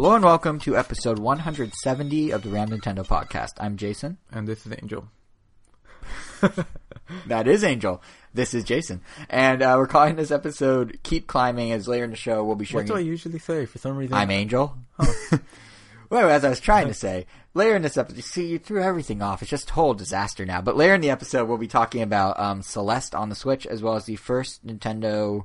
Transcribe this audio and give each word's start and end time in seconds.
Hello 0.00 0.14
and 0.14 0.24
welcome 0.24 0.58
to 0.60 0.78
episode 0.78 1.18
170 1.18 2.30
of 2.30 2.40
the 2.40 2.48
Ram 2.48 2.70
Nintendo 2.70 3.06
podcast. 3.06 3.52
I'm 3.60 3.76
Jason. 3.76 4.16
And 4.32 4.48
this 4.48 4.64
is 4.64 4.72
Angel. 4.72 5.06
That 7.26 7.46
is 7.46 7.62
Angel. 7.62 8.00
This 8.32 8.54
is 8.54 8.64
Jason. 8.64 9.02
And 9.28 9.60
uh, 9.60 9.74
we're 9.76 9.86
calling 9.86 10.16
this 10.16 10.30
episode 10.30 11.00
Keep 11.02 11.26
Climbing 11.26 11.72
as 11.72 11.86
later 11.86 12.04
in 12.04 12.12
the 12.12 12.16
show 12.16 12.42
we'll 12.42 12.56
be 12.56 12.64
sharing. 12.64 12.86
What 12.88 12.94
do 12.94 12.98
I 12.98 13.02
usually 13.02 13.38
say? 13.38 13.66
For 13.66 13.76
some 13.76 13.94
reason, 13.98 14.14
I'm 14.14 14.30
Angel. 14.30 14.74
well, 16.08 16.30
as 16.30 16.46
I 16.46 16.48
was 16.48 16.60
trying 16.60 16.88
to 16.88 16.94
say, 17.04 17.26
later 17.52 17.76
in 17.76 17.82
this 17.82 17.98
episode, 17.98 18.16
you 18.16 18.22
see, 18.22 18.46
you 18.46 18.58
threw 18.58 18.82
everything 18.82 19.20
off. 19.20 19.42
It's 19.42 19.50
just 19.50 19.68
a 19.68 19.74
whole 19.74 19.92
disaster 19.92 20.46
now. 20.46 20.62
But 20.62 20.78
later 20.78 20.94
in 20.94 21.02
the 21.02 21.10
episode, 21.10 21.46
we'll 21.46 21.58
be 21.58 21.68
talking 21.68 22.00
about 22.00 22.40
um, 22.40 22.62
Celeste 22.62 23.14
on 23.14 23.28
the 23.28 23.34
Switch, 23.34 23.66
as 23.66 23.82
well 23.82 23.96
as 23.96 24.06
the 24.06 24.16
first 24.16 24.66
Nintendo, 24.66 25.44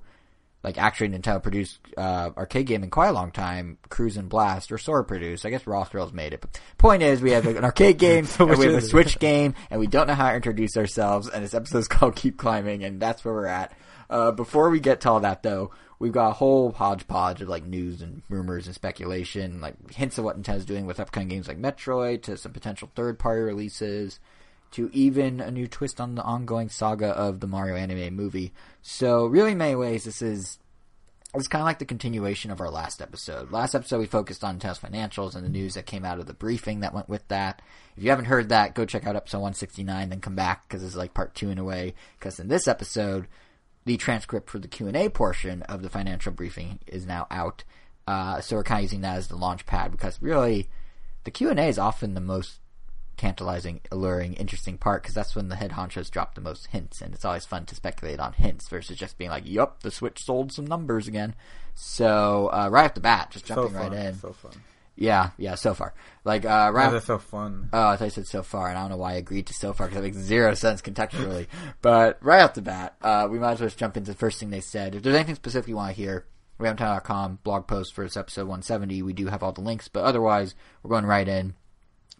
like 0.65 0.79
actually 0.79 1.09
Nintendo 1.09 1.41
produced 1.41 1.79
uh, 1.95 2.31
arcade 2.35 2.65
game 2.65 2.83
in 2.83 2.89
quite 2.89 3.09
a 3.09 3.13
long 3.13 3.31
time, 3.31 3.77
Cruis'n 3.89 4.27
Blast, 4.27 4.71
or 4.71 4.79
of 4.79 5.07
produced. 5.07 5.45
I 5.45 5.51
guess 5.51 5.67
Raw 5.67 5.83
Thrills 5.83 6.11
made 6.11 6.33
it. 6.33 6.41
But 6.41 6.59
point 6.79 7.03
is, 7.03 7.21
we 7.21 7.31
have 7.31 7.45
an 7.45 7.63
arcade 7.63 7.97
game, 7.99 8.25
So 8.25 8.49
and 8.49 8.57
we 8.57 8.65
have 8.65 8.73
a? 8.73 8.81
Switch 8.81 9.19
game, 9.19 9.53
and 9.69 9.79
we 9.79 9.85
don't 9.85 10.07
know 10.07 10.15
how 10.15 10.29
to 10.29 10.35
introduce 10.35 10.75
ourselves. 10.75 11.29
And 11.29 11.45
this 11.45 11.53
episode 11.53 11.77
is 11.77 11.87
called 11.89 12.15
Keep 12.15 12.37
Climbing, 12.37 12.83
and 12.83 12.99
that's 12.99 13.23
where 13.23 13.35
we're 13.35 13.45
at. 13.45 13.73
Uh, 14.09 14.31
before 14.31 14.71
we 14.71 14.79
get 14.79 15.01
to 15.01 15.11
all 15.11 15.19
that, 15.19 15.43
though, 15.43 15.69
we've 15.99 16.11
got 16.11 16.29
a 16.29 16.33
whole 16.33 16.71
hodgepodge 16.71 17.43
of 17.43 17.47
like 17.47 17.63
news 17.63 18.01
and 18.01 18.23
rumors 18.27 18.65
and 18.65 18.73
speculation, 18.73 19.61
like 19.61 19.93
hints 19.93 20.17
of 20.17 20.25
what 20.25 20.41
Nintendo's 20.41 20.65
doing 20.65 20.87
with 20.87 20.99
upcoming 20.99 21.27
games 21.27 21.47
like 21.47 21.61
Metroid, 21.61 22.23
to 22.23 22.37
some 22.37 22.53
potential 22.53 22.89
third-party 22.95 23.41
releases, 23.41 24.19
to 24.71 24.89
even 24.93 25.39
a 25.39 25.51
new 25.51 25.67
twist 25.67 26.01
on 26.01 26.15
the 26.15 26.23
ongoing 26.23 26.69
saga 26.69 27.07
of 27.07 27.39
the 27.39 27.47
Mario 27.47 27.75
anime 27.75 28.13
movie. 28.15 28.53
So, 28.81 29.25
really, 29.25 29.51
in 29.51 29.57
many 29.57 29.75
ways, 29.75 30.03
this 30.03 30.21
is 30.21 30.59
it's 31.35 31.47
kind 31.47 31.61
of 31.61 31.65
like 31.65 31.79
the 31.79 31.85
continuation 31.85 32.49
of 32.49 32.61
our 32.61 32.69
last 32.69 33.01
episode. 33.01 33.51
Last 33.51 33.75
episode, 33.75 33.99
we 33.99 34.05
focused 34.05 34.43
on 34.43 34.57
Nintendo's 34.57 34.79
financials 34.79 35.35
and 35.35 35.43
the 35.43 35.49
news 35.49 35.73
that 35.73 35.85
came 35.85 36.05
out 36.05 36.19
of 36.19 36.27
the 36.27 36.33
briefing 36.33 36.79
that 36.79 36.93
went 36.93 37.09
with 37.09 37.27
that. 37.27 37.61
If 37.97 38.03
you 38.03 38.09
haven't 38.09 38.25
heard 38.25 38.49
that, 38.49 38.73
go 38.73 38.85
check 38.85 39.05
out 39.05 39.15
episode 39.15 39.39
169, 39.39 40.09
then 40.09 40.21
come 40.21 40.35
back 40.35 40.67
because 40.67 40.83
it's 40.83 40.95
like 40.95 41.13
part 41.13 41.35
two 41.35 41.49
in 41.49 41.57
a 41.57 41.63
way. 41.63 41.93
Because 42.17 42.39
in 42.39 42.47
this 42.47 42.67
episode, 42.67 43.27
the 43.85 43.97
transcript 43.97 44.49
for 44.49 44.59
the 44.59 44.67
Q&A 44.67 45.09
portion 45.09 45.61
of 45.63 45.81
the 45.81 45.89
financial 45.89 46.31
briefing 46.31 46.79
is 46.87 47.05
now 47.05 47.27
out. 47.29 47.63
Uh, 48.07 48.39
so 48.39 48.55
we're 48.55 48.63
kind 48.63 48.79
of 48.79 48.83
using 48.83 49.01
that 49.01 49.17
as 49.17 49.27
the 49.27 49.35
launch 49.35 49.65
pad 49.65 49.91
because 49.91 50.21
really, 50.21 50.69
the 51.25 51.31
Q&A 51.31 51.67
is 51.67 51.79
often 51.79 52.13
the 52.13 52.21
most 52.21 52.59
tantalizing, 53.17 53.81
alluring, 53.91 54.33
interesting 54.33 54.77
part 54.77 55.03
because 55.03 55.15
that's 55.15 55.35
when 55.35 55.49
the 55.49 55.55
head 55.55 55.71
honchos 55.71 56.09
drop 56.09 56.35
the 56.35 56.41
most 56.41 56.67
hints, 56.67 57.01
and 57.01 57.13
it's 57.13 57.25
always 57.25 57.45
fun 57.45 57.65
to 57.65 57.75
speculate 57.75 58.19
on 58.19 58.33
hints 58.33 58.67
versus 58.69 58.97
just 58.97 59.17
being 59.17 59.29
like, 59.29 59.45
"Yup, 59.45 59.81
the 59.81 59.91
Switch 59.91 60.23
sold 60.23 60.51
some 60.51 60.65
numbers 60.65 61.07
again." 61.07 61.35
So 61.73 62.49
uh, 62.53 62.69
right 62.71 62.85
off 62.85 62.93
the 62.93 63.01
bat, 63.01 63.31
just 63.31 63.47
so 63.47 63.55
jumping 63.55 63.73
fun. 63.73 63.91
right 63.91 64.05
in. 64.05 64.15
So 64.15 64.33
fun. 64.33 64.53
Yeah, 64.97 65.31
yeah, 65.37 65.55
so 65.55 65.73
far. 65.73 65.93
Like 66.23 66.45
uh, 66.45 66.71
right. 66.73 66.85
Yeah, 66.85 66.91
that's 66.91 67.05
so 67.05 67.17
fun. 67.17 67.69
Oh, 67.73 67.89
I 67.89 67.97
thought 67.97 68.05
you 68.05 68.11
said 68.11 68.27
so 68.27 68.43
far, 68.43 68.69
and 68.69 68.77
I 68.77 68.81
don't 68.81 68.91
know 68.91 68.97
why 68.97 69.13
I 69.13 69.17
agreed 69.17 69.47
to 69.47 69.53
so 69.53 69.73
far 69.73 69.87
because 69.87 70.01
that 70.01 70.07
makes 70.07 70.17
zero 70.17 70.53
sense 70.53 70.81
contextually. 70.81 71.47
but 71.81 72.17
right 72.21 72.41
off 72.41 72.53
the 72.53 72.61
bat, 72.61 72.95
uh, 73.01 73.27
we 73.29 73.39
might 73.39 73.53
as 73.53 73.59
well 73.59 73.67
just 73.67 73.79
jump 73.79 73.97
into 73.97 74.11
the 74.11 74.17
first 74.17 74.39
thing 74.39 74.49
they 74.49 74.61
said. 74.61 74.95
If 74.95 75.03
there's 75.03 75.15
anything 75.15 75.35
specific 75.35 75.67
you 75.67 75.75
want 75.75 75.95
to 75.95 76.01
hear, 76.01 76.25
ramtown.com 76.59 77.39
blog 77.43 77.67
post 77.67 77.93
for 77.93 78.03
this 78.03 78.17
episode 78.17 78.47
170. 78.47 79.01
We 79.01 79.13
do 79.13 79.27
have 79.27 79.43
all 79.43 79.51
the 79.51 79.61
links, 79.61 79.87
but 79.87 80.03
otherwise, 80.03 80.55
we're 80.81 80.91
going 80.91 81.05
right 81.05 81.27
in 81.27 81.55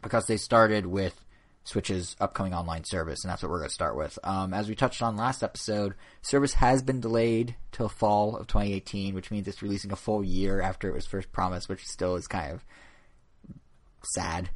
because 0.01 0.27
they 0.27 0.37
started 0.37 0.85
with 0.85 1.19
Switch's 1.63 2.15
upcoming 2.19 2.53
online 2.53 2.83
service, 2.83 3.23
and 3.23 3.31
that's 3.31 3.41
what 3.41 3.51
we're 3.51 3.57
going 3.57 3.69
to 3.69 3.73
start 3.73 3.97
with. 3.97 4.19
Um, 4.23 4.53
as 4.53 4.69
we 4.69 4.75
touched 4.75 5.01
on 5.01 5.17
last 5.17 5.41
episode, 5.41 5.95
service 6.21 6.53
has 6.53 6.83
been 6.83 6.99
delayed 6.99 7.55
till 7.71 7.89
fall 7.89 8.35
of 8.35 8.45
2018, 8.47 9.15
which 9.15 9.31
means 9.31 9.47
it's 9.47 9.63
releasing 9.63 9.91
a 9.91 9.95
full 9.95 10.23
year 10.23 10.61
after 10.61 10.87
it 10.87 10.93
was 10.93 11.07
first 11.07 11.31
promised, 11.31 11.67
which 11.67 11.85
still 11.87 12.15
is 12.15 12.27
kind 12.27 12.53
of 12.53 12.63
sad. 14.03 14.49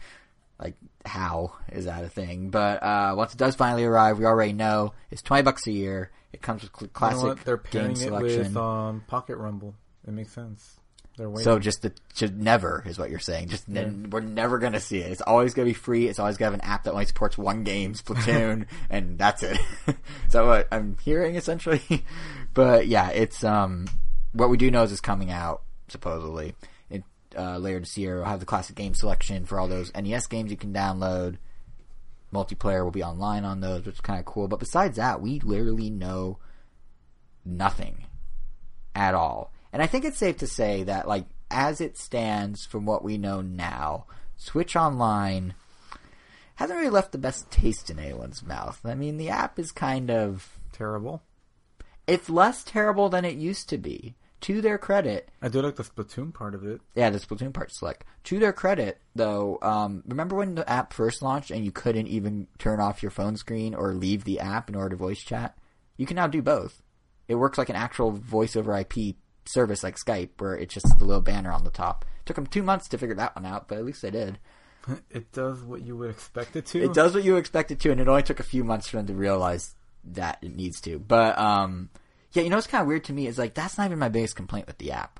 Like, 0.60 0.76
how 1.06 1.54
is 1.72 1.86
that 1.86 2.04
a 2.04 2.10
thing? 2.10 2.50
But 2.50 2.84
uh, 2.84 3.14
once 3.18 3.34
it 3.34 3.38
does 3.38 3.56
finally 3.56 3.86
arrive, 3.86 4.20
we 4.20 4.26
already 4.26 4.54
know 4.54 4.94
it's 5.10 5.22
20 5.22 5.44
bucks 5.44 5.66
a 5.68 5.72
year. 5.72 6.12
It 6.32 6.42
comes 6.42 6.62
with 6.62 6.72
cl- 6.72 6.82
You 6.84 6.88
know 6.88 7.22
classic? 7.22 7.44
They're 7.46 7.58
game 7.58 7.72
pairing 7.72 7.92
it 7.94 7.98
selection. 7.98 8.38
with 8.40 8.58
um, 8.58 9.04
Pocket 9.08 9.38
Rumble. 9.38 9.74
It 10.08 10.12
makes 10.12 10.32
sense. 10.34 10.79
They're 11.20 11.30
waiting. 11.30 11.44
So 11.44 11.60
just 11.60 11.82
the 11.82 11.92
just 12.14 12.34
never 12.34 12.82
is 12.88 12.98
what 12.98 13.10
you're 13.10 13.20
saying. 13.20 13.50
Just 13.50 13.68
ne- 13.68 14.08
we're 14.10 14.22
never 14.22 14.58
gonna 14.58 14.80
see 14.80 15.00
it. 15.00 15.12
It's 15.12 15.20
always 15.20 15.54
gonna 15.54 15.66
be 15.66 15.74
free. 15.74 16.08
It's 16.08 16.18
always 16.18 16.38
gonna 16.38 16.52
have 16.52 16.60
an 16.62 16.66
app 16.66 16.86
that 16.86 16.94
only 16.94 17.06
supports 17.06 17.38
one 17.38 17.66
game, 17.66 17.94
Splatoon, 17.94 18.68
and 18.90 19.20
that's 19.20 19.44
it. 19.44 19.60
is 19.88 20.32
that 20.32 20.46
what 20.46 20.70
I'm 20.72 20.98
hearing 21.04 21.36
essentially? 21.36 21.82
but 22.54 22.88
yeah, 22.88 23.10
it's 23.10 23.44
um 23.44 23.90
what 24.32 24.50
we 24.50 24.56
do 24.56 24.72
know 24.72 24.84
is 24.84 24.94
it's 24.94 25.02
coming 25.02 25.30
out 25.30 25.64
supposedly. 25.90 26.56
It 26.90 27.04
uh, 27.38 27.58
later 27.58 27.82
this 27.82 27.98
year. 27.98 28.16
We'll 28.16 28.26
have 28.26 28.40
the 28.40 28.46
classic 28.46 28.78
game 28.78 28.94
selection 28.94 29.44
for 29.44 29.60
all 29.60 29.68
those 29.68 29.94
NES 29.94 30.26
games 30.28 30.52
you 30.52 30.58
can 30.58 30.72
download. 30.72 31.36
Multiplayer 32.34 32.82
will 32.82 32.92
be 32.92 33.04
online 33.04 33.44
on 33.44 33.60
those, 33.60 33.86
which 33.86 33.96
is 33.96 34.02
kind 34.02 34.20
of 34.20 34.26
cool. 34.26 34.48
But 34.48 34.60
besides 34.60 34.96
that, 34.96 35.20
we 35.20 35.42
literally 35.42 35.90
know 35.90 36.38
nothing 37.44 38.06
at 38.96 39.14
all. 39.14 39.52
And 39.72 39.82
I 39.82 39.88
think 39.88 40.06
it's 40.06 40.18
safe 40.18 40.38
to 40.38 40.48
say 40.48 40.84
that, 40.84 41.08
like, 41.08 41.26
as 41.52 41.82
it 41.82 41.98
stands 41.98 42.66
from 42.66 42.86
what 42.86 43.04
we 43.04 43.18
know 43.18 43.42
now, 43.42 44.06
Switch 44.38 44.76
Online 44.76 45.54
hasn't 46.56 46.78
really 46.78 46.90
left 46.90 47.12
the 47.12 47.18
best 47.18 47.50
taste 47.52 47.90
in 47.90 48.00
anyone's 48.00 48.44
mouth. 48.44 48.82
I 48.84 48.96
mean, 48.96 49.18
the 49.18 49.30
app 49.30 49.60
is 49.60 49.72
kind 49.72 50.10
of. 50.12 50.60
terrible. 50.72 51.22
It's 52.08 52.30
less 52.30 52.64
terrible 52.64 53.10
than 53.10 53.26
it 53.26 53.36
used 53.36 53.70
to 53.70 53.78
be. 53.78 54.16
To 54.42 54.62
their 54.62 54.78
credit, 54.78 55.30
I 55.42 55.50
do 55.50 55.62
like 55.62 55.76
the 55.76 55.84
Splatoon 55.84 56.34
part 56.34 56.56
of 56.56 56.66
it. 56.66 56.80
yeah, 56.96 57.10
the 57.10 57.20
Splatoon 57.20 57.54
part's 57.54 57.78
slick. 57.78 58.06
To 58.24 58.40
their 58.40 58.54
credit, 58.54 59.02
though, 59.14 59.60
um, 59.62 60.02
remember 60.08 60.38
when 60.38 60.56
the 60.56 60.68
app 60.70 60.94
first 60.94 61.22
launched 61.22 61.52
and 61.52 61.66
you 61.66 61.74
couldn't 61.74 62.08
even 62.08 62.48
turn 62.58 62.80
off 62.80 63.04
your 63.04 63.12
phone 63.12 63.36
screen 63.36 63.76
or 63.76 63.94
leave 63.94 64.24
the 64.24 64.40
app 64.40 64.70
in 64.70 64.76
order 64.76 64.92
to 64.92 64.96
voice 64.96 65.20
chat? 65.20 65.58
You 65.98 66.06
can 66.06 66.16
now 66.16 66.28
do 66.28 66.42
both. 66.42 66.82
It 67.28 67.36
works 67.36 67.58
like 67.58 67.68
an 67.68 67.76
actual 67.76 68.12
voice 68.12 68.56
over 68.56 68.78
IP 68.78 69.18
service 69.50 69.84
like 69.84 69.96
Skype, 69.98 70.30
where 70.38 70.56
it's 70.56 70.74
just 70.74 71.00
the 71.00 71.06
little 71.06 71.22
banner 71.22 71.52
on 71.52 71.64
the 71.64 71.72
top. 71.72 72.06
took 72.26 72.36
them 72.36 72.48
two 72.48 72.64
months 72.64 72.88
to 72.90 72.98
figure 72.98 73.16
that 73.16 73.36
one 73.36 73.46
out, 73.46 73.68
but 73.68 73.78
at 73.78 73.86
least 73.86 74.02
they 74.02 74.12
did. 74.12 74.40
It 75.12 75.32
does 75.34 75.62
what 75.62 75.82
you 75.82 75.98
would 75.98 76.10
expect 76.10 76.56
it 76.56 76.66
to. 76.68 76.82
It 76.82 76.94
does 76.94 77.14
what 77.14 77.24
you 77.24 77.36
expect 77.36 77.70
it 77.70 77.80
to, 77.82 77.92
and 77.92 78.00
it 78.00 78.08
only 78.08 78.24
took 78.24 78.40
a 78.40 78.44
few 78.44 78.64
months 78.64 78.88
for 78.88 78.98
them 78.98 79.08
to 79.08 79.14
realize 79.14 79.76
that 80.04 80.40
it 80.42 80.56
needs 80.56 80.82
to. 80.82 80.98
But 80.98 81.38
um, 81.38 81.90
yeah, 82.32 82.44
you 82.44 82.50
know 82.50 82.58
what's 82.58 82.66
kind 82.66 82.82
of 82.82 82.88
weird 82.88 83.04
to 83.04 83.14
me 83.14 83.28
is 83.28 83.38
like 83.38 83.54
that's 83.54 83.78
not 83.78 83.86
even 83.86 84.00
my 84.00 84.10
biggest 84.10 84.36
complaint 84.36 84.68
with 84.68 84.78
the 84.78 84.94
app. 84.94 85.20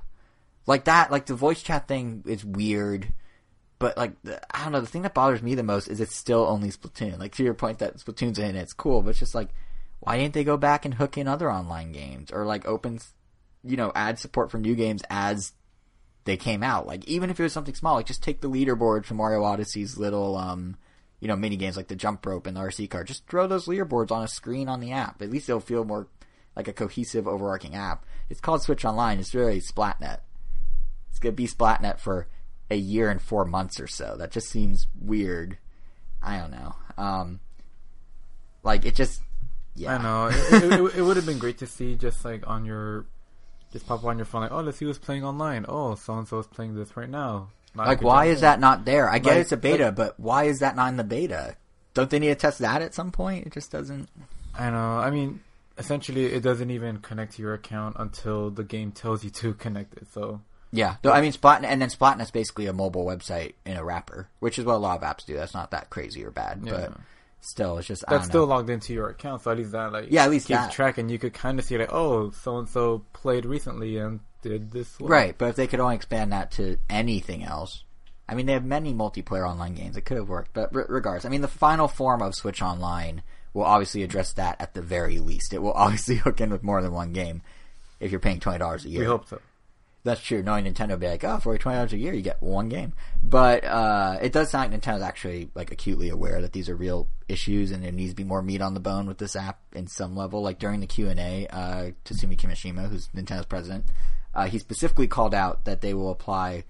Like 0.66 0.86
that, 0.86 1.12
like 1.12 1.26
the 1.26 1.36
voice 1.36 1.62
chat 1.62 1.88
thing 1.88 2.24
is 2.26 2.44
weird, 2.44 3.14
but 3.78 3.98
like 3.98 4.14
the, 4.24 4.42
I 4.56 4.64
don't 4.64 4.72
know. 4.72 4.82
The 4.82 4.88
thing 4.88 5.04
that 5.04 5.14
bothers 5.14 5.44
me 5.44 5.54
the 5.56 5.62
most 5.62 5.88
is 5.88 6.00
it's 6.00 6.16
still 6.16 6.48
only 6.48 6.70
Splatoon. 6.70 7.20
Like 7.20 7.36
to 7.36 7.44
your 7.44 7.54
point 7.54 7.80
that 7.80 7.98
Splatoon's 7.98 8.40
in 8.40 8.56
it's 8.56 8.74
cool, 8.74 9.02
but 9.02 9.10
it's 9.10 9.20
just 9.20 9.36
like 9.36 9.50
why 10.00 10.18
didn't 10.18 10.34
they 10.34 10.44
go 10.44 10.58
back 10.58 10.86
and 10.86 10.94
hook 10.94 11.18
in 11.18 11.28
other 11.28 11.52
online 11.52 11.92
games 11.92 12.32
or 12.32 12.46
like 12.46 12.66
open, 12.66 13.00
you 13.64 13.78
know, 13.78 13.92
add 13.96 14.20
support 14.20 14.52
for 14.52 14.58
new 14.58 14.76
games 14.76 15.04
as 15.10 15.54
they 16.26 16.38
came 16.38 16.64
out. 16.64 16.88
Like 16.88 17.08
even 17.08 17.30
if 17.30 17.40
it 17.40 17.44
was 17.44 17.54
something 17.54 17.76
small, 17.76 17.96
like 17.96 18.06
just 18.06 18.24
take 18.24 18.42
the 18.42 18.50
leaderboard 18.50 19.06
from 19.06 19.18
Mario 19.18 19.44
Odyssey's 19.44 19.98
little 19.98 20.38
um 20.38 20.78
you 21.20 21.28
know, 21.28 21.36
mini 21.36 21.58
games 21.58 21.76
like 21.76 21.90
the 21.90 21.96
jump 21.96 22.26
rope 22.26 22.48
and 22.48 22.56
the 22.56 22.62
RC 22.62 22.90
car. 22.90 23.04
Just 23.04 23.28
throw 23.28 23.46
those 23.46 23.66
leaderboards 23.66 24.10
on 24.12 24.24
a 24.24 24.28
screen 24.28 24.70
on 24.70 24.80
the 24.80 24.94
app. 24.94 25.22
At 25.22 25.30
least 25.30 25.50
it'll 25.50 25.60
feel 25.60 25.84
more 25.84 26.08
like 26.56 26.70
a 26.70 26.74
cohesive 26.74 27.28
overarching 27.28 27.76
app. 27.76 28.06
It's 28.30 28.40
called 28.40 28.62
Switch 28.62 28.86
Online. 28.86 29.20
It's 29.20 29.36
really 29.36 29.60
Splatnet. 29.60 30.20
It's 31.10 31.20
gonna 31.20 31.34
be 31.34 31.48
Splatnet 31.48 32.00
for 32.00 32.28
a 32.72 32.76
year 32.76 33.10
and 33.10 33.22
four 33.22 33.44
months 33.44 33.80
or 33.80 33.88
so. 33.88 34.16
That 34.18 34.32
just 34.32 34.48
seems 34.48 34.88
weird. 35.00 35.58
I 36.22 36.38
don't 36.38 36.52
know. 36.52 36.76
Um 36.98 37.40
like 38.64 38.86
it 38.86 38.96
just 38.96 39.22
yeah. 39.76 39.96
I 39.96 40.02
know. 40.02 40.28
It, 40.28 40.64
it, 40.64 40.74
it, 40.74 40.96
it 40.98 41.02
would 41.02 41.16
have 41.16 41.26
been 41.26 41.40
great 41.40 41.60
to 41.60 41.68
see 41.68 41.96
just 41.96 42.26
like 42.26 42.46
on 42.46 42.66
your, 42.66 43.06
just 43.72 43.88
pop 43.88 44.00
up 44.00 44.06
on 44.06 44.18
your 44.18 44.26
phone 44.26 44.42
like, 44.42 44.52
oh, 44.52 44.62
let's 44.62 44.78
see 44.78 44.86
who's 44.86 44.98
playing 44.98 45.24
online. 45.24 45.66
Oh, 45.68 45.96
so 45.96 46.14
and 46.18 46.28
so 46.28 46.40
is 46.40 46.48
playing 46.48 46.76
this 46.76 46.96
right 46.98 47.10
now. 47.10 47.50
I 47.78 47.86
Like, 47.88 48.02
why 48.02 48.26
is 48.26 48.42
that 48.42 48.60
not 48.60 48.84
there? 48.86 49.10
I 49.10 49.20
get 49.20 49.32
Like- 49.32 49.42
it's 49.42 49.52
a 49.52 49.58
beta, 49.58 49.86
like- 49.86 49.96
but 49.96 50.20
why 50.20 50.44
is 50.46 50.60
that 50.60 50.76
not 50.76 50.88
in 50.90 50.98
the 50.98 51.04
beta? 51.04 51.56
Don't 51.94 52.10
they 52.10 52.20
need 52.20 52.30
to 52.30 52.36
test 52.36 52.60
that 52.60 52.82
at 52.82 52.94
some 52.94 53.12
point? 53.12 53.46
It 53.48 53.54
just 53.54 53.72
doesn't. 53.72 54.10
I 54.58 54.70
know. 54.72 54.98
I 54.98 55.12
mean, 55.12 55.42
essentially, 55.78 56.26
it 56.26 56.42
doesn't 56.42 56.70
even 56.72 56.98
connect 56.98 57.34
to 57.36 57.42
your 57.42 57.54
account 57.54 57.96
until 58.00 58.50
the 58.50 58.64
game 58.64 58.92
tells 58.92 59.24
you 59.24 59.30
to 59.32 59.54
connect 59.66 59.94
it. 59.96 60.08
So 60.12 60.42
Yeah, 60.72 60.96
though 61.02 61.12
I 61.12 61.22
mean, 61.22 61.32
Splatnet, 61.32 61.66
and 61.66 61.82
then 61.82 61.90
Splatnet's 61.90 62.32
basically 62.32 62.66
a 62.68 62.74
mobile 62.74 63.06
website 63.06 63.54
in 63.66 63.78
a 63.78 63.84
wrapper, 63.84 64.30
which 64.40 64.60
is 64.60 64.66
what 64.66 64.76
a 64.76 64.78
lot 64.78 65.02
of 65.02 65.04
apps 65.04 65.26
do. 65.26 65.36
That's 65.36 65.54
not 65.54 65.72
that 65.72 65.90
crazy 65.90 66.24
or 66.26 66.32
bad, 66.32 66.62
Yeah. 66.64 66.72
but 66.72 66.94
still, 67.42 67.78
it's 67.78 67.88
just 67.88 68.04
that's 68.08 68.26
still 68.28 68.42
know. 68.48 68.56
logged 68.56 68.70
into 68.70 68.94
your 68.94 69.10
account. 69.10 69.42
So 69.44 69.52
at 69.52 69.58
least 69.58 69.72
that 69.72 69.92
like 69.92 70.08
Yeah, 70.10 70.24
at 70.24 70.30
least 70.32 70.48
keeps 70.48 70.60
that. 70.60 70.72
track, 70.72 70.98
and 70.98 71.10
you 71.10 71.20
could 71.20 71.34
kind 71.34 71.60
of 71.60 71.66
see 71.66 71.78
like, 71.78 71.94
oh, 71.94 72.32
so 72.32 72.58
and 72.58 72.68
so 72.70 73.04
played 73.14 73.46
recently 73.46 73.98
and 73.98 74.20
did 74.42 74.72
this. 74.72 75.00
Well. 75.00 75.10
right. 75.10 75.36
But 75.38 75.50
if 75.50 75.56
they 75.56 75.68
could 75.68 75.80
only 75.80 75.96
expand 75.96 76.32
that 76.34 76.52
to 76.52 76.78
anything 76.90 77.44
else, 77.44 77.84
I 78.28 78.36
mean, 78.36 78.46
they 78.46 78.54
have 78.54 78.66
many 78.66 78.94
multiplayer 78.94 79.48
online 79.50 79.74
games. 79.76 79.98
It 79.98 80.02
could 80.06 80.18
have 80.18 80.30
worked, 80.30 80.54
but 80.54 80.74
re- 80.74 80.84
regardless, 80.88 81.26
I 81.26 81.30
mean, 81.30 81.42
the 81.42 81.48
final 81.48 81.88
form 81.88 82.22
of 82.22 82.36
Switch 82.36 82.62
Online 82.62 83.24
will 83.54 83.64
obviously 83.64 84.04
address 84.04 84.34
that 84.34 84.56
at 84.62 84.74
the 84.76 84.82
very 84.82 85.20
least. 85.20 85.54
It 85.54 85.62
will 85.62 85.74
obviously 85.76 86.16
hook 86.16 86.40
in 86.42 86.52
with 86.52 86.64
more 86.64 86.82
than 86.82 86.92
one 86.94 87.12
game 87.14 87.42
if 88.00 88.12
you're 88.12 88.20
paying 88.20 88.40
twenty 88.40 88.60
dollars 88.60 88.86
a 88.86 88.90
year. 88.90 89.02
We 89.02 89.06
hope 89.08 89.28
so. 89.28 89.40
That's 90.04 90.22
true. 90.22 90.42
Knowing 90.42 90.66
Nintendo 90.66 90.98
be 90.98 91.08
like, 91.08 91.24
oh, 91.24 91.40
for 91.40 91.58
twenty 91.58 91.78
dollars 91.78 91.94
a 91.94 91.98
year, 91.98 92.14
you 92.14 92.22
get 92.22 92.42
one 92.42 92.70
game. 92.70 92.94
But 93.22 93.66
uh, 93.66 94.18
it 94.22 94.32
does 94.32 94.50
sound 94.50 94.72
like 94.72 94.82
Nintendo's 94.82 95.02
actually 95.02 95.52
like 95.56 95.72
acutely 95.72 96.10
aware 96.10 96.42
that 96.42 96.54
these 96.54 96.70
are 96.70 96.76
real 96.76 97.10
issues, 97.28 97.72
and 97.72 97.84
there 97.84 97.92
needs 97.92 98.12
to 98.12 98.16
be 98.16 98.24
more 98.24 98.42
meat 98.42 98.62
on 98.62 98.74
the 98.74 98.80
bone 98.80 99.08
with 99.08 99.18
this 99.18 99.36
app 99.36 99.60
in 99.74 99.88
some 99.88 100.16
level. 100.16 100.42
Like 100.42 100.58
during 100.58 100.80
the 100.80 100.88
Q 100.88 101.10
and 101.10 101.20
A, 101.20 101.48
uh, 101.48 101.92
Tatsumi 102.06 102.38
Kimishima, 102.38 102.90
who's 102.90 103.10
Nintendo's 103.10 103.46
president, 103.46 103.86
uh, 104.34 104.46
he 104.46 104.58
specifically 104.58 105.08
called 105.08 105.34
out 105.34 105.66
that 105.66 105.82
they 105.82 105.94
will 105.94 106.12
apply. 106.12 106.64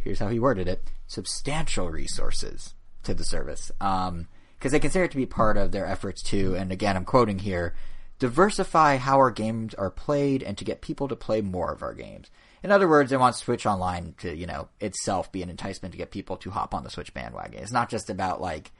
Here's 0.00 0.18
how 0.18 0.28
he 0.28 0.38
worded 0.38 0.68
it: 0.68 0.90
substantial 1.06 1.88
resources 1.90 2.74
to 3.04 3.14
the 3.14 3.24
service, 3.24 3.70
because 3.78 4.72
they 4.72 4.78
consider 4.78 5.04
it 5.06 5.10
to 5.12 5.16
be 5.16 5.26
part 5.26 5.56
of 5.56 5.72
their 5.72 5.86
efforts 5.86 6.22
to. 6.24 6.54
And 6.54 6.70
again, 6.70 6.96
I'm 6.96 7.06
quoting 7.06 7.38
here 7.38 7.74
diversify 8.18 8.96
how 8.96 9.16
our 9.16 9.30
games 9.30 9.74
are 9.74 9.90
played 9.90 10.42
and 10.42 10.58
to 10.58 10.64
get 10.64 10.80
people 10.80 11.08
to 11.08 11.16
play 11.16 11.40
more 11.40 11.72
of 11.72 11.82
our 11.82 11.94
games. 11.94 12.30
In 12.62 12.72
other 12.72 12.88
words, 12.88 13.10
they 13.10 13.16
want 13.16 13.36
Switch 13.36 13.66
Online 13.66 14.14
to, 14.18 14.34
you 14.34 14.46
know, 14.46 14.68
itself 14.80 15.30
be 15.30 15.42
an 15.42 15.50
enticement 15.50 15.92
to 15.92 15.98
get 15.98 16.10
people 16.10 16.36
to 16.38 16.50
hop 16.50 16.74
on 16.74 16.84
the 16.84 16.90
Switch 16.90 17.14
bandwagon. 17.14 17.62
It's 17.62 17.72
not 17.72 17.88
just 17.88 18.10
about 18.10 18.40
like, 18.40 18.72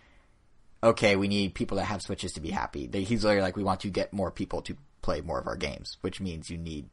okay, 0.83 1.17
we 1.17 1.29
need 1.29 1.55
people 1.55 1.77
that 1.77 1.85
have 1.85 2.03
Switches 2.03 2.33
to 2.33 2.41
be 2.41 2.51
happy. 2.51 2.87
They, 2.87 3.03
he's 3.03 3.25
literally 3.25 3.43
like, 3.43 3.57
we 3.57 3.65
want 3.65 3.81
to 3.81 3.91
get 3.91 4.13
more 4.13 4.31
people 4.31 4.63
to 4.63 4.77
play 5.03 5.21
more 5.21 5.39
of 5.39 5.47
our 5.47 5.57
games, 5.57 5.97
which 6.01 6.21
means 6.21 6.51
you 6.51 6.59
need 6.59 6.89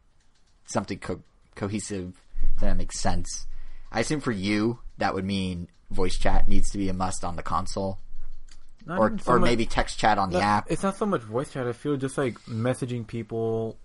something 0.67 0.99
co- 0.99 1.23
cohesive 1.55 2.13
that 2.61 2.77
makes 2.77 2.99
sense. 2.99 3.47
I 3.91 4.01
assume 4.01 4.21
for 4.21 4.31
you, 4.31 4.79
that 4.97 5.13
would 5.13 5.25
mean 5.25 5.67
voice 5.91 6.17
chat 6.17 6.47
needs 6.47 6.69
to 6.71 6.77
be 6.77 6.89
a 6.89 6.93
must 6.93 7.23
on 7.23 7.35
the 7.35 7.43
console. 7.43 7.99
Not 8.85 8.99
Or, 8.99 9.17
so 9.19 9.31
or 9.33 9.39
much- 9.39 9.47
maybe 9.49 9.65
text 9.65 9.97
chat 9.97 10.17
on 10.17 10.29
the 10.29 10.39
app. 10.41 10.69
It's 10.69 10.83
not 10.83 10.97
so 10.97 11.05
much 11.05 11.21
voice 11.21 11.51
chat. 11.51 11.65
I 11.67 11.73
feel 11.73 11.97
just 11.97 12.17
like 12.17 12.39
messaging 12.41 13.07
people 13.07 13.77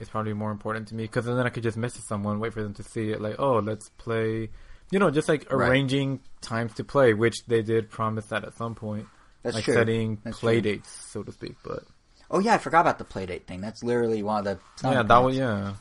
is 0.00 0.08
probably 0.08 0.32
more 0.32 0.50
important 0.50 0.88
to 0.88 0.94
me 0.94 1.04
because 1.04 1.24
then 1.24 1.38
I 1.38 1.48
could 1.50 1.62
just 1.62 1.76
message 1.76 2.02
someone, 2.08 2.40
wait 2.40 2.52
for 2.52 2.62
them 2.62 2.74
to 2.74 2.82
see 2.82 3.10
it, 3.10 3.20
like, 3.20 3.36
oh, 3.38 3.58
let's 3.58 3.88
play. 3.90 4.50
You 4.90 4.98
know, 4.98 5.10
just 5.10 5.28
like 5.28 5.50
Right. 5.52 5.68
arranging 5.68 6.20
times 6.40 6.74
to 6.74 6.84
play, 6.84 7.14
which 7.14 7.36
they 7.46 7.62
did 7.62 7.90
promise 7.90 8.26
that 8.26 8.44
at 8.44 8.54
some 8.54 8.74
point. 8.74 9.06
That's 9.42 9.56
like 9.56 9.64
true. 9.64 9.74
setting 9.74 10.18
That's 10.24 10.38
play 10.40 10.60
true. 10.60 10.72
dates, 10.72 10.90
so 11.10 11.22
to 11.22 11.32
speak. 11.32 11.56
But 11.64 11.84
Oh 12.30 12.38
yeah, 12.38 12.54
I 12.54 12.58
forgot 12.58 12.80
about 12.80 12.98
the 12.98 13.04
play 13.04 13.26
date 13.26 13.46
thing. 13.46 13.60
That's 13.60 13.82
literally 13.82 14.22
one 14.22 14.38
of 14.38 14.44
the 14.44 14.58
yeah, 14.88 15.02
that 15.02 15.18
was 15.18 15.36
yeah. 15.36 15.74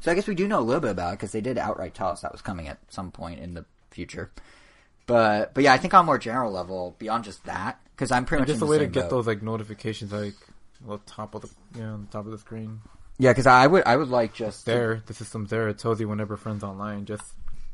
So 0.00 0.12
I 0.12 0.14
guess 0.14 0.26
we 0.26 0.34
do 0.34 0.46
know 0.46 0.60
a 0.60 0.62
little 0.62 0.80
bit 0.80 0.90
about 0.90 1.14
it 1.14 1.18
because 1.18 1.32
they 1.32 1.40
did 1.40 1.58
outright 1.58 1.94
tell 1.94 2.08
us 2.08 2.20
that 2.20 2.32
was 2.32 2.42
coming 2.42 2.68
at 2.68 2.78
some 2.90 3.10
point 3.10 3.40
in 3.40 3.54
the 3.54 3.64
future. 3.90 4.30
But 5.06 5.54
but 5.54 5.64
yeah, 5.64 5.72
I 5.72 5.78
think 5.78 5.94
on 5.94 6.00
a 6.00 6.06
more 6.06 6.18
general 6.18 6.52
level, 6.52 6.96
beyond 6.98 7.24
just 7.24 7.44
that, 7.44 7.80
because 7.92 8.10
I'm 8.10 8.24
pretty 8.24 8.42
And 8.42 8.48
much 8.48 8.54
just 8.58 8.62
a 8.62 8.66
way 8.66 8.78
to 8.78 8.84
same 8.84 8.92
get 8.92 9.02
boat. 9.04 9.10
those 9.10 9.26
like 9.26 9.42
notifications, 9.42 10.12
like 10.12 10.34
on 10.84 10.90
the 10.90 10.98
top 11.06 11.34
of 11.34 11.42
the 11.42 11.50
yeah, 11.78 11.86
on 11.92 12.02
the 12.02 12.10
top 12.12 12.26
of 12.26 12.32
the 12.32 12.38
screen. 12.38 12.80
Yeah, 13.18 13.30
because 13.30 13.46
I 13.46 13.66
would 13.66 13.84
I 13.86 13.96
would 13.96 14.08
like 14.08 14.34
just 14.34 14.66
There, 14.66 15.02
the 15.06 15.14
system's 15.14 15.50
there. 15.50 15.68
It 15.68 15.78
tells 15.78 16.00
you 16.00 16.08
whenever 16.08 16.36
friends 16.36 16.62
online. 16.62 17.06
Just 17.06 17.24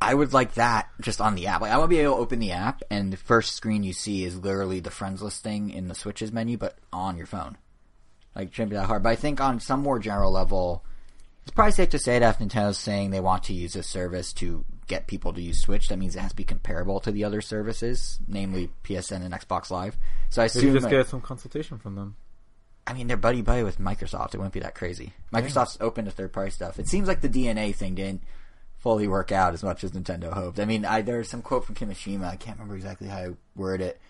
I 0.01 0.15
would 0.15 0.33
like 0.33 0.55
that 0.55 0.89
just 1.01 1.21
on 1.21 1.35
the 1.35 1.47
app. 1.49 1.61
Like 1.61 1.73
I 1.73 1.79
want 1.79 1.91
to 1.91 1.97
be 1.97 2.01
able 2.01 2.17
to 2.17 2.21
open 2.21 2.39
the 2.39 2.53
app 2.53 2.83
and 2.91 3.13
the 3.13 3.17
first 3.17 3.55
screen 3.55 3.83
you 3.83 3.93
see 3.93 4.25
is 4.25 4.37
literally 4.37 4.81
the 4.81 4.91
friends 4.91 5.23
listing 5.23 5.71
in 5.71 5.89
the 5.89 5.95
Switches 5.95 6.33
menu, 6.33 6.57
but 6.59 6.77
on 6.93 7.17
your 7.17 7.27
phone. 7.27 7.57
Like 8.35 8.49
it 8.49 8.55
shouldn't 8.55 8.71
be 8.71 8.77
that 8.77 8.87
hard. 8.87 9.03
But 9.03 9.11
I 9.11 9.17
think 9.17 9.41
on 9.41 9.61
some 9.61 9.81
more 9.81 9.99
general 9.99 10.33
level, 10.33 10.85
it's 11.43 11.51
probably 11.51 11.73
safe 11.73 11.91
to 11.91 11.99
say 11.99 12.19
that 12.19 12.41
if 12.41 12.49
Nintendo's 12.49 12.79
saying 12.79 13.11
they 13.11 13.21
want 13.21 13.45
to 13.45 13.53
use 13.53 13.73
this 13.73 13.89
service 13.89 14.33
to 14.35 14.65
get 14.87 15.07
people 15.07 15.33
to 15.33 15.41
use 15.41 15.59
Switch, 15.59 15.89
that 15.89 15.99
means 15.99 16.15
it 16.17 16.21
has 16.21 16.31
to 16.31 16.37
be 16.37 16.45
comparable 16.45 17.01
to 17.01 17.11
the 17.11 17.25
other 17.25 17.41
services, 17.41 18.19
namely 18.29 18.71
PSN 18.85 19.23
and 19.25 19.35
Xbox 19.35 19.71
Live. 19.71 19.97
So 20.31 20.41
I 20.43 20.45
you 20.45 20.47
assume, 20.47 20.75
just 20.75 20.87
it- 20.87 20.91
get 20.91 21.09
some 21.09 21.21
consultation 21.21 21.79
from 21.79 21.95
them. 21.97 22.17
I 22.87 22.95
mean, 22.95 23.07
they're 23.07 23.17
buddy 23.17 23.43
buddy 23.43 23.63
with 23.63 23.79
Microsoft. 23.79 24.35
It 24.35 24.39
wouldn't 24.39 24.55
be 24.55 24.61
that 24.61 24.75
crazy. 24.75 25.13
Microsoft's 25.33 25.79
open 25.81 26.05
to 26.07 26.11
third 26.11 26.33
party 26.33 26.51
stuff. 26.51 26.79
It 26.79 26.89
seems 26.89 27.07
like 27.07 27.21
the 27.21 27.29
DeNA 27.29 27.75
thing 27.75 27.95
didn't 27.95 28.23
fully 28.79 29.07
work 29.07 29.31
out 29.31 29.55
as 29.55 29.63
much 29.63 29.85
as 29.85 29.93
Nintendo 29.93 30.33
hoped. 30.33 30.59
I 30.59 30.65
mean, 30.65 30.85
I, 30.85 31.03
there's 31.03 31.29
some 31.29 31.43
quote 31.43 31.65
from 31.65 31.77
Kimishima. 31.77 32.25
I 32.25 32.37
can't 32.37 32.57
remember 32.57 32.75
exactly 32.75 33.07
how 33.07 33.17
I 33.17 33.31
word 33.55 33.81
it. 33.81 34.01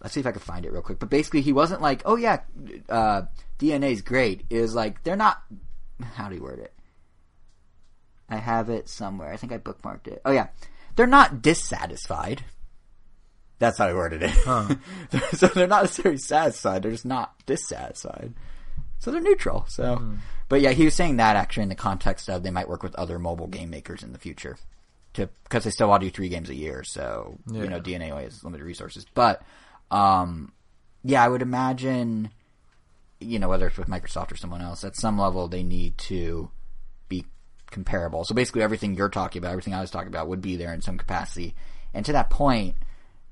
Let's 0.00 0.14
see 0.14 0.20
if 0.20 0.26
I 0.26 0.32
can 0.32 0.40
find 0.40 0.64
it 0.64 0.72
real 0.72 0.82
quick. 0.82 1.00
But 1.00 1.10
basically, 1.10 1.42
he 1.42 1.52
wasn't 1.52 1.80
like, 1.80 2.02
"Oh 2.04 2.16
yeah, 2.16 2.40
uh, 2.88 3.22
DeNA's 3.58 4.02
great." 4.02 4.44
It 4.50 4.60
was 4.60 4.74
like 4.74 5.02
they're 5.02 5.16
not. 5.16 5.42
How 6.14 6.28
do 6.28 6.34
you 6.34 6.42
word 6.42 6.58
it? 6.58 6.72
I 8.28 8.36
have 8.36 8.70
it 8.70 8.88
somewhere. 8.88 9.32
I 9.32 9.36
think 9.36 9.52
I 9.52 9.58
bookmarked 9.58 10.08
it. 10.08 10.22
Oh 10.24 10.32
yeah, 10.32 10.48
they're 10.96 11.06
not 11.06 11.42
dissatisfied. 11.42 12.44
That's 13.58 13.78
how 13.78 13.86
I 13.86 13.94
worded 13.94 14.22
it. 14.22 14.30
Huh. 14.30 14.74
so 15.32 15.46
they're 15.48 15.66
not 15.68 15.82
necessarily 15.84 16.18
satisfied. 16.18 16.82
They're 16.82 16.90
just 16.90 17.04
not 17.04 17.34
dissatisfied. 17.46 18.34
So 18.98 19.10
they're 19.10 19.20
neutral. 19.20 19.64
So, 19.68 19.96
Hmm. 19.96 20.14
but 20.48 20.60
yeah, 20.60 20.70
he 20.70 20.84
was 20.84 20.94
saying 20.94 21.16
that 21.16 21.36
actually 21.36 21.64
in 21.64 21.68
the 21.68 21.74
context 21.74 22.28
of 22.28 22.42
they 22.42 22.50
might 22.50 22.68
work 22.68 22.82
with 22.82 22.94
other 22.96 23.18
mobile 23.18 23.46
game 23.48 23.70
makers 23.70 24.02
in 24.02 24.12
the 24.12 24.18
future, 24.18 24.56
to 25.14 25.28
because 25.44 25.64
they 25.64 25.70
still 25.70 25.88
want 25.88 26.02
to 26.02 26.06
do 26.06 26.10
three 26.14 26.28
games 26.28 26.48
a 26.50 26.54
year. 26.54 26.82
So 26.84 27.38
you 27.52 27.68
know, 27.68 27.80
DeNA 27.80 28.10
only 28.10 28.24
has 28.24 28.42
limited 28.44 28.64
resources. 28.64 29.06
But 29.14 29.42
um, 29.90 30.52
yeah, 31.04 31.22
I 31.24 31.28
would 31.28 31.42
imagine, 31.42 32.30
you 33.20 33.38
know, 33.38 33.48
whether 33.48 33.66
it's 33.66 33.76
with 33.76 33.88
Microsoft 33.88 34.32
or 34.32 34.36
someone 34.36 34.62
else, 34.62 34.84
at 34.84 34.96
some 34.96 35.18
level 35.18 35.48
they 35.48 35.62
need 35.62 35.98
to 35.98 36.50
be 37.08 37.26
comparable. 37.70 38.24
So 38.24 38.34
basically, 38.34 38.62
everything 38.62 38.94
you're 38.94 39.08
talking 39.08 39.40
about, 39.40 39.50
everything 39.50 39.74
I 39.74 39.80
was 39.80 39.90
talking 39.90 40.08
about, 40.08 40.28
would 40.28 40.40
be 40.42 40.56
there 40.56 40.72
in 40.72 40.80
some 40.80 40.96
capacity. 40.98 41.54
And 41.92 42.04
to 42.06 42.12
that 42.12 42.30
point, 42.30 42.76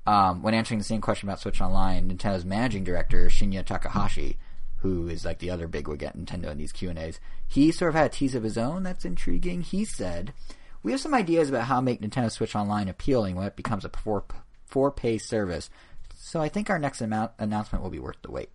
um, 0.05 0.41
when 0.41 0.53
answering 0.53 0.79
the 0.79 0.83
same 0.83 1.01
question 1.01 1.29
about 1.29 1.39
Switch 1.39 1.61
Online, 1.61 2.09
Nintendo's 2.09 2.45
managing 2.45 2.83
director 2.83 3.27
Shinya 3.27 3.63
Takahashi, 3.65 4.37
who 4.77 5.07
is 5.07 5.25
like 5.25 5.39
the 5.39 5.51
other 5.51 5.67
bigwig 5.67 6.01
at 6.03 6.17
Nintendo 6.17 6.51
in 6.51 6.57
these 6.57 6.71
Q 6.71 6.89
and 6.89 6.97
A's, 6.97 7.19
he 7.47 7.71
sort 7.71 7.89
of 7.89 7.95
had 7.95 8.07
a 8.07 8.09
tease 8.09 8.33
of 8.33 8.43
his 8.43 8.57
own 8.57 8.83
that's 8.83 9.05
intriguing. 9.05 9.61
He 9.61 9.85
said, 9.85 10.33
"We 10.81 10.91
have 10.91 11.01
some 11.01 11.13
ideas 11.13 11.49
about 11.49 11.65
how 11.65 11.75
to 11.77 11.81
make 11.83 12.01
Nintendo 12.01 12.31
Switch 12.31 12.55
Online 12.55 12.89
appealing 12.89 13.35
when 13.35 13.45
it 13.45 13.55
becomes 13.55 13.85
a 13.85 13.89
four 13.89 14.23
four 14.65 14.91
pay 14.91 15.17
service. 15.17 15.69
So 16.15 16.41
I 16.41 16.49
think 16.49 16.69
our 16.69 16.79
next 16.79 17.01
amount, 17.01 17.31
announcement 17.37 17.83
will 17.83 17.91
be 17.91 17.99
worth 17.99 18.21
the 18.23 18.31
wait." 18.31 18.49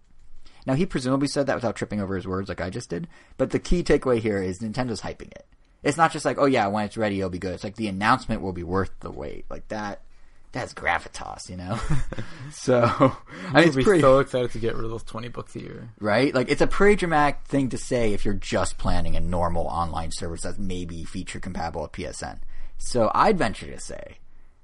Now 0.66 0.74
he 0.74 0.84
presumably 0.84 1.28
said 1.28 1.46
that 1.46 1.54
without 1.54 1.76
tripping 1.76 2.00
over 2.00 2.16
his 2.16 2.26
words 2.26 2.48
like 2.48 2.60
I 2.60 2.70
just 2.70 2.90
did, 2.90 3.06
but 3.36 3.50
the 3.50 3.60
key 3.60 3.84
takeaway 3.84 4.18
here 4.18 4.42
is 4.42 4.58
Nintendo's 4.58 5.02
hyping 5.02 5.30
it. 5.30 5.46
It's 5.84 5.96
not 5.96 6.10
just 6.10 6.24
like, 6.24 6.38
oh 6.38 6.46
yeah, 6.46 6.66
when 6.66 6.84
it's 6.84 6.96
ready 6.96 7.18
it'll 7.18 7.30
be 7.30 7.38
good. 7.38 7.54
It's 7.54 7.62
like 7.62 7.76
the 7.76 7.86
announcement 7.86 8.42
will 8.42 8.52
be 8.52 8.64
worth 8.64 8.90
the 8.98 9.12
wait. 9.12 9.44
Like 9.48 9.68
that 9.68 10.00
that's 10.56 10.74
gravitas, 10.74 11.48
you 11.48 11.56
know? 11.56 11.78
so 12.52 12.82
I 12.98 13.02
mean 13.02 13.16
I'd 13.54 13.66
it's 13.66 13.76
be 13.76 13.84
pretty 13.84 14.00
so 14.00 14.18
excited 14.18 14.50
to 14.52 14.58
get 14.58 14.74
rid 14.74 14.84
of 14.84 14.90
those 14.90 15.02
twenty 15.02 15.28
books 15.28 15.54
a 15.56 15.60
year. 15.60 15.90
right? 16.00 16.34
Like 16.34 16.50
it's 16.50 16.60
a 16.60 16.66
pretty 16.66 16.96
dramatic 16.96 17.40
thing 17.46 17.68
to 17.70 17.78
say 17.78 18.12
if 18.12 18.24
you're 18.24 18.34
just 18.34 18.78
planning 18.78 19.16
a 19.16 19.20
normal 19.20 19.66
online 19.66 20.10
service 20.12 20.42
that's 20.42 20.58
maybe 20.58 21.04
feature 21.04 21.40
compatible 21.40 21.82
with 21.82 21.92
PSN. 21.92 22.40
So 22.78 23.10
I'd 23.14 23.38
venture 23.38 23.66
to 23.70 23.80
say 23.80 24.18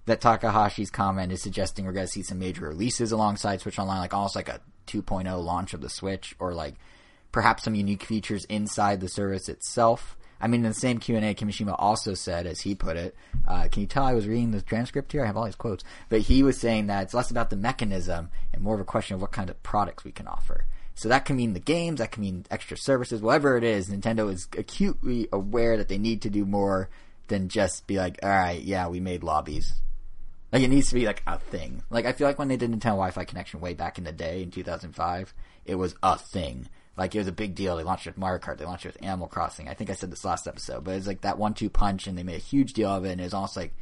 that 0.06 0.20
Takahashi's 0.20 0.90
comment 0.90 1.32
is 1.32 1.42
suggesting 1.42 1.84
we're 1.84 1.92
going 1.92 2.06
to 2.06 2.12
see 2.12 2.22
some 2.22 2.38
major 2.38 2.66
releases 2.66 3.12
alongside 3.12 3.60
Switch 3.60 3.78
Online, 3.78 4.00
like 4.00 4.14
almost 4.14 4.36
like 4.36 4.48
a 4.48 4.60
2.0 4.86 5.42
launch 5.44 5.74
of 5.74 5.80
the 5.80 5.88
Switch, 5.88 6.34
or 6.38 6.52
like 6.52 6.74
perhaps 7.30 7.62
some 7.62 7.74
unique 7.74 8.02
features 8.02 8.44
inside 8.46 9.00
the 9.00 9.08
service 9.08 9.48
itself. 9.48 10.16
I 10.42 10.48
mean, 10.48 10.64
in 10.64 10.70
the 10.70 10.74
same 10.74 10.98
Q 10.98 11.16
and 11.16 11.24
A, 11.24 11.34
Kimishima 11.34 11.76
also 11.78 12.14
said, 12.14 12.46
as 12.46 12.60
he 12.60 12.74
put 12.74 12.96
it, 12.96 13.14
uh, 13.46 13.68
"Can 13.70 13.82
you 13.82 13.86
tell 13.86 14.04
I 14.04 14.12
was 14.12 14.26
reading 14.26 14.50
the 14.50 14.60
transcript 14.60 15.12
here? 15.12 15.22
I 15.22 15.26
have 15.26 15.36
all 15.36 15.44
these 15.44 15.54
quotes, 15.54 15.84
but 16.08 16.22
he 16.22 16.42
was 16.42 16.58
saying 16.58 16.88
that 16.88 17.04
it's 17.04 17.14
less 17.14 17.30
about 17.30 17.50
the 17.50 17.56
mechanism 17.56 18.28
and 18.52 18.62
more 18.62 18.74
of 18.74 18.80
a 18.80 18.84
question 18.84 19.14
of 19.14 19.20
what 19.20 19.30
kind 19.30 19.48
of 19.48 19.62
products 19.62 20.04
we 20.04 20.10
can 20.12 20.26
offer." 20.26 20.66
So 20.94 21.08
that 21.08 21.24
can 21.24 21.36
mean 21.36 21.54
the 21.54 21.60
games, 21.60 21.98
that 22.00 22.12
can 22.12 22.22
mean 22.22 22.44
extra 22.50 22.76
services, 22.76 23.22
whatever 23.22 23.56
it 23.56 23.64
is. 23.64 23.88
Nintendo 23.88 24.30
is 24.30 24.48
acutely 24.58 25.28
aware 25.32 25.76
that 25.76 25.88
they 25.88 25.96
need 25.96 26.20
to 26.22 26.30
do 26.30 26.44
more 26.44 26.90
than 27.28 27.48
just 27.48 27.86
be 27.86 27.96
like, 27.96 28.18
"All 28.22 28.28
right, 28.28 28.60
yeah, 28.60 28.88
we 28.88 29.00
made 29.00 29.22
lobbies." 29.22 29.74
Like 30.52 30.62
it 30.62 30.68
needs 30.68 30.88
to 30.90 30.94
be 30.94 31.06
like 31.06 31.22
a 31.26 31.38
thing. 31.38 31.82
Like 31.88 32.04
I 32.04 32.12
feel 32.12 32.26
like 32.26 32.38
when 32.38 32.48
they 32.48 32.58
did 32.58 32.70
Nintendo 32.70 32.96
Wi-Fi 32.98 33.24
connection 33.24 33.60
way 33.60 33.74
back 33.74 33.96
in 33.96 34.04
the 34.04 34.12
day 34.12 34.42
in 34.42 34.50
2005, 34.50 35.32
it 35.64 35.76
was 35.76 35.94
a 36.02 36.18
thing. 36.18 36.68
Like 36.96 37.14
it 37.14 37.18
was 37.18 37.28
a 37.28 37.32
big 37.32 37.54
deal. 37.54 37.76
They 37.76 37.84
launched 37.84 38.06
it 38.06 38.10
with 38.10 38.18
Mario 38.18 38.38
Kart. 38.38 38.58
They 38.58 38.64
launched 38.64 38.84
it 38.84 38.94
with 38.94 39.02
Animal 39.02 39.26
Crossing. 39.26 39.68
I 39.68 39.74
think 39.74 39.88
I 39.88 39.94
said 39.94 40.10
this 40.10 40.24
last 40.24 40.46
episode, 40.46 40.84
but 40.84 40.92
it 40.92 40.96
was 40.96 41.06
like 41.06 41.22
that 41.22 41.38
one-two 41.38 41.70
punch, 41.70 42.06
and 42.06 42.18
they 42.18 42.22
made 42.22 42.36
a 42.36 42.38
huge 42.38 42.74
deal 42.74 42.90
of 42.90 43.04
it. 43.04 43.12
And 43.12 43.20
it 43.20 43.24
was 43.24 43.34
almost 43.34 43.56
like 43.56 43.72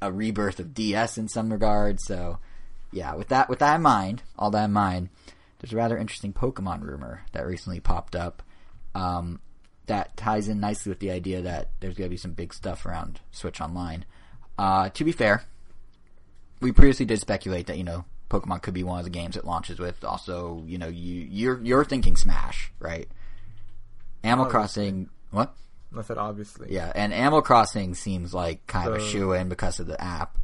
a 0.00 0.10
rebirth 0.10 0.58
of 0.58 0.74
DS 0.74 1.18
in 1.18 1.28
some 1.28 1.52
regards. 1.52 2.04
So 2.04 2.38
yeah, 2.90 3.14
with 3.14 3.28
that 3.28 3.48
with 3.48 3.58
that 3.60 3.76
in 3.76 3.82
mind, 3.82 4.22
all 4.38 4.50
that 4.50 4.64
in 4.64 4.72
mind, 4.72 5.10
there's 5.58 5.72
a 5.72 5.76
rather 5.76 5.96
interesting 5.96 6.32
Pokemon 6.32 6.82
rumor 6.82 7.22
that 7.32 7.46
recently 7.46 7.80
popped 7.80 8.16
up. 8.16 8.42
Um, 8.94 9.40
that 9.86 10.16
ties 10.16 10.48
in 10.48 10.60
nicely 10.60 10.90
with 10.90 11.00
the 11.00 11.10
idea 11.10 11.42
that 11.42 11.70
there's 11.80 11.94
going 11.94 12.08
to 12.08 12.14
be 12.14 12.16
some 12.16 12.32
big 12.32 12.54
stuff 12.54 12.86
around 12.86 13.20
Switch 13.30 13.60
Online. 13.60 14.04
Uh, 14.58 14.90
to 14.90 15.04
be 15.04 15.12
fair, 15.12 15.44
we 16.60 16.72
previously 16.72 17.06
did 17.06 17.18
speculate 17.20 17.66
that 17.66 17.78
you 17.78 17.84
know 17.84 18.04
Pokemon 18.32 18.62
could 18.62 18.74
be 18.74 18.82
one 18.82 18.98
of 18.98 19.04
the 19.04 19.10
games 19.10 19.36
it 19.36 19.44
launches 19.44 19.78
with. 19.78 20.02
Also, 20.04 20.64
you 20.66 20.78
know, 20.78 20.88
you 20.88 21.26
you're 21.30 21.62
you're 21.62 21.84
thinking 21.84 22.16
Smash, 22.16 22.72
right? 22.78 23.08
Animal 24.24 24.46
Obviously. 24.46 24.82
Crossing, 24.82 25.08
what? 25.30 25.54
I 25.96 26.02
said 26.02 26.18
obviously. 26.18 26.68
Yeah, 26.72 26.90
and 26.94 27.12
Animal 27.12 27.42
Crossing 27.42 27.94
seems 27.94 28.32
like 28.32 28.66
kind 28.66 28.88
of 28.88 28.94
a 28.94 29.00
shoe 29.00 29.32
in 29.32 29.50
because 29.50 29.78
of 29.78 29.86
the 29.86 30.00
app. 30.00 30.38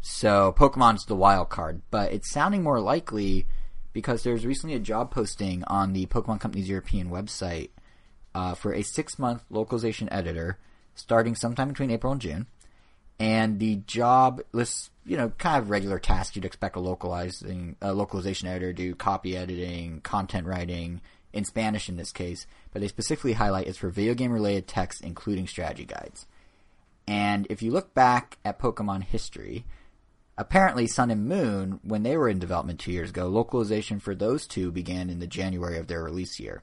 So 0.00 0.54
Pokemon's 0.56 1.04
the 1.06 1.16
wild 1.16 1.48
card, 1.48 1.82
but 1.90 2.12
it's 2.12 2.30
sounding 2.30 2.62
more 2.62 2.80
likely 2.80 3.46
because 3.92 4.22
there's 4.22 4.46
recently 4.46 4.76
a 4.76 4.80
job 4.80 5.10
posting 5.10 5.64
on 5.64 5.92
the 5.92 6.06
Pokemon 6.06 6.38
Company's 6.38 6.68
European 6.68 7.10
website 7.10 7.70
uh, 8.34 8.54
for 8.54 8.72
a 8.72 8.82
six 8.82 9.18
month 9.18 9.42
localization 9.50 10.08
editor 10.12 10.58
starting 10.94 11.34
sometime 11.34 11.68
between 11.68 11.90
April 11.90 12.12
and 12.12 12.20
June. 12.20 12.46
And 13.18 13.58
the 13.58 13.76
job 13.76 14.42
lists, 14.52 14.90
you 15.06 15.16
know, 15.16 15.30
kind 15.38 15.62
of 15.62 15.70
regular 15.70 15.98
tasks 15.98 16.36
you'd 16.36 16.44
expect 16.44 16.76
a 16.76 16.80
localizing, 16.80 17.76
a 17.80 17.94
localization 17.94 18.48
editor 18.48 18.72
to 18.72 18.82
do, 18.82 18.94
copy 18.94 19.36
editing, 19.36 20.00
content 20.02 20.46
writing, 20.46 21.00
in 21.36 21.44
Spanish 21.44 21.88
in 21.90 21.96
this 21.96 22.12
case, 22.12 22.46
but 22.72 22.80
they 22.80 22.88
specifically 22.88 23.34
highlight 23.34 23.66
it's 23.66 23.76
for 23.76 23.90
video 23.90 24.14
game 24.14 24.32
related 24.32 24.66
text, 24.66 25.02
including 25.02 25.46
strategy 25.46 25.84
guides. 25.84 26.26
And 27.06 27.46
if 27.50 27.62
you 27.62 27.70
look 27.70 27.92
back 27.92 28.38
at 28.42 28.58
Pokemon 28.58 29.04
history, 29.04 29.66
apparently 30.38 30.86
Sun 30.86 31.10
and 31.10 31.28
Moon, 31.28 31.78
when 31.84 32.02
they 32.02 32.16
were 32.16 32.30
in 32.30 32.38
development 32.38 32.80
two 32.80 32.90
years 32.90 33.10
ago, 33.10 33.28
localization 33.28 34.00
for 34.00 34.14
those 34.14 34.46
two 34.46 34.72
began 34.72 35.10
in 35.10 35.18
the 35.18 35.26
January 35.26 35.78
of 35.78 35.88
their 35.88 36.02
release 36.02 36.40
year. 36.40 36.62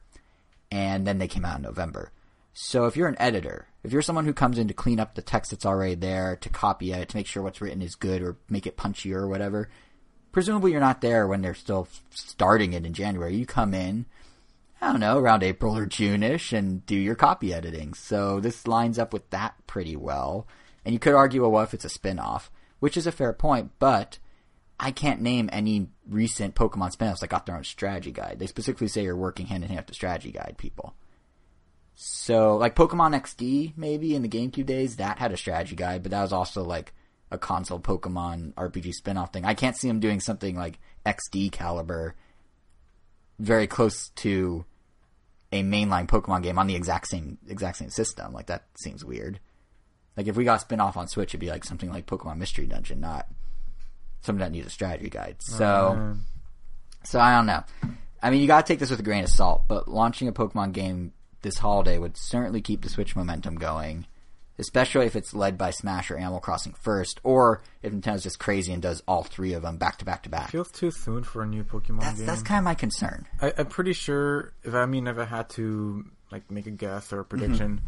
And 0.72 1.06
then 1.06 1.20
they 1.20 1.28
came 1.28 1.46
out 1.46 1.58
in 1.58 1.64
November. 1.64 2.12
So 2.54 2.86
if 2.86 2.96
you're 2.96 3.08
an 3.08 3.20
editor, 3.20 3.68
if 3.84 3.92
you're 3.92 4.04
someone 4.04 4.26
who 4.26 4.34
comes 4.34 4.60
in 4.60 4.68
to 4.68 4.74
clean 4.74 5.00
up 5.00 5.16
the 5.16 5.24
text 5.24 5.52
that's 5.52 5.66
already 5.66 5.96
there, 5.96 6.36
to 6.38 6.50
copy 6.50 6.94
it, 6.94 7.10
to 7.10 7.18
make 7.18 7.26
sure 7.26 7.42
what's 7.42 7.62
written 7.62 7.82
is 7.82 7.96
good 7.96 8.22
or 8.22 8.38
make 8.48 8.68
it 8.68 8.78
punchier 8.78 9.16
or 9.16 9.28
whatever, 9.28 9.70
presumably 10.32 10.72
you're 10.72 10.80
not 10.80 11.02
there 11.02 11.28
when 11.28 11.42
they're 11.42 11.56
still 11.56 11.88
starting 12.12 12.74
it 12.74 12.86
in 12.86 12.94
January. 12.94 13.36
You 13.36 13.48
come 13.48 13.74
in, 13.74 14.06
I 14.80 14.92
don't 14.92 15.00
know, 15.00 15.18
around 15.18 15.42
April 15.42 15.76
or 15.76 15.88
June-ish 15.88 16.54
and 16.54 16.86
do 16.86 16.96
your 16.96 17.16
copy 17.16 17.54
editing. 17.54 17.96
So 17.96 18.40
this 18.40 18.68
lines 18.68 19.00
up 19.00 19.14
with 19.14 19.28
that 19.32 19.56
pretty 19.66 19.96
well. 19.96 20.48
And 20.86 20.94
you 20.94 21.00
could 21.00 21.16
argue, 21.16 21.42
well, 21.42 21.52
what 21.52 21.64
if 21.64 21.74
it's 21.74 21.86
a 21.86 21.90
spin-off? 21.90 22.52
Which 22.80 22.98
is 22.98 23.08
a 23.08 23.12
fair 23.12 23.34
point, 23.34 23.72
but 23.80 24.20
I 24.80 24.92
can't 24.92 25.22
name 25.22 25.50
any 25.52 25.88
recent 26.08 26.54
Pokemon 26.54 26.92
spin-offs 26.92 27.22
that 27.22 27.30
got 27.30 27.46
their 27.46 27.56
own 27.56 27.64
strategy 27.64 28.12
guide. 28.12 28.38
They 28.38 28.48
specifically 28.48 28.90
say 28.90 29.04
you're 29.04 29.16
working 29.16 29.48
hand 29.48 29.64
in 29.64 29.70
hand 29.70 29.80
with 29.80 29.88
the 29.88 29.94
strategy 29.96 30.32
guide 30.32 30.56
people. 30.58 30.94
So, 31.96 32.58
like 32.58 32.76
Pokemon 32.76 33.20
XD, 33.22 33.74
maybe 33.78 34.16
in 34.16 34.24
the 34.24 34.30
GameCube 34.30 34.66
days, 34.66 34.96
that 34.96 35.20
had 35.20 35.32
a 35.32 35.38
strategy 35.38 35.76
guide, 35.76 36.02
but 36.04 36.12
that 36.12 36.22
was 36.22 36.34
also 36.34 36.64
like 36.64 36.94
a 37.30 37.38
console 37.38 37.80
Pokemon 37.80 38.54
RPG 38.54 38.94
spin-off 38.94 39.32
thing. 39.32 39.46
I 39.46 39.54
can't 39.54 39.78
see 39.78 39.88
them 39.88 40.00
doing 40.00 40.20
something 40.20 40.56
like 40.56 40.80
XD 41.06 41.52
caliber, 41.52 42.16
very 43.40 43.68
close 43.68 44.10
to 44.10 44.66
a 45.52 45.62
mainline 45.62 46.08
Pokemon 46.08 46.42
game 46.44 46.58
on 46.58 46.66
the 46.68 46.76
exact 46.76 47.08
same 47.08 47.38
exact 47.48 47.78
same 47.78 47.90
system. 47.90 48.34
Like 48.34 48.48
that 48.48 48.64
seems 48.76 49.06
weird. 49.06 49.40
Like 50.18 50.28
if 50.28 50.36
we 50.36 50.44
got 50.44 50.62
spin 50.62 50.80
off 50.80 50.98
on 50.98 51.08
Switch, 51.08 51.30
it'd 51.32 51.40
be 51.40 51.50
like 51.50 51.64
something 51.64 51.92
like 51.92 52.08
Pokemon 52.08 52.38
Mystery 52.38 52.66
Dungeon, 52.66 53.00
not 53.00 53.28
something 54.22 54.40
that 54.40 54.52
needs 54.52 54.68
a 54.68 54.72
strategy 54.72 55.10
guide. 55.10 55.38
So, 55.40 55.66
Uh, 55.66 56.14
so 57.04 57.20
I 57.20 57.36
don't 57.36 57.46
know. 57.46 57.64
I 58.22 58.30
mean, 58.30 58.42
you 58.42 58.48
gotta 58.48 58.66
take 58.66 58.80
this 58.80 58.90
with 58.90 59.00
a 59.00 59.04
grain 59.04 59.24
of 59.24 59.30
salt, 59.30 59.64
but 59.68 59.88
launching 59.88 60.28
a 60.28 60.32
Pokemon 60.32 60.72
game 60.72 61.14
this 61.44 61.60
holiday 61.60 61.98
would 62.00 62.18
certainly 62.18 62.62
keep 62.62 62.82
the 62.82 62.90
Switch 62.90 63.16
momentum 63.16 63.56
going, 63.56 64.06
especially 64.58 65.06
if 65.06 65.16
it's 65.16 65.34
led 65.34 65.58
by 65.58 65.70
Smash 65.72 66.10
or 66.12 66.18
Animal 66.18 66.40
Crossing 66.40 66.74
first, 66.74 67.20
or 67.24 67.62
if 67.82 67.94
Nintendo's 67.94 68.24
just 68.24 68.40
crazy 68.40 68.74
and 68.74 68.82
does 68.82 69.02
all 69.08 69.24
three 69.24 69.54
of 69.54 69.62
them 69.62 69.78
back 69.78 69.98
to 70.00 70.06
back 70.06 70.24
to 70.24 70.30
back. 70.30 70.50
feels 70.52 70.72
too 70.72 70.92
soon 70.92 71.24
for 71.24 71.44
a 71.44 71.46
new 71.46 71.64
Pokemon 71.64 72.02
That's 72.02 72.18
game. 72.18 72.26
that's 72.26 72.42
kind 72.44 72.58
of 72.60 72.64
my 72.64 72.74
concern. 72.76 73.28
I, 73.42 73.54
I'm 73.58 73.68
pretty 73.68 73.94
sure 73.94 74.54
if 74.64 74.74
I 74.74 74.86
mean 74.86 75.08
if 75.08 75.18
I 75.18 75.26
had 75.26 75.50
to 75.52 76.06
like 76.32 76.50
make 76.50 76.66
a 76.68 76.72
guess 76.72 77.14
or 77.14 77.20
a 77.20 77.26
prediction, 77.26 77.82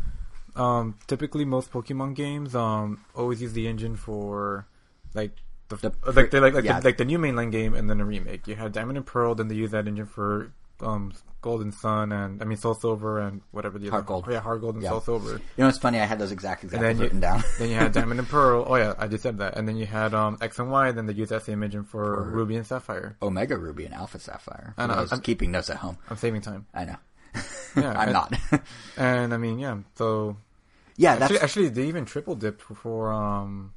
Mm-hmm. 0.56 0.62
um, 0.62 0.96
typically 1.08 1.44
most 1.46 1.72
Pokemon 1.72 2.16
games 2.16 2.56
um 2.56 3.04
always 3.16 3.42
use 3.42 3.54
the 3.54 3.68
engine 3.68 3.96
for 3.96 4.68
like 5.14 5.32
the, 5.70 5.78
The 5.78 5.92
like 6.12 6.30
they 6.32 6.40
like 6.40 6.54
like, 6.54 6.64
yeah. 6.64 6.80
the, 6.80 6.86
like 6.88 6.98
the 6.98 7.06
new 7.06 7.18
mainline 7.18 7.52
game 7.52 7.74
and 7.74 7.90
then 7.90 8.00
a 8.00 8.06
remake. 8.06 8.48
You 8.48 8.56
had 8.56 8.72
Diamond 8.72 8.98
and 8.98 9.06
Pearl, 9.06 9.34
then 9.36 9.48
they 9.48 9.56
use 9.56 9.72
that 9.72 9.88
engine 9.88 10.06
for 10.06 10.52
um 10.82 11.14
Golden 11.42 11.72
Sun 11.72 12.12
and 12.12 12.42
I 12.42 12.46
mean 12.46 12.58
Soul 12.58 12.74
Silver 12.74 13.20
and 13.20 13.42
whatever 13.52 13.78
the 13.78 13.90
Heart 13.90 14.00
other 14.04 14.08
Gold. 14.08 14.26
Oh, 14.28 14.32
yeah, 14.32 14.40
Heart 14.40 14.62
Gold 14.62 14.76
and 14.76 14.84
Yeah. 14.84 14.90
Soul 14.90 15.02
Silver. 15.02 15.32
You 15.34 15.40
know 15.60 15.66
what's 15.68 15.78
funny? 15.78 16.00
I 16.00 16.06
had 16.06 16.18
those 16.20 16.32
exact 16.32 16.64
examples 16.64 16.96
you, 16.98 17.04
written 17.04 17.20
down. 17.20 17.44
then 17.60 17.70
you 17.70 17.76
had 17.76 17.92
Diamond 17.92 18.20
and 18.20 18.28
Pearl. 18.30 18.66
Oh 18.68 18.76
yeah, 18.76 18.94
I 18.98 19.08
just 19.08 19.22
said 19.24 19.38
that. 19.38 19.56
And 19.58 19.68
then 19.68 19.78
you 19.78 19.86
had 19.86 20.14
um 20.16 20.38
X 20.42 20.58
and 20.60 20.72
Y. 20.72 20.92
Then 20.92 21.06
they 21.06 21.14
used 21.14 21.32
that 21.32 21.44
same 21.44 21.62
engine 21.62 21.84
for, 21.84 22.04
For- 22.16 22.24
Ruby 22.32 22.56
and 22.56 22.66
Sapphire. 22.66 23.16
Omega 23.22 23.58
Ruby 23.58 23.86
and 23.86 23.94
Alpha 23.94 24.20
Sapphire. 24.20 24.74
I 24.78 24.88
know, 24.88 24.94
I 24.94 24.98
I'm- 25.02 25.20
keeping 25.22 25.52
notes 25.52 25.70
at 25.70 25.78
home. 25.78 25.98
I'm 26.10 26.18
saving 26.18 26.42
time. 26.42 26.66
I 26.74 26.86
know. 26.86 26.96
Yeah, 27.78 27.92
I'm 27.92 28.08
and- 28.10 28.14
not. 28.14 28.62
And 28.98 29.34
I 29.34 29.38
mean, 29.38 29.60
yeah. 29.60 29.78
So 29.96 30.38
yeah, 30.98 31.16
that's 31.18 31.32
Actually, 31.34 31.44
actually, 31.44 31.70
they 31.70 31.88
even 31.90 32.06
triple 32.06 32.36
dipped 32.36 32.62
for 32.62 33.12
um, 33.12 33.74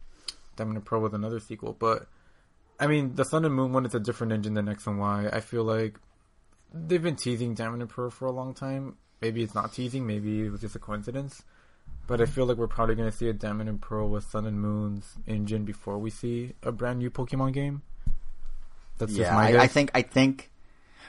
Diamond 0.57 0.76
and 0.76 0.87
Pearl 0.87 1.00
with 1.02 1.14
another 1.14 1.40
sequel. 1.40 1.75
But 1.78 2.07
I 2.81 2.87
mean, 2.87 3.17
the 3.17 3.25
Sun 3.25 3.45
and 3.45 3.52
Moon 3.55 3.73
one 3.73 3.85
is 3.85 3.95
a 3.97 4.00
different 4.00 4.33
engine 4.33 4.55
than 4.55 4.69
X 4.69 4.87
and 4.87 4.99
Y. 5.00 5.28
I 5.33 5.40
feel 5.40 5.64
like 5.64 5.99
they've 6.73 7.03
been 7.03 7.17
teasing 7.17 7.55
Diamond 7.55 7.83
and 7.83 7.91
Pearl 7.91 8.11
for 8.11 8.27
a 8.27 8.33
long 8.33 8.55
time. 8.55 8.97
Maybe 9.21 9.43
it's 9.43 9.55
not 9.55 9.73
teasing. 9.73 10.07
Maybe 10.07 10.47
it 10.47 10.51
was 10.51 10.61
just 10.61 10.77
a 10.77 10.79
coincidence. 10.79 11.43
But 12.07 12.21
I 12.21 12.27
feel 12.27 12.47
like 12.47 12.57
we're 12.57 12.69
probably 12.69 12.95
going 12.95 13.11
to 13.11 13.17
see 13.17 13.29
a 13.29 13.33
Diamond 13.33 13.69
and 13.69 13.81
Pearl 13.81 14.09
with 14.09 14.25
Sun 14.25 14.47
and 14.47 14.61
Moon's 14.61 15.15
engine 15.27 15.65
before 15.65 15.99
we 15.99 16.11
see 16.11 16.55
a 16.63 16.73
brand 16.73 17.01
new 17.01 17.11
Pokemon 17.11 17.53
game. 17.53 17.83
That's 18.97 19.13
just 19.13 19.31
yeah. 19.31 19.35
my 19.35 19.49
I, 19.49 19.53
guess. 19.53 19.63
I 19.63 19.67
think. 19.67 19.91
I 19.95 20.03
think. 20.03 20.51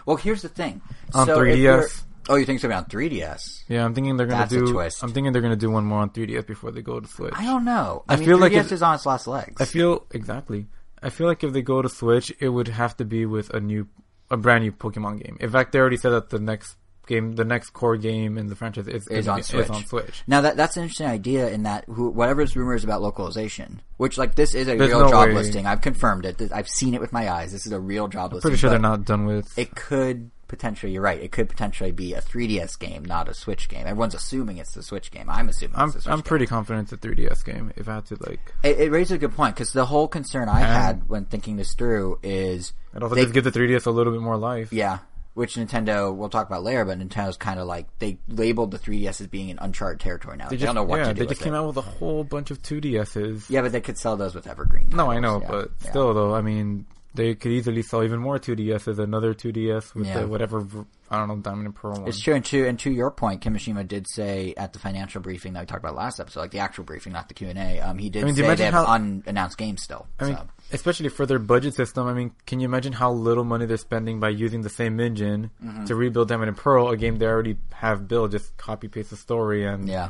Well, 0.06 0.18
here's 0.18 0.42
the 0.42 0.50
thing. 0.50 0.82
On 1.14 1.26
So 1.26 1.42
if 1.42 1.58
3DS. 1.58 2.04
Oh, 2.28 2.36
you 2.36 2.46
think 2.46 2.58
it's 2.58 2.64
gonna 2.64 2.76
be 2.76 2.78
on 2.78 2.86
3DS? 2.86 3.64
yeah, 3.70 3.84
I'm 3.84 3.96
thinking 3.96 4.16
they're 4.18 4.28
going 4.28 4.40
That's 4.40 4.52
to 4.52 4.66
do. 4.66 4.80
I'm 4.80 5.14
thinking 5.14 5.32
they're 5.34 5.42
going 5.42 5.54
to 5.54 5.58
do 5.58 5.72
one 5.72 5.86
more 5.86 6.00
on 6.00 6.12
3DS 6.12 6.46
before 6.46 6.72
they 6.72 6.82
go 6.82 7.00
to 7.00 7.08
Switch. 7.08 7.34
I 7.36 7.46
don't 7.46 7.66
know. 7.66 8.04
I, 8.08 8.14
I 8.14 8.18
mean, 8.18 8.28
feel 8.28 8.38
3DS 8.38 8.42
like 8.42 8.52
if- 8.54 8.72
is 8.72 8.82
on 8.84 8.96
its 8.96 9.06
last 9.06 9.26
legs. 9.26 9.60
I 9.60 9.66
feel 9.66 10.06
exactly. 10.12 10.68
I 11.02 11.10
feel 11.10 11.28
like 11.28 11.44
if 11.44 11.54
they 11.54 11.62
go 11.62 11.82
to 11.82 11.90
Switch, 11.90 12.32
it 12.40 12.50
would 12.50 12.68
have 12.68 12.98
to 12.98 13.06
be 13.06 13.26
with 13.26 13.50
a 13.52 13.60
new, 13.60 13.88
a 14.32 14.38
brand 14.38 14.64
new 14.64 14.72
Pokemon 14.72 15.24
game. 15.24 15.38
In 15.40 15.50
fact, 15.50 15.72
they 15.72 15.80
already 15.80 15.98
said 15.98 16.12
that 16.12 16.30
the 16.30 16.40
next 16.40 16.76
game, 17.08 17.34
the 17.34 17.44
next 17.44 17.72
core 17.72 17.98
game 17.98 18.38
in 18.38 18.48
the 18.48 18.56
franchise 18.56 18.88
is, 18.88 19.08
Is 19.08 19.28
on 19.28 19.42
Switch. 19.42 19.66
Is 19.66 19.70
on 19.72 19.86
Switch. 19.86 20.24
Now 20.28 20.42
that 20.42 20.56
that's 20.56 20.78
an 20.78 20.84
interesting 20.84 21.08
idea 21.08 21.50
in 21.50 21.64
that 21.64 21.86
who, 21.88 22.10
whatever's 22.10 22.56
rumors 22.56 22.84
about 22.84 23.02
localization, 23.02 23.82
which 23.98 24.18
like 24.18 24.36
this 24.36 24.54
is 24.54 24.68
a 24.68 24.76
There's 24.78 24.90
real 24.90 25.02
no 25.02 25.10
job 25.10 25.28
way. 25.30 25.34
listing. 25.34 25.66
I've 25.66 25.82
confirmed 25.82 26.26
it. 26.26 26.42
I've 26.54 26.70
seen 26.70 26.94
it 26.94 27.02
with 27.02 27.12
my 27.12 27.32
eyes. 27.32 27.52
This 27.52 27.66
is 27.66 27.72
a 27.72 27.80
real 27.80 28.08
job 28.08 28.34
listing. 28.34 28.50
Pretty 28.50 28.60
sure 28.62 28.70
they're 28.70 28.80
not 28.80 29.06
done 29.06 29.26
with. 29.26 29.58
It 29.58 29.76
could 29.76 30.30
potentially. 30.50 30.92
You're 30.92 31.02
right. 31.02 31.22
It 31.22 31.32
could 31.32 31.48
potentially 31.48 31.92
be 31.94 32.14
a 32.14 32.20
3DS 32.22 32.78
game, 32.78 33.06
not 33.06 33.30
a 33.30 33.34
Switch 33.34 33.70
game. 33.70 33.88
Everyone's 33.88 34.14
assuming 34.16 34.58
it's 34.58 34.74
the 34.74 34.84
Switch 34.84 35.12
game. 35.12 35.30
I'm 35.30 35.48
assuming 35.48 35.78
I'm 35.78 35.86
it's 35.88 35.96
the 35.96 36.02
Switch 36.02 36.12
I'm 36.12 36.18
game. 36.20 36.24
pretty 36.24 36.46
confident 36.48 36.92
it's 36.92 37.04
a 37.06 37.08
3DS 37.08 37.46
game. 37.46 37.72
If 37.78 37.88
I 37.88 37.96
had 37.96 38.06
to 38.08 38.18
like, 38.28 38.54
It, 38.64 38.80
it 38.82 38.92
raises 38.92 39.14
a 39.14 39.18
good 39.18 39.34
point 39.34 39.56
because 39.56 39.72
the 39.72 39.86
whole 39.86 40.10
concern 40.10 40.50
I 40.50 40.60
And- 40.60 40.68
had 40.70 41.10
when 41.10 41.24
thinking 41.26 41.56
this 41.56 41.74
through 41.74 42.20
is 42.24 42.74
it 42.94 43.02
also 43.02 43.16
They- 43.16 43.22
just 43.22 43.34
give 43.34 43.46
the 43.46 43.52
3DS 43.52 43.86
a 43.86 43.92
little 43.92 44.12
bit 44.12 44.22
more 44.22 44.36
life. 44.38 44.74
yeah, 44.74 45.00
which 45.36 45.56
Nintendo 45.56 46.14
we'll 46.14 46.28
talk 46.30 46.48
about 46.48 46.64
later, 46.64 46.84
but 46.84 46.98
Nintendo's 47.00 47.38
kind 47.38 47.60
of 47.60 47.68
like 47.68 47.88
they 48.00 48.18
labeled 48.28 48.72
the 48.72 48.80
3DS 48.80 49.22
as 49.22 49.28
being 49.28 49.50
in 49.50 49.60
uncharted 49.60 50.00
territory 50.02 50.36
now. 50.38 50.46
They, 50.50 50.56
They 50.56 50.62
just, 50.62 50.66
don't 50.66 50.76
know 50.76 50.84
what 50.84 50.98
yeah, 51.00 51.06
to 51.10 51.14
do 51.14 51.20
they 51.22 51.28
just 51.28 51.42
came 51.42 51.54
it. 51.54 51.58
out 51.58 51.68
with 51.68 51.78
a 51.78 51.82
whole 51.82 52.24
bunch 52.26 52.52
of 52.52 52.62
2DSs. 52.62 53.50
Yeah, 53.50 53.62
but 53.62 53.72
they 53.72 53.80
could 53.82 53.98
sell 53.98 54.18
those 54.18 54.36
with 54.36 54.48
Evergreen. 54.48 54.90
No, 54.90 55.10
I 55.12 55.20
know, 55.20 55.40
yeah, 55.42 55.48
but 55.48 55.72
yeah. 55.84 55.90
still, 55.92 56.14
though, 56.14 56.34
I 56.36 56.42
mean, 56.42 56.86
they 57.20 57.36
could 57.36 57.52
easily 57.52 57.82
sell 57.82 58.04
even 58.04 58.20
more 58.20 58.40
2DSs, 58.40 58.98
another 59.00 59.34
2DS 59.34 59.94
with 59.94 60.08
Yeah. 60.08 60.22
the 60.22 60.28
whatever, 60.28 60.66
I 61.12 61.18
don't 61.18 61.28
know, 61.28 61.36
Diamond 61.38 61.66
and 61.68 61.76
Pearl 61.76 61.94
one. 62.00 62.08
It's 62.08 62.20
true, 62.20 62.34
and 62.36 62.46
to 62.46 62.66
and 62.68 62.80
to 62.80 62.90
your 62.92 63.12
point, 63.12 63.42
Kimishima 63.42 63.88
did 63.88 64.08
say 64.10 64.54
at 64.58 64.74
the 64.74 64.80
financial 64.80 65.22
briefing 65.22 65.54
that 65.54 65.60
we 65.62 65.66
talked 65.66 65.84
about 65.84 65.96
last 65.96 66.20
episode, 66.20 66.40
like 66.40 66.52
the 66.52 66.60
actual 66.60 66.84
briefing, 66.86 67.14
not 67.14 67.28
the 67.28 67.34
Q 67.34 67.50
and 67.50 67.60
A. 67.60 67.80
Um, 67.82 67.98
he 67.98 68.10
did 68.10 68.24
I 68.24 68.26
mean, 68.26 68.36
say 68.36 68.56
they 68.56 68.66
have 68.66 68.74
how- 68.74 68.86
unannounced 68.96 69.58
games 69.58 69.84
still. 69.84 70.08
I 70.20 70.26
mean, 70.26 70.38
especially 70.72 71.10
for 71.10 71.26
their 71.26 71.40
budget 71.40 71.74
system. 71.76 72.08
I 72.08 72.14
mean, 72.14 72.32
can 72.46 72.60
you 72.60 72.66
imagine 72.66 72.94
how 72.94 73.12
little 73.12 73.44
money 73.44 73.66
they're 73.66 73.78
spending 73.78 74.20
by 74.20 74.30
using 74.30 74.62
the 74.62 74.70
same 74.70 75.00
engine 75.00 75.52
Mm-hmm. 75.64 75.86
to 75.86 75.96
rebuild 75.96 76.30
Diamond 76.30 76.50
and 76.50 76.58
Pearl, 76.58 76.90
a 76.90 76.98
game 76.98 77.18
they 77.18 77.26
already 77.28 77.58
have 77.74 78.08
built, 78.08 78.32
just 78.32 78.56
copy 78.58 78.88
paste 78.88 79.10
the 79.10 79.18
story 79.18 79.66
and 79.66 79.88
yeah, 79.90 80.10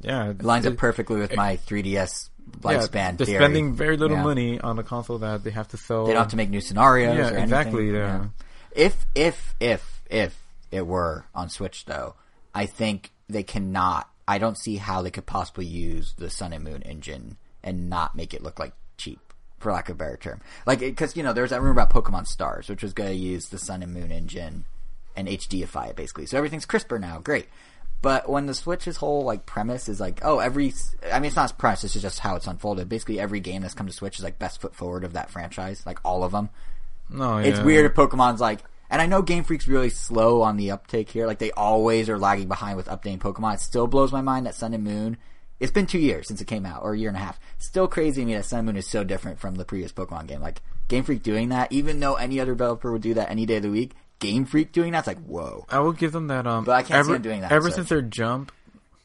yeah, 0.00 0.30
it 0.30 0.42
lines 0.42 0.66
up 0.66 0.76
perfectly 0.76 1.20
with 1.20 1.36
my 1.36 1.56
3DS 1.58 2.30
yeah, 2.64 2.86
They're 2.86 3.26
theory. 3.26 3.38
spending 3.38 3.74
very 3.74 3.96
little 3.96 4.16
Yeah. 4.18 4.22
money 4.22 4.60
on 4.60 4.78
a 4.78 4.82
console 4.82 5.18
that 5.18 5.44
they 5.44 5.50
have 5.50 5.68
to 5.68 5.76
sell. 5.76 6.06
They 6.06 6.12
don't 6.12 6.22
have 6.22 6.30
to 6.30 6.36
make 6.36 6.50
new 6.50 6.60
scenarios. 6.60 7.16
Yeah, 7.16 7.42
exactly, 7.42 7.90
yeah. 7.92 8.26
If 8.74 9.06
if 9.14 9.54
if 9.60 10.02
if 10.10 10.38
it 10.70 10.86
were 10.86 11.24
on 11.34 11.48
Switch 11.48 11.84
though, 11.84 12.14
I 12.54 12.66
think 12.66 13.10
they 13.28 13.42
cannot. 13.42 14.08
I 14.28 14.38
don't 14.38 14.56
see 14.56 14.76
how 14.76 15.02
they 15.02 15.10
could 15.10 15.26
possibly 15.26 15.66
use 15.66 16.14
the 16.16 16.30
Sun 16.30 16.52
and 16.52 16.64
Moon 16.64 16.82
engine 16.82 17.36
and 17.62 17.90
not 17.90 18.14
make 18.14 18.32
it 18.34 18.42
look 18.42 18.58
like 18.58 18.72
cheap, 18.96 19.20
for 19.58 19.72
lack 19.72 19.88
of 19.88 19.96
a 19.96 19.98
better 19.98 20.16
term. 20.16 20.40
Like 20.66 20.78
because 20.80 21.16
you 21.16 21.22
know 21.22 21.32
there's 21.32 21.50
that 21.50 21.60
rumor 21.60 21.72
about 21.82 21.90
Pokemon 21.92 22.26
Stars, 22.26 22.68
which 22.68 22.82
was 22.82 22.92
going 22.92 23.10
to 23.10 23.16
use 23.16 23.48
the 23.48 23.58
Sun 23.58 23.82
and 23.82 23.92
Moon 23.92 24.10
engine 24.12 24.64
and 25.16 25.28
HDify 25.28 25.90
it 25.90 25.96
basically. 25.96 26.24
So 26.26 26.38
everything's 26.38 26.64
crisper 26.64 26.98
now. 26.98 27.18
Great. 27.18 27.46
But 28.02 28.28
when 28.28 28.46
the 28.46 28.54
Switch's 28.54 28.96
whole 28.96 29.24
like 29.24 29.46
premise 29.46 29.88
is 29.88 30.00
like, 30.00 30.20
oh, 30.24 30.40
every, 30.40 30.74
I 31.10 31.20
mean, 31.20 31.26
it's 31.28 31.36
not 31.36 31.44
its 31.44 31.52
premise. 31.52 31.82
This 31.82 31.94
is 31.96 32.02
just 32.02 32.18
how 32.18 32.34
it's 32.36 32.48
unfolded. 32.48 32.88
Basically, 32.88 33.20
every 33.20 33.38
game 33.40 33.62
that's 33.62 33.74
come 33.74 33.86
to 33.86 33.92
Switch 33.92 34.18
is 34.18 34.24
like 34.24 34.38
best 34.40 34.60
foot 34.60 34.74
forward 34.74 35.04
of 35.04 35.12
that 35.12 35.30
franchise, 35.30 35.84
like 35.86 36.00
all 36.04 36.24
of 36.24 36.32
them. 36.32 36.50
No, 37.08 37.38
It's 37.38 37.58
yeah. 37.58 37.64
weird 37.64 37.86
if 37.86 37.94
Pokemon's 37.96 38.40
like, 38.40 38.60
and 38.90 39.00
I 39.00 39.06
know 39.06 39.22
Game 39.22 39.44
Freak's 39.44 39.68
really 39.68 39.88
slow 39.90 40.42
on 40.42 40.56
the 40.56 40.72
uptake 40.72 41.10
here. 41.10 41.26
Like 41.26 41.38
they 41.38 41.52
always 41.52 42.08
are 42.08 42.18
lagging 42.18 42.48
behind 42.48 42.76
with 42.76 42.88
updating 42.88 43.18
Pokemon. 43.20 43.54
It 43.54 43.60
still 43.60 43.86
blows 43.86 44.12
my 44.12 44.20
mind 44.20 44.46
that 44.46 44.54
Sun 44.54 44.74
and 44.74 44.84
Moon. 44.84 45.16
It's 45.60 45.72
been 45.72 45.86
two 45.86 46.00
years 46.00 46.26
since 46.26 46.40
it 46.40 46.46
came 46.48 46.66
out, 46.66 46.82
or 46.82 46.92
a 46.94 46.98
year 46.98 47.08
and 47.08 47.16
a 47.16 47.20
half. 47.20 47.38
It's 47.56 47.66
still 47.66 47.86
crazy 47.86 48.22
to 48.22 48.26
me 48.26 48.34
that 48.34 48.44
Sun 48.46 48.60
and 48.60 48.66
Moon 48.66 48.76
is 48.76 48.86
so 48.88 49.04
different 49.04 49.38
from 49.38 49.54
the 49.54 49.64
previous 49.64 49.92
Pokemon 49.92 50.26
game. 50.26 50.40
Like 50.40 50.60
Game 50.88 51.04
Freak 51.04 51.22
doing 51.22 51.50
that, 51.50 51.70
even 51.70 52.00
though 52.00 52.16
any 52.16 52.40
other 52.40 52.50
developer 52.52 52.90
would 52.90 53.02
do 53.02 53.14
that 53.14 53.30
any 53.30 53.46
day 53.46 53.56
of 53.58 53.62
the 53.62 53.70
week, 53.70 53.92
Game 54.22 54.44
Freak 54.46 54.72
doing 54.72 54.92
that's 54.92 55.06
like 55.06 55.18
whoa. 55.24 55.66
I 55.68 55.80
will 55.80 55.92
give 55.92 56.12
them 56.12 56.28
that. 56.28 56.46
Um, 56.46 56.64
But 56.64 56.72
I 56.72 56.82
can't 56.82 56.88
see 56.88 56.94
ever, 57.10 57.12
them 57.14 57.22
doing 57.22 57.40
that, 57.42 57.52
Ever 57.52 57.70
since 57.70 57.88
their 57.88 58.00
jump 58.02 58.52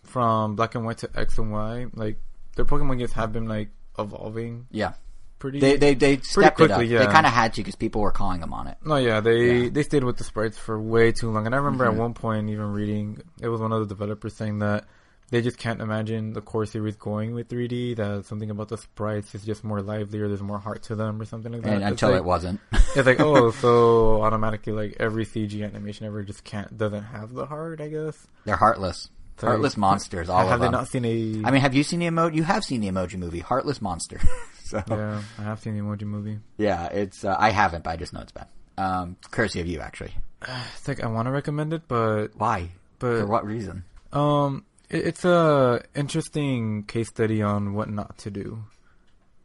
from 0.04 0.56
Black 0.56 0.76
and 0.76 0.86
White 0.86 1.00
to 1.00 1.10
X 1.16 1.38
and 1.38 1.52
Y, 1.52 1.88
like 1.94 2.18
their 2.56 2.66
Pokemon 2.66 2.98
games 3.00 3.14
have 3.14 3.32
been 3.34 3.48
like 3.48 3.70
evolving 4.00 4.68
Yeah, 4.72 4.94
pretty. 5.40 5.60
they 5.60 5.76
they 5.78 5.94
they 5.96 6.18
stepped 6.20 6.60
it 6.62 6.72
up. 6.72 6.78
quickly, 6.78 6.96
They 6.96 7.06
kind 7.08 7.26
of 7.26 7.32
had 7.34 7.54
to 7.56 7.62
because 7.62 7.76
people 7.76 8.02
were 8.02 8.12
calling 8.12 8.40
them 8.40 8.54
on 8.54 8.68
it. 8.68 8.78
no, 8.86 8.96
yeah, 8.96 9.20
they 9.20 9.32
Yeah. 9.46 9.54
Mm-hmm. 9.66 9.74
they 9.74 9.84
stayed 9.84 10.04
with 10.04 10.18
the 10.18 10.24
sprites 10.24 10.58
for 10.58 10.80
way 10.80 11.12
too 11.12 11.30
long, 11.32 11.46
and 11.46 11.54
I 11.54 11.58
remember 11.58 11.86
at 11.86 11.96
one 11.96 12.14
point 12.14 12.50
even 12.50 12.72
reading 12.74 13.22
it 13.42 13.48
was 13.50 13.60
one 13.62 13.72
of 13.72 13.80
the 13.82 13.88
developers 13.94 14.34
saying 14.36 14.60
that 14.60 14.86
they 15.30 15.42
just 15.42 15.58
can't 15.58 15.82
imagine 15.82 16.34
the 16.34 16.42
core 16.42 16.66
series 16.66 16.96
going 16.96 17.34
with 17.34 17.50
3D. 17.50 17.96
That 17.98 18.26
something 18.26 18.50
about 18.50 18.70
the 18.70 18.78
sprites 18.78 19.36
is 19.36 19.44
just 19.46 19.64
more 19.64 19.82
lively 19.82 20.20
or 20.20 20.28
there's 20.28 20.42
more 20.42 20.60
heart 20.60 20.84
to 20.84 20.96
them 20.96 21.22
or 21.22 21.26
something 21.26 21.52
like 21.52 21.64
that. 21.64 21.74
And 21.74 21.84
It's 21.84 21.92
until 21.92 22.10
like- 22.12 22.18
it 22.20 22.26
wasn't. 22.26 22.60
it's 22.96 23.06
like 23.06 23.20
oh, 23.30 23.52
so 23.52 24.22
automatically 24.22 24.74
like 24.74 24.98
every 25.00 25.26
CG 25.26 25.64
animation 25.64 26.06
ever 26.06 26.24
just 26.24 26.44
can't 26.44 26.78
doesn't 26.78 27.04
have 27.04 27.34
the 27.34 27.46
heart. 27.46 27.82
I 27.82 27.88
guess. 27.90 28.28
They're 28.46 28.56
heartless. 28.56 29.10
So- 29.40 29.48
Heartless 29.48 29.78
monsters, 29.78 30.30
all 30.30 30.40
have 30.48 30.54
of 30.54 30.60
they 30.62 30.66
them. 30.66 30.72
not 30.72 30.88
seen 30.88 31.06
a? 31.06 31.48
I 31.48 31.52
mean, 31.52 31.62
have 31.62 31.76
you 31.76 31.84
seen 31.84 32.00
the 32.00 32.08
emoji? 32.08 32.36
You 32.36 32.44
have 32.44 32.64
seen 32.64 32.82
the 32.82 32.88
emoji 32.88 33.20
movie, 33.20 33.40
Heartless 33.40 33.82
Monster. 33.82 34.20
so 34.64 34.82
yeah, 34.90 35.22
I 35.38 35.44
have 35.44 35.60
seen 35.60 35.76
the 35.78 35.84
Emoji 35.84 36.04
Movie. 36.04 36.40
Yeah, 36.58 36.88
it's 36.88 37.24
uh, 37.24 37.36
I 37.38 37.52
haven't, 37.52 37.84
but 37.84 37.92
I 37.92 37.98
just 37.98 38.14
know 38.14 38.22
it's 38.22 38.32
bad. 38.32 38.48
Um, 38.80 39.16
courtesy 39.30 39.60
of 39.62 39.68
you, 39.68 39.80
actually. 39.80 40.14
It's 40.78 40.88
like 40.88 41.04
I 41.04 41.08
want 41.08 41.28
to 41.28 41.32
recommend 41.32 41.72
it, 41.74 41.84
but 41.88 42.30
Why? 42.36 42.70
but 43.00 43.20
For 43.20 43.26
what 43.28 43.46
reason? 43.46 43.84
um, 44.12 44.66
it's 44.90 45.26
a 45.26 45.84
interesting 45.96 46.84
case 46.84 47.10
study 47.10 47.42
on 47.42 47.74
what 47.74 47.90
not 47.90 48.18
to 48.20 48.32
do. 48.32 48.64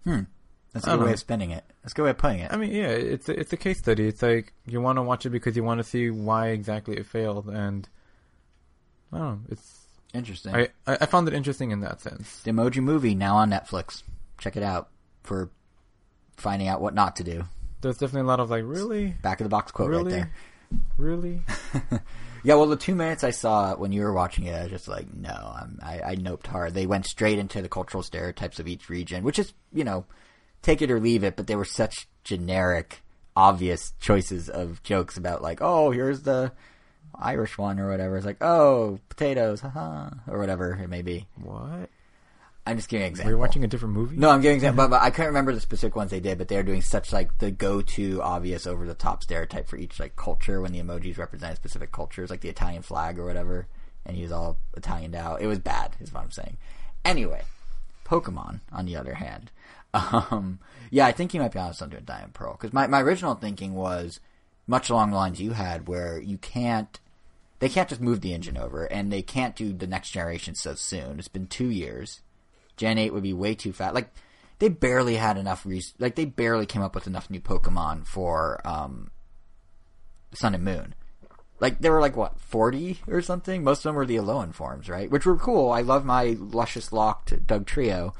Hmm. 0.04 0.20
That's 0.72 0.86
a 0.86 0.90
good 0.90 1.00
way 1.00 1.06
know. 1.06 1.12
of 1.12 1.18
spending 1.18 1.50
it. 1.50 1.64
That's 1.82 1.92
a 1.92 1.96
good 1.96 2.04
way 2.04 2.10
of 2.10 2.18
putting 2.18 2.38
it. 2.40 2.50
I 2.50 2.56
mean, 2.56 2.70
yeah, 2.70 2.88
it's 2.88 3.28
a, 3.28 3.38
it's 3.38 3.52
a 3.52 3.58
case 3.58 3.78
study. 3.78 4.06
It's 4.06 4.22
like 4.22 4.54
you 4.66 4.80
want 4.80 4.96
to 4.96 5.02
watch 5.02 5.26
it 5.26 5.30
because 5.30 5.54
you 5.54 5.62
want 5.62 5.78
to 5.78 5.84
see 5.84 6.10
why 6.10 6.48
exactly 6.48 6.96
it 6.96 7.04
failed, 7.04 7.48
and 7.48 7.88
I 9.12 9.18
don't 9.18 9.26
know. 9.26 9.40
It's 9.50 9.82
Interesting. 10.14 10.54
I 10.54 10.68
I 10.86 11.06
found 11.06 11.26
it 11.28 11.34
interesting 11.34 11.70
in 11.70 11.80
that 11.80 12.00
sense. 12.00 12.42
The 12.42 12.50
Emoji 12.50 12.82
Movie 12.82 13.14
now 13.14 13.36
on 13.36 13.50
Netflix. 13.50 14.02
Check 14.38 14.56
it 14.56 14.62
out 14.62 14.90
for 15.22 15.50
finding 16.36 16.68
out 16.68 16.82
what 16.82 16.94
not 16.94 17.16
to 17.16 17.24
do. 17.24 17.44
There's 17.80 17.96
definitely 17.96 18.22
a 18.22 18.30
lot 18.30 18.40
of 18.40 18.50
like, 18.50 18.64
really, 18.64 19.16
Back 19.22 19.40
of 19.40 19.44
the 19.44 19.48
box 19.48 19.72
quote 19.72 19.88
really, 19.88 20.14
right 20.14 20.26
really. 20.98 21.42
Yeah, 22.44 22.54
well, 22.56 22.66
the 22.66 22.76
two 22.76 22.96
minutes 22.96 23.22
I 23.22 23.30
saw 23.30 23.76
when 23.76 23.92
you 23.92 24.02
were 24.02 24.12
watching 24.12 24.46
it, 24.46 24.54
I 24.54 24.62
was 24.62 24.70
just 24.70 24.88
like, 24.88 25.12
no, 25.14 25.30
I'm, 25.30 25.78
I, 25.80 26.00
I 26.02 26.16
noped 26.16 26.46
hard. 26.48 26.74
They 26.74 26.86
went 26.86 27.06
straight 27.06 27.38
into 27.38 27.62
the 27.62 27.68
cultural 27.68 28.02
stereotypes 28.02 28.58
of 28.58 28.66
each 28.66 28.88
region, 28.88 29.22
which 29.22 29.38
is, 29.38 29.52
you 29.72 29.84
know, 29.84 30.06
take 30.60 30.82
it 30.82 30.90
or 30.90 30.98
leave 30.98 31.22
it, 31.22 31.36
but 31.36 31.46
they 31.46 31.54
were 31.54 31.64
such 31.64 32.08
generic, 32.24 33.02
obvious 33.36 33.92
choices 34.00 34.48
of 34.48 34.82
jokes 34.82 35.16
about 35.16 35.42
like, 35.42 35.60
oh, 35.60 35.92
here's 35.92 36.22
the 36.22 36.52
Irish 37.14 37.58
one 37.58 37.78
or 37.78 37.88
whatever. 37.88 38.16
It's 38.16 38.26
like, 38.26 38.42
oh, 38.42 38.98
potatoes, 39.08 39.60
haha, 39.60 40.10
or 40.26 40.38
whatever 40.38 40.72
it 40.82 40.88
may 40.88 41.02
be. 41.02 41.26
What? 41.40 41.90
I'm 42.66 42.76
just 42.76 42.88
giving 42.88 43.02
an 43.04 43.08
Were 43.08 43.10
example. 43.10 43.32
you 43.32 43.38
watching 43.38 43.64
a 43.64 43.68
different 43.68 43.94
movie? 43.94 44.16
No, 44.16 44.30
I'm 44.30 44.40
giving 44.40 44.54
example, 44.54 44.84
but, 44.84 44.90
but 44.90 45.02
I 45.02 45.10
couldn't 45.10 45.28
remember 45.28 45.52
the 45.52 45.60
specific 45.60 45.96
ones 45.96 46.12
they 46.12 46.20
did, 46.20 46.38
but 46.38 46.46
they're 46.46 46.62
doing 46.62 46.80
such 46.80 47.12
like 47.12 47.38
the 47.38 47.50
go-to 47.50 48.22
obvious 48.22 48.66
over 48.66 48.86
the 48.86 48.94
top 48.94 49.22
stereotype 49.22 49.66
for 49.66 49.76
each 49.76 49.98
like 49.98 50.14
culture 50.14 50.60
when 50.60 50.72
the 50.72 50.80
emojis 50.80 51.18
represent 51.18 51.56
specific 51.56 51.90
cultures, 51.90 52.30
like 52.30 52.40
the 52.40 52.48
Italian 52.48 52.82
flag 52.82 53.18
or 53.18 53.24
whatever, 53.24 53.66
and 54.06 54.16
he 54.16 54.22
was 54.22 54.30
all 54.30 54.58
Italianed 54.76 55.16
out. 55.16 55.42
It 55.42 55.48
was 55.48 55.58
bad, 55.58 55.96
is 56.00 56.12
what 56.12 56.22
I'm 56.22 56.30
saying. 56.30 56.56
Anyway, 57.04 57.42
Pokemon, 58.04 58.60
on 58.70 58.86
the 58.86 58.96
other 58.96 59.14
hand, 59.14 59.50
um, 59.94 60.60
yeah, 60.90 61.06
I 61.06 61.12
think 61.12 61.34
you 61.34 61.40
might 61.40 61.52
be 61.52 61.58
honest 61.58 61.82
on 61.82 61.90
doing 61.90 62.04
Diamond 62.04 62.34
Pearl 62.34 62.52
because 62.52 62.72
my 62.72 62.86
my 62.86 63.00
original 63.00 63.34
thinking 63.34 63.74
was 63.74 64.20
much 64.68 64.88
along 64.88 65.10
the 65.10 65.16
lines 65.16 65.40
you 65.40 65.50
had, 65.52 65.88
where 65.88 66.20
you 66.20 66.38
can't. 66.38 67.00
They 67.58 67.68
can't 67.68 67.88
just 67.88 68.00
move 68.00 68.20
the 68.20 68.34
engine 68.34 68.56
over, 68.56 68.84
and 68.86 69.12
they 69.12 69.22
can't 69.22 69.54
do 69.54 69.72
the 69.72 69.86
next 69.86 70.10
generation 70.10 70.54
so 70.54 70.74
soon. 70.74 71.18
It's 71.18 71.28
been 71.28 71.46
two 71.46 71.70
years. 71.70 72.20
Gen 72.76 72.98
8 72.98 73.12
would 73.12 73.22
be 73.22 73.32
way 73.32 73.54
too 73.54 73.72
fat. 73.72 73.94
Like, 73.94 74.10
they 74.58 74.68
barely 74.68 75.16
had 75.16 75.36
enough, 75.38 75.64
res- 75.66 75.94
like, 75.98 76.14
they 76.14 76.24
barely 76.24 76.66
came 76.66 76.82
up 76.82 76.94
with 76.94 77.06
enough 77.06 77.28
new 77.30 77.40
Pokemon 77.40 78.06
for, 78.06 78.60
um, 78.66 79.10
Sun 80.34 80.54
and 80.54 80.64
Moon. 80.64 80.94
Like, 81.60 81.78
there 81.80 81.92
were 81.92 82.00
like, 82.00 82.16
what, 82.16 82.40
40 82.40 83.00
or 83.06 83.22
something? 83.22 83.62
Most 83.62 83.78
of 83.80 83.82
them 83.84 83.94
were 83.94 84.06
the 84.06 84.16
Alolan 84.16 84.52
forms, 84.54 84.88
right? 84.88 85.10
Which 85.10 85.26
were 85.26 85.36
cool. 85.36 85.70
I 85.70 85.82
love 85.82 86.04
my 86.04 86.36
Luscious 86.38 86.92
Locked 86.92 87.46
Dugtrio. 87.46 88.14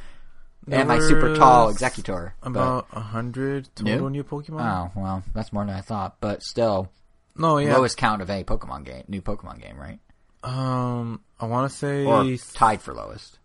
and 0.71 0.87
my 0.89 1.01
super 1.01 1.35
tall 1.35 1.73
Exeggutor. 1.73 2.33
About 2.43 2.87
a 2.93 3.01
hundred 3.01 3.69
total 3.75 4.11
New? 4.11 4.11
new, 4.11 4.23
Pokemon. 4.25 4.91
oh, 4.95 5.01
well, 5.01 5.23
that's 5.35 5.53
more 5.53 5.65
than 5.65 5.75
I 5.75 5.81
thought. 5.81 6.19
But 6.21 6.43
still, 6.45 6.89
No, 7.37 7.59
yeah. 7.59 7.75
lowest 7.77 7.97
count 7.97 8.23
of 8.23 8.31
any 8.31 8.45
Pokemon 8.45 8.85
game, 8.85 9.03
new 9.09 9.21
Pokemon 9.23 9.61
game, 9.61 9.77
right? 9.77 9.99
Um, 10.45 11.21
I 11.41 11.47
want 11.47 11.69
to 11.71 11.77
say 11.77 12.05
Or 12.05 12.25
tied 12.55 12.81
for 12.81 12.95
lowest. 12.95 13.39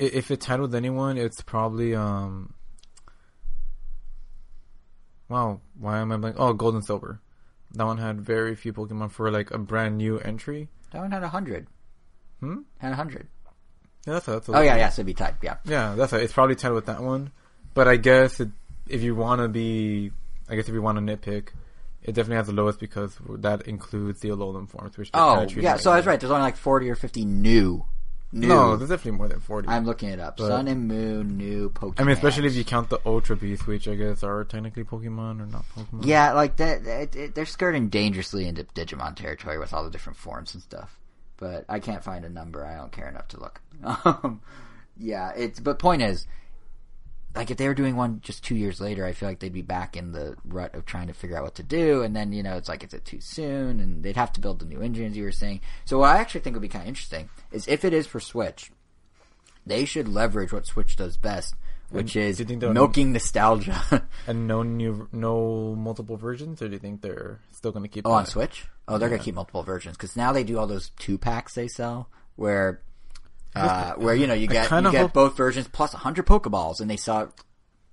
If 0.00 0.30
it 0.30 0.40
tied 0.40 0.60
with 0.60 0.74
anyone, 0.74 1.18
it's 1.18 1.40
probably 1.42 1.94
um. 1.94 2.54
Wow, 5.28 5.60
why 5.78 5.98
am 5.98 6.10
I 6.10 6.16
blank? 6.16 6.36
Oh, 6.38 6.52
Gold 6.52 6.74
and 6.74 6.84
Silver. 6.84 7.20
That 7.72 7.86
one 7.86 7.98
had 7.98 8.20
very 8.20 8.56
few 8.56 8.72
Pokemon 8.72 9.12
for 9.12 9.30
like 9.30 9.52
a 9.52 9.58
brand 9.58 9.96
new 9.98 10.18
entry. 10.18 10.68
That 10.92 11.02
one 11.02 11.12
had 11.12 11.22
a 11.22 11.30
100. 11.30 11.68
Hmm. 12.40 12.62
Had 12.78 12.88
a 12.88 12.96
100. 12.96 13.28
Yeah, 14.06 14.14
that's 14.14 14.26
a, 14.26 14.30
that's 14.32 14.48
a 14.48 14.56
Oh, 14.56 14.60
yeah, 14.60 14.76
yeah, 14.76 14.88
so 14.88 15.00
it'd 15.00 15.06
be 15.06 15.14
tied, 15.14 15.36
yeah. 15.42 15.58
Yeah, 15.64 15.94
that's 15.94 16.12
a, 16.12 16.16
it's 16.16 16.32
probably 16.32 16.56
tied 16.56 16.72
with 16.72 16.86
that 16.86 17.00
one. 17.00 17.30
But 17.74 17.86
I 17.86 17.96
guess 17.96 18.40
it, 18.40 18.48
if 18.88 19.02
you 19.02 19.14
want 19.14 19.40
to 19.40 19.48
be, 19.48 20.10
I 20.48 20.56
guess 20.56 20.68
if 20.68 20.74
you 20.74 20.82
want 20.82 20.98
to 20.98 21.02
nitpick, 21.02 21.50
it 22.02 22.12
definitely 22.12 22.36
has 22.36 22.46
the 22.48 22.54
lowest 22.54 22.80
because 22.80 23.16
that 23.38 23.62
includes 23.68 24.20
the 24.20 24.30
Alolan 24.30 24.68
forms, 24.68 24.96
which 24.98 25.10
Oh, 25.14 25.46
yeah, 25.48 25.72
like 25.72 25.80
so 25.80 25.92
I 25.92 25.98
was 25.98 26.06
right. 26.06 26.18
There's 26.18 26.30
only 26.30 26.42
like 26.42 26.56
40 26.56 26.90
or 26.90 26.96
50 26.96 27.24
new. 27.24 27.84
New. 28.32 28.46
No, 28.46 28.76
there's 28.76 28.90
definitely 28.90 29.18
more 29.18 29.28
than 29.28 29.40
forty. 29.40 29.66
I'm 29.68 29.84
looking 29.84 30.08
it 30.10 30.20
up. 30.20 30.36
But- 30.36 30.46
Sun 30.48 30.68
and 30.68 30.86
Moon, 30.86 31.36
new 31.36 31.70
Pokemon. 31.70 31.94
I 32.00 32.04
mean, 32.04 32.12
especially 32.14 32.46
if 32.46 32.54
you 32.54 32.64
count 32.64 32.88
the 32.88 33.00
Ultra 33.04 33.34
Beasts, 33.36 33.66
which 33.66 33.88
I 33.88 33.96
guess 33.96 34.22
are 34.22 34.44
technically 34.44 34.84
Pokemon 34.84 35.40
or 35.40 35.46
not 35.46 35.64
Pokemon. 35.76 36.04
Yeah, 36.06 36.32
like 36.34 36.56
that. 36.56 36.84
that- 36.84 37.16
it- 37.16 37.34
they're 37.34 37.44
skirting 37.46 37.88
dangerously 37.88 38.46
into 38.46 38.62
Digimon 38.64 39.16
territory 39.16 39.58
with 39.58 39.74
all 39.74 39.82
the 39.84 39.90
different 39.90 40.16
forms 40.16 40.54
and 40.54 40.62
stuff. 40.62 40.96
But 41.38 41.64
I 41.68 41.80
can't 41.80 42.04
find 42.04 42.24
a 42.24 42.28
number. 42.28 42.64
I 42.64 42.76
don't 42.76 42.92
care 42.92 43.08
enough 43.08 43.28
to 43.28 43.40
look. 43.40 43.60
Um, 44.04 44.42
yeah, 44.96 45.32
it's. 45.34 45.58
But 45.58 45.78
point 45.78 46.02
is, 46.02 46.26
like 47.34 47.50
if 47.50 47.56
they 47.58 47.68
were 47.68 47.74
doing 47.74 47.94
one 47.96 48.20
just 48.22 48.42
two 48.44 48.56
years 48.56 48.80
later, 48.80 49.04
I 49.06 49.12
feel 49.12 49.28
like 49.28 49.38
they'd 49.38 49.52
be 49.52 49.62
back 49.62 49.96
in 49.96 50.12
the 50.12 50.36
rut 50.44 50.74
of 50.74 50.84
trying 50.84 51.06
to 51.06 51.12
figure 51.14 51.36
out 51.36 51.44
what 51.44 51.54
to 51.56 51.62
do, 51.62 52.02
and 52.02 52.14
then 52.16 52.32
you 52.32 52.42
know 52.42 52.56
it's 52.56 52.68
like 52.68 52.82
is 52.84 52.92
it 52.94 53.04
too 53.04 53.20
soon, 53.20 53.80
and 53.80 54.02
they'd 54.02 54.16
have 54.16 54.32
to 54.34 54.40
build 54.40 54.58
the 54.58 54.64
new 54.66 54.80
engines 54.80 55.16
you 55.16 55.24
were 55.24 55.30
saying. 55.32 55.60
So 55.84 55.98
what 55.98 56.14
I 56.14 56.18
actually 56.18 56.40
think 56.40 56.54
would 56.54 56.62
be 56.62 56.68
kind 56.68 56.82
of 56.82 56.88
interesting 56.88 57.28
is 57.52 57.68
if 57.68 57.84
it 57.84 57.92
is 57.92 58.06
for 58.06 58.18
Switch, 58.20 58.70
they 59.66 59.84
should 59.84 60.08
leverage 60.08 60.52
what 60.52 60.66
Switch 60.66 60.96
does 60.96 61.16
best, 61.16 61.54
which 61.90 62.16
And 62.16 62.24
is 62.24 62.36
do 62.38 62.42
you 62.42 62.48
think 62.48 62.60
they'll- 62.60 62.72
milking 62.72 63.12
nostalgia. 63.12 64.08
And 64.26 64.46
no 64.46 64.62
new, 64.62 65.08
no 65.12 65.74
multiple 65.76 66.16
versions, 66.16 66.60
or 66.62 66.66
do 66.68 66.72
you 66.74 66.78
think 66.78 67.00
they're 67.00 67.40
still 67.52 67.72
going 67.72 67.82
to 67.84 67.88
keep? 67.88 68.06
Oh, 68.06 68.12
on? 68.12 68.26
Switch? 68.26 68.66
Oh, 68.88 68.98
they're 68.98 69.08
Yeah. 69.08 69.16
gonna 69.16 69.24
keep 69.24 69.34
multiple 69.34 69.62
versions 69.62 69.96
because 69.96 70.16
now 70.16 70.32
they 70.32 70.44
do 70.44 70.58
all 70.58 70.66
those 70.66 70.90
two 70.98 71.16
packs 71.16 71.54
they 71.54 71.68
sell 71.68 72.08
where, 72.36 72.80
uh, 73.56 73.94
where 73.94 74.14
you 74.14 74.26
know 74.26 74.34
you 74.34 74.46
get 74.46 74.70
you 74.70 74.82
get 74.90 75.00
hope- 75.00 75.12
both 75.12 75.36
versions 75.36 75.68
plus 75.68 75.92
hundred 75.92 76.26
Pokeballs, 76.26 76.80
and 76.80 76.90
they 76.90 76.96
saw, 76.96 77.26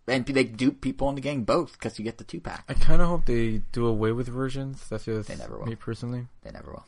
and 0.08 0.26
they 0.26 0.44
dupe 0.44 0.82
people 0.82 1.10
into 1.10 1.22
getting 1.22 1.44
both 1.44 1.74
because 1.74 1.98
you 2.00 2.06
get 2.06 2.18
the 2.18 2.24
two 2.24 2.40
pack. 2.40 2.64
I 2.70 2.74
kind 2.74 3.02
of 3.02 3.08
hope 3.08 3.26
they 3.26 3.62
do 3.72 3.86
away 3.88 4.12
with 4.12 4.28
versions. 4.28 4.88
That's 4.90 5.06
just 5.06 5.28
They 5.30 5.36
never 5.36 5.58
will. 5.58 5.66
me 5.66 5.76
personally. 5.76 6.28
They 6.44 6.52
never 6.52 6.72
will. 6.72 6.86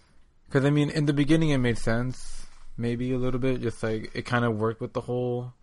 Because 0.48 0.66
I 0.66 0.70
mean, 0.70 0.90
in 0.90 1.06
the 1.06 1.14
beginning, 1.14 1.50
it 1.50 1.58
made 1.60 1.78
sense, 1.78 2.46
maybe 2.78 3.12
a 3.14 3.18
little 3.18 3.40
bit. 3.40 3.62
Just 3.62 3.82
like 3.84 4.12
it 4.14 4.24
kind 4.24 4.46
of 4.46 4.58
worked 4.58 4.82
with 4.82 4.94
the 4.94 5.02
whole 5.02 5.54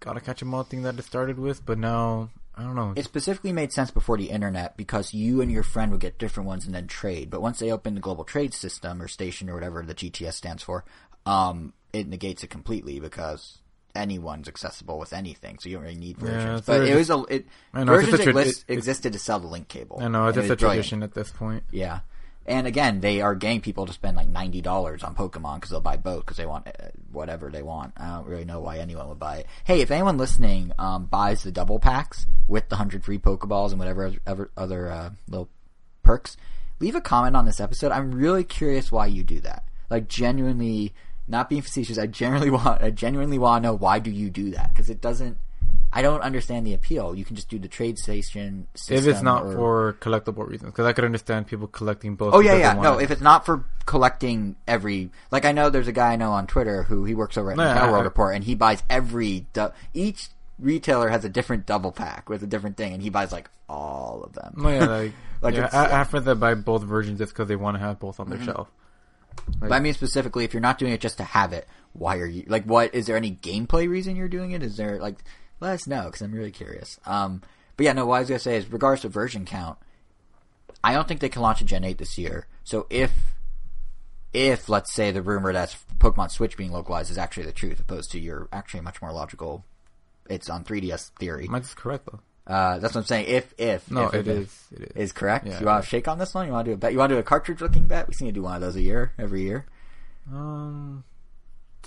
gotta 0.00 0.20
catch 0.20 0.42
'em 0.42 0.52
all 0.54 0.64
thing 0.64 0.82
that 0.82 0.98
it 0.98 1.02
started 1.04 1.38
with. 1.38 1.64
But 1.64 1.78
now, 1.78 2.30
I 2.54 2.62
don't 2.62 2.74
know. 2.74 2.92
It 2.94 3.04
specifically 3.04 3.52
made 3.52 3.72
sense 3.72 3.90
before 3.90 4.16
the 4.18 4.30
internet 4.30 4.76
because 4.76 5.14
you 5.14 5.40
and 5.40 5.50
your 5.50 5.62
friend 5.62 5.90
would 5.92 6.00
get 6.00 6.18
different 6.18 6.46
ones 6.46 6.66
and 6.66 6.74
then 6.74 6.86
trade. 6.86 7.30
But 7.30 7.40
once 7.42 7.58
they 7.58 7.70
opened 7.72 7.96
the 7.96 8.00
global 8.02 8.24
trade 8.24 8.52
system 8.54 9.00
or 9.00 9.08
station 9.08 9.48
or 9.48 9.54
whatever 9.54 9.82
the 9.82 9.94
GTS 9.94 10.34
stands 10.36 10.62
for, 10.62 10.84
um, 11.26 11.72
it 11.94 12.08
negates 12.08 12.42
it 12.44 12.48
completely 12.50 13.00
because 13.00 13.58
anyone's 13.94 14.48
accessible 14.48 14.98
with 14.98 15.12
anything, 15.12 15.58
so 15.58 15.68
you 15.68 15.76
don't 15.76 15.84
really 15.84 15.96
need 15.96 16.16
versions. 16.18 16.58
it's 16.60 16.66
but 16.66 16.82
it 16.82 16.96
was 16.96 17.10
a 17.10 17.22
it 17.28 17.46
know, 17.72 17.84
versions 17.84 18.10
just 18.18 18.22
a 18.28 18.32
trad- 18.32 18.40
exist, 18.40 18.64
it- 18.68 18.72
existed 18.74 19.12
to 19.12 19.18
sell 19.18 19.40
the 19.40 19.46
link 19.46 19.68
cable. 19.68 19.98
I 20.00 20.08
know 20.08 20.26
it's 20.26 20.36
and 20.36 20.46
it 20.46 20.48
just 20.48 20.50
a 20.50 20.52
was 20.54 20.60
brilliant. 20.60 20.76
tradition 20.86 21.02
at 21.02 21.14
this 21.14 21.30
point. 21.30 21.62
Yeah. 21.70 22.00
And 22.46 22.66
again, 22.66 23.00
they 23.00 23.22
are 23.22 23.34
getting 23.34 23.62
people 23.62 23.86
to 23.86 23.92
spend 23.94 24.18
like 24.18 24.28
ninety 24.28 24.60
dollars 24.60 25.02
on 25.02 25.14
Pokemon 25.14 25.54
because 25.56 25.70
they'll 25.70 25.80
buy 25.80 25.96
both 25.96 26.26
because 26.26 26.36
they 26.36 26.44
want 26.44 26.66
uh, 26.68 26.88
whatever 27.10 27.50
they 27.50 27.62
want. 27.62 27.94
I 27.96 28.16
don't 28.16 28.26
really 28.26 28.44
know 28.44 28.60
why 28.60 28.78
anyone 28.78 29.08
would 29.08 29.18
buy 29.18 29.36
it. 29.38 29.46
Hey, 29.64 29.80
if 29.80 29.90
anyone 29.90 30.18
listening 30.18 30.70
um, 30.78 31.06
buys 31.06 31.42
the 31.42 31.50
double 31.52 31.78
packs 31.78 32.26
with 32.46 32.68
the 32.68 32.76
hundred 32.76 33.02
free 33.02 33.16
Pokeballs 33.18 33.70
and 33.70 33.78
whatever 33.78 34.12
other, 34.26 34.50
other 34.58 34.90
uh, 34.90 35.10
little 35.26 35.48
perks, 36.02 36.36
leave 36.80 36.94
a 36.94 37.00
comment 37.00 37.34
on 37.34 37.46
this 37.46 37.60
episode. 37.60 37.92
I'm 37.92 38.10
really 38.12 38.44
curious 38.44 38.92
why 38.92 39.06
you 39.06 39.24
do 39.24 39.40
that. 39.40 39.64
Like 39.88 40.06
genuinely, 40.08 40.92
not 41.26 41.48
being 41.48 41.62
facetious. 41.62 41.98
I 41.98 42.06
genuinely 42.06 42.50
want. 42.58 42.82
I 42.82 42.90
genuinely 42.90 43.38
want 43.38 43.62
to 43.62 43.68
know 43.70 43.74
why 43.76 43.98
do 43.98 44.10
you 44.10 44.30
do 44.30 44.50
that 44.52 44.70
because 44.70 44.90
it 44.90 45.00
doesn't. 45.00 45.38
I 45.96 46.02
don't 46.02 46.22
understand 46.22 46.66
the 46.66 46.74
appeal. 46.74 47.14
You 47.14 47.24
can 47.24 47.36
just 47.36 47.48
do 47.48 47.58
the 47.58 47.68
trade 47.68 47.98
station. 48.00 48.66
System 48.74 48.96
If 48.96 49.06
it's 49.06 49.22
not 49.22 49.44
or- 49.44 49.52
for 49.52 49.96
collectible 50.00 50.46
reasons, 50.46 50.72
because 50.72 50.86
I 50.86 50.92
could 50.92 51.04
understand 51.04 51.46
people 51.46 51.68
collecting 51.68 52.16
both. 52.16 52.34
Oh 52.34 52.40
yeah, 52.40 52.56
yeah. 52.56 52.72
No, 52.74 52.98
it. 52.98 53.04
if 53.04 53.10
it's 53.12 53.20
not 53.20 53.46
for 53.46 53.64
collecting 53.86 54.56
every, 54.66 55.10
like 55.30 55.44
I 55.44 55.52
know 55.52 55.70
there's 55.70 55.86
a 55.88 55.92
guy 55.92 56.12
I 56.12 56.16
know 56.16 56.32
on 56.32 56.48
Twitter 56.48 56.82
who 56.82 57.04
he 57.04 57.14
works 57.14 57.38
over 57.38 57.52
at 57.52 57.56
No, 57.56 57.62
Nintendo 57.62 57.78
I- 57.82 57.90
World 57.92 58.02
I- 58.02 58.04
Report, 58.04 58.34
and 58.34 58.42
he 58.42 58.54
buys 58.56 58.82
every 58.90 59.46
du- 59.52 59.72
each 59.92 60.30
retailer 60.58 61.08
has 61.08 61.24
a 61.24 61.28
different 61.28 61.66
double 61.66 61.92
pack 61.92 62.28
with 62.28 62.42
a 62.42 62.46
different 62.46 62.76
thing, 62.76 62.92
and 62.92 63.00
he 63.02 63.08
buys 63.10 63.30
like 63.30 63.48
all 63.68 64.22
of 64.24 64.32
them. 64.32 64.54
No, 64.56 64.68
yeah, 64.70 64.84
like, 64.86 65.12
Like, 65.42 65.54
yeah, 65.54 65.68
I, 65.72 65.86
I 65.86 65.98
have 65.98 66.10
friends 66.10 66.26
that 66.26 66.36
buy 66.36 66.54
both 66.54 66.82
versions 66.82 67.18
just 67.18 67.32
because 67.32 67.46
they 67.46 67.56
want 67.56 67.76
to 67.76 67.80
have 67.80 68.00
both 68.00 68.18
on 68.18 68.30
their 68.30 68.38
mm-hmm. 68.38 68.46
shelf. 68.46 68.68
But 69.60 69.72
I 69.72 69.80
mean 69.80 69.94
specifically, 69.94 70.44
if 70.44 70.52
you're 70.52 70.60
not 70.60 70.78
doing 70.78 70.92
it 70.92 71.00
just 71.00 71.18
to 71.18 71.24
have 71.24 71.52
it, 71.52 71.66
why 71.92 72.18
are 72.18 72.26
you 72.26 72.44
like? 72.46 72.64
What 72.64 72.94
is 72.94 73.06
there 73.06 73.16
any 73.16 73.32
gameplay 73.32 73.88
reason 73.88 74.16
you're 74.16 74.28
doing 74.28 74.52
it? 74.52 74.62
Is 74.62 74.76
there 74.76 74.98
like? 74.98 75.16
Let 75.60 75.72
us 75.72 75.86
know 75.86 76.04
because 76.04 76.20
I'm 76.20 76.32
really 76.32 76.50
curious. 76.50 76.98
Um, 77.06 77.42
but 77.76 77.84
yeah, 77.84 77.92
no. 77.92 78.06
What 78.06 78.16
I 78.16 78.20
was 78.20 78.28
gonna 78.28 78.38
say 78.38 78.56
is, 78.56 78.70
regards 78.70 79.02
to 79.02 79.08
version 79.08 79.44
count, 79.44 79.78
I 80.82 80.92
don't 80.92 81.08
think 81.08 81.20
they 81.20 81.28
can 81.28 81.42
launch 81.42 81.60
a 81.60 81.64
Gen 81.64 81.84
8 81.84 81.98
this 81.98 82.18
year. 82.18 82.46
So 82.64 82.86
if 82.90 83.12
if 84.32 84.68
let's 84.68 84.92
say 84.92 85.10
the 85.10 85.22
rumor 85.22 85.52
that's 85.52 85.76
Pokemon 85.98 86.30
Switch 86.30 86.56
being 86.56 86.72
localized 86.72 87.10
is 87.10 87.18
actually 87.18 87.46
the 87.46 87.52
truth, 87.52 87.80
opposed 87.80 88.10
to 88.12 88.20
your 88.20 88.48
actually 88.52 88.80
much 88.80 89.00
more 89.00 89.12
logical, 89.12 89.64
it's 90.28 90.50
on 90.50 90.64
3DS 90.64 91.10
theory. 91.18 91.46
Mike's 91.48 91.74
correct 91.74 92.06
though. 92.10 92.20
Uh, 92.46 92.78
that's 92.78 92.94
what 92.94 93.00
I'm 93.02 93.06
saying. 93.06 93.26
If 93.28 93.54
if 93.58 93.90
No, 93.90 94.06
if, 94.08 94.14
it 94.14 94.28
if, 94.28 94.36
is. 94.36 94.64
It 94.72 94.82
is. 94.82 94.90
is 94.96 95.12
correct. 95.12 95.46
Yeah, 95.46 95.60
you 95.60 95.66
want 95.66 95.82
to 95.84 95.88
shake 95.88 96.08
on 96.08 96.18
this 96.18 96.34
one? 96.34 96.46
You 96.46 96.52
want 96.52 96.66
to 96.66 96.70
do 96.72 96.74
a 96.74 96.76
bet? 96.76 96.92
You 96.92 96.98
want 96.98 97.10
to 97.10 97.16
do 97.16 97.20
a 97.20 97.22
cartridge 97.22 97.60
looking 97.60 97.86
bet? 97.86 98.06
We 98.06 98.14
seem 98.14 98.28
to 98.28 98.32
do 98.32 98.42
one 98.42 98.54
of 98.56 98.60
those 98.60 98.76
a 98.76 98.82
year, 98.82 99.12
every 99.18 99.42
year. 99.42 99.64
Um, 100.30 101.04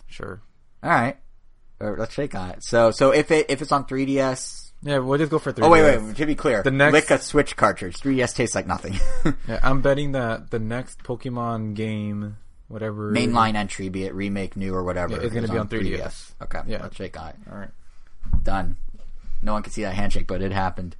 sure. 0.07 0.41
All 0.83 0.89
right, 0.89 1.17
or 1.79 1.95
let's 1.97 2.13
shake 2.13 2.33
on 2.35 2.49
it. 2.51 2.63
So, 2.63 2.91
so 2.91 3.11
if 3.11 3.31
it 3.31 3.47
if 3.49 3.61
it's 3.61 3.71
on 3.71 3.85
3ds, 3.85 4.71
Yeah, 4.83 4.99
we'll 4.99 5.17
just 5.17 5.31
go 5.31 5.39
for 5.39 5.51
3ds. 5.51 5.63
oh 5.65 5.69
wait, 5.69 5.99
wait, 6.01 6.15
to 6.15 6.25
be 6.25 6.35
clear, 6.35 6.61
The 6.63 6.71
next- 6.71 6.93
lick 6.93 7.09
a 7.11 7.19
Switch 7.21 7.55
cartridge. 7.55 7.97
3ds 7.97 8.35
tastes 8.35 8.55
like 8.55 8.67
nothing. 8.67 8.95
Yeah, 9.47 9.59
I'm 9.63 9.81
betting 9.81 10.11
that 10.13 10.51
the 10.51 10.59
next 10.59 11.03
Pokemon 11.03 11.73
game, 11.75 12.37
whatever 12.67 13.11
Mainline 13.11 13.55
entry, 13.55 13.89
be 13.89 14.03
it 14.05 14.13
remake, 14.13 14.55
new, 14.55 14.73
or 14.73 14.83
whatever, 14.83 15.13
Yeah, 15.15 15.21
it's 15.23 15.33
gonna 15.33 15.47
be 15.47 15.57
on 15.57 15.67
3DS. 15.67 16.31
Okay, 16.43 16.61
Yeah. 16.67 16.81
let's 16.83 16.95
shake 16.95 17.19
on 17.19 17.29
it. 17.29 17.35
All 17.51 17.57
right. 17.57 17.69
Done. 18.43 18.77
No 19.41 19.53
one 19.53 19.63
can 19.63 19.71
see 19.71 19.83
that 19.83 19.93
handshake, 19.95 20.27
but 20.27 20.41
it 20.41 20.51
happened. 20.51 20.95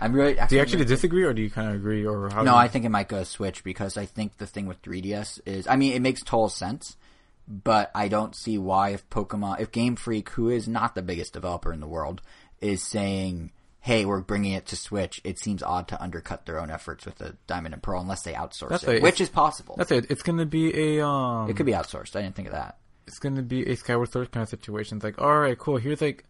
I'm 0.00 0.12
really. 0.12 0.34
Do 0.34 0.56
you 0.56 0.60
actually 0.60 0.84
disagree, 0.84 1.22
or 1.22 1.32
do 1.32 1.42
you 1.42 1.50
kind 1.50 1.68
of 1.68 1.76
agree, 1.76 2.04
or 2.04 2.28
how? 2.30 2.42
No, 2.42 2.56
I 2.56 2.66
think 2.68 2.84
it 2.84 2.88
might 2.88 3.08
go 3.08 3.22
Switch 3.22 3.62
because 3.62 3.96
I 3.96 4.06
think 4.06 4.38
the 4.38 4.46
thing 4.46 4.66
with 4.66 4.82
3DS 4.82 5.40
is, 5.46 5.68
I 5.68 5.76
mean, 5.76 5.92
it 5.92 6.02
makes 6.02 6.22
total 6.22 6.48
sense, 6.48 6.96
but 7.46 7.90
I 7.94 8.08
don't 8.08 8.34
see 8.34 8.58
why 8.58 8.90
if 8.90 9.08
Pokemon, 9.10 9.60
if 9.60 9.70
Game 9.70 9.94
Freak, 9.94 10.30
who 10.30 10.48
is 10.48 10.66
not 10.66 10.94
the 10.96 11.02
biggest 11.02 11.32
developer 11.32 11.72
in 11.72 11.78
the 11.78 11.86
world, 11.86 12.20
is 12.60 12.82
saying, 12.82 13.52
"Hey, 13.80 14.04
we're 14.04 14.20
bringing 14.22 14.52
it 14.52 14.66
to 14.66 14.76
Switch," 14.76 15.20
it 15.22 15.38
seems 15.38 15.62
odd 15.62 15.86
to 15.88 16.02
undercut 16.02 16.46
their 16.46 16.58
own 16.58 16.70
efforts 16.70 17.04
with 17.06 17.16
the 17.16 17.36
Diamond 17.46 17.74
and 17.74 17.82
Pearl 17.82 18.00
unless 18.00 18.22
they 18.22 18.32
outsource 18.32 18.70
That's 18.70 18.84
it, 18.84 18.98
a- 18.98 19.02
which 19.02 19.20
is 19.20 19.28
possible. 19.28 19.76
That's 19.78 19.92
it. 19.92 20.06
It's 20.10 20.22
gonna 20.22 20.46
be 20.46 20.96
a 20.98 21.06
um. 21.06 21.48
It 21.48 21.56
could 21.56 21.66
be 21.66 21.72
outsourced. 21.72 22.16
I 22.16 22.22
didn't 22.22 22.34
think 22.34 22.48
of 22.48 22.54
that. 22.54 22.78
It's 23.06 23.20
gonna 23.20 23.42
be 23.42 23.68
a 23.68 23.76
Skyward 23.76 24.10
Sword 24.10 24.32
kind 24.32 24.42
of 24.42 24.48
situation. 24.48 24.96
It's 24.98 25.04
like, 25.04 25.20
all 25.20 25.38
right, 25.38 25.56
cool. 25.58 25.76
Here's 25.76 26.00
like, 26.00 26.24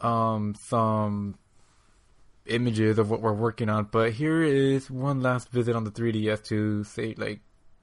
um, 0.00 0.54
some 0.54 1.36
images 2.46 2.98
of 2.98 3.10
what 3.10 3.20
we're 3.20 3.32
working 3.32 3.68
on, 3.68 3.84
but 3.84 4.12
here 4.12 4.42
is 4.42 4.90
one 4.90 5.20
last 5.20 5.50
visit 5.50 5.76
on 5.76 5.84
the 5.84 5.90
3DS 5.90 6.44
to 6.46 6.84
say 6.84 7.14
like, 7.16 7.40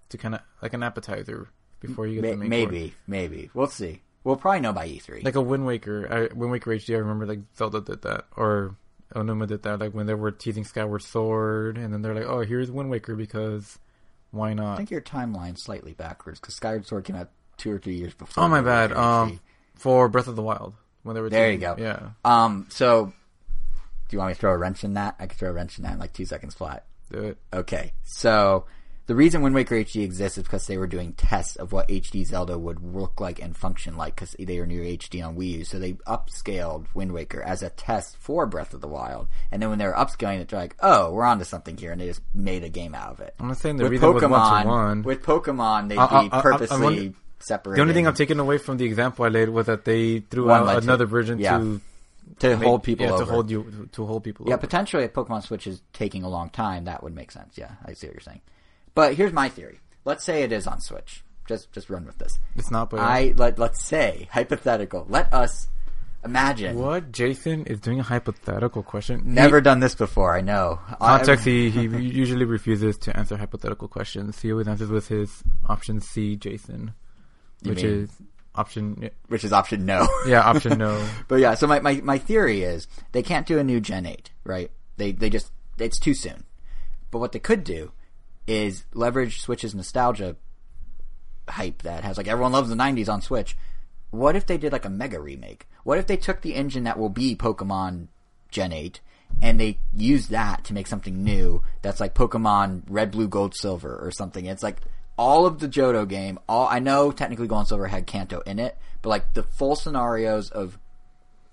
to 0.09 0.17
kind 0.17 0.35
of 0.35 0.41
like 0.61 0.73
an 0.73 0.83
appetizer 0.83 1.47
before 1.79 2.07
you 2.07 2.15
get 2.15 2.23
May- 2.23 2.29
the 2.31 2.37
main 2.37 2.49
course. 2.49 2.71
maybe, 2.71 2.93
maybe 3.07 3.49
we'll 3.53 3.67
see. 3.67 4.01
We'll 4.23 4.35
probably 4.35 4.59
know 4.61 4.73
by 4.73 4.87
E 4.87 4.99
E3. 4.99 5.23
like 5.23 5.35
a 5.35 5.41
Wind 5.41 5.65
Waker. 5.65 6.07
I, 6.11 6.33
Wind 6.35 6.51
Waker 6.51 6.71
HD. 6.71 6.95
I 6.95 6.99
remember 6.99 7.25
like 7.25 7.39
Zelda 7.57 7.79
did 7.79 8.01
that, 8.01 8.25
or 8.35 8.75
Aonuma 9.15 9.47
did 9.47 9.63
that. 9.63 9.79
Like 9.79 9.93
when 9.93 10.05
they 10.05 10.15
were 10.15 10.31
teasing 10.31 10.65
Skyward 10.65 11.01
Sword, 11.01 11.77
and 11.77 11.93
then 11.93 12.01
they're 12.01 12.13
like, 12.13 12.25
"Oh, 12.25 12.41
here's 12.41 12.69
Wind 12.69 12.89
Waker 12.89 13.15
because 13.15 13.79
why 14.31 14.53
not?" 14.53 14.73
I 14.73 14.77
think 14.77 14.91
your 14.91 14.99
timeline's 14.99 15.63
slightly 15.63 15.93
backwards 15.93 16.41
because 16.41 16.55
Skyward 16.55 16.85
Sword 16.85 17.05
came 17.05 17.15
out 17.15 17.29
two 17.55 17.71
or 17.71 17.79
three 17.79 17.95
years 17.95 18.13
before. 18.15 18.43
Oh 18.43 18.47
my 18.49 18.59
bad. 18.59 18.91
Um, 18.91 19.39
for 19.75 20.09
Breath 20.09 20.27
of 20.27 20.35
the 20.35 20.43
Wild 20.43 20.73
when 21.07 21.15
they 21.15 21.21
were 21.21 21.29
There 21.29 21.51
you 21.51 21.57
go. 21.57 21.75
Yeah, 21.77 22.09
Um, 22.23 22.67
so 22.69 23.05
do 23.07 24.15
you 24.15 24.19
want 24.19 24.29
me 24.29 24.33
to 24.35 24.39
throw 24.39 24.53
a 24.53 24.57
wrench 24.57 24.83
in 24.83 24.93
that? 24.93 25.15
I 25.19 25.27
could 25.27 25.37
throw 25.39 25.49
a 25.49 25.53
wrench 25.53 25.77
in 25.77 25.83
that 25.83 25.93
in 25.93 25.99
like 25.99 26.13
two 26.13 26.25
seconds 26.25 26.53
flat. 26.53 26.85
do 27.11 27.19
it. 27.23 27.37
Okay, 27.53 27.93
so 28.03 28.65
the 29.05 29.15
reason 29.15 29.41
Wind 29.41 29.55
Waker 29.55 29.75
HD 29.75 30.03
exists 30.03 30.37
is 30.37 30.43
because 30.43 30.67
they 30.67 30.77
were 30.77 30.85
doing 30.87 31.13
tests 31.13 31.55
of 31.55 31.71
what 31.71 31.87
HD 31.87 32.25
Zelda 32.25 32.57
would 32.59 32.83
look 32.83 33.21
like 33.21 33.41
and 33.41 33.55
function 33.55 33.95
like 33.95 34.15
because 34.15 34.35
they 34.37 34.59
were 34.59 34.65
near 34.65 34.81
HD 34.83 35.25
on 35.25 35.37
Wii 35.37 35.59
U. 35.59 35.63
So 35.63 35.79
they 35.79 35.93
upscaled 35.93 36.87
Wind 36.93 37.13
Waker 37.13 37.41
as 37.41 37.63
a 37.63 37.69
test 37.69 38.17
for 38.17 38.45
Breath 38.45 38.73
of 38.73 38.81
the 38.81 38.87
Wild. 38.89 39.29
And 39.49 39.61
then 39.61 39.69
when 39.69 39.79
they 39.79 39.85
were 39.85 39.93
upscaling 39.93 40.41
it, 40.41 40.49
they're 40.49 40.59
like, 40.59 40.75
oh, 40.81 41.11
we're 41.13 41.23
onto 41.23 41.45
something 41.45 41.77
here. 41.77 41.93
And 41.93 42.01
they 42.01 42.07
just 42.07 42.21
made 42.33 42.65
a 42.65 42.69
game 42.69 42.93
out 42.93 43.11
of 43.11 43.19
it. 43.21 43.33
I'm 43.39 43.47
not 43.47 43.55
saying 43.57 43.77
the 43.77 43.83
with 43.83 43.93
reason 43.93 44.13
was 44.13 44.21
one 44.23 44.31
Pokemon, 44.31 44.61
to 44.63 44.67
one. 44.67 45.03
with 45.03 45.21
Pokemon, 45.23 45.87
they'd 45.87 45.97
I- 45.97 46.05
I- 46.05 46.07
be 46.23 46.31
I- 46.31 46.35
I- 46.35 46.39
I 46.39 46.41
purposely 46.41 47.13
The 47.39 47.81
only 47.81 47.93
thing 47.93 48.07
I'm 48.07 48.15
taking 48.15 48.39
away 48.39 48.57
from 48.57 48.77
the 48.77 48.85
example 48.85 49.25
I 49.25 49.29
laid 49.29 49.49
was 49.49 49.67
that 49.67 49.85
they 49.85 50.19
threw 50.19 50.47
One 50.47 50.67
out 50.67 50.83
another 50.83 51.05
version 51.05 51.39
yeah. 51.39 51.57
to 51.57 51.81
to 52.39 52.57
make- 52.57 52.67
hold 52.67 52.83
people 52.83 53.05
yeah, 53.05 53.13
over. 53.13 53.25
to 53.25 53.31
hold 53.31 53.51
you 53.51 53.89
to 53.91 54.05
hold 54.05 54.23
people. 54.23 54.47
Yeah, 54.47 54.55
over. 54.55 54.61
potentially 54.61 55.03
if 55.03 55.13
Pokemon 55.13 55.43
Switch 55.43 55.67
is 55.67 55.81
taking 55.93 56.23
a 56.23 56.29
long 56.29 56.49
time, 56.49 56.85
that 56.85 57.03
would 57.03 57.15
make 57.15 57.31
sense. 57.31 57.57
Yeah, 57.57 57.71
I 57.85 57.93
see 57.93 58.07
what 58.07 58.15
you're 58.15 58.21
saying. 58.21 58.41
But 58.95 59.13
here's 59.13 59.33
my 59.33 59.49
theory. 59.49 59.79
Let's 60.05 60.23
say 60.23 60.43
it 60.43 60.51
is 60.51 60.67
on 60.67 60.81
Switch. 60.81 61.23
Just 61.47 61.71
just 61.71 61.89
run 61.89 62.05
with 62.05 62.17
this. 62.17 62.37
It's 62.55 62.71
not. 62.71 62.89
But 62.89 62.99
I 62.99 63.33
let 63.37 63.57
let's 63.59 63.83
say 63.85 64.27
hypothetical. 64.31 65.05
Let 65.07 65.33
us 65.33 65.67
imagine. 66.25 66.77
what 66.77 67.11
Jason 67.11 67.65
is 67.67 67.79
doing 67.79 67.99
a 67.99 68.03
hypothetical 68.03 68.83
question. 68.83 69.21
Never 69.25 69.61
done 69.61 69.79
this 69.79 69.95
before. 69.95 70.35
I 70.35 70.41
know. 70.41 70.79
He, 70.89 70.95
context. 70.95 71.45
He 71.45 71.69
he 71.69 71.83
usually 71.83 72.45
refuses 72.45 72.97
to 72.99 73.15
answer 73.17 73.37
hypothetical 73.37 73.87
questions. 73.87 74.41
He 74.41 74.51
always 74.51 74.67
answers 74.67 74.89
with 74.89 75.07
his 75.07 75.43
option 75.67 76.01
C, 76.01 76.35
Jason, 76.35 76.93
You 77.63 77.69
which 77.69 77.83
mean- 77.83 78.03
is 78.03 78.09
option 78.55 79.09
which 79.27 79.43
is 79.43 79.53
option 79.53 79.85
no. 79.85 80.07
yeah 80.27 80.41
option 80.41 80.77
no. 80.77 81.07
But 81.27 81.35
yeah, 81.35 81.53
so 81.53 81.67
my, 81.67 81.79
my, 81.79 82.01
my 82.03 82.17
theory 82.17 82.63
is 82.63 82.87
they 83.11 83.21
can't 83.21 83.45
do 83.45 83.59
a 83.59 83.63
new 83.63 83.79
Gen 83.79 84.05
8, 84.05 84.31
right? 84.43 84.71
They 84.97 85.11
they 85.11 85.29
just 85.29 85.51
it's 85.77 85.99
too 85.99 86.13
soon. 86.13 86.43
But 87.11 87.19
what 87.19 87.31
they 87.31 87.39
could 87.39 87.63
do 87.63 87.91
is 88.47 88.83
leverage 88.93 89.41
Switch's 89.41 89.75
nostalgia 89.75 90.35
hype 91.49 91.81
that 91.83 92.03
has 92.03 92.17
like 92.17 92.27
everyone 92.27 92.51
loves 92.51 92.69
the 92.69 92.75
90s 92.75 93.09
on 93.09 93.21
Switch. 93.21 93.55
What 94.09 94.35
if 94.35 94.45
they 94.45 94.57
did 94.57 94.71
like 94.71 94.85
a 94.85 94.89
mega 94.89 95.19
remake? 95.19 95.67
What 95.83 95.97
if 95.97 96.07
they 96.07 96.17
took 96.17 96.41
the 96.41 96.55
engine 96.55 96.83
that 96.85 96.97
will 96.97 97.09
be 97.09 97.35
Pokemon 97.35 98.07
Gen 98.49 98.73
8 98.73 98.99
and 99.41 99.59
they 99.59 99.77
use 99.93 100.29
that 100.29 100.63
to 100.65 100.73
make 100.73 100.87
something 100.87 101.23
new 101.23 101.61
that's 101.81 101.99
like 101.99 102.15
Pokemon 102.15 102.83
Red, 102.87 103.11
Blue, 103.11 103.27
Gold, 103.27 103.53
Silver 103.55 103.95
or 104.01 104.11
something? 104.11 104.45
It's 104.45 104.63
like 104.63 104.77
all 105.17 105.45
of 105.45 105.59
the 105.59 105.67
Johto 105.67 106.07
game, 106.07 106.39
all 106.47 106.67
I 106.67 106.79
know 106.79 107.11
technically 107.11 107.47
Gold 107.47 107.59
and 107.59 107.67
Silver 107.67 107.87
had 107.87 108.07
Kanto 108.07 108.41
in 108.41 108.59
it, 108.59 108.77
but 109.01 109.09
like 109.09 109.33
the 109.33 109.43
full 109.43 109.75
scenarios 109.75 110.49
of 110.49 110.77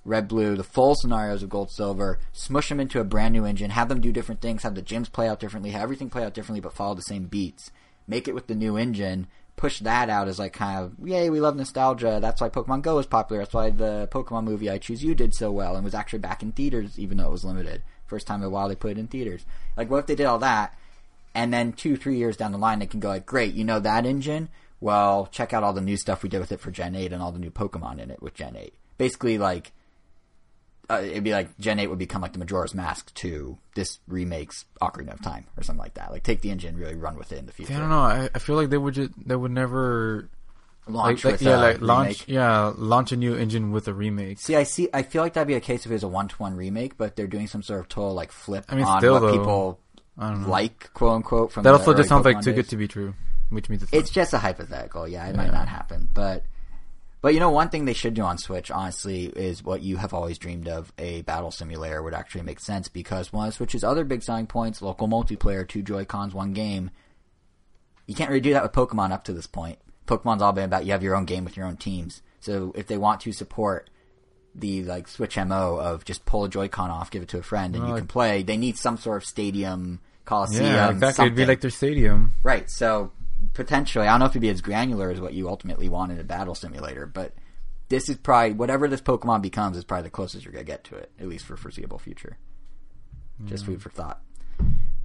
Red 0.05 0.29
Blue, 0.29 0.55
the 0.55 0.65
full 0.65 0.95
scenarios 0.95 1.43
of 1.43 1.49
Gold 1.49 1.71
Silver, 1.71 2.19
smush 2.33 2.69
them 2.69 2.81
into 2.81 3.01
a 3.01 3.05
brand 3.05 3.33
new 3.33 3.45
engine, 3.45 3.71
have 3.71 3.89
them 3.89 4.01
do 4.01 4.13
different 4.13 4.43
things, 4.43 4.63
have 4.63 4.75
the 4.75 4.83
gyms 4.83 5.11
play 5.11 5.29
out 5.29 5.41
differently, 5.41 5.71
have 5.71 5.83
everything 5.83 6.11
play 6.11 6.25
out 6.25 6.35
differently, 6.35 6.61
but 6.61 6.75
follow 6.75 6.95
the 6.95 7.03
same 7.03 7.25
beats. 7.25 7.71
Make 8.07 8.29
it 8.29 8.35
with 8.35 8.49
the 8.49 8.55
new 8.55 8.77
engine, 8.77 9.29
push 9.57 9.81
that 9.81 10.11
out 10.11 10.29
as 10.29 10.39
like 10.39 10.53
kind 10.53 10.85
of, 10.85 11.09
yay, 11.09 11.31
we 11.31 11.41
love 11.41 11.57
nostalgia. 11.57 12.19
That's 12.21 12.43
why 12.43 12.51
Pokemon 12.51 12.83
Go 12.83 12.99
is 12.99 13.07
popular. 13.07 13.41
That's 13.41 13.55
why 13.55 13.71
the 13.71 14.09
Pokemon 14.11 14.45
movie 14.45 14.69
I 14.69 14.77
Choose 14.77 15.03
You 15.03 15.15
did 15.15 15.35
so 15.35 15.51
well 15.51 15.75
and 15.75 15.85
was 15.85 15.95
actually 15.95 16.19
back 16.19 16.43
in 16.43 16.53
theaters, 16.53 16.99
even 16.99 17.17
though 17.17 17.29
it 17.29 17.33
was 17.33 17.45
limited. 17.45 17.83
First 18.05 18.27
time 18.27 18.41
in 18.41 18.47
a 18.47 18.51
while 18.51 18.69
they 18.69 18.77
put 18.77 18.93
it 18.93 18.99
in 18.99 19.07
theaters. 19.07 19.47
Like, 19.75 19.89
what 19.89 20.01
if 20.01 20.07
they 20.07 20.15
did 20.15 20.27
all 20.27 20.39
that, 20.41 20.77
and 21.35 21.53
then 21.53 21.73
two, 21.73 21.97
three 21.97 22.17
years 22.17 22.37
down 22.37 22.53
the 22.53 22.59
line 22.59 22.79
they 22.79 22.87
can 22.87 23.01
go 23.01 23.09
like, 23.09 23.27
great, 23.27 23.55
you 23.55 23.65
know 23.65 23.81
that 23.81 24.07
engine? 24.07 24.49
Well, 24.81 25.29
check 25.33 25.53
out 25.53 25.63
all 25.63 25.73
the 25.73 25.81
new 25.81 25.97
stuff 25.97 26.23
we 26.23 26.29
did 26.29 26.41
with 26.41 26.53
it 26.53 26.61
for 26.61 26.71
Gen 26.71 26.95
8 26.95 27.13
and 27.13 27.23
all 27.23 27.33
the 27.33 27.39
new 27.39 27.51
Pokemon 27.51 28.01
in 28.01 28.11
it 28.11 28.23
with 28.23 28.35
Gen 28.35 28.57
8. 28.57 28.75
Basically, 28.99 29.39
like, 29.39 29.73
uh, 30.91 31.01
it'd 31.03 31.25
be 31.25 31.33
like 31.33 31.57
Gen 31.59 31.79
8 31.79 31.87
would 31.89 31.99
become 31.99 32.21
like 32.21 32.35
the 32.35 32.39
Majora's 32.39 32.75
Mask 32.75 33.13
to 33.15 33.59
this 33.75 33.99
remake's 34.07 34.67
Ocarina 34.83 35.15
of 35.15 35.23
Time 35.23 35.47
or 35.57 35.63
something 35.63 35.83
like 35.83 35.95
that. 35.95 36.11
Like 36.11 36.23
take 36.23 36.43
the 36.43 36.51
engine 36.51 36.71
and 36.71 36.79
really 36.79 36.95
run 36.95 37.17
with 37.17 37.33
it 37.33 37.39
in 37.39 37.47
the 37.47 37.53
future. 37.53 37.75
I 37.75 37.79
don't 37.79 37.89
know. 37.89 38.01
I, 38.01 38.29
I 38.35 38.39
feel 38.39 38.57
like 38.57 38.69
they 38.69 38.79
would 38.79 38.95
just 38.95 39.11
they 39.27 39.35
would 39.35 39.53
never 39.53 40.29
Launch 40.87 41.25
like, 41.25 41.35
like 41.35 41.41
yeah 41.41 41.57
a 41.57 41.61
like 41.61 41.81
launch 41.81 42.29
yeah 42.29 42.71
launch 42.77 43.11
a 43.11 43.17
new 43.17 43.35
engine 43.35 43.73
with 43.73 43.89
a 43.89 43.95
remake. 43.95 44.39
See, 44.39 44.55
I 44.55 44.65
see. 44.65 44.91
I 44.93 45.03
feel 45.03 45.23
like 45.23 45.33
that'd 45.33 45.49
be 45.49 45.55
a 45.55 45.61
case 45.61 45.87
if 45.87 45.91
it 45.91 45.95
was 45.95 46.03
a 46.03 46.09
one-to-one 46.09 46.55
remake, 46.57 46.99
but 46.99 47.17
they're 47.17 47.27
doing 47.27 47.47
some 47.47 47.63
sort 47.63 47.81
of 47.81 47.89
total 47.89 48.13
like 48.13 48.31
flip 48.31 48.67
I 48.69 48.75
mean, 48.75 48.85
on 48.85 49.01
still, 49.01 49.15
what 49.15 49.21
though, 49.21 49.33
people 49.33 49.53
I 49.53 49.55
don't 49.55 49.71
know. 49.71 49.79
Like, 50.17 50.93
quote 50.95 51.13
unquote. 51.13 51.53
From 51.53 51.65
that 51.65 51.75
also 51.75 51.95
just 51.95 52.09
sounds 52.09 52.25
like 52.25 52.41
too 52.41 52.53
days. 52.53 52.57
good 52.57 52.69
to 52.71 52.77
be 52.77 52.89
true, 52.89 53.15
which 53.51 53.69
means 53.69 53.83
it's, 53.83 53.93
It's 53.93 54.11
just 54.11 54.33
a 54.33 54.39
hypothetical. 54.39 55.09
Yeah, 55.09 55.27
it 55.27 55.37
might 55.37 55.53
not 55.53 55.69
happen, 55.69 56.09
but 56.13 56.45
but 57.21 57.33
you 57.33 57.41
know, 57.41 57.51
one 57.51 57.71
thing 57.71 57.85
they 57.87 57.95
should 57.95 58.15
do 58.15 58.23
on 58.23 58.37
Switch, 58.37 58.71
honestly, 58.71 59.25
is 59.25 59.65
what 59.65 59.81
you 59.83 59.97
have 59.97 60.13
always 60.13 60.39
dreamed 60.39 60.69
of: 60.69 60.93
a 60.99 61.23
battle 61.23 61.51
simulator 61.51 62.03
would 62.03 62.15
actually 62.15 62.43
make 62.43 62.61
sense 62.61 62.89
because 62.89 63.33
one 63.33 63.49
of 63.49 63.55
Switch's 63.55 63.83
other 63.83 64.05
big 64.05 64.23
selling 64.23 64.47
points, 64.47 64.83
local 64.83 65.09
multiplayer, 65.09 65.67
two 65.67 65.83
Joy 65.83 66.05
Cons, 66.05 66.35
one 66.35 66.53
game. 66.53 66.91
You 68.07 68.15
can't 68.15 68.29
really 68.29 68.43
do 68.43 68.53
that 68.53 68.63
with 68.63 68.73
Pokemon 68.73 69.13
up 69.13 69.25
to 69.25 69.33
this 69.33 69.47
point. 69.47 69.79
Pokemon's 70.07 70.43
all 70.43 70.53
been 70.53 70.65
about 70.65 70.85
you 70.85 70.93
have 70.93 71.03
your 71.03 71.17
own 71.17 71.25
game 71.25 71.45
with 71.45 71.57
your 71.57 71.67
own 71.67 71.79
teams. 71.79 72.21
So 72.41 72.73
if 72.77 72.87
they 72.87 72.99
want 72.99 73.23
to 73.23 73.33
support 73.33 73.89
the 74.55 74.85
like 74.85 75.09
Switch 75.09 75.37
mo 75.37 75.77
of 75.77 76.05
just 76.05 76.25
pull 76.25 76.45
a 76.45 76.49
Joy-Con 76.49 76.91
off, 76.91 77.11
give 77.11 77.23
it 77.23 77.29
to 77.31 77.39
a 77.39 77.43
friend, 77.43 77.75
and 77.75 77.85
Well, 77.85 77.91
you 77.91 77.97
oh, 77.97 77.99
can 77.99 78.09
play. 78.09 78.43
They 78.43 78.57
need 78.57 78.77
some 78.77 78.97
sort 78.97 79.23
of 79.23 79.25
stadium, 79.29 80.01
coliseum, 80.25 80.67
yeah, 80.67 80.91
exactly. 80.91 81.27
It'd 81.27 81.37
be 81.37 81.47
like 81.47 81.61
their 81.61 81.71
stadium. 81.71 82.35
Right. 82.43 82.71
So 82.71 83.13
potentially, 83.53 84.07
I 84.07 84.13
don't 84.13 84.21
know 84.21 84.27
if 84.27 84.33
it'd 84.33 84.43
be 84.43 84.49
as 84.49 84.61
granular 84.61 85.11
as 85.11 85.21
what 85.21 85.35
you 85.35 85.49
ultimately 85.49 85.89
want 85.89 86.13
in 86.13 86.21
a 86.21 86.25
battle 86.25 86.55
simulator, 86.55 87.07
but 87.07 87.33
this 87.89 88.09
is 88.09 88.17
probably 88.17 88.53
whatever 88.53 88.89
this 88.89 89.01
Pokemon 89.01 89.43
becomes 89.43 89.77
is 89.77 89.85
probably 89.85 90.05
the 90.05 90.11
closest 90.11 90.45
you're 90.45 90.53
gonna 90.53 90.65
get 90.65 90.85
to 90.85 90.97
it, 90.97 91.11
at 91.21 91.29
least 91.29 91.45
for 91.45 91.57
foreseeable 91.57 91.99
future. 91.99 92.39
Just 93.47 93.65
hmm. 93.65 93.73
food 93.73 93.83
for 93.83 93.91
thought. 93.91 94.21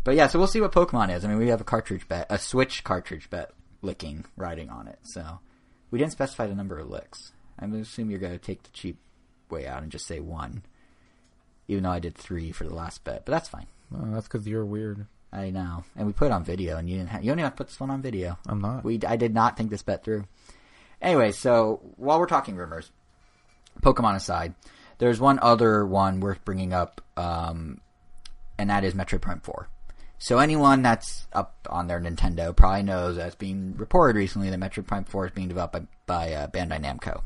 But 0.04 0.16
yeah, 0.16 0.28
so 0.28 0.40
we'll 0.40 0.48
see 0.48 0.62
what 0.62 0.72
Pokemon 0.72 1.14
is. 1.14 1.26
I 1.26 1.28
mean, 1.28 1.38
we 1.38 1.50
have 1.50 1.62
a 1.62 1.66
cartridge 1.66 2.08
bet, 2.08 2.28
a 2.30 2.38
Switch 2.38 2.84
cartridge 2.84 3.30
bet 3.30 3.52
licking 3.82 4.26
riding 4.38 4.70
on 4.70 4.88
it. 4.88 5.00
So 5.04 5.40
we 5.92 6.00
didn't 6.00 6.14
specify 6.14 6.48
the 6.48 6.56
number 6.56 6.78
of 6.78 6.90
licks. 6.90 7.32
I'm 7.58 7.72
gonna 7.72 7.82
assume 7.82 8.10
you're 8.10 8.20
gonna 8.20 8.38
take 8.38 8.64
the 8.64 8.70
cheap 8.70 8.98
way 9.52 9.68
out 9.68 9.84
and 9.84 9.92
just 9.92 10.08
say 10.08 10.20
one, 10.20 10.64
even 11.68 11.84
though 11.84 11.92
I 11.92 12.00
did 12.00 12.16
three 12.16 12.52
for 12.52 12.64
the 12.64 12.76
last 12.76 13.04
bet. 13.04 13.26
But 13.26 13.32
that's 13.32 13.50
fine. 13.50 13.68
That's 13.92 14.28
because 14.28 14.48
you're 14.48 14.66
weird. 14.66 15.06
I 15.32 15.52
know, 15.52 15.84
and 15.96 16.08
we 16.08 16.14
put 16.14 16.26
it 16.28 16.32
on 16.32 16.44
video, 16.44 16.78
and 16.78 16.90
you 16.90 16.98
didn't. 16.98 17.10
Have, 17.10 17.24
you 17.24 17.30
don't 17.30 17.38
even 17.38 17.46
have 17.46 17.54
to 17.54 17.58
put 17.58 17.68
this 17.68 17.80
one 17.80 17.92
on 17.92 18.02
video. 18.02 18.40
I'm 18.48 18.62
not. 18.62 18.84
We 18.84 19.00
I 19.08 19.16
did 19.16 19.34
not 19.34 19.58
think 19.58 19.70
this 19.70 19.84
bet 19.84 20.04
through. 20.04 20.26
Anyway, 21.02 21.32
so 21.32 21.82
while 21.98 22.20
we're 22.20 22.26
talking 22.26 22.56
rumors, 22.56 22.92
Pokemon 23.82 24.16
aside, 24.16 24.56
there's 24.98 25.20
one 25.20 25.40
other 25.42 25.86
one 25.86 26.20
worth 26.20 26.44
bringing 26.44 26.74
up, 26.74 27.02
um, 27.16 27.80
and 28.58 28.70
that 28.72 28.84
is 28.84 28.96
Metroid 28.96 29.22
Prime 29.22 29.40
Four. 29.40 29.70
So 30.18 30.40
anyone 30.40 30.82
that's 30.82 31.28
up 31.32 31.56
on 31.70 31.88
their 31.88 32.02
Nintendo 32.02 32.54
probably 32.54 32.84
knows 32.84 33.16
that's 33.16 33.36
being 33.36 33.76
reported 33.78 34.18
recently 34.18 34.50
that 34.50 34.60
Metroid 34.60 34.88
Prime 34.88 35.06
Four 35.06 35.28
is 35.28 35.32
being 35.32 35.48
developed 35.48 35.74
by, 35.74 35.86
by 36.06 36.34
uh, 36.34 36.48
Bandai 36.48 36.84
Namco. 36.84 37.22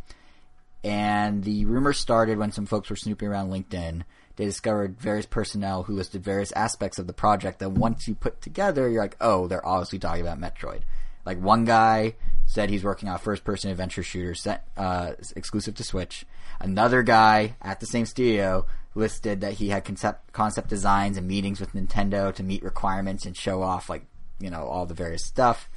And 0.84 1.44
the 1.44 1.66
rumor 1.66 1.94
started 1.94 2.38
when 2.38 2.52
some 2.52 2.66
folks 2.66 2.90
were 2.90 2.96
snooping 2.96 3.28
around 3.28 3.50
LinkedIn. 3.50 4.04
They 4.36 4.46
discovered 4.46 5.00
various 5.00 5.26
personnel 5.26 5.84
who 5.84 5.94
listed 5.94 6.24
various 6.24 6.52
aspects 6.54 7.00
of 7.00 7.08
the 7.08 7.14
project 7.14 7.60
that 7.60 7.72
once 7.72 8.08
you 8.08 8.16
put 8.16 8.42
together, 8.42 8.90
you're 8.90 9.02
like, 9.02 9.16
oh, 9.22 9.48
they're 9.48 9.66
obviously 9.66 10.00
talking 10.00 10.22
about 10.26 10.42
Metroid. 10.42 10.82
Like 11.26 11.40
one 11.40 11.64
guy 11.66 12.16
said 12.46 12.70
he's 12.70 12.84
working 12.84 13.08
on 13.08 13.16
a 13.16 13.20
first-person 13.20 13.72
adventure 13.72 14.04
shooter 14.04 14.36
set 14.36 14.68
uh, 14.76 15.14
exclusive 15.36 15.76
to 15.76 15.84
Switch. 15.84 16.26
Another 16.60 17.02
guy 17.04 17.56
at 17.62 17.80
the 17.80 17.86
same 17.86 18.06
studio 18.06 18.66
listed 18.96 19.42
that 19.42 19.54
he 19.54 19.70
had 19.70 19.86
concept 19.86 20.34
concept 20.34 20.68
designs 20.70 21.18
and 21.18 21.28
meetings 21.28 21.60
with 21.60 21.74
Nintendo 21.74 22.34
to 22.36 22.44
meet 22.44 22.62
requirements 22.64 23.26
and 23.26 23.36
show 23.38 23.62
off 23.62 23.90
like 23.90 24.06
you 24.40 24.50
know 24.50 24.66
all 24.68 24.86
the 24.86 24.94
various 24.94 25.26
stuff, 25.26 25.70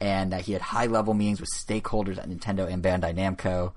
and 0.00 0.32
that 0.32 0.42
he 0.42 0.52
had 0.52 0.62
high-level 0.62 1.14
meetings 1.14 1.40
with 1.40 1.50
stakeholders 1.50 2.18
at 2.18 2.28
Nintendo 2.28 2.70
and 2.70 2.82
Bandai 2.82 3.14
Namco. 3.14 3.72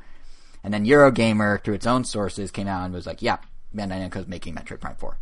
And 0.64 0.74
then 0.74 0.86
Eurogamer, 0.86 1.62
through 1.62 1.74
its 1.76 1.88
own 1.88 2.06
sources, 2.06 2.52
came 2.52 2.68
out 2.68 2.86
and 2.86 2.94
was 2.94 3.06
like, 3.06 3.22
"Yeah, 3.22 3.38
Bandai 3.76 4.10
Namco's 4.10 4.28
making 4.28 4.56
Metroid 4.56 4.80
Prime 4.80 4.96
4," 4.96 5.18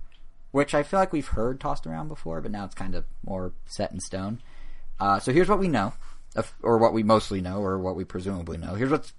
which 0.52 0.76
I 0.76 0.84
feel 0.84 1.00
like 1.00 1.12
we've 1.12 1.28
heard 1.28 1.60
tossed 1.60 1.88
around 1.88 2.10
before, 2.10 2.42
but 2.42 2.52
now 2.52 2.66
it's 2.66 2.76
kind 2.76 2.96
of 2.96 3.06
more 3.26 3.54
set 3.66 3.92
in 3.92 4.00
stone. 4.00 4.42
Uh, 5.00 5.20
so 5.20 5.32
here's 5.34 5.50
what 5.50 5.60
we 5.60 5.68
know, 5.68 5.94
or 6.62 6.78
what 6.78 6.94
we 6.94 7.02
mostly 7.02 7.42
know, 7.42 7.62
or 7.62 7.80
what 7.80 7.96
we 7.96 8.04
presumably 8.04 8.58
know. 8.58 8.76
Here's 8.76 8.92
what's 8.92 9.14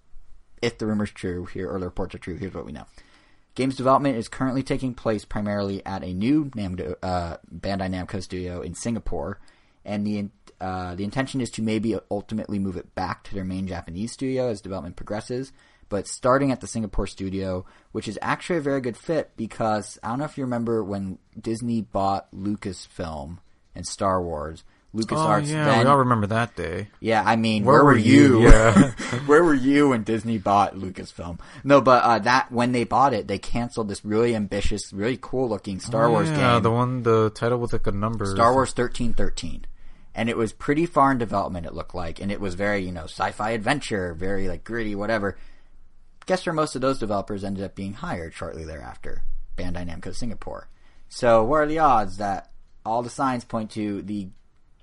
if 0.62 0.78
the 0.78 0.87
rumor's 0.87 1.11
true 1.11 1.44
here, 1.46 1.68
or 1.68 1.80
the 1.80 1.87
reports 1.87 2.14
are 2.14 2.18
true. 2.18 2.37
Here's 2.37 2.54
what 2.54 2.64
we 2.64 2.72
know. 2.72 2.87
Games 3.54 3.76
development 3.76 4.16
is 4.16 4.28
currently 4.28 4.62
taking 4.62 4.94
place 4.94 5.24
primarily 5.26 5.85
at 5.85 6.02
a 6.02 6.14
new 6.14 6.50
uh, 6.56 7.37
Bandai 7.54 7.90
Namco 7.90 8.22
studio 8.22 8.62
in 8.62 8.74
Singapore, 8.74 9.40
and 9.85 10.06
the 10.06 10.30
uh, 10.61 10.94
the 10.94 11.04
intention 11.04 11.40
is 11.40 11.50
to 11.50 11.62
maybe 11.62 11.98
ultimately 12.11 12.58
move 12.58 12.76
it 12.76 12.94
back 12.94 13.24
to 13.24 13.35
their 13.35 13.44
main 13.44 13.66
Japanese 13.66 14.12
studio 14.12 14.48
as 14.48 14.61
development 14.61 14.96
progresses. 14.96 15.52
But 15.92 16.09
starting 16.09 16.50
at 16.50 16.62
the 16.62 16.66
Singapore 16.66 17.07
studio, 17.07 17.66
which 17.92 18.09
is 18.09 18.18
actually 18.22 18.57
a 18.61 18.62
very 18.62 18.81
good 18.81 18.96
fit 18.96 19.31
because 19.37 19.98
I 20.02 20.09
don't 20.09 20.20
know 20.20 20.24
if 20.24 20.38
you 20.38 20.44
remember 20.44 20.83
when 20.83 21.18
Disney 21.38 21.83
bought 21.83 22.33
Lucasfilm 22.35 23.37
and 23.74 23.87
Star 23.87 24.22
Wars. 24.22 24.64
Oh 24.94 24.98
LucasArts 24.98 25.48
yeah, 25.48 25.66
then 25.66 25.78
we 25.81 25.90
all 25.90 25.98
remember 25.98 26.26
that 26.28 26.57
day. 26.57 26.88
yeah, 27.00 27.22
I 27.26 27.37
mean, 27.37 27.64
Where 27.64 27.76
where, 27.76 27.85
were 27.85 27.90
were 27.92 27.98
you? 27.98 28.40
you? 28.40 28.48
Yeah. 28.48 28.90
where 29.26 29.44
were 29.44 29.52
you 29.52 29.90
when 29.90 30.02
Disney 30.02 30.38
bought 30.38 30.74
Lucasfilm? 30.76 31.38
No, 31.62 31.83
but 31.83 32.02
uh, 32.05 32.18
that 32.20 32.50
when 32.50 32.72
they 32.72 32.85
bought 32.85 33.12
it, 33.12 33.28
they 33.28 33.38
canceled 33.38 33.88
this 33.88 34.02
really 34.02 34.35
ambitious, 34.35 34.94
really 34.94 35.18
cool 35.20 35.46
looking 35.46 35.78
Star 35.78 36.09
Wars 36.09 36.31
Oh, 36.31 36.33
yeah, 36.33 36.55
game, 36.55 36.62
the 36.62 36.70
one 36.70 37.02
the 37.02 37.28
title 37.35 37.59
was 37.59 37.74
like 37.74 37.87
a 37.87 37.92
number. 37.92 38.24
Star 38.24 38.55
Wars 38.55 38.72
thirteen 38.72 39.12
thirteen, 39.12 39.66
and 40.14 40.31
it 40.31 40.38
was 40.38 40.55
pretty 40.55 40.87
far 40.87 41.12
in 41.12 41.18
development. 41.18 41.66
It 41.66 41.74
looked 41.74 41.94
like, 41.94 42.18
and 42.18 42.33
it 42.33 42.40
was 42.40 42.55
very 42.55 42.81
you 42.85 42.92
know 42.92 43.05
sci-fi 43.05 43.50
adventure, 43.50 44.14
very 44.14 44.48
like 44.48 44.64
gritty, 44.64 44.94
whatever. 44.94 45.37
Guess 46.26 46.46
where 46.46 46.52
most 46.52 46.74
of 46.74 46.80
those 46.80 46.98
developers 46.98 47.44
ended 47.44 47.64
up 47.64 47.74
being 47.74 47.94
hired 47.94 48.35
shortly 48.35 48.64
thereafter, 48.64 49.22
Bandai 49.56 49.88
Namco 49.88 50.14
Singapore. 50.14 50.68
So, 51.08 51.44
what 51.44 51.56
are 51.56 51.66
the 51.66 51.80
odds 51.80 52.16
that 52.18 52.50
all 52.85 53.02
the 53.02 53.11
signs 53.11 53.44
point 53.44 53.70
to 53.72 54.02
the 54.02 54.28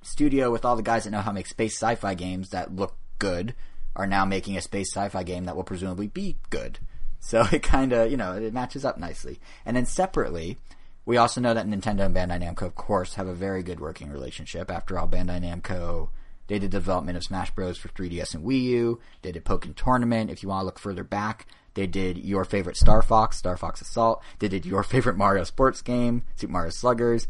studio 0.02 0.52
with 0.52 0.66
all 0.66 0.76
the 0.76 0.84
guys 0.84 1.04
that 1.04 1.12
know 1.12 1.22
how 1.22 1.32
to 1.32 1.36
make 1.36 1.48
space 1.48 1.76
sci-fi 1.76 2.14
games 2.14 2.50
that 2.50 2.76
look 2.76 2.96
good 3.18 3.56
are 3.96 4.08
now 4.08 4.26
making 4.26 4.56
a 4.58 4.62
space 4.62 4.92
sci-fi 4.94 5.24
game 5.24 5.46
that 5.46 5.56
will 5.56 5.64
presumably 5.64 6.08
be 6.08 6.38
good. 6.50 6.80
So 7.20 7.46
it 7.52 7.64
kind 7.64 7.94
of, 7.94 8.12
you 8.12 8.18
know, 8.18 8.34
it 8.34 8.54
matches 8.54 8.86
up 8.86 8.98
nicely. 8.98 9.40
And 9.66 9.76
then 9.76 9.86
separately, 9.86 10.58
we 11.06 11.18
also 11.18 11.42
know 11.42 11.54
that 11.54 11.68
Nintendo 11.68 12.06
and 12.06 12.16
Bandai 12.16 12.42
Namco, 12.42 12.64
of 12.64 12.76
course, 12.76 13.16
have 13.16 13.28
a 13.28 13.34
very 13.34 13.64
good 13.64 13.80
working 13.80 14.10
relationship. 14.10 14.70
After 14.72 14.98
all, 14.98 15.08
Bandai 15.08 15.42
Namco, 15.42 16.10
they 16.50 16.60
did 16.60 16.72
development 16.72 17.16
of 17.16 17.24
Smash 17.24 17.52
Bros. 17.52 17.78
for 17.78 17.90
3DS 17.90 18.34
and 18.34 18.44
Wii 18.44 18.62
U. 18.64 19.00
They 19.22 19.32
did 19.32 19.46
Pokkén 19.46 19.76
Tournament. 19.76 20.32
If 20.32 20.44
you 20.44 20.50
want 20.50 20.64
to 20.64 20.66
look 20.66 20.80
further 20.80 21.04
back, 21.04 21.46
they 21.76 21.86
did 21.86 22.18
your 22.18 22.44
favorite 22.44 22.76
Star 22.76 23.04
Fox, 23.04 23.38
Star 23.38 23.56
Fox 23.56 23.82
Assault. 23.82 24.22
They 24.40 24.48
did 24.48 24.66
your 24.66 24.84
favorite 24.84 25.16
Mario 25.16 25.44
sports 25.44 25.82
game, 25.84 26.24
Super 26.36 26.52
Mario 26.52 26.72
Sluggers. 26.72 27.28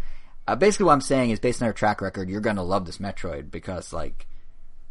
Uh, 0.48 0.56
basically, 0.56 0.86
what 0.86 0.94
I'm 0.94 1.02
saying 1.02 1.30
is, 1.30 1.40
based 1.40 1.62
on 1.62 1.68
their 1.68 1.74
track 1.74 2.02
record, 2.02 2.30
you're 2.30 2.42
going 2.42 2.56
to 2.56 2.64
love 2.64 2.86
this 2.86 2.98
Metroid 2.98 3.52
because, 3.52 3.94
like, 3.94 4.26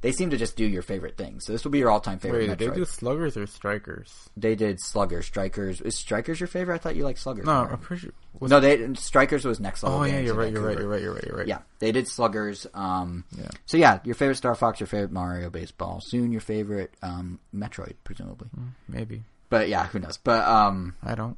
they 0.00 0.12
seem 0.12 0.30
to 0.30 0.36
just 0.36 0.56
do 0.56 0.64
your 0.64 0.82
favorite 0.82 1.16
things. 1.16 1.44
So 1.44 1.52
this 1.52 1.64
will 1.64 1.72
be 1.72 1.78
your 1.78 1.90
all-time 1.90 2.18
favorite 2.20 2.48
Wait, 2.48 2.56
Metroid. 2.56 2.70
they 2.70 2.74
do 2.76 2.84
sluggers 2.84 3.36
or 3.36 3.46
strikers? 3.46 4.30
They 4.36 4.54
did 4.54 4.78
Sluggers, 4.80 5.26
Strikers. 5.26 5.80
Is 5.80 5.96
Strikers 5.96 6.38
your 6.38 6.46
favorite? 6.46 6.76
I 6.76 6.78
thought 6.78 6.94
you 6.94 7.02
liked 7.04 7.18
Sluggers. 7.18 7.44
No, 7.46 7.54
more. 7.64 7.72
I'm 7.72 7.78
pretty 7.78 8.02
sure. 8.02 8.12
Was 8.38 8.50
no, 8.50 8.60
they 8.60 8.94
Strikers 8.94 9.44
was 9.44 9.58
next 9.58 9.82
level. 9.82 9.98
oh 10.00 10.04
yeah, 10.04 10.20
you're 10.20 10.34
right, 10.34 10.52
you're 10.52 10.62
right, 10.62 10.78
you're 10.78 10.88
right, 10.88 11.02
you're 11.02 11.14
right, 11.14 11.24
you're 11.24 11.36
right. 11.38 11.48
Yeah, 11.48 11.58
they 11.80 11.90
did 11.90 12.06
Sluggers. 12.06 12.66
Um, 12.74 13.24
Yeah. 13.36 13.48
So 13.66 13.76
yeah, 13.76 13.98
your 14.04 14.14
favorite 14.14 14.36
Star 14.36 14.54
Fox, 14.54 14.78
your 14.78 14.86
favorite 14.86 15.10
Mario 15.10 15.50
baseball. 15.50 16.00
Soon 16.00 16.30
your 16.30 16.40
favorite 16.40 16.94
um, 17.02 17.40
Metroid, 17.54 17.94
presumably. 18.04 18.48
maybe. 18.88 19.24
But 19.50 19.68
yeah, 19.68 19.86
who 19.86 19.98
knows? 19.98 20.18
But 20.18 20.46
um, 20.46 20.94
I 21.02 21.14
don't. 21.16 21.36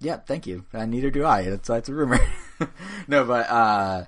yeah, 0.00 0.16
thank 0.18 0.46
you. 0.46 0.64
Uh, 0.74 0.84
neither 0.84 1.10
do 1.10 1.24
I. 1.24 1.44
That's 1.44 1.68
that's 1.68 1.88
a 1.88 1.94
rumor. 1.94 2.18
no, 3.08 3.24
but 3.24 3.48
uh, 3.48 4.04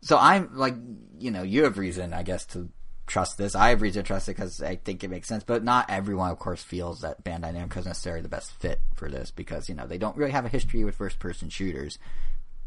so 0.00 0.16
I'm 0.16 0.56
like, 0.56 0.74
you 1.20 1.30
know, 1.30 1.42
you 1.42 1.64
have 1.64 1.78
reason, 1.78 2.12
I 2.12 2.22
guess, 2.22 2.46
to 2.46 2.68
trust 3.06 3.38
this. 3.38 3.54
I 3.54 3.70
have 3.70 3.82
reason 3.82 4.02
to 4.02 4.06
trust 4.06 4.28
it 4.28 4.36
because 4.36 4.62
I 4.62 4.76
think 4.76 5.02
it 5.02 5.08
makes 5.08 5.28
sense. 5.28 5.44
But 5.44 5.64
not 5.64 5.90
everyone, 5.90 6.30
of 6.30 6.38
course, 6.38 6.62
feels 6.62 7.00
that 7.00 7.24
Bandai 7.24 7.54
Namco 7.54 7.78
is 7.78 7.86
necessarily 7.86 8.22
the 8.22 8.28
best 8.28 8.52
fit 8.52 8.80
for 8.94 9.08
this 9.08 9.30
because 9.30 9.68
you 9.68 9.74
know 9.74 9.86
they 9.86 9.98
don't 9.98 10.16
really 10.16 10.32
have 10.32 10.44
a 10.44 10.48
history 10.48 10.84
with 10.84 10.94
first-person 10.94 11.48
shooters. 11.48 11.98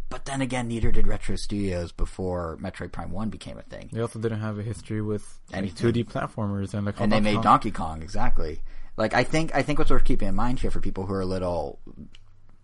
But 0.10 0.26
then 0.26 0.42
again, 0.42 0.68
neither 0.68 0.92
did 0.92 1.08
Retro 1.08 1.38
Studios 1.38 1.94
before 1.94 2.58
Metroid 2.62 2.92
Prime 2.92 3.12
One 3.12 3.30
became 3.30 3.58
a 3.58 3.62
thing. 3.62 3.90
They 3.94 4.02
also 4.02 4.20
didn't 4.20 4.42
have 4.42 4.60
a 4.60 4.64
history 4.64 5.02
with 5.02 5.40
like, 5.54 5.74
2D 5.74 6.06
platformers 6.06 6.74
and 6.74 6.86
like 6.86 7.00
and 7.00 7.12
they 7.12 7.22
made 7.22 7.36
Donkey 7.36 7.72
Donkey 7.72 7.72
Kong 7.72 8.02
exactly. 8.02 8.62
Like 8.98 9.14
I 9.14 9.24
think 9.24 9.56
I 9.56 9.62
think 9.62 9.80
what's 9.80 9.90
worth 9.90 10.04
keeping 10.04 10.28
in 10.28 10.36
mind 10.36 10.60
here 10.60 10.70
for 10.70 10.82
people 10.82 11.06
who 11.06 11.14
are 11.14 11.22
a 11.22 11.26
little 11.26 11.80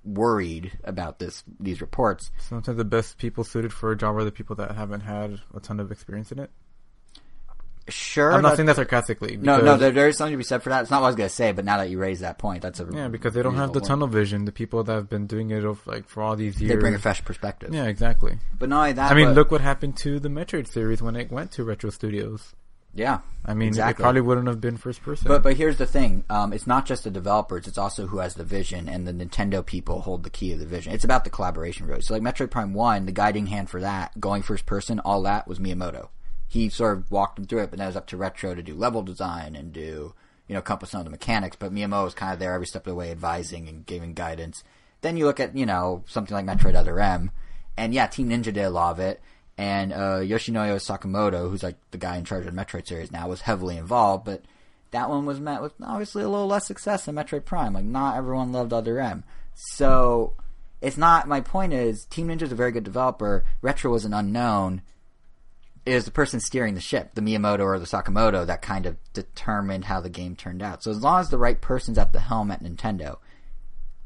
worried 0.07 0.77
about 0.83 1.19
this 1.19 1.43
these 1.59 1.81
reports. 1.81 2.31
Sometimes 2.39 2.77
the 2.77 2.85
best 2.85 3.17
people 3.17 3.43
suited 3.43 3.73
for 3.73 3.91
a 3.91 3.97
job 3.97 4.15
are 4.15 4.23
the 4.23 4.31
people 4.31 4.55
that 4.57 4.71
haven't 4.71 5.01
had 5.01 5.41
a 5.53 5.59
ton 5.59 5.79
of 5.79 5.91
experience 5.91 6.31
in 6.31 6.39
it. 6.39 6.49
Sure, 7.89 8.33
I'm 8.33 8.41
not 8.41 8.57
saying 8.57 8.65
that 8.67 8.75
sarcastically. 8.75 9.37
no, 9.37 9.61
no, 9.61 9.77
there, 9.77 9.91
there 9.91 10.07
is 10.09 10.17
something 10.17 10.33
to 10.33 10.37
be 10.37 10.43
said 10.43 10.61
for 10.61 10.71
that. 10.71 10.81
It's 10.81 10.91
not 10.91 10.99
what 11.01 11.07
I 11.07 11.09
was 11.09 11.15
going 11.15 11.29
to 11.29 11.33
say, 11.33 11.53
but 11.53 11.63
now 11.63 11.77
that 11.77 11.89
you 11.89 11.97
raise 11.99 12.19
that 12.19 12.37
point, 12.37 12.61
that's 12.61 12.81
a 12.81 12.87
Yeah, 12.91 13.07
because 13.07 13.33
they 13.33 13.41
don't 13.41 13.55
have 13.55 13.71
the 13.71 13.79
tunnel 13.79 14.07
vision. 14.07 14.43
The 14.43 14.51
people 14.51 14.83
that 14.83 14.93
have 14.93 15.09
been 15.09 15.25
doing 15.25 15.51
it 15.51 15.63
of, 15.63 15.85
like 15.87 16.09
for 16.09 16.21
all 16.21 16.35
these 16.35 16.59
years. 16.59 16.73
They 16.73 16.75
bring 16.77 16.95
a 16.95 16.99
fresh 16.99 17.23
perspective. 17.23 17.73
Yeah, 17.73 17.85
exactly. 17.85 18.39
But 18.59 18.67
not 18.67 18.79
only 18.79 18.93
that, 18.93 19.09
I 19.11 19.15
mean, 19.15 19.27
but- 19.27 19.35
look 19.35 19.51
what 19.51 19.61
happened 19.61 19.95
to 19.97 20.19
the 20.19 20.27
Metroid 20.27 20.67
series 20.67 21.01
when 21.01 21.15
it 21.15 21.31
went 21.31 21.51
to 21.53 21.63
Retro 21.63 21.89
Studios. 21.89 22.53
Yeah. 22.93 23.19
I 23.45 23.53
mean, 23.53 23.69
Exactly. 23.69 24.01
it 24.01 24.03
probably 24.03 24.21
wouldn't 24.21 24.47
have 24.47 24.59
been 24.59 24.75
first 24.77 25.01
person. 25.03 25.27
But 25.27 25.41
but 25.43 25.55
here's 25.55 25.77
the 25.77 25.85
thing: 25.85 26.23
um, 26.29 26.51
it's 26.51 26.67
not 26.67 26.85
just 26.85 27.03
the 27.05 27.09
developers; 27.11 27.65
it's 27.67 27.77
also 27.77 28.07
who 28.07 28.17
has 28.17 28.33
the 28.35 28.43
vision, 28.43 28.89
and 28.89 29.07
the 29.07 29.13
Nintendo 29.13 29.65
people 29.65 30.01
hold 30.01 30.23
the 30.23 30.29
key 30.29 30.51
of 30.51 30.59
the 30.59 30.65
vision. 30.65 30.91
It's 30.93 31.05
about 31.05 31.23
the 31.23 31.29
collaboration 31.29 31.87
road. 31.87 32.03
So 32.03 32.13
like 32.13 32.23
Metroid 32.23 32.51
Prime 32.51 32.73
One, 32.73 33.05
the 33.05 33.11
guiding 33.13 33.47
hand 33.47 33.69
for 33.69 33.79
that, 33.81 34.19
going 34.19 34.41
first 34.41 34.65
person, 34.65 34.99
all 34.99 35.21
that 35.23 35.47
was 35.47 35.59
Miyamoto. 35.59 36.09
He 36.47 36.69
sort 36.69 36.97
of 36.97 37.09
walked 37.11 37.35
them 37.37 37.45
through 37.45 37.63
it, 37.63 37.69
but 37.69 37.77
then 37.77 37.85
it 37.85 37.89
was 37.89 37.95
up 37.97 38.07
to 38.07 38.17
Retro 38.17 38.53
to 38.55 38.63
do 38.63 38.73
level 38.75 39.01
design 39.03 39.55
and 39.55 39.71
do 39.71 40.13
you 40.47 40.55
know 40.55 40.61
compass 40.61 40.89
some 40.91 40.99
of 40.99 41.05
the 41.05 41.11
mechanics. 41.11 41.55
But 41.57 41.73
Miyamoto 41.73 42.05
was 42.05 42.13
kind 42.13 42.33
of 42.33 42.39
there 42.39 42.53
every 42.53 42.67
step 42.67 42.85
of 42.87 42.91
the 42.91 42.95
way, 42.95 43.11
advising 43.11 43.69
and 43.69 43.85
giving 43.85 44.13
guidance. 44.13 44.63
Then 45.01 45.15
you 45.15 45.25
look 45.25 45.39
at 45.39 45.55
you 45.55 45.65
know 45.65 46.03
something 46.07 46.35
like 46.35 46.45
Metroid 46.45 46.75
Other 46.75 46.99
M, 46.99 47.31
and 47.77 47.93
yeah, 47.93 48.07
Team 48.07 48.29
Ninja 48.29 48.45
did 48.45 48.57
a 48.57 48.69
lot 48.69 48.91
of 48.91 48.99
it. 48.99 49.21
And 49.57 49.91
uh, 49.91 50.19
Yoshinoya 50.19 50.75
Sakamoto, 50.75 51.49
who's 51.49 51.63
like 51.63 51.77
the 51.91 51.97
guy 51.97 52.17
in 52.17 52.25
charge 52.25 52.45
of 52.45 52.53
the 52.53 52.61
Metroid 52.61 52.87
series 52.87 53.11
now, 53.11 53.27
was 53.27 53.41
heavily 53.41 53.77
involved. 53.77 54.25
But 54.25 54.43
that 54.91 55.09
one 55.09 55.25
was 55.25 55.39
met 55.39 55.61
with 55.61 55.73
obviously 55.81 56.23
a 56.23 56.29
little 56.29 56.47
less 56.47 56.67
success 56.67 57.05
than 57.05 57.15
Metroid 57.15 57.45
Prime. 57.45 57.73
Like 57.73 57.85
not 57.85 58.17
everyone 58.17 58.51
loved 58.51 58.71
Other 58.71 58.99
M, 58.99 59.23
so 59.55 60.33
it's 60.81 60.97
not. 60.97 61.27
My 61.27 61.41
point 61.41 61.73
is, 61.73 62.05
Team 62.05 62.27
Ninja's 62.27 62.51
a 62.51 62.55
very 62.55 62.71
good 62.71 62.83
developer. 62.83 63.45
Retro 63.61 63.91
was 63.91 64.05
an 64.05 64.13
unknown. 64.13 64.83
Was 65.87 66.05
the 66.05 66.11
person 66.11 66.41
steering 66.41 66.75
the 66.75 66.81
ship, 66.81 67.15
the 67.15 67.21
Miyamoto 67.21 67.61
or 67.61 67.79
the 67.79 67.85
Sakamoto, 67.85 68.45
that 68.45 68.61
kind 68.61 68.85
of 68.85 68.97
determined 69.13 69.85
how 69.85 70.01
the 70.01 70.09
game 70.09 70.35
turned 70.35 70.61
out. 70.61 70.83
So 70.83 70.91
as 70.91 71.01
long 71.01 71.21
as 71.21 71.29
the 71.29 71.37
right 71.37 71.59
person's 71.59 71.97
at 71.97 72.11
the 72.11 72.19
helm 72.19 72.51
at 72.51 72.61
Nintendo, 72.61 73.17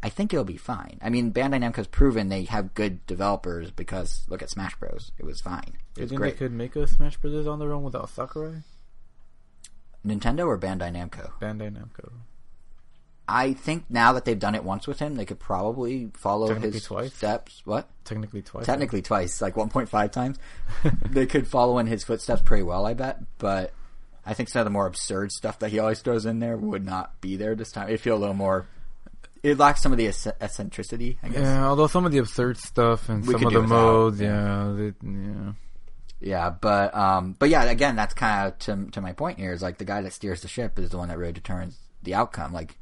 I 0.03 0.09
think 0.09 0.33
it'll 0.33 0.43
be 0.45 0.57
fine. 0.57 0.97
I 1.01 1.09
mean, 1.09 1.31
Bandai 1.31 1.59
Namco's 1.61 1.87
proven 1.87 2.29
they 2.29 2.43
have 2.45 2.73
good 2.73 3.05
developers 3.05 3.69
because 3.69 4.23
look 4.29 4.41
at 4.41 4.49
Smash 4.49 4.75
Bros. 4.75 5.11
It 5.19 5.25
was 5.25 5.41
fine. 5.41 5.73
It 5.95 5.97
You 5.97 6.01
was 6.03 6.09
think 6.09 6.19
great. 6.21 6.31
they 6.33 6.37
could 6.37 6.51
make 6.53 6.75
a 6.75 6.87
Smash 6.87 7.17
Bros. 7.17 7.45
on 7.47 7.59
their 7.59 7.71
own 7.71 7.83
without 7.83 8.09
Sakurai? 8.09 8.63
Nintendo 10.05 10.47
or 10.47 10.57
Bandai 10.57 10.91
Namco? 10.91 11.31
Bandai 11.39 11.71
Namco. 11.71 12.11
I 13.27 13.53
think 13.53 13.85
now 13.89 14.11
that 14.13 14.25
they've 14.25 14.39
done 14.39 14.55
it 14.55 14.63
once 14.63 14.87
with 14.87 14.99
him, 14.99 15.15
they 15.15 15.25
could 15.25 15.39
probably 15.39 16.09
follow 16.15 16.53
his 16.55 16.83
twice? 16.83 17.13
steps. 17.13 17.61
What? 17.63 17.87
Technically 18.03 18.41
twice. 18.41 18.65
Technically 18.65 19.01
twice, 19.01 19.41
like 19.41 19.53
1.5 19.55 20.11
times. 20.11 20.37
they 21.09 21.25
could 21.27 21.47
follow 21.47 21.77
in 21.77 21.87
his 21.87 22.03
footsteps 22.03 22.41
pretty 22.41 22.63
well, 22.63 22.85
I 22.85 22.93
bet. 22.95 23.19
But 23.37 23.71
I 24.25 24.33
think 24.33 24.49
some 24.49 24.61
of 24.61 24.65
the 24.65 24.71
more 24.71 24.87
absurd 24.87 25.31
stuff 25.31 25.59
that 25.59 25.69
he 25.69 25.79
always 25.79 26.01
throws 26.01 26.25
in 26.25 26.39
there 26.39 26.57
would 26.57 26.83
not 26.83 27.21
be 27.21 27.35
there 27.37 27.55
this 27.55 27.71
time. 27.71 27.87
It'd 27.87 28.01
feel 28.01 28.17
a 28.17 28.19
little 28.19 28.33
more. 28.35 28.65
It 29.43 29.57
lacks 29.57 29.81
some 29.81 29.91
of 29.91 29.97
the 29.97 30.07
eccentricity, 30.07 31.17
I 31.23 31.29
guess. 31.29 31.37
Yeah. 31.41 31.55
Yeah, 31.55 31.67
although 31.67 31.87
some 31.87 32.05
of 32.05 32.11
the 32.11 32.19
absurd 32.19 32.57
stuff 32.57 33.09
and 33.09 33.25
We 33.25 33.33
some 33.33 33.47
of 33.47 33.53
the 33.53 33.61
modes, 33.61 34.21
yeah. 34.21 34.71
yeah, 34.77 34.91
they, 35.01 35.53
yeah. 36.19 36.49
but 36.51 36.95
um, 36.95 37.35
but 37.39 37.49
yeah, 37.49 37.63
again, 37.63 37.95
that's 37.95 38.13
kind 38.13 38.47
of 38.47 38.59
to 38.59 38.91
to 38.91 39.01
my 39.01 39.13
point 39.13 39.39
here 39.39 39.53
is 39.53 39.61
like 39.61 39.77
the 39.77 39.85
guy 39.85 40.01
that 40.01 40.13
steers 40.13 40.41
the 40.41 40.47
ship 40.47 40.77
is 40.77 40.89
the 40.91 40.97
one 40.97 41.09
that 41.09 41.17
really 41.17 41.33
determines 41.33 41.77
the 42.03 42.13
outcome. 42.13 42.53
Like 42.53 42.77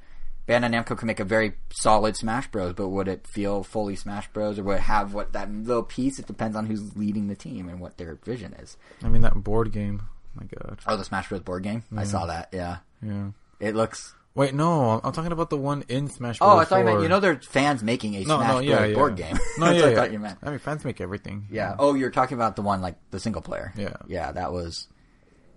Bandai 0.48 0.74
Namco 0.74 0.98
can 0.98 1.08
make 1.08 1.20
a 1.22 1.26
very 1.26 1.54
solid 1.70 2.18
Smash 2.18 2.48
Bros, 2.52 2.74
but 2.74 2.90
would 2.90 3.08
it 3.08 3.26
feel 3.26 3.64
fully 3.64 3.96
Smash 3.96 4.28
Bros, 4.34 4.60
or 4.60 4.64
would 4.64 4.78
it 4.78 4.82
have 4.82 5.14
what 5.14 5.32
that 5.34 5.50
little 5.50 5.84
piece? 5.84 6.20
It 6.20 6.28
depends 6.28 6.58
on 6.58 6.66
who's 6.66 6.98
leading 6.98 7.28
the 7.28 7.36
team 7.36 7.70
and 7.70 7.80
what 7.80 7.98
their 7.98 8.16
vision 8.16 8.54
is. 8.54 8.76
I 9.04 9.08
mean 9.08 9.22
that 9.22 9.36
board 9.44 9.72
game. 9.72 10.02
My 10.36 10.44
God. 10.46 10.80
Oh, 10.86 10.98
the 10.98 11.06
Smash 11.06 11.30
Bros 11.30 11.42
board 11.42 11.64
game. 11.64 11.84
I 11.96 12.04
saw 12.04 12.26
that. 12.26 12.50
Yeah, 12.52 12.78
Yeah. 13.02 13.30
it 13.62 13.76
looks. 13.76 14.14
Wait, 14.36 14.54
no, 14.54 15.02
I'm 15.04 15.12
talking 15.12 15.32
about 15.32 15.50
the 15.50 15.58
one 15.58 15.84
in 15.90 16.08
Smash 16.08 16.40
Bros. 16.40 16.50
Oh, 16.50 16.58
I 16.58 16.64
thought 16.66 16.80
you 16.80 16.86
meant 16.86 16.98
4. 16.98 17.04
you 17.04 17.10
know 17.10 17.20
there's 17.20 17.46
fans 17.46 17.84
making 17.84 18.16
a 18.16 18.20
No, 18.24 18.38
Smash 18.38 18.48
no, 18.48 18.54
Bros 18.56 18.66
yeah, 18.66 18.86
yeah. 18.86 18.94
board 18.96 19.16
game. 19.18 19.38
No, 19.58 19.66
That's 19.66 19.78
yeah, 19.78 19.84
what 19.86 19.92
I 19.92 19.96
thought 19.96 20.12
you 20.14 20.20
meant. 20.20 20.38
I 20.44 20.50
mean, 20.52 20.60
fans 20.60 20.86
make 20.86 21.02
everything. 21.02 21.48
Yeah. 21.52 21.76
Oh, 21.80 21.94
you're 21.96 22.12
talking 22.12 22.36
about 22.38 22.56
the 22.56 22.62
one 22.62 22.82
like 22.82 22.96
the 23.12 23.20
single 23.20 23.42
player. 23.42 23.74
Yeah. 23.76 23.96
Yeah, 24.08 24.32
that 24.32 24.54
was 24.54 24.88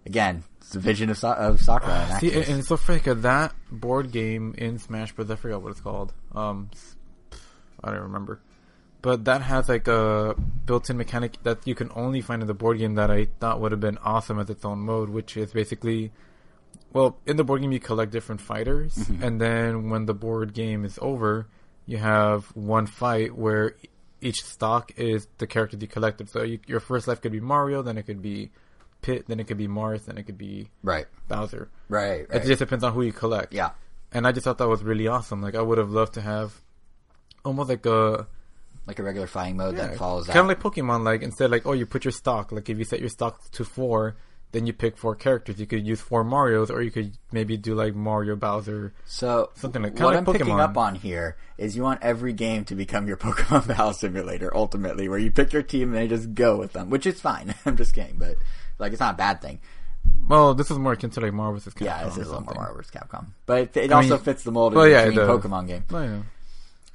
again 0.05 0.43
it's 0.59 0.71
the 0.71 0.81
vision 0.81 1.11
of, 1.11 1.23
of 1.23 1.61
Sakurai. 1.61 2.19
See, 2.19 2.33
and, 2.33 2.49
and 2.49 2.65
so 2.65 2.77
'cause 2.77 3.21
that 3.23 3.55
board 3.71 4.11
game 4.11 4.55
in 4.59 4.79
Smash 4.79 5.13
Bros. 5.13 5.31
I 5.31 5.37
forgot 5.37 5.63
what 5.63 5.71
it's 5.71 5.81
called. 5.81 6.13
Um, 6.35 6.71
I 7.85 7.91
don't 7.93 8.01
remember. 8.03 8.41
But 9.03 9.25
that 9.25 9.43
has 9.43 9.69
like 9.69 9.89
a 9.89 10.35
built-in 10.65 10.97
mechanic 10.97 11.43
that 11.43 11.67
you 11.67 11.75
can 11.75 11.91
only 11.95 12.21
find 12.21 12.41
in 12.41 12.47
the 12.49 12.55
board 12.55 12.79
game 12.79 12.95
that 12.95 13.11
I 13.11 13.27
thought 13.41 13.61
would 13.61 13.73
have 13.73 13.81
been 13.81 13.99
awesome 13.99 14.39
as 14.39 14.49
its 14.49 14.65
own 14.65 14.79
mode, 14.79 15.09
which 15.11 15.37
is 15.37 15.53
basically, 15.53 16.13
well, 16.93 17.19
in 17.27 17.37
the 17.37 17.45
board 17.45 17.61
game 17.63 17.73
you 17.73 17.81
collect 17.81 18.13
different 18.13 18.41
fighters, 18.41 18.95
Mm-hmm. 18.95 19.23
and 19.23 19.41
then 19.41 19.91
when 19.91 20.07
the 20.07 20.15
board 20.15 20.53
game 20.55 20.85
is 20.85 20.99
over, 21.03 21.47
you 21.87 21.99
have 21.99 22.47
one 22.55 22.87
fight 22.87 23.35
where 23.35 23.75
each 24.21 24.43
stock 24.45 24.93
is 24.97 25.27
the 25.39 25.47
character 25.47 25.77
you 25.81 25.89
collected. 25.89 26.29
So 26.31 26.43
you, 26.43 26.61
your 26.67 26.81
first 26.81 27.09
life 27.09 27.21
could 27.21 27.33
be 27.33 27.41
Mario, 27.41 27.83
then 27.83 27.99
it 27.99 28.05
could 28.05 28.23
be 28.23 28.51
Pit, 29.01 29.25
then 29.27 29.41
it 29.41 29.49
could 29.49 29.59
be 29.59 29.67
Marth, 29.67 30.05
then 30.05 30.17
it 30.17 30.25
could 30.25 30.39
be 30.39 30.69
right, 30.85 31.07
Bowser. 31.29 31.69
right, 31.89 32.27
right. 32.31 32.43
It 32.43 32.47
just 32.47 32.61
depends 32.61 32.85
on 32.85 32.93
who 32.93 33.03
you 33.03 33.13
collect. 33.13 33.53
yeah, 33.53 33.71
And 34.13 34.27
I 34.27 34.33
just 34.33 34.45
thought 34.45 34.59
that 34.59 34.69
was 34.69 34.85
really 34.85 35.09
awesome. 35.09 35.43
Like 35.43 35.57
I 35.57 35.63
would 35.63 35.79
have 35.79 35.91
loved 35.91 36.15
to 36.15 36.21
have 36.21 36.61
almost 37.45 37.69
like 37.69 37.85
a 37.87 38.27
like 38.87 38.99
a 38.99 39.03
regular 39.03 39.27
fighting 39.27 39.57
mode 39.57 39.77
that 39.77 39.97
follows 39.97 40.27
that. 40.27 40.33
kind 40.35 40.43
of 40.45 40.49
like 40.49 40.61
Pokemon. 40.61 41.05
Like 41.05 41.23
instead, 41.23 41.51
like 41.51 41.67
oh, 41.67 41.73
you 41.73 41.87
put 41.87 42.05
your 42.05 42.13
stock. 42.13 42.53
Like 42.53 42.69
if 42.71 42.79
you 42.79 42.85
set 42.85 43.01
your 43.01 43.09
stock 43.09 43.51
to 43.53 43.65
four, 43.65 44.17
then 44.53 44.67
you 44.67 44.73
pick 44.73 44.97
four 44.97 45.15
characters. 45.17 45.59
You 45.59 45.67
could 45.67 45.87
use 45.87 46.01
four 46.01 46.23
Mario's, 46.25 46.71
or 46.71 46.83
you 46.83 46.91
could 46.91 47.17
maybe 47.33 47.57
do 47.57 47.75
like 47.75 47.95
Mario, 47.95 48.37
Bowser. 48.37 48.93
so 49.05 49.51
something 49.55 49.83
like- 49.83 49.95
what 49.95 50.15
like 50.15 50.17
I'm 50.19 50.25
picking 50.27 50.61
up 50.61 50.77
on 50.77 50.95
here 50.95 51.37
is 51.59 51.75
you 51.77 51.83
want 51.83 52.03
every 52.03 52.33
game 52.33 52.65
to 52.67 52.75
become 52.75 53.07
your 53.09 53.17
Pokemon 53.27 53.67
Battle 53.69 53.93
Simulator 53.93 54.55
ultimately, 54.57 55.09
where 55.09 55.19
you 55.19 55.31
pick 55.31 55.53
your 55.53 55.63
team 55.63 55.89
and 55.89 55.97
they 55.97 56.07
just 56.09 56.35
go 56.35 56.57
with 56.57 56.73
them, 56.73 56.91
which 56.91 57.07
is 57.07 57.21
fine. 57.21 57.55
I'm 57.67 57.77
just 57.77 57.95
kidding, 57.95 58.17
but 58.19 58.37
like 58.79 58.93
it's 58.93 59.01
not 59.01 59.15
a 59.15 59.17
bad 59.19 59.41
thing. 59.43 59.61
Well, 60.29 60.55
this 60.55 60.71
is 60.71 60.79
more 60.79 60.93
akin 60.93 61.11
to 61.11 61.21
like 61.21 61.33
Marvel 61.33 61.55
vs. 61.61 61.75
Capcom. 61.75 61.85
Yeah, 61.87 62.05
this 62.05 62.17
is 62.17 62.27
a 62.27 62.31
little 62.31 62.43
more. 62.43 62.55
Marvel 62.55 62.77
vs. 62.77 62.91
Capcom, 62.93 63.27
but 63.47 63.61
it, 63.61 63.77
it 63.77 63.93
also 63.93 64.17
mean- 64.17 64.25
fits 64.25 64.43
the 64.43 64.51
mold 64.53 64.73
of 64.73 64.77
well, 64.77 64.89
yeah, 64.89 65.05
does. 65.07 65.17
Pokemon 65.17 65.67
game. 65.69 65.85
Oh, 65.93 66.03
yeah. 66.03 66.23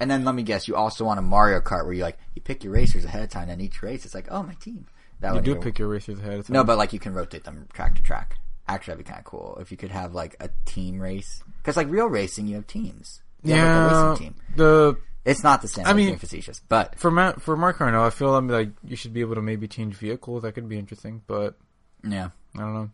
And 0.00 0.08
then 0.10 0.24
let 0.24 0.34
me 0.36 0.44
guess, 0.44 0.68
you 0.68 0.76
also 0.76 1.04
want 1.04 1.18
a 1.18 1.22
Mario 1.22 1.60
Kart 1.60 1.84
where 1.84 1.92
you 1.92 2.02
like 2.02 2.18
you 2.36 2.40
pick 2.42 2.62
your 2.62 2.72
racers 2.72 3.04
ahead 3.04 3.22
of 3.22 3.30
time, 3.30 3.48
and 3.48 3.60
each 3.60 3.82
race 3.82 4.04
it's 4.04 4.14
like, 4.14 4.28
oh 4.30 4.42
my 4.44 4.54
team. 4.54 4.86
That 5.20 5.34
You 5.34 5.40
do 5.40 5.56
pick 5.56 5.78
your 5.78 5.88
racers 5.88 6.18
ahead 6.18 6.38
of 6.38 6.46
time. 6.46 6.54
No, 6.54 6.64
but 6.64 6.78
like 6.78 6.92
you 6.92 6.98
can 6.98 7.14
rotate 7.14 7.44
them 7.44 7.66
track 7.72 7.96
to 7.96 8.02
track. 8.02 8.38
Actually, 8.68 8.92
that'd 8.92 9.06
be 9.06 9.08
kind 9.08 9.18
of 9.18 9.24
cool 9.24 9.58
if 9.60 9.70
you 9.70 9.76
could 9.76 9.90
have 9.90 10.14
like 10.14 10.36
a 10.40 10.50
team 10.64 11.00
race. 11.00 11.42
Because 11.58 11.76
like 11.76 11.88
real 11.88 12.06
racing, 12.06 12.46
you 12.46 12.56
have 12.56 12.66
teams. 12.66 13.22
You 13.42 13.54
have, 13.54 13.66
like, 13.66 13.74
a 13.74 13.94
yeah, 13.94 14.10
racing 14.10 14.24
team. 14.24 14.34
the 14.56 14.98
It's 15.24 15.42
not 15.42 15.62
the 15.62 15.68
same. 15.68 15.86
I 15.86 15.92
mean, 15.92 16.16
facetious, 16.16 16.60
but 16.68 16.98
for 16.98 17.10
Ma- 17.10 17.32
for 17.32 17.56
Mark 17.56 17.80
Arno, 17.80 18.04
I 18.04 18.10
feel 18.10 18.34
I'm 18.34 18.48
like 18.48 18.70
you 18.84 18.96
should 18.96 19.12
be 19.12 19.20
able 19.20 19.34
to 19.36 19.42
maybe 19.42 19.68
change 19.68 19.94
vehicles. 19.94 20.42
That 20.42 20.52
could 20.52 20.68
be 20.68 20.78
interesting, 20.78 21.22
but 21.26 21.56
yeah, 22.04 22.30
I 22.56 22.60
don't 22.60 22.74
know. 22.74 22.90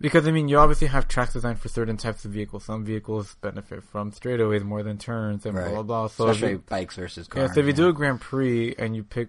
Because 0.00 0.26
I 0.26 0.32
mean, 0.32 0.48
you 0.48 0.58
obviously 0.58 0.88
have 0.88 1.06
tracks 1.06 1.32
designed 1.32 1.60
for 1.60 1.68
certain 1.68 1.96
types 1.96 2.24
of 2.24 2.32
vehicles. 2.32 2.64
Some 2.64 2.84
vehicles 2.84 3.36
benefit 3.40 3.84
from 3.84 4.10
straightaways 4.10 4.64
more 4.64 4.82
than 4.82 4.98
turns, 4.98 5.46
and 5.46 5.56
right. 5.56 5.68
blah 5.68 5.82
blah 5.82 5.82
blah. 5.82 6.06
So 6.08 6.28
especially 6.28 6.52
you, 6.54 6.58
bikes 6.58 6.96
versus 6.96 7.28
yeah, 7.28 7.42
cars. 7.42 7.54
so 7.54 7.60
if 7.60 7.66
you 7.66 7.72
do 7.72 7.88
a 7.88 7.92
Grand 7.92 8.20
Prix 8.20 8.74
and 8.78 8.96
you 8.96 9.04
pick, 9.04 9.28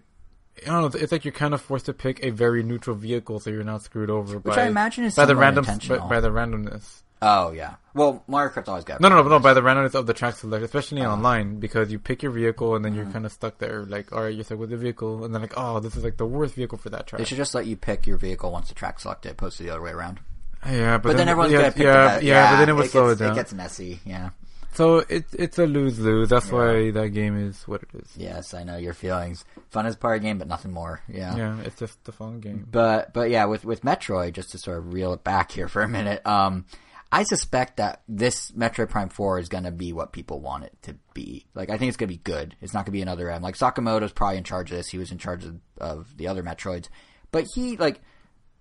I 0.61 0.69
don't 0.69 0.93
know, 0.93 0.99
it's 0.99 1.11
like 1.11 1.25
you're 1.25 1.31
kind 1.33 1.53
of 1.53 1.61
forced 1.61 1.85
to 1.87 1.93
pick 1.93 2.23
a 2.23 2.29
very 2.29 2.63
neutral 2.63 2.95
vehicle, 2.95 3.39
so 3.39 3.49
you're 3.49 3.63
not 3.63 3.81
screwed 3.81 4.09
over 4.09 4.37
which 4.37 4.55
by 4.55 4.63
I 4.63 4.67
imagine 4.67 5.03
is 5.05 5.15
by 5.15 5.25
the 5.25 5.35
random 5.35 5.65
by, 5.65 5.97
by 5.97 6.19
the 6.19 6.29
randomness. 6.29 7.01
oh 7.21 7.51
yeah, 7.51 7.75
well 7.95 8.23
Mario 8.27 8.51
Kart's 8.51 8.69
always 8.69 8.83
got 8.85 9.01
No, 9.01 9.09
no, 9.09 9.23
no, 9.23 9.29
no, 9.29 9.39
by 9.39 9.53
the 9.53 9.61
randomness 9.61 9.95
of 9.95 10.05
the 10.05 10.13
track 10.13 10.35
select, 10.35 10.63
especially 10.63 11.01
online, 11.01 11.59
because 11.59 11.91
you 11.91 11.97
pick 11.99 12.21
your 12.21 12.31
vehicle 12.31 12.75
and 12.75 12.85
then 12.85 12.91
Mm-hmm. 12.93 13.01
you're 13.01 13.11
kind 13.11 13.25
of 13.25 13.31
stuck 13.31 13.57
there. 13.57 13.83
Like, 13.85 14.13
all 14.13 14.21
right, 14.23 14.33
you're 14.33 14.43
stuck 14.43 14.59
with 14.59 14.69
the 14.69 14.77
vehicle, 14.77 15.25
and 15.25 15.33
then 15.33 15.41
like, 15.41 15.53
oh, 15.57 15.79
this 15.79 15.95
is 15.95 16.03
like 16.03 16.17
the 16.17 16.25
worst 16.25 16.53
vehicle 16.55 16.77
for 16.77 16.89
that 16.91 17.07
track. 17.07 17.17
They 17.19 17.25
should 17.25 17.37
just 17.37 17.55
let 17.55 17.65
you 17.65 17.75
pick 17.75 18.05
your 18.05 18.17
vehicle 18.17 18.51
once 18.51 18.67
the 18.69 18.75
track's 18.75 19.01
selected, 19.03 19.31
opposed 19.31 19.57
to 19.57 19.63
the 19.63 19.71
other 19.71 19.81
way 19.81 19.91
around. 19.91 20.19
yeah, 20.65 20.97
but, 20.97 21.09
But, 21.09 21.17
then, 21.17 21.27
everyone's 21.29 21.51
yeah, 21.51 21.59
gonna 21.61 21.71
pick 21.71 21.83
yeah, 21.83 22.05
best. 22.07 22.23
yeah, 22.23 22.51
but 22.53 22.59
then 22.59 22.69
it 22.69 22.73
would 22.73 22.89
slow 22.91 23.07
gets, 23.09 23.19
it 23.21 23.23
down. 23.23 23.33
It 23.33 23.35
gets 23.35 23.53
messy. 23.53 23.99
Yeah. 24.05 24.29
So 24.75 25.03
it's 25.09 25.33
it's 25.33 25.59
a 25.59 25.65
lose 25.67 25.99
lose. 25.99 26.29
That's 26.29 26.47
Yeah. 26.47 26.53
why 26.53 26.91
that 26.91 27.09
game 27.09 27.37
is 27.37 27.67
what 27.67 27.83
it 27.83 27.89
is. 27.93 28.09
Yes, 28.17 28.53
I 28.53 28.63
know 28.63 28.77
your 28.77 28.93
feelings. 28.93 29.45
Fun 29.69 29.85
is 29.85 29.95
part 29.95 30.17
of 30.17 30.21
the 30.23 30.27
game, 30.29 30.37
but 30.39 30.47
nothing 30.47 30.71
more. 30.71 31.01
Yeah. 31.07 31.35
Yeah, 31.35 31.59
it's 31.61 31.77
just 31.79 31.97
a 32.07 32.11
fun 32.11 32.39
game. 32.39 32.67
But 32.71 33.13
but 33.13 33.29
yeah, 33.29 33.45
with 33.45 33.65
with 33.65 33.81
Metroid, 33.81 34.33
just 34.33 34.51
to 34.51 34.57
sort 34.57 34.79
of 34.79 34.93
reel 34.93 35.13
it 35.13 35.23
back 35.23 35.51
here 35.51 35.67
for 35.67 35.81
a 35.81 35.87
minute, 35.87 36.25
um, 36.25 36.65
I 37.11 37.23
suspect 37.23 37.77
that 37.77 38.01
this 38.07 38.51
Metroid 38.51 38.89
Prime 38.89 39.09
Four 39.09 39.37
is 39.37 39.47
going 39.49 39.65
to 39.65 39.71
be 39.71 39.93
what 39.93 40.11
people 40.13 40.39
want 40.39 40.63
it 40.63 40.73
to 40.83 40.95
be. 41.13 41.45
Like, 41.53 41.69
I 41.69 41.77
think 41.77 41.89
it's 41.89 41.97
going 41.97 42.09
to 42.09 42.15
be 42.15 42.21
good. 42.23 42.55
It's 42.59 42.73
not 42.73 42.79
going 42.79 42.85
to 42.85 42.91
be 42.93 43.01
another 43.03 43.29
M. 43.29 43.43
Like 43.43 43.55
Sakamoto's 43.55 44.11
probably 44.13 44.37
in 44.37 44.43
charge 44.43 44.71
of 44.71 44.77
this. 44.77 44.87
He 44.89 44.97
was 44.97 45.11
in 45.11 45.19
charge 45.19 45.45
of, 45.45 45.59
of 45.77 46.17
the 46.17 46.27
other 46.27 46.41
Metroids, 46.43 46.87
but 47.31 47.45
he 47.53 47.77
like. 47.77 48.01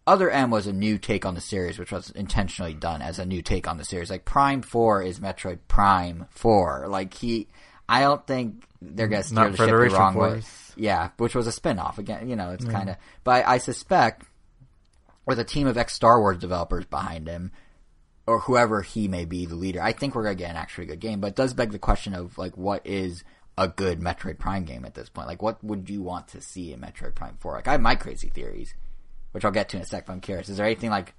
Other 0.06 0.30
M 0.30 0.50
was 0.50 0.66
a 0.66 0.72
new 0.72 0.98
take 0.98 1.24
on 1.24 1.34
the 1.34 1.40
series, 1.40 1.78
which 1.78 1.92
was 1.92 2.10
intentionally 2.10 2.74
done 2.74 3.02
as 3.02 3.18
a 3.18 3.26
new 3.26 3.40
take 3.40 3.68
on 3.68 3.76
the 3.76 3.84
series. 3.84 4.10
Like 4.10 4.24
Prime 4.24 4.62
Four 4.62 5.02
is 5.02 5.20
Metroid 5.20 5.60
Prime 5.68 6.26
Four. 6.30 6.86
Like 6.88 7.14
he, 7.14 7.48
I 7.88 8.00
don't 8.00 8.26
think 8.26 8.64
they're 8.80 9.06
gonna 9.06 9.22
steer 9.22 9.36
Not 9.36 9.52
the 9.52 9.56
ship 9.58 9.58
the 9.58 9.64
Federation 9.66 9.98
wrong 9.98 10.14
way. 10.14 10.30
Force. 10.30 10.72
Yeah, 10.76 11.10
which 11.18 11.34
was 11.34 11.46
a 11.46 11.52
spin-off 11.52 11.98
again. 11.98 12.28
You 12.28 12.36
know, 12.36 12.50
it's 12.50 12.64
kind 12.64 12.90
of. 12.90 12.96
But 13.22 13.46
I, 13.46 13.54
I 13.54 13.58
suspect 13.58 14.26
with 15.24 15.38
a 15.38 15.44
team 15.44 15.66
of 15.66 15.78
ex 15.78 15.94
Star 15.94 16.18
Wars 16.18 16.38
developers 16.38 16.84
behind 16.86 17.28
him, 17.28 17.52
or 18.26 18.40
whoever 18.40 18.82
he 18.82 19.06
may 19.06 19.24
be, 19.24 19.46
the 19.46 19.54
leader, 19.54 19.80
I 19.80 19.92
think 19.92 20.14
we're 20.14 20.24
gonna 20.24 20.34
get 20.34 20.50
an 20.50 20.56
actually 20.56 20.86
good 20.86 21.00
game. 21.00 21.20
But 21.20 21.28
it 21.28 21.36
does 21.36 21.54
beg 21.54 21.70
the 21.70 21.78
question 21.78 22.14
of 22.14 22.38
like, 22.38 22.56
what 22.56 22.84
is 22.84 23.22
a 23.56 23.68
good 23.68 24.00
Metroid 24.00 24.38
Prime 24.38 24.64
game 24.64 24.84
at 24.84 24.94
this 24.94 25.10
point? 25.10 25.28
Like, 25.28 25.42
what 25.42 25.62
would 25.62 25.88
you 25.88 26.02
want 26.02 26.28
to 26.28 26.40
see 26.40 26.72
in 26.72 26.80
Metroid 26.80 27.14
Prime 27.14 27.36
Four? 27.38 27.52
Like, 27.52 27.68
I 27.68 27.72
have 27.72 27.80
my 27.80 27.94
crazy 27.94 28.30
theories, 28.30 28.74
which 29.32 29.44
I'll 29.44 29.50
get 29.50 29.68
to 29.70 29.76
in 29.76 29.82
a 29.82 29.86
sec. 29.86 30.06
But 30.06 30.12
I'm 30.14 30.20
curious. 30.20 30.48
Is 30.48 30.56
there 30.56 30.66
anything 30.66 30.90
like 30.90 31.14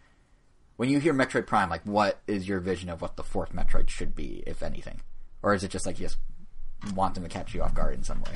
when 0.77 0.89
you 0.89 0.99
hear 0.99 1.13
Metroid 1.13 1.45
Prime, 1.45 1.69
like, 1.69 1.83
what 1.83 2.19
is 2.25 2.47
your 2.47 2.59
vision 2.59 2.89
of 2.89 3.01
what 3.01 3.15
the 3.15 3.23
fourth 3.23 3.53
Metroid 3.53 3.89
should 3.89 4.15
be, 4.15 4.41
if 4.47 4.63
anything, 4.63 5.01
or 5.43 5.53
is 5.53 5.63
it 5.63 5.69
just 5.69 5.85
like 5.85 5.99
you 5.99 6.05
just 6.05 6.17
want 6.95 7.13
them 7.13 7.23
to 7.23 7.29
catch 7.29 7.53
you 7.53 7.61
off 7.61 7.75
guard 7.75 7.93
in 7.93 8.03
some 8.03 8.21
way? 8.21 8.31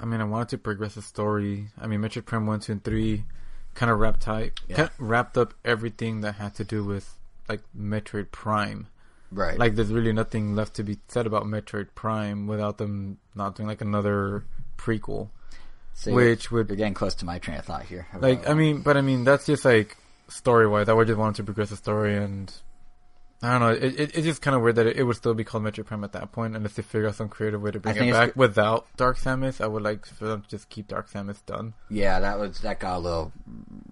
I 0.00 0.04
mean, 0.06 0.20
I 0.20 0.24
wanted 0.24 0.48
to 0.50 0.58
progress 0.58 0.94
the 0.94 1.02
story. 1.02 1.68
I 1.80 1.86
mean, 1.86 2.00
Metroid 2.00 2.24
Prime 2.24 2.46
one, 2.46 2.60
two, 2.60 2.72
and 2.72 2.82
three 2.82 3.24
kind 3.74 3.90
of 3.92 3.98
wrapped 3.98 4.20
type, 4.22 4.58
Yeah. 4.68 4.76
kind 4.76 4.88
of 4.88 4.94
wrapped 5.00 5.38
up 5.38 5.54
everything 5.64 6.20
that 6.22 6.36
had 6.36 6.54
to 6.56 6.64
do 6.64 6.82
with 6.84 7.14
like 7.48 7.60
Metroid 7.78 8.30
Prime. 8.32 8.88
Right. 9.30 9.58
Like, 9.58 9.74
there's 9.76 9.92
really 9.92 10.12
nothing 10.12 10.54
left 10.54 10.74
to 10.74 10.82
be 10.82 10.98
said 11.08 11.26
about 11.26 11.44
Metroid 11.44 11.88
Prime 11.94 12.46
without 12.46 12.78
them 12.78 13.18
not 13.34 13.54
doing 13.54 13.66
like 13.68 13.80
another 13.80 14.44
prequel. 14.76 15.28
So 15.94 16.12
which 16.12 16.50
would- 16.50 16.68
you're 16.68 16.76
getting 16.76 16.94
close 16.94 17.14
to 17.16 17.24
my 17.24 17.38
train 17.38 17.58
of 17.58 17.64
thought 17.64 17.84
here. 17.84 18.06
Like, 18.18 18.48
I 18.48 18.54
mean, 18.54 18.80
but 18.82 18.96
I 18.96 19.02
mean, 19.02 19.24
that's 19.24 19.46
just 19.46 19.64
like 19.64 19.96
story 20.28 20.66
wise. 20.66 20.88
I 20.88 20.92
would 20.92 21.06
just 21.06 21.18
wanted 21.18 21.36
to 21.36 21.44
progress 21.44 21.70
the 21.70 21.76
story, 21.76 22.16
and 22.16 22.52
I 23.42 23.50
don't 23.58 23.60
know. 23.60 23.68
It, 23.70 24.00
it 24.00 24.16
it's 24.16 24.24
just 24.26 24.40
kind 24.40 24.54
of 24.54 24.62
weird 24.62 24.76
that 24.76 24.86
it, 24.86 24.96
it 24.98 25.02
would 25.02 25.16
still 25.16 25.34
be 25.34 25.42
called 25.42 25.64
Metroid 25.64 25.86
Prime 25.86 26.04
at 26.04 26.12
that 26.12 26.30
point, 26.30 26.54
unless 26.54 26.74
they 26.74 26.82
figure 26.82 27.08
out 27.08 27.16
some 27.16 27.28
creative 27.28 27.60
way 27.60 27.72
to 27.72 27.80
bring 27.80 27.96
it 27.96 28.12
back 28.12 28.28
g- 28.28 28.32
without 28.36 28.86
Dark 28.96 29.18
Samus. 29.18 29.60
I 29.60 29.66
would 29.66 29.82
like 29.82 30.06
for 30.06 30.26
them 30.26 30.42
to 30.42 30.48
just 30.48 30.68
keep 30.68 30.86
Dark 30.88 31.10
Samus 31.10 31.44
done. 31.44 31.74
Yeah, 31.90 32.20
that 32.20 32.38
was 32.38 32.60
that 32.60 32.78
got 32.78 32.96
a 32.96 33.00
little 33.00 33.32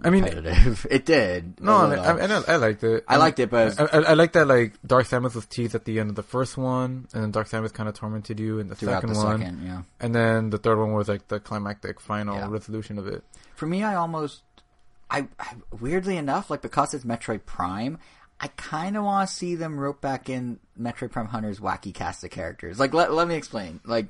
I 0.03 0.11
mean, 0.11 0.25
it 0.91 1.05
did. 1.05 1.61
no, 1.61 1.73
I. 1.73 1.95
I, 1.97 2.27
I, 2.27 2.43
I 2.49 2.57
liked 2.57 2.85
it. 2.85 3.05
I 3.09 3.17
liked 3.17 3.39
it, 3.41 3.51
but 3.51 3.79
I, 3.81 3.85
I, 3.85 4.03
I 4.03 4.13
like 4.15 4.33
that 4.33 4.47
like 4.47 4.75
Dark 4.87 5.07
Samus 5.07 5.35
was 5.35 5.47
teased 5.47 5.75
at 5.75 5.85
the 5.85 5.99
end 5.99 6.11
of 6.11 6.17
the 6.17 6.23
first 6.23 6.57
one, 6.57 7.09
and 7.13 7.23
then 7.23 7.31
Dark 7.33 7.49
Samus 7.49 7.73
kind 7.73 7.89
of 7.89 7.95
tormented 7.95 8.39
you 8.39 8.61
in 8.61 8.69
the 8.69 8.77
second 8.77 9.13
the 9.13 9.19
one, 9.19 9.41
second, 9.41 9.67
yeah. 9.67 9.83
and 10.01 10.15
then 10.15 10.51
the 10.51 10.59
third 10.59 10.79
one 10.79 10.93
was 10.93 11.09
like 11.09 11.29
the 11.29 11.41
climactic 11.41 12.01
final 12.01 12.37
Yeah. 12.37 12.49
resolution 12.49 12.99
of 12.99 13.07
it. 13.09 13.25
For 13.57 13.67
me, 13.67 13.83
I 13.83 13.97
almost, 13.97 14.43
I, 15.11 15.27
I 15.39 15.55
weirdly 15.81 16.17
enough, 16.17 16.51
like 16.51 16.63
because 16.63 16.95
it's 16.95 17.05
Metroid 17.05 17.45
Prime, 17.45 17.99
I 18.41 18.49
kind 18.49 18.97
of 18.97 19.05
want 19.05 19.29
to 19.29 19.35
see 19.35 19.55
them 19.55 19.79
rope 19.79 20.01
back 20.01 20.31
in 20.31 20.59
Metroid 20.81 21.11
Prime 21.11 21.27
Hunter's 21.27 21.61
wacky 21.61 21.93
cast 21.93 22.25
of 22.25 22.31
characters. 22.31 22.81
Like, 22.81 22.95
let 22.95 23.13
let 23.13 23.29
me 23.29 23.35
explain. 23.35 23.81
Like, 23.85 24.07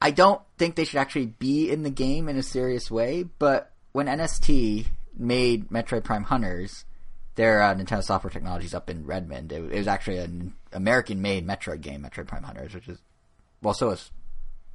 I 0.00 0.10
don't 0.10 0.40
think 0.56 0.74
they 0.74 0.84
should 0.84 0.98
actually 0.98 1.26
be 1.26 1.70
in 1.70 1.82
the 1.82 1.90
game 1.90 2.28
in 2.28 2.38
a 2.38 2.42
serious 2.42 2.90
way, 2.90 3.24
but 3.24 3.72
when 3.92 4.06
NST 4.06 4.86
made 5.14 5.68
Metroid 5.68 6.04
Prime 6.04 6.24
Hunters, 6.24 6.86
their 7.34 7.62
uh, 7.62 7.74
Nintendo 7.74 8.02
Software 8.02 8.30
Technologies 8.30 8.74
up 8.74 8.88
in 8.88 9.04
Redmond, 9.04 9.52
it, 9.52 9.62
it 9.70 9.78
was 9.78 9.88
actually 9.88 10.18
an 10.18 10.54
American-made 10.72 11.46
Metroid 11.46 11.82
game, 11.82 12.02
Metroid 12.02 12.26
Prime 12.26 12.42
Hunters, 12.42 12.74
which 12.74 12.88
is 12.88 12.98
well, 13.62 13.74
so 13.74 13.90
is 13.90 14.10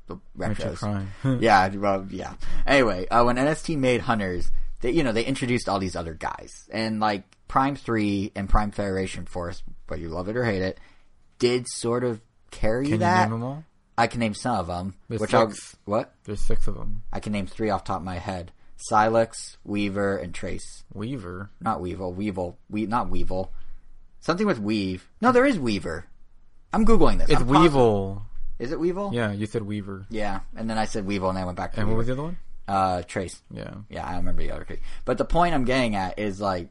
the 0.06 0.18
Metroid 0.38 0.56
retros. 0.56 0.78
Prime. 0.78 1.12
yeah, 1.42 1.68
well, 1.70 2.06
yeah. 2.12 2.34
Anyway, 2.68 3.08
uh, 3.08 3.24
when 3.24 3.38
NST 3.38 3.76
made 3.78 4.02
Hunters, 4.02 4.52
they 4.82 4.92
you 4.92 5.04
know 5.04 5.12
they 5.12 5.24
introduced 5.26 5.70
all 5.70 5.80
these 5.80 5.96
other 5.96 6.14
guys, 6.14 6.68
and 6.72 7.00
like 7.00 7.24
Prime 7.48 7.76
Three 7.76 8.32
and 8.36 8.50
Prime 8.50 8.72
Federation 8.72 9.26
Force, 9.26 9.64
whether 9.88 10.02
you 10.02 10.10
love 10.10 10.28
it 10.30 10.38
or 10.38 10.44
hate 10.44 10.62
it, 10.62 10.80
did 11.40 11.68
sort 11.68 12.04
of 12.04 12.22
carry 12.52 12.88
Can 12.90 13.00
that. 13.00 13.16
you 13.16 13.22
name 13.30 13.40
them 13.40 13.44
all? 13.44 13.64
I 13.98 14.08
can 14.08 14.20
name 14.20 14.34
some 14.34 14.58
of 14.58 14.68
them. 14.68 14.96
There's 15.10 15.22
which 15.22 15.34
I'll 15.34 15.50
six. 15.52 15.78
what 15.86 16.14
There's 16.24 16.42
six 16.42 16.68
of 16.68 16.76
them. 16.76 17.04
I 17.12 17.20
can 17.20 17.34
name 17.34 17.48
three 17.48 17.70
off 17.70 17.84
the 17.84 17.90
top 17.90 18.00
of 18.02 18.06
my 18.06 18.18
head: 18.18 18.52
Sylux, 18.90 19.58
Weaver, 19.64 20.18
and 20.18 20.34
Trace. 20.34 20.84
Weaver. 20.94 21.50
Not 21.60 21.82
Weevil, 21.82 22.14
Weevil, 22.14 22.58
we 22.70 22.86
not 22.86 23.10
Weevil. 23.10 23.52
Something 24.22 24.48
with 24.48 24.60
Weave. 24.60 25.10
No, 25.20 25.32
there 25.32 25.46
is 25.46 25.60
Weaver. 25.60 26.06
I'm 26.74 26.86
googling 26.86 27.18
this. 27.20 27.30
It's 27.30 27.42
I'm 27.42 27.48
positive. 27.48 27.74
Weevil. 27.74 28.22
Is 28.60 28.72
it 28.72 28.80
Weevil? 28.80 29.12
Yeah, 29.14 29.32
you 29.32 29.48
said 29.48 29.64
Weaver. 29.64 30.06
Yeah, 30.10 30.42
and 30.56 30.70
then 30.70 30.78
I 30.78 30.86
said 30.86 31.06
Weevil, 31.06 31.30
and 31.30 31.38
I 31.38 31.46
went 31.46 31.58
back 31.58 31.74
to 31.74 31.80
And 31.82 31.90
what 31.90 31.98
was 31.98 32.08
the 32.08 32.14
other 32.14 32.24
one? 32.24 32.38
Uh, 32.68 33.02
Trace. 33.04 33.42
Yeah. 33.52 33.74
Yeah, 33.90 34.06
I 34.08 34.16
remember 34.18 34.44
the 34.44 34.52
other 34.52 34.64
two. 34.64 34.78
But 35.06 35.18
the 35.18 35.26
point 35.26 35.54
I'm 35.54 35.66
getting 35.66 35.96
at 35.96 36.20
is 36.20 36.40
like 36.40 36.70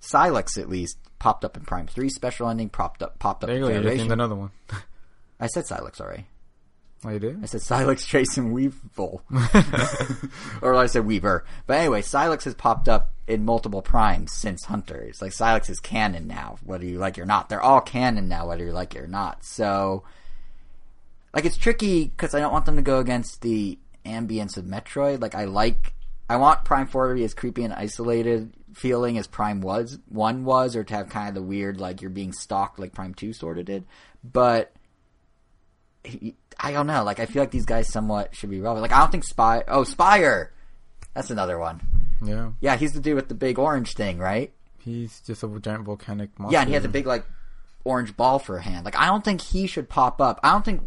Sylux 0.00 0.58
at 0.58 0.68
least 0.68 0.98
popped 1.18 1.44
up 1.44 1.56
in 1.56 1.64
Prime 1.64 1.86
Three 1.86 2.08
special 2.10 2.48
ending, 2.48 2.68
popped 2.68 3.02
up 3.02 3.18
popped 3.18 3.42
up 3.44 3.48
There 3.48 3.56
in 3.56 3.62
you. 3.62 3.68
You 3.68 3.74
just 3.74 3.84
Federation. 3.84 4.12
another 4.12 4.34
one. 4.34 4.50
I 5.40 5.46
said 5.48 5.64
Sylux 5.64 6.00
already. 6.00 6.26
Oh, 7.06 7.10
you 7.10 7.18
did? 7.18 7.42
I 7.42 7.46
said 7.46 7.60
Sylux, 7.60 8.06
Trace, 8.06 8.38
and 8.38 8.52
Weevil. 8.54 9.22
or 10.62 10.74
I 10.74 10.86
said 10.86 11.04
Weaver. 11.04 11.44
But 11.66 11.78
anyway, 11.80 12.00
Sylux 12.00 12.44
has 12.44 12.54
popped 12.54 12.88
up 12.88 13.12
in 13.26 13.44
multiple 13.44 13.82
primes 13.82 14.32
since 14.32 14.64
Hunter. 14.64 14.96
It's 15.02 15.20
like 15.20 15.32
Sylux 15.32 15.68
is 15.68 15.80
canon 15.80 16.26
now, 16.26 16.56
whether 16.64 16.86
you 16.86 16.98
like 16.98 17.18
it 17.18 17.22
or 17.22 17.26
not. 17.26 17.50
They're 17.50 17.60
all 17.60 17.82
canon 17.82 18.28
now, 18.28 18.48
whether 18.48 18.64
you 18.64 18.72
like 18.72 18.94
it 18.94 19.00
or 19.00 19.06
not. 19.06 19.44
So, 19.44 20.04
like, 21.34 21.44
it's 21.44 21.58
tricky 21.58 22.04
because 22.06 22.34
I 22.34 22.40
don't 22.40 22.52
want 22.52 22.64
them 22.64 22.76
to 22.76 22.82
go 22.82 23.00
against 23.00 23.42
the 23.42 23.78
ambience 24.04 24.56
of 24.56 24.64
Metroid. 24.64 25.20
Like, 25.20 25.34
I 25.34 25.44
like, 25.44 25.94
I 26.28 26.36
want 26.36 26.64
Prime 26.64 26.86
4 26.86 27.08
to 27.08 27.14
be 27.14 27.24
as 27.24 27.34
creepy 27.34 27.64
and 27.64 27.72
isolated 27.72 28.52
feeling 28.74 29.18
as 29.18 29.26
Prime 29.26 29.60
was, 29.60 29.98
1 30.08 30.44
was, 30.44 30.76
or 30.76 30.84
to 30.84 30.94
have 30.94 31.08
kind 31.08 31.28
of 31.28 31.34
the 31.34 31.42
weird, 31.42 31.80
like, 31.80 32.02
you're 32.02 32.10
being 32.10 32.32
stalked 32.32 32.78
like 32.78 32.92
Prime 32.92 33.14
2 33.14 33.32
sort 33.32 33.58
of 33.58 33.64
did. 33.64 33.84
But, 34.22 34.72
I 36.58 36.72
don't 36.72 36.86
know. 36.86 37.04
Like, 37.04 37.20
I 37.20 37.26
feel 37.26 37.42
like 37.42 37.50
these 37.50 37.66
guys 37.66 37.88
somewhat 37.88 38.34
should 38.34 38.50
be 38.50 38.60
relevant. 38.60 38.82
Like, 38.82 38.92
I 38.92 39.00
don't 39.00 39.12
think 39.12 39.24
Spy. 39.24 39.64
Oh, 39.68 39.84
Spire. 39.84 40.52
That's 41.14 41.30
another 41.30 41.58
one. 41.58 41.80
Yeah. 42.24 42.50
Yeah, 42.60 42.76
he's 42.76 42.92
the 42.92 43.00
dude 43.00 43.16
with 43.16 43.28
the 43.28 43.34
big 43.34 43.58
orange 43.58 43.94
thing, 43.94 44.18
right? 44.18 44.52
He's 44.78 45.20
just 45.20 45.42
a 45.42 45.60
giant 45.60 45.84
volcanic 45.84 46.38
monster. 46.38 46.54
Yeah, 46.54 46.60
and 46.60 46.68
he 46.68 46.74
has 46.74 46.84
a 46.84 46.88
big 46.88 47.06
like 47.06 47.24
orange 47.84 48.16
ball 48.16 48.38
for 48.38 48.56
a 48.58 48.62
hand. 48.62 48.84
Like, 48.84 48.98
I 48.98 49.06
don't 49.06 49.24
think 49.24 49.40
he 49.40 49.66
should 49.66 49.88
pop 49.88 50.20
up. 50.20 50.40
I 50.42 50.50
don't 50.52 50.64
think 50.64 50.82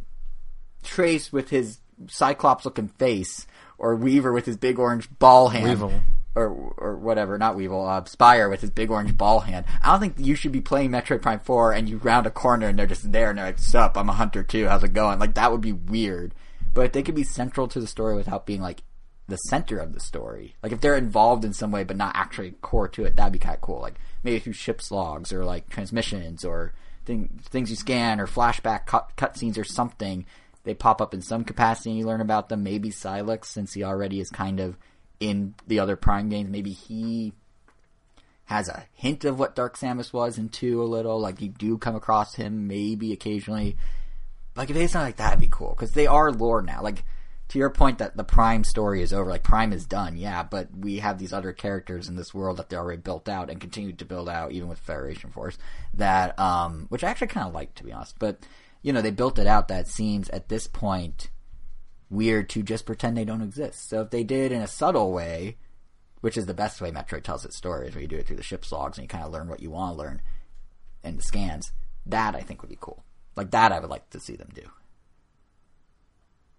Trace 0.83 1.31
with 1.31 1.49
his 1.49 1.79
Cyclops 2.07 2.65
looking 2.65 2.89
face 2.89 3.47
or 3.77 3.95
Weaver 3.95 4.31
with 4.31 4.45
his 4.45 4.57
big 4.57 4.79
orange 4.79 5.09
ball 5.19 5.49
hand. 5.49 5.65
Weevil. 5.65 6.01
Or, 6.35 6.49
or 6.77 6.95
whatever, 6.95 7.39
not 7.39 7.55
Weevil, 7.55 7.87
uh, 7.87 8.05
Spire 8.05 8.47
with 8.47 8.61
his 8.61 8.69
big 8.69 8.91
orange 8.91 9.17
ball 9.17 9.39
hand. 9.39 9.65
I 9.81 9.91
don't 9.91 9.99
think 9.99 10.15
you 10.19 10.35
should 10.35 10.51
be 10.51 10.61
playing 10.61 10.91
Metroid 10.91 11.23
Prime 11.23 11.39
4 11.39 11.71
and 11.71 11.89
you 11.89 11.97
round 11.97 12.27
a 12.27 12.31
corner 12.31 12.67
and 12.67 12.77
they're 12.77 12.85
just 12.85 13.11
there 13.11 13.29
and 13.31 13.39
they're 13.39 13.45
like, 13.47 13.57
sup, 13.57 13.97
I'm 13.97 14.09
a 14.09 14.13
hunter 14.13 14.43
too, 14.43 14.67
how's 14.67 14.83
it 14.83 14.93
going? 14.93 15.17
Like, 15.17 15.33
that 15.33 15.51
would 15.51 15.61
be 15.61 15.71
weird. 15.71 16.35
But 16.75 16.85
if 16.85 16.91
they 16.91 17.01
could 17.01 17.15
be 17.15 17.23
central 17.23 17.67
to 17.69 17.79
the 17.79 17.87
story 17.87 18.15
without 18.15 18.45
being 18.45 18.61
like 18.61 18.83
the 19.27 19.37
center 19.37 19.77
of 19.77 19.93
the 19.93 19.99
story. 19.99 20.55
Like 20.63 20.71
if 20.71 20.81
they're 20.81 20.95
involved 20.95 21.43
in 21.43 21.53
some 21.53 21.71
way 21.71 21.83
but 21.83 21.97
not 21.97 22.15
actually 22.15 22.51
core 22.61 22.87
to 22.89 23.03
it, 23.05 23.15
that'd 23.15 23.33
be 23.33 23.39
kind 23.39 23.55
of 23.55 23.61
cool. 23.61 23.81
Like 23.81 23.95
maybe 24.23 24.39
through 24.39 24.53
ship's 24.53 24.89
logs 24.89 25.33
or 25.33 25.43
like 25.43 25.69
transmissions 25.69 26.45
or 26.45 26.73
thing, 27.05 27.39
things 27.43 27.69
you 27.69 27.75
scan 27.75 28.19
or 28.19 28.27
flashback 28.27 28.85
cut 28.85 29.11
cutscenes 29.17 29.57
or 29.57 29.63
something. 29.63 30.25
They 30.67 30.73
pop 30.73 31.01
up 31.01 31.13
in 31.13 31.21
some 31.21 31.45
capacity 31.45 31.91
and 31.91 31.99
you 31.99 32.05
learn 32.05 32.19
about 32.19 32.49
them. 32.49 32.61
Maybe 32.61 32.89
Sylux, 32.89 33.45
since 33.45 33.71
he 33.71 33.85
already 33.85 34.19
is 34.19 34.29
kind 34.29 34.59
of 34.59 34.77
in 35.17 35.55
the 35.65 35.79
other 35.79 35.95
Prime 35.95 36.27
games, 36.27 36.49
maybe 36.49 36.71
he 36.71 37.31
has 38.47 38.67
a 38.67 38.83
hint 38.93 39.23
of 39.23 39.39
what 39.39 39.55
Dark 39.55 39.77
Samus 39.77 40.11
was 40.11 40.37
in 40.37 40.49
two 40.49 40.83
a 40.83 40.83
little. 40.83 41.21
Like 41.21 41.41
you 41.41 41.47
do 41.47 41.77
come 41.77 41.95
across 41.95 42.35
him 42.35 42.67
maybe 42.67 43.13
occasionally. 43.13 43.77
Like 44.57 44.69
if 44.69 44.75
they 44.75 44.87
something 44.87 45.07
like 45.07 45.15
that, 45.15 45.29
it'd 45.29 45.39
be 45.39 45.47
cool 45.49 45.69
because 45.69 45.91
they 45.91 46.05
are 46.05 46.33
lore 46.33 46.61
now. 46.61 46.83
Like 46.83 47.05
to 47.47 47.59
your 47.59 47.69
point 47.69 47.99
that 47.99 48.17
the 48.17 48.25
Prime 48.25 48.65
story 48.65 49.01
is 49.01 49.13
over, 49.13 49.29
like 49.29 49.43
Prime 49.43 49.71
is 49.71 49.85
done, 49.85 50.17
yeah, 50.17 50.43
but 50.43 50.67
we 50.77 50.99
have 50.99 51.17
these 51.17 51.31
other 51.31 51.53
characters 51.53 52.09
in 52.09 52.17
this 52.17 52.33
world 52.33 52.57
that 52.57 52.67
they 52.67 52.75
already 52.75 53.01
built 53.01 53.29
out 53.29 53.49
and 53.49 53.61
continue 53.61 53.93
to 53.93 54.03
build 54.03 54.27
out, 54.27 54.51
even 54.51 54.67
with 54.67 54.79
Federation 54.79 55.29
Force. 55.29 55.57
That, 55.93 56.37
um, 56.37 56.87
which 56.89 57.05
I 57.05 57.09
actually 57.09 57.27
kind 57.27 57.47
of 57.47 57.53
like 57.53 57.73
to 57.75 57.85
be 57.85 57.93
honest, 57.93 58.19
but 58.19 58.39
you 58.87 58.93
know 58.93 59.01
they 59.01 59.11
built 59.11 59.37
it 59.37 59.47
out. 59.47 59.67
That 59.67 59.87
seems 59.89 60.29
at 60.29 60.47
this 60.47 60.65
point 60.65 61.29
weird 62.09 62.47
to 62.51 62.63
just 62.63 62.85
pretend 62.85 63.17
they 63.17 63.25
don't 63.25 63.41
exist. 63.41 63.89
So 63.89 63.99
if 64.01 64.11
they 64.11 64.23
did 64.23 64.53
in 64.53 64.61
a 64.61 64.67
subtle 64.67 65.11
way, 65.11 65.57
which 66.21 66.37
is 66.37 66.45
the 66.45 66.53
best 66.53 66.79
way 66.79 66.89
Metroid 66.89 67.23
tells 67.23 67.43
its 67.43 67.57
story, 67.57 67.87
is 67.89 67.93
where 67.95 68.01
you 68.01 68.07
do 68.07 68.15
it 68.15 68.25
through 68.25 68.37
the 68.37 68.43
ship's 68.43 68.71
logs 68.71 68.97
and 68.97 69.03
you 69.03 69.09
kind 69.09 69.25
of 69.25 69.33
learn 69.33 69.49
what 69.49 69.59
you 69.59 69.69
want 69.71 69.93
to 69.93 69.97
learn 70.01 70.21
in 71.03 71.17
the 71.17 71.21
scans. 71.21 71.73
That 72.05 72.33
I 72.33 72.39
think 72.39 72.61
would 72.61 72.69
be 72.69 72.77
cool. 72.79 73.03
Like 73.35 73.51
that, 73.51 73.73
I 73.73 73.79
would 73.81 73.89
like 73.89 74.09
to 74.11 74.21
see 74.21 74.37
them 74.37 74.49
do. 74.53 74.63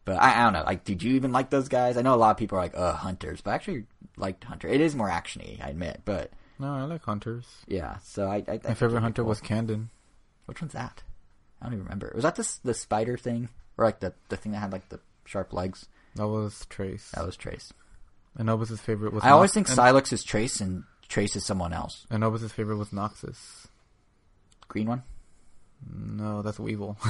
But 0.04 0.16
I, 0.22 0.40
I 0.40 0.44
don't 0.44 0.52
know. 0.52 0.64
Like, 0.64 0.84
did 0.84 1.02
you 1.02 1.14
even 1.16 1.32
like 1.32 1.48
those 1.50 1.68
guys? 1.68 1.96
I 1.96 2.02
know 2.02 2.14
a 2.14 2.16
lot 2.16 2.30
of 2.32 2.36
people 2.36 2.58
are 2.58 2.62
like, 2.62 2.76
"Uh, 2.76 2.92
hunters," 2.94 3.40
but 3.40 3.50
I 3.52 3.54
actually 3.54 3.84
liked 4.16 4.44
Hunter. 4.44 4.68
It 4.68 4.80
is 4.80 4.94
more 4.94 5.08
actiony, 5.08 5.62
I 5.64 5.68
admit. 5.70 6.02
But 6.04 6.30
No, 6.58 6.74
I 6.74 6.82
like 6.84 7.04
hunters. 7.04 7.46
yeah, 7.66 7.98
so 8.02 8.26
I. 8.28 8.36
I, 8.48 8.52
I 8.52 8.60
My 8.68 8.74
favorite 8.74 9.00
hunter 9.00 9.22
cool. 9.22 9.30
was 9.30 9.40
Kanden. 9.40 9.88
Which 10.46 10.60
one's 10.62 10.72
that? 10.72 11.02
I 11.60 11.66
don't 11.66 11.74
even 11.74 11.84
remember. 11.84 12.12
Was 12.14 12.24
that 12.24 12.36
the 12.36 12.48
the 12.64 12.74
spider 12.74 13.16
thing, 13.16 13.48
or 13.76 13.84
like 13.84 14.00
the 14.00 14.12
the 14.28 14.36
thing 14.36 14.52
that 14.52 14.58
had 14.58 14.72
like 14.72 14.88
the 14.88 15.00
sharp 15.24 15.52
legs? 15.52 15.86
That 16.14 16.28
was 16.28 16.66
Trace. 16.68 17.10
That 17.14 17.26
was 17.26 17.36
Trace. 17.36 17.72
And 18.36 18.48
Elvis's 18.48 18.80
favorite 18.80 19.12
was. 19.12 19.24
I 19.24 19.30
always 19.30 19.52
think 19.52 19.68
and, 19.68 19.78
Sylux 19.78 20.12
is 20.12 20.22
Trace 20.22 20.60
and 20.60 20.84
Trace 21.08 21.36
is 21.36 21.44
someone 21.44 21.72
else. 21.72 22.06
And 22.10 22.22
Elvis's 22.22 22.52
favorite 22.52 22.76
was 22.76 22.90
Noxus. 22.90 23.66
Green 24.68 24.86
one? 24.88 25.02
No, 25.92 26.42
that's 26.42 26.58
Weevil. 26.58 26.98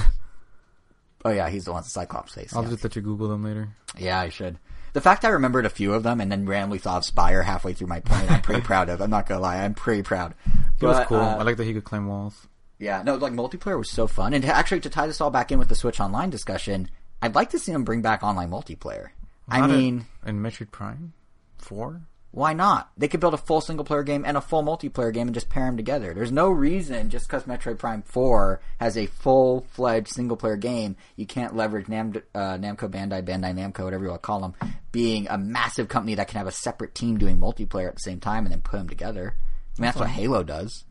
Oh 1.25 1.31
yeah, 1.31 1.49
he's 1.49 1.65
the 1.65 1.73
one 1.73 1.81
with 1.81 1.87
the 1.87 1.91
Cyclops 1.91 2.35
face. 2.35 2.55
I'll 2.55 2.63
yeah. 2.63 2.71
just 2.71 2.85
let 2.85 2.97
you 2.97 3.03
Google 3.03 3.29
them 3.29 3.43
later. 3.43 3.71
Yeah, 3.97 4.21
I 4.21 4.29
should. 4.29 4.59
The 4.93 5.01
fact 5.01 5.25
I 5.25 5.31
remembered 5.31 5.67
a 5.67 5.71
few 5.71 5.93
of 5.93 6.03
them 6.03 6.21
and 6.21 6.31
then 6.31 6.47
randomly 6.47 6.79
thought 6.79 6.99
of 6.99 7.05
Spire 7.05 7.43
halfway 7.43 7.73
through 7.73 7.89
my 7.89 8.01
point, 8.01 8.31
I'm 8.31 8.41
pretty 8.41 8.61
proud 8.65 8.89
of. 8.89 9.01
I'm 9.01 9.11
not 9.11 9.27
gonna 9.27 9.41
lie, 9.41 9.59
I'm 9.59 9.75
pretty 9.75 10.03
proud. 10.03 10.35
It 10.81 10.87
was 10.87 11.05
cool. 11.07 11.19
uh, 11.19 11.37
I 11.37 11.43
like 11.43 11.57
that 11.57 11.65
he 11.65 11.75
could 11.75 11.85
climb 11.85 12.07
walls. 12.07 12.47
Yeah, 12.79 13.03
no, 13.03 13.17
like 13.17 13.33
multiplayer 13.33 13.77
was 13.79 13.91
so 13.91 14.07
fun, 14.07 14.33
and 14.35 14.45
to, 14.45 14.55
actually 14.55 14.81
to 14.81 14.91
tie 14.91 15.07
this 15.07 15.21
all 15.21 15.31
back 15.31 15.51
in 15.51 15.59
with 15.59 15.69
the 15.69 15.75
Switch 15.75 15.99
Online 16.01 16.31
discussion, 16.31 16.89
I'd 17.21 17.35
like 17.35 17.51
to 17.51 17.59
see 17.59 17.73
them 17.73 17.85
bring 17.85 18.03
back 18.03 18.23
online 18.23 18.51
multiplayer. 18.51 19.09
I 19.49 19.61
Not 19.61 19.71
a- 19.71 19.73
mean, 19.73 20.07
in 20.27 20.41
Metroid 20.41 20.71
Prime 20.71 21.13
Four. 21.59 22.03
why 22.31 22.53
not? 22.53 22.91
They 22.97 23.09
could 23.09 23.19
build 23.19 23.35
a 23.35 23.39
full 23.39 23.61
single 23.61 23.85
player 23.85 24.03
game 24.05 24.23
and 24.25 24.37
a 24.37 24.41
full 24.41 24.63
multiplayer 24.63 25.13
game 25.13 25.27
and 25.27 25.35
just 25.35 25.49
pair 25.49 25.65
them 25.65 25.77
together. 25.77 26.13
There's 26.15 26.31
no 26.31 26.51
reason 26.51 27.11
just 27.11 27.27
because 27.27 27.45
Metroid 27.45 27.79
Prime 27.79 28.03
4 28.03 28.61
has 28.79 28.97
a 28.97 29.07
full 29.07 29.63
fledged 29.73 30.09
single 30.09 30.37
player 30.37 30.57
game, 30.57 30.95
you 31.17 31.27
can't 31.27 31.57
leverage 31.57 31.89
Nam- 31.89 32.13
uh, 32.35 32.59
Namco 32.59 32.89
Bandai, 32.89 33.23
Bandai 33.25 33.55
Namco, 33.55 33.85
whatever 33.85 34.05
you 34.05 34.11
want 34.11 34.23
to 34.23 34.27
call 34.27 34.41
them, 34.41 34.55
being 34.93 35.27
a 35.29 35.39
massive 35.39 35.89
company 35.89 36.15
that 36.15 36.29
can 36.29 36.39
have 36.39 36.47
a 36.47 36.53
separate 36.53 36.95
team 36.95 37.19
doing 37.19 37.39
multiplayer 37.39 37.89
at 37.89 37.95
the 37.95 38.01
same 38.03 38.21
time 38.21 38.45
and 38.45 38.53
then 38.53 38.61
put 38.61 38.77
them 38.77 38.89
together. 38.89 39.35
I 39.77 39.81
mean, 39.81 39.87
that's 39.87 39.99
what 39.99 40.11
Halo 40.11 40.43
does. 40.45 40.85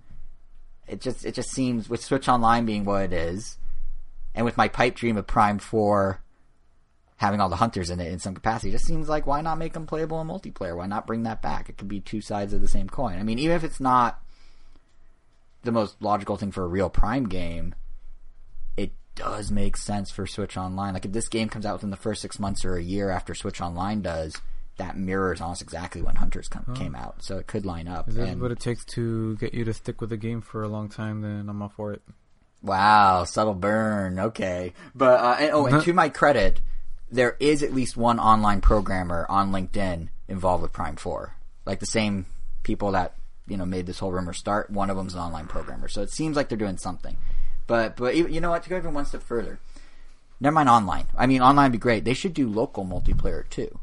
It 0.88 1.02
just 1.02 1.26
it 1.26 1.34
just 1.34 1.52
seems 1.52 1.90
with 1.90 2.04
Switch 2.04 2.30
Online 2.30 2.66
being 2.66 2.86
what 2.86 3.04
it 3.04 3.14
is, 3.14 3.58
and 4.34 4.46
with 4.46 4.58
my 4.58 4.68
pipe 4.68 4.96
dream 4.96 5.18
of 5.18 5.28
Prime 5.28 5.60
4 5.60 6.22
having 7.18 7.42
all 7.42 7.50
the 7.50 7.56
hunters 7.56 7.90
in 7.90 8.00
it 8.00 8.12
in 8.12 8.20
some 8.20 8.36
capacity. 8.36 8.70
It 8.70 8.74
just 8.74 8.86
seems 8.86 9.10
like 9.10 9.28
why 9.28 9.42
not 9.42 9.58
make 9.58 9.74
them 9.74 9.88
playable 9.88 10.22
in 10.22 10.28
multiplayer? 10.28 10.78
Why 10.78 10.86
not 10.86 11.08
bring 11.08 11.24
that 11.24 11.42
back? 11.42 11.68
It 11.68 11.78
could 11.78 11.88
be 11.88 12.00
two 12.00 12.22
sides 12.22 12.54
of 12.54 12.62
the 12.62 12.68
same 12.68 12.88
coin. 12.88 13.20
I 13.20 13.24
mean, 13.24 13.40
even 13.40 13.56
if 13.56 13.64
it's 13.64 13.80
not 13.80 14.22
the 15.64 15.72
most 15.72 16.02
logical 16.02 16.38
thing 16.38 16.52
for 16.52 16.64
a 16.64 16.68
real 16.68 16.90
Prime 16.90 17.28
game, 17.28 17.74
it 18.78 18.92
does 19.16 19.52
make 19.52 19.78
sense 19.78 20.12
for 20.12 20.28
Switch 20.28 20.56
Online. 20.58 20.94
Like 20.94 21.06
if 21.06 21.12
this 21.12 21.28
game 21.28 21.50
comes 21.50 21.66
out 21.66 21.74
within 21.74 21.90
the 21.90 21.98
first 21.98 22.22
six 22.22 22.40
months 22.40 22.64
or 22.64 22.76
a 22.76 22.84
year 22.84 23.10
after 23.10 23.34
Switch 23.34 23.60
Online 23.60 24.02
does, 24.02 24.40
that 24.78 24.97
mirrors 24.97 25.41
almost 25.41 25.61
exactly 25.61 26.01
when 26.01 26.15
Hunters 26.15 26.47
come, 26.47 26.65
came 26.75 26.95
out. 26.95 27.23
So 27.23 27.38
it 27.38 27.47
could 27.47 27.65
line 27.65 27.88
up. 27.88 28.07
Is 28.07 28.15
this 28.15 28.30
And- 28.30 28.41
what 28.41 28.51
it 28.51 28.59
takes 28.59 28.86
to 28.86 29.36
get 29.38 29.53
you 29.53 29.63
to 29.65 29.73
stick 29.73 29.99
with 30.01 30.11
the 30.11 30.17
game 30.17 30.41
for 30.41 30.63
a 30.63 30.67
long 30.67 30.88
time? 30.89 31.21
Then 31.21 31.49
I'm 31.49 31.61
all 31.61 31.69
for 31.69 31.93
it. 31.93 32.01
Wow, 32.61 33.23
subtle 33.25 33.53
burn. 33.53 34.19
Okay, 34.19 34.73
but 34.95 35.19
uh, 35.19 35.36
and, 35.39 35.51
oh, 35.53 35.65
and 35.67 35.84
to 35.84 35.93
my 35.93 36.09
credit, 36.09 36.61
there 37.11 37.36
is 37.39 37.61
at 37.63 37.73
least 37.73 37.95
one 37.95 38.19
online 38.19 38.61
programmer 38.61 39.25
on 39.30 39.51
LinkedIn 39.51 40.09
involved 40.28 40.63
with 40.63 40.73
Prime 40.73 40.95
Four. 40.95 41.36
Like 41.65 41.80
the 41.80 41.86
same 41.86 42.25
people 42.63 42.91
that 42.93 43.13
you 43.47 43.57
know 43.57 43.65
made 43.65 43.86
this 43.86 43.99
whole 43.99 44.11
rumor 44.11 44.34
start. 44.34 44.69
One 44.71 44.89
of 44.89 44.97
them's 44.97 45.13
an 45.13 45.19
online 45.19 45.45
programmer, 45.47 45.88
so 45.88 46.01
it 46.01 46.09
seems 46.11 46.36
like 46.36 46.49
they're 46.49 46.57
doing 46.57 46.78
something. 46.78 47.15
But 47.67 47.95
but 47.95 48.15
you 48.15 48.41
know 48.41 48.49
what? 48.49 48.63
To 48.63 48.69
go 48.69 48.78
even 48.78 48.93
one 48.93 49.05
step 49.05 49.21
further, 49.21 49.59
never 50.39 50.53
mind 50.55 50.67
online. 50.69 51.07
I 51.15 51.28
mean, 51.28 51.41
online 51.41 51.65
would 51.65 51.73
be 51.73 51.78
great. 51.78 52.05
They 52.05 52.13
should 52.15 52.34
do 52.34 52.49
local 52.49 52.86
multiplayer 52.86 53.47
too. 53.49 53.80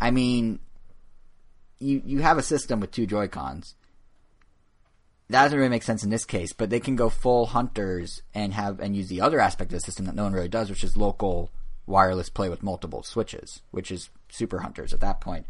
I 0.00 0.10
mean, 0.10 0.60
you 1.78 2.02
you 2.04 2.18
have 2.20 2.38
a 2.38 2.42
system 2.42 2.80
with 2.80 2.90
two 2.90 3.06
Joy 3.06 3.28
Cons 3.28 3.74
that 5.28 5.42
doesn't 5.42 5.58
really 5.58 5.70
make 5.70 5.82
sense 5.82 6.04
in 6.04 6.10
this 6.10 6.24
case, 6.24 6.52
but 6.52 6.70
they 6.70 6.80
can 6.80 6.94
go 6.94 7.08
full 7.08 7.46
hunters 7.46 8.22
and 8.34 8.52
have 8.54 8.78
and 8.80 8.96
use 8.96 9.08
the 9.08 9.20
other 9.20 9.40
aspect 9.40 9.72
of 9.72 9.80
the 9.80 9.84
system 9.84 10.06
that 10.06 10.14
no 10.14 10.22
one 10.24 10.32
really 10.32 10.48
does, 10.48 10.70
which 10.70 10.84
is 10.84 10.96
local 10.96 11.50
wireless 11.86 12.28
play 12.28 12.48
with 12.48 12.62
multiple 12.62 13.02
switches, 13.02 13.62
which 13.70 13.90
is 13.90 14.10
super 14.28 14.60
hunters 14.60 14.94
at 14.94 15.00
that 15.00 15.20
point. 15.20 15.46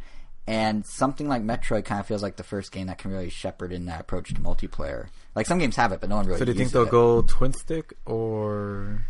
And 0.47 0.87
something 0.87 1.29
like 1.29 1.43
Metroid 1.43 1.85
kind 1.85 2.01
of 2.01 2.07
feels 2.07 2.23
like 2.23 2.37
the 2.37 2.45
first 2.45 2.71
game 2.71 2.87
that 2.87 2.99
can 2.99 3.11
really 3.11 3.31
shepherd 3.31 3.73
in 3.73 3.87
that 3.87 4.01
approach 4.01 4.33
to 4.33 4.41
multiplayer. 4.41 5.09
Like 5.35 5.47
some 5.47 5.59
games 5.59 5.77
have 5.77 5.93
it, 5.93 6.01
but 6.01 6.09
no 6.09 6.17
one 6.17 6.27
really. 6.27 6.39
So 6.39 6.45
do 6.45 6.53
you 6.53 6.59
think 6.59 6.71
they'll 6.71 6.85
it. 6.85 6.91
go 6.91 7.23
twin 7.23 7.53
stick, 7.53 7.95
or 8.07 9.07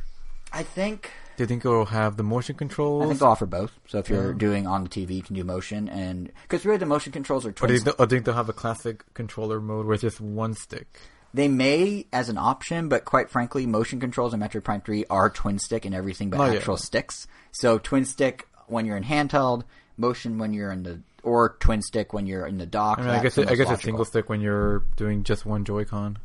I 0.53 0.62
think 0.62 1.12
do 1.37 1.43
you 1.43 1.47
think 1.47 1.64
it'll 1.64 1.84
have 1.87 2.16
the 2.16 2.22
motion 2.22 2.57
controls? 2.57 3.05
I 3.05 3.07
think 3.09 3.18
they'll 3.20 3.28
offer 3.28 3.47
both. 3.47 3.72
So 3.87 3.99
if 3.99 4.09
you're 4.09 4.32
Yeah. 4.32 4.39
doing 4.39 4.66
on 4.66 4.82
the 4.84 4.89
TV, 4.89 5.14
you 5.16 5.22
can 5.22 5.34
do 5.37 5.45
motion, 5.45 5.89
and 5.89 6.32
because 6.43 6.64
really 6.64 6.78
the 6.78 6.87
motion 6.87 7.12
controls 7.12 7.45
are 7.47 7.51
or 7.51 7.53
do 7.53 7.57
twin 7.59 7.70
you 7.72 7.76
or 7.99 8.07
do 8.07 8.14
you 8.14 8.18
think 8.18 8.24
they'll 8.26 8.34
have 8.34 8.49
a 8.49 8.53
classic 8.55 9.05
controller 9.14 9.61
mode 9.61 9.87
with 9.87 10.01
just 10.01 10.20
one 10.20 10.55
stick? 10.55 10.99
They 11.34 11.49
may 11.49 12.07
as 12.12 12.28
an 12.30 12.39
option, 12.39 12.89
but 12.89 13.05
quite 13.05 13.28
frankly, 13.30 13.66
motion 13.66 14.01
controls 14.01 14.32
in 14.32 14.41
Metroid 14.41 14.64
Prime 14.64 14.80
3 14.80 15.05
are 15.11 15.28
twin 15.28 15.59
stick 15.59 15.84
and 15.84 15.95
everything 15.95 16.30
but 16.30 16.41
Oh, 16.41 16.45
yeah. 16.47 16.55
actual 16.59 16.78
sticks. 16.78 17.26
So 17.53 17.78
twin 17.78 18.05
stick 18.07 18.49
when 18.68 18.87
you're 18.87 18.97
in 18.97 19.05
handheld, 19.05 19.64
motion 19.99 20.39
when 20.39 20.53
you're 20.55 20.72
in 20.72 20.82
the 20.84 21.01
or 21.22 21.57
twin 21.61 21.82
stick 21.82 22.12
when 22.12 22.26
you're 22.26 22.47
in 22.47 22.57
the 22.59 22.66
dock. 22.66 22.99
I 22.99 23.03
mean, 23.03 23.11
I 23.11 23.22
guess 23.22 23.37
it, 23.37 23.49
I 23.51 23.57
guess 23.57 23.66
logical. 23.66 23.84
single 23.84 24.05
stick 24.05 24.28
when 24.28 24.41
you're 24.41 24.84
doing 24.97 25.24
just 25.24 25.45
one 25.45 25.64
Joy-Con. 25.64 26.18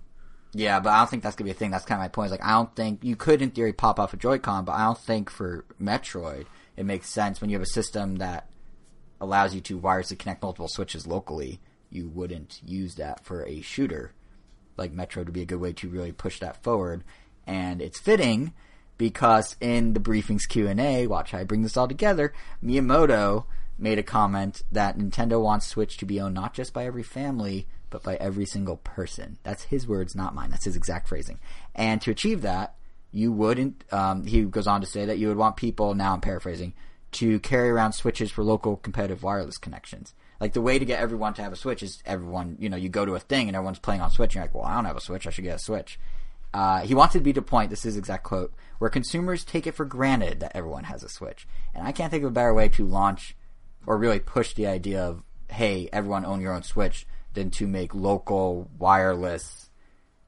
Yeah, 0.54 0.80
but 0.80 0.90
I 0.90 1.00
don't 1.00 1.10
think 1.10 1.24
that's 1.24 1.36
gonna 1.36 1.48
be 1.48 1.52
a 1.52 1.56
thing. 1.56 1.72
That's 1.72 1.86
kind 1.86 2.00
of 2.00 2.04
my 2.04 2.10
point. 2.10 2.28
Is 2.28 2.32
like 2.32 2.46
I 2.46 2.52
don't 2.52 2.76
think 2.76 3.04
you 3.04 3.16
could, 3.16 3.42
in 3.42 3.52
theory, 3.52 3.74
pop 3.74 4.00
off 4.00 4.14
a 4.14 4.18
Joy-Con, 4.18 4.66
but 4.66 4.74
I 4.74 4.86
don't 4.86 4.98
think 4.98 5.30
for 5.30 5.66
Metroid 5.82 6.46
it 6.76 6.86
makes 6.86 7.10
sense 7.10 7.40
when 7.40 7.50
you 7.50 7.56
have 7.56 7.64
a 7.64 7.68
system 7.68 8.18
that 8.18 8.50
allows 9.20 9.54
you 9.54 9.62
to 9.62 9.80
wirelessly 9.80 10.18
connect 10.18 10.42
multiple 10.42 10.68
switches 10.68 11.08
locally. 11.08 11.60
You 11.90 12.10
wouldn't 12.10 12.62
use 12.66 12.96
that 12.96 13.24
for 13.24 13.46
a 13.46 13.62
shooter. 13.62 14.14
Like 14.78 14.94
Metroid 14.94 15.26
would 15.26 15.34
be 15.34 15.42
a 15.42 15.46
good 15.46 15.60
way 15.60 15.74
to 15.74 15.90
really 15.90 16.12
push 16.12 16.40
that 16.40 16.64
forward, 16.64 17.04
and 17.46 17.82
it's 17.82 18.00
fitting 18.00 18.54
because 18.98 19.56
in 19.60 19.94
the 19.94 20.00
briefings 20.00 20.48
Q 20.48 20.68
and 20.68 20.80
A, 20.80 21.08
watch 21.08 21.32
how 21.32 21.40
I 21.40 21.44
bring 21.44 21.62
this 21.62 21.78
all 21.78 21.88
together. 21.88 22.34
Miyamoto 22.64 23.46
made 23.78 23.98
a 23.98 24.04
comment 24.04 24.62
that 24.72 24.98
Nintendo 24.98 25.42
wants 25.42 25.66
Switch 25.66 25.98
to 25.98 26.06
be 26.06 26.20
owned 26.20 26.36
not 26.36 26.54
just 26.54 26.74
by 26.74 26.86
every 26.86 27.04
family, 27.04 27.68
but 27.92 28.02
by 28.02 28.16
every 28.16 28.46
single 28.46 28.78
person. 28.78 29.38
That's 29.44 29.64
his 29.64 29.88
words, 29.88 30.16
not 30.16 30.34
mine. 30.34 30.50
That's 30.50 30.66
his 30.66 30.76
exact 30.76 31.08
phrasing. 31.08 31.40
And 31.76 32.02
to 32.02 32.10
achieve 32.10 32.42
that, 32.42 32.76
you 33.12 33.32
wouldn't. 33.32 33.84
Um, 33.92 34.26
he 34.26 34.42
goes 34.42 34.66
on 34.66 34.82
to 34.82 34.88
say 34.88 35.06
that 35.06 35.20
you 35.20 35.28
would 35.28 35.38
want 35.38 35.58
people. 35.58 35.94
Now 35.94 36.14
I'm 36.14 36.22
paraphrasing 36.22 36.74
to 37.14 37.40
carry 37.42 37.70
around 37.70 37.94
switches 37.94 38.32
for 38.32 38.44
local 38.44 38.78
competitive 38.78 39.22
wireless 39.22 39.58
connections. 39.58 40.16
Like 40.40 40.54
the 40.54 40.62
way 40.62 40.80
to 40.80 40.86
get 40.86 41.00
everyone 41.00 41.36
to 41.36 41.44
have 41.44 41.54
a 41.54 41.58
switch 41.58 41.84
is 41.84 42.02
everyone. 42.06 42.58
You 42.60 42.70
know, 42.70 42.78
you 42.78 42.90
go 42.90 43.06
to 43.06 43.14
a 43.14 43.20
thing 43.20 43.48
and 43.48 43.56
everyone's 43.56 43.80
playing 43.80 44.02
on 44.02 44.10
Switch. 44.10 44.32
And 44.32 44.36
you're 44.36 44.46
like, 44.46 44.56
well, 44.56 44.64
I 44.64 44.74
don't 44.74 44.86
have 44.86 44.98
a 44.98 45.02
Switch. 45.02 45.28
I 45.28 45.30
should 45.30 45.44
get 45.44 45.58
a 45.58 45.60
Switch. 45.60 46.00
Uh, 46.54 46.82
he 46.82 46.96
wants 46.96 47.16
it 47.16 47.20
to 47.20 47.24
be 47.24 47.34
to 47.34 47.42
point, 47.42 47.70
this 47.70 47.86
is 47.86 47.96
exact 47.96 48.24
quote, 48.24 48.54
where 48.80 48.90
consumers 48.90 49.46
take 49.46 49.68
it 49.68 49.74
for 49.74 49.86
granted 49.86 50.40
that 50.40 50.52
everyone 50.56 50.86
has 50.86 51.04
a 51.04 51.10
Switch. 51.10 51.48
And 51.74 51.88
I 51.88 51.92
can't 51.92 52.12
think 52.12 52.24
of 52.24 52.30
a 52.30 52.34
better 52.34 52.54
way 52.54 52.70
to 52.70 52.86
launch 52.86 53.36
or 53.86 53.98
really 53.98 54.20
push 54.20 54.54
the 54.54 54.68
idea 54.68 55.02
of, 55.02 55.24
hey, 55.50 55.90
everyone 55.94 56.26
own 56.26 56.42
your 56.42 56.54
own 56.54 56.64
Switch 56.64 57.06
than 57.34 57.50
to 57.52 57.68
make 57.68 57.96
local 57.96 58.70
wireless, 58.78 59.70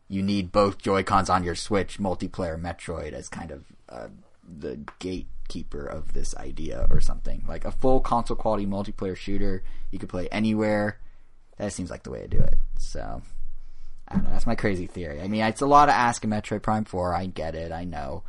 you 0.08 0.22
need 0.22 0.52
both 0.52 0.78
Joy-Cons 0.78 1.30
on 1.30 1.44
your 1.44 1.56
Switch 1.56 2.00
multiplayer 2.00 2.60
Metroid 2.60 3.14
as 3.14 3.30
kind 3.30 3.52
of 3.52 3.66
uh, 3.90 4.08
the 4.48 4.80
gatekeeper 5.00 5.86
of 5.86 6.14
this 6.14 6.36
idea 6.36 6.88
or 6.90 7.02
something. 7.02 7.44
Like 7.48 7.66
a 7.66 7.72
full 7.72 8.00
console 8.00 8.38
quality 8.38 8.66
multiplayer 8.66 9.16
shooter 9.16 9.64
you 9.92 10.00
could 10.00 10.10
play 10.10 10.28
anywhere. 10.30 11.00
That 11.58 11.74
seems 11.74 11.90
like 11.90 12.04
the 12.04 12.12
way 12.12 12.22
to 12.22 12.28
do 12.28 12.40
it. 12.40 12.58
So, 12.78 13.22
I 14.08 14.16
don't 14.16 14.24
know. 14.24 14.32
That's 14.32 14.48
my 14.48 14.56
crazy 14.56 14.88
theory. 14.88 15.22
I 15.22 15.28
mean, 15.28 15.44
it's 15.44 15.62
a 15.62 15.68
lot 15.68 15.86
to 15.86 15.94
ask 15.94 16.24
in 16.24 16.30
Metroid 16.30 16.62
Prime 16.62 16.86
4. 16.86 17.14
I 17.14 17.28
get 17.28 17.56
it. 17.56 17.72
I 17.72 17.84
know. 17.84 18.24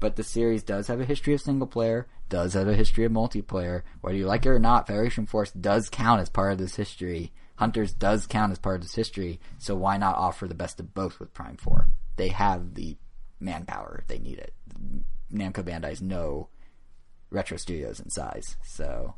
But 0.00 0.16
the 0.16 0.24
series 0.24 0.62
does 0.62 0.86
have 0.86 1.00
a 1.00 1.04
history 1.04 1.34
of 1.34 1.42
single 1.42 1.66
player, 1.66 2.06
does 2.30 2.54
have 2.54 2.66
a 2.66 2.74
history 2.74 3.04
of 3.04 3.12
multiplayer. 3.12 3.82
Whether 4.00 4.16
you 4.16 4.26
like 4.26 4.46
it 4.46 4.50
or 4.50 4.58
not, 4.58 4.86
Federation 4.86 5.26
Force 5.26 5.52
does 5.52 5.90
count 5.90 6.22
as 6.22 6.30
part 6.30 6.52
of 6.52 6.58
this 6.58 6.76
history. 6.76 7.32
Hunters 7.60 7.92
does 7.92 8.26
count 8.26 8.52
as 8.52 8.58
part 8.58 8.76
of 8.76 8.82
this 8.82 8.94
history. 8.94 9.38
So 9.58 9.74
why 9.76 9.98
not 9.98 10.16
offer 10.16 10.48
the 10.48 10.54
best 10.54 10.80
of 10.80 10.94
both 10.94 11.20
with 11.20 11.34
Prime 11.34 11.58
4? 11.58 11.86
They 12.16 12.28
have 12.28 12.72
the 12.74 12.96
manpower 13.38 13.98
if 14.00 14.06
they 14.06 14.18
need 14.18 14.38
it. 14.38 14.54
Namco 15.30 15.62
Bandai's 15.62 16.00
no 16.00 16.48
retro 17.30 17.58
studios 17.58 18.00
in 18.00 18.08
size. 18.08 18.56
So, 18.64 19.14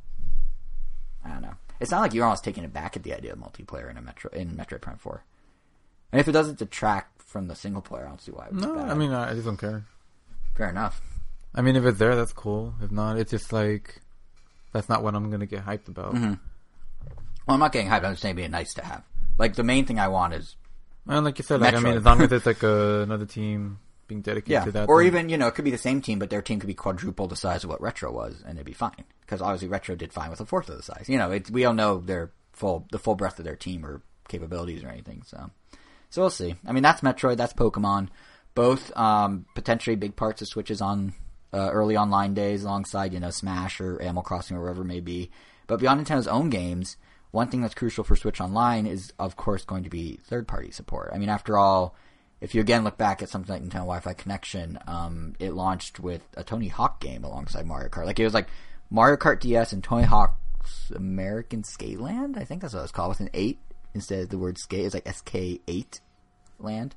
I 1.25 1.29
don't 1.31 1.43
know. 1.43 1.55
It's 1.79 1.93
not 1.93 2.01
like 2.01 2.15
you're 2.15 2.25
almost 2.25 2.43
taking 2.43 2.65
it 2.65 2.73
back 2.73 2.97
at 2.97 3.05
the 3.05 3.15
idea 3.15 3.33
of 3.33 3.39
multiplayer 3.39 3.89
in 3.89 3.97
a 3.97 4.03
Metro 4.03 4.29
in 4.33 4.57
Metroid 4.57 4.81
Prime 4.81 4.99
4. 4.99 5.25
And 6.11 6.21
if 6.21 6.27
it 6.27 6.33
doesn't 6.33 6.59
detract 6.59 7.23
from 7.23 7.47
the 7.47 7.55
single 7.55 7.81
player, 7.81 8.07
I 8.07 8.09
don't 8.09 8.21
see 8.21 8.33
why. 8.33 8.47
It 8.47 8.55
would 8.55 8.63
No. 8.63 8.77
I 8.77 8.95
mean 8.95 9.13
I 9.13 9.31
I 9.31 9.35
just 9.35 9.47
don't 9.47 9.57
care. 9.57 9.85
fair 10.57 10.69
enough. 10.69 11.01
I 11.55 11.63
mean, 11.63 11.77
if 11.77 11.85
it's 11.85 11.99
there, 11.99 12.17
that's 12.17 12.33
cool. 12.33 12.75
If 12.83 12.91
not, 12.91 13.19
it's 13.19 13.31
just 13.31 13.53
like 13.53 14.01
that's 14.73 14.89
not 14.89 15.03
what 15.05 15.15
I'm 15.15 15.31
gonna 15.31 15.47
get 15.47 15.65
hyped 15.65 15.87
about. 15.89 16.15
Mm-hmm. 16.15 16.35
Well, 17.47 17.55
I'm 17.55 17.61
not 17.61 17.73
getting 17.73 17.89
hyped. 17.91 18.05
I'm 18.05 18.13
just 18.13 18.23
saying 18.23 18.39
it'd 18.39 18.51
be 18.51 18.53
nice 18.53 18.75
to 18.75 18.85
have. 18.85 19.03
Like 19.39 19.55
the 19.55 19.63
main 19.63 19.87
thing 19.87 19.99
I 19.99 20.09
want 20.09 20.35
is 20.35 20.57
And 21.09 21.25
like 21.25 21.39
you 21.39 21.45
said, 21.45 21.61
like 21.61 21.75
I 21.75 21.81
mean, 21.81 21.97
as 21.97 22.05
long 22.05 22.21
as 22.21 22.33
it's 22.33 22.47
like 22.53 22.63
a, 22.63 23.03
another 23.03 23.27
team 23.27 23.79
being 24.09 24.21
dedicated 24.21 24.51
yeah, 24.51 24.65
to 24.65 24.73
that, 24.73 24.89
or 24.89 24.99
then- 24.99 25.07
even 25.07 25.29
you 25.29 25.37
know 25.39 25.47
it 25.47 25.55
could 25.55 25.65
be 25.65 25.71
the 25.71 25.79
same 25.79 26.01
team, 26.01 26.19
but 26.19 26.31
their 26.31 26.43
team 26.43 26.61
could 26.61 26.67
be 26.67 26.75
quadruple 26.75 27.27
the 27.27 27.37
size 27.37 27.65
of 27.65 27.71
what 27.71 27.81
Retro 27.81 28.13
was, 28.13 28.43
and 28.47 28.57
it'd 28.57 28.67
be 28.67 28.73
fine 28.73 29.05
because 29.21 29.41
obviously 29.41 29.69
Retro 29.69 29.95
did 29.97 30.13
fine 30.13 30.31
with 30.31 30.41
a 30.41 30.47
fourth 30.47 30.69
of 30.69 30.77
the 30.77 30.83
size. 30.83 31.07
You 31.09 31.19
know, 31.19 31.31
it's, 31.31 31.51
we 31.51 31.63
don't 31.63 31.77
know 31.77 31.99
their 31.99 32.33
full 32.53 32.87
the 32.93 32.99
full 32.99 33.15
breadth 33.15 33.39
of 33.39 33.45
their 33.45 33.57
team 33.57 33.85
or 33.85 34.03
capabilities 34.29 34.85
or 34.85 34.89
anything. 34.89 35.23
So, 35.27 35.51
so 36.11 36.23
we'll 36.23 36.31
see. 36.31 36.55
I 36.67 36.73
mean, 36.73 36.83
that's 36.83 37.01
Metroid, 37.01 37.37
that's 37.37 37.55
Pokemon, 37.55 38.09
both 38.55 38.97
um, 38.97 39.47
potentially 39.55 39.97
big 39.97 40.17
parts 40.17 40.43
of 40.43 40.49
Switches 40.49 40.81
on 40.81 41.15
uh, 41.53 41.71
early 41.73 41.97
online 41.97 42.35
days, 42.35 42.63
alongside 42.63 43.13
you 43.13 43.21
know 43.21 43.31
Smash 43.31 43.81
or 43.81 44.01
Animal 44.01 44.23
Crossing 44.23 44.57
or 44.57 44.61
wherever 44.61 44.83
it 44.83 44.87
may 44.87 45.01
be. 45.01 45.31
But 45.67 45.81
beyond 45.81 46.05
Nintendo's 46.05 46.29
own 46.29 46.51
games, 46.51 46.97
one 47.33 47.49
thing 47.49 47.63
that's 47.63 47.75
crucial 47.75 48.05
for 48.05 48.15
Switch 48.15 48.41
Online 48.41 48.87
is, 48.87 49.13
of 49.19 49.37
course, 49.37 49.65
going 49.65 49.85
to 49.85 49.91
be 49.91 50.19
third-party 50.25 50.71
support. 50.71 51.11
I 51.13 51.19
mean, 51.19 51.29
after 51.29 51.59
all, 51.59 51.97
if 52.41 52.55
you 52.55 52.61
again 52.61 52.85
look 52.85 52.99
back 52.99 53.23
at 53.23 53.29
something 53.29 53.53
like 53.53 53.63
Nintendo 53.63 53.87
Wi-Fi 53.87 54.13
Connection, 54.15 54.79
um, 54.87 55.35
it 55.39 55.53
launched 55.53 55.99
with 55.99 56.23
a 56.37 56.45
Tony 56.45 56.69
Hawk 56.69 57.01
game 57.01 57.25
alongside 57.25 57.67
Mario 57.67 57.89
Kart. 57.89 58.05
Like 58.05 58.21
it 58.21 58.25
was 58.25 58.35
like 58.35 58.49
Mario 58.91 59.17
Kart 59.17 59.41
DS 59.41 59.73
and 59.73 59.83
Tony 59.83 60.05
Hawk's 60.05 60.93
American 60.95 61.65
Skate 61.65 62.01
Land, 62.01 62.37
I 62.37 62.45
think 62.45 62.61
that's 62.61 62.75
what 62.75 62.81
it 62.81 62.83
was 62.83 62.93
called 62.93 63.09
with 63.11 63.21
an 63.21 63.31
eight 63.33 63.59
instead 63.95 64.21
of 64.21 64.29
the 64.29 64.39
word 64.39 64.59
skate. 64.59 64.85
It's 64.85 64.95
like 64.95 65.09
SK 65.09 65.61
eight 65.67 66.01
land. 66.59 66.95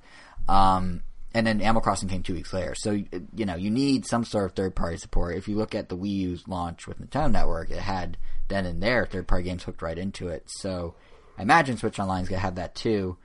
Um, 0.48 1.04
and 1.34 1.46
then 1.46 1.62
Animal 1.62 1.82
Crossing 1.82 2.08
came 2.08 2.24
two 2.24 2.34
weeks 2.34 2.54
later. 2.54 2.76
So 2.76 2.92
you 2.92 3.46
know 3.46 3.56
you 3.56 3.70
need 3.70 4.06
some 4.06 4.24
sort 4.24 4.46
of 4.46 4.54
third 4.54 4.76
party 4.76 4.98
support. 4.98 5.36
If 5.36 5.48
you 5.48 5.58
look 5.58 5.76
at 5.76 5.90
the 5.90 5.98
Wii 5.98 6.10
U's 6.10 6.48
launch 6.48 6.88
with 6.88 7.00
Nintendo 7.00 7.32
Network, 7.32 7.72
it 7.72 7.80
had 7.80 8.18
then 8.48 8.66
and 8.66 8.82
there 8.82 9.06
third 9.06 9.28
party 9.28 9.44
games 9.44 9.64
hooked 9.64 9.82
right 9.82 9.98
into 9.98 10.28
it. 10.30 10.44
So 10.48 10.96
I 11.38 11.42
imagine 11.42 11.78
Switch 11.78 12.00
Online 12.00 12.24
is 12.24 12.30
gonna 12.30 12.40
have 12.40 12.56
that 12.56 12.76
too. 12.76 13.18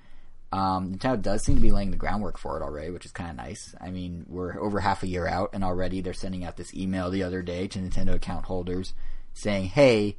Um, 0.52 0.94
Nintendo 0.94 1.22
does 1.22 1.44
seem 1.44 1.54
to 1.56 1.60
be 1.60 1.70
laying 1.70 1.92
the 1.92 1.96
groundwork 1.96 2.36
for 2.36 2.56
it 2.56 2.62
already, 2.62 2.90
which 2.90 3.04
is 3.04 3.12
kind 3.12 3.30
of 3.30 3.36
nice. 3.36 3.74
I 3.80 3.90
mean, 3.90 4.26
we're 4.28 4.60
over 4.60 4.80
half 4.80 5.04
a 5.04 5.06
year 5.06 5.26
out, 5.26 5.50
and 5.52 5.62
already 5.62 6.00
they're 6.00 6.12
sending 6.12 6.44
out 6.44 6.56
this 6.56 6.74
email 6.74 7.10
the 7.10 7.22
other 7.22 7.40
day 7.40 7.68
to 7.68 7.78
Nintendo 7.78 8.14
account 8.14 8.46
holders 8.46 8.92
saying, 9.32 9.66
"Hey, 9.68 10.16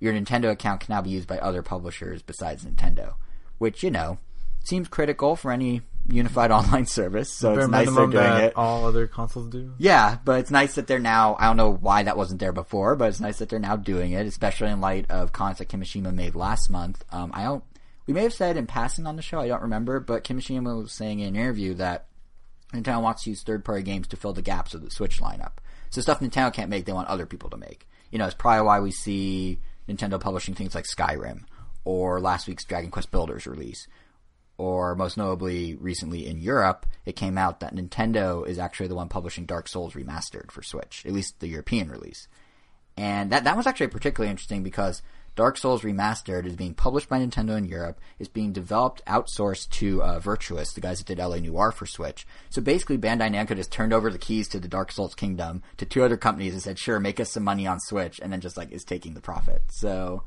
your 0.00 0.12
Nintendo 0.12 0.50
account 0.50 0.80
can 0.80 0.94
now 0.94 1.02
be 1.02 1.10
used 1.10 1.28
by 1.28 1.38
other 1.38 1.62
publishers 1.62 2.22
besides 2.22 2.64
Nintendo," 2.64 3.14
which 3.58 3.84
you 3.84 3.90
know 3.90 4.18
seems 4.64 4.88
critical 4.88 5.36
for 5.36 5.52
any 5.52 5.82
unified 6.08 6.50
online 6.52 6.86
service. 6.86 7.32
So 7.32 7.54
it's 7.54 7.68
nice 7.68 7.86
they're 7.86 8.06
doing 8.06 8.10
that 8.10 8.44
it. 8.44 8.52
all 8.56 8.86
other 8.86 9.06
consoles 9.06 9.48
do. 9.48 9.74
Yeah, 9.78 10.18
but 10.24 10.40
it's 10.40 10.50
nice 10.50 10.74
that 10.74 10.86
they're 10.86 10.98
now. 10.98 11.36
I 11.38 11.46
don't 11.46 11.56
know 11.56 11.72
why 11.72 12.02
that 12.02 12.16
wasn't 12.16 12.40
there 12.40 12.52
before, 12.52 12.96
but 12.96 13.08
it's 13.08 13.20
nice 13.20 13.38
that 13.38 13.48
they're 13.48 13.58
now 13.58 13.76
doing 13.76 14.12
it, 14.12 14.26
especially 14.26 14.70
in 14.70 14.80
light 14.80 15.10
of 15.10 15.32
comments 15.32 15.58
that 15.58 15.68
Kimishima 15.68 16.12
made 16.14 16.34
last 16.34 16.70
month. 16.70 17.04
Um, 17.12 17.30
I 17.34 17.44
don't. 17.44 17.64
we 18.06 18.14
may 18.14 18.22
have 18.22 18.34
said 18.34 18.56
in 18.56 18.66
passing 18.66 19.06
on 19.06 19.16
the 19.16 19.22
show, 19.22 19.40
I 19.40 19.48
don't 19.48 19.62
remember, 19.62 20.00
but 20.00 20.24
Kimishima 20.24 20.82
was 20.82 20.92
saying 20.92 21.20
in 21.20 21.28
an 21.28 21.36
interview 21.36 21.74
that 21.74 22.06
Nintendo 22.72 23.02
wants 23.02 23.24
to 23.24 23.30
use 23.30 23.42
third 23.42 23.64
party 23.64 23.82
games 23.82 24.08
to 24.08 24.16
fill 24.16 24.32
the 24.32 24.42
gaps 24.42 24.74
of 24.74 24.82
the 24.82 24.90
Switch 24.90 25.20
lineup. 25.20 25.52
So 25.90 26.00
stuff 26.00 26.20
Nintendo 26.20 26.52
can't 26.52 26.70
make, 26.70 26.84
they 26.84 26.92
want 26.92 27.08
other 27.08 27.26
people 27.26 27.50
to 27.50 27.56
make. 27.56 27.86
You 28.10 28.18
know, 28.18 28.26
it's 28.26 28.34
probably 28.34 28.66
why 28.66 28.80
we 28.80 28.90
see 28.90 29.60
Nintendo 29.88 30.20
publishing 30.20 30.54
things 30.54 30.74
like 30.74 30.84
Skyrim 30.84 31.44
or 31.84 32.20
last 32.20 32.46
week's 32.46 32.64
Dragon 32.64 32.90
Quest 32.90 33.10
Builders 33.10 33.46
release. 33.46 33.86
Or 34.58 34.96
most 34.96 35.16
notably, 35.16 35.76
recently 35.76 36.26
in 36.26 36.40
Europe, 36.40 36.84
it 37.06 37.14
came 37.14 37.38
out 37.38 37.60
that 37.60 37.74
Nintendo 37.74 38.46
is 38.46 38.58
actually 38.58 38.88
the 38.88 38.96
one 38.96 39.08
publishing 39.08 39.46
Dark 39.46 39.68
Souls 39.68 39.94
Remastered 39.94 40.50
for 40.50 40.62
Switch, 40.62 41.04
at 41.06 41.12
least 41.12 41.38
the 41.38 41.46
European 41.48 41.88
release. 41.88 42.26
And 42.96 43.30
that, 43.30 43.44
that 43.44 43.56
was 43.56 43.68
actually 43.68 43.86
particularly 43.86 44.30
interesting 44.30 44.64
because 44.64 45.02
Dark 45.38 45.56
Souls 45.56 45.82
Remastered 45.82 46.46
is 46.46 46.56
being 46.56 46.74
published 46.74 47.08
by 47.08 47.20
Nintendo 47.20 47.56
in 47.56 47.64
Europe, 47.64 48.00
is 48.18 48.26
being 48.26 48.52
developed 48.52 49.04
outsourced 49.06 49.70
to 49.70 50.02
uh, 50.02 50.18
Virtuos, 50.18 50.74
the 50.74 50.80
guys 50.80 50.98
that 50.98 51.06
did 51.06 51.22
LA 51.22 51.36
Noire 51.36 51.70
for 51.70 51.86
Switch. 51.86 52.26
So 52.50 52.60
basically, 52.60 52.98
Bandai 52.98 53.30
Namco 53.30 53.54
just 53.54 53.70
turned 53.70 53.92
over 53.92 54.10
the 54.10 54.18
keys 54.18 54.48
to 54.48 54.58
the 54.58 54.66
Dark 54.66 54.90
Souls 54.90 55.14
Kingdom 55.14 55.62
to 55.76 55.86
two 55.86 56.02
other 56.02 56.16
companies 56.16 56.54
and 56.54 56.62
said, 56.62 56.76
"Sure, 56.76 56.98
make 56.98 57.20
us 57.20 57.30
some 57.30 57.44
money 57.44 57.68
on 57.68 57.78
Switch," 57.78 58.18
and 58.20 58.32
then 58.32 58.40
just 58.40 58.56
like 58.56 58.72
is 58.72 58.82
taking 58.82 59.14
the 59.14 59.20
profit. 59.20 59.62
So 59.68 60.24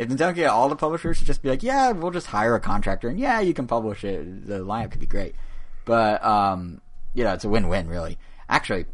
if 0.00 0.08
Nintendo 0.08 0.34
get 0.34 0.48
all 0.48 0.70
the 0.70 0.76
publishers 0.76 1.18
to 1.18 1.26
just 1.26 1.42
be 1.42 1.50
like, 1.50 1.62
"Yeah, 1.62 1.90
we'll 1.90 2.10
just 2.10 2.28
hire 2.28 2.54
a 2.54 2.60
contractor, 2.60 3.08
and 3.08 3.20
yeah, 3.20 3.40
you 3.40 3.52
can 3.52 3.66
publish 3.66 4.02
it," 4.02 4.46
the 4.46 4.60
lineup 4.60 4.92
could 4.92 5.00
be 5.00 5.06
great. 5.06 5.34
But 5.84 6.24
um, 6.24 6.80
you 7.12 7.22
know, 7.22 7.34
it's 7.34 7.44
a 7.44 7.50
win-win, 7.50 7.86
really. 7.86 8.16
Actually, 8.48 8.86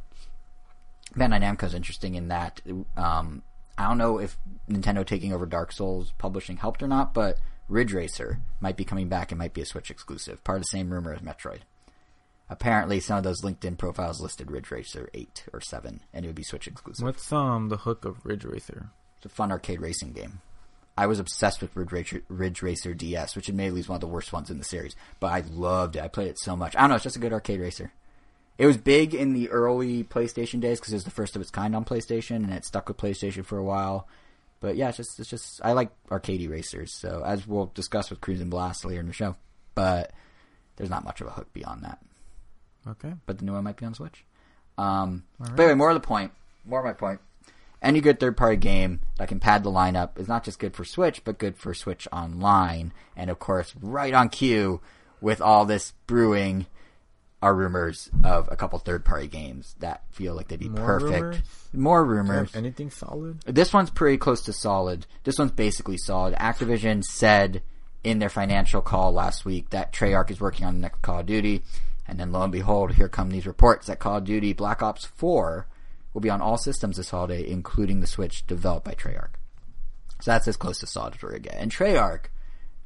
Bandai 1.14 1.40
Namco 1.40 1.62
is 1.62 1.74
interesting 1.74 2.16
in 2.16 2.26
that 2.28 2.60
um, 2.96 3.42
I 3.78 3.86
don't 3.86 3.98
know 3.98 4.18
if 4.18 4.36
Nintendo 4.68 5.06
taking 5.06 5.32
over 5.32 5.46
Dark 5.46 5.70
Souls 5.70 6.12
publishing 6.18 6.56
helped 6.56 6.82
or 6.82 6.88
not, 6.88 7.14
but 7.14 7.38
Ridge 7.68 7.92
Racer 7.92 8.40
might 8.58 8.76
be 8.76 8.84
coming 8.84 9.08
back 9.08 9.30
and 9.30 9.38
might 9.38 9.54
be 9.54 9.60
a 9.60 9.66
Switch 9.66 9.92
exclusive, 9.92 10.42
part 10.42 10.56
of 10.56 10.62
the 10.62 10.76
same 10.76 10.90
rumor 10.90 11.14
as 11.14 11.20
Metroid. 11.20 11.60
Apparently, 12.50 12.98
some 12.98 13.18
of 13.18 13.24
those 13.24 13.42
LinkedIn 13.42 13.78
profiles 13.78 14.20
listed 14.20 14.50
Ridge 14.50 14.72
Racer 14.72 15.08
8 15.14 15.44
or 15.52 15.60
7, 15.60 16.00
and 16.12 16.24
it 16.24 16.28
would 16.28 16.34
be 16.34 16.42
Switch 16.42 16.66
exclusive. 16.66 17.04
What's 17.04 17.32
um 17.32 17.68
the 17.68 17.76
hook 17.76 18.04
of 18.04 18.26
Ridge 18.26 18.44
Racer? 18.44 18.90
It's 19.18 19.26
a 19.26 19.28
fun 19.28 19.52
arcade 19.52 19.80
racing 19.80 20.12
game. 20.12 20.40
I 20.96 21.06
was 21.06 21.18
obsessed 21.18 21.60
with 21.60 21.76
Ridge 21.76 21.92
Racer, 21.92 22.22
Ridge 22.28 22.62
Racer 22.62 22.94
DS, 22.94 23.36
which 23.36 23.48
admittedly 23.48 23.80
is 23.80 23.88
one 23.88 23.96
of 23.96 24.00
the 24.00 24.06
worst 24.06 24.32
ones 24.32 24.50
in 24.50 24.58
the 24.58 24.64
series, 24.64 24.96
but 25.20 25.28
I 25.28 25.40
loved 25.40 25.96
it. 25.96 26.02
I 26.02 26.08
played 26.08 26.28
it 26.28 26.38
so 26.38 26.56
much. 26.56 26.74
I 26.76 26.80
don't 26.80 26.90
know, 26.90 26.94
it's 26.96 27.04
just 27.04 27.16
a 27.16 27.20
good 27.20 27.32
arcade 27.32 27.60
racer. 27.60 27.92
It 28.58 28.66
was 28.66 28.78
big 28.78 29.14
in 29.14 29.34
the 29.34 29.50
early 29.50 30.02
PlayStation 30.04 30.60
days 30.60 30.80
because 30.80 30.94
it 30.94 30.96
was 30.96 31.04
the 31.04 31.10
first 31.10 31.36
of 31.36 31.42
its 31.42 31.50
kind 31.50 31.76
on 31.76 31.84
PlayStation, 31.84 32.36
and 32.36 32.52
it 32.52 32.64
stuck 32.64 32.88
with 32.88 32.96
PlayStation 32.96 33.44
for 33.44 33.58
a 33.58 33.64
while. 33.64 34.08
But 34.60 34.76
yeah, 34.76 34.88
it's 34.88 34.96
just 34.96 35.20
it's 35.20 35.28
just 35.28 35.60
I 35.62 35.72
like 35.72 35.90
arcade 36.10 36.48
racers. 36.48 36.94
So 36.94 37.22
as 37.26 37.46
we'll 37.46 37.70
discuss 37.74 38.08
with 38.08 38.22
Cruis'n 38.22 38.48
Blast 38.48 38.86
later 38.86 39.00
in 39.00 39.06
the 39.06 39.12
show, 39.12 39.36
but 39.74 40.12
there's 40.76 40.88
not 40.88 41.04
much 41.04 41.20
of 41.20 41.26
a 41.26 41.30
hook 41.30 41.52
beyond 41.52 41.84
that. 41.84 41.98
Okay. 42.88 43.12
But 43.26 43.38
the 43.38 43.44
new 43.44 43.52
one 43.52 43.64
might 43.64 43.76
be 43.76 43.84
on 43.84 43.92
Switch. 43.92 44.24
Um, 44.78 45.24
But 45.38 45.60
anyway, 45.60 45.74
more 45.74 45.90
of 45.90 46.00
the 46.00 46.06
point. 46.06 46.32
More 46.64 46.80
of 46.80 46.86
my 46.86 46.92
point. 46.94 47.20
Any 47.82 48.00
good 48.00 48.18
third 48.18 48.36
party 48.36 48.56
game 48.56 49.00
that 49.18 49.28
can 49.28 49.38
pad 49.38 49.62
the 49.62 49.70
lineup 49.70 50.18
is 50.18 50.28
not 50.28 50.44
just 50.44 50.58
good 50.58 50.74
for 50.74 50.84
Switch, 50.84 51.22
but 51.24 51.38
good 51.38 51.56
for 51.56 51.74
Switch 51.74 52.08
Online. 52.12 52.92
And 53.14 53.30
of 53.30 53.38
course, 53.38 53.74
right 53.80 54.12
on 54.14 54.28
cue 54.28 54.80
with 55.20 55.40
all 55.40 55.64
this 55.64 55.92
brewing 56.06 56.66
are 57.42 57.54
rumors 57.54 58.10
of 58.24 58.48
a 58.50 58.56
couple 58.56 58.78
third 58.78 59.04
party 59.04 59.26
games 59.28 59.76
that 59.80 60.02
feel 60.10 60.34
like 60.34 60.48
they'd 60.48 60.58
be 60.58 60.70
More 60.70 60.84
perfect. 60.98 61.12
rumors? 61.22 61.42
More 61.74 62.04
rumors. 62.04 62.56
anything 62.56 62.90
solid? 62.90 63.40
This 63.44 63.72
one's 63.74 63.90
pretty 63.90 64.16
close 64.16 64.40
to 64.44 64.52
solid. 64.54 65.06
This 65.24 65.38
one's 65.38 65.52
basically 65.52 65.98
solid. 65.98 66.34
Activision 66.34 67.04
said 67.04 67.62
in 68.02 68.18
their 68.20 68.30
financial 68.30 68.80
call 68.80 69.12
last 69.12 69.44
week 69.44 69.68
that 69.70 69.92
Treyarch 69.92 70.30
is 70.30 70.40
working 70.40 70.64
on 70.64 70.74
the 70.74 70.80
next 70.80 71.02
Call 71.02 71.20
of 71.20 71.26
Duty, 71.26 71.62
and 72.08 72.18
then 72.18 72.32
lo 72.32 72.42
and 72.42 72.52
behold, 72.52 72.92
here 72.94 73.08
come 73.08 73.30
these 73.30 73.46
reports 73.46 73.86
that 73.86 73.98
Call 73.98 74.16
of 74.16 74.24
Duty 74.24 74.52
Black 74.54 74.82
Ops 74.82 75.04
4 75.04 75.66
will 76.16 76.22
be 76.22 76.30
on 76.30 76.40
all 76.40 76.56
systems 76.56 76.96
this 76.96 77.10
holiday, 77.10 77.46
including 77.46 78.00
the 78.00 78.06
Switch, 78.06 78.46
developed 78.46 78.86
by 78.86 78.94
Treyarch. 78.94 79.34
So 80.22 80.30
that's 80.30 80.48
as 80.48 80.56
close 80.56 80.78
to 80.78 80.86
solid 80.86 81.14
as 81.14 81.22
we're 81.22 81.38
get. 81.38 81.56
And 81.56 81.70
Treyarch, 81.70 82.28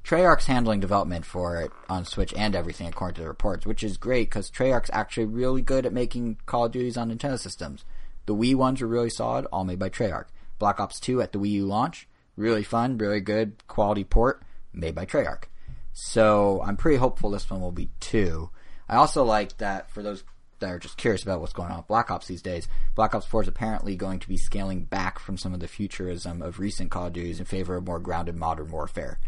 Treyarch's 0.03 0.47
handling 0.47 0.81
development 0.81 1.25
for 1.25 1.61
it 1.61 1.71
on 1.89 2.05
Switch 2.05 2.35
and 2.35 2.57
everything 2.57 2.89
according 2.89 3.15
to 3.15 3.21
the 3.21 3.29
reports, 3.29 3.65
which 3.65 3.85
is 3.85 3.99
great 3.99 4.31
because 4.31 4.51
Treyarch's 4.51 4.91
actually 4.93 5.27
really 5.27 5.63
good 5.63 5.87
at 5.87 5.93
making 5.93 6.39
Call 6.45 6.65
of 6.65 6.73
Duties 6.73 6.97
on 6.97 7.09
Nintendo 7.09 7.39
systems. 7.39 7.85
The 8.27 8.35
Wii 8.35 8.57
ones 8.57 8.83
are 8.83 8.89
really 8.89 9.11
solid, 9.11 9.47
all 9.53 9.63
made 9.63 9.79
by 9.79 9.91
Treyarch. 9.91 10.27
Black 10.59 10.81
Ops 10.81 10.99
2 10.99 11.23
at 11.23 11.31
the 11.31 11.39
Wii 11.39 11.51
U 11.51 11.67
launch, 11.67 12.09
really 12.37 12.65
fun, 12.65 12.99
really 12.99 13.21
good, 13.21 13.65
quality 13.69 14.03
port, 14.03 14.43
made 14.73 14.97
by 14.97 15.07
Treyarch. 15.07 15.45
So 15.93 16.61
I'm 16.65 16.77
pretty 16.77 16.99
hopeful 16.99 17.31
this 17.31 17.49
one 17.49 17.61
will 17.61 17.71
be 17.71 17.91
too. 18.01 18.51
I 18.89 18.97
also 18.97 19.23
like 19.23 19.57
that 19.59 19.89
for 19.89 20.03
those 20.03 20.25
that 20.61 20.71
are 20.71 20.79
just 20.79 20.97
curious 20.97 21.23
about 21.23 21.41
what's 21.41 21.53
going 21.53 21.71
on 21.71 21.79
with 21.79 21.89
Black 21.89 22.11
Ops 22.11 22.27
these 22.27 22.43
days, 22.43 22.69
Black 22.95 23.15
Ops 23.15 23.27
4 23.27 23.43
is 23.43 23.49
apparently 23.49 23.97
going 23.97 24.19
to 24.21 24.29
be 24.29 24.37
scaling 24.37 24.85
back 24.85 25.19
from 25.19 25.37
some 25.37 25.53
of 25.53 25.61
the 25.61 25.69
futurism 25.69 26.43
of 26.43 26.59
recent 26.59 26.91
Call 26.91 27.07
of 27.07 27.13
Duties 27.13 27.41
in 27.41 27.47
favor 27.47 27.77
of 27.77 27.87
more 27.87 27.99
grounded 27.99 28.37
modern 28.37 28.71
warfare. 28.71 29.19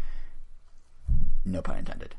No 1.45 1.61
pun 1.61 1.77
intended. 1.77 2.15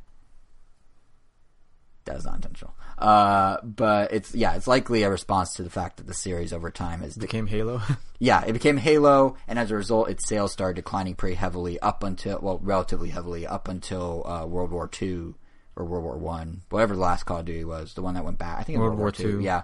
That 2.05 2.17
was 2.17 2.27
not 2.27 2.37
intentional. 2.37 2.75
Uh, 2.99 3.57
but 3.63 4.13
it's 4.13 4.35
yeah, 4.35 4.55
it's 4.55 4.67
likely 4.67 5.03
a 5.03 5.11
response 5.11 5.55
to 5.55 5.63
the 5.63 5.71
fact 5.71 5.97
that 5.97 6.07
the 6.07 6.15
series 6.15 6.53
over 6.53 6.71
time 6.71 7.01
has 7.01 7.17
Became 7.17 7.47
Halo. 7.47 7.81
yeah, 8.19 8.45
it 8.45 8.53
became 8.53 8.77
Halo, 8.77 9.37
and 9.49 9.59
as 9.59 9.71
a 9.71 9.77
result, 9.77 10.11
its 10.11 10.29
sales 10.29 10.53
started 10.53 10.77
declining 10.77 11.15
pretty 11.15 11.37
heavily 11.37 11.81
up 11.81 12.03
until 12.03 12.39
well, 12.41 12.59
relatively 12.63 13.09
heavily 13.09 13.47
up 13.47 13.69
until 13.69 14.27
uh, 14.27 14.47
World 14.47 14.71
War 14.71 14.87
Two 14.87 15.35
or 15.77 15.85
World 15.85 16.05
War 16.05 16.17
One, 16.17 16.63
whatever 16.71 16.95
the 16.95 17.01
last 17.01 17.25
Call 17.25 17.39
of 17.39 17.47
Duty 17.47 17.65
was, 17.65 17.95
the 17.95 18.03
one 18.03 18.15
that 18.15 18.25
went 18.25 18.39
back. 18.39 18.59
I 18.59 18.63
think 18.63 18.77
it 18.77 18.81
was 18.81 18.89
World 18.89 18.99
World, 18.99 19.19
War 19.19 19.31
Two. 19.33 19.39
II. 19.41 19.45
Yeah, 19.45 19.63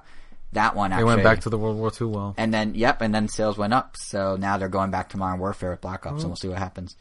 that 0.52 0.74
one 0.74 0.90
they 0.90 1.04
went 1.04 1.22
back 1.22 1.40
to 1.42 1.50
the 1.50 1.58
World 1.58 1.76
War 1.78 1.90
II 1.98 2.06
well. 2.08 2.34
and 2.36 2.52
then 2.52 2.74
yep, 2.74 3.00
and 3.00 3.14
then 3.14 3.28
sales 3.28 3.56
went 3.56 3.72
up. 3.72 3.96
So 3.96 4.36
now 4.36 4.58
they're 4.58 4.68
going 4.68 4.90
back 4.90 5.10
to 5.10 5.16
Modern 5.16 5.38
Warfare 5.40 5.70
with 5.70 5.80
Black 5.80 6.06
Ops, 6.06 6.22
and 6.22 6.30
we'll 6.30 6.36
see 6.36 6.48
what 6.48 6.58
happens. 6.58 6.96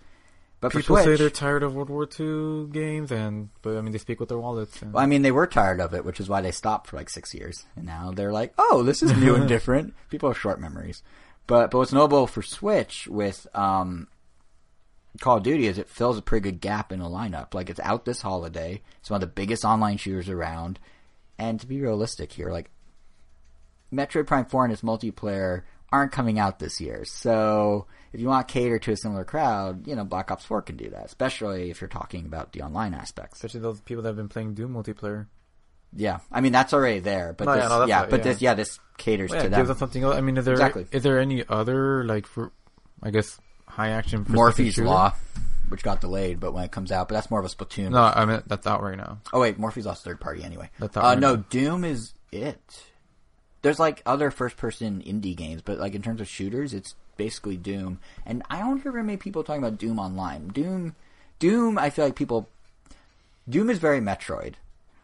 But 0.62 0.74
People 0.74 0.98
say 0.98 1.16
they're 1.16 1.30
tired 1.30 1.64
of 1.64 1.74
World 1.74 1.90
War 1.90 2.04
II 2.04 2.68
games, 2.68 3.12
and 3.14 3.48
but 3.62 3.78
I 3.78 3.82
mean 3.82 3.94
they 3.94 3.98
speak 3.98 4.20
with 4.20 4.28
their 4.28 4.38
wallets. 4.38 4.82
And, 4.82 4.92
Well, 4.92 5.02
I 5.02 5.06
mean, 5.06 5.22
they 5.22 5.32
were 5.32 5.48
tired 5.48 5.80
of 5.80 5.94
it, 5.94 6.04
which 6.04 6.20
is 6.20 6.28
why 6.28 6.42
they 6.42 6.52
stopped 6.52 6.88
for 6.88 6.98
like 6.98 7.10
six 7.10 7.34
years, 7.34 7.66
and 7.78 7.86
now 7.86 8.12
they're 8.14 8.34
like, 8.34 8.54
"Oh, 8.58 8.84
this 8.84 9.02
is 9.02 9.16
new 9.16 9.36
and 9.36 9.48
different." 9.48 9.94
People 10.10 10.30
have 10.30 10.38
short 10.38 10.60
memories, 10.60 11.02
but 11.48 11.72
but 11.72 11.78
what's 11.78 11.94
notable 11.94 12.28
for 12.28 12.42
Switch 12.42 13.08
with 13.08 13.48
um, 13.56 14.10
Call 15.22 15.38
of 15.38 15.44
Duty 15.44 15.68
is 15.68 15.78
it 15.78 15.90
fills 15.90 16.18
a 16.18 16.22
pretty 16.22 16.44
good 16.52 16.62
gap 16.62 16.92
in 16.92 17.00
the 17.00 17.06
lineup. 17.06 17.54
Like 17.54 17.70
it's 17.70 17.80
out 17.82 18.06
this 18.06 18.22
holiday. 18.22 18.82
It's 19.00 19.10
one 19.10 19.22
of 19.22 19.28
the 19.28 19.34
biggest 19.34 19.66
online 19.66 19.98
shooters 19.98 20.30
around, 20.30 20.80
and 21.38 21.60
to 21.60 21.68
be 21.68 21.82
realistic 21.82 22.32
here, 22.32 22.52
like 22.52 22.70
Metroid 23.92 24.28
Prime 24.28 24.46
Four 24.46 24.64
and 24.66 24.74
its 24.74 24.82
multiplayer 24.82 25.64
aren't 25.92 26.12
coming 26.12 26.38
out 26.40 26.60
this 26.60 26.80
year, 26.80 27.04
so. 27.06 27.88
If 28.12 28.20
you 28.20 28.28
want 28.28 28.48
to 28.48 28.52
cater 28.52 28.80
to 28.80 28.92
a 28.94 28.98
similar 28.98 29.24
crowd, 29.24 29.86
you 29.86 29.96
know, 29.96 30.04
Black 30.04 30.32
Ops 30.32 30.44
4 30.44 30.64
can 30.64 30.78
do 30.78 30.90
that, 30.90 31.06
especially 31.06 31.70
if 31.70 31.80
you're 31.80 31.88
talking 31.88 32.26
about 32.26 32.54
the 32.54 32.64
online 32.64 32.96
aspects. 32.96 33.38
especially 33.38 33.60
those 33.60 33.82
people 33.82 34.02
that 34.02 34.10
have 34.10 34.16
been 34.16 34.30
playing 34.30 34.56
Doom 34.56 34.74
multiplayer. 34.74 35.28
Yeah, 35.96 36.20
I 36.32 36.42
mean 36.42 36.52
that's 36.52 36.74
already 36.74 37.00
there, 37.02 37.34
but 37.38 37.46
No, 37.46 37.54
this, 37.54 37.64
yeah, 37.64 37.68
no, 37.70 37.86
yeah, 37.86 38.06
but 38.08 38.18
yeah. 38.20 38.24
this, 38.24 38.42
yeah, 38.42 38.54
this 38.56 38.80
caters 38.98 39.30
Well, 39.30 39.38
yeah, 39.38 39.44
to 39.44 39.50
them. 39.50 39.60
gives 39.60 39.68
them 39.70 39.78
something 39.78 40.04
else. 40.04 40.16
I 40.16 40.22
mean, 40.22 40.38
is 40.38 40.46
there 40.46 40.56
Exactly. 40.56 40.88
is 40.92 41.04
there 41.04 41.20
any 41.20 41.44
other 41.48 42.04
like 42.04 42.26
for 42.26 42.52
I 43.04 43.12
guess 43.12 43.40
high 43.70 43.90
action 43.90 44.26
shooter? 44.26 44.84
Law, 44.84 45.14
which 45.70 45.84
got 45.84 46.02
delayed, 46.02 46.40
but 46.40 46.54
when 46.54 46.64
it 46.64 46.72
comes 46.72 46.92
out, 46.92 47.08
but 47.08 47.16
that's 47.16 47.32
more 47.32 47.40
of 47.40 47.46
a 47.46 47.50
Splatoon. 47.50 47.92
No, 47.92 48.02
I 48.02 48.26
mean 48.26 48.42
that's 48.48 48.68
out 48.68 48.82
right 48.82 48.98
now. 48.98 49.20
Oh 49.32 49.40
wait, 49.40 49.60
Morphies 49.60 49.86
Law's 49.86 50.02
third 50.02 50.20
party 50.20 50.44
anyway. 50.44 50.70
That's 50.80 50.96
not 50.96 51.06
uh, 51.06 51.08
right 51.10 51.20
no, 51.20 51.36
now. 51.36 51.46
Doom 51.50 51.86
is 51.86 52.14
it. 52.32 52.84
There's 53.62 53.80
like 53.80 54.02
other 54.06 54.32
first 54.32 54.58
person 54.58 55.02
indie 55.06 55.36
games, 55.36 55.62
but 55.62 55.80
like 55.80 55.94
in 55.94 56.02
terms 56.02 56.22
of 56.22 56.28
shooters, 56.28 56.74
it's 56.74 56.96
basically 57.18 57.58
Doom. 57.58 58.00
And 58.26 58.44
I 58.50 58.60
don't 58.60 58.82
hear 58.82 58.92
very 58.92 59.04
many 59.04 59.18
people 59.18 59.44
talking 59.44 59.62
about 59.62 59.78
Doom 59.78 60.00
online. 60.00 60.48
Doom, 60.48 60.96
Doom, 61.40 61.78
I 61.78 61.90
feel 61.90 62.06
like 62.06 62.16
people. 62.16 62.48
Doom 63.48 63.70
is 63.70 63.80
very 63.80 64.00
Metroid. 64.00 64.54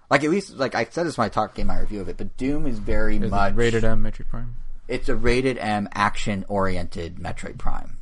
Like 0.10 0.24
at 0.24 0.30
least, 0.30 0.56
like 0.56 0.76
I 0.76 0.86
said 0.86 1.06
this 1.06 1.18
when 1.18 1.26
I 1.26 1.30
talked 1.30 1.56
game 1.56 1.68
my 1.68 1.80
review 1.80 2.00
of 2.00 2.10
it, 2.10 2.18
but 2.18 2.38
Doom 2.38 2.68
is 2.68 2.80
very 2.80 3.18
Is 3.18 3.32
much 3.32 3.56
rated 3.56 3.84
M 3.84 4.04
Metroid 4.04 4.30
Prime? 4.30 4.56
it's 4.88 5.10
a 5.10 5.16
rated 5.16 5.58
M 5.58 5.90
action 5.94 6.46
oriented 6.48 7.16
Metroid 7.16 7.58
Prime. 7.58 7.95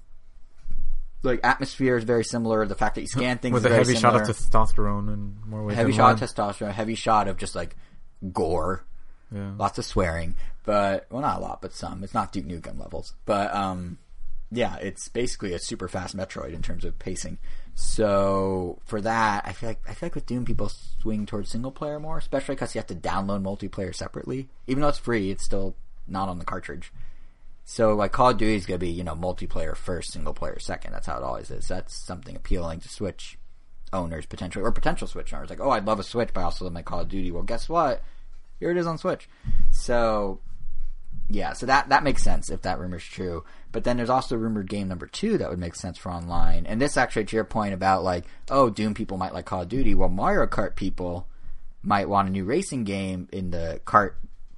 Like 1.23 1.39
atmosphere 1.43 1.97
is 1.97 2.03
very 2.03 2.23
similar. 2.23 2.65
The 2.65 2.75
fact 2.75 2.95
that 2.95 3.01
you 3.01 3.07
scan 3.07 3.37
things 3.37 3.53
with 3.53 3.65
is 3.65 3.71
a 3.71 3.75
heavy 3.75 3.95
similar. 3.95 4.19
shot 4.19 4.29
of 4.29 4.37
testosterone 4.37 5.11
and 5.11 5.45
more 5.45 5.63
ways 5.63 5.75
heavy 5.75 5.91
than 5.91 5.97
shot 5.97 6.15
one. 6.15 6.23
of 6.23 6.29
testosterone, 6.29 6.71
heavy 6.71 6.95
shot 6.95 7.27
of 7.27 7.37
just 7.37 7.55
like 7.55 7.75
gore, 8.31 8.83
yeah. 9.33 9.53
lots 9.57 9.77
of 9.77 9.85
swearing, 9.85 10.35
but 10.65 11.07
well, 11.09 11.21
not 11.21 11.37
a 11.37 11.41
lot, 11.41 11.61
but 11.61 11.73
some. 11.73 12.03
It's 12.03 12.13
not 12.13 12.31
Duke 12.31 12.45
Nukem 12.45 12.79
levels, 12.79 13.13
but 13.25 13.53
um, 13.55 13.97
yeah, 14.51 14.75
it's 14.77 15.07
basically 15.07 15.53
a 15.53 15.59
super 15.59 15.87
fast 15.87 16.15
Metroid 16.15 16.53
in 16.53 16.61
terms 16.61 16.85
of 16.85 16.99
pacing. 16.99 17.37
So 17.75 18.79
for 18.85 19.01
that, 19.01 19.43
I 19.45 19.53
feel 19.53 19.69
like 19.69 19.81
I 19.87 19.93
feel 19.93 20.07
like 20.07 20.15
with 20.15 20.25
Doom, 20.25 20.45
people 20.45 20.69
swing 21.01 21.25
towards 21.25 21.49
single 21.49 21.71
player 21.71 21.99
more, 21.99 22.17
especially 22.17 22.55
because 22.55 22.75
you 22.75 22.79
have 22.79 22.87
to 22.87 22.95
download 22.95 23.41
multiplayer 23.43 23.95
separately. 23.95 24.49
Even 24.67 24.81
though 24.81 24.89
it's 24.89 24.97
free, 24.97 25.31
it's 25.31 25.45
still 25.45 25.75
not 26.07 26.29
on 26.29 26.37
the 26.37 26.45
cartridge. 26.45 26.91
So 27.65 27.95
like 27.95 28.11
Call 28.11 28.31
of 28.31 28.37
Duty 28.37 28.55
is 28.55 28.65
gonna 28.65 28.77
be 28.77 28.89
you 28.89 29.03
know 29.03 29.15
multiplayer 29.15 29.75
first, 29.75 30.11
single 30.11 30.33
player 30.33 30.59
second. 30.59 30.93
That's 30.93 31.07
how 31.07 31.17
it 31.17 31.23
always 31.23 31.51
is. 31.51 31.67
That's 31.67 31.95
something 31.95 32.35
appealing 32.35 32.81
to 32.81 32.89
Switch 32.89 33.37
owners 33.91 34.25
potentially 34.25 34.65
or 34.65 34.71
potential 34.71 35.07
Switch 35.07 35.33
owners. 35.33 35.49
Like, 35.49 35.61
oh, 35.61 35.69
I'd 35.69 35.85
love 35.85 35.99
a 35.99 36.03
Switch, 36.03 36.29
but 36.33 36.41
I 36.41 36.45
also 36.45 36.65
love 36.65 36.73
my 36.73 36.81
Call 36.81 37.01
of 37.01 37.09
Duty. 37.09 37.31
Well, 37.31 37.43
guess 37.43 37.69
what? 37.69 38.01
Here 38.59 38.71
it 38.71 38.77
is 38.77 38.87
on 38.87 38.97
Switch. 38.97 39.29
So 39.71 40.39
yeah, 41.29 41.53
so 41.53 41.65
that 41.65 41.89
that 41.89 42.03
makes 42.03 42.21
sense 42.21 42.49
if 42.49 42.63
that 42.63 42.79
rumor's 42.79 43.03
true. 43.03 43.43
But 43.71 43.83
then 43.83 43.97
there's 43.97 44.09
also 44.09 44.35
rumored 44.35 44.69
game 44.69 44.87
number 44.87 45.07
two 45.07 45.37
that 45.37 45.49
would 45.49 45.59
make 45.59 45.75
sense 45.75 45.97
for 45.97 46.11
online. 46.11 46.65
And 46.65 46.81
this 46.81 46.97
actually 46.97 47.25
to 47.25 47.35
your 47.35 47.45
point 47.45 47.73
about 47.73 48.03
like, 48.03 48.25
oh, 48.49 48.69
Doom 48.69 48.93
people 48.93 49.17
might 49.17 49.33
like 49.33 49.45
Call 49.45 49.61
of 49.61 49.69
Duty. 49.69 49.95
Well, 49.95 50.09
Mario 50.09 50.47
Kart 50.47 50.75
people 50.75 51.27
might 51.81 52.09
want 52.09 52.29
a 52.29 52.31
new 52.31 52.45
racing 52.45 52.83
game 52.83 53.27
in 53.31 53.51
the 53.51 53.81
kart 53.85 54.13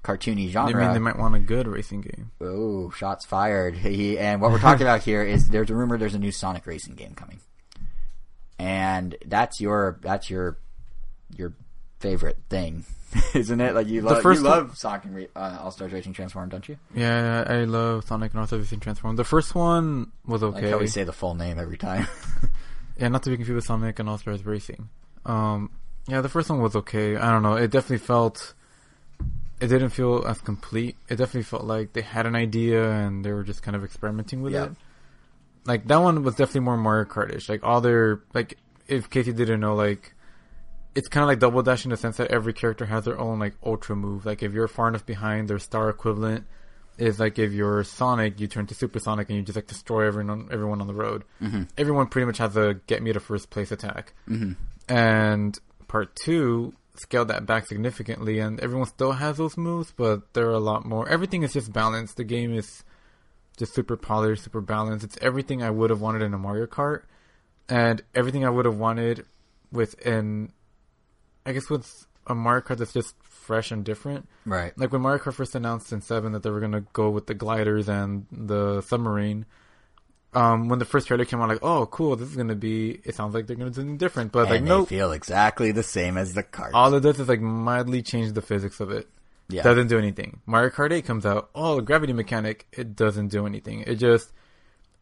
cartoony 0.05 0.47
I 0.47 0.51
genre. 0.51 0.83
mean, 0.85 0.93
they 0.93 0.99
might 0.99 1.17
want 1.17 1.35
a 1.35 1.39
good 1.39 1.67
racing 1.67 2.01
game. 2.01 2.31
Oh, 2.39 2.91
shots 2.91 3.25
fired. 3.25 3.75
He, 3.85 4.17
and 4.19 4.39
what 4.41 4.51
we're 4.51 4.59
talking 4.59 4.81
about 4.87 5.01
here 5.01 5.23
is 5.23 5.49
there's 5.49 5.69
a 5.69 5.75
rumor 5.75 5.97
there's 5.97 6.13
a 6.15 6.19
new 6.19 6.31
Sonic 6.31 6.65
racing 6.67 6.95
game 6.95 7.13
coming. 7.15 7.39
And 8.57 9.15
that's 9.25 9.59
your 9.59 9.99
that's 10.01 10.29
your 10.29 10.57
your 11.35 11.53
favorite 11.99 12.37
thing, 12.49 12.85
isn't 13.33 13.59
it? 13.59 13.75
Like 13.75 13.87
you 13.87 14.01
love 14.01 14.23
you 14.23 14.29
one- 14.29 14.43
love 14.43 14.77
Sonic 14.77 15.03
and 15.05 15.27
uh, 15.35 15.59
All 15.61 15.71
Stars 15.71 15.91
Racing 15.91 16.13
Transform, 16.13 16.49
don't 16.49 16.67
you? 16.69 16.77
Yeah, 16.93 17.43
I 17.47 17.63
love 17.65 18.05
Sonic 18.05 18.31
and 18.31 18.39
All-Stars 18.39 18.61
Racing 18.61 18.79
Transform. 18.79 19.15
The 19.17 19.23
first 19.25 19.55
one 19.55 20.11
was 20.25 20.41
Like 20.41 20.55
okay. 20.63 20.69
how 20.71 20.77
we 20.77 20.87
say 20.87 21.03
the 21.03 21.13
full 21.13 21.35
name 21.35 21.59
every 21.59 21.77
time. 21.77 22.07
Yeah, 22.97 23.09
not 23.09 23.23
to 23.23 23.29
be 23.29 23.35
confused 23.35 23.55
with 23.55 23.65
Sonic 23.65 23.99
and 23.99 24.07
All 24.07 24.17
Stars 24.17 24.45
Racing. 24.45 24.87
Um, 25.25 25.69
yeah, 26.07 26.21
the 26.21 26.29
first 26.29 26.49
one 26.49 26.61
was 26.61 26.75
okay. 26.77 27.17
I 27.17 27.29
don't 27.31 27.43
know. 27.43 27.55
It 27.55 27.71
definitely 27.71 27.97
felt. 28.05 28.53
It 29.61 29.67
didn't 29.67 29.89
feel 29.89 30.25
as 30.27 30.39
complete. 30.41 30.97
It 31.09 31.15
definitely 31.15 31.43
felt 31.43 31.63
like 31.63 31.93
they 31.93 32.01
had 32.01 32.25
an 32.25 32.35
idea 32.35 32.89
and 32.91 33.23
they 33.23 33.31
were 33.31 33.43
just 33.43 33.63
kind 33.63 33.75
of 33.75 33.83
experimenting 33.83 34.41
with 34.41 34.53
Yeah. 34.53 34.65
it. 34.65 34.71
Like 35.65 35.87
that 35.87 35.97
one 35.97 36.23
was 36.23 36.35
definitely 36.35 36.61
more 36.61 36.77
Mario 36.77 37.05
Kart-ish. 37.05 37.49
Like 37.49 37.63
all 37.63 37.81
their 37.81 38.21
like, 38.33 38.57
if 38.87 39.09
Casey 39.09 39.33
didn't 39.33 39.61
know, 39.61 39.73
like 39.75 40.13
it's 40.93 41.07
kind 41.07 41.23
of 41.23 41.27
like 41.27 41.39
Double 41.39 41.61
Dash 41.63 41.85
in 41.85 41.91
the 41.91 41.97
sense 41.97 42.17
that 42.17 42.31
every 42.31 42.53
character 42.53 42.85
has 42.85 43.05
their 43.05 43.17
own 43.19 43.39
like 43.39 43.55
ultra 43.65 43.95
move. 43.95 44.25
Like 44.25 44.43
if 44.43 44.53
you're 44.53 44.67
far 44.67 44.87
enough 44.89 45.05
behind, 45.05 45.47
their 45.47 45.59
star 45.59 45.89
equivalent 45.89 46.45
is 46.97 47.19
like 47.19 47.39
if 47.39 47.51
you're 47.51 47.83
Sonic, 47.83 48.39
you 48.39 48.47
turn 48.47 48.67
to 48.67 48.75
Super 48.75 48.99
Sonic 48.99 49.29
and 49.29 49.37
you 49.37 49.43
just 49.43 49.55
like 49.55 49.67
destroy 49.67 50.05
everyone 50.05 50.49
everyone 50.51 50.81
on 50.81 50.87
the 50.87 50.93
road. 50.93 51.23
Mm-hmm. 51.41 51.63
Everyone 51.77 52.07
pretty 52.07 52.25
much 52.25 52.37
has 52.37 52.55
a 52.55 52.75
get 52.87 53.01
me 53.01 53.11
to 53.13 53.19
first 53.19 53.49
place 53.49 53.71
attack. 53.71 54.13
Mm-hmm. 54.29 54.53
And 54.93 55.59
part 55.87 56.15
two 56.15 56.73
scaled 56.99 57.27
that 57.29 57.45
back 57.45 57.67
significantly, 57.67 58.39
and 58.39 58.59
everyone 58.59 58.87
still 58.87 59.13
has 59.13 59.37
those 59.37 59.57
moves, 59.57 59.93
but 59.95 60.33
they're 60.33 60.49
a 60.51 60.59
lot 60.59 60.85
more. 60.85 61.07
Everything 61.07 61.43
is 61.43 61.53
just 61.53 61.71
balanced. 61.73 62.17
The 62.17 62.23
game 62.23 62.53
is 62.53 62.83
just 63.57 63.73
super 63.73 63.95
polished, 63.97 64.43
super 64.43 64.61
balanced. 64.61 65.05
It's 65.05 65.17
everything 65.21 65.63
I 65.63 65.69
would 65.69 65.89
have 65.89 66.01
wanted 66.01 66.21
in 66.21 66.33
a 66.33 66.37
Mario 66.37 66.65
Kart, 66.65 67.03
and 67.69 68.01
everything 68.13 68.45
I 68.45 68.49
would 68.49 68.65
have 68.65 68.77
wanted 68.77 69.25
with 69.71 70.05
an, 70.05 70.51
I 71.45 71.53
guess 71.53 71.69
with 71.69 72.05
a 72.27 72.35
Mario 72.35 72.61
Kart 72.61 72.77
that's 72.77 72.93
just 72.93 73.15
fresh 73.23 73.71
and 73.71 73.83
different. 73.83 74.27
right. 74.45 74.77
Like 74.77 74.91
when 74.91 75.01
Mario 75.01 75.23
Kart 75.23 75.33
first 75.33 75.55
announced 75.55 75.91
in 75.93 76.01
Seven 76.01 76.31
that 76.31 76.43
they 76.43 76.49
were 76.49 76.59
gonna 76.59 76.85
go 76.93 77.09
with 77.09 77.27
the 77.27 77.35
gliders 77.35 77.87
and 77.87 78.25
the 78.31 78.81
submarine. 78.81 79.45
Um, 80.35 80.67
when 80.69 80.79
the 80.79 80.85
first 80.85 81.07
trailer 81.07 81.23
came 81.25 81.41
out, 81.41 81.47
like, 81.49 81.63
oh, 81.63 81.85
cool, 81.85 82.15
this 82.17 82.29
is 82.29 82.35
gonna 82.35 82.55
be. 82.55 82.99
It 83.03 83.15
sounds 83.15 83.33
like 83.33 83.47
they're 83.47 83.55
gonna 83.55 83.69
do 83.71 83.75
something 83.81 83.97
different, 83.97 84.31
but 84.31 84.49
like, 84.49 84.57
and 84.59 84.67
nope. 84.67 84.89
feel 84.89 85.11
exactly 85.13 85.71
the 85.71 85.83
same 85.83 86.17
as 86.17 86.33
the 86.33 86.43
cart. 86.43 86.71
All 86.73 86.93
it 86.93 86.99
does 87.01 87.19
is 87.19 87.27
like 87.29 87.39
mildly 87.41 88.01
change 88.01 88.33
the 88.33 88.41
physics 88.41 88.79
of 88.79 88.91
it. 88.91 89.07
yeah. 89.47 89.63
Doesn't 89.63 89.87
do 89.87 89.97
anything. 89.97 90.41
Mario 90.45 90.69
Kart 90.71 90.91
8 90.91 91.05
comes 91.05 91.25
out. 91.25 91.49
Oh, 91.55 91.79
gravity 91.81 92.13
mechanic. 92.13 92.67
It 92.73 92.95
doesn't 92.95 93.29
do 93.29 93.45
anything. 93.45 93.81
It 93.87 93.95
just 93.95 94.31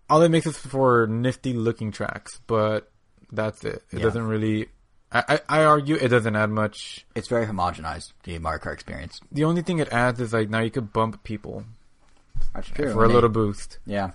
all 0.10 0.22
it 0.22 0.30
makes 0.30 0.46
is 0.46 0.58
for 0.58 1.08
nifty 1.08 1.54
looking 1.54 1.92
tracks, 1.92 2.40
but 2.46 2.92
that's 3.32 3.64
it. 3.64 3.82
It 3.92 3.98
Yeah. 4.00 4.04
doesn't 4.04 4.28
really. 4.28 4.68
I, 5.12 5.24
I 5.48 5.62
I 5.62 5.64
argue 5.66 5.96
it 5.96 6.10
doesn't 6.10 6.36
add 6.36 6.50
much. 6.50 7.06
It's 7.16 7.28
very 7.28 7.46
homogenized, 7.46 8.14
the 8.24 8.38
Mario 8.40 8.60
Kart 8.60 8.74
experience. 8.74 9.20
The 9.32 9.46
only 9.46 9.62
thing 9.64 9.80
it 9.80 9.92
adds 9.94 10.20
is 10.20 10.34
like 10.34 10.50
now 10.50 10.60
you 10.60 10.72
could 10.72 10.92
bump 10.94 11.24
people 11.24 11.64
That's 12.54 12.68
true. 12.70 12.92
for 12.94 13.04
a 13.06 13.08
little 13.08 13.30
boost. 13.30 13.80
Yeah. 13.86 14.12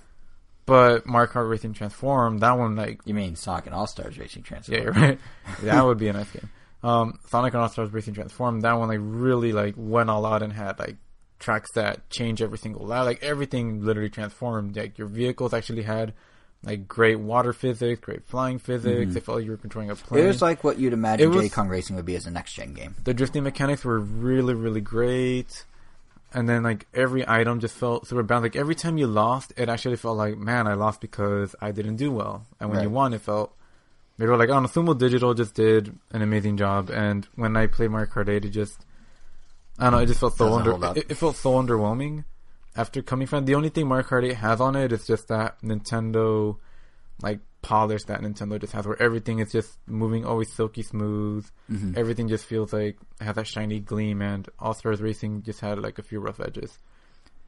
But 0.69 1.07
Mario 1.07 1.31
Kart 1.33 1.49
Racing 1.51 1.73
Transform, 1.73 2.39
that 2.39 2.53
one 2.59 2.77
like 2.77 3.01
You 3.05 3.14
mean 3.14 3.35
Sonic 3.35 3.66
and 3.66 3.75
All 3.75 3.87
Stars 3.89 4.19
Racing 4.19 4.43
Transform? 4.45 4.77
yeah, 4.79 4.85
you're 4.85 4.93
right. 4.93 5.19
that 5.62 5.85
would 5.85 5.99
be 5.99 6.09
a 6.09 6.12
nice 6.12 6.31
game. 6.31 6.49
Um, 6.85 7.19
Sonic 7.29 7.55
and 7.55 7.62
All 7.62 7.69
Stars 7.69 7.93
Racing 7.93 8.14
Transform, 8.14 8.61
that 8.61 8.75
one 8.79 8.89
like 8.89 9.01
really 9.03 9.53
like 9.53 9.75
went 9.77 10.11
all 10.11 10.25
out 10.25 10.43
and 10.43 10.53
had 10.53 10.79
like 10.79 10.97
tracks 11.41 11.73
that 11.73 12.09
change 12.11 12.41
every 12.43 12.59
single 12.59 12.87
lap. 12.87 13.05
Like 13.07 13.23
everything 13.23 13.85
literally 13.85 14.11
transformed. 14.11 14.77
Like 14.77 14.97
your 14.99 15.09
vehicles 15.09 15.53
actually 15.55 15.83
had 15.83 16.12
like 16.62 16.87
great 16.89 17.21
water 17.21 17.53
physics, 17.53 18.01
great 18.01 18.25
flying 18.27 18.59
physics. 18.59 19.14
It 19.16 19.23
felt 19.25 19.37
like 19.39 19.45
you 19.45 19.53
were 19.53 19.57
controlling 19.57 19.91
a 19.91 19.95
plane. 19.97 20.25
It 20.25 20.27
was 20.27 20.43
like 20.43 20.64
what 20.64 20.79
you'd 20.79 20.93
imagine 20.93 21.25
It 21.25 21.29
was- 21.29 21.37
Diddy 21.37 21.49
Kong 21.51 21.69
Racing 21.69 21.97
would 21.97 22.05
be 22.05 22.16
as 22.16 22.27
a 22.27 22.31
next 22.31 22.53
gen 22.55 22.75
game. 22.75 22.95
the 23.05 23.14
drifting 23.14 23.43
mechanics 23.45 23.85
were 23.85 23.99
really 24.01 24.55
really 24.55 24.81
great 24.81 25.64
and 26.33 26.49
then 26.49 26.62
like 26.62 26.87
every 26.93 27.26
item 27.26 27.61
just 27.61 27.74
felt 27.74 28.07
super 28.07 28.22
balanced 28.22 28.55
like 28.55 28.61
every 28.61 28.74
time 28.74 28.99
you 28.99 29.07
lost 29.07 29.53
it 29.57 29.68
actually 29.68 29.97
felt 29.97 30.16
like 30.16 30.37
man 30.37 30.66
i 30.66 30.74
lost 30.74 31.01
because 31.01 31.55
i 31.61 31.70
didn't 31.70 31.97
do 31.97 32.11
well. 32.11 32.47
And 32.61 32.70
when 32.70 32.83
you 32.83 32.91
won 32.91 33.14
it 33.14 33.22
felt 33.22 33.55
they 34.18 34.26
were 34.26 34.37
like 34.37 34.51
oh 34.51 34.61
no 34.61 34.68
sumo 34.68 34.99
digital 34.99 35.35
just 35.35 35.55
did 35.55 35.97
an 36.11 36.22
amazing 36.22 36.57
job. 36.57 36.91
And 36.91 37.26
when 37.35 37.57
i 37.57 37.66
played 37.66 37.91
mario 37.91 38.11
kart 38.11 38.29
8 38.29 38.45
it 38.45 38.51
just 38.51 38.85
i 39.79 39.85
don't 39.85 39.93
know 39.93 39.99
it 39.99 40.07
just 40.07 40.20
felt 40.20 40.37
so 40.37 40.53
under 40.53 40.99
it, 40.99 41.11
it 41.11 41.14
felt 41.14 41.37
so 41.37 41.53
underwhelming 41.53 42.24
after 42.76 43.03
coming 43.03 43.26
from 43.26 43.45
the 43.45 43.55
only 43.55 43.70
thing 43.70 43.87
mario 43.87 44.07
kart 44.07 44.24
8 44.24 44.35
has 44.35 44.61
on 44.61 44.76
it 44.76 44.93
is 44.93 45.07
just 45.07 45.29
that 45.29 45.61
nintendo 45.62 46.57
like 47.22 47.41
polish 47.62 48.04
that 48.04 48.20
Nintendo 48.20 48.61
just 48.61 48.72
has, 48.72 48.86
where 48.86 49.00
everything 49.02 49.40
is 49.40 49.50
just 49.52 49.78
moving 49.86 50.24
always 50.24 50.52
silky 50.52 50.82
smooth. 50.82 51.46
Mm-hmm. 51.70 51.94
Everything 51.96 52.28
just 52.28 52.44
feels 52.46 52.72
like 52.72 52.96
has 53.20 53.34
that 53.36 53.46
shiny 53.46 53.80
gleam, 53.80 54.22
and 54.22 54.48
All 54.59 54.74
Stars 54.74 55.00
Racing 55.00 55.42
just 55.42 55.61
had 55.61 55.78
like 55.80 55.98
a 55.98 56.02
few 56.02 56.20
rough 56.20 56.40
edges. 56.40 56.78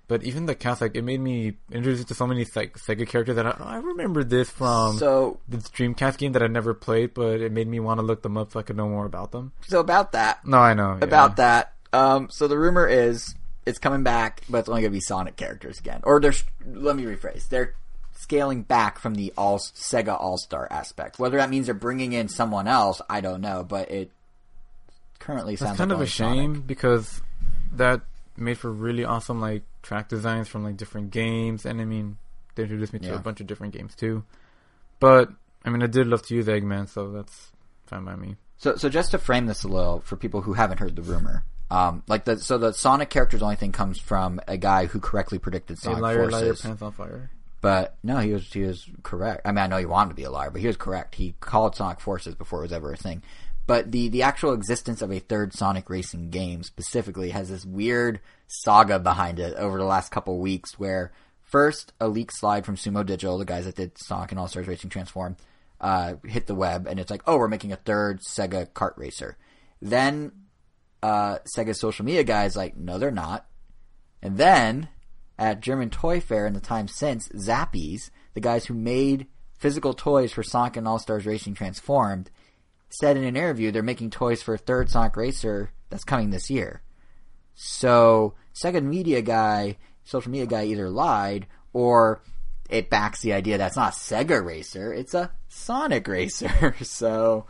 But 0.08 0.24
even 0.24 0.46
the 0.46 0.56
cast, 0.56 0.80
like 0.80 0.96
it 0.96 1.02
made 1.02 1.20
me 1.20 1.58
introduced 1.70 2.08
to 2.08 2.14
so 2.14 2.26
many 2.26 2.44
like 2.56 2.76
Sega 2.76 3.06
characters 3.06 3.36
that 3.36 3.46
I, 3.46 3.54
I 3.60 3.76
remember 3.76 4.24
this 4.24 4.50
from 4.50 4.98
so, 4.98 5.38
this 5.48 5.68
Dreamcast 5.68 6.18
game 6.18 6.32
that 6.32 6.42
I 6.42 6.48
never 6.48 6.74
played, 6.74 7.14
but 7.14 7.40
it 7.40 7.52
made 7.52 7.68
me 7.68 7.78
want 7.78 8.00
to 8.00 8.02
look 8.02 8.22
them 8.22 8.36
up 8.36 8.50
so 8.50 8.58
I 8.58 8.64
could 8.64 8.76
know 8.76 8.88
more 8.88 9.06
about 9.06 9.30
them. 9.30 9.52
so 9.68 9.78
about 9.78 10.10
that, 10.12 10.44
No, 10.44 10.58
I 10.58 10.74
know 10.74 10.96
yeah. 10.98 11.04
about 11.04 11.36
that. 11.36 11.74
Um, 11.92 12.28
so 12.28 12.48
the 12.48 12.58
rumor 12.58 12.88
is 12.88 13.36
it's 13.66 13.78
coming 13.78 14.02
back, 14.02 14.42
but 14.48 14.58
it's 14.58 14.68
only 14.68 14.80
going 14.82 14.90
to 14.90 14.96
be 14.96 15.00
Sonic 15.00 15.36
characters 15.36 15.78
again. 15.78 16.00
Or 16.02 16.18
they're 16.18 16.32
let 16.66 16.96
me 16.96 17.04
rephrase. 17.04 17.48
They're 17.48 17.74
scaling 18.20 18.62
back 18.62 18.98
from 18.98 19.14
the 19.14 19.32
all 19.36 19.58
Sega 19.58 20.18
All 20.20 20.38
Star 20.38 20.68
aspect. 20.70 21.18
Whether 21.18 21.38
that 21.38 21.50
means 21.50 21.66
they're 21.66 21.74
bringing 21.74 22.12
in 22.12 22.28
someone 22.28 22.68
else, 22.68 23.00
I 23.08 23.20
don't 23.20 23.40
know. 23.40 23.64
But 23.64 23.90
it 23.90 24.10
currently 25.18 25.56
sounds 25.56 25.70
That's 25.72 25.78
kind 25.78 25.90
like 25.90 25.96
of 25.96 26.02
a 26.02 26.06
shame 26.06 26.54
Sonic. 26.54 26.66
because 26.66 27.22
that 27.72 28.00
made 28.36 28.58
for 28.58 28.70
really 28.72 29.04
awesome 29.04 29.40
like 29.40 29.62
track 29.82 30.08
designs 30.08 30.48
from 30.48 30.64
like 30.64 30.76
different 30.76 31.10
games, 31.10 31.64
and 31.66 31.80
I 31.80 31.84
mean 31.84 32.16
they 32.54 32.62
introduced 32.64 32.92
me 32.92 32.98
to 33.00 33.06
Yeah. 33.08 33.14
a 33.16 33.18
bunch 33.18 33.40
of 33.40 33.46
different 33.46 33.74
games 33.74 33.94
too. 33.94 34.24
But 34.98 35.30
I 35.64 35.70
mean, 35.70 35.82
I 35.82 35.86
did 35.86 36.06
love 36.06 36.22
to 36.26 36.34
use 36.34 36.46
Eggman, 36.46 36.88
so 36.88 37.10
that's 37.10 37.52
fine 37.86 38.04
by 38.04 38.16
me. 38.16 38.36
So, 38.58 38.76
so 38.76 38.88
just 38.88 39.10
to 39.12 39.18
frame 39.18 39.46
this 39.46 39.62
a 39.64 39.68
little 39.68 40.00
for 40.00 40.16
people 40.16 40.42
who 40.42 40.52
haven't 40.54 40.78
heard 40.78 40.96
the 40.96 41.02
rumor, 41.02 41.44
um, 41.70 42.02
like 42.08 42.24
the 42.24 42.38
so 42.38 42.58
the 42.58 42.72
Sonic 42.72 43.08
character's 43.10 43.42
only 43.42 43.56
thing 43.56 43.72
comes 43.72 43.98
from 43.98 44.40
a 44.48 44.56
guy 44.56 44.86
who 44.86 45.00
correctly 45.00 45.38
predicted 45.38 45.78
Sonic 45.78 46.00
liar, 46.00 46.30
liar, 46.30 46.40
Forces. 46.46 46.62
pants 46.62 46.82
on 46.82 46.92
fire. 46.92 47.30
But 47.60 47.96
no, 48.02 48.18
he 48.18 48.32
was 48.32 48.52
he 48.52 48.62
was 48.62 48.88
correct. 49.02 49.42
I 49.44 49.52
mean, 49.52 49.58
I 49.58 49.66
know 49.66 49.76
he 49.76 49.86
wanted 49.86 50.10
to 50.10 50.16
be 50.16 50.24
a 50.24 50.30
liar, 50.30 50.50
but 50.50 50.60
he 50.60 50.66
was 50.66 50.76
correct. 50.76 51.14
He 51.14 51.34
called 51.40 51.76
Sonic 51.76 52.00
Forces 52.00 52.34
before 52.34 52.60
it 52.60 52.62
was 52.62 52.72
ever 52.72 52.92
a 52.92 52.96
thing. 52.96 53.22
But 53.66 53.92
the 53.92 54.08
the 54.08 54.22
actual 54.22 54.52
existence 54.52 55.02
of 55.02 55.12
a 55.12 55.18
third 55.18 55.52
Sonic 55.52 55.90
racing 55.90 56.30
game 56.30 56.62
specifically 56.62 57.30
has 57.30 57.50
this 57.50 57.64
weird 57.64 58.20
saga 58.48 58.98
behind 58.98 59.38
it 59.38 59.54
over 59.56 59.78
the 59.78 59.84
last 59.84 60.10
couple 60.10 60.38
weeks, 60.38 60.78
where 60.78 61.12
first 61.42 61.92
a 62.00 62.08
leak 62.08 62.32
slide 62.32 62.64
from 62.64 62.76
Sumo 62.76 63.04
Digital, 63.04 63.38
the 63.38 63.44
guys 63.44 63.66
that 63.66 63.76
did 63.76 63.98
Sonic 63.98 64.32
and 64.32 64.40
All 64.40 64.48
Stars 64.48 64.66
Racing 64.66 64.90
Transform, 64.90 65.36
uh, 65.80 66.14
hit 66.24 66.46
the 66.46 66.54
web, 66.54 66.86
and 66.86 66.98
it's 66.98 67.10
like, 67.10 67.22
oh, 67.26 67.36
we're 67.36 67.48
making 67.48 67.72
a 67.72 67.76
third 67.76 68.20
Sega 68.20 68.66
kart 68.70 68.96
racer. 68.96 69.36
Then 69.82 70.32
uh, 71.02 71.38
Sega's 71.56 71.78
social 71.78 72.04
media 72.04 72.24
guys 72.24 72.56
like, 72.56 72.76
no, 72.76 72.98
they're 72.98 73.10
not. 73.10 73.46
And 74.22 74.36
then 74.36 74.88
at 75.40 75.60
German 75.60 75.88
Toy 75.88 76.20
Fair 76.20 76.46
in 76.46 76.52
the 76.52 76.60
time 76.60 76.86
since, 76.86 77.28
Zappies, 77.30 78.10
the 78.34 78.40
guys 78.40 78.66
who 78.66 78.74
made 78.74 79.26
physical 79.58 79.94
toys 79.94 80.32
for 80.32 80.42
Sonic 80.42 80.76
and 80.76 80.86
All 80.86 80.98
Stars 80.98 81.24
Racing 81.24 81.54
Transformed, 81.54 82.30
said 82.90 83.16
in 83.16 83.24
an 83.24 83.36
interview 83.36 83.72
they're 83.72 83.82
making 83.82 84.10
toys 84.10 84.42
for 84.42 84.54
a 84.54 84.58
third 84.58 84.90
Sonic 84.90 85.16
Racer 85.16 85.72
that's 85.88 86.04
coming 86.04 86.28
this 86.28 86.50
year. 86.50 86.82
So 87.54 88.34
second 88.52 88.88
media 88.88 89.22
guy, 89.22 89.78
social 90.04 90.30
media 90.30 90.46
guy 90.46 90.64
either 90.64 90.90
lied 90.90 91.46
or 91.72 92.22
it 92.68 92.90
backs 92.90 93.22
the 93.22 93.32
idea 93.32 93.58
that 93.58 93.68
it's 93.68 93.76
not 93.76 93.94
Sega 93.94 94.44
Racer, 94.44 94.92
it's 94.92 95.14
a 95.14 95.30
Sonic 95.48 96.06
Racer. 96.06 96.76
so 96.82 97.46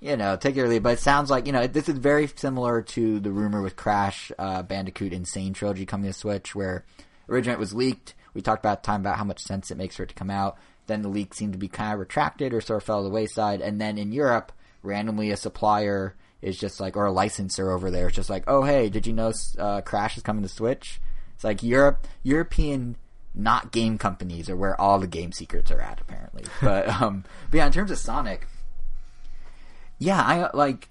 you 0.00 0.16
know, 0.16 0.36
take 0.36 0.56
it 0.56 0.60
or 0.60 0.68
leave. 0.68 0.82
But 0.82 0.94
it 0.94 1.00
sounds 1.00 1.30
like 1.30 1.46
you 1.46 1.52
know 1.52 1.66
this 1.66 1.88
is 1.88 1.98
very 1.98 2.28
similar 2.28 2.82
to 2.82 3.18
the 3.18 3.32
rumor 3.32 3.62
with 3.62 3.76
Crash 3.76 4.30
uh, 4.38 4.62
Bandicoot 4.62 5.12
N. 5.12 5.24
Sane 5.24 5.54
Trilogy 5.54 5.86
coming 5.86 6.10
to 6.10 6.12
Switch, 6.12 6.54
where 6.54 6.84
originally 7.28 7.54
it 7.54 7.60
was 7.60 7.74
leaked. 7.74 8.14
We 8.34 8.42
talked 8.42 8.64
about 8.64 8.82
time 8.82 9.00
about 9.00 9.16
how 9.16 9.24
much 9.24 9.40
sense 9.40 9.70
it 9.70 9.76
makes 9.78 9.96
for 9.96 10.02
it 10.02 10.08
to 10.10 10.14
come 10.14 10.30
out. 10.30 10.58
then 10.86 11.02
the 11.02 11.08
leak 11.08 11.34
seemed 11.34 11.52
to 11.52 11.58
be 11.58 11.68
kind 11.68 11.92
of 11.92 11.98
retracted 11.98 12.54
or 12.54 12.60
sort 12.60 12.80
of 12.80 12.84
fell 12.84 12.98
to 12.98 13.04
the 13.04 13.10
wayside. 13.14 13.60
And 13.60 13.80
then 13.80 13.98
in 13.98 14.12
Europe, 14.12 14.52
randomly 14.82 15.30
a 15.32 15.36
supplier 15.36 16.14
is 16.42 16.56
just 16.58 16.78
like, 16.78 16.96
or 16.96 17.06
a 17.06 17.12
licensor 17.12 17.72
over 17.72 17.90
there 17.90 18.06
is 18.08 18.14
just 18.14 18.30
like, 18.30 18.44
oh 18.46 18.62
hey, 18.62 18.88
did 18.88 19.06
you 19.06 19.12
know 19.12 19.32
uh, 19.58 19.80
Crash 19.80 20.16
is 20.16 20.22
coming 20.22 20.42
to 20.42 20.48
Switch? 20.48 21.00
It's 21.34 21.42
like 21.44 21.62
Europe, 21.62 22.06
European 22.22 22.96
not 23.34 23.70
game 23.72 23.98
companies 23.98 24.48
are 24.48 24.56
where 24.56 24.80
all 24.80 24.98
the 24.98 25.06
game 25.06 25.32
secrets 25.32 25.70
are 25.70 25.80
at 25.80 26.00
apparently. 26.00 26.44
But 26.62 26.88
um, 26.88 27.24
but 27.50 27.56
yeah, 27.58 27.66
in 27.66 27.72
terms 27.72 27.90
of 27.90 27.98
Sonic, 27.98 28.46
yeah, 29.98 30.20
I 30.22 30.50
like. 30.54 30.88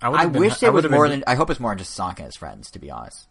I, 0.00 0.08
I 0.08 0.26
wish 0.26 0.62
it 0.62 0.72
was 0.72 0.88
more 0.88 1.04
been- 1.04 1.20
than. 1.20 1.24
I 1.26 1.34
hope 1.36 1.50
it's 1.50 1.60
more 1.60 1.70
than 1.70 1.78
just 1.78 1.92
Sonic 1.94 2.18
and 2.18 2.26
his 2.26 2.36
friends. 2.36 2.70
To 2.72 2.78
be 2.78 2.90
honest, 2.90 3.28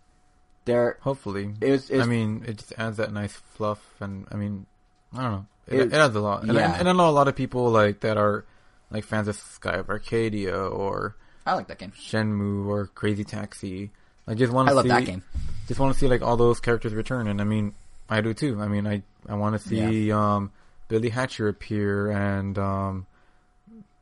there. 0.66 0.98
Hopefully, 1.02 1.54
It 1.62 1.72
was- 1.72 1.90
it 1.90 1.98
was- 1.98 2.06
I 2.08 2.10
mean, 2.10 2.44
it 2.48 2.58
just 2.58 2.74
adds 2.78 2.98
that 2.98 3.12
nice 3.12 3.34
fluff, 3.34 3.80
and 4.00 4.28
I 4.32 4.36
mean, 4.36 4.66
I 5.14 5.22
don't 5.24 5.32
know. 5.32 5.46
It, 5.68 5.80
It- 5.80 5.94
it 5.94 5.94
adds 5.94 6.16
a 6.16 6.20
lot, 6.22 6.44
and, 6.44 6.54
yeah. 6.54 6.74
I, 6.74 6.78
and 6.80 6.90
I 6.90 6.94
know 6.94 7.10
a 7.10 7.12
lot 7.12 7.28
of 7.28 7.36
people 7.36 7.70
like 7.70 8.02
that 8.02 8.18
are 8.18 8.46
like 8.90 9.04
fans 9.06 9.28
of 9.28 9.36
Skies 9.36 9.80
of 9.80 9.90
Arcadia 9.90 10.58
or 10.58 11.16
I 11.46 11.54
like 11.56 11.68
that 11.68 11.80
game. 11.80 11.92
Shenmue 11.92 12.66
or 12.68 12.88
Crazy 12.88 13.24
Taxi. 13.24 13.92
I 14.28 14.34
just 14.36 14.52
want 14.54 14.68
I 14.68 14.72
to 14.72 14.76
love 14.76 14.84
see, 14.86 14.90
that 14.90 15.06
game. 15.06 15.24
Just 15.68 15.80
want 15.80 15.94
to 15.94 16.00
see 16.00 16.08
like 16.08 16.22
all 16.22 16.38
those 16.38 16.60
characters 16.60 16.94
return, 16.94 17.28
and 17.28 17.42
I 17.42 17.44
mean, 17.44 17.74
I 18.10 18.22
do 18.22 18.34
too. 18.34 18.60
I 18.62 18.68
mean, 18.68 18.86
I 18.86 19.02
I 19.30 19.36
want 19.36 19.60
to 19.60 19.68
see 19.68 20.12
um, 20.12 20.52
Billy 20.88 21.10
Hatcher 21.10 21.48
appear 21.48 22.12
and 22.12 22.58
um, 22.60 23.06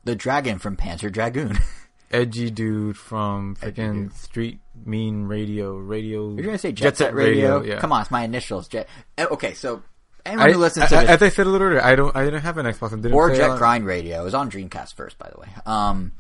The 0.06 0.16
dragon 0.16 0.60
from 0.60 0.76
Panzer 0.76 1.12
Dragoon. 1.12 1.58
edgy 2.12 2.50
dude 2.52 2.98
from 2.98 3.56
freaking. 3.56 4.14
Street 4.14 4.60
Mean 4.86 5.24
Radio 5.26 5.78
Radio. 5.78 6.34
You're 6.34 6.46
gonna 6.46 6.58
say 6.58 6.72
Jet, 6.72 6.98
Set 6.98 7.14
Radio? 7.14 7.62
yeah. 7.64 7.80
Come 7.80 7.92
on, 7.92 8.02
it's 8.02 8.12
my 8.12 8.24
initials. 8.24 8.68
Jet. 8.68 8.88
eh, 9.18 9.26
Okay, 9.30 9.54
so 9.54 9.82
anyone 10.26 10.50
I, 10.50 10.54
who 10.54 10.60
listens 10.60 10.86
I- 10.86 10.88
to 10.90 10.98
I- 10.98 11.02
this, 11.02 11.10
as 11.12 11.22
I 11.24 11.30
said 11.30 11.48
a 11.48 11.50
little 11.50 11.68
earlier, 11.68 11.82
I 11.84 11.96
don't. 11.96 12.16
I 12.16 12.24
didn't 12.26 12.42
have 12.42 12.58
an 12.58 12.66
Xbox. 12.66 12.92
and 12.94 13.04
didn't 13.04 13.16
or 13.16 13.30
play 13.30 13.38
Jet 13.40 13.58
Grind 13.58 13.86
Radio, 13.86 14.22
it 14.22 14.24
was 14.24 14.34
on 14.34 14.50
Dreamcast 14.50 14.94
first, 14.96 15.18
by 15.18 15.30
the 15.34 15.40
way. 15.40 15.48
Um, 15.66 16.12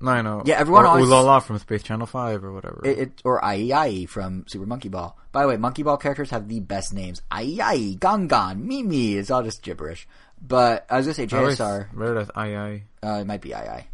No, 0.00 0.10
I 0.10 0.20
know. 0.22 0.42
Yeah, 0.44 0.56
everyone 0.58 0.84
or 0.84 0.88
always- 0.88 1.04
Ooh 1.06 1.10
La 1.10 1.20
La 1.20 1.38
from 1.38 1.58
Space 1.58 1.84
Channel 1.84 2.06
Five 2.08 2.42
or 2.42 2.52
whatever. 2.52 2.80
it, 2.84 2.98
it 2.98 3.22
or 3.24 3.40
IEIE 3.40 4.08
from 4.08 4.44
Super 4.48 4.66
Monkey 4.66 4.88
Ball. 4.88 5.16
By 5.30 5.42
the 5.42 5.48
way, 5.48 5.56
Monkey 5.56 5.84
Ball 5.84 5.96
characters 5.96 6.30
have 6.30 6.48
the 6.48 6.58
best 6.58 6.92
names. 6.92 7.22
IEIE, 7.30 7.98
Gangan, 8.00 8.58
Mimi. 8.58 9.14
It's 9.14 9.30
all 9.30 9.44
just 9.44 9.62
gibberish. 9.62 10.08
But 10.44 10.86
I 10.90 10.96
was 10.96 11.06
gonna 11.06 11.14
say 11.14 11.22
I 11.22 11.26
JSR. 11.26 12.16
as 12.18 12.30
II. 12.36 12.82
Uh, 13.00 13.20
it 13.20 13.26
might 13.28 13.40
be 13.40 13.50
II. 13.50 13.86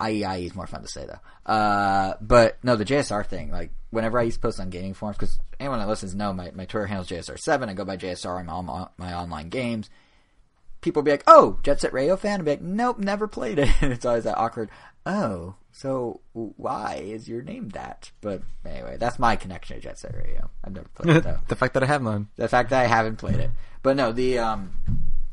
IEIE 0.00 0.46
is 0.46 0.54
more 0.54 0.66
fun 0.66 0.82
to 0.82 0.88
say 0.88 1.06
though. 1.06 1.52
Uh, 1.52 2.14
but 2.20 2.58
no, 2.62 2.76
the 2.76 2.84
JSR 2.84 3.26
thing, 3.26 3.50
like 3.50 3.70
whenever 3.90 4.18
I 4.18 4.22
used 4.22 4.36
to 4.36 4.40
post 4.40 4.60
on 4.60 4.70
gaming 4.70 4.94
forums, 4.94 5.16
because 5.16 5.38
anyone 5.58 5.78
that 5.78 5.88
listens 5.88 6.14
know 6.14 6.32
my, 6.32 6.50
my 6.52 6.64
Twitter 6.64 6.86
handle 6.86 7.04
is 7.04 7.28
JSR7. 7.28 7.68
I 7.68 7.74
go 7.74 7.84
by 7.84 7.96
JSR 7.96 8.38
on 8.38 8.46
my, 8.46 8.52
on 8.52 8.88
my 8.96 9.14
online 9.14 9.48
games. 9.48 9.90
People 10.80 11.02
be 11.02 11.10
like, 11.10 11.24
"Oh, 11.26 11.58
Jet 11.62 11.80
Set 11.80 11.92
Radio 11.92 12.16
fan," 12.16 12.40
I'd 12.40 12.44
be 12.46 12.52
like, 12.52 12.62
"Nope, 12.62 12.98
never 12.98 13.28
played 13.28 13.58
it." 13.58 13.68
and 13.82 13.92
it's 13.92 14.06
always 14.06 14.24
that 14.24 14.38
awkward. 14.38 14.70
Oh, 15.04 15.56
so 15.72 16.20
why 16.32 17.02
is 17.04 17.28
your 17.28 17.42
name 17.42 17.68
that? 17.70 18.10
But 18.22 18.42
anyway, 18.64 18.96
that's 18.98 19.18
my 19.18 19.36
connection 19.36 19.76
to 19.76 19.82
Jet 19.82 19.98
Set 19.98 20.14
Radio. 20.14 20.50
I've 20.64 20.72
never 20.72 20.88
played 20.88 21.16
it 21.16 21.24
though 21.24 21.38
the 21.48 21.56
fact 21.56 21.74
that 21.74 21.82
I 21.82 21.86
have 21.86 22.02
none. 22.02 22.28
the 22.36 22.48
fact 22.48 22.70
that 22.70 22.82
I 22.82 22.86
haven't 22.86 23.16
played 23.16 23.40
it. 23.40 23.50
But 23.82 23.96
no, 23.96 24.12
the 24.12 24.38
um, 24.38 24.72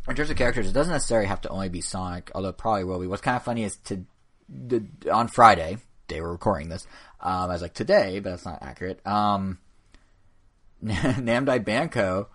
in 0.08 0.16
terms 0.16 0.30
of 0.30 0.38
characters, 0.38 0.68
it 0.68 0.74
doesn't 0.74 0.94
necessarily 0.94 1.28
have 1.28 1.42
to 1.42 1.50
only 1.50 1.70
be 1.70 1.82
Sonic, 1.82 2.32
although 2.36 2.50
it 2.50 2.58
probably 2.58 2.84
will 2.84 3.00
be. 3.00 3.08
What's 3.08 3.22
kind 3.22 3.38
of 3.38 3.44
funny 3.44 3.64
is 3.64 3.78
to 3.86 4.06
the, 4.50 4.86
on 5.12 5.28
Friday, 5.28 5.78
day 6.08 6.22
we're 6.22 6.32
recording 6.32 6.70
this. 6.70 6.88
Um, 7.20 7.44
I 7.44 7.48
was 7.48 7.62
like 7.62 7.74
today, 7.74 8.20
but 8.20 8.32
that's 8.32 8.46
not 8.46 8.60
accurate. 8.62 9.06
Um, 9.06 9.60
Namdai 10.84 11.66
Banco, 11.66 12.30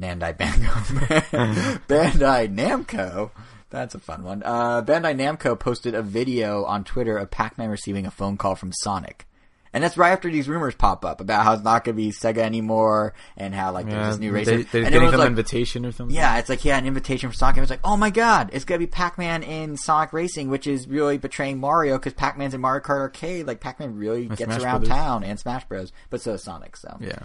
Namdai 0.00 0.36
Banco, 0.36 0.68
Bandai 1.88 2.54
Namco. 2.54 3.30
That's 3.70 3.94
a 3.94 3.98
fun 3.98 4.22
one. 4.22 4.42
Uh, 4.44 4.82
Bandai 4.82 5.16
Namco 5.16 5.58
posted 5.58 5.94
a 5.94 6.02
video 6.02 6.64
on 6.64 6.84
Twitter 6.84 7.16
of 7.16 7.30
Pac-Man 7.30 7.70
receiving 7.70 8.04
a 8.04 8.10
phone 8.10 8.36
call 8.36 8.54
from 8.54 8.72
Sonic. 8.72 9.26
And 9.74 9.82
that's 9.82 9.96
right 9.96 10.10
after 10.10 10.30
these 10.30 10.48
rumors 10.48 10.74
pop 10.74 11.04
up 11.04 11.20
about 11.22 11.44
how 11.44 11.54
it's 11.54 11.64
not 11.64 11.82
going 11.84 11.96
to 11.96 12.02
be 12.02 12.10
Sega 12.10 12.38
anymore, 12.38 13.14
and 13.38 13.54
how 13.54 13.72
like 13.72 13.86
Yeah, 13.86 13.92
there's 13.92 14.06
this 14.08 14.18
new 14.20 14.30
they, 14.30 14.38
racer. 14.38 14.62
they're 14.64 14.82
and 14.84 14.92
getting 14.92 15.10
some 15.10 15.20
like, 15.20 15.26
invitation 15.28 15.86
or 15.86 15.92
something. 15.92 16.14
yeah, 16.14 16.36
it's 16.38 16.48
like 16.50 16.64
yeah, 16.64 16.76
an 16.76 16.86
invitation 16.86 17.30
from 17.30 17.34
Sonic. 17.34 17.56
It 17.56 17.60
was 17.62 17.70
like, 17.70 17.80
oh 17.84 17.96
my 17.96 18.10
god, 18.10 18.50
it's 18.52 18.64
gonna 18.66 18.80
be 18.80 18.86
Pac-Man 18.86 19.42
in 19.42 19.76
Sonic 19.78 20.12
Racing, 20.12 20.50
which 20.50 20.66
is 20.66 20.86
really 20.86 21.16
betraying 21.16 21.58
Mario 21.58 21.96
because 21.96 22.12
Pac-Man's 22.12 22.52
in 22.52 22.60
Mario 22.60 22.82
Kart 22.82 23.00
Arcade. 23.00 23.46
Like 23.46 23.60
Pac-Man 23.60 23.96
really 23.96 24.26
And 24.26 24.36
gets 24.36 24.44
Smash 24.52 24.62
around 24.62 24.80
Brothers. 24.80 24.88
town 24.90 25.24
and 25.24 25.40
Smash 25.40 25.64
Bros. 25.64 25.90
But 26.10 26.20
so 26.20 26.34
is 26.34 26.42
Sonic. 26.42 26.76
So 26.76 26.98
yeah. 27.00 27.18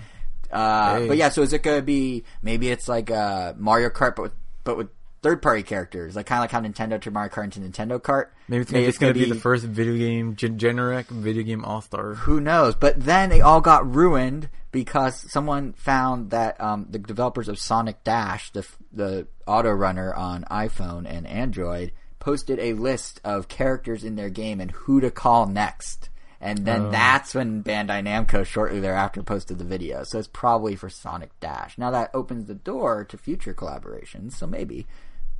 uh, 0.51 0.99
Hey. 0.99 1.07
but 1.09 1.17
yeah, 1.17 1.29
so 1.29 1.41
is 1.41 1.51
it 1.53 1.63
gonna 1.63 1.81
be 1.81 2.23
maybe 2.41 2.69
it's 2.69 2.87
like 2.87 3.11
uh, 3.11 3.53
Mario 3.57 3.89
Kart, 3.89 4.15
but 4.15 4.21
with 4.23 4.33
but 4.63 4.77
with 4.77 4.87
third 5.27 5.41
party 5.41 5.63
characters, 5.63 6.15
like 6.15 6.25
kind 6.25 6.39
of 6.39 6.43
like 6.43 6.51
how 6.51 6.61
Nintendo 6.61 7.01
turned 7.01 7.13
Mario 7.13 7.29
Kart 7.31 7.43
into 7.43 7.59
Nintendo 7.59 7.99
Kart. 8.01 8.27
Maybe 8.47 8.61
it's, 8.61 8.71
it's 8.71 8.97
gonna 8.97 9.13
be, 9.13 9.25
the 9.25 9.35
first 9.35 9.65
video 9.65 9.97
game 9.97 10.35
gen- 10.35 10.57
generic 10.57 11.07
video 11.07 11.43
game 11.43 11.65
all 11.65 11.81
star. 11.81 12.13
Who 12.15 12.39
knows? 12.39 12.75
But 12.75 12.99
then 13.03 13.31
it 13.31 13.41
all 13.41 13.59
got 13.61 13.93
ruined 13.93 14.49
because 14.71 15.29
someone 15.31 15.73
found 15.73 16.29
that 16.31 16.59
um, 16.61 16.87
the 16.89 16.99
developers 16.99 17.49
of 17.49 17.59
Sonic 17.59 18.03
Dash, 18.03 18.51
the 18.51 18.65
the 18.93 19.27
auto 19.45 19.71
runner 19.71 20.13
on 20.13 20.43
iPhone 20.49 21.05
and 21.05 21.27
Android, 21.27 21.91
posted 22.19 22.59
a 22.59 22.73
list 22.73 23.19
of 23.25 23.47
characters 23.49 24.03
in 24.05 24.15
their 24.15 24.29
game 24.29 24.61
and 24.61 24.71
who 24.71 25.01
to 25.01 25.11
call 25.11 25.45
next. 25.45 26.09
And 26.39 26.65
then 26.65 26.83
Oh. 26.85 26.91
that's 26.91 27.33
when 27.33 27.63
Bandai 27.63 28.05
Namco 28.05 28.45
shortly 28.45 28.79
thereafter 28.79 29.23
posted 29.23 29.57
the 29.57 29.63
video. 29.65 30.03
So 30.03 30.19
it's 30.19 30.27
probably 30.27 30.75
for 30.75 30.87
Sonic 30.87 31.31
Dash. 31.39 31.77
Now 31.79 31.89
that 31.91 32.11
opens 32.13 32.45
the 32.45 32.53
door 32.53 33.03
to 33.05 33.17
future 33.17 33.55
collaborations, 33.55 34.33
so 34.33 34.45
maybe. 34.45 34.85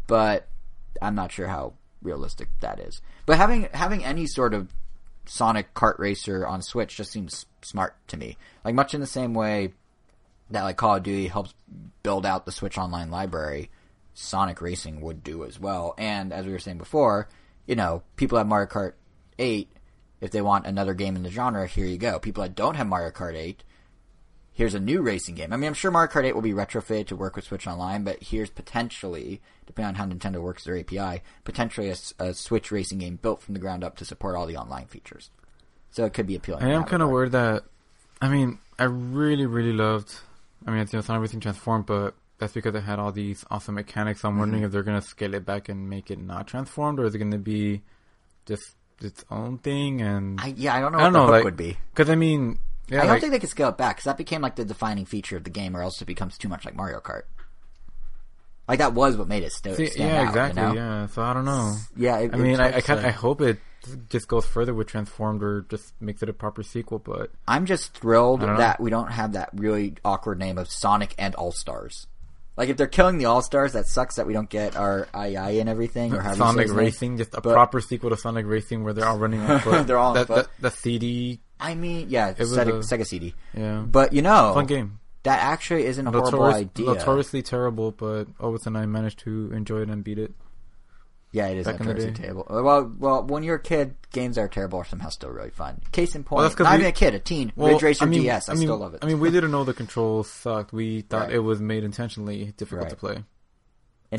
But 0.08 0.48
I'm 1.02 1.16
not 1.16 1.32
sure 1.32 1.48
how 1.48 1.74
realistic 2.02 2.50
that 2.62 2.80
is. 2.80 3.02
But 3.26 3.38
having 3.38 3.68
having 3.74 4.04
any 4.04 4.26
sort 4.26 4.54
of 4.54 4.74
Sonic 5.26 5.74
kart 5.74 6.00
racer 6.00 6.48
on 6.48 6.62
Switch 6.62 6.96
just 6.96 7.12
seems 7.12 7.46
smart 7.62 7.96
to 8.08 8.18
me. 8.18 8.38
Like 8.64 8.76
much 8.76 8.94
in 8.94 9.02
the 9.02 9.08
same 9.08 9.34
way 9.34 9.74
that 10.50 10.64
like 10.64 10.78
Call 10.78 10.96
of 10.96 11.04
Duty 11.04 11.28
helps 11.28 11.54
build 12.04 12.26
out 12.26 12.46
the 12.46 12.52
Switch 12.52 12.78
Online 12.78 13.12
library, 13.12 13.70
Sonic 14.14 14.62
Racing 14.62 15.02
would 15.02 15.24
do 15.24 15.44
as 15.44 15.60
well. 15.60 15.94
And 15.98 16.32
as 16.32 16.46
we 16.46 16.52
were 16.52 16.60
saying 16.60 16.78
before, 16.78 17.28
you 17.66 17.76
know, 17.76 18.04
people 18.16 18.38
have 18.38 18.48
Mario 18.48 18.68
Kart 18.68 18.94
8. 19.38 19.70
If 20.20 20.32
they 20.32 20.42
want 20.42 20.66
another 20.66 20.94
game 20.94 21.16
in 21.16 21.24
the 21.24 21.30
genre, 21.30 21.68
here 21.68 21.86
you 21.86 21.98
go. 21.98 22.18
People 22.18 22.44
that 22.44 22.56
don't 22.56 22.76
have 22.76 22.88
Mario 22.88 23.12
Kart 23.12 23.36
8, 23.36 23.64
here's 24.58 24.74
a 24.74 24.80
new 24.80 25.04
racing 25.04 25.36
game. 25.36 25.54
I 25.54 25.58
mean, 25.58 25.68
I'm 25.68 25.76
sure 25.76 25.92
Mario 25.92 26.12
Kart 26.12 26.26
8 26.26 26.34
will 26.34 26.42
be 26.42 26.52
retrofitted 26.52 27.06
to 27.08 27.16
work 27.16 27.36
with 27.36 27.46
Switch 27.46 27.68
Online, 27.68 28.04
but 28.04 28.24
here's 28.24 28.50
potentially, 28.50 29.40
depending 29.68 29.90
on 29.90 29.96
how 29.96 30.06
Nintendo 30.06 30.42
works 30.42 30.64
their 30.64 30.80
API, 30.80 31.22
potentially 31.44 31.94
a 32.20 32.34
Switch 32.34 32.72
racing 32.72 32.98
game 32.98 33.18
built 33.22 33.40
from 33.44 33.54
the 33.54 33.60
ground 33.60 33.84
up 33.84 33.96
to 33.98 34.06
support 34.06 34.36
all 34.36 34.48
the 34.48 34.58
online 34.58 34.88
features. 34.88 35.30
So 35.92 36.06
it 36.06 36.14
could 36.14 36.26
be 36.26 36.36
appealing. 36.36 36.64
I 36.64 36.72
am 36.72 36.86
kind 36.86 37.04
of 37.04 37.10
worried 37.10 37.34
that. 37.34 37.66
I 38.20 38.30
mean, 38.30 38.58
I 38.80 38.86
really, 38.86 39.46
really 39.46 39.74
loved. 39.74 40.12
I 40.66 40.72
mean, 40.72 40.80
it's, 40.80 40.92
you 40.92 40.98
know, 40.98 41.02
it's 41.02 41.08
not 41.08 41.16
everything 41.16 41.40
transformed, 41.40 41.86
but 41.86 42.16
that's 42.40 42.54
because 42.54 42.74
it 42.74 42.82
had 42.82 42.98
all 42.98 43.12
these 43.12 43.46
awesome 43.52 43.76
mechanics. 43.76 44.24
I'm 44.26 44.40
wondering 44.40 44.62
Mm-hmm. 44.62 44.66
if 44.66 44.72
they're 44.72 44.82
gonna 44.84 45.02
scale 45.04 45.36
it 45.36 45.46
back 45.46 45.70
and 45.70 45.88
make 45.88 46.10
it 46.10 46.18
not 46.20 46.48
transformed, 46.48 47.00
or 47.00 47.06
is 47.06 47.14
it 47.14 47.20
gonna 47.20 47.38
be 47.38 47.84
just 48.48 48.74
its 49.02 49.24
own 49.30 49.60
thing? 49.60 50.02
And 50.02 50.40
I, 50.42 50.48
yeah, 50.58 50.76
I 50.76 50.80
don't 50.82 50.94
know 50.94 50.98
I 50.98 51.04
don't 51.04 51.14
the 51.14 51.20
know, 51.26 51.32
like- 51.32 51.44
would 51.44 51.58
be. 51.58 51.78
because 51.94 52.10
I 52.10 52.16
mean, 52.16 52.58
yeah, 52.90 53.00
I 53.00 53.02
don't 53.02 53.10
like, 53.10 53.22
think 53.22 53.32
they 53.34 53.40
could 53.40 53.50
scale 53.50 53.70
it 53.70 53.78
back 53.78 53.96
because 53.98 54.06
that 54.06 54.18
became 54.18 54.42
like 54.42 54.56
the 54.56 54.66
defining 54.66 55.06
feature 55.06 55.38
of 55.38 55.44
the 55.44 55.50
game, 55.50 55.76
or 55.76 55.82
else 55.82 56.02
it 56.02 56.06
becomes 56.06 56.38
too 56.38 56.48
much 56.48 56.66
like 56.66 56.76
Mario 56.76 57.00
Kart. 57.00 57.24
Like 58.68 58.80
that 58.80 58.94
was 58.94 59.16
what 59.16 59.28
made 59.28 59.44
it 59.44 59.54
see, 59.78 59.88
stand 59.88 60.12
yeah, 60.12 60.22
out. 60.22 60.28
exactly, 60.28 60.62
You 60.62 60.68
know? 60.70 60.74
yeah. 60.76 61.08
So 61.08 61.22
I 61.22 61.34
don't 61.34 61.46
know. 61.46 61.76
Yeah, 61.96 62.18
it, 62.20 62.34
I 62.34 62.38
mean, 62.38 62.60
I, 62.60 62.76
I 62.76 62.80
say. 63.02 63.08
I 63.08 63.12
hope 63.12 63.42
it 63.42 63.60
just 64.10 64.28
goes 64.28 64.46
further 64.46 64.74
with 64.74 64.88
transformed, 64.88 65.42
or 65.42 65.62
just 65.70 65.94
makes 66.02 66.22
it 66.22 66.28
a 66.28 66.34
proper 66.34 66.64
sequel. 66.64 67.00
But 67.00 67.32
I'm 67.48 67.66
just 67.66 67.94
thrilled 67.94 68.42
don't 68.42 68.52
know. 68.54 68.58
that 68.58 68.82
we 68.82 68.90
don't 68.90 69.12
have 69.12 69.34
that 69.34 69.50
really 69.54 69.96
awkward 70.04 70.38
name 70.40 70.58
of 70.58 70.70
Sonic 70.70 71.16
and 71.18 71.34
All 71.36 71.52
Stars. 71.54 72.08
Like 72.58 72.70
if 72.70 72.76
they're 72.76 72.88
killing 72.88 73.20
the 73.20 73.26
All 73.26 73.42
Stars, 73.42 73.74
that 73.74 73.86
sucks 73.88 74.16
that 74.16 74.28
we 74.28 74.34
don't 74.34 74.50
get 74.50 74.76
our 74.76 75.08
II 75.16 75.60
and 75.60 75.70
everything 75.70 76.14
or 76.14 76.22
however 76.22 76.38
you 76.38 76.44
say 76.64 76.68
Sonic. 76.68 76.74
Racing, 76.78 77.18
just 77.18 77.36
a 77.36 77.42
But- 77.42 77.54
proper 77.54 77.80
sequel 77.80 78.10
to 78.10 78.18
Sonic 78.18 78.48
Racing 78.48 78.84
where 78.84 78.94
they're 78.94 79.08
all 79.08 79.18
running 79.20 79.40
on 79.50 79.60
foot. 79.60 79.88
They're 79.88 79.98
all 80.00 80.10
on 80.10 80.16
that, 80.16 80.28
foot. 80.28 80.36
That, 80.60 80.62
that 80.62 80.74
CD, 80.74 81.40
I 81.60 81.76
mean, 81.76 82.08
yeah, 82.10 82.34
was 82.38 82.56
Sega, 82.56 82.68
a- 82.68 82.72
Sega 82.98 83.06
CD. 83.06 83.34
yeah, 83.56 83.82
But 83.86 84.14
you 84.14 84.22
know, 84.22 84.54
fun 84.54 84.66
game. 84.68 85.00
that 85.24 85.40
actually 85.42 85.86
isn't 85.86 86.06
a 86.06 86.12
horrible 86.12 86.32
Notorious, 86.32 86.58
idea. 86.58 86.86
notoriously 86.86 87.42
terrible, 87.42 87.92
but 87.92 88.28
oh, 88.40 88.50
Owens 88.50 88.68
and 88.68 88.78
I 88.78 88.86
managed 88.86 89.20
to 89.20 89.52
enjoy 89.54 89.82
it 89.82 89.90
and 89.90 90.04
beat 90.04 90.20
it. 90.20 90.34
Yeah, 91.34 91.48
it 91.48 91.58
is 91.58 91.66
back 91.66 91.80
notoriously 91.80 92.14
terrible. 92.14 92.48
Uh, 92.50 92.64
well, 92.64 92.92
well, 92.98 93.24
when 93.24 93.44
you're 93.44 93.56
a 93.58 93.62
kid, 93.62 93.96
games 94.14 94.36
that 94.38 94.42
are 94.44 94.48
terrible 94.48 94.80
are 94.80 94.86
somehow 94.86 95.10
still 95.10 95.30
really 95.30 95.50
fun. 95.50 95.82
Case 95.92 96.16
in 96.16 96.24
point, 96.24 96.38
Well, 96.40 96.48
that's 96.50 96.58
not 96.60 96.70
we- 96.72 96.76
even 96.78 96.86
a 96.88 96.92
kid, 96.94 97.14
a 97.16 97.20
teen. 97.20 97.52
Well, 97.56 97.74
Ridge 97.74 97.84
Racer 97.84 98.06
I 98.06 98.08
mean, 98.08 98.22
DS, 98.22 98.48
I, 98.48 98.54
I 98.54 98.56
mean, 98.56 98.68
still 98.68 98.78
love 98.78 98.94
it. 98.94 99.00
I 99.04 99.08
mean, 99.08 99.20
we 99.20 99.30
didn't 99.30 99.52
know 99.52 99.64
the 99.66 99.74
controls 99.74 100.30
sucked. 100.32 100.72
We 100.72 101.02
thought 101.02 101.24
Right. 101.28 101.34
it 101.36 101.40
was 101.40 101.60
made 101.60 101.84
intentionally 101.84 102.54
difficult 102.56 102.84
Right. 102.86 102.90
to 102.92 102.96
play 102.96 103.24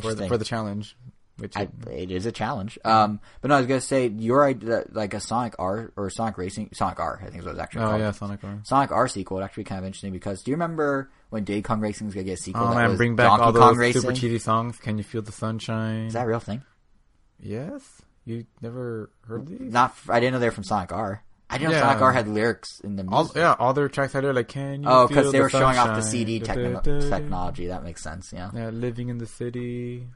for 0.02 0.12
the, 0.14 0.28
for 0.28 0.36
the 0.36 0.44
challenge. 0.44 0.96
Which 1.38 1.56
I, 1.56 1.68
it 1.90 2.10
is 2.10 2.26
a 2.26 2.32
challenge. 2.32 2.78
Um, 2.84 3.20
but 3.40 3.48
no, 3.48 3.54
I 3.54 3.58
was 3.58 3.66
gonna 3.66 3.80
say 3.80 4.08
your 4.08 4.52
like 4.92 5.14
a 5.14 5.20
Sonic 5.20 5.54
R 5.58 5.92
or 5.96 6.10
Sonic 6.10 6.38
Racing, 6.38 6.70
Sonic 6.72 7.00
R, 7.00 7.20
I 7.22 7.26
think 7.26 7.40
is 7.40 7.44
what 7.44 7.52
it's 7.52 7.60
actually 7.60 7.82
oh 7.82 7.88
called. 7.88 8.00
yeah, 8.00 8.10
Sonic 8.12 8.44
R. 8.44 8.60
Sonic 8.64 8.92
R 8.92 9.08
sequel 9.08 9.36
would 9.36 9.44
actually 9.44 9.64
be 9.64 9.68
kind 9.68 9.78
of 9.80 9.86
interesting 9.86 10.12
because 10.12 10.42
do 10.42 10.50
you 10.50 10.56
remember 10.56 11.10
when 11.30 11.44
Diddy 11.44 11.62
Kong 11.62 11.80
Racing 11.80 12.06
was 12.06 12.14
gonna 12.14 12.24
get 12.24 12.38
a 12.38 12.42
sequel? 12.42 12.64
Oh 12.64 12.74
man, 12.74 12.96
bring 12.96 13.16
back 13.16 13.28
Donkey 13.28 13.42
all 13.42 13.52
Kong 13.52 13.68
those 13.70 13.78
Racing? 13.78 14.02
super 14.02 14.14
cheesy 14.14 14.38
songs. 14.38 14.78
Can 14.78 14.98
you 14.98 15.04
feel 15.04 15.22
the 15.22 15.32
sunshine? 15.32 16.06
Is 16.06 16.14
that 16.14 16.24
a 16.24 16.28
real 16.28 16.40
thing? 16.40 16.62
yes, 17.40 18.02
you 18.24 18.44
never 18.60 19.10
heard 19.26 19.46
these? 19.46 19.72
Not, 19.72 19.94
I 20.08 20.20
didn't 20.20 20.34
know 20.34 20.38
they 20.40 20.46
were 20.46 20.52
from 20.52 20.64
Sonic 20.64 20.92
R. 20.92 21.22
I 21.50 21.56
didn't 21.56 21.72
know 21.72 21.80
Sonic 21.80 22.02
R 22.02 22.12
had 22.12 22.28
lyrics 22.28 22.80
in 22.80 22.96
the 22.96 23.04
music. 23.04 23.36
All, 23.36 23.42
yeah, 23.42 23.56
all 23.58 23.72
their 23.72 23.88
tracks 23.88 24.12
had 24.12 24.24
like, 24.24 24.48
can 24.48 24.82
you? 24.82 24.88
Oh, 24.88 25.08
because 25.08 25.32
they 25.32 25.40
were 25.40 25.48
showing 25.48 25.78
off 25.78 25.96
the 25.96 26.02
CD 26.02 26.40
techno- 26.40 26.80
technology. 26.82 27.68
That 27.68 27.84
makes 27.84 28.02
sense. 28.02 28.32
Yeah. 28.34 28.50
Yeah, 28.54 28.68
living 28.68 29.08
in 29.08 29.16
the 29.16 29.26
city. 29.26 30.06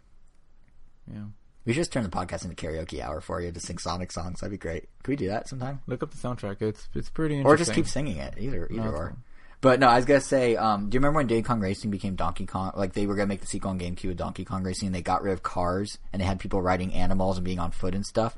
Yeah, 1.11 1.25
We 1.65 1.73
should 1.73 1.81
just 1.81 1.93
turn 1.93 2.03
the 2.03 2.09
podcast 2.09 2.45
into 2.45 2.57
karaoke 2.57 3.01
hour 3.01 3.21
for 3.21 3.41
you 3.41 3.51
to 3.53 3.61
sing 3.61 3.79
Sonic 3.79 4.13
songs. 4.13 4.41
That'd 4.41 4.53
be 4.53 4.59
great. 4.59 4.89
Could 5.03 5.13
we 5.13 5.17
do 5.17 5.29
that 5.29 5.49
sometime? 5.49 5.81
look 5.87 6.03
up 6.03 6.11
the 6.11 6.17
soundtrack. 6.17 6.61
It's 6.63 6.89
it's 6.95 7.11
pretty 7.11 7.37
interesting. 7.37 7.53
Or 7.53 7.57
just 7.57 7.73
keep 7.75 7.87
singing 7.87 8.17
it. 8.19 8.35
Either 8.39 8.69
either 8.71 8.83
No, 8.83 8.91
or. 8.91 9.07
fine. 9.09 9.17
But 9.61 9.79
no, 9.79 9.87
I 9.87 9.97
was 9.97 10.05
gonna 10.05 10.21
say, 10.21 10.57
um, 10.57 10.91
do 10.91 10.97
you 10.97 10.99
remember 11.01 11.19
when 11.19 11.29
Diddy 11.29 11.43
Kong 11.43 11.61
Racing 11.61 11.91
became 11.93 12.17
Donkey 12.17 12.47
Kong? 12.47 12.73
Like 12.75 12.95
they 12.95 13.07
were 13.07 13.15
gonna 13.15 13.29
make 13.29 13.41
the 13.43 13.47
sequel 13.47 13.71
on 13.71 13.79
GameCube 13.79 14.09
with 14.09 14.17
Donkey 14.17 14.45
Kong 14.45 14.63
Racing, 14.65 14.87
and 14.87 14.95
they 14.95 15.03
got 15.03 15.23
rid 15.23 15.33
of 15.33 15.43
cars, 15.45 15.99
and 16.13 16.21
they 16.21 16.27
had 16.27 16.41
people 16.41 16.61
riding 16.61 16.93
animals 16.95 17.37
and 17.39 17.45
being 17.45 17.61
on 17.61 17.71
foot 17.71 17.95
and 17.95 18.05
stuff. 18.05 18.37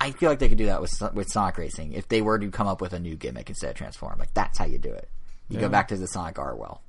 I 0.00 0.10
feel 0.12 0.28
like 0.30 0.38
they 0.38 0.48
could 0.48 0.58
do 0.58 0.66
that 0.66 0.80
with 0.80 0.98
with 1.14 1.28
Sonic 1.30 1.58
Racing 1.58 1.92
if 1.92 2.08
they 2.08 2.22
were 2.22 2.38
to 2.38 2.50
come 2.50 2.66
up 2.66 2.80
with 2.80 2.92
a 2.94 2.98
new 3.00 3.16
gimmick 3.16 3.48
instead 3.50 3.70
of 3.70 3.76
transform. 3.76 4.18
Like 4.18 4.32
that's 4.34 4.58
how 4.58 4.64
you 4.64 4.78
do 4.78 4.92
it. 4.92 5.08
You 5.48 5.60
go 5.60 5.68
back 5.68 5.88
to 5.88 5.96
the 5.96 6.06
Sonic 6.06 6.38
R 6.38 6.56
well. 6.56 6.82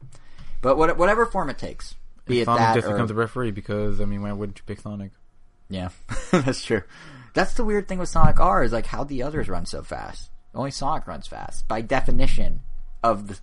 But 0.61 0.77
what, 0.77 0.97
whatever 0.97 1.25
form 1.25 1.49
it 1.49 1.57
takes, 1.57 1.93
be 2.25 2.41
it 2.41 2.45
Sonic 2.45 2.59
that 2.59 2.75
just 2.75 2.87
or 2.87 2.91
becomes 2.91 3.11
a 3.11 3.15
referee 3.15 3.51
because 3.51 4.01
I 4.01 4.05
mean, 4.05 4.21
why 4.21 4.31
wouldn't 4.31 4.57
you 4.57 4.63
pick 4.65 4.79
Sonic? 4.81 5.11
yeah, 5.69 5.89
that's 6.31 6.63
true. 6.63 6.83
That's 7.33 7.53
the 7.55 7.63
weird 7.65 7.87
thing 7.87 7.99
with 7.99 8.09
Sonic 8.09 8.39
R 8.39 8.63
is 8.63 8.71
like 8.71 8.85
how 8.85 9.03
the 9.03 9.23
others 9.23 9.49
run 9.49 9.65
so 9.65 9.81
fast. 9.83 10.29
Only 10.53 10.71
Sonic 10.71 11.05
runs 11.07 11.27
fast 11.27 11.67
by 11.67 11.81
definition 11.81 12.61
of 13.03 13.27
the 13.27 13.39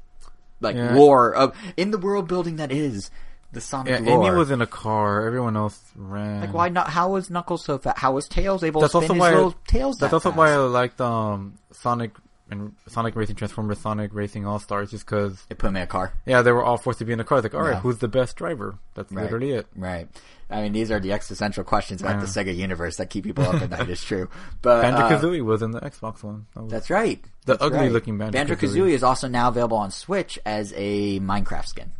like 0.61 0.76
Yeah. 0.76 0.95
lore 0.95 1.35
of 1.35 1.57
in 1.76 1.91
the 1.91 1.99
world 1.99 2.26
building 2.28 2.57
that 2.57 2.72
is 2.72 3.11
the 3.53 3.61
Sonic 3.61 4.01
Yeah, 4.01 4.11
lore. 4.14 4.28
Amy 4.28 4.37
was 4.39 4.51
in 4.51 4.62
a 4.62 4.66
car. 4.66 5.26
Everyone 5.26 5.57
else 5.57 5.78
ran. 5.95 6.41
like 6.41 6.55
why 6.55 6.68
not? 6.70 6.89
How 6.89 7.11
was 7.11 7.28
Knuckles 7.28 7.64
so 7.64 7.76
fast? 7.78 7.99
How 7.99 8.12
was 8.12 8.26
Tails 8.28 8.64
able 8.64 8.80
That's 8.80 8.93
to 8.93 9.01
spin 9.01 9.11
also 9.11 9.14
his 9.14 9.20
why. 9.20 9.35
little 9.35 9.55
tails? 9.66 9.99
that's 9.99 10.11
that 10.12 10.14
also 10.16 10.30
fast? 10.30 10.39
why 10.39 10.53
I 10.53 10.57
liked 10.57 11.01
um 11.03 11.59
Sonic 11.72 12.12
and 12.53 12.74
Sonic 12.86 13.16
Racing 13.16 13.34
Transformers, 13.36 13.78
Sonic 13.80 14.14
Racing 14.14 14.46
All 14.46 14.59
Stars, 14.61 14.90
just 14.92 15.05
because 15.07 15.44
they 15.48 15.55
put 15.57 15.68
him 15.68 15.76
in 15.76 15.82
a 15.82 15.86
car. 15.86 16.12
yeah, 16.26 16.42
they 16.42 16.53
were 16.53 16.62
all 16.62 16.76
forced 16.76 17.00
to 17.00 17.05
be 17.05 17.12
in 17.12 17.18
a 17.20 17.24
car. 17.24 17.38
It's 17.38 17.44
like, 17.44 17.55
all 17.55 17.62
right, 17.62 17.72
Yeah. 17.74 17.80
who's 17.80 17.98
the 17.98 18.09
best 18.09 18.36
driver? 18.36 18.76
That's 18.94 19.11
Right. 19.12 19.22
literally 19.24 19.53
it. 19.53 19.66
Right. 19.74 20.09
I 20.50 20.61
mean, 20.62 20.72
these 20.72 20.90
are 20.90 21.00
the 21.00 21.12
existential 21.12 21.64
questions 21.64 22.03
about 22.03 22.16
Yeah. 22.16 22.20
the 22.20 22.26
Sega 22.26 22.55
universe 22.55 22.96
that 22.98 23.09
keep 23.11 23.24
people 23.24 23.44
up 23.44 23.55
at 23.62 23.70
night. 23.70 23.88
It's 23.88 24.05
true, 24.05 24.28
but 24.61 24.82
Banjo 24.82 25.00
uh, 25.00 25.11
Kazooie 25.11 25.42
was 25.44 25.62
in 25.62 25.70
the 25.72 25.80
Xbox 25.80 26.22
one. 26.22 26.46
That 26.55 26.68
That's 26.68 26.90
right. 26.90 27.22
The 27.46 27.55
That's 27.55 27.62
ugly-looking 27.64 28.18
Banjo-Kazooie. 28.18 28.32
Banjo-Kazooie 28.48 28.90
is 28.92 29.03
also 29.03 29.26
now 29.28 29.48
available 29.48 29.78
on 29.78 29.90
Switch 29.90 30.38
as 30.46 30.72
a 30.76 31.18
Minecraft 31.20 31.66
skin. 31.66 31.92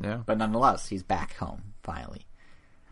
yeah. 0.00 0.20
But 0.24 0.38
nonetheless, 0.38 0.88
he's 0.88 1.02
back 1.02 1.36
home 1.36 1.74
finally. 1.82 2.26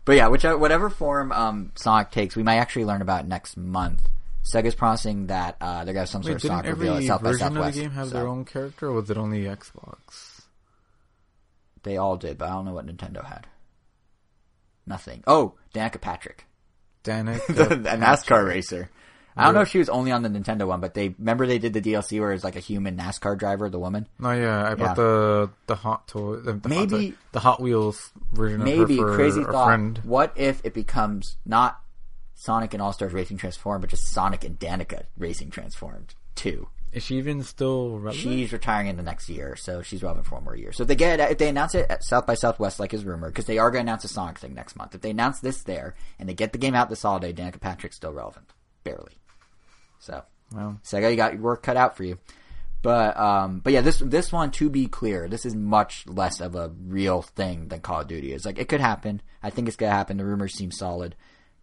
But 0.05 0.15
yeah, 0.15 0.27
which 0.27 0.43
whatever 0.43 0.89
form 0.89 1.31
um, 1.31 1.71
Sonic 1.75 2.11
takes, 2.11 2.35
we 2.35 2.43
might 2.43 2.57
actually 2.57 2.85
learn 2.85 3.01
about 3.01 3.27
next 3.27 3.57
month. 3.57 4.07
Sega's 4.51 4.75
promising 4.75 5.27
that 5.27 5.57
uh, 5.61 5.83
they're 5.85 5.93
gonna 5.93 6.01
have 6.01 6.09
some 6.09 6.23
sort 6.23 6.31
Wait, 6.31 6.35
of 6.37 6.41
didn't 6.41 6.55
Sonic 6.57 6.71
every 6.71 6.87
reveal 6.87 6.97
at 7.01 7.07
South 7.07 7.23
by 7.23 7.29
version 7.31 7.47
of 7.47 7.53
Southwest. 7.53 7.75
the 7.75 7.81
game 7.81 7.91
have 7.91 8.07
so 8.09 8.13
their 8.13 8.27
own 8.27 8.45
character, 8.45 8.87
or 8.87 8.93
was 8.93 9.09
it 9.09 9.17
only 9.17 9.41
Xbox? 9.43 10.41
They 11.83 11.97
all 11.97 12.17
did, 12.17 12.37
but 12.37 12.49
I 12.49 12.51
don't 12.53 12.65
know 12.65 12.73
what 12.73 12.85
Nintendo 12.87 13.23
had. 13.25 13.47
Nothing. 14.85 15.23
Oh, 15.27 15.53
Danica 15.73 16.01
Patrick, 16.01 16.45
Danik, 17.03 17.45
the 17.47 17.75
NASCAR 17.89 18.45
racer. 18.47 18.89
I 19.37 19.45
don't 19.45 19.53
know 19.53 19.61
if 19.61 19.69
she 19.69 19.77
was 19.77 19.87
only 19.87 20.11
on 20.11 20.21
the 20.21 20.27
Nintendo 20.29 20.67
one, 20.67 20.81
but 20.81 20.93
they 20.95 21.15
remember 21.17 21.47
they 21.47 21.59
did 21.59 21.71
the 21.71 21.79
DLC 21.81 22.19
where 22.19 22.33
it's 22.33 22.43
like 22.43 22.57
a 22.57 22.59
human 22.59 22.97
NASCAR 22.97 23.37
driver, 23.37 23.69
the 23.69 23.79
woman. 23.79 24.05
No, 24.19 24.31
yeah, 24.31 24.63
I 24.65 24.69
Yeah. 24.71 24.75
bought 24.75 24.95
the 24.97 25.49
the 25.67 25.75
hot 25.75 26.07
toy, 26.09 26.37
the, 26.37 26.53
the 26.53 26.67
Maybe- 26.67 27.09
hot, 27.11 27.17
the 27.31 27.39
Hot 27.39 27.61
Wheels 27.61 28.11
version 28.33 28.63
Maybe 28.63 28.95
of 28.97 29.03
her 29.05 29.07
for 29.11 29.15
crazy 29.15 29.41
a 29.41 29.45
thought. 29.45 29.65
friend. 29.67 30.01
What 30.03 30.33
if 30.35 30.59
it 30.65 30.73
becomes 30.73 31.37
not 31.45 31.79
Sonic 32.39 32.73
and 32.73 32.81
All 32.81 32.93
Stars 32.93 33.13
Racing 33.13 33.37
Transformed, 33.37 33.81
but 33.81 33.89
just 33.89 34.07
Sonic 34.13 34.43
and 34.43 34.57
Danica 34.57 35.03
Racing 35.17 35.49
Transformed 35.49 36.15
too. 36.35 36.69
Is 36.91 37.03
she 37.03 37.17
even 37.17 37.43
still 37.43 37.99
relevant? 37.99 38.15
She's 38.15 38.51
retiring 38.51 38.87
in 38.87 38.95
the 38.97 39.03
next 39.03 39.29
year, 39.29 39.55
so 39.55 39.81
she's 39.81 40.01
relevant 40.01 40.25
for 40.25 40.35
one 40.35 40.45
more 40.45 40.55
year. 40.55 40.71
So 40.71 40.83
if 40.83 40.87
they 40.87 40.95
get 40.95 41.19
if 41.19 41.37
they 41.37 41.49
announce 41.49 41.75
it 41.75 41.85
at 41.89 42.03
South 42.03 42.25
by 42.25 42.33
Southwest, 42.33 42.79
like 42.79 42.93
is 42.93 43.03
rumored, 43.03 43.33
because 43.33 43.45
they 43.45 43.57
are 43.57 43.69
going 43.69 43.85
to 43.85 43.91
announce 43.91 44.05
a 44.05 44.07
Sonic 44.07 44.39
thing 44.39 44.55
next 44.55 44.75
month. 44.75 44.95
If 44.95 45.01
they 45.01 45.11
announce 45.11 45.39
this 45.39 45.63
there 45.63 45.95
and 46.17 46.27
they 46.27 46.33
get 46.33 46.53
the 46.53 46.57
game 46.57 46.75
out 46.75 46.89
this 46.89 47.03
holiday, 47.03 47.33
Danica 47.33 47.59
Patrick's 47.59 47.97
still 47.97 48.13
relevant, 48.13 48.53
barely. 48.83 49.17
So 49.99 50.23
Wow. 50.53 50.77
Sega, 50.83 51.11
you 51.11 51.17
got 51.17 51.33
your 51.33 51.41
work 51.41 51.63
cut 51.63 51.77
out 51.77 51.95
for 51.95 52.03
you. 52.03 52.17
But 52.81 53.17
um, 53.19 53.59
but 53.59 53.73
yeah, 53.73 53.81
this 53.81 53.99
this 53.99 54.31
one 54.31 54.51
to 54.51 54.69
be 54.69 54.87
clear, 54.87 55.27
this 55.27 55.45
is 55.45 55.53
much 55.53 56.05
less 56.07 56.39
of 56.39 56.55
a 56.55 56.71
real 56.87 57.21
thing 57.21 57.67
than 57.67 57.81
Call 57.81 58.01
of 58.01 58.07
Duty 58.07 58.31
is. 58.31 58.45
Like 58.45 58.57
it 58.57 58.69
could 58.69 58.79
happen. 58.79 59.21
I 59.43 59.49
think 59.49 59.67
it's 59.67 59.75
gonna 59.75 59.91
happen. 59.91 60.15
The 60.15 60.25
rumors 60.25 60.53
seem 60.53 60.71
solid. 60.71 61.15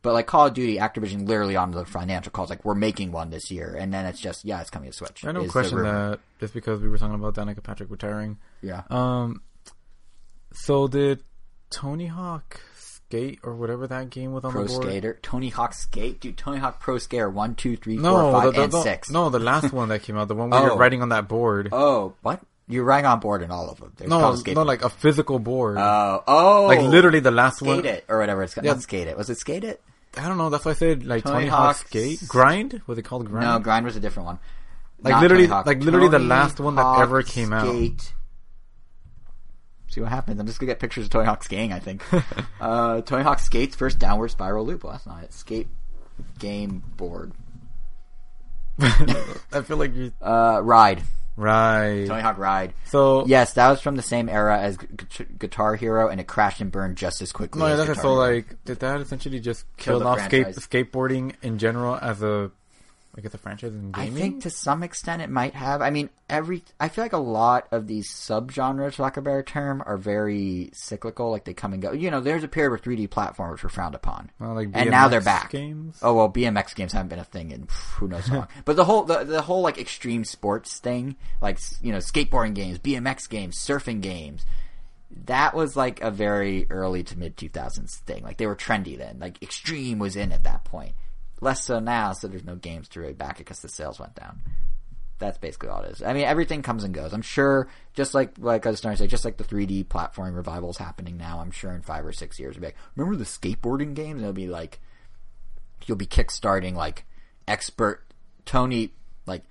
But 0.07 0.13
like 0.15 0.29
Call 0.29 0.47
of 0.47 0.55
Duty, 0.55 0.77
Activision 0.77 1.27
literally 1.27 1.57
on 1.57 1.73
the 1.73 1.85
financial 1.85 2.31
calls, 2.31 2.49
like 2.49 2.65
we're 2.65 2.77
making 2.77 3.11
one 3.11 3.31
this 3.31 3.51
year, 3.51 3.75
and 3.77 3.93
then 3.93 4.07
it's 4.07 4.21
just 4.21 4.45
yeah, 4.45 4.61
it's 4.61 4.71
coming 4.71 4.89
to 4.89 4.97
Switch. 4.97 5.25
I 5.25 5.33
don't 5.33 5.49
question 5.49 5.83
that 5.83 6.21
just 6.39 6.55
because 6.55 6.81
we 6.81 6.89
were 6.89 6.97
talking 6.97 7.17
about 7.17 7.35
Danica 7.35 7.61
Patrick 7.61 7.91
retiring. 7.91 8.39
Yeah. 8.63 8.83
Um, 8.89 9.43
so 10.53 10.87
did 10.87 11.25
Tony 11.71 12.07
Hawk 12.07 12.61
Skate 12.77 13.41
or 13.43 13.57
whatever 13.57 13.87
that 13.89 14.11
game 14.11 14.33
was 14.33 14.45
on 14.45 14.53
Pro 14.53 14.63
the 14.63 14.69
board? 14.69 14.83
Pro 14.83 14.91
Skater, 14.91 15.19
Tony 15.23 15.49
Hawk 15.49 15.75
Skate, 15.75 16.21
dude. 16.21 16.37
Tony 16.37 16.59
Hawk 16.59 16.79
Pro 16.81 16.99
Skater 16.99 17.29
one, 17.29 17.57
two, 17.57 17.77
three, 17.77 17.97
four, 17.97 18.03
No, 18.05 18.31
five, 18.33 18.45
the, 18.45 18.51
the, 18.53 18.63
and 18.63 18.73
the- 18.73 18.83
six. 18.83 19.11
no, 19.11 19.29
the 19.29 19.41
last 19.41 19.73
one 19.73 19.89
that 19.89 20.03
came 20.03 20.17
out, 20.17 20.29
the 20.29 20.37
one 20.37 20.51
where 20.51 20.61
Oh. 20.61 20.67
you're 20.67 20.77
riding 20.77 21.03
on 21.03 21.09
that 21.09 21.27
board. 21.29 21.71
Oh, 21.73 22.15
what? 22.23 22.41
You're 22.69 22.85
right 22.85 23.05
on 23.05 23.21
board 23.21 23.43
in 23.43 23.51
all 23.51 23.71
of 23.71 23.79
them. 23.81 23.93
There's 23.97 24.09
no, 24.11 24.19
called 24.21 24.39
Skate. 24.39 24.55
no, 24.57 24.63
like 24.63 24.83
a 24.85 24.89
physical 24.89 25.39
board. 25.41 25.79
oh, 25.79 26.23
oh, 26.27 26.67
like 26.67 26.81
literally 26.81 27.21
the 27.21 27.31
last 27.33 27.57
skate 27.59 27.69
one. 27.69 27.85
it 27.87 28.05
or 28.09 28.19
whatever 28.19 28.45
it's 28.45 28.55
called. 28.55 28.65
Yeah. 28.65 28.73
Not 28.73 28.83
skate 28.83 29.09
it. 29.09 29.17
Was 29.17 29.31
it 29.31 29.39
skate 29.39 29.65
it? 29.65 29.81
I 30.17 30.29
don't 30.29 30.39
know. 30.39 30.49
That's 30.51 30.65
why 30.65 30.71
I 30.73 30.75
said 30.75 31.05
like 31.05 31.25
Tony 31.25 31.35
Tony, 31.37 31.47
Hawk 31.49 31.59
Hawk's- 31.77 31.81
Skate 31.81 32.23
Grind. 32.27 32.81
Was 32.87 32.99
it 32.99 33.03
called 33.03 33.27
Grind? 33.27 33.47
No, 33.47 33.59
grind 33.59 33.85
was 33.85 33.97
a 33.97 34.01
different 34.01 34.27
one. 34.27 34.39
Like 35.03 35.13
Not 35.13 35.23
literally- 35.23 35.47
like 35.47 35.83
literally 35.83 36.09
the 36.09 36.19
Tony 36.19 36.29
last 36.29 36.59
one 36.61 36.75
that 36.77 36.99
ever 37.01 37.23
came 37.23 37.53
out. 37.53 37.67
See 39.89 40.01
what 40.01 40.11
happens. 40.11 40.41
I'm 40.41 40.47
just 40.47 40.59
gonna 40.59 40.71
get 40.71 40.79
pictures 40.81 41.05
of 41.05 41.11
Tony 41.11 41.27
Hawk 41.27 41.43
skating. 41.45 41.73
I 41.73 41.79
think. 41.79 42.03
uh, 42.61 43.01
Tony 43.03 43.23
Hawk 43.23 43.39
skates 43.41 43.77
first 43.77 43.99
downward 43.99 44.29
spiral 44.31 44.65
loop. 44.67 44.85
Well, 44.85 44.93
that's 44.93 45.07
not 45.07 45.23
it. 45.23 45.33
Skate 45.33 45.69
game 46.39 46.83
board. 46.97 47.33
I 48.79 49.63
feel 49.65 49.77
like 49.79 49.95
you 49.95 50.13
Uh, 50.21 50.61
ride. 50.63 51.03
Right. 51.37 52.07
Tony 52.07 52.23
Hawk 52.23 52.39
ride. 52.39 52.73
So 52.87 53.27
Yes, 53.27 53.53
that 53.55 53.69
was 53.71 53.81
from 53.81 53.97
the 53.97 54.03
same 54.03 54.29
era 54.29 54.59
as 54.59 54.77
Gu- 54.77 54.87
Gu- 54.87 55.25
Guitar 55.39 55.75
Hero, 55.77 56.09
and 56.09 56.21
it 56.21 56.27
crashed 56.27 56.61
and 56.61 56.71
burned 56.73 56.97
just 56.97 57.21
as 57.23 57.33
quickly. 57.33 57.61
no, 57.61 57.67
as 57.67 57.79
that's 57.79 57.89
Guitar 57.91 58.03
so 58.03 58.09
Hero. 58.15 58.35
like 58.37 58.65
did 58.65 58.81
that 58.81 59.01
essentially 59.01 59.41
just 59.41 59.65
Kill 59.77 60.07
off 60.07 60.21
skate, 60.25 60.45
franchise. 60.55 60.67
skateboarding 60.67 61.35
in 61.43 61.59
general 61.59 61.99
as 62.01 62.23
a 62.23 62.51
like 63.17 63.25
as 63.25 63.33
a 63.33 63.39
franchise 63.39 63.73
in 63.73 63.93
I 63.95 64.11
think 64.11 64.43
to 64.43 64.51
some 64.51 64.83
extent 64.83 65.23
it 65.23 65.31
might 65.31 65.55
have. 65.55 65.81
I 65.81 65.89
mean, 65.89 66.11
every 66.29 66.63
I 66.79 66.89
feel 66.89 67.03
like 67.03 67.15
a 67.15 67.19
lot 67.19 67.67
of 67.73 67.87
these 67.87 68.11
subgenres, 68.11 68.95
for 68.95 69.05
lack 69.05 69.17
of 69.17 69.23
a 69.23 69.25
better 69.25 69.43
term, 69.43 69.83
are 69.87 69.97
very 69.97 70.69
cyclical. 70.75 71.31
Like 71.31 71.45
they 71.45 71.55
come 71.55 71.73
and 71.73 71.81
go. 71.81 71.93
You 71.93 72.11
know, 72.11 72.21
there's 72.21 72.45
a 72.45 72.49
period 72.49 72.71
where 72.71 72.79
3D 72.79 73.09
platformers 73.09 73.63
were 73.63 73.71
frowned 73.71 73.95
upon, 73.95 74.31
Well, 74.39 74.55
like 74.55 74.69
and 74.75 74.91
now 74.91 75.09
they're 75.09 75.23
back. 75.23 75.51
Games. 75.51 75.99
Oh 76.03 76.13
well, 76.13 76.31
BMX 76.31 76.75
games 76.75 76.93
haven't 76.93 77.09
been 77.09 77.19
a 77.19 77.25
thing 77.25 77.53
in 77.53 77.69
who 77.95 78.07
knows 78.07 78.27
how 78.27 78.37
long. 78.37 78.49
but 78.67 78.77
the 78.77 78.85
whole 78.85 79.05
the, 79.05 79.25
the 79.25 79.43
whole 79.43 79.63
like 79.63 79.79
extreme 79.79 80.25
sports 80.25 80.79
thing, 80.79 81.17
like 81.41 81.59
you 81.81 81.93
know, 81.93 81.99
skateboarding 81.99 82.55
games, 82.55 82.79
BMX 82.79 83.29
games, 83.31 83.57
surfing 83.57 84.03
games. 84.03 84.45
That 85.25 85.55
was 85.55 85.75
like 85.75 86.03
a 86.03 86.11
very 86.11 86.67
early 86.69 87.03
to 87.05 87.19
mid 87.19 87.39
2000s 87.39 88.01
thing. 88.01 88.23
Like 88.23 88.37
they 88.37 88.47
were 88.47 88.57
trendy 88.57 88.99
then. 88.99 89.19
Like 89.19 89.43
extreme 89.43 89.99
was 89.99 90.17
in 90.17 90.33
at 90.33 90.45
that 90.45 90.65
point. 90.65 90.93
Less 91.41 91.65
so 91.65 91.79
now, 91.79 92.13
so 92.13 92.29
there's 92.29 92.45
no 92.45 92.57
games 92.57 92.89
to 92.89 93.01
really 93.01 93.13
back 93.13 93.37
it 93.37 93.39
because 93.39 93.61
the 93.61 93.69
sales 93.69 94.01
went 94.01 94.15
down. 94.15 94.41
That's 95.19 95.39
basically 95.39 95.71
all 95.71 95.83
it 95.83 95.93
is. 95.93 96.03
I 96.03 96.13
mean, 96.13 96.25
everything 96.25 96.63
comes 96.63 96.85
and 96.85 96.93
goes. 96.93 97.13
I'm 97.13 97.23
sure, 97.23 97.69
just 97.95 98.15
like 98.15 98.33
like 98.39 98.67
I 98.67 98.71
was 98.71 98.79
starting 98.79 98.97
to 98.97 99.05
say, 99.05 99.09
just 99.09 99.25
like 99.25 99.37
the 99.39 99.45
3D 99.45 99.87
platforming 99.87 100.37
revival 100.37 100.71
is 100.71 100.77
happening 100.77 101.17
now. 101.17 101.41
I'm 101.41 101.51
sure 101.51 101.73
in 101.73 101.83
five 101.83 102.05
or 102.05 102.13
six 102.13 102.39
years, 102.39 102.57
we'll 102.57 102.63
be 102.63 102.67
like, 102.69 102.77
remember 102.97 103.17
the 103.17 103.25
skateboarding 103.25 103.95
games? 103.95 104.17
And 104.17 104.23
it'll 104.23 104.33
be 104.33 104.47
like, 104.47 104.81
you'll 105.87 105.97
be 105.97 106.07
kickstarting 106.07 106.75
like 106.75 107.05
expert 107.49 108.03
Tony, 108.45 108.93
like 109.27 109.43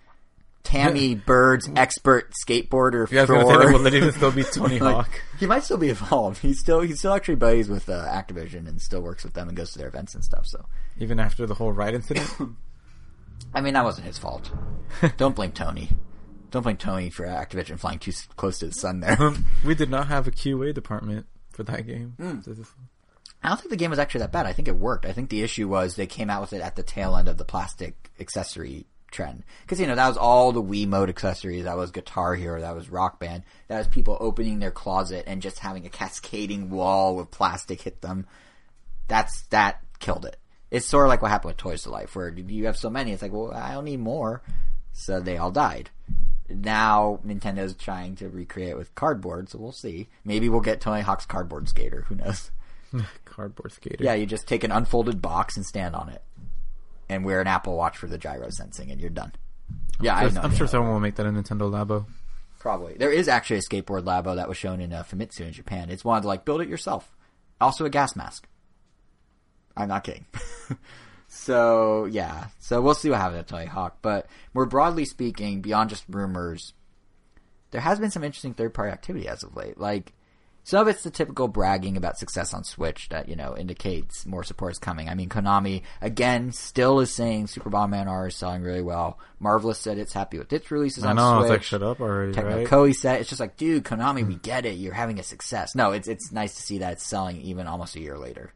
Tammy 0.66 1.16
Bird's 1.16 1.70
expert 1.76 2.34
skateboarder. 2.45 3.07
I 3.11 3.22
was 3.22 3.30
gonna 3.30 3.45
say 3.45 3.53
for- 3.53 3.59
that 3.59 3.72
will 3.74 3.80
literally 3.80 4.11
still 4.11 4.32
be 4.32 4.43
Tony 4.53 4.80
like, 4.80 4.95
Hawk. 4.95 5.22
He 5.39 5.45
might 5.45 5.63
still 5.63 5.78
be 5.78 5.89
involved. 5.89 6.39
He's 6.41 6.59
still 6.59 6.82
he's 6.82 6.99
still 6.99 7.13
actually 7.13 7.36
buddies 7.36 7.70
with 7.70 7.88
uh, 7.88 8.05
Activision 8.07 8.68
and 8.68 8.82
still 8.82 9.01
works 9.01 9.24
with 9.24 9.34
them 9.34 9.47
and 9.47 9.55
goes 9.55 9.72
to 9.72 9.80
their 9.80 9.88
events 9.88 10.13
and 10.16 10.24
stuff. 10.24 10.45
So 10.47 10.66
Even 10.99 11.20
after 11.20 11.45
the 11.45 11.53
whole 11.53 11.72
ride 11.72 11.93
incident. 11.93 12.30
I 13.53 13.61
mean, 13.61 13.74
that 13.74 13.84
wasn't 13.84 14.07
his 14.07 14.18
fault. 14.18 14.51
Don't 15.18 15.36
blame 15.36 15.51
Tony. 15.51 15.89
Don't 16.51 16.63
blame 16.63 16.78
Tony 16.78 17.09
for 17.09 17.26
Activision 17.26 17.80
flying 17.80 17.99
too 17.99 18.11
close 18.36 18.59
to 18.59 18.68
the 18.68 18.72
sun 18.74 18.99
there. 19.01 19.18
we 19.66 19.76
did 19.76 19.89
not 19.89 20.07
have 20.07 20.28
a 20.28 20.32
QA 20.32 20.74
department 20.74 21.26
for 21.51 21.63
that 21.63 21.86
game. 21.86 22.16
This 22.45 22.57
is- 22.59 22.68
I 23.43 23.49
don't 23.49 23.57
think 23.59 23.70
the 23.70 23.76
game 23.78 23.91
was 23.91 23.99
actually 23.99 24.22
that 24.22 24.32
bad. 24.32 24.47
I 24.47 24.53
think 24.53 24.68
it 24.68 24.76
worked. 24.76 25.05
I 25.05 25.11
think 25.11 25.30
the 25.30 25.43
issue 25.43 25.68
was 25.68 25.95
they 25.95 26.07
came 26.07 26.32
out 26.32 26.41
with 26.41 26.53
it 26.53 26.61
at 26.61 26.76
the 26.76 26.82
tail 26.82 27.16
end 27.16 27.28
of 27.28 27.38
the 27.38 27.45
plastic 27.45 28.09
accessory 28.20 28.88
trend. 29.16 29.43
Because, 29.61 29.80
you 29.80 29.88
know, 29.88 29.95
that 29.95 30.07
was 30.07 30.18
all 30.18 30.51
the 30.51 30.61
Wiimote 30.61 31.09
accessories. 31.09 31.63
That 31.63 31.78
was 31.78 31.91
Guitar 31.91 32.36
Hero. 32.36 32.61
That 32.61 32.76
was 32.76 32.89
Rock 32.89 33.20
Band. 33.20 33.43
That 33.68 33.80
was 33.80 33.88
people 33.88 34.18
opening 34.20 34.59
their 34.59 34.72
closet 34.72 35.24
and 35.26 35.41
just 35.41 35.59
having 35.59 35.86
a 35.86 35.89
cascading 35.89 36.70
wall 36.70 37.20
of 37.20 37.32
plastic 37.32 37.82
hit 37.82 38.01
them. 38.01 38.28
That's, 39.07 39.43
that 39.47 39.82
killed 39.99 40.26
it. 40.26 40.38
It's 40.70 40.86
sort 40.86 41.05
of 41.05 41.09
like 41.09 41.22
what 41.22 41.32
happened 41.32 41.51
with 41.51 41.57
Toys 41.57 41.84
to 41.84 41.89
Life, 41.89 42.16
where 42.16 42.30
you 42.30 42.66
have 42.66 42.78
so 42.78 42.89
many, 42.89 43.11
it's 43.11 43.22
like, 43.22 43.32
well, 43.32 43.53
I 43.53 43.74
don't 43.74 43.86
need 43.86 43.99
more. 43.99 44.41
So 44.93 45.20
they 45.20 45.38
all 45.38 45.51
died. 45.51 45.89
Now 46.49 47.20
Nintendo's 47.26 47.74
trying 47.76 48.16
to 48.18 48.30
recreate 48.30 48.70
it 48.70 48.78
with 48.78 48.93
cardboard, 48.95 49.49
so 49.49 49.57
we'll 49.57 49.72
see. 49.72 50.09
Maybe 50.24 50.49
we'll 50.49 50.61
get 50.61 50.82
Tony 50.82 51.01
Hawk's 51.01 51.26
Cardboard 51.26 51.70
Skater. 51.70 52.05
Who 52.07 52.16
knows? 52.16 52.51
Cardboard 53.26 53.72
skater. 53.72 54.03
Yeah, 54.03 54.13
you 54.13 54.26
just 54.26 54.47
take 54.47 54.63
an 54.63 54.72
unfolded 54.72 55.22
box 55.22 55.57
and 55.57 55.66
stand 55.66 55.95
on 55.95 56.09
it, 56.09 56.22
and 57.10 57.24
wear 57.26 57.41
an 57.41 57.47
Apple 57.47 57.76
Watch 57.76 57.97
for 57.97 58.08
the 58.08 58.18
gyro 58.18 58.49
sensing, 58.49 58.91
and 58.91 58.99
you're 58.99 59.10
done. 59.10 59.32
Yeah, 60.01 60.16
I 60.18 60.24
Just- 60.24 60.36
know. 60.36 60.41
I'm 60.41 60.51
yeah. 60.51 60.58
sure 60.58 60.68
someone 60.68 60.91
will 60.93 60.99
make 60.99 61.16
that 61.16 61.26
a 61.26 61.30
Nintendo 61.30 61.70
Labo. 61.72 62.06
Probably. 62.60 62.95
There 62.95 63.12
is 63.12 63.28
actually 63.28 63.58
a 63.58 63.62
skateboard 63.62 64.06
labo 64.06 64.36
that 64.38 64.47
was 64.49 64.58
shown 64.58 64.82
in 64.82 64.91
uh, 64.91 65.03
Famitsu 65.03 65.41
in 65.41 65.53
Japan. 65.53 65.91
It's 65.91 66.03
one 66.03 66.24
to 66.24 66.28
like 66.28 66.45
build 66.45 66.62
it 66.62 66.68
yourself. 66.68 67.16
Also 67.62 67.86
a 67.86 67.91
gas 67.91 68.16
mask. 68.16 68.47
I'm 69.78 69.88
not 69.88 70.03
kidding. 70.03 70.26
so 71.28 72.06
yeah, 72.06 72.47
so 72.60 72.82
we'll 72.82 72.95
see 72.95 73.10
what 73.12 73.20
happens 73.20 73.39
at 73.39 73.47
Tony 73.47 73.66
Hawk. 73.66 73.97
But 74.01 74.26
more 74.56 74.66
broadly 74.66 75.06
speaking, 75.06 75.62
beyond 75.62 75.91
just 75.91 76.06
rumors, 76.10 76.74
there 77.70 77.82
has 77.82 77.99
been 77.99 78.10
some 78.10 78.24
interesting 78.24 78.56
third 78.56 78.74
party 78.74 78.91
activity 78.91 79.28
as 79.28 79.43
of 79.43 79.56
late. 79.56 79.78
Like 79.78 80.14
some 80.66 80.82
of 80.82 80.88
it's 80.88 81.03
the 81.03 81.11
typical 81.11 81.47
bragging 81.47 81.95
about 81.95 82.18
success 82.18 82.51
on 82.51 82.63
Switch 82.63 83.07
that 83.09 83.30
you 83.30 83.36
know 83.36 83.55
indicates 83.55 84.26
more 84.26 84.43
support 84.43 84.72
is 84.72 84.80
coming. 84.80 85.07
I 85.07 85.13
mean, 85.13 85.30
Konami 85.30 85.84
again 86.01 86.51
still 86.51 86.99
is 87.01 87.13
saying 87.13 87.47
Super 87.47 87.70
Bomberman 87.70 88.07
R 88.07 88.28
is 88.28 88.36
selling 88.36 88.63
really 88.63 88.82
well. 88.82 89.20
Marvelous 89.39 89.78
said 89.78 89.99
it's 89.99 90.11
happy 90.11 90.39
with 90.39 90.51
its 90.51 90.72
releases 90.72 91.05
I 91.05 91.11
on 91.11 91.18
know. 91.18 91.22
I 91.22 91.34
Switch. 91.34 91.41
was 91.41 91.49
like, 91.51 91.63
shut 91.63 91.84
up 91.84 92.01
already, 92.01 92.34
Tecmo 92.34 92.55
right? 92.55 92.68
Koei 92.68 92.95
said 92.95 93.22
it's 93.22 93.30
just 93.30 93.39
like, 93.39 93.57
dude, 93.57 93.84
Konami, 93.84 94.26
we 94.26 94.34
hmm. 94.34 94.39
get 94.41 94.66
it. 94.66 94.74
You're 94.74 94.95
having 94.95 95.20
a 95.20 95.24
success. 95.24 95.76
No, 95.76 95.91
it's 95.91 96.07
it's 96.07 96.32
nice 96.32 96.55
to 96.55 96.61
see 96.63 96.80
that 96.80 96.93
it's 96.93 97.05
selling 97.05 97.41
even 97.41 97.68
almost 97.68 97.95
a 97.95 97.99
year 97.99 98.18
later. 98.18 98.51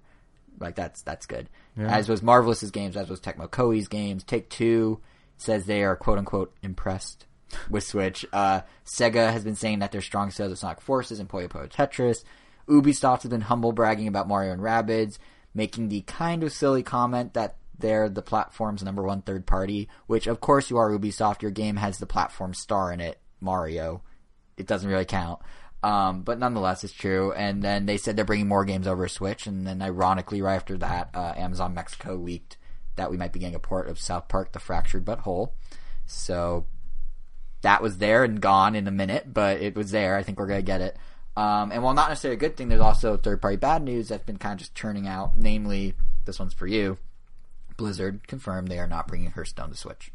Like 0.59 0.73
that's 0.73 1.03
that's 1.03 1.27
good. 1.27 1.47
Yeah. 1.77 1.95
As 1.95 2.09
was 2.09 2.23
Marvelous's 2.23 2.71
games, 2.71 2.97
as 2.97 3.07
was 3.07 3.21
Tecmo 3.21 3.47
Koei's 3.47 3.87
games. 3.87 4.23
Take 4.23 4.49
Two 4.49 4.99
says 5.37 5.65
they 5.65 5.83
are 5.83 5.95
quote 5.95 6.17
unquote 6.17 6.55
impressed 6.63 7.27
with 7.69 7.83
Switch. 7.83 8.25
Uh, 8.31 8.61
Sega 8.85 9.31
has 9.31 9.43
been 9.43 9.55
saying 9.55 9.79
that 9.79 9.91
their 9.91 10.01
strong 10.01 10.31
sales 10.31 10.51
of 10.51 10.57
Sonic 10.57 10.81
Forces 10.81 11.19
and 11.19 11.29
Puyo 11.29 11.47
Puyo 11.47 11.69
Tetris. 11.69 12.23
Ubisoft 12.67 13.23
has 13.23 13.31
been 13.31 13.41
humble 13.41 13.71
bragging 13.71 14.07
about 14.07 14.27
Mario 14.27 14.53
and 14.53 14.61
Rabbids, 14.61 15.17
making 15.53 15.89
the 15.89 16.01
kind 16.01 16.43
of 16.43 16.53
silly 16.53 16.83
comment 16.83 17.33
that 17.33 17.55
they're 17.77 18.09
the 18.09 18.21
platform's 18.21 18.83
number 18.83 19.01
one 19.01 19.21
third 19.21 19.45
party, 19.45 19.89
which 20.07 20.27
of 20.27 20.39
course 20.39 20.69
you 20.69 20.77
are 20.77 20.91
Ubisoft. 20.91 21.41
Your 21.41 21.51
game 21.51 21.77
has 21.77 21.97
the 21.97 22.05
platform 22.05 22.53
star 22.53 22.91
in 22.91 22.99
it, 22.99 23.19
Mario. 23.39 24.03
It 24.57 24.67
doesn't 24.67 24.89
really 24.89 25.05
count. 25.05 25.39
Um, 25.81 26.23
but 26.23 26.39
nonetheless, 26.39 26.83
it's 26.83 26.93
true. 26.93 27.31
And 27.31 27.63
then 27.63 27.85
they 27.85 27.97
said 27.97 28.15
they're 28.15 28.25
bringing 28.25 28.49
more 28.49 28.65
games 28.65 28.87
over 28.87 29.07
Switch. 29.07 29.47
And 29.47 29.65
then 29.65 29.81
ironically, 29.81 30.41
right 30.41 30.55
after 30.55 30.77
that, 30.77 31.09
uh, 31.13 31.33
Amazon 31.37 31.73
Mexico 31.73 32.15
leaked 32.15 32.57
that 32.97 33.09
we 33.09 33.17
might 33.17 33.31
be 33.31 33.39
getting 33.39 33.55
a 33.55 33.59
port 33.59 33.87
of 33.87 33.97
South 33.97 34.27
Park: 34.27 34.51
The 34.51 34.59
Fractured 34.59 35.05
But 35.05 35.19
Whole. 35.19 35.53
So 36.05 36.65
that 37.61 37.81
was 37.81 37.97
there 37.97 38.23
and 38.23 38.39
gone 38.41 38.75
in 38.75 38.87
a 38.87 38.91
minute, 38.91 39.33
but 39.33 39.61
it 39.61 39.75
was 39.75 39.91
there. 39.91 40.15
I 40.15 40.23
think 40.23 40.39
we're 40.39 40.47
gonna 40.47 40.61
get 40.61 40.81
it. 40.81 40.97
Um, 41.37 41.71
and 41.71 41.83
while 41.83 41.93
not 41.93 42.09
necessarily 42.09 42.35
a 42.35 42.39
good 42.39 42.57
thing, 42.57 42.67
there's 42.69 42.81
also 42.81 43.15
third 43.17 43.41
party 43.41 43.55
bad 43.57 43.81
news 43.83 44.09
that's 44.09 44.23
been 44.25 44.37
kind 44.37 44.53
of 44.53 44.59
just 44.59 44.75
turning 44.75 45.07
out. 45.07 45.37
Namely, 45.37 45.93
this 46.25 46.39
one's 46.39 46.53
for 46.53 46.67
you. 46.67 46.97
Blizzard 47.77 48.27
confirmed 48.27 48.67
they 48.67 48.79
are 48.79 48.87
not 48.87 49.07
bringing 49.07 49.31
Hearthstone 49.31 49.69
to 49.69 49.75
Switch. 49.77 50.11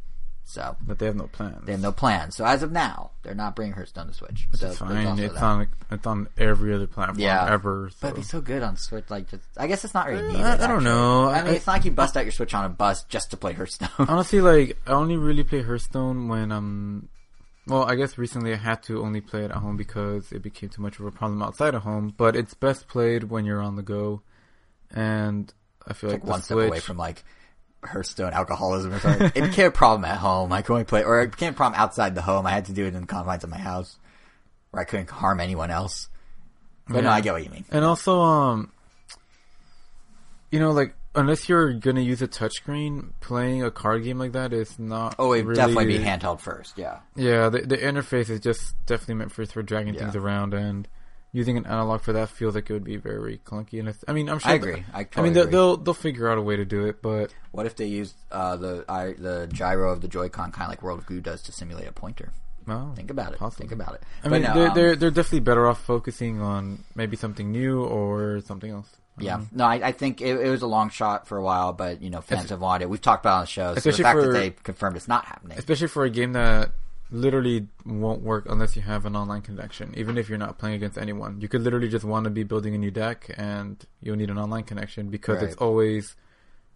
So 0.46 0.76
But 0.86 0.98
they 0.98 1.06
have 1.06 1.16
no 1.16 1.26
plans. 1.28 1.64
they 1.64 1.72
have 1.72 1.80
no 1.80 1.92
plans. 1.92 2.36
So 2.36 2.44
as 2.44 2.62
of 2.62 2.70
now, 2.70 3.12
they're 3.22 3.34
not 3.34 3.56
bringing 3.56 3.72
Hearthstone 3.72 4.08
to 4.08 4.12
Switch. 4.12 4.40
so 4.40 4.48
It's 4.52 4.60
there's 4.60 4.78
fine. 4.78 5.18
It's 5.18 5.32
that. 5.34 5.42
on 5.42 5.68
it's 5.90 6.06
on 6.06 6.28
every 6.36 6.74
other 6.74 6.86
platform 6.86 7.18
Yeah. 7.18 7.46
ever. 7.50 7.90
But 8.02 8.08
it'd 8.08 8.16
be 8.16 8.22
so 8.22 8.42
good 8.42 8.62
on 8.62 8.76
Switch. 8.76 9.08
Like, 9.08 9.30
just, 9.30 9.42
I 9.56 9.66
guess 9.66 9.82
it's 9.86 9.94
not 9.94 10.06
really 10.08 10.28
needed. 10.28 10.42
I- 10.44 10.62
I 10.64 10.66
don't 10.66 10.84
know. 10.84 11.30
I 11.30 11.38
mean, 11.42 11.52
I- 11.52 11.56
it's 11.56 11.66
not 11.66 11.72
like 11.74 11.86
you 11.86 11.92
bust 11.92 12.14
out 12.18 12.24
your 12.26 12.32
Switch 12.32 12.52
on 12.52 12.66
a 12.66 12.68
bus 12.68 13.04
just 13.04 13.30
to 13.30 13.38
play 13.38 13.54
Hearthstone. 13.54 13.88
Honestly, 13.98 14.42
like 14.42 14.76
I 14.86 14.90
only 14.90 15.16
really 15.16 15.44
play 15.44 15.62
Hearthstone 15.62 16.28
when 16.28 16.52
um, 16.52 17.08
well, 17.66 17.84
I 17.84 17.94
guess 17.94 18.18
recently 18.18 18.52
I 18.52 18.56
had 18.56 18.82
to 18.84 19.02
only 19.02 19.20
play 19.20 19.44
it 19.44 19.50
at 19.50 19.56
home 19.58 19.76
because 19.76 20.32
it 20.32 20.42
became 20.42 20.68
too 20.68 20.82
much 20.82 20.98
of 20.98 21.06
a 21.06 21.10
problem 21.10 21.42
outside 21.42 21.74
of 21.74 21.82
home. 21.82 22.12
But 22.16 22.36
it's 22.36 22.54
best 22.54 22.88
played 22.88 23.24
when 23.24 23.44
you're 23.44 23.62
on 23.62 23.76
the 23.76 23.82
go, 23.82 24.22
and 24.90 25.52
I 25.86 25.92
feel 25.94 26.10
like 26.10 26.20
like, 26.20 26.24
the 26.24 26.30
one 26.30 26.42
step 26.42 26.56
Switch. 26.56 26.68
away 26.68 26.80
from 26.80 26.96
like 26.98 27.24
Hearthstone 27.82 28.32
alcoholism 28.32 28.92
or 28.94 28.98
something. 29.00 29.32
it 29.34 29.40
became 29.42 29.66
a 29.66 29.70
problem 29.70 30.04
at 30.04 30.18
home. 30.18 30.52
I 30.52 30.62
could 30.62 30.72
only 30.72 30.84
play, 30.84 31.04
or 31.04 31.20
it 31.22 31.30
became 31.30 31.52
a 31.52 31.56
problem 31.56 31.80
outside 31.80 32.14
the 32.14 32.22
home. 32.22 32.46
I 32.46 32.50
had 32.52 32.66
to 32.66 32.72
do 32.72 32.84
it 32.86 32.94
in 32.94 33.00
the 33.02 33.06
confines 33.06 33.44
of 33.44 33.50
my 33.50 33.58
house, 33.58 33.98
where 34.70 34.80
I 34.82 34.84
couldn't 34.84 35.10
harm 35.10 35.40
anyone 35.40 35.70
else. 35.70 36.08
But 36.88 37.02
no, 37.04 37.08
Yeah. 37.10 37.14
I 37.14 37.20
get 37.22 37.32
what 37.32 37.44
you 37.44 37.50
mean. 37.50 37.64
And 37.70 37.84
also, 37.84 38.20
um, 38.20 38.70
you 40.50 40.58
know, 40.60 40.72
like 40.72 40.94
unless 41.14 41.48
you're 41.48 41.72
gonna 41.74 42.00
use 42.00 42.22
a 42.22 42.28
touchscreen, 42.28 43.12
playing 43.20 43.62
a 43.62 43.70
card 43.70 44.04
game 44.04 44.18
like 44.18 44.32
that 44.32 44.52
is 44.52 44.78
not. 44.78 45.14
Oh, 45.18 45.32
it 45.32 45.38
would 45.44 45.56
really, 45.56 45.74
definitely 45.74 45.98
be 45.98 46.04
handheld 46.04 46.40
first. 46.40 46.76
Yeah, 46.78 46.98
Yeah, 47.16 47.48
the 47.48 47.60
the 47.62 47.76
interface 47.76 48.30
is 48.30 48.40
just 48.40 48.74
definitely 48.86 49.14
meant 49.16 49.32
for 49.32 49.44
for 49.46 49.62
dragging 49.62 49.94
Yeah. 49.94 50.00
things 50.00 50.16
around, 50.16 50.54
and 50.54 50.88
using 51.32 51.56
an 51.56 51.66
analog 51.66 52.00
for 52.00 52.12
that 52.12 52.28
feels 52.28 52.54
like 52.54 52.70
it 52.70 52.72
would 52.72 52.84
be 52.84 52.96
very 52.96 53.38
clunky. 53.44 53.80
And 53.80 53.92
I 54.06 54.12
mean, 54.12 54.28
I'm 54.28 54.38
sure. 54.38 54.52
I 54.52 54.54
agree. 54.54 54.84
I, 54.92 55.00
I 55.00 55.04
totally 55.04 55.24
mean, 55.24 55.32
they'll, 55.34 55.46
they'll 55.48 55.76
they'll 55.78 55.94
figure 55.94 56.28
out 56.30 56.38
a 56.38 56.42
way 56.42 56.56
to 56.56 56.64
do 56.64 56.86
it, 56.86 57.02
but 57.02 57.34
What 57.50 57.66
if 57.66 57.74
they 57.76 57.86
used 57.86 58.14
uh, 58.30 58.56
the 58.56 58.84
I, 58.88 59.14
the 59.18 59.48
gyro 59.52 59.90
of 59.92 60.00
the 60.00 60.08
Joy-Con, 60.08 60.52
kind 60.52 60.64
of 60.64 60.68
like 60.70 60.82
World 60.82 61.00
of 61.00 61.06
Goo 61.06 61.20
does, 61.20 61.42
to 61.42 61.52
simulate 61.52 61.88
a 61.88 61.92
pointer? 61.92 62.32
well, 62.66 62.92
Think 62.96 63.10
about 63.10 63.32
it. 63.32 63.38
Possibly. 63.38 63.68
Think 63.68 63.80
about 63.80 63.94
it. 63.96 64.02
I 64.22 64.28
But 64.28 64.32
mean, 64.32 64.42
no, 64.42 64.54
they're, 64.54 64.68
um, 64.68 64.74
they're 64.74 64.96
they're 64.96 65.10
definitely 65.10 65.40
better 65.40 65.66
off 65.66 65.82
focusing 65.82 66.40
on 66.40 66.84
maybe 66.94 67.16
something 67.16 67.50
new 67.52 67.82
or 67.84 68.40
something 68.46 68.70
else. 68.70 68.88
Yeah, 69.18 69.36
Um, 69.36 69.48
no, 69.52 69.64
I, 69.64 69.74
I 69.88 69.92
think 69.92 70.20
it, 70.20 70.36
it 70.40 70.48
was 70.50 70.62
a 70.62 70.66
long 70.66 70.90
shot 70.90 71.28
for 71.28 71.38
a 71.38 71.42
while, 71.42 71.72
but 71.72 72.02
you 72.02 72.10
know, 72.10 72.20
fans 72.20 72.50
have 72.50 72.60
wanted 72.60 72.84
it. 72.84 72.90
We've 72.90 73.00
talked 73.00 73.24
about 73.24 73.30
it 73.30 73.36
on 73.36 73.40
the 73.42 73.46
show. 73.46 73.68
So 73.68 73.72
the 73.74 73.78
Especially 73.78 74.02
fact 74.02 74.18
that 74.18 74.24
for- 74.26 74.32
they 74.32 74.50
confirmed 74.50 74.96
it's 74.96 75.06
not 75.08 75.24
happening. 75.26 75.56
especially 75.58 75.86
for 75.88 76.04
a 76.04 76.10
game 76.10 76.32
that 76.32 76.72
literally 77.10 77.68
won't 77.86 78.22
work 78.22 78.46
unless 78.48 78.74
you 78.74 78.82
have 78.82 79.06
an 79.06 79.14
online 79.14 79.40
connection. 79.42 79.94
Even 79.96 80.18
if 80.18 80.28
you're 80.28 80.38
not 80.38 80.58
playing 80.58 80.74
against 80.74 80.98
anyone, 80.98 81.40
you 81.40 81.46
could 81.48 81.62
literally 81.62 81.88
just 81.88 82.04
want 82.04 82.24
to 82.24 82.30
be 82.30 82.42
building 82.42 82.74
a 82.74 82.78
new 82.78 82.90
deck, 82.90 83.30
and 83.36 83.86
you'll 84.00 84.16
need 84.16 84.30
an 84.30 84.38
online 84.38 84.64
connection 84.64 85.10
because 85.10 85.40
it's 85.42 85.54
always 85.56 86.16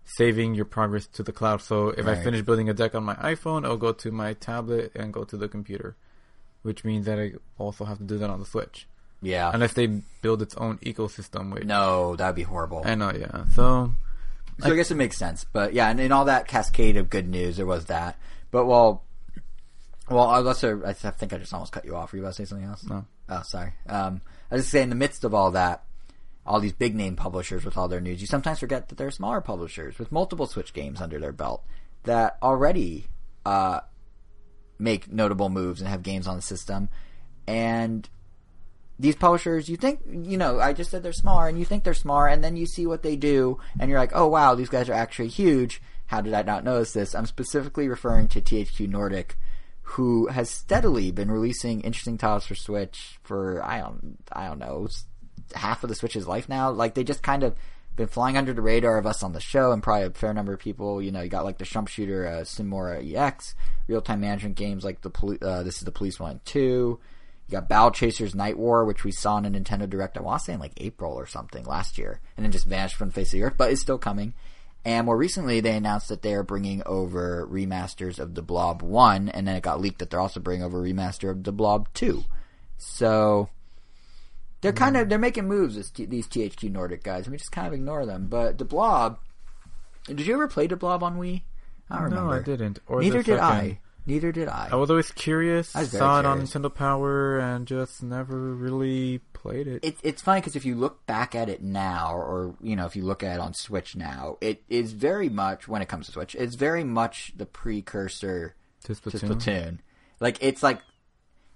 saving 0.05 0.55
your 0.55 0.64
progress 0.64 1.07
to 1.09 1.22
the 1.24 1.32
cloud. 1.32 1.61
So 1.61 1.89
if 1.89 2.07
Right. 2.07 2.16
I 2.18 2.22
finish 2.22 2.43
building 2.43 2.68
a 2.68 2.74
deck 2.74 2.95
on 2.95 3.03
my 3.05 3.14
iPhone, 3.16 3.64
it'll 3.64 3.76
go 3.76 3.93
to 3.93 4.12
my 4.12 4.32
tablet 4.34 4.93
and 4.95 5.12
go 5.12 5.24
to 5.24 5.36
the 5.36 5.49
computer, 5.49 5.97
which 6.62 6.84
means 6.84 7.05
that 7.07 7.18
I 7.18 7.32
also 7.59 7.84
have 7.84 7.99
to 7.99 8.05
do 8.05 8.16
that 8.18 8.30
on 8.30 8.39
the 8.39 8.47
Switch, 8.47 8.86
Yeah, 9.21 9.51
unless 9.53 9.73
they 9.73 9.87
build 10.23 10.43
its 10.43 10.55
own 10.57 10.79
ecosystem. 10.79 11.53
Which 11.53 11.64
no, 11.64 12.16
that'd 12.16 12.37
be 12.37 12.43
horrible. 12.43 12.83
I 12.85 12.95
know, 12.95 13.12
yeah. 13.12 13.47
So 13.55 13.95
So 14.61 14.73
I 14.73 14.77
guess 14.77 14.91
it 14.91 14.97
makes 14.97 15.16
sense. 15.16 15.45
But 15.53 15.73
yeah, 15.73 15.89
and 15.89 16.01
in 16.01 16.12
all 16.12 16.25
that 16.27 16.49
cascade 16.49 16.97
of 16.97 17.11
good 17.11 17.29
news, 17.29 17.57
there 17.57 17.66
was 17.66 17.87
that. 17.87 18.19
But 18.51 18.66
well, 18.66 19.05
well, 20.11 20.35
unless 20.35 20.64
I, 20.64 20.73
I 20.84 20.92
think 20.92 21.33
I 21.33 21.38
just 21.38 21.53
almost 21.53 21.72
cut 21.72 21.84
you 21.84 21.95
off. 21.95 22.13
Were 22.13 22.18
you 22.18 22.22
about 22.22 22.34
to 22.34 22.42
say 22.42 22.49
something 22.49 22.67
else? 22.67 22.84
No. 22.84 23.05
Oh, 23.29 23.42
sorry. 23.42 23.75
Um, 23.88 24.22
I 24.51 24.57
was 24.57 24.64
just 24.64 24.72
saying, 24.72 24.84
in 24.84 24.91
the 24.91 24.97
midst 24.97 25.25
of 25.25 25.34
all 25.34 25.51
that, 25.51 25.84
all 26.47 26.61
these 26.61 26.72
big 26.72 26.95
name 26.95 27.14
publishers 27.14 27.64
with 27.64 27.76
all 27.76 27.88
their 27.88 28.01
news, 28.01 28.21
you 28.21 28.26
sometimes 28.26 28.59
forget 28.59 28.88
that 28.88 28.97
there 28.97 29.07
are 29.07 29.13
smaller 29.13 29.41
publishers 29.41 29.99
with 29.99 30.11
multiple 30.11 30.47
Switch 30.47 30.72
games 30.72 31.01
under 31.01 31.18
their 31.18 31.33
belt 31.33 31.63
that 32.05 32.38
already 32.42 33.07
uh, 33.45 33.80
make 34.79 35.13
notable 35.13 35.51
moves 35.51 35.80
and 35.80 35.91
have 35.91 36.03
games 36.03 36.26
on 36.26 36.37
the 36.37 36.42
system. 36.42 36.88
And 37.47 38.09
these 38.99 39.16
publishers, 39.16 39.68
you 39.68 39.76
think, 39.76 40.00
you 40.11 40.37
know, 40.37 40.61
I 40.61 40.72
just 40.72 40.91
said 40.91 41.03
they're 41.03 41.12
smaller, 41.12 41.49
and 41.49 41.58
you 41.58 41.64
think 41.64 41.84
they're 41.84 41.95
smaller, 41.95 42.26
and 42.26 42.42
then 42.42 42.57
you 42.57 42.66
see 42.66 42.87
what 42.87 43.03
they 43.03 43.16
do, 43.16 43.58
and 43.79 43.91
you're 43.91 43.99
like, 43.99 44.12
oh 44.14 44.26
wow, 44.26 44.54
these 44.54 44.68
guys 44.68 44.88
are 44.88 44.95
actually 44.95 45.29
huge. 45.29 45.80
How 46.07 46.20
did 46.20 46.34
I 46.34 46.42
not 46.42 46.64
notice 46.64 46.92
this? 46.92 47.14
I'm 47.14 47.26
specifically 47.26 47.88
referring 47.88 48.29
to 48.29 48.41
THQ 48.41 48.88
Nordic, 48.88 49.37
who 49.83 50.26
has 50.29 50.50
steadily 50.50 51.11
been 51.11 51.30
releasing 51.30 51.80
interesting 51.83 52.18
titles 52.18 52.46
for 52.46 52.54
Switch 52.54 53.18
for 53.22 53.62
I 53.62 53.80
don't, 53.80 54.18
I 54.33 54.46
don't 54.49 54.58
know, 54.58 54.88
half 55.54 55.83
of 55.83 55.88
the 55.88 55.95
Switch's 55.95 56.26
life 56.26 56.49
now. 56.49 56.70
Like 56.70 56.95
they 56.95 57.04
just 57.04 57.22
kind 57.22 57.42
of 57.42 57.54
been 57.95 58.08
flying 58.08 58.37
under 58.37 58.54
the 58.54 58.62
radar 58.62 58.96
of 58.96 59.07
us 59.07 59.22
on 59.22 59.33
the 59.33 59.41
show, 59.41 59.70
and 59.72 59.83
probably 59.83 60.07
a 60.07 60.11
fair 60.11 60.33
number 60.33 60.54
of 60.54 60.61
people. 60.61 61.03
You 61.03 61.12
know, 61.12 61.20
you 61.20 61.29
got 61.29 61.45
like 61.45 61.58
the 61.58 61.64
Shump 61.64 61.88
Shooter, 61.88 62.26
uh, 62.26 62.45
Sine 62.45 62.68
Mora 62.68 63.04
EX, 63.04 63.54
real 63.87 64.00
time 64.00 64.20
management 64.20 64.57
games 64.57 64.84
like 64.84 65.03
the 65.03 65.38
uh, 65.42 65.62
this 65.62 65.79
is 65.79 65.84
the 65.84 65.92
Police 65.92 66.18
One 66.18 66.41
Two. 66.45 66.99
You 67.49 67.53
got 67.53 67.68
Battle 67.68 67.91
Chasers 67.91 68.34
Nightwar, 68.34 68.87
which 68.87 69.04
we 69.04 69.11
saw 69.11 69.38
in 69.38 69.46
a 69.46 69.50
Nintendo 69.50 69.88
Direct, 69.88 70.18
I 70.18 70.20
want 70.20 70.41
to 70.41 70.45
say 70.45 70.53
in 70.53 70.61
like 70.61 70.75
April 70.76 71.14
or 71.14 71.26
something 71.26 71.64
last 71.64 71.96
year, 71.96 72.20
and 72.37 72.45
then 72.45 72.53
just 72.53 72.66
vanished 72.66 72.96
from 72.96 73.08
the 73.08 73.14
face 73.14 73.29
of 73.29 73.33
the 73.33 73.42
earth, 73.45 73.54
but 73.57 73.72
it's 73.72 73.80
still 73.80 73.96
coming. 73.96 74.34
And 74.84 75.07
more 75.07 75.16
recently, 75.16 75.61
they 75.61 75.75
announced 75.75 76.08
that 76.08 76.22
they 76.22 76.34
are 76.34 76.42
bringing 76.42 76.83
over 76.84 77.49
remasters 77.50 78.18
of 78.18 78.34
the 78.34 78.42
Blob 78.42 78.83
1, 78.83 79.30
and 79.30 79.49
then 79.49 79.57
it 79.57 79.62
got 79.62 79.80
leaked 79.80 79.99
that 79.99 80.11
they're 80.11 80.20
also 80.20 80.41
bringing 80.41 80.62
over 80.62 80.84
a 80.84 80.88
remaster 80.88 81.30
of 81.30 81.45
the 81.45 81.53
Blob 81.53 81.88
2. 81.95 82.22
So, 82.76 83.49
They're 84.61 84.72
hmm. 84.72 84.79
kind 84.79 84.96
of 84.99 85.08
they're 85.08 85.18
making 85.18 85.49
moves. 85.49 85.75
This, 85.76 85.91
these 85.91 86.29
THQ 86.29 86.70
Nordic 86.70 87.03
guys, 87.03 87.25
and 87.25 87.33
we 87.33 87.38
just 87.38 87.50
kind 87.53 87.66
of 87.66 87.72
ignore 87.72 88.04
them. 88.04 88.26
But 88.29 88.58
the 88.58 88.64
Blob, 88.64 89.18
did 90.07 90.20
you 90.20 90.34
ever 90.34 90.49
play 90.49 90.66
the 90.66 90.76
Blob 90.76 91.03
on 91.03 91.18
Wii? 91.18 91.42
I 91.91 91.95
don't 91.96 92.04
remember. 92.04 92.30
No, 92.34 92.37
I 92.37 92.42
didn't. 92.42 92.79
Or 92.87 93.00
Neither 93.00 93.18
the 93.18 93.25
did 93.25 93.38
fucking- 93.38 93.70
I. 93.70 93.80
Neither 94.09 94.33
did 94.33 94.49
I. 94.49 94.71
I 94.72 94.76
was 94.76 94.89
always 94.89 95.13
curious. 95.13 95.76
I 95.76 95.80
was 95.80 95.91
saw 95.91 96.18
it 96.18 96.25
on 96.25 96.41
Nintendo 96.41 96.75
Power 96.75 97.39
and 97.39 97.67
just 97.67 98.03
never 98.03 98.55
really 98.55 99.18
played 99.35 99.67
it. 99.67 99.85
it, 99.85 99.99
it's 100.03 100.22
funny 100.22 100.41
because 100.41 100.57
if 100.57 100.64
you 100.64 100.76
look 100.76 101.05
back 101.05 101.35
at 101.35 101.51
it 101.51 101.63
now, 101.63 102.17
or 102.17 102.55
you 102.63 102.75
know, 102.75 102.87
if 102.87 102.97
you 102.97 103.05
look 103.05 103.22
at 103.22 103.35
it 103.35 103.41
on 103.41 103.53
Switch 103.53 103.97
now, 103.97 104.39
it 104.41 104.63
is 104.71 104.93
very 104.93 105.29
much 105.29 105.68
when 105.68 105.83
it 105.83 105.89
comes 105.89 106.07
to 106.07 106.13
Switch, 106.13 106.35
it's 106.35 106.55
very 106.55 106.85
much 106.85 107.35
the 107.37 107.45
precursor 107.45 108.55
to 108.85 108.95
to 108.95 109.11
Splatoon. 109.11 109.29
Splatoon. 109.29 109.79
Like 110.21 110.39
it's 110.41 110.63
like 110.63 110.80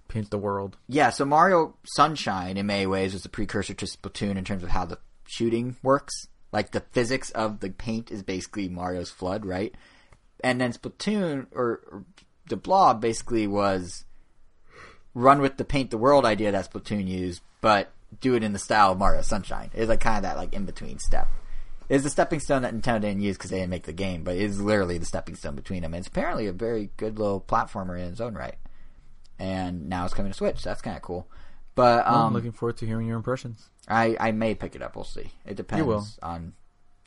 Paint 0.07 0.29
the 0.29 0.37
world. 0.37 0.77
yeah, 0.87 1.09
so 1.09 1.25
Mario 1.25 1.75
Sunshine 1.85 2.57
in 2.57 2.67
many 2.67 2.85
ways 2.85 3.13
was 3.13 3.23
the 3.23 3.29
precursor 3.29 3.73
to 3.73 3.85
Splatoon 3.87 4.37
in 4.37 4.45
terms 4.45 4.61
of 4.61 4.69
how 4.69 4.85
the 4.85 4.99
shooting 5.25 5.75
works. 5.81 6.27
Like 6.51 6.69
the 6.69 6.81
physics 6.91 7.31
of 7.31 7.61
the 7.61 7.71
paint 7.71 8.11
is 8.11 8.21
basically 8.21 8.69
Mario's 8.69 9.11
FLUDD, 9.11 9.43
right? 9.43 9.73
And 10.43 10.61
then 10.61 10.71
Splatoon 10.71 11.47
or, 11.51 11.81
or 11.91 12.05
the 12.47 12.57
Blob 12.57 13.01
basically 13.01 13.47
was 13.47 14.05
run 15.13 15.41
with 15.41 15.57
the 15.57 15.65
paint 15.65 15.91
the 15.91 15.97
world 15.97 16.25
idea 16.25 16.51
that 16.51 16.71
Splatoon 16.71 17.07
used, 17.07 17.41
but 17.61 17.91
do 18.19 18.35
it 18.35 18.43
in 18.43 18.53
the 18.53 18.59
style 18.59 18.91
of 18.91 18.97
Mario 18.97 19.21
Sunshine. 19.21 19.69
It's 19.73 19.89
like 19.89 19.99
kind 19.99 20.17
of 20.17 20.23
that 20.23 20.37
like 20.37 20.53
in 20.53 20.65
between 20.65 20.99
step. 20.99 21.27
It's 21.89 22.03
the 22.03 22.09
stepping 22.09 22.39
stone 22.39 22.61
that 22.61 22.73
Nintendo 22.73 23.01
didn't 23.01 23.21
use 23.21 23.37
because 23.37 23.51
they 23.51 23.59
didn't 23.59 23.69
make 23.69 23.83
the 23.83 23.93
game, 23.93 24.23
but 24.23 24.37
it's 24.37 24.57
literally 24.57 24.97
the 24.97 25.05
stepping 25.05 25.35
stone 25.35 25.55
between 25.55 25.81
them. 25.81 25.93
And 25.93 25.99
it's 25.99 26.07
apparently 26.07 26.47
a 26.47 26.53
very 26.53 26.89
good 26.97 27.19
little 27.19 27.41
platformer 27.41 27.99
in 27.99 28.11
its 28.11 28.21
own 28.21 28.33
right. 28.33 28.55
And 29.37 29.89
now 29.89 30.05
it's 30.05 30.13
coming 30.13 30.31
to 30.31 30.37
Switch. 30.37 30.63
That's 30.63 30.81
kind 30.81 30.95
of 30.95 31.03
cool. 31.03 31.27
But 31.75 32.05
Well, 32.05 32.15
um, 32.15 32.27
I'm 32.27 32.33
looking 32.33 32.51
forward 32.51 32.77
to 32.77 32.85
hearing 32.85 33.07
your 33.07 33.17
impressions. 33.17 33.69
I 33.87 34.15
I 34.19 34.31
may 34.31 34.55
pick 34.55 34.75
it 34.75 34.81
up. 34.81 34.95
We'll 34.95 35.05
see. 35.05 35.31
It 35.45 35.55
depends 35.55 36.19
on 36.21 36.53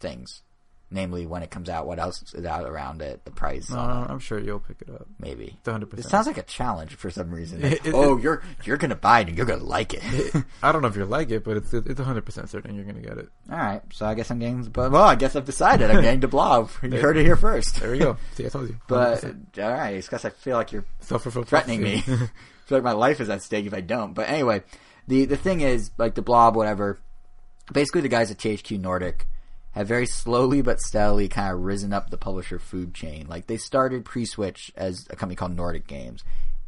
things, 0.00 0.42
namely 0.90 1.26
when 1.26 1.42
it 1.42 1.50
comes 1.50 1.68
out, 1.68 1.84
what 1.86 1.98
else 1.98 2.22
is 2.32 2.44
out 2.44 2.64
around 2.64 3.02
it, 3.02 3.24
the 3.24 3.30
price, 3.32 3.72
Uh, 3.72 4.06
I'm 4.08 4.20
sure 4.20 4.38
you'll 4.38 4.60
pick 4.60 4.82
it 4.82 4.88
up. 4.94 5.06
maybe. 5.18 5.56
It's 5.58 5.68
100%. 5.68 5.98
It 5.98 6.04
sounds 6.04 6.26
like 6.28 6.38
a 6.38 6.42
challenge 6.42 6.94
for 6.94 7.10
some 7.10 7.30
reason. 7.32 7.60
Like, 7.62 7.72
It- 7.72 7.86
it- 7.86 7.94
oh, 7.94 8.16
you're 8.18 8.40
you're 8.64 8.76
gonna 8.76 8.94
buy 8.94 9.20
it 9.20 9.28
and 9.28 9.36
you're 9.36 9.46
gonna 9.46 9.64
like 9.64 9.94
it. 9.94 10.02
I 10.62 10.70
don't 10.70 10.82
know 10.82 10.88
if 10.88 10.96
you 10.96 11.04
like 11.04 11.30
it, 11.30 11.42
but 11.44 11.56
it's 11.56 11.74
it's 11.74 11.98
100 11.98 12.24
percent 12.24 12.48
certain 12.50 12.74
you're 12.76 12.84
gonna 12.84 13.00
get 13.00 13.18
it. 13.18 13.28
All 13.50 13.58
right, 13.58 13.82
so 13.92 14.06
I 14.06 14.14
guess 14.14 14.30
I'm 14.30 14.38
getting. 14.38 14.62
But 14.62 14.92
well, 14.92 15.02
I 15.02 15.16
guess 15.16 15.34
I've 15.34 15.44
decided 15.44 15.90
I'm 15.90 16.02
getting 16.02 16.20
the 16.20 16.28
blob. 16.28 16.70
You 16.82 17.00
heard 17.00 17.16
it 17.16 17.24
here 17.24 17.36
first. 17.36 17.80
There 17.80 17.90
we 17.90 17.98
go. 17.98 18.16
See, 18.34 18.46
I 18.46 18.48
told 18.48 18.68
you. 18.68 18.76
But 18.86 19.22
100%. 19.22 19.64
all 19.64 19.72
right, 19.72 19.96
it's 19.96 20.06
because 20.06 20.24
I 20.24 20.30
feel 20.30 20.56
like 20.56 20.70
you're 20.72 20.84
threatening 21.00 21.82
me. 21.82 21.96
I 22.06 22.28
feel 22.68 22.78
like 22.78 22.82
my 22.84 22.92
life 22.92 23.20
is 23.20 23.28
at 23.28 23.42
stake 23.42 23.66
if 23.66 23.74
I 23.74 23.80
don't. 23.80 24.14
But 24.14 24.28
anyway, 24.28 24.62
the 25.08 25.24
the 25.24 25.36
thing 25.36 25.60
is, 25.62 25.90
like 25.98 26.14
the 26.14 26.22
blob, 26.22 26.54
whatever. 26.56 26.98
Basically, 27.72 28.00
the 28.02 28.08
guys 28.08 28.30
at 28.30 28.38
THQ 28.38 28.78
Nordic 28.80 29.26
have 29.77 29.86
very 29.86 30.07
slowly 30.07 30.62
but 30.62 30.81
steadily 30.81 31.28
kind 31.28 31.53
of 31.53 31.61
risen 31.61 31.93
up 31.93 32.09
the 32.09 32.16
publisher 32.16 32.59
food 32.59 32.94
chain. 32.94 33.27
Like 33.28 33.47
they 33.47 33.59
started 33.59 34.07
pre-Switch 34.07 34.73
as 34.74 35.07
a 35.11 35.16
company 35.16 35.36
called 35.36 35.55
Nordic 35.55 35.86
Games, 35.86 36.24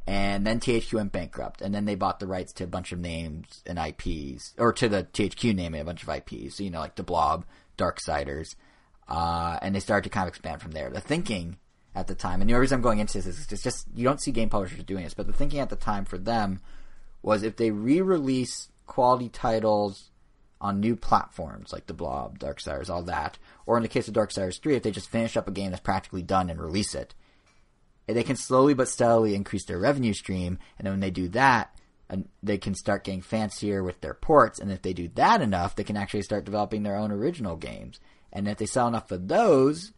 and 0.06 0.46
then 0.46 0.60
THQ 0.60 0.92
went 0.92 1.12
bankrupt, 1.12 1.62
and 1.62 1.74
then 1.74 1.86
they 1.86 1.94
bought 1.94 2.20
the 2.20 2.26
rights 2.26 2.52
to 2.54 2.64
a 2.64 2.68
bunch 2.68 2.92
of 2.92 2.98
names 2.98 3.62
and 3.66 3.78
IPs, 3.78 4.54
or 4.58 4.74
to 4.74 4.88
the 4.88 5.04
THQ 5.04 5.54
name 5.54 5.72
and 5.74 5.82
a 5.82 5.86
bunch 5.86 6.02
of 6.02 6.08
IPs. 6.10 6.56
So 6.56 6.62
you 6.62 6.70
know, 6.70 6.80
like 6.80 6.96
the 6.96 7.02
Blob, 7.02 7.46
Darksiders, 7.78 8.56
uh, 9.08 9.58
and 9.62 9.74
they 9.74 9.80
started 9.80 10.04
to 10.04 10.10
kind 10.10 10.28
of 10.28 10.28
expand 10.28 10.60
from 10.60 10.72
there. 10.72 10.90
The 10.90 11.00
thinking 11.00 11.56
at 11.94 12.08
the 12.08 12.14
time, 12.14 12.42
and 12.42 12.50
the 12.50 12.58
reason 12.58 12.76
I'm 12.76 12.82
going 12.82 12.98
into 12.98 13.14
this 13.14 13.26
is 13.26 13.50
it's 13.50 13.62
just 13.62 13.86
you 13.94 14.04
don't 14.04 14.20
see 14.20 14.32
game 14.32 14.50
publishers 14.50 14.84
doing 14.84 15.04
this, 15.04 15.14
but 15.14 15.26
the 15.26 15.32
thinking 15.32 15.60
at 15.60 15.70
the 15.70 15.76
time 15.76 16.04
for 16.04 16.18
them 16.18 16.60
was 17.22 17.42
if 17.42 17.56
they 17.56 17.70
re-release 17.70 18.68
quality 18.86 19.30
titles 19.30 20.10
on 20.60 20.80
new 20.80 20.96
platforms 20.96 21.72
like 21.72 21.86
the 21.86 21.94
Blob, 21.94 22.38
Darksiders, 22.38 22.90
all 22.90 23.02
that, 23.04 23.38
or 23.66 23.76
in 23.76 23.82
the 23.82 23.88
case 23.88 24.08
of 24.08 24.14
Darksiders 24.14 24.60
3, 24.60 24.76
if 24.76 24.82
they 24.82 24.90
just 24.90 25.10
finish 25.10 25.36
up 25.36 25.46
a 25.48 25.52
game 25.52 25.70
that's 25.70 25.80
practically 25.80 26.22
done 26.22 26.50
and 26.50 26.60
release 26.60 26.94
it, 26.94 27.14
they 28.06 28.22
can 28.22 28.36
slowly 28.36 28.74
but 28.74 28.88
steadily 28.88 29.34
increase 29.34 29.66
their 29.66 29.78
revenue 29.78 30.14
stream, 30.14 30.58
and 30.78 30.86
then 30.86 30.94
when 30.94 31.00
they 31.00 31.10
do 31.10 31.28
that, 31.28 31.74
they 32.42 32.56
can 32.56 32.74
start 32.74 33.04
getting 33.04 33.20
fancier 33.20 33.82
with 33.82 34.00
their 34.00 34.14
ports, 34.14 34.58
and 34.58 34.72
if 34.72 34.80
they 34.80 34.94
do 34.94 35.08
that 35.14 35.42
enough, 35.42 35.76
they 35.76 35.84
can 35.84 35.96
actually 35.96 36.22
start 36.22 36.44
developing 36.44 36.82
their 36.82 36.96
own 36.96 37.12
original 37.12 37.54
games. 37.56 38.00
And 38.32 38.48
if 38.48 38.56
they 38.56 38.66
sell 38.66 38.88
enough 38.88 39.10
of 39.10 39.28
those, 39.28 39.92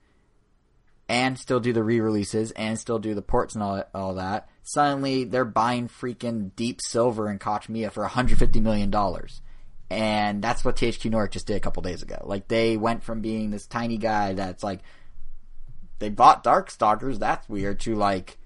and 1.08 1.38
still 1.38 1.60
do 1.60 1.72
the 1.72 1.84
re-releases, 1.84 2.50
and 2.52 2.78
still 2.78 2.98
do 2.98 3.14
the 3.14 3.22
ports 3.22 3.54
and 3.54 3.62
all, 3.62 3.84
all 3.94 4.14
that, 4.14 4.48
suddenly 4.62 5.24
they're 5.24 5.44
buying 5.44 5.88
freaking 5.88 6.50
Deep 6.56 6.80
Silver 6.80 7.28
and 7.28 7.40
Koch 7.40 7.68
Media 7.68 7.90
for 7.90 8.02
150 8.02 8.60
million 8.60 8.90
dollars. 8.90 9.40
And 9.90 10.40
that's 10.40 10.64
what 10.64 10.76
THQ 10.76 11.10
Nordic 11.10 11.32
just 11.32 11.48
did 11.48 11.56
a 11.56 11.60
couple 11.60 11.82
days 11.82 12.02
ago. 12.02 12.22
Like 12.24 12.46
they 12.46 12.76
went 12.76 13.02
from 13.02 13.20
being 13.20 13.50
this 13.50 13.66
tiny 13.66 13.98
guy 13.98 14.34
that's 14.34 14.62
like 14.62 14.80
they 15.98 16.08
bought 16.08 16.44
Darksiders, 16.44 17.18
that's 17.18 17.48
weird, 17.48 17.80
to 17.80 17.96
like 17.96 18.38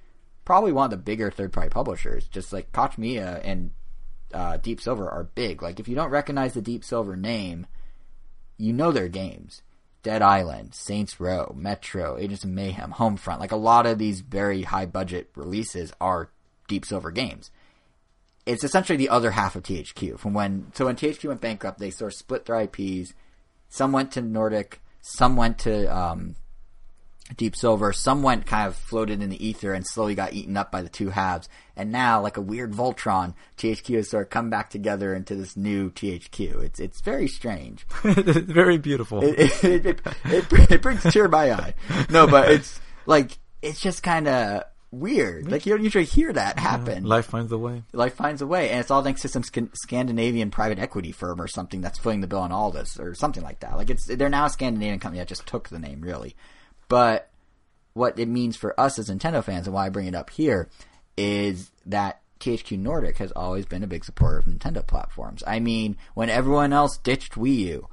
probably 0.46 0.72
one 0.72 0.86
of 0.86 0.90
the 0.90 0.96
bigger 0.96 1.30
third 1.30 1.52
party 1.52 1.68
publishers. 1.68 2.26
Just 2.28 2.52
like 2.52 2.72
Koch 2.72 2.96
Media 2.96 3.40
and 3.44 3.72
uh, 4.32 4.56
Deep 4.56 4.80
Silver 4.80 5.08
are 5.08 5.24
big. 5.24 5.62
Like 5.62 5.78
if 5.78 5.86
you 5.86 5.94
don't 5.94 6.10
recognize 6.10 6.54
the 6.54 6.62
Deep 6.62 6.82
Silver 6.82 7.14
name, 7.14 7.66
you 8.56 8.72
know 8.72 8.90
their 8.90 9.08
games. 9.08 9.62
Dead 10.02 10.20
Island, 10.20 10.74
Saints 10.74 11.18
Row, 11.18 11.54
Metro, 11.56 12.18
Agents 12.18 12.44
of 12.44 12.50
Mayhem, 12.50 12.92
Homefront. 12.92 13.40
Like 13.40 13.52
a 13.52 13.56
lot 13.56 13.86
of 13.86 13.98
these 13.98 14.20
very 14.20 14.62
high 14.62 14.84
budget 14.84 15.30
releases 15.34 15.92
are 16.00 16.30
Deep 16.68 16.84
Silver 16.84 17.10
games. 17.10 17.50
It's 18.46 18.64
essentially 18.64 18.96
the 18.96 19.08
other 19.08 19.30
half 19.30 19.56
of 19.56 19.62
THQ. 19.62 20.18
From 20.18 20.34
when 20.34 20.70
so 20.74 20.86
when 20.86 20.96
THQ 20.96 21.28
went 21.28 21.40
bankrupt, 21.40 21.78
they 21.78 21.90
sort 21.90 22.12
of 22.12 22.18
split 22.18 22.44
their 22.44 22.60
IPs. 22.60 23.14
Some 23.68 23.92
went 23.92 24.12
to 24.12 24.22
Nordic, 24.22 24.80
some 25.00 25.36
went 25.36 25.58
to 25.60 25.86
um, 25.86 26.36
Deep 27.36 27.56
Silver, 27.56 27.92
some 27.92 28.22
went 28.22 28.46
kind 28.46 28.68
of 28.68 28.76
floated 28.76 29.22
in 29.22 29.30
the 29.30 29.44
ether 29.44 29.72
and 29.72 29.86
slowly 29.86 30.14
got 30.14 30.34
eaten 30.34 30.56
up 30.56 30.70
by 30.70 30.82
the 30.82 30.88
two 30.88 31.08
halves. 31.08 31.48
And 31.74 31.90
now, 31.90 32.20
like 32.20 32.36
a 32.36 32.42
weird 32.42 32.72
Voltron, 32.72 33.34
THQ 33.56 33.96
has 33.96 34.10
sort 34.10 34.24
of 34.24 34.30
come 34.30 34.50
back 34.50 34.70
together 34.70 35.14
into 35.14 35.34
this 35.34 35.56
new 35.56 35.90
THQ. 35.90 36.62
It's 36.62 36.78
it's 36.78 37.00
very 37.00 37.26
strange. 37.26 37.86
very 38.02 38.78
beautiful. 38.78 39.24
It 39.24 39.64
it, 39.64 39.86
it, 39.86 40.00
it, 40.26 40.70
it, 40.70 40.82
brings 40.82 41.02
tear 41.02 41.24
to 41.24 41.28
my 41.30 41.52
eye. 41.52 41.74
No, 42.10 42.26
but 42.26 42.50
it's 42.50 42.78
like 43.06 43.38
it's 43.62 43.80
just 43.80 44.02
kind 44.02 44.28
of 44.28 44.64
weird. 45.00 45.50
Like 45.50 45.66
you 45.66 45.74
don't 45.74 45.84
usually 45.84 46.04
hear 46.04 46.32
that 46.32 46.58
happen. 46.58 47.04
Life 47.04 47.26
finds 47.26 47.52
a 47.52 47.58
way. 47.58 47.82
Life 47.92 48.14
finds 48.14 48.42
a 48.42 48.46
way, 48.46 48.70
and 48.70 48.80
it's 48.80 48.90
all 48.90 49.02
thanks 49.02 49.22
to 49.22 49.28
some 49.28 49.42
Scandinavian 49.42 50.50
private 50.50 50.78
equity 50.78 51.12
firm 51.12 51.40
or 51.40 51.48
something 51.48 51.80
that's 51.80 51.98
footing 51.98 52.20
the 52.20 52.26
bill 52.26 52.40
on 52.40 52.52
all 52.52 52.70
this, 52.70 52.98
or 52.98 53.14
something 53.14 53.42
like 53.42 53.60
that. 53.60 53.76
Like 53.76 53.90
it's 53.90 54.06
they're 54.06 54.28
now 54.28 54.46
a 54.46 54.50
Scandinavian 54.50 55.00
company 55.00 55.20
that 55.20 55.28
just 55.28 55.46
took 55.46 55.68
the 55.68 55.78
name, 55.78 56.00
really. 56.00 56.36
But 56.88 57.30
what 57.94 58.18
it 58.18 58.28
means 58.28 58.56
for 58.56 58.78
us 58.78 58.98
as 58.98 59.08
Nintendo 59.08 59.42
fans, 59.42 59.66
and 59.66 59.74
why 59.74 59.86
I 59.86 59.90
bring 59.90 60.06
it 60.06 60.14
up 60.14 60.30
here, 60.30 60.68
is 61.16 61.70
that 61.86 62.20
THQ 62.40 62.78
Nordic 62.78 63.18
has 63.18 63.32
always 63.32 63.66
been 63.66 63.82
a 63.82 63.88
big 63.88 64.04
supporter 64.04 64.38
of 64.38 64.44
Nintendo 64.44 64.86
platforms. 64.86 65.42
I 65.46 65.60
mean, 65.60 65.96
when 66.14 66.28
everyone 66.28 66.72
else 66.72 66.98
ditched 66.98 67.34
Wii 67.34 67.56
U, 67.56 67.88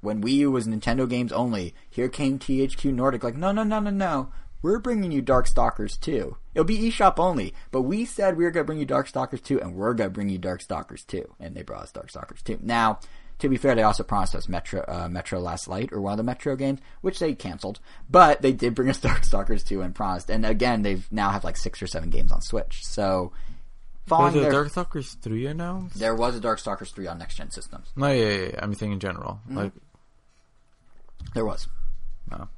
when 0.00 0.22
Wii 0.22 0.32
U 0.32 0.50
was 0.50 0.66
Nintendo 0.66 1.08
games 1.08 1.32
only, 1.32 1.74
here 1.90 2.08
came 2.08 2.38
THQ 2.38 2.94
Nordic 2.94 3.22
like, 3.22 3.36
no, 3.36 3.52
no, 3.52 3.62
no, 3.62 3.80
no, 3.80 3.90
no. 3.90 4.32
We're 4.62 4.78
bringing 4.78 5.10
you 5.12 5.22
Darksiders 5.22 5.98
2. 6.00 6.36
It'll 6.54 6.64
be 6.64 6.78
eShop 6.78 7.18
only, 7.18 7.54
but 7.70 7.82
we 7.82 8.04
said 8.04 8.36
we 8.36 8.44
were 8.44 8.50
going 8.50 8.64
to 8.64 8.66
bring 8.66 8.78
you 8.78 8.86
Darksiders 8.86 9.42
2, 9.42 9.60
and 9.60 9.74
we're 9.74 9.94
going 9.94 10.10
to 10.10 10.14
bring 10.14 10.28
you 10.28 10.38
Darksiders 10.38 11.06
2. 11.06 11.36
And 11.40 11.54
they 11.54 11.62
brought 11.62 11.82
us 11.82 11.92
Darksiders 11.92 12.42
2. 12.42 12.58
Now, 12.62 13.00
to 13.38 13.48
be 13.48 13.56
fair, 13.56 13.74
they 13.74 13.82
also 13.82 14.02
promised 14.02 14.34
us 14.34 14.48
Metro, 14.50 14.84
uh, 14.86 15.08
Metro 15.08 15.40
Last 15.40 15.66
Light, 15.66 15.90
or 15.92 16.00
one 16.02 16.12
of 16.12 16.18
the 16.18 16.22
Metro 16.22 16.56
games, 16.56 16.80
which 17.00 17.18
they 17.18 17.34
canceled. 17.34 17.80
But 18.10 18.42
they 18.42 18.52
did 18.52 18.74
bring 18.74 18.90
us 18.90 19.00
Darksiders 19.00 19.66
2 19.66 19.80
and 19.80 19.94
promised. 19.94 20.28
And 20.28 20.44
again, 20.44 20.82
they've 20.82 21.06
now 21.10 21.30
have 21.30 21.42
like 21.44 21.56
six 21.56 21.80
or 21.82 21.86
seven 21.86 22.10
games 22.10 22.32
on 22.32 22.42
Switch. 22.42 22.84
So, 22.84 23.32
Was 24.10 24.34
it 24.34 24.40
their, 24.42 24.52
Darksiders 24.52 25.18
3 25.20 25.46
announced? 25.46 25.98
there 25.98 26.14
was 26.14 26.36
a 26.36 26.40
Darksiders 26.40 26.92
3 26.92 27.06
on 27.06 27.18
next 27.18 27.36
gen 27.36 27.50
systems. 27.50 27.88
No, 27.96 28.08
yeah, 28.12 28.28
yeah, 28.28 28.48
yeah. 28.52 28.58
I'm 28.62 28.74
saying 28.74 28.92
in 28.92 29.00
general. 29.00 29.40
Mm-hmm. 29.46 29.56
Like, 29.56 29.72
There 31.32 31.46
was. 31.46 31.66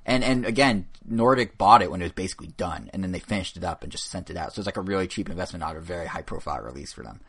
And 0.05 0.23
and 0.23 0.45
again, 0.45 0.87
Nordic 1.05 1.59
bought 1.59 1.83
it 1.83 1.91
when 1.91 2.01
it 2.01 2.05
was 2.05 2.13
basically 2.13 2.49
done, 2.49 2.91
and 2.93 3.03
then 3.03 3.13
they 3.13 3.19
finished 3.19 3.57
it 3.57 3.65
up 3.65 3.83
and 3.83 3.91
just 3.91 4.11
sent 4.11 4.31
it 4.31 4.37
out. 4.37 4.53
So 4.53 4.61
it's 4.61 4.67
like 4.67 4.77
a 4.77 4.83
really 4.83 5.09
cheap 5.09 5.29
investment 5.29 5.65
of 5.65 5.77
a 5.77 5.81
very 5.81 6.07
high 6.07 6.23
profile 6.23 6.61
release 6.63 6.93
for 6.93 7.03
them. 7.03 7.21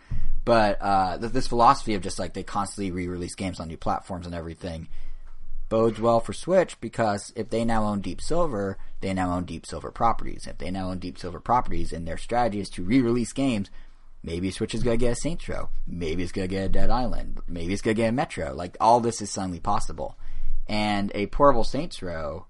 But 0.45 0.77
uh, 0.81 1.17
th- 1.17 1.31
this 1.31 1.47
philosophy 1.47 1.93
of 1.93 2.01
just 2.01 2.19
like 2.19 2.33
they 2.33 2.43
constantly 2.43 2.91
re-release 2.91 3.35
games 3.35 3.59
on 3.59 3.69
new 3.69 3.77
platforms 3.77 4.25
and 4.25 4.35
everything 4.35 4.89
bodes 5.73 5.99
well 5.99 6.19
for 6.19 6.33
Switch 6.33 6.79
because 6.81 7.33
if 7.35 7.49
they 7.49 7.65
now 7.65 7.85
own 7.85 7.99
Deep 7.99 8.21
Silver, 8.21 8.77
they 9.01 9.13
now 9.13 9.33
own 9.33 9.43
Deep 9.45 9.65
Silver 9.65 9.89
properties. 9.89 10.45
If 10.45 10.59
they 10.59 10.69
now 10.69 10.89
own 10.89 10.99
Deep 10.99 11.17
Silver 11.17 11.39
properties, 11.39 11.91
and 11.91 12.07
their 12.07 12.17
strategy 12.17 12.59
is 12.59 12.69
to 12.71 12.83
re-release 12.83 13.33
games, 13.33 13.71
maybe 14.21 14.51
Switch 14.51 14.75
is 14.75 14.83
gonna 14.83 14.97
get 14.97 15.13
a 15.13 15.15
Saints 15.15 15.49
Row, 15.49 15.69
maybe 15.87 16.21
it's 16.21 16.31
gonna 16.31 16.47
get 16.47 16.65
a 16.65 16.69
Dead 16.69 16.91
Island, 16.91 17.39
maybe 17.47 17.73
it's 17.73 17.81
gonna 17.81 17.95
get 17.95 18.09
a 18.09 18.11
Metro. 18.11 18.53
Like 18.53 18.77
all 18.79 18.99
this 18.99 19.19
is 19.19 19.31
suddenly 19.31 19.59
possible, 19.59 20.15
and 20.67 21.11
a 21.13 21.27
portable 21.27 21.63
Saints 21.63 22.01
Row 22.01 22.45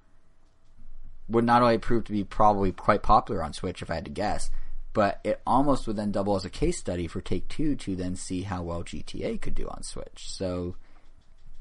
would 1.28 1.46
not 1.46 1.62
only 1.62 1.78
prove 1.78 2.06
to 2.06 2.12
be 2.12 2.24
probably 2.24 2.72
quite 2.72 3.04
popular 3.04 3.44
on 3.44 3.54
Switch, 3.54 3.82
if 3.82 3.90
I 3.90 3.96
had 3.96 4.06
to 4.06 4.12
guess, 4.12 4.52
but 4.94 5.20
it 5.24 5.42
almost 5.46 5.88
would 5.88 5.96
then 5.96 6.12
double 6.12 6.36
as 6.36 6.46
a 6.46 6.50
case 6.50 6.78
study 6.78 7.08
for 7.08 7.22
Take 7.22 7.48
Two 7.48 7.76
to 7.76 7.96
then 7.96 8.16
see 8.16 8.44
how 8.44 8.62
well 8.62 8.84
GTA 8.84 9.42
could 9.42 9.56
do 9.56 9.68
on 9.68 9.84
Switch. 9.84 10.30
So 10.30 10.76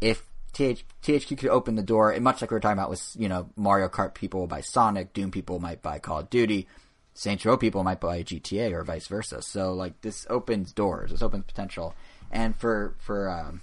if 0.00 0.26
TH, 0.52 0.84
THQ 1.02 1.38
could 1.38 1.48
open 1.48 1.76
the 1.76 1.82
door, 1.82 2.10
and 2.10 2.22
much 2.22 2.42
like 2.42 2.50
we 2.50 2.54
were 2.54 2.60
talking 2.60 2.78
about 2.78 2.90
with 2.90 3.16
you 3.18 3.28
know 3.28 3.48
Mario 3.56 3.88
Kart 3.88 4.14
people 4.14 4.40
will 4.40 4.46
buy 4.46 4.60
Sonic, 4.60 5.12
Doom 5.14 5.30
people 5.30 5.58
might 5.58 5.82
buy 5.82 5.98
Call 5.98 6.20
of 6.20 6.30
Duty, 6.30 6.68
Saints 7.14 7.44
Row 7.46 7.56
people 7.56 7.82
might 7.82 8.00
buy 8.00 8.22
GTA 8.22 8.72
or 8.72 8.84
vice 8.84 9.06
versa. 9.06 9.40
So 9.40 9.72
like 9.72 10.00
this 10.02 10.26
opens 10.28 10.72
doors, 10.72 11.10
this 11.10 11.22
opens 11.22 11.44
potential, 11.44 11.94
and 12.30 12.54
for 12.54 12.94
for 12.98 13.30
um, 13.30 13.62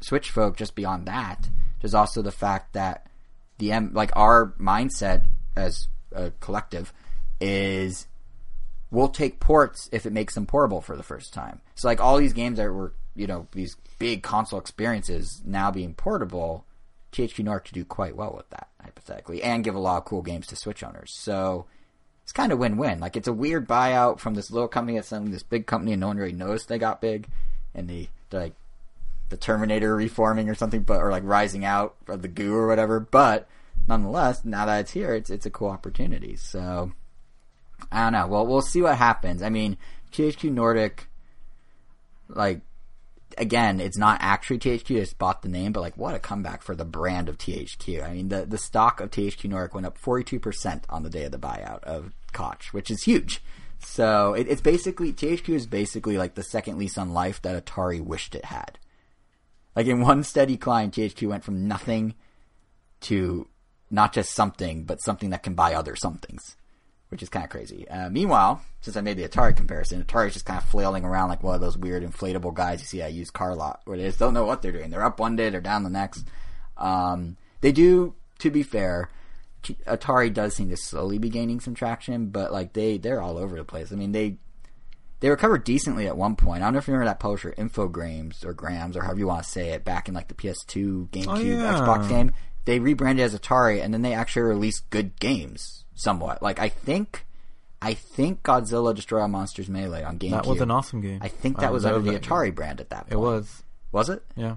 Switch 0.00 0.30
folk, 0.30 0.56
just 0.56 0.74
beyond 0.74 1.06
that, 1.06 1.48
there's 1.80 1.94
also 1.94 2.22
the 2.22 2.32
fact 2.32 2.72
that 2.72 3.06
the 3.58 3.72
M 3.72 3.90
like 3.92 4.10
our 4.16 4.54
mindset 4.58 5.24
as 5.56 5.88
a 6.12 6.30
collective 6.40 6.92
is 7.40 8.06
we'll 8.90 9.08
take 9.08 9.40
ports 9.40 9.88
if 9.92 10.06
it 10.06 10.12
makes 10.12 10.34
them 10.34 10.46
portable 10.46 10.80
for 10.80 10.96
the 10.96 11.02
first 11.02 11.32
time. 11.32 11.60
So 11.74 11.88
like 11.88 12.00
all 12.00 12.16
these 12.16 12.32
games 12.32 12.58
that 12.58 12.70
were 12.70 12.92
you 13.14 13.26
know 13.26 13.46
these 13.52 13.76
big 13.98 14.22
console 14.22 14.58
experiences 14.58 15.42
now 15.44 15.70
being 15.70 15.94
portable, 15.94 16.64
THQ 17.12 17.44
Nordic 17.44 17.66
to 17.66 17.72
do 17.74 17.84
quite 17.84 18.16
well 18.16 18.34
with 18.36 18.48
that 18.50 18.68
hypothetically, 18.82 19.42
and 19.42 19.64
give 19.64 19.74
a 19.74 19.78
lot 19.78 19.98
of 19.98 20.04
cool 20.04 20.22
games 20.22 20.46
to 20.48 20.56
Switch 20.56 20.82
owners. 20.82 21.12
So 21.14 21.66
it's 22.22 22.32
kind 22.32 22.52
of 22.52 22.58
win-win. 22.58 23.00
Like 23.00 23.16
it's 23.16 23.28
a 23.28 23.32
weird 23.32 23.68
buyout 23.68 24.18
from 24.20 24.34
this 24.34 24.50
little 24.50 24.68
company 24.68 24.96
that's 24.96 25.08
selling 25.08 25.30
this 25.30 25.42
big 25.42 25.66
company, 25.66 25.92
and 25.92 26.00
no 26.00 26.08
one 26.08 26.16
really 26.16 26.32
noticed 26.32 26.68
they 26.68 26.78
got 26.78 27.00
big, 27.00 27.28
and 27.74 27.88
the 27.88 28.08
like 28.32 28.54
the 29.30 29.36
Terminator 29.36 29.94
reforming 29.94 30.48
or 30.48 30.54
something, 30.54 30.82
but 30.82 31.00
or 31.00 31.10
like 31.10 31.22
rising 31.24 31.64
out 31.64 31.96
of 32.08 32.22
the 32.22 32.28
goo 32.28 32.54
or 32.54 32.66
whatever. 32.66 33.00
But 33.00 33.48
nonetheless, 33.88 34.44
now 34.44 34.66
that 34.66 34.80
it's 34.80 34.92
here, 34.92 35.14
it's 35.14 35.30
it's 35.30 35.46
a 35.46 35.50
cool 35.50 35.68
opportunity. 35.68 36.36
So 36.36 36.92
I 37.90 38.02
don't 38.02 38.12
know. 38.12 38.26
Well, 38.26 38.46
we'll 38.46 38.62
see 38.62 38.82
what 38.82 38.96
happens. 38.96 39.42
I 39.42 39.48
mean, 39.48 39.76
THQ 40.12 40.52
Nordic, 40.52 41.08
like 42.28 42.60
again, 43.38 43.80
it's 43.80 43.96
not 43.96 44.18
actually 44.20 44.58
THQ. 44.58 44.86
Just 44.86 45.18
bought 45.18 45.42
the 45.42 45.48
name, 45.48 45.72
but 45.72 45.80
like, 45.80 45.96
what 45.96 46.14
a 46.14 46.18
comeback 46.18 46.62
for 46.62 46.74
the 46.74 46.84
brand 46.84 47.28
of 47.28 47.38
THQ. 47.38 48.04
I 48.04 48.12
mean, 48.12 48.28
the 48.28 48.46
the 48.46 48.58
stock 48.58 49.00
of 49.00 49.10
THQ 49.10 49.48
Nordic 49.48 49.74
went 49.74 49.86
up 49.86 49.98
forty 49.98 50.24
two 50.24 50.40
percent 50.40 50.84
on 50.88 51.02
the 51.02 51.10
day 51.10 51.24
of 51.24 51.32
the 51.32 51.38
buyout 51.38 51.82
of 51.84 52.12
Koch, 52.32 52.72
which 52.72 52.90
is 52.90 53.04
huge. 53.04 53.42
So 53.82 54.34
it, 54.34 54.46
it's 54.48 54.60
basically 54.60 55.12
THQ 55.12 55.54
is 55.54 55.66
basically 55.66 56.18
like 56.18 56.34
the 56.34 56.42
second 56.42 56.78
lease 56.78 56.98
on 56.98 57.12
life 57.12 57.40
that 57.42 57.64
Atari 57.64 58.00
wished 58.00 58.34
it 58.34 58.44
had. 58.44 58.78
Like 59.74 59.86
in 59.86 60.00
one 60.00 60.24
steady 60.24 60.56
climb, 60.56 60.90
THQ 60.90 61.28
went 61.28 61.44
from 61.44 61.68
nothing 61.68 62.14
to 63.02 63.48
not 63.90 64.12
just 64.12 64.34
something, 64.34 64.84
but 64.84 65.00
something 65.00 65.30
that 65.30 65.42
can 65.42 65.54
buy 65.54 65.74
other 65.74 65.96
somethings, 65.96 66.56
which 67.08 67.22
is 67.22 67.28
kind 67.28 67.44
of 67.44 67.50
crazy. 67.50 67.88
Uh, 67.88 68.10
meanwhile, 68.10 68.62
since 68.80 68.96
I 68.96 69.00
made 69.00 69.16
the 69.16 69.28
Atari 69.28 69.56
comparison, 69.56 70.02
Atari's 70.02 70.34
just 70.34 70.44
kind 70.44 70.58
of 70.58 70.68
flailing 70.68 71.04
around 71.04 71.28
like 71.28 71.42
one 71.42 71.54
of 71.54 71.60
those 71.60 71.78
weird 71.78 72.02
inflatable 72.02 72.54
guys 72.54 72.80
you 72.80 72.86
see 72.86 73.02
at 73.02 73.12
used 73.12 73.32
car 73.32 73.54
lot, 73.54 73.80
where 73.84 73.96
they 73.96 74.04
just 74.04 74.18
don't 74.18 74.34
know 74.34 74.44
what 74.44 74.62
they're 74.62 74.72
doing. 74.72 74.90
They're 74.90 75.04
up 75.04 75.18
one 75.18 75.36
day, 75.36 75.50
they're 75.50 75.60
down 75.60 75.84
the 75.84 75.90
next. 75.90 76.26
Um, 76.76 77.36
they 77.60 77.72
do, 77.72 78.14
to 78.38 78.50
be 78.50 78.62
fair, 78.62 79.10
Atari 79.62 80.32
does 80.32 80.54
seem 80.54 80.70
to 80.70 80.76
slowly 80.76 81.18
be 81.18 81.28
gaining 81.28 81.60
some 81.60 81.74
traction, 81.74 82.28
but 82.28 82.52
like 82.52 82.72
they 82.72 82.98
they're 82.98 83.20
all 83.20 83.38
over 83.38 83.56
the 83.56 83.64
place. 83.64 83.92
I 83.92 83.96
mean 83.96 84.12
they 84.12 84.36
they 85.20 85.30
recovered 85.30 85.64
decently 85.64 86.06
at 86.06 86.16
one 86.16 86.34
point. 86.36 86.62
I 86.62 86.66
don't 86.66 86.72
know 86.74 86.78
if 86.78 86.88
you 86.88 86.92
remember 86.94 87.10
that 87.10 87.20
publisher 87.20 87.52
Infogrames 87.56 88.44
or 88.44 88.52
Grams 88.52 88.96
or 88.96 89.02
however 89.02 89.18
you 89.18 89.26
want 89.26 89.44
to 89.44 89.48
say 89.50 89.70
it 89.70 89.84
back 89.84 90.08
in 90.08 90.14
like 90.14 90.28
the 90.28 90.34
PS2, 90.34 91.08
GameCube, 91.10 91.26
Oh, 91.28 91.36
yeah. 91.40 91.74
Xbox 91.78 92.08
game. 92.08 92.32
They 92.64 92.78
rebranded 92.78 93.24
as 93.24 93.38
Atari 93.38 93.82
and 93.82 93.92
then 93.94 94.02
they 94.02 94.12
actually 94.14 94.42
released 94.42 94.88
good 94.90 95.18
games 95.20 95.84
somewhat. 95.94 96.42
Like 96.42 96.58
I 96.58 96.68
think 96.68 97.24
I 97.82 97.94
think 97.94 98.42
Godzilla 98.42 98.94
Destroy 98.94 99.22
All 99.22 99.28
Monsters 99.28 99.68
Melee 99.68 100.02
on 100.04 100.18
GameCube. 100.18 100.30
That 100.30 100.46
was 100.46 100.60
an 100.60 100.70
awesome 100.70 101.00
game. 101.00 101.18
I 101.22 101.28
think 101.28 101.58
that 101.58 101.66
I 101.66 101.70
was 101.70 101.86
under 101.86 102.00
the 102.00 102.18
Atari 102.18 102.46
game. 102.46 102.54
brand 102.54 102.80
at 102.80 102.90
that 102.90 103.04
point. 103.08 103.12
It 103.12 103.16
was. 103.16 103.62
Was 103.92 104.08
it? 104.10 104.22
Yeah. 104.36 104.56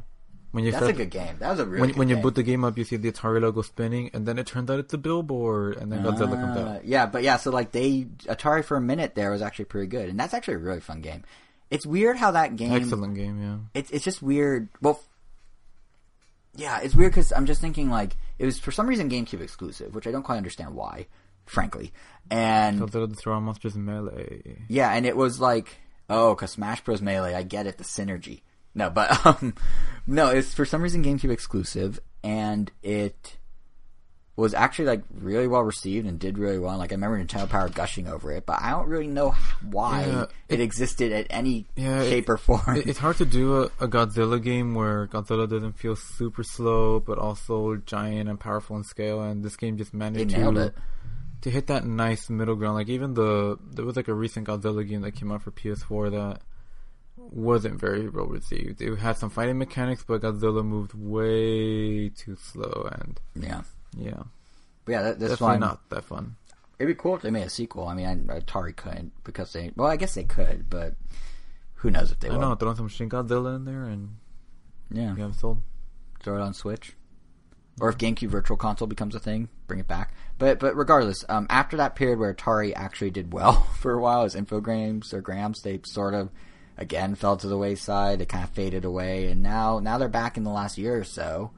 When 0.53 0.63
you 0.63 0.71
That's 0.71 0.85
said, 0.85 0.93
a 0.95 0.97
good 0.97 1.09
game. 1.09 1.35
That 1.39 1.49
was 1.49 1.59
a 1.59 1.65
really 1.65 1.81
when 1.81 1.97
when 1.97 2.09
you 2.09 2.17
boot 2.17 2.35
the 2.35 2.43
game 2.43 2.63
up, 2.63 2.77
you 2.77 2.83
see 2.83 2.95
the 2.95 3.11
Atari 3.11 3.41
logo 3.41 3.61
spinning, 3.63 4.11
and 4.13 4.25
then 4.25 4.37
it 4.37 4.45
turns 4.45 4.69
out 4.69 4.77
it's 4.79 4.93
a 4.93 4.99
billboard, 4.99 5.77
and 5.77 5.91
then 5.91 6.03
Godzilla 6.03 6.39
comes 6.39 6.55
Uh, 6.57 6.69
out. 6.75 6.85
Yeah, 6.85 7.07
but 7.07 7.23
yeah, 7.23 7.37
so 7.37 7.49
like 7.49 7.71
they 7.71 8.03
Atari 8.25 8.63
for 8.63 8.77
a 8.77 8.81
minute 8.81 9.15
there 9.15 9.31
was 9.31 9.41
actually 9.41 9.65
pretty 9.65 9.87
good, 9.87 10.09
and 10.09 10.19
that's 10.19 10.33
actually 10.33 10.53
a 10.53 10.59
really 10.59 10.79
fun 10.79 11.01
game. 11.01 11.23
It's 11.71 11.87
weird 11.87 12.17
how 12.17 12.31
that 12.31 12.55
game. 12.55 12.71
Excellent 12.71 13.15
game, 13.15 13.41
yeah. 13.41 13.57
It's 13.73 13.89
it's 13.89 14.03
just 14.05 14.21
weird. 14.21 14.69
Well, 14.79 15.01
yeah, 16.55 16.81
it's 16.81 16.93
weird 16.93 17.11
because 17.13 17.33
I'm 17.33 17.47
just 17.47 17.59
thinking 17.61 17.89
like 17.89 18.15
it 18.37 18.45
was 18.45 18.59
for 18.59 18.71
some 18.71 18.87
reason 18.87 19.09
GameCube 19.09 19.41
exclusive, 19.41 19.95
which 19.95 20.05
I 20.05 20.11
don't 20.11 20.21
quite 20.23 20.37
understand 20.37 20.75
why, 20.75 21.07
frankly. 21.47 21.91
And 22.29 22.79
Godzilla 22.79 23.09
Destroy 23.09 23.33
All 23.33 23.41
Monsters 23.41 23.75
Melee. 23.75 24.65
yeah, 24.69 24.91
and 24.93 25.05
it 25.07 25.17
was 25.17 25.39
like, 25.39 25.77
oh, 26.11 26.35
because 26.35 26.51
Smash 26.51 26.81
Bros. 26.81 27.01
Melee, 27.01 27.33
I 27.33 27.41
get 27.41 27.65
it, 27.65 27.79
the 27.79 27.83
synergy. 27.83 28.41
No, 28.75 28.89
but 28.89 29.25
um, 29.25 29.53
no, 30.07 30.29
it's 30.29 30.53
for 30.53 30.65
some 30.65 30.81
reason 30.81 31.03
GameCube 31.03 31.31
exclusive, 31.31 31.99
and 32.23 32.71
it 32.81 33.37
was 34.35 34.55
actually 34.55 34.85
like 34.85 35.03
really 35.13 35.47
well 35.47 35.61
received 35.61 36.07
and 36.07 36.17
did 36.19 36.39
really 36.39 36.57
well. 36.57 36.75
Like 36.79 36.91
I 36.91 36.95
remember 36.95 37.23
Nintendo 37.23 37.47
Power 37.47 37.69
gushing 37.69 38.07
over 38.07 38.31
it, 38.31 38.47
but 38.47 38.59
I 38.63 38.71
don't 38.71 38.87
really 38.87 39.05
know 39.05 39.35
why 39.69 40.05
Yeah, 40.05 40.25
it, 40.49 40.59
existed 40.59 41.11
at 41.11 41.27
any 41.29 41.67
Yeah, 41.75 42.01
it- 42.01 42.09
shape 42.09 42.29
or 42.29 42.37
form. 42.37 42.61
It, 42.77 42.87
it's 42.87 42.97
hard 42.97 43.17
to 43.17 43.25
do 43.25 43.61
a, 43.61 43.65
a 43.79 43.87
Godzilla 43.87 44.41
game 44.41 44.73
where 44.73 45.05
Godzilla 45.05 45.47
doesn't 45.47 45.73
feel 45.77 45.95
super 45.95 46.43
slow, 46.43 46.99
but 46.99 47.19
also 47.19 47.75
giant 47.75 48.27
and 48.27 48.39
powerful 48.39 48.75
in 48.75 48.83
scale. 48.83 49.21
And 49.21 49.43
this 49.43 49.55
game 49.55 49.77
just 49.77 49.93
managed 49.93 50.31
to 50.31 50.57
it. 50.57 50.73
to 51.41 51.51
hit 51.51 51.67
that 51.67 51.85
nice 51.85 52.27
middle 52.27 52.55
ground. 52.55 52.73
Like 52.73 52.89
even 52.89 53.13
the 53.13 53.59
there 53.71 53.85
was 53.85 53.95
like 53.95 54.07
a 54.07 54.15
recent 54.15 54.47
Godzilla 54.47 54.87
game 54.87 55.01
that 55.01 55.11
came 55.11 55.31
out 55.31 55.43
for 55.43 55.51
PS4 55.51 56.09
that 56.09 56.41
wasn't 57.31 57.79
very 57.79 58.09
well 58.09 58.25
received. 58.27 58.81
It 58.81 58.95
had 58.97 59.17
some 59.17 59.29
fighting 59.29 59.57
mechanics, 59.57 60.03
but 60.07 60.21
Godzilla 60.21 60.65
moved 60.65 60.93
way 60.93 62.09
too 62.09 62.35
slow, 62.35 62.89
and 62.91 63.19
Yeah, 63.35 63.61
yeah, 63.97 64.23
but 64.85 64.91
yeah, 64.91 65.01
that, 65.03 65.19
this 65.19 65.29
definitely 65.31 65.53
one 65.53 65.59
not 65.61 65.89
that 65.89 66.03
fun. 66.05 66.35
It'd 66.79 66.95
be 66.95 66.99
cool 66.99 67.15
if 67.15 67.21
they 67.21 67.31
made 67.31 67.43
a 67.47 67.49
sequel. 67.49 67.87
I 67.87 67.93
mean, 67.93 68.07
I, 68.29 68.39
Atari 68.39 68.75
couldn't 68.75 69.11
because 69.23 69.53
they. 69.53 69.71
Well, 69.75 69.87
I 69.87 69.95
guess 69.95 70.15
they 70.15 70.23
could, 70.23 70.69
but 70.69 70.95
who 71.75 71.91
knows 71.91 72.11
if 72.11 72.19
they 72.19 72.29
I 72.29 72.33
will. 72.33 72.39
know, 72.41 72.55
throw 72.55 72.73
some 72.73 72.87
Shin 72.89 73.09
Godzilla 73.09 73.55
in 73.55 73.65
there 73.65 73.83
and 73.83 74.17
Yeah, 74.91 75.15
you 75.15 75.21
have 75.23 75.35
sold. 75.35 75.61
throw 76.21 76.35
it 76.37 76.41
on 76.41 76.53
Switch, 76.53 76.93
or 77.79 77.89
if 77.89 77.97
GameCube 77.97 78.29
Virtual 78.29 78.57
Console 78.57 78.87
becomes 78.87 79.15
a 79.15 79.19
thing, 79.19 79.49
bring 79.67 79.79
it 79.79 79.87
back. 79.87 80.13
But 80.39 80.59
but 80.59 80.75
regardless, 80.75 81.23
um, 81.29 81.45
after 81.49 81.77
that 81.77 81.95
period 81.95 82.19
where 82.19 82.33
Atari 82.33 82.73
actually 82.75 83.11
did 83.11 83.31
well 83.33 83.53
for 83.79 83.93
a 83.93 83.99
while, 84.01 84.23
as 84.23 84.35
Infogrames 84.35 85.13
or 85.13 85.21
Grams, 85.21 85.61
they 85.61 85.79
sort 85.83 86.13
of 86.15 86.29
again 86.77 87.15
fell 87.15 87.37
to 87.37 87.47
the 87.47 87.57
wayside. 87.57 88.19
They 88.19 88.25
kind 88.25 88.43
of 88.43 88.49
faded 88.51 88.85
away, 88.85 89.27
and 89.27 89.41
now 89.43 89.79
now 89.79 89.97
they're 89.97 90.09
back 90.09 90.37
in 90.37 90.43
the 90.43 90.51
last 90.51 90.77
year 90.77 90.97
or 90.97 91.03
so. 91.03 91.51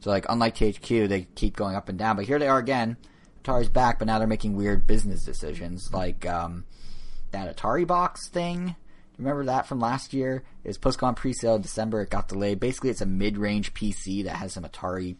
So 0.00 0.10
like 0.10 0.26
unlike 0.28 0.56
THQ, 0.56 1.08
they 1.08 1.28
keep 1.34 1.56
going 1.56 1.76
up 1.76 1.88
and 1.88 1.98
down, 1.98 2.16
but 2.16 2.24
here 2.26 2.38
they 2.38 2.48
are 2.48 2.58
again. 2.58 2.96
Atari's 3.42 3.68
back, 3.68 3.98
but 3.98 4.06
now 4.06 4.18
they're 4.18 4.28
making 4.28 4.56
weird 4.56 4.86
business 4.86 5.24
decisions, 5.24 5.92
like 5.92 6.26
um, 6.26 6.64
that 7.32 7.56
Atari 7.56 7.86
box 7.86 8.28
thing. 8.28 8.76
Remember 9.18 9.44
that 9.44 9.66
from 9.66 9.80
last 9.80 10.12
year? 10.12 10.42
It 10.64 10.68
was 10.68 10.76
supposed 10.76 10.98
to 10.98 11.00
go 11.00 11.06
on 11.06 11.14
pre-sale 11.14 11.56
in 11.56 11.62
December. 11.62 12.02
It 12.02 12.10
got 12.10 12.28
delayed. 12.28 12.60
Basically, 12.60 12.90
it's 12.90 13.00
a 13.00 13.06
mid-range 13.06 13.74
PC 13.74 14.24
that 14.24 14.36
has 14.36 14.52
some 14.52 14.64
Atari 14.64 15.16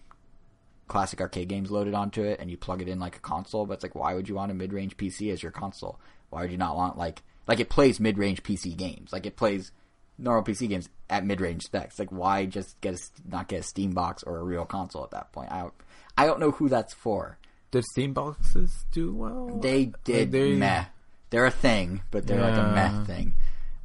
classic 0.88 1.20
arcade 1.20 1.48
games 1.48 1.70
loaded 1.70 1.94
onto 1.94 2.22
it, 2.22 2.40
and 2.40 2.50
you 2.50 2.56
plug 2.56 2.82
it 2.82 2.88
in 2.88 2.98
like 2.98 3.16
a 3.16 3.20
console. 3.20 3.66
But 3.66 3.74
it's 3.74 3.82
like, 3.82 3.94
why 3.94 4.14
would 4.14 4.28
you 4.28 4.34
want 4.34 4.50
a 4.50 4.54
mid-range 4.54 4.96
PC 4.96 5.32
as 5.32 5.42
your 5.42 5.52
console? 5.52 6.00
Why 6.30 6.42
would 6.42 6.50
you 6.50 6.58
not 6.58 6.76
want 6.76 6.96
like 6.96 7.22
like 7.46 7.60
it 7.60 7.68
plays 7.68 8.00
mid-range 8.00 8.42
PC 8.42 8.76
games? 8.76 9.12
Like 9.12 9.26
it 9.26 9.36
plays 9.36 9.72
normal 10.18 10.44
PC 10.44 10.68
games 10.68 10.88
at 11.10 11.24
mid-range 11.24 11.62
specs. 11.62 11.98
Like 11.98 12.10
why 12.10 12.46
just 12.46 12.80
get 12.80 12.94
a, 12.94 12.98
not 13.28 13.48
get 13.48 13.60
a 13.60 13.62
Steam 13.64 13.92
box 13.92 14.22
or 14.22 14.38
a 14.38 14.42
real 14.44 14.64
console 14.64 15.04
at 15.04 15.10
that 15.12 15.32
point? 15.32 15.50
I 15.50 15.60
don't, 15.62 15.74
I 16.16 16.26
don't 16.26 16.40
know 16.40 16.50
who 16.52 16.68
that's 16.68 16.94
for. 16.94 17.38
Did 17.70 17.84
Steam 17.92 18.12
boxes 18.12 18.84
do 18.92 19.14
well? 19.14 19.58
They 19.60 19.92
did 20.04 20.30
they- 20.32 20.54
meh. 20.56 20.84
They're 21.30 21.46
a 21.46 21.50
thing, 21.50 22.02
but 22.10 22.26
they're 22.26 22.42
like 22.42 22.52
a 22.52 22.56
Yeah. 22.56 22.74
meh 22.98 23.04
thing. 23.04 23.34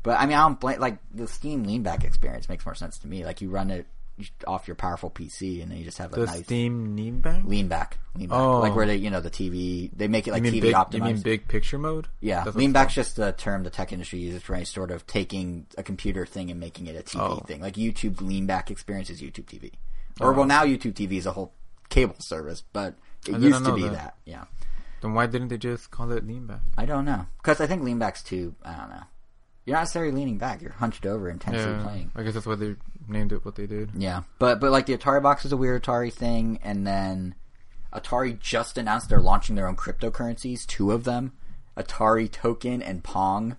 But 0.03 0.19
I 0.19 0.25
mean, 0.25 0.37
I 0.37 0.41
don't 0.41 0.59
blame. 0.59 0.79
Like 0.81 0.97
the 1.13 1.27
Steam 1.27 1.65
leanback 1.65 2.03
experience 2.03 2.49
makes 2.49 2.65
more 2.65 2.75
sense 2.75 2.97
to 2.99 3.07
me. 3.07 3.23
Like 3.25 3.41
you 3.41 3.49
run 3.49 3.71
it 3.71 3.87
off 4.47 4.67
your 4.67 4.75
powerful 4.75 5.09
PC, 5.11 5.61
and 5.61 5.71
then 5.71 5.77
you 5.77 5.83
just 5.85 5.97
have 5.99 6.11
a 6.13 6.15
The 6.15 6.25
nice 6.25 6.43
Steam 6.43 6.95
Name 6.95 7.19
Bank? 7.19 7.45
lean 7.45 7.67
back, 7.67 7.99
lean 8.15 8.29
back. 8.29 8.39
Oh. 8.39 8.59
Like 8.59 8.75
where 8.75 8.85
they, 8.87 8.95
you 8.95 9.09
know, 9.09 9.21
the 9.21 9.29
TV 9.29 9.91
they 9.95 10.07
make 10.07 10.27
it 10.27 10.31
like 10.31 10.41
TV 10.43 10.61
big? 10.61 10.73
optimized. 10.75 10.93
You 10.93 11.03
mean 11.03 11.21
big 11.21 11.47
picture 11.47 11.77
mode? 11.77 12.07
Yeah, 12.19 12.43
That's 12.43 12.55
lean 12.57 12.71
back's 12.71 12.95
just 12.95 13.15
the 13.15 13.31
term 13.33 13.63
the 13.63 13.69
tech 13.69 13.93
industry 13.93 14.19
uses 14.19 14.41
for 14.41 14.55
any 14.55 14.65
sort 14.65 14.89
of 14.91 15.05
taking 15.05 15.67
a 15.77 15.83
computer 15.83 16.25
thing 16.25 16.49
and 16.49 16.59
making 16.59 16.87
it 16.87 16.95
a 16.95 17.03
TV 17.03 17.19
Oh. 17.21 17.35
thing. 17.45 17.61
Like 17.61 17.75
YouTube 17.75 18.21
lean 18.21 18.45
back 18.47 18.71
experience 18.71 19.09
is 19.09 19.21
YouTube 19.21 19.45
TV, 19.45 19.71
oh. 20.19 20.25
or 20.25 20.33
Oh. 20.33 20.37
well 20.37 20.45
now 20.47 20.63
YouTube 20.65 20.93
TV 20.93 21.13
is 21.13 21.25
a 21.25 21.31
whole 21.31 21.53
cable 21.89 22.15
service, 22.19 22.63
but 22.73 22.95
it 23.27 23.35
I 23.35 23.37
used 23.37 23.65
to 23.65 23.75
be 23.75 23.83
that. 23.83 23.91
that. 23.93 24.15
Yeah. 24.25 24.45
Then 25.01 25.13
why 25.13 25.27
didn't 25.27 25.49
they 25.49 25.59
just 25.59 25.91
call 25.91 26.11
it 26.11 26.25
lean 26.25 26.47
back? 26.47 26.61
I 26.75 26.85
don't 26.87 27.05
know 27.05 27.27
because 27.37 27.61
I 27.61 27.67
think 27.67 27.83
lean 27.83 27.99
back's 27.99 28.23
too. 28.23 28.55
I 28.65 28.73
don't 28.75 28.89
know. 28.89 29.03
You're 29.67 29.75
not 29.75 29.81
necessarily 29.81 30.13
leaning 30.13 30.37
back. 30.37 30.61
You're 30.61 30.71
hunched 30.71 31.05
over, 31.05 31.29
intensely 31.29 31.69
Yeah, 31.69 31.83
playing. 31.83 32.11
I 32.15 32.23
guess 32.23 32.33
that's 32.33 32.45
why 32.45 32.55
they 32.55 32.75
named 33.09 33.33
it 33.33 33.43
what 33.43 33.55
they 33.55 33.67
did. 33.67 33.91
Yeah, 33.97 34.23
but 34.39 34.61
but 34.61 34.71
like 34.71 34.85
the 34.85 34.97
Atari 34.97 35.21
box 35.21 35.43
is 35.43 35.51
a 35.51 35.57
weird 35.57 35.83
Atari 35.83 36.11
thing, 36.11 36.59
and 36.63 36.87
then 36.87 37.35
Atari 37.93 38.39
just 38.39 38.77
announced 38.77 39.09
they're 39.09 39.19
launching 39.19 39.55
their 39.55 39.67
own 39.67 39.75
cryptocurrencies, 39.75 40.65
two 40.65 40.93
of 40.93 41.03
them, 41.03 41.33
Atari 41.75 42.31
token 42.31 42.81
and 42.81 43.03
Pong. 43.03 43.57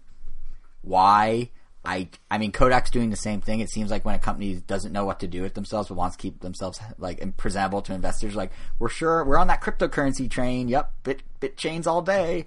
Why? 0.80 1.51
I 1.85 2.09
I 2.30 2.39
mean 2.39 2.52
Kodak's 2.52 2.90
doing 2.90 3.10
the 3.10 3.16
same 3.16 3.43
thing. 3.43 3.60
It 3.60 3.68
seems 3.68 3.90
like 3.90 4.06
when 4.06 4.14
a 4.14 4.18
company 4.18 4.55
doesn't 4.55 4.93
know 4.93 5.05
what 5.05 5.20
to 5.20 5.26
do 5.26 5.43
with 5.43 5.52
themselves 5.52 5.89
but 5.89 5.97
wants 5.97 6.16
to 6.16 6.22
keep 6.22 6.40
themselves 6.40 6.80
like 6.97 7.36
presentable 7.36 7.82
to 7.82 7.93
investors, 7.93 8.35
like 8.35 8.51
we're 8.78 8.89
sure 8.89 9.26
we're 9.26 9.36
on 9.36 9.48
that 9.48 9.60
cryptocurrency 9.60 10.30
train. 10.30 10.68
Yep, 10.68 10.90
bit 11.02 11.22
bit 11.39 11.59
chains 11.59 11.86
all 11.86 12.01
day, 12.01 12.47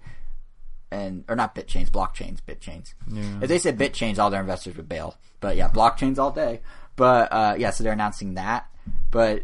and 0.91 1.23
or 1.27 1.35
not 1.35 1.55
bit 1.55 1.67
chains, 1.67 1.89
blockchains, 1.89 2.39
bit 2.45 2.61
chains. 2.61 2.93
Yeah. 3.09 3.39
If 3.41 3.47
they 3.49 3.59
said 3.59 3.77
bit 3.77 3.93
chains, 3.93 4.19
all 4.19 4.29
their 4.29 4.41
investors 4.41 4.75
would 4.77 4.89
bail. 4.89 5.17
But 5.39 5.55
yeah, 5.55 5.69
blockchains 5.69 6.19
all 6.19 6.31
day. 6.31 6.61
But 6.95 7.31
uh, 7.31 7.55
yeah, 7.57 7.71
so 7.71 7.83
they're 7.83 7.93
announcing 7.93 8.35
that. 8.35 8.69
But 9.09 9.43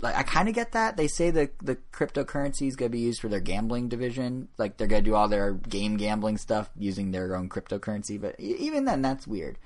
like 0.00 0.16
I 0.16 0.22
kind 0.22 0.48
of 0.48 0.54
get 0.54 0.72
that. 0.72 0.96
They 0.96 1.08
say 1.08 1.30
the 1.30 1.50
the 1.62 1.76
cryptocurrency 1.92 2.68
is 2.68 2.76
going 2.76 2.90
to 2.90 2.96
be 2.96 3.00
used 3.02 3.20
for 3.20 3.28
their 3.28 3.40
gambling 3.40 3.88
division. 3.88 4.48
Like 4.58 4.76
they're 4.76 4.86
going 4.86 5.04
to 5.04 5.10
do 5.10 5.14
all 5.14 5.28
their 5.28 5.52
game 5.52 5.96
gambling 5.96 6.38
stuff 6.38 6.70
using 6.76 7.10
their 7.10 7.36
own 7.36 7.48
cryptocurrency. 7.48 8.20
But 8.20 8.38
even 8.38 8.84
then, 8.84 9.02
that's 9.02 9.26
weird. 9.26 9.58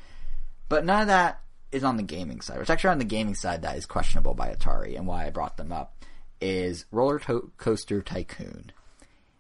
But 0.69 0.85
none 0.85 1.03
of 1.03 1.07
that 1.09 1.41
is 1.73 1.85
on 1.85 1.97
the 1.97 2.03
gaming 2.03 2.41
side. 2.41 2.59
Which 2.59 2.71
actually 2.71 2.91
on 2.91 2.99
the 2.99 3.05
gaming 3.05 3.35
side 3.35 3.63
that 3.63 3.77
is 3.77 3.87
questionable 3.87 4.35
by 4.35 4.55
Atari, 4.55 4.97
and 4.97 5.07
why 5.07 5.27
I 5.27 5.31
brought 5.31 5.57
them 5.57 5.73
up 5.73 5.95
is 6.41 6.85
Roller 6.91 7.19
to- 7.21 7.51
Coaster 7.57 8.03
Tycoon. 8.03 8.73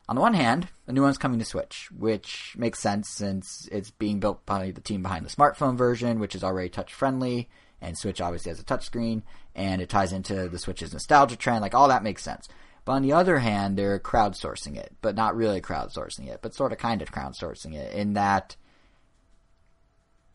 On 0.08 0.14
the 0.14 0.22
one 0.22 0.34
hand, 0.34 0.68
a 0.86 0.92
new 0.92 1.02
one's 1.02 1.18
coming 1.18 1.38
to 1.40 1.44
Switch, 1.44 1.88
which 1.96 2.54
makes 2.56 2.78
sense 2.78 3.08
since 3.08 3.68
it's 3.72 3.90
being 3.90 4.20
built 4.20 4.46
by 4.46 4.70
the 4.70 4.80
team 4.80 5.02
behind 5.02 5.26
the 5.26 5.30
smartphone 5.30 5.76
version, 5.76 6.20
which 6.20 6.36
is 6.36 6.44
already 6.44 6.68
touch 6.68 6.94
friendly, 6.94 7.48
and 7.80 7.98
Switch 7.98 8.20
obviously 8.20 8.50
has 8.50 8.60
a 8.60 8.64
touchscreen, 8.64 9.22
and 9.54 9.82
it 9.82 9.88
ties 9.88 10.12
into 10.12 10.48
the 10.48 10.58
Switch's 10.58 10.92
nostalgia 10.92 11.36
trend. 11.36 11.60
Like 11.60 11.74
all 11.74 11.88
that 11.88 12.04
makes 12.04 12.22
sense. 12.22 12.48
But 12.84 12.92
on 12.92 13.02
the 13.02 13.12
other 13.12 13.40
hand, 13.40 13.76
they're 13.76 13.98
crowdsourcing 13.98 14.76
it, 14.76 14.94
but 15.00 15.16
not 15.16 15.34
really 15.34 15.60
crowdsourcing 15.60 16.28
it, 16.28 16.38
but 16.40 16.54
sort 16.54 16.70
of 16.70 16.78
kind 16.78 17.02
of 17.02 17.10
crowdsourcing 17.10 17.74
it 17.74 17.92
in 17.92 18.12
that 18.12 18.54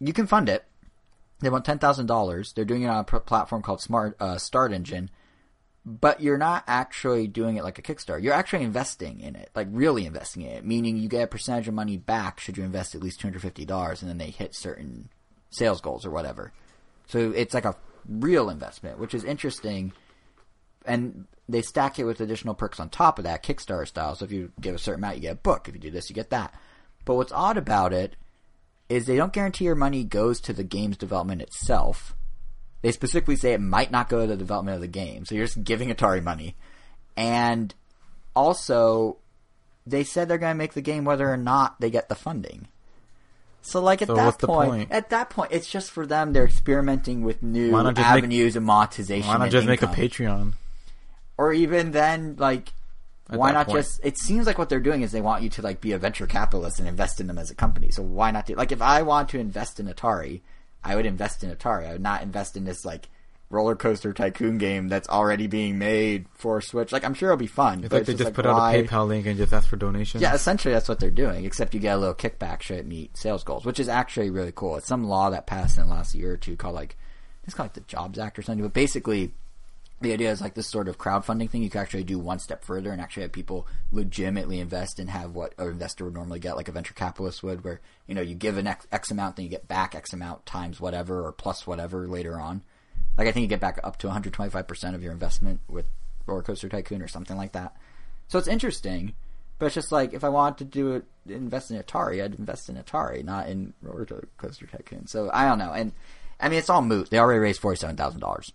you 0.01 0.11
can 0.11 0.27
fund 0.27 0.49
it. 0.49 0.65
They 1.39 1.49
want 1.49 1.63
ten 1.63 1.79
thousand 1.79 2.07
dollars. 2.07 2.51
They're 2.51 2.65
doing 2.65 2.83
it 2.83 2.87
on 2.87 2.99
a 2.99 3.19
platform 3.21 3.61
called 3.61 3.81
Smart 3.81 4.17
uh, 4.19 4.37
Start 4.37 4.73
Engine, 4.73 5.09
but 5.85 6.21
you're 6.21 6.37
not 6.37 6.63
actually 6.67 7.27
doing 7.27 7.57
it 7.57 7.63
like 7.63 7.79
a 7.79 7.81
Kickstarter. 7.81 8.21
You're 8.21 8.33
actually 8.33 8.63
investing 8.63 9.19
in 9.19 9.35
it, 9.35 9.49
like 9.55 9.67
really 9.71 10.05
investing 10.05 10.43
in 10.43 10.51
it, 10.51 10.65
meaning 10.65 10.97
you 10.97 11.09
get 11.09 11.23
a 11.23 11.27
percentage 11.27 11.67
of 11.67 11.73
money 11.73 11.97
back 11.97 12.39
should 12.39 12.57
you 12.57 12.63
invest 12.63 12.93
at 12.95 13.01
least 13.01 13.19
two 13.19 13.27
hundred 13.27 13.41
fifty 13.41 13.65
dollars, 13.65 14.01
and 14.01 14.09
then 14.09 14.17
they 14.17 14.29
hit 14.29 14.53
certain 14.55 15.09
sales 15.49 15.81
goals 15.81 16.05
or 16.05 16.11
whatever. 16.11 16.53
So 17.07 17.31
it's 17.35 17.53
like 17.53 17.65
a 17.65 17.75
real 18.07 18.49
investment, 18.49 18.99
which 18.99 19.13
is 19.13 19.23
interesting. 19.23 19.93
And 20.85 21.27
they 21.47 21.61
stack 21.61 21.99
it 21.99 22.05
with 22.05 22.21
additional 22.21 22.55
perks 22.55 22.79
on 22.79 22.89
top 22.89 23.19
of 23.19 23.25
that, 23.25 23.43
Kickstarter 23.43 23.87
style. 23.87 24.15
So 24.15 24.25
if 24.25 24.31
you 24.31 24.51
give 24.59 24.73
a 24.73 24.79
certain 24.79 25.03
amount, 25.03 25.17
you 25.17 25.21
get 25.21 25.33
a 25.33 25.35
book. 25.35 25.67
If 25.67 25.75
you 25.75 25.79
do 25.81 25.91
this, 25.91 26.09
you 26.09 26.15
get 26.15 26.31
that. 26.31 26.55
But 27.05 27.15
what's 27.15 27.31
odd 27.31 27.57
about 27.57 27.93
it 27.93 28.15
is 28.89 29.05
they 29.05 29.15
don't 29.15 29.33
guarantee 29.33 29.65
your 29.65 29.75
money 29.75 30.03
goes 30.03 30.41
to 30.41 30.53
the 30.53 30.63
game's 30.63 30.97
development 30.97 31.41
itself. 31.41 32.15
They 32.81 32.91
specifically 32.91 33.35
say 33.35 33.53
it 33.53 33.61
might 33.61 33.91
not 33.91 34.09
go 34.09 34.21
to 34.21 34.27
the 34.27 34.37
development 34.37 34.75
of 34.75 34.81
the 34.81 34.87
game. 34.87 35.25
So 35.25 35.35
you're 35.35 35.45
just 35.45 35.63
giving 35.63 35.89
Atari 35.89 36.23
money. 36.23 36.55
And 37.15 37.73
also, 38.35 39.17
they 39.85 40.03
said 40.03 40.27
they're 40.27 40.37
going 40.37 40.53
to 40.53 40.57
make 40.57 40.73
the 40.73 40.81
game 40.81 41.05
whether 41.05 41.29
or 41.31 41.37
not 41.37 41.79
they 41.79 41.89
get 41.91 42.09
the 42.09 42.15
funding. 42.15 42.67
So 43.61 43.79
like 43.81 44.01
at 44.01 44.07
So 44.07 44.15
that 44.15 44.39
point, 44.39 44.69
point? 44.69 44.91
at 44.91 45.09
that 45.11 45.29
point, 45.29 45.51
it's 45.51 45.69
just 45.69 45.91
for 45.91 46.07
them. 46.07 46.33
They're 46.33 46.45
experimenting 46.45 47.21
with 47.21 47.43
new 47.43 47.69
just 47.71 47.85
make- 47.97 47.99
avenues 47.99 48.55
of 48.55 48.63
monetization. 48.63 49.27
Why 49.27 49.37
not 49.37 49.51
just 49.51 49.67
make 49.67 49.83
a. 49.83 49.87
Patreon? 49.87 50.53
Or 51.37 51.53
even 51.53 51.91
then, 51.91 52.35
like, 52.39 52.73
At 53.29 53.37
why 53.37 53.51
not 53.51 53.67
point. 53.67 53.79
just? 53.79 53.99
It 54.03 54.17
seems 54.17 54.47
like 54.47 54.57
what 54.57 54.69
they're 54.69 54.79
doing 54.79 55.03
is 55.03 55.11
they 55.11 55.21
want 55.21 55.43
you 55.43 55.49
to 55.51 55.61
like 55.61 55.79
be 55.79 55.91
a 55.91 55.99
venture 55.99 56.25
capitalist 56.25 56.79
and 56.79 56.87
invest 56.87 57.21
in 57.21 57.27
them 57.27 57.37
as 57.37 57.51
a 57.51 57.55
company. 57.55 57.91
So 57.91 58.01
why 58.01 58.31
not 58.31 58.47
do? 58.47 58.55
Like, 58.55 58.71
if 58.71 58.81
I 58.81 59.03
want 59.03 59.29
to 59.29 59.39
invest 59.39 59.79
in 59.79 59.87
Atari, 59.87 60.41
I 60.83 60.95
would 60.95 61.05
invest 61.05 61.43
in 61.43 61.53
Atari. 61.55 61.87
I 61.87 61.93
would 61.93 62.01
not 62.01 62.21
invest 62.23 62.57
in 62.57 62.63
this 62.65 62.83
like 62.85 63.07
roller 63.49 63.75
coaster 63.75 64.13
tycoon 64.13 64.57
game 64.57 64.87
that's 64.87 65.09
already 65.09 65.45
being 65.45 65.77
made 65.77 66.25
for 66.33 66.61
Switch. 66.61 66.91
Like, 66.93 67.03
I'm 67.03 67.13
sure 67.13 67.29
it'll 67.29 67.37
be 67.37 67.47
fun. 67.47 67.79
It's 67.79 67.89
but 67.89 67.97
like 67.97 68.05
they 68.05 68.13
just 68.13 68.23
like, 68.25 68.33
put 68.33 68.45
why- 68.45 68.51
out 68.51 68.75
a 68.79 68.83
PayPal 68.87 69.07
link 69.07 69.25
and 69.25 69.37
just 69.37 69.51
ask 69.53 69.67
for 69.67 69.75
donations. 69.75 70.21
yeah, 70.21 70.33
essentially 70.33 70.73
that's 70.73 70.87
what 70.87 70.99
they're 70.99 71.11
doing, 71.11 71.43
except 71.45 71.73
you 71.73 71.79
get 71.81 71.95
a 71.95 71.99
little 71.99 72.15
kickback 72.15 72.61
should 72.61 72.77
it 72.77 72.85
meet 72.87 73.15
sales 73.17 73.43
goals, 73.43 73.65
which 73.65 73.79
is 73.79 73.89
actually 73.89 74.29
really 74.29 74.53
cool. 74.55 74.77
It's 74.77 74.87
some 74.87 75.03
law 75.03 75.29
that 75.31 75.47
passed 75.47 75.77
in 75.77 75.83
the 75.85 75.89
last 75.89 76.15
year 76.15 76.31
or 76.33 76.37
two 76.37 76.55
called 76.55 76.75
like 76.75 76.95
it's 77.43 77.53
called 77.53 77.65
like 77.65 77.73
the 77.73 77.81
Jobs 77.81 78.17
Act 78.19 78.39
or 78.39 78.41
something. 78.41 78.63
But 78.63 78.73
basically 78.73 79.33
the 80.01 80.13
idea 80.13 80.31
is 80.31 80.41
like 80.41 80.55
this 80.55 80.67
sort 80.67 80.87
of 80.87 80.97
crowdfunding 80.97 81.49
thing. 81.49 81.61
You 81.61 81.69
can 81.69 81.81
actually 81.81 82.03
do 82.03 82.17
one 82.17 82.39
step 82.39 82.63
further 82.63 82.91
and 82.91 82.99
actually 82.99 83.23
have 83.23 83.31
people 83.31 83.67
legitimately 83.91 84.59
invest 84.59 84.99
and 84.99 85.09
have 85.09 85.35
what 85.35 85.53
an 85.57 85.67
investor 85.67 86.05
would 86.05 86.15
normally 86.15 86.39
get, 86.39 86.55
like 86.55 86.67
a 86.67 86.71
venture 86.71 86.93
capitalist 86.93 87.43
would, 87.43 87.63
where 87.63 87.79
you 88.07 88.15
know 88.15 88.21
you 88.21 88.35
give 88.35 88.57
an 88.57 88.67
X, 88.67 88.87
X 88.91 89.11
amount, 89.11 89.35
then 89.35 89.45
you 89.45 89.51
get 89.51 89.67
back 89.67 89.93
X 89.95 90.11
amount 90.11 90.45
times 90.45 90.81
whatever 90.81 91.23
or 91.25 91.31
plus 91.31 91.67
whatever 91.67 92.07
later 92.07 92.39
on. 92.39 92.63
Like 93.17 93.27
I 93.27 93.31
think 93.31 93.43
you 93.43 93.47
get 93.47 93.59
back 93.59 93.79
up 93.83 93.97
to 93.97 94.07
125 94.07 94.67
percent 94.67 94.95
of 94.95 95.03
your 95.03 95.13
investment 95.13 95.59
with 95.67 95.87
Roller 96.25 96.41
Coaster 96.41 96.69
Tycoon 96.69 97.01
or 97.01 97.07
something 97.07 97.37
like 97.37 97.51
that. 97.51 97.75
So 98.27 98.39
it's 98.39 98.47
interesting, 98.47 99.13
but 99.59 99.67
it's 99.67 99.75
just 99.75 99.91
like 99.91 100.13
if 100.13 100.23
I 100.23 100.29
wanted 100.29 100.57
to 100.59 100.65
do 100.65 100.93
it, 100.93 101.05
invest 101.27 101.69
in 101.69 101.81
Atari, 101.81 102.23
I'd 102.23 102.39
invest 102.39 102.69
in 102.69 102.75
Atari, 102.75 103.23
not 103.23 103.49
in 103.49 103.73
Roller 103.81 104.07
Coaster 104.37 104.65
Tycoon. 104.65 105.05
So 105.05 105.29
I 105.31 105.45
don't 105.45 105.59
know, 105.59 105.73
and 105.73 105.91
I 106.39 106.49
mean 106.49 106.57
it's 106.57 106.69
all 106.69 106.81
moot. 106.81 107.11
They 107.11 107.19
already 107.19 107.39
raised 107.39 107.61
forty 107.61 107.77
seven 107.77 107.95
thousand 107.95 108.21
dollars. 108.21 108.51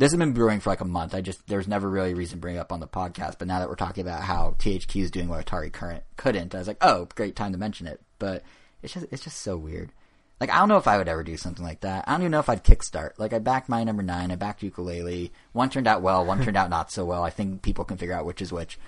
This 0.00 0.12
has 0.12 0.18
been 0.18 0.32
brewing 0.32 0.60
for 0.60 0.70
like 0.70 0.80
a 0.80 0.86
month. 0.86 1.14
I 1.14 1.20
just 1.20 1.46
there's 1.46 1.68
never 1.68 1.86
really 1.86 2.12
a 2.12 2.16
reason 2.16 2.38
to 2.38 2.40
bring 2.40 2.56
it 2.56 2.58
up 2.58 2.72
on 2.72 2.80
the 2.80 2.88
podcast, 2.88 3.38
but 3.38 3.46
now 3.46 3.58
that 3.58 3.68
we're 3.68 3.74
talking 3.74 4.00
about 4.00 4.22
how 4.22 4.56
THQ 4.58 5.02
is 5.02 5.10
doing 5.10 5.28
what 5.28 5.44
Atari 5.44 5.70
current 5.70 6.04
couldn't, 6.16 6.54
I 6.54 6.58
was 6.58 6.68
like, 6.68 6.78
oh, 6.80 7.06
great 7.14 7.36
time 7.36 7.52
to 7.52 7.58
mention 7.58 7.86
it. 7.86 8.00
But 8.18 8.42
it's 8.82 8.94
just 8.94 9.04
it's 9.10 9.22
just 9.22 9.42
so 9.42 9.58
weird. 9.58 9.92
Like 10.40 10.48
I 10.48 10.56
don't 10.56 10.70
know 10.70 10.78
if 10.78 10.88
I 10.88 10.96
would 10.96 11.08
ever 11.08 11.22
do 11.22 11.36
something 11.36 11.62
like 11.62 11.80
that. 11.80 12.08
I 12.08 12.12
don't 12.12 12.22
even 12.22 12.30
know 12.30 12.38
if 12.38 12.48
I'd 12.48 12.64
kickstart. 12.64 13.18
Like 13.18 13.34
I 13.34 13.40
backed 13.40 13.68
Mighty 13.68 13.84
Number 13.84 14.02
Nine, 14.02 14.30
I 14.30 14.36
backed 14.36 14.62
Yooka-Laylee. 14.62 15.32
One 15.52 15.68
turned 15.68 15.86
out 15.86 16.00
well, 16.00 16.24
one 16.24 16.42
turned 16.42 16.56
out 16.56 16.70
not 16.70 16.90
so 16.90 17.04
well. 17.04 17.22
I 17.22 17.28
think 17.28 17.60
people 17.60 17.84
can 17.84 17.98
figure 17.98 18.14
out 18.14 18.24
which 18.24 18.40
is 18.40 18.50
which. 18.50 18.78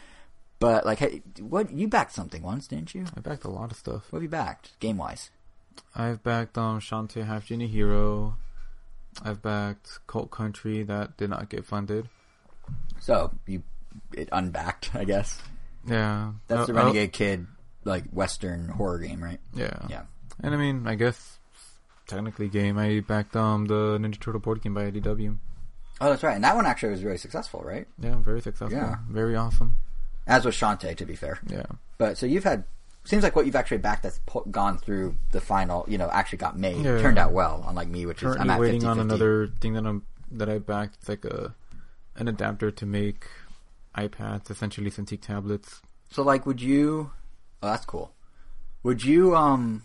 But 0.61 0.87
like, 0.87 1.01
hey, 1.01 1.21
what 1.41 1.71
you 1.71 1.89
backed 1.89 2.15
something 2.15 2.43
once, 2.43 2.69
didn't 2.69 2.95
you? 2.95 3.05
I 3.15 3.21
backed 3.21 3.45
a 3.45 3.51
lot 3.51 3.71
of 3.71 3.77
stuff. 3.77 4.07
What 4.09 4.21
have 4.21 4.23
you 4.23 4.31
backed, 4.31 4.81
game 4.81 4.97
wise? 4.97 5.29
I've 5.95 6.23
backed 6.23 6.57
um 6.57 6.81
Shantae 6.81 7.27
Half 7.27 7.45
Genie 7.45 7.67
Hero. 7.67 8.39
I've 9.23 9.43
backed 9.43 9.99
Cult 10.07 10.31
County 10.31 10.83
that 10.85 11.17
did 11.17 11.31
not 11.31 11.49
get 11.49 11.65
funded. 11.65 12.09
So 13.01 13.33
you 13.47 13.63
it 14.13 14.29
unbacked, 14.33 14.95
I 14.95 15.05
guess. 15.05 15.41
Yeah, 15.87 16.33
That's 16.49 16.63
Uh, 16.63 16.67
the 16.67 16.75
Renegade 16.75 17.13
Kid 17.13 17.47
like 17.85 18.05
Western 18.11 18.69
horror 18.69 18.99
game, 19.01 19.23
right? 19.23 19.41
yeah, 19.55 19.87
Yeah. 19.89 20.03
And 20.43 20.55
I 20.55 20.57
mean, 20.57 20.87
I 20.87 20.95
guess 20.95 21.39
technically 22.07 22.49
game. 22.49 22.79
I 22.79 23.01
backed 23.01 23.37
um 23.37 23.67
the 23.67 23.99
Ninja 23.99 24.19
Turtle 24.21 24.41
board 24.41 24.63
game 24.63 24.75
by 24.75 24.91
IDW. 24.91 25.37
Oh, 26.01 26.09
that's 26.11 26.23
right. 26.23 26.35
And 26.35 26.45
that 26.45 26.57
one 26.57 26.67
actually 26.67 26.91
was 26.91 27.05
really 27.05 27.19
successful, 27.19 27.61
right? 27.65 27.87
Yeah, 27.99 28.17
very 28.17 28.41
successful. 28.41 28.77
Yeah. 28.79 28.97
very 29.11 29.37
awesome. 29.37 29.77
As 30.27 30.45
was 30.45 30.55
Shantae, 30.57 30.97
to 30.97 31.05
be 31.05 31.17
fair. 31.17 31.39
Yeah, 31.49 31.67
But 31.99 32.17
so 32.17 32.27
you've 32.27 32.45
had 32.45 32.65
seems 33.05 33.23
like 33.23 33.35
what 33.37 33.47
you've 33.47 33.57
actually 33.57 33.79
backed 33.79 34.03
that's 34.05 34.21
po- 34.27 34.45
gone 34.51 34.79
through 34.79 35.17
the 35.33 35.41
final, 35.41 35.85
you 35.89 35.99
know, 35.99 36.09
actually 36.11 36.39
got 36.39 36.57
made, 36.59 36.85
Yeah. 36.85 37.01
turned 37.01 37.19
out 37.19 37.33
well. 37.33 37.65
Unlike 37.67 37.89
me, 37.89 38.07
which 38.07 38.23
is 38.23 38.37
I'm 38.37 38.49
at 38.51 38.61
waiting 38.61 38.81
50, 38.81 38.87
on 38.91 38.99
another 39.01 39.49
thing 39.61 39.73
that 39.75 39.87
I'm 39.87 40.05
that 40.31 40.49
I 40.49 40.59
backed. 40.59 40.97
It's 41.01 41.09
like 41.09 41.25
a 41.25 41.55
an 42.17 42.29
adapter 42.29 42.71
to 42.71 42.87
make 42.87 43.27
iPads, 43.97 44.51
essentially 44.51 44.91
Cintiq 44.91 45.21
tablets. 45.21 45.81
So 46.11 46.23
like, 46.23 46.47
would 46.47 46.61
you? 46.61 47.11
Oh, 47.63 47.69
that's 47.69 47.85
cool. 47.85 48.13
Would 48.83 49.03
you 49.05 49.35
um? 49.37 49.83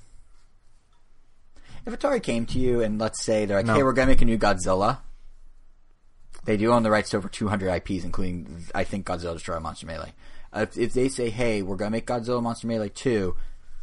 If 1.86 1.98
Atari 1.98 2.22
came 2.22 2.46
to 2.48 2.60
you 2.60 2.82
and 2.82 3.00
let's 3.00 3.24
say 3.24 3.46
they're 3.46 3.58
like, 3.58 3.66
No. 3.66 3.76
"Hey, 3.76 3.84
we're 3.84 3.94
gonna 3.94 4.08
make 4.08 4.22
a 4.22 4.26
new 4.26 4.38
Godzilla," 4.38 5.00
they 6.44 6.58
do 6.58 6.72
own 6.74 6.84
the 6.84 6.92
rights 6.92 7.12
to 7.12 7.18
over 7.18 7.30
200 7.30 7.70
IPs, 7.70 8.04
including 8.04 8.66
I 8.76 8.84
think 8.84 9.06
Godzilla 9.06 9.34
Destroy 9.34 9.60
Monster 9.60 9.86
Melee. 9.88 10.14
If, 10.62 10.78
if 10.78 10.94
they 10.94 11.10
say, 11.10 11.30
"Hey, 11.30 11.62
we're 11.62 11.76
gonna 11.76 11.92
make 11.92 12.08
Godzilla 12.08 12.42
Monster 12.42 12.68
Melee 12.68 12.90
2," 12.90 13.36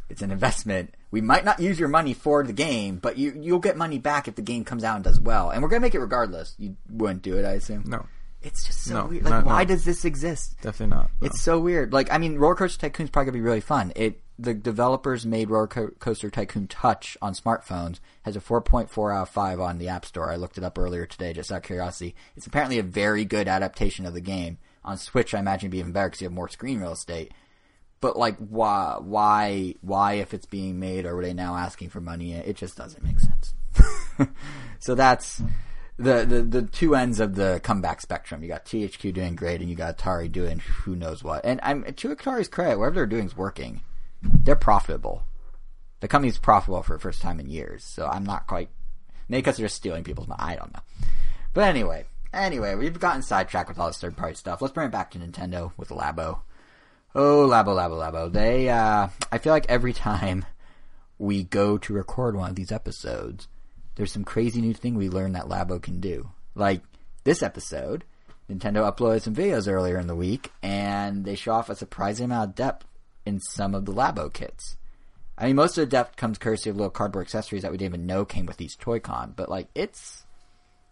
it's 0.09 0.21
an 0.21 0.31
investment. 0.31 0.93
We 1.11 1.21
might 1.21 1.45
not 1.45 1.59
use 1.59 1.79
your 1.79 1.89
money 1.89 2.13
for 2.13 2.43
the 2.43 2.53
game, 2.53 2.97
but 2.97 3.17
you 3.17 3.33
you'll 3.39 3.59
get 3.59 3.77
money 3.77 3.97
back 3.99 4.27
if 4.27 4.35
the 4.35 4.41
game 4.41 4.63
comes 4.63 4.83
out 4.83 4.95
and 4.95 5.03
does 5.03 5.19
well, 5.19 5.49
and 5.49 5.61
we're 5.63 5.69
gonna 5.69 5.79
make 5.81 5.95
it 5.95 5.99
regardless. 5.99 6.55
You 6.57 6.75
wouldn't 6.89 7.21
do 7.23 7.37
it, 7.37 7.45
I 7.45 7.53
assume. 7.53 7.83
No, 7.87 8.05
It's 8.41 8.63
just 8.63 8.83
so 8.83 8.93
No, 8.93 9.05
weird. 9.07 9.23
Like, 9.23 9.31
not- 9.33 9.45
why 9.45 9.63
no. 9.63 9.69
does 9.69 9.85
this 9.85 10.05
exist? 10.05 10.57
definitely 10.61 10.95
not. 10.95 11.09
No. 11.19 11.25
It's 11.27 11.41
so 11.41 11.59
weird. 11.59 11.93
Like, 11.93 12.11
I 12.11 12.19
mean, 12.19 12.37
Roller 12.37 12.53
Coaster 12.55 12.79
Tycoon's 12.89 13.09
probably 13.09 13.31
gonna 13.31 13.37
be 13.41 13.47
really 13.47 13.61
fun. 13.61 13.91
It 13.95 14.21
the 14.37 14.53
developers 14.53 15.25
made 15.25 15.49
Roller 15.49 15.65
Co- 15.67 15.91
Coaster 15.99 16.29
Tycoon 16.29 16.67
Touch 16.67 17.17
on 17.21 17.33
smartphones 17.33 17.99
has 18.23 18.35
a 18.35 18.41
4.4 18.41 19.15
out 19.15 19.21
of 19.23 19.29
5 19.29 19.61
on 19.61 19.77
the 19.77 19.87
App 19.87 20.03
Store. 20.05 20.29
I 20.29 20.35
looked 20.35 20.57
it 20.57 20.63
up 20.65 20.77
earlier 20.77 21.05
today 21.05 21.31
just 21.31 21.53
out 21.53 21.59
of 21.59 21.63
curiosity. 21.63 22.13
It's 22.35 22.45
apparently 22.45 22.77
a 22.77 22.83
very 22.83 23.23
good 23.23 23.47
adaptation 23.47 24.05
of 24.05 24.13
the 24.13 24.19
game. 24.19 24.57
On 24.85 24.97
Switch, 24.97 25.33
I 25.33 25.39
imagine 25.39 25.67
it'd 25.67 25.71
be 25.71 25.79
even 25.79 25.91
better 25.91 26.07
because 26.07 26.21
you 26.21 26.25
have 26.25 26.33
more 26.33 26.47
screen 26.47 26.79
real 26.79 26.93
estate. 26.93 27.33
But 28.01 28.17
like, 28.17 28.37
why, 28.37 28.97
why, 28.99 29.75
why? 29.81 30.13
If 30.13 30.33
it's 30.33 30.45
being 30.45 30.79
made, 30.79 31.05
are 31.05 31.21
they 31.21 31.33
now 31.33 31.55
asking 31.55 31.89
for 31.89 31.99
money? 31.99 32.33
It 32.33 32.55
just 32.55 32.77
doesn't 32.77 33.03
make 33.03 33.19
sense. 33.19 33.53
so 34.79 34.95
that's 34.95 35.41
the, 35.97 36.25
the 36.25 36.43
the 36.43 36.61
two 36.61 36.95
ends 36.95 37.19
of 37.19 37.35
the 37.35 37.59
comeback 37.63 38.01
spectrum. 38.01 38.43
You 38.43 38.47
got 38.47 38.65
THQ 38.65 39.13
doing 39.13 39.35
great, 39.35 39.61
and 39.61 39.69
you 39.69 39.75
got 39.75 39.97
Atari 39.97 40.31
doing 40.31 40.59
who 40.59 40.95
knows 40.95 41.23
what. 41.23 41.45
And 41.45 41.59
I'm 41.63 41.83
to 41.83 42.15
Atari's 42.15 42.47
credit, 42.47 42.77
whatever 42.77 42.95
they're 42.95 43.05
doing 43.05 43.25
is 43.25 43.35
working. 43.35 43.81
they're 44.21 44.55
profitable. 44.55 45.23
The 46.01 46.07
company's 46.07 46.37
profitable 46.37 46.83
for 46.83 46.93
the 46.93 46.99
first 46.99 47.21
time 47.21 47.39
in 47.39 47.49
years, 47.49 47.83
so 47.83 48.05
I'm 48.05 48.25
not 48.25 48.47
quite 48.47 48.69
maybe 49.29 49.41
because 49.41 49.57
they're 49.57 49.67
stealing 49.69 50.03
people's 50.03 50.27
money. 50.27 50.43
I 50.43 50.55
don't 50.55 50.73
know. 50.73 50.81
But 51.53 51.63
anyway, 51.63 52.05
anyway, 52.35 52.75
we've 52.75 52.99
gotten 52.99 53.21
sidetracked 53.21 53.69
with 53.69 53.79
all 53.79 53.87
this 53.87 53.97
third 53.97 54.17
party 54.17 54.35
stuff. 54.35 54.61
Let's 54.61 54.73
bring 54.73 54.87
it 54.87 54.91
back 54.91 55.11
to 55.11 55.19
Nintendo 55.19 55.71
with 55.77 55.89
Labo. 55.89 56.41
Oh, 57.15 57.47
Labo, 57.49 57.67
Labo, 57.67 57.97
Labo. 57.99 58.31
They, 58.31 58.69
uh, 58.69 59.07
I 59.31 59.37
feel 59.37 59.53
like 59.53 59.65
every 59.69 59.93
time 59.93 60.45
we 61.17 61.43
go 61.43 61.77
to 61.77 61.93
record 61.93 62.35
one 62.35 62.49
of 62.49 62.55
these 62.55 62.71
episodes, 62.71 63.47
there's 63.95 64.11
some 64.11 64.25
crazy 64.25 64.61
new 64.61 64.73
thing 64.73 64.95
we 64.95 65.09
learn 65.09 65.33
that 65.33 65.47
Labo 65.47 65.81
can 65.81 65.99
do. 66.01 66.31
Like 66.53 66.81
this 67.23 67.41
episode, 67.41 68.03
Nintendo 68.49 68.89
uploaded 68.89 69.21
some 69.21 69.35
videos 69.35 69.71
earlier 69.71 69.97
in 69.97 70.07
the 70.07 70.15
week, 70.15 70.51
and 70.61 71.25
they 71.25 71.35
show 71.35 71.53
off 71.53 71.69
a 71.69 71.75
surprising 71.75 72.25
amount 72.25 72.49
of 72.49 72.55
depth 72.55 72.85
in 73.25 73.39
some 73.39 73.73
of 73.73 73.85
the 73.85 73.93
Labo 73.93 74.31
kits. 74.31 74.77
I 75.37 75.47
mean, 75.47 75.55
most 75.55 75.77
of 75.77 75.83
the 75.83 75.91
depth 75.91 76.15
comes 76.15 76.37
courtesy 76.37 76.69
of 76.69 76.77
little 76.77 76.91
cardboard 76.91 77.25
accessories 77.25 77.63
that 77.63 77.71
we 77.71 77.77
didn't 77.77 77.93
even 77.95 78.05
know 78.05 78.23
came 78.23 78.45
with 78.45 78.61
each 78.61 78.77
Toy-Con, 78.77 79.33
but 79.35 79.49
like 79.49 79.67
it's 79.75 80.24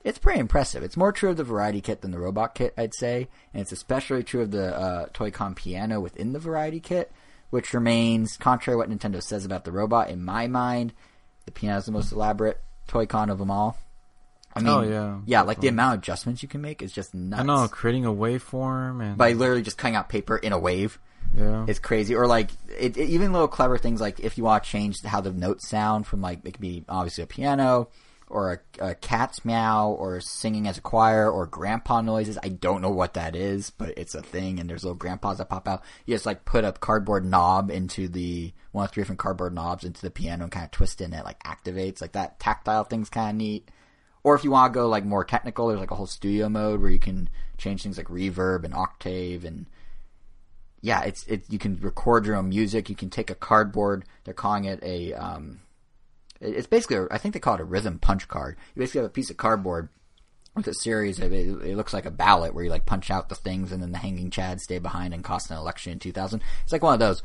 it's 0.03 0.17
pretty 0.19 0.39
impressive. 0.39 0.83
It's 0.83 0.97
more 0.97 1.11
true 1.11 1.29
of 1.31 1.37
the 1.37 1.43
variety 1.43 1.81
kit 1.81 2.01
than 2.01 2.11
the 2.11 2.19
robot 2.19 2.55
kit, 2.55 2.73
I'd 2.77 2.93
say, 2.95 3.27
and 3.53 3.61
it's 3.61 3.71
especially 3.71 4.23
true 4.23 4.41
of 4.41 4.51
the 4.51 4.75
uh, 4.75 5.05
Toy-Con 5.13 5.55
piano 5.55 5.99
within 5.99 6.33
the 6.33 6.39
variety 6.39 6.79
kit, 6.79 7.11
which 7.49 7.73
remains 7.73 8.35
contrary 8.37 8.75
to 8.75 8.77
what 8.79 8.89
Nintendo 8.89 9.21
says 9.21 9.45
about 9.45 9.63
the 9.63 9.71
robot. 9.71 10.09
In 10.09 10.23
my 10.23 10.47
mind, 10.47 10.93
the 11.45 11.51
piano 11.51 11.77
is 11.77 11.85
the 11.85 11.91
most 11.91 12.11
elaborate 12.11 12.59
Toy-Con 12.87 13.29
of 13.29 13.37
them 13.37 13.49
all. 13.51 13.77
I 14.55 14.59
mean, 14.59 14.69
Oh, 14.69 14.81
yeah. 14.81 15.19
yeah, 15.25 15.41
like 15.41 15.61
the 15.61 15.67
amount 15.67 15.95
of 15.95 15.99
adjustments 16.01 16.43
you 16.43 16.49
can 16.49 16.61
make 16.61 16.81
is 16.83 16.91
just 16.91 17.13
nuts. 17.15 17.41
I 17.41 17.45
know, 17.45 17.67
creating 17.67 18.05
a 18.05 18.11
waveform 18.11 19.01
and 19.03 19.17
by 19.17 19.31
literally 19.33 19.63
just 19.63 19.77
cutting 19.79 19.95
out 19.95 20.09
paper 20.09 20.37
in 20.37 20.53
a 20.53 20.59
wave. 20.59 20.99
yeah, 21.35 21.65
It's 21.67 21.79
crazy. 21.79 22.13
Or 22.13 22.27
like 22.27 22.51
it, 22.77 22.95
it- 22.95 23.09
even 23.09 23.31
little 23.33 23.47
clever 23.47 23.79
things 23.79 23.99
like 23.99 24.19
if 24.19 24.37
you 24.37 24.43
want 24.43 24.63
to 24.63 24.69
change 24.69 25.01
how 25.03 25.21
the 25.21 25.31
notes 25.31 25.67
sound 25.69 26.05
from 26.05 26.21
like 26.21 26.39
it 26.45 26.51
could 26.51 26.61
be 26.61 26.83
obviously 26.87 27.23
a 27.23 27.27
piano 27.27 27.87
or 28.33 28.63
a, 28.79 28.89
a 28.89 28.95
cat's 28.95 29.45
meow 29.45 29.91
or 29.91 30.19
singing 30.19 30.67
as 30.67 30.79
a 30.79 30.81
choir 30.81 31.29
or 31.29 31.45
grandpa 31.45 32.01
noises. 32.01 32.37
I 32.41 32.49
don't 32.49 32.81
know 32.81 32.89
what 32.89 33.13
that 33.13 33.35
is, 33.35 33.69
but 33.69 33.93
it's 33.95 34.15
a 34.15 34.23
thing 34.23 34.59
and 34.59 34.67
there's 34.67 34.83
little 34.83 34.97
grandpas 34.97 35.37
that 35.37 35.49
pop 35.49 35.67
out. 35.67 35.83
You 36.05 36.15
just 36.15 36.25
like 36.25 36.43
put 36.43 36.65
a 36.65 36.71
cardboard 36.71 37.25
knob 37.25 37.69
into 37.69 38.07
the 38.07 38.51
one 38.71 38.85
of 38.85 38.91
three 38.91 39.01
different 39.01 39.19
cardboard 39.19 39.53
knobs 39.53 39.83
into 39.83 40.01
the 40.01 40.09
piano 40.09 40.43
and 40.43 40.51
kind 40.51 40.65
of 40.65 40.71
twist 40.71 40.99
it 40.99 41.05
and 41.05 41.13
it 41.13 41.23
like 41.23 41.43
activates. 41.43 42.01
Like 42.01 42.13
that 42.13 42.39
tactile 42.39 42.85
thing's 42.85 43.09
kind 43.09 43.29
of 43.29 43.35
neat. 43.35 43.69
Or 44.23 44.33
if 44.33 44.43
you 44.43 44.49
want 44.49 44.73
to 44.73 44.79
go 44.79 44.89
like 44.89 45.05
more 45.05 45.23
technical, 45.23 45.67
there's 45.67 45.79
like 45.79 45.91
a 45.91 45.95
whole 45.95 46.07
studio 46.07 46.49
mode 46.49 46.81
where 46.81 46.89
you 46.89 46.99
can 46.99 47.29
change 47.57 47.83
things 47.83 47.97
like 47.97 48.07
reverb 48.07 48.63
and 48.63 48.73
octave 48.73 49.45
and 49.45 49.67
yeah, 50.81 51.03
it's 51.03 51.25
it. 51.27 51.45
You 51.49 51.59
can 51.59 51.79
record 51.79 52.25
your 52.25 52.35
own 52.35 52.49
music. 52.49 52.89
You 52.89 52.95
can 52.95 53.09
take 53.09 53.29
a 53.29 53.35
cardboard. 53.35 54.03
They're 54.23 54.33
calling 54.33 54.65
it 54.65 54.79
a. 54.83 55.13
Um, 55.13 55.61
it's 56.43 56.67
basically, 56.67 56.97
a, 56.97 57.07
I 57.11 57.17
think 57.17 57.33
they 57.33 57.39
call 57.39 57.55
it 57.55 57.61
a 57.61 57.65
rhythm 57.65 57.99
punch 57.99 58.27
card. 58.27 58.57
You 58.75 58.81
basically 58.81 58.99
have 58.99 59.09
a 59.09 59.13
piece 59.13 59.29
of 59.29 59.37
cardboard 59.37 59.89
with 60.55 60.67
a 60.67 60.73
series 60.73 61.19
of. 61.19 61.33
It, 61.33 61.47
it 61.47 61.77
looks 61.77 61.93
like 61.93 62.05
a 62.05 62.11
ballot 62.11 62.53
where 62.53 62.63
you 62.63 62.69
like 62.69 62.85
punch 62.85 63.09
out 63.09 63.29
the 63.29 63.35
things, 63.35 63.71
and 63.71 63.81
then 63.81 63.91
the 63.91 63.97
hanging 63.97 64.29
chads 64.29 64.61
stay 64.61 64.79
behind 64.79 65.13
and 65.13 65.23
cost 65.23 65.51
an 65.51 65.57
election 65.57 65.93
in 65.93 65.99
2000. 65.99 66.41
It's 66.63 66.71
like 66.71 66.83
one 66.83 66.93
of 66.93 66.99
those. 66.99 67.23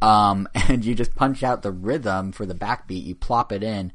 Um, 0.00 0.48
and 0.54 0.84
you 0.84 0.94
just 0.94 1.14
punch 1.14 1.42
out 1.42 1.62
the 1.62 1.72
rhythm 1.72 2.32
for 2.32 2.46
the 2.46 2.54
backbeat. 2.54 3.04
You 3.04 3.14
plop 3.14 3.52
it 3.52 3.62
in. 3.62 3.92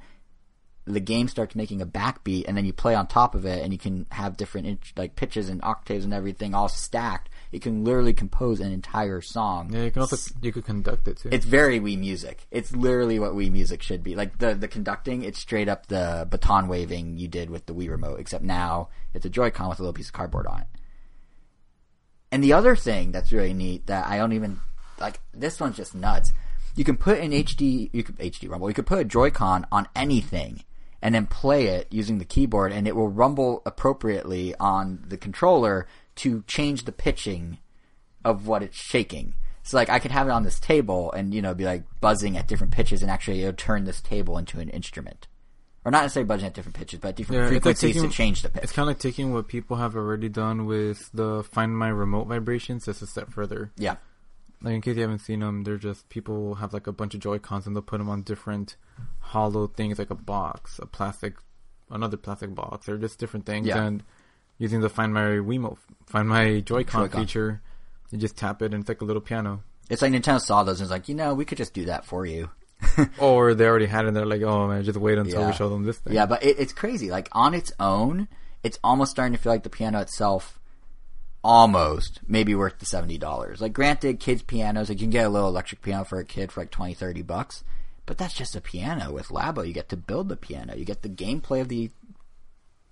The 0.86 1.00
game 1.00 1.30
starts 1.30 1.56
making 1.56 1.82
a 1.82 1.86
backbeat, 1.86 2.44
and 2.46 2.58
then 2.58 2.66
you 2.66 2.74
play 2.74 2.94
on 2.94 3.08
top 3.08 3.36
of 3.36 3.46
it, 3.46 3.64
and 3.64 3.72
you 3.72 3.80
can 3.80 4.06
have 4.12 4.36
different 4.36 4.68
inch, 4.68 4.94
like 4.98 5.16
pitches 5.16 5.48
and 5.48 5.64
octaves 5.64 6.04
and 6.04 6.14
everything 6.14 6.54
all 6.54 6.68
stacked. 6.68 7.30
You 7.52 7.60
can 7.62 7.86
literally 7.86 8.14
compose 8.14 8.60
an 8.60 8.72
entire 8.72 9.22
song. 9.22 9.72
yeah. 9.72 9.84
You 9.84 9.92
can 9.92 10.02
also 10.02 10.18
you 10.42 10.52
could 10.52 10.66
conduct 10.66 11.08
it 11.08 11.18
too. 11.18 11.30
It's 11.32 11.46
very 11.46 11.80
Wii 11.80 11.98
music. 11.98 12.48
It's 12.52 12.76
literally 12.76 13.20
what 13.20 13.32
Wii 13.32 13.52
music 13.52 13.82
should 13.82 14.04
be. 14.04 14.16
Like 14.16 14.40
the 14.40 14.56
the 14.56 14.68
conducting, 14.68 15.24
it's 15.24 15.40
straight 15.40 15.70
up 15.70 15.88
the 15.88 16.28
baton 16.30 16.68
waving 16.68 17.18
you 17.18 17.28
did 17.28 17.50
with 17.50 17.66
the 17.68 17.74
Wii 17.74 17.90
remote, 17.90 18.20
except 18.20 18.44
now 18.44 18.90
it's 19.14 19.26
a 19.26 19.30
Joy-Con 19.30 19.70
with 19.70 19.80
a 19.80 19.84
little 19.84 19.94
piece 19.94 20.08
of 20.08 20.14
cardboard 20.14 20.48
on 20.48 20.62
it. 20.62 20.68
And 22.32 22.44
the 22.44 22.54
other 22.54 22.76
thing 22.76 23.12
that's 23.12 23.32
really 23.32 23.54
neat 23.54 23.86
that 23.86 24.08
I 24.08 24.18
don't 24.18 24.34
even 24.34 24.60
like 25.00 25.22
this 25.34 25.60
one's 25.60 25.78
just 25.78 25.94
nuts. 25.96 26.34
You 26.76 26.84
can 26.84 26.98
put 26.98 27.20
an 27.20 27.32
HD 27.32 27.92
you 27.94 28.04
could 28.04 28.18
HD 28.18 28.50
rumble. 28.50 28.68
You 28.68 28.74
could 28.74 28.88
put 28.88 29.00
a 29.00 29.06
Joy-Con 29.06 29.68
on 29.72 29.88
anything 29.96 30.64
and 31.04 31.14
then 31.14 31.28
play 31.28 31.68
it 31.68 31.88
using 31.92 32.18
the 32.18 32.26
keyboard 32.26 32.72
and 32.72 32.88
it 32.88 32.96
will 32.96 33.10
rumble 33.10 33.62
appropriately 33.66 34.56
on 34.60 35.04
the 35.08 35.18
controller 35.18 35.86
to 36.16 36.44
change 36.48 36.86
the 36.86 36.92
pitching 36.94 37.60
of 38.24 38.48
what 38.48 38.64
it's 38.64 38.78
shaking. 38.78 39.36
So 39.64 39.78
like 39.78 39.90
I 39.90 40.00
could 40.00 40.12
have 40.12 40.28
it 40.28 40.32
on 40.32 40.44
this 40.44 40.60
table 40.60 41.12
and 41.12 41.34
you 41.34 41.42
know 41.42 41.54
be 41.54 41.66
like 41.66 41.84
buzzing 42.02 42.38
at 42.38 42.48
different 42.48 42.74
pitches 42.74 43.02
and 43.02 43.12
actually 43.12 43.42
it'll 43.42 43.54
turn 43.54 43.84
this 43.84 44.02
table 44.02 44.38
into 44.38 44.60
an 44.60 44.70
instrument. 44.70 45.28
Or 45.86 45.92
not 45.92 46.04
necessarily 46.04 46.28
buzzing 46.28 46.48
at 46.48 46.54
different 46.54 46.76
pitches, 46.78 47.00
but 47.00 47.18
different 47.18 47.40
Yeah, 47.42 47.46
it's 47.48 47.52
like 47.54 47.62
frequencies 47.64 47.96
taking- 47.96 48.10
to 48.10 48.16
change 48.16 48.42
the 48.42 48.50
pitch. 48.50 48.64
It's 48.64 48.72
kind 48.72 48.84
of 48.90 48.96
like 48.96 49.00
taking 49.00 49.34
what 49.34 49.50
people 49.50 49.76
have 49.78 49.98
already 49.98 50.30
done 50.30 50.66
with 50.66 51.10
the 51.14 51.44
Find 51.44 51.78
My 51.78 51.90
Remote 51.90 52.28
vibrations 52.28 52.86
just 52.86 53.02
a 53.02 53.08
step 53.08 53.30
further. 53.30 53.72
yeah. 53.78 53.98
Like 54.64 54.76
in 54.76 54.82
case 54.82 54.96
you 54.96 55.02
haven't 55.02 55.20
seen 55.20 55.42
them, 55.42 55.64
they're 55.64 55.78
just 55.78 56.08
people 56.10 56.56
have 56.56 56.74
like 56.74 56.88
a 56.88 56.92
bunch 56.94 57.14
of 57.14 57.20
Joy 57.20 57.38
Cons 57.40 57.68
and 57.68 57.76
they'll 57.76 57.84
put 57.84 57.98
them 57.98 58.10
on 58.10 58.22
different 58.22 58.78
hollow 59.20 59.68
things, 59.68 60.00
like 60.00 60.10
a 60.10 60.16
box, 60.16 60.80
a 60.82 60.86
plastic, 60.86 61.36
another 61.92 62.16
plastic 62.18 62.56
box, 62.56 62.88
or 62.88 62.98
just 62.98 63.20
different 63.20 63.46
things. 63.46 63.68
Yeah. 63.68 63.84
And 63.84 64.04
using 64.58 64.80
the 64.82 64.90
Find 64.90 65.14
My 65.14 65.22
Wiimote, 65.22 65.78
Find 66.08 66.30
My 66.30 66.62
Joy-Con, 66.62 67.04
Joy-Con. 67.06 67.22
feature, 67.22 67.62
you 68.12 68.18
just 68.18 68.38
tap 68.38 68.62
it 68.62 68.74
and 68.74 68.82
it's 68.82 68.90
like 68.90 69.02
a 69.02 69.06
little 69.06 69.22
piano. 69.22 69.64
It's 69.90 70.02
like 70.02 70.14
Nintendo 70.14 70.40
saw 70.40 70.64
those 70.64 70.80
and 70.80 70.86
was 70.86 70.92
like, 70.92 71.10
you 71.10 71.16
know, 71.16 71.34
we 71.34 71.44
could 71.44 71.58
just 71.58 71.74
do 71.74 71.86
that 71.86 72.06
for 72.06 72.26
you. 72.26 72.50
Oh, 73.20 73.36
or 73.36 73.54
they 73.54 73.66
already 73.66 73.86
had 73.86 74.06
it. 74.06 74.10
and 74.10 74.18
They're 74.18 74.26
like, 74.26 74.42
oh 74.44 74.68
man, 74.68 74.84
just 74.84 75.00
wait 75.00 75.18
until 75.18 75.42
Yeah. 75.42 75.48
we 75.48 75.54
show 75.54 75.70
them 75.70 75.84
this 75.84 75.98
thing. 75.98 76.14
Yeah, 76.14 76.26
but 76.26 76.44
it, 76.44 76.58
it's 76.60 76.74
crazy. 76.74 77.10
Like 77.12 77.28
on 77.32 77.54
its 77.54 77.72
own, 77.80 78.28
it's 78.62 78.78
almost 78.84 79.12
starting 79.12 79.34
to 79.34 79.40
feel 79.40 79.52
like 79.52 79.64
the 79.64 79.70
piano 79.70 80.00
itself 80.00 80.60
almost 81.44 82.22
maybe 82.28 82.56
worth 82.56 82.80
the 82.80 82.86
seventy 82.86 83.18
dollars. 83.18 83.62
Like 83.62 83.74
granted, 83.74 84.20
kids 84.20 84.42
pianos, 84.42 84.90
like 84.90 85.00
you 85.00 85.06
can 85.06 85.12
get 85.12 85.26
a 85.26 85.30
little 85.30 85.50
electric 85.50 85.82
piano 85.82 86.06
for 86.06 86.20
a 86.20 86.26
kid 86.26 86.52
for 86.52 86.62
like 86.62 86.72
20, 86.72 86.94
30 86.94 87.22
bucks. 87.22 87.64
But 88.06 88.18
that's 88.18 88.34
just 88.34 88.56
a 88.56 88.62
piano 88.62 89.12
with 89.14 89.30
Labo. 89.30 89.66
You 89.66 89.74
get 89.74 89.90
to 89.90 89.98
build 89.98 90.30
the 90.30 90.36
piano. 90.36 90.76
You 90.76 90.84
get 90.84 91.04
the 91.04 91.10
gameplay 91.10 91.62
of 91.62 91.70
the 91.70 91.90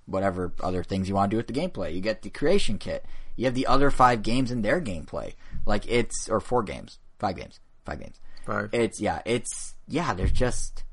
whatever 0.05 0.53
other 0.61 0.83
things 0.83 1.09
you 1.09 1.15
want 1.15 1.31
to 1.31 1.33
do 1.35 1.37
with 1.37 1.47
the 1.47 1.53
gameplay. 1.53 1.93
You 1.93 2.01
get 2.01 2.21
the 2.21 2.29
creation 2.29 2.77
kit. 2.77 3.05
You 3.35 3.45
have 3.45 3.55
the 3.55 3.67
other 3.67 3.91
five 3.91 4.23
games 4.23 4.51
in 4.51 4.61
their 4.61 4.81
gameplay. 4.81 5.33
Like 5.65 5.87
it's 5.87 6.29
or 6.29 6.39
four 6.39 6.63
games, 6.63 6.99
five 7.19 7.35
games, 7.35 7.59
five 7.85 7.99
games. 7.99 8.19
Five. 8.45 8.69
It's 8.73 8.99
yeah, 8.99 9.21
it's 9.25 9.75
yeah. 9.87 10.13
There's 10.13 10.31
just 10.31 10.83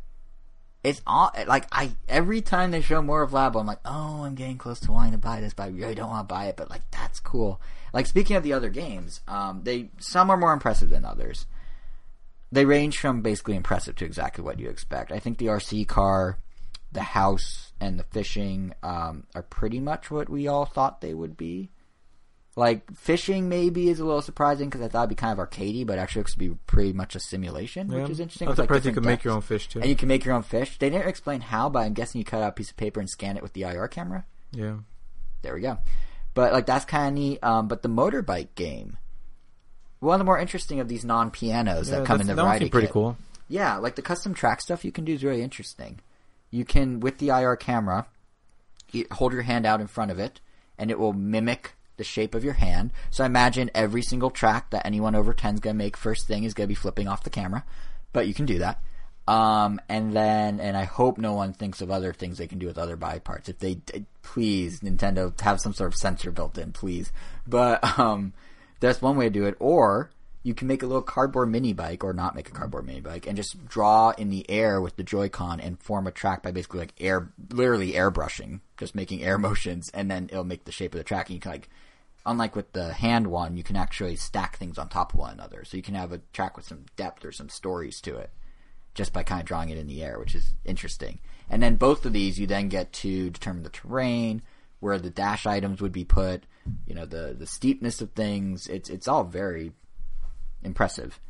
it's 0.88 1.02
all 1.06 1.30
like 1.46 1.66
I 1.70 1.92
every 2.08 2.40
time 2.40 2.70
they 2.70 2.80
show 2.80 3.02
more 3.02 3.22
of 3.22 3.32
Labo, 3.32 3.60
I'm 3.60 3.66
like, 3.66 3.80
oh, 3.84 4.24
I'm 4.24 4.34
getting 4.34 4.56
close 4.56 4.80
to 4.80 4.92
wanting 4.92 5.12
to 5.12 5.18
buy 5.18 5.40
this, 5.40 5.52
but 5.52 5.64
I 5.64 5.68
really 5.68 5.94
don't 5.94 6.08
want 6.08 6.28
to 6.28 6.34
buy 6.34 6.46
it. 6.46 6.56
But 6.56 6.70
like 6.70 6.90
that's 6.90 7.20
cool. 7.20 7.60
Like 7.92 8.06
speaking 8.06 8.36
of 8.36 8.42
the 8.42 8.54
other 8.54 8.70
games, 8.70 9.20
um, 9.28 9.60
they 9.64 9.90
some 9.98 10.30
are 10.30 10.36
more 10.36 10.52
impressive 10.52 10.88
than 10.88 11.04
others. 11.04 11.46
They 12.50 12.64
range 12.64 12.98
from 12.98 13.20
basically 13.20 13.56
impressive 13.56 13.96
to 13.96 14.06
exactly 14.06 14.42
what 14.42 14.58
you 14.58 14.70
expect. 14.70 15.12
I 15.12 15.18
think 15.18 15.36
the 15.36 15.46
RC 15.46 15.86
car, 15.86 16.38
the 16.90 17.02
house, 17.02 17.72
and 17.78 17.98
the 17.98 18.04
fishing 18.04 18.72
um, 18.82 19.24
are 19.34 19.42
pretty 19.42 19.80
much 19.80 20.10
what 20.10 20.30
we 20.30 20.48
all 20.48 20.64
thought 20.64 21.02
they 21.02 21.12
would 21.12 21.36
be. 21.36 21.70
Like 22.58 22.90
fishing, 22.96 23.48
maybe 23.48 23.88
is 23.88 24.00
a 24.00 24.04
little 24.04 24.20
surprising 24.20 24.68
because 24.68 24.82
I 24.84 24.88
thought 24.88 25.02
it'd 25.02 25.10
be 25.10 25.14
kind 25.14 25.38
of 25.38 25.48
arcadey, 25.48 25.86
but 25.86 25.98
actually 26.00 26.20
looks 26.22 26.32
to 26.32 26.38
be 26.38 26.50
pretty 26.66 26.92
much 26.92 27.14
a 27.14 27.20
simulation, 27.20 27.88
Yeah. 27.90 28.00
which 28.02 28.10
is 28.10 28.18
interesting. 28.20 28.48
I'm 28.48 28.50
with, 28.50 28.58
like, 28.58 28.64
surprised 28.66 28.84
you 28.86 28.92
could 28.92 29.04
make 29.04 29.22
your 29.22 29.34
own 29.34 29.42
fish 29.42 29.68
too. 29.68 29.78
And 29.80 29.88
you 29.88 29.94
can 29.94 30.08
make 30.08 30.24
your 30.24 30.34
own 30.34 30.42
fish. 30.42 30.76
They 30.76 30.90
didn't 30.90 31.06
explain 31.06 31.40
how, 31.40 31.68
but 31.68 31.80
I'm 31.80 31.94
guessing 31.94 32.18
you 32.18 32.24
cut 32.24 32.42
out 32.42 32.48
a 32.48 32.52
piece 32.52 32.70
of 32.70 32.76
paper 32.76 32.98
and 32.98 33.08
scan 33.08 33.36
it 33.36 33.44
with 33.44 33.52
the 33.52 33.62
IR 33.62 33.86
camera. 33.86 34.24
yeah. 34.50 34.78
There 35.42 35.54
we 35.54 35.60
go. 35.60 35.78
But 36.34 36.52
like 36.52 36.66
that's 36.66 36.84
kind 36.84 37.08
of 37.08 37.14
neat. 37.14 37.38
Um, 37.44 37.68
but 37.68 37.82
the 37.82 37.88
motorbike 37.88 38.48
game, 38.56 38.96
one 40.00 40.14
of 40.14 40.18
the 40.18 40.24
more 40.24 40.38
interesting 40.38 40.80
of 40.80 40.88
these 40.88 41.04
non 41.04 41.30
pianos 41.30 41.88
Yeah, 41.88 41.98
that 42.00 42.06
come 42.06 42.20
in 42.20 42.26
the 42.26 42.34
that 42.34 42.42
variety 42.42 42.68
pretty 42.70 42.88
kit. 42.88 42.92
cool. 42.92 43.16
Yeah, 43.48 43.76
like 43.76 43.94
the 43.94 44.02
custom 44.02 44.34
track 44.34 44.60
stuff 44.60 44.84
you 44.84 44.90
can 44.90 45.04
do 45.04 45.12
is 45.14 45.22
really 45.22 45.42
interesting. 45.42 46.00
You 46.50 46.64
can 46.64 46.98
with 46.98 47.18
the 47.18 47.28
IR 47.28 47.54
camera, 47.54 48.06
you 48.90 49.06
hold 49.12 49.32
your 49.32 49.42
hand 49.42 49.64
out 49.64 49.80
in 49.80 49.86
front 49.86 50.10
of 50.10 50.18
it, 50.18 50.40
and 50.76 50.90
it 50.90 50.98
will 50.98 51.12
mimic 51.12 51.76
the 51.98 52.04
shape 52.04 52.34
of 52.34 52.44
your 52.44 52.54
hand. 52.54 52.92
So 53.10 53.22
I 53.22 53.26
imagine 53.26 53.70
every 53.74 54.02
single 54.02 54.30
track 54.30 54.70
that 54.70 54.86
anyone 54.86 55.14
over 55.14 55.34
10 55.34 55.54
is 55.54 55.60
going 55.60 55.74
to 55.74 55.84
make 55.84 55.96
first 55.96 56.26
thing 56.26 56.44
is 56.44 56.54
going 56.54 56.66
to 56.66 56.68
be 56.68 56.74
flipping 56.74 57.08
off 57.08 57.24
the 57.24 57.30
camera, 57.30 57.64
but 58.12 58.26
you 58.26 58.34
can 58.34 58.46
do 58.46 58.58
that. 58.60 58.82
Um, 59.26 59.78
and 59.90 60.14
then, 60.16 60.58
and 60.58 60.74
I 60.74 60.84
hope 60.84 61.18
no 61.18 61.34
one 61.34 61.52
thinks 61.52 61.82
of 61.82 61.90
other 61.90 62.14
things 62.14 62.38
they 62.38 62.46
can 62.46 62.58
do 62.58 62.66
with 62.66 62.78
other 62.78 62.96
body 62.96 63.20
parts. 63.20 63.50
If 63.50 63.58
they, 63.58 63.78
please, 64.22 64.80
Nintendo, 64.80 65.38
have 65.42 65.60
some 65.60 65.74
sort 65.74 65.92
of 65.92 65.98
sensor 65.98 66.30
built 66.30 66.56
in, 66.56 66.72
please. 66.72 67.12
But, 67.46 67.98
um, 67.98 68.32
that's 68.80 69.02
one 69.02 69.18
way 69.18 69.26
to 69.26 69.30
do 69.30 69.44
it. 69.44 69.56
Or, 69.60 70.10
you 70.42 70.54
can 70.54 70.66
make 70.66 70.82
a 70.82 70.86
little 70.86 71.02
cardboard 71.02 71.50
mini 71.50 71.74
bike 71.74 72.02
or 72.02 72.14
not 72.14 72.34
make 72.34 72.48
a 72.48 72.52
cardboard 72.52 72.86
mini 72.86 73.00
bike 73.00 73.26
and 73.26 73.36
just 73.36 73.66
draw 73.68 74.10
in 74.10 74.30
the 74.30 74.48
air 74.48 74.80
with 74.80 74.96
the 74.96 75.02
Joy-Con 75.02 75.60
and 75.60 75.78
form 75.78 76.06
a 76.06 76.10
track 76.10 76.42
by 76.42 76.52
basically 76.52 76.80
like 76.80 76.94
air, 76.98 77.28
literally 77.50 77.92
airbrushing, 77.92 78.60
just 78.78 78.94
making 78.94 79.22
air 79.22 79.36
motions 79.48 79.90
and 79.92 80.10
then 80.10 80.30
it'll 80.32 80.44
make 80.44 80.64
the 80.64 80.72
shape 80.72 80.94
of 80.94 80.98
the 80.98 81.04
track 81.04 81.28
and 81.28 81.34
you 81.34 81.40
can 81.40 81.52
like 81.52 81.68
unlike 82.28 82.54
with 82.54 82.72
the 82.72 82.92
hand 82.92 83.26
one, 83.26 83.56
you 83.56 83.64
can 83.64 83.76
actually 83.76 84.16
stack 84.16 84.56
things 84.56 84.78
on 84.78 84.88
top 84.88 85.14
of 85.14 85.18
one 85.18 85.32
another. 85.32 85.64
So 85.64 85.76
you 85.76 85.82
can 85.82 85.94
have 85.94 86.12
a 86.12 86.20
track 86.32 86.56
with 86.56 86.66
some 86.66 86.84
depth 86.96 87.24
or 87.24 87.32
some 87.32 87.48
stories 87.48 88.00
to 88.02 88.16
it 88.16 88.30
just 88.94 89.12
by 89.12 89.22
kind 89.22 89.40
of 89.40 89.46
drawing 89.46 89.70
it 89.70 89.78
in 89.78 89.86
the 89.86 90.02
air, 90.02 90.18
which 90.18 90.34
is 90.34 90.54
interesting. 90.64 91.20
And 91.48 91.62
then 91.62 91.76
both 91.76 92.04
of 92.04 92.12
these, 92.12 92.38
you 92.38 92.46
then 92.46 92.68
get 92.68 92.92
to 92.94 93.30
determine 93.30 93.62
the 93.62 93.70
terrain, 93.70 94.42
where 94.80 94.98
the 94.98 95.10
dash 95.10 95.46
items 95.46 95.80
would 95.80 95.92
be 95.92 96.04
put, 96.04 96.44
you 96.86 96.94
know, 96.94 97.06
the 97.06 97.34
the 97.38 97.46
steepness 97.46 98.00
of 98.00 98.10
things. 98.12 98.66
It's 98.66 98.90
it's 98.90 99.08
all 99.08 99.24
very 99.24 99.72
impressive. 100.62 101.20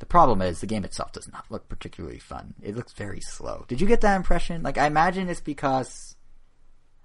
The 0.00 0.06
problem 0.06 0.42
is 0.42 0.60
the 0.60 0.66
game 0.66 0.84
itself 0.84 1.12
does 1.12 1.30
not 1.30 1.44
look 1.50 1.68
particularly 1.68 2.18
fun. 2.18 2.54
It 2.62 2.74
looks 2.74 2.92
very 2.92 3.20
slow. 3.20 3.64
Did 3.68 3.80
you 3.80 3.86
get 3.86 4.00
that 4.00 4.16
impression? 4.16 4.62
Like 4.62 4.78
I 4.78 4.86
imagine 4.86 5.28
it's 5.28 5.40
because 5.40 6.16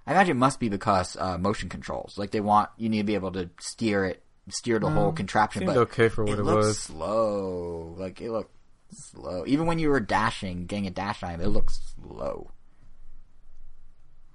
I 0.06 0.12
imagine 0.12 0.36
it 0.36 0.40
must 0.40 0.60
be 0.60 0.68
because 0.68 1.16
uh, 1.18 1.36
motion 1.38 1.68
controls. 1.68 2.16
Like 2.16 2.30
they 2.30 2.40
want 2.40 2.70
you 2.76 2.88
need 2.88 2.98
to 2.98 3.04
be 3.04 3.14
able 3.14 3.32
to 3.32 3.50
steer 3.60 4.04
it, 4.04 4.22
steer 4.48 4.78
the 4.78 4.88
whole 4.90 5.12
contraption. 5.12 5.60
seemed 5.60 5.74
but 5.74 5.80
okay 5.80 6.08
for 6.08 6.24
what 6.24 6.34
it 6.34 6.38
it 6.40 6.44
was. 6.44 6.78
slow. 6.78 7.94
Like 7.98 8.20
it 8.20 8.30
looked 8.30 8.54
slow. 8.90 9.44
Even 9.46 9.66
when 9.66 9.78
you 9.78 9.88
were 9.88 10.00
dashing, 10.00 10.66
getting 10.66 10.86
a 10.86 10.90
dash 10.90 11.20
time, 11.20 11.40
it 11.40 11.48
looks 11.48 11.80
slow. 12.00 12.52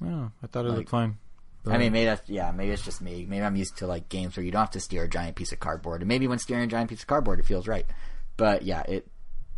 Yeah, 0.03 0.30
I 0.43 0.48
thought 0.48 0.65
it 0.65 0.69
Like- 0.69 0.77
looked 0.80 0.89
fine. 0.89 1.18
But... 1.64 1.76
I 1.76 1.77
mean, 1.77 1.91
maybe 1.93 2.06
that's 2.06 2.27
yeah, 2.27 2.52
maybe 2.52 2.72
it's 2.72 2.84
just 2.84 3.02
me. 3.02 3.26
Maybe 3.30 3.43
I'm 3.45 3.56
used 3.56 3.77
to 3.77 3.88
like 3.88 4.10
games 4.10 4.35
where 4.35 4.43
you 4.43 4.52
don't 4.52 4.61
have 4.61 4.72
to 4.72 4.80
steer 4.80 5.03
a 5.03 5.07
giant 5.07 5.35
piece 5.35 5.52
of 5.52 5.60
cardboard, 5.60 6.02
and 6.02 6.07
maybe 6.07 6.27
when 6.27 6.39
steering 6.39 6.64
a 6.64 6.68
giant 6.68 6.89
piece 6.89 7.02
of 7.02 7.07
cardboard, 7.07 7.39
it 7.39 7.45
feels 7.45 7.68
right. 7.68 7.85
But 8.35 8.64
yeah, 8.64 8.81
it 8.81 9.07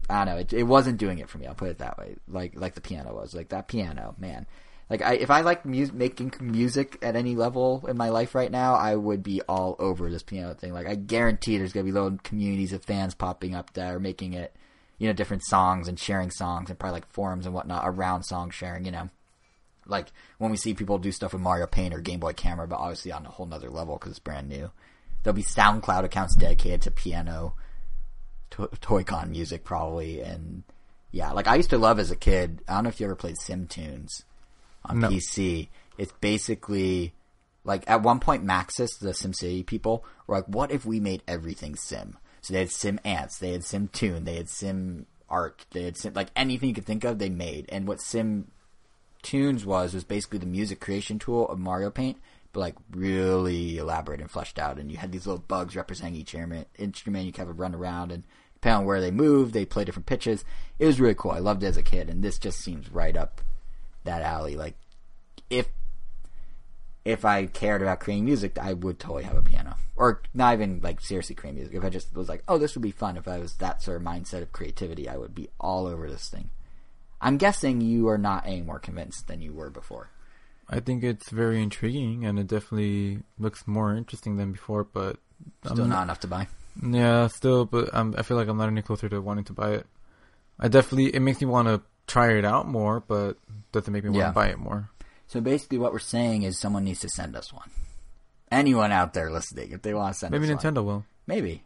I 0.10 0.26
don't 0.26 0.36
know, 0.36 0.40
it, 0.42 0.52
it 0.52 0.64
wasn't 0.64 0.98
doing 0.98 1.20
it 1.20 1.30
for 1.30 1.38
me. 1.38 1.48
I'll 1.48 1.56
put 1.56 1.70
it 1.70 1.78
that 1.78 1.98
way. 1.98 2.18
Like 2.28 2.60
like 2.60 2.76
the 2.76 2.82
piano 2.82 3.16
was, 3.16 3.34
like 3.34 3.50
that 3.50 3.70
piano, 3.70 4.16
man. 4.20 4.46
Like 4.90 5.02
I, 5.02 5.16
if 5.16 5.32
I 5.32 5.42
like 5.42 5.66
mu- 5.66 5.92
making 5.94 6.34
music 6.40 6.98
at 7.02 7.16
any 7.16 7.36
level 7.36 7.86
in 7.88 7.98
my 7.98 8.10
life 8.10 8.36
right 8.36 8.52
now, 8.52 8.76
I 8.76 8.96
would 8.96 9.24
be 9.24 9.42
all 9.44 9.76
over 9.80 10.10
this 10.10 10.24
piano 10.24 10.54
thing. 10.54 10.74
Like 10.74 10.88
I 10.88 10.96
guarantee 10.96 11.58
there's 11.58 11.74
gonna 11.74 11.86
be 11.86 11.92
little 11.92 12.18
communities 12.24 12.74
of 12.74 12.84
fans 12.84 13.16
popping 13.16 13.56
up 13.56 13.74
that 13.74 13.94
are 13.94 14.00
making 14.00 14.34
it, 14.34 14.56
you 14.98 15.08
know, 15.08 15.14
different 15.14 15.44
songs 15.46 15.88
and 15.88 16.00
sharing 16.00 16.32
songs 16.32 16.70
and 16.70 16.78
probably 16.78 16.98
like 16.98 17.12
forums 17.12 17.46
and 17.46 17.56
whatnot 17.56 17.84
around 17.86 18.24
song 18.24 18.50
sharing. 18.50 18.86
You 18.86 18.92
know 18.92 19.10
like 19.86 20.12
when 20.38 20.52
we 20.52 20.58
see 20.58 20.74
people 20.74 20.98
do 20.98 21.12
stuff 21.12 21.34
with 21.34 21.42
Mario 21.42 21.68
Paint 21.68 21.94
or 21.94 22.00
Game 22.00 22.20
Boy 22.20 22.34
Camera, 22.34 22.68
but 22.68 22.80
obviously 22.80 23.12
on 23.12 23.26
a 23.26 23.30
whole 23.30 23.46
nother 23.46 23.70
level 23.70 23.98
because 23.98 24.12
it's 24.12 24.20
brand 24.20 24.50
new. 24.50 24.72
There'll 25.24 25.36
be 25.36 25.44
SoundCloud 25.44 26.04
accounts 26.04 26.36
dedicated 26.36 26.82
to 26.84 26.92
piano, 26.92 27.56
to- 28.52 28.70
Toy-Con 28.82 29.32
music 29.32 29.64
probably, 29.64 30.22
and 30.22 30.64
yeah, 31.12 31.32
like 31.32 31.48
I 31.48 31.56
used 31.56 31.70
to 31.72 31.78
love 31.78 32.00
as 32.00 32.12
a 32.12 32.16
kid. 32.16 32.62
I 32.68 32.76
don't 32.76 32.84
know 32.84 32.90
if 32.90 33.00
you 33.00 33.06
ever 33.06 33.16
played 33.16 33.38
Sim 33.38 33.68
Tunes 33.68 34.24
on 34.86 35.00
No. 35.00 35.10
PC. 35.10 35.70
It's 35.98 36.14
basically 36.22 37.14
like 37.64 37.90
at 37.90 38.02
one 38.02 38.20
point 38.20 38.46
Maxis, 38.46 39.00
the 39.00 39.12
SimCity 39.12 39.66
people, 39.66 40.04
were 40.28 40.36
like, 40.36 40.46
"What 40.48 40.72
if 40.72 40.86
we 40.86 41.00
made 41.00 41.24
everything 41.28 41.76
Sim?" 41.76 42.18
So 42.42 42.54
they 42.54 42.60
had 42.60 42.72
Sim 42.72 43.00
Ants, 43.06 43.38
they 43.38 43.52
had 43.54 43.64
Sim 43.64 43.88
Tune, 43.88 44.26
they 44.26 44.36
had 44.36 44.50
Sim 44.50 45.06
Art, 45.30 45.66
they 45.72 45.84
had 45.84 45.96
Sim 45.98 46.14
like 46.14 46.30
anything 46.36 46.70
you 46.70 46.76
could 46.76 46.86
think 46.86 47.04
of, 47.04 47.20
they 47.20 47.30
made. 47.30 47.66
And 47.70 47.88
what 47.88 48.02
Sim 48.02 48.52
Tunes 49.22 49.66
was 49.66 49.94
was 49.94 50.04
basically 50.04 50.40
the 50.40 50.46
music 50.46 50.82
creation 50.82 51.20
tool 51.20 51.48
of 51.48 51.58
Mario 51.58 51.90
Paint, 51.90 52.18
but 52.52 52.60
like 52.60 52.76
really 52.92 53.78
elaborate 53.78 54.20
and 54.20 54.30
fleshed 54.30 54.60
out. 54.60 54.78
And 54.78 54.92
you 54.92 54.98
had 54.98 55.12
these 55.14 55.26
little 55.26 55.42
bugs 55.48 55.76
representing 55.76 56.16
each 56.16 56.36
instrument. 56.36 57.26
You 57.26 57.32
could 57.32 57.40
have 57.40 57.50
a 57.50 57.54
run 57.54 57.74
around, 57.74 58.12
and 58.12 58.24
depending 58.56 58.80
on 58.80 58.86
where 58.86 59.00
they 59.00 59.12
move, 59.12 59.54
they 59.54 59.66
play 59.66 59.86
different 59.86 60.06
pitches. 60.06 60.44
It 60.80 60.86
was 60.86 61.00
really 61.00 61.16
cool. 61.16 61.32
I 61.32 61.40
loved 61.40 61.64
it 61.64 61.68
as 61.68 61.78
a 61.78 61.84
kid, 61.84 62.10
and 62.10 62.22
this 62.22 62.38
just 62.38 62.60
seems 62.60 62.92
right 62.92 63.16
up 63.16 63.42
that 64.04 64.22
alley. 64.22 64.56
Like 64.56 64.76
if 65.50 65.68
if 67.06 67.26
I 67.26 67.46
cared 67.48 67.82
about 67.82 68.00
creating 68.00 68.26
music, 68.26 68.58
I 68.58 68.74
would 68.74 69.00
totally 69.00 69.24
have 69.24 69.36
a 69.36 69.42
piano, 69.42 69.76
or 69.96 70.22
not 70.34 70.54
even 70.54 70.80
like 70.82 71.02
seriously 71.02 71.36
create 71.36 71.56
music. 71.56 71.76
If 71.76 71.84
I 71.84 71.90
just 71.90 72.16
was 72.16 72.30
like, 72.30 72.44
oh, 72.48 72.58
this 72.58 72.76
would 72.76 72.82
be 72.82 72.92
fun. 72.92 73.18
If 73.18 73.28
I 73.28 73.40
was 73.40 73.56
that 73.56 73.82
sort 73.82 73.98
of 73.98 74.04
mindset 74.04 74.42
of 74.42 74.52
creativity, 74.54 75.10
I 75.10 75.18
would 75.18 75.36
be 75.36 75.50
all 75.60 75.86
over 75.86 76.10
this 76.10 76.30
thing. 76.30 76.50
I'm 77.20 77.38
guessing 77.38 77.82
you 77.82 78.10
are 78.10 78.18
not 78.18 78.46
any 78.46 78.62
more 78.62 78.80
convinced 78.80 79.28
than 79.28 79.42
you 79.42 79.54
were 79.54 79.70
before. 79.70 80.10
I 80.70 80.80
think 80.80 81.04
it's 81.04 81.30
very 81.30 81.62
intriguing, 81.62 82.26
and 82.26 82.40
it 82.40 82.48
definitely 82.48 83.20
looks 83.38 83.68
more 83.68 83.96
interesting 83.96 84.38
than 84.38 84.52
before. 84.52 84.84
But 84.84 85.18
Still 85.66 85.84
I'm 85.84 85.90
not 85.90 86.04
enough 86.04 86.22
to 86.22 86.28
buy. 86.28 86.48
Yeah, 86.82 87.28
still, 87.28 87.66
but 87.66 87.94
um, 87.94 88.16
I 88.18 88.24
feel 88.24 88.38
like 88.38 88.48
I'm 88.48 88.58
not 88.58 88.70
any 88.70 88.82
closer 88.82 89.10
to 89.10 89.22
wanting 89.22 89.46
to 89.46 89.54
buy 89.54 89.72
it. 89.72 89.86
I 90.60 90.68
definitely 90.68 91.14
it 91.14 91.20
makes 91.20 91.42
me 91.42 91.48
want 91.48 91.68
to 91.68 91.82
try 92.08 92.34
it 92.34 92.46
out 92.46 92.68
more, 92.68 93.00
but 93.00 93.38
doesn't 93.72 93.92
make 93.94 94.04
me 94.04 94.10
want 94.10 94.20
Yeah. 94.20 94.28
to 94.28 94.34
buy 94.34 94.48
it 94.48 94.60
more. 94.60 94.90
So 95.28 95.42
basically, 95.42 95.78
what 95.78 95.94
we're 95.94 96.00
saying 96.00 96.44
is 96.44 96.60
someone 96.60 96.84
needs 96.84 97.00
to 97.02 97.10
send 97.10 97.36
us 97.36 97.52
one. 97.52 97.70
Anyone 98.52 98.92
out 98.92 99.14
there 99.14 99.32
listening, 99.32 99.72
if 99.72 99.82
they 99.82 99.94
want 99.94 100.14
to 100.14 100.20
send 100.20 100.32
Maybe 100.32 100.52
us 100.52 100.64
one. 100.64 100.74
Nintendo 100.76 100.84
will. 100.84 101.06
Maybe. 101.26 101.64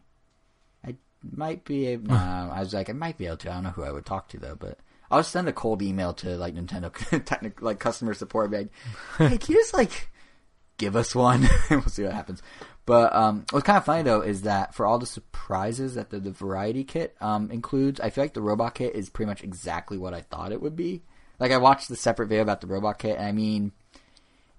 I 0.86 0.94
might 1.22 1.64
be 1.64 1.86
able. 1.88 2.08
Nah, 2.14 2.48
uh, 2.50 2.54
I 2.54 2.60
was 2.60 2.72
like, 2.72 2.88
I 2.88 2.94
might 2.94 3.18
be 3.18 3.26
able 3.26 3.36
to. 3.38 3.50
I 3.50 3.54
don't 3.54 3.64
know 3.64 3.70
who 3.70 3.82
I 3.84 3.90
would 3.92 4.06
talk 4.06 4.28
to 4.30 4.38
though, 4.38 4.54
but 4.54 4.78
I'll 5.10 5.22
send 5.24 5.48
a 5.48 5.52
cold 5.52 5.82
email 5.82 6.14
to 6.14 6.36
like 6.36 6.54
Nintendo 6.54 6.92
technical 7.24 7.64
like 7.66 7.78
customer 7.78 8.14
support, 8.14 8.50
be 8.50 8.58
like, 8.58 8.70
hey, 9.18 9.36
can 9.38 9.54
you 9.54 9.60
just 9.60 9.74
like 9.74 10.08
give 10.78 10.96
us 10.96 11.14
one? 11.14 11.46
and 11.68 11.80
we'll 11.82 11.88
see 11.88 12.04
what 12.04 12.12
happens. 12.12 12.42
But 12.88 13.14
um, 13.14 13.44
what's 13.50 13.66
kind 13.66 13.76
of 13.76 13.84
funny 13.84 14.02
though 14.02 14.22
is 14.22 14.42
that 14.42 14.74
for 14.74 14.86
all 14.86 14.98
the 14.98 15.04
surprises 15.04 15.96
that 15.96 16.08
the, 16.08 16.18
the 16.18 16.30
variety 16.30 16.84
kit 16.84 17.14
um, 17.20 17.50
includes, 17.50 18.00
I 18.00 18.08
feel 18.08 18.24
like 18.24 18.32
the 18.32 18.40
robot 18.40 18.76
kit 18.76 18.94
is 18.94 19.10
pretty 19.10 19.28
much 19.28 19.44
exactly 19.44 19.98
what 19.98 20.14
I 20.14 20.22
thought 20.22 20.52
it 20.52 20.62
would 20.62 20.74
be. 20.74 21.02
Like 21.38 21.52
I 21.52 21.58
watched 21.58 21.90
the 21.90 21.96
separate 21.96 22.28
video 22.28 22.40
about 22.40 22.62
the 22.62 22.66
robot 22.66 22.98
kit, 22.98 23.18
and 23.18 23.26
I 23.26 23.32
mean, 23.32 23.72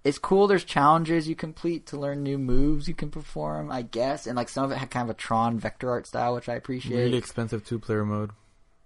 it's 0.03 0.19
cool. 0.19 0.45
There's 0.45 0.64
challenges 0.64 1.27
you 1.27 1.35
complete 1.35 1.88
to 1.88 1.97
learn 1.97 2.22
new 2.22 2.38
moves 2.38 2.88
you 2.88 2.93
can 2.93 3.10
perform, 3.10 3.72
I 3.72 3.81
guess, 3.81 4.27
and 4.27 4.35
like 4.35 4.49
some 4.49 4.64
of 4.64 4.72
it 4.72 4.77
had 4.77 4.91
kind 4.91 5.10
of 5.10 5.15
a 5.15 5.18
Tron 5.18 5.57
vector 5.57 5.89
art 5.89 6.06
style, 6.06 6.35
which 6.35 6.47
I 6.47 6.53
appreciate. 6.53 6.99
Really 6.99 7.18
expensive 7.18 7.65
two 7.65 7.80
player 7.80 8.06
mode. 8.06 8.30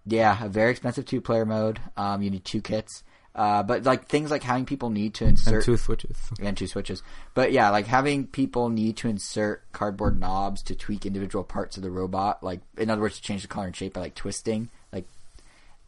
Yeah, 0.05 0.41
a 0.41 0.47
very 0.47 0.71
expensive 0.71 1.05
two 1.05 1.19
player 1.19 1.45
mode. 1.45 1.81
Um, 1.97 2.21
you 2.21 2.29
need 2.29 2.45
two 2.45 2.61
kits, 2.61 3.03
uh, 3.35 3.63
but 3.63 3.83
like 3.83 4.07
things 4.07 4.29
like 4.29 4.43
having 4.43 4.65
people 4.65 4.89
need 4.89 5.15
to 5.15 5.25
insert 5.25 5.55
And 5.55 5.63
two 5.63 5.77
switches. 5.77 6.17
and 6.39 6.55
two 6.55 6.67
switches. 6.67 7.01
But 7.33 7.51
yeah, 7.51 7.69
like 7.71 7.87
having 7.87 8.27
people 8.27 8.69
need 8.69 8.97
to 8.97 9.09
insert 9.09 9.63
cardboard 9.71 10.19
knobs 10.19 10.61
to 10.63 10.75
tweak 10.75 11.05
individual 11.05 11.43
parts 11.43 11.77
of 11.77 11.83
the 11.83 11.89
robot. 11.91 12.43
Like 12.43 12.61
in 12.77 12.89
other 12.89 13.01
words, 13.01 13.17
to 13.17 13.21
change 13.23 13.41
the 13.41 13.47
color 13.47 13.65
and 13.67 13.75
shape 13.75 13.93
by 13.93 14.01
like 14.01 14.15
twisting. 14.15 14.69
Like 14.91 15.05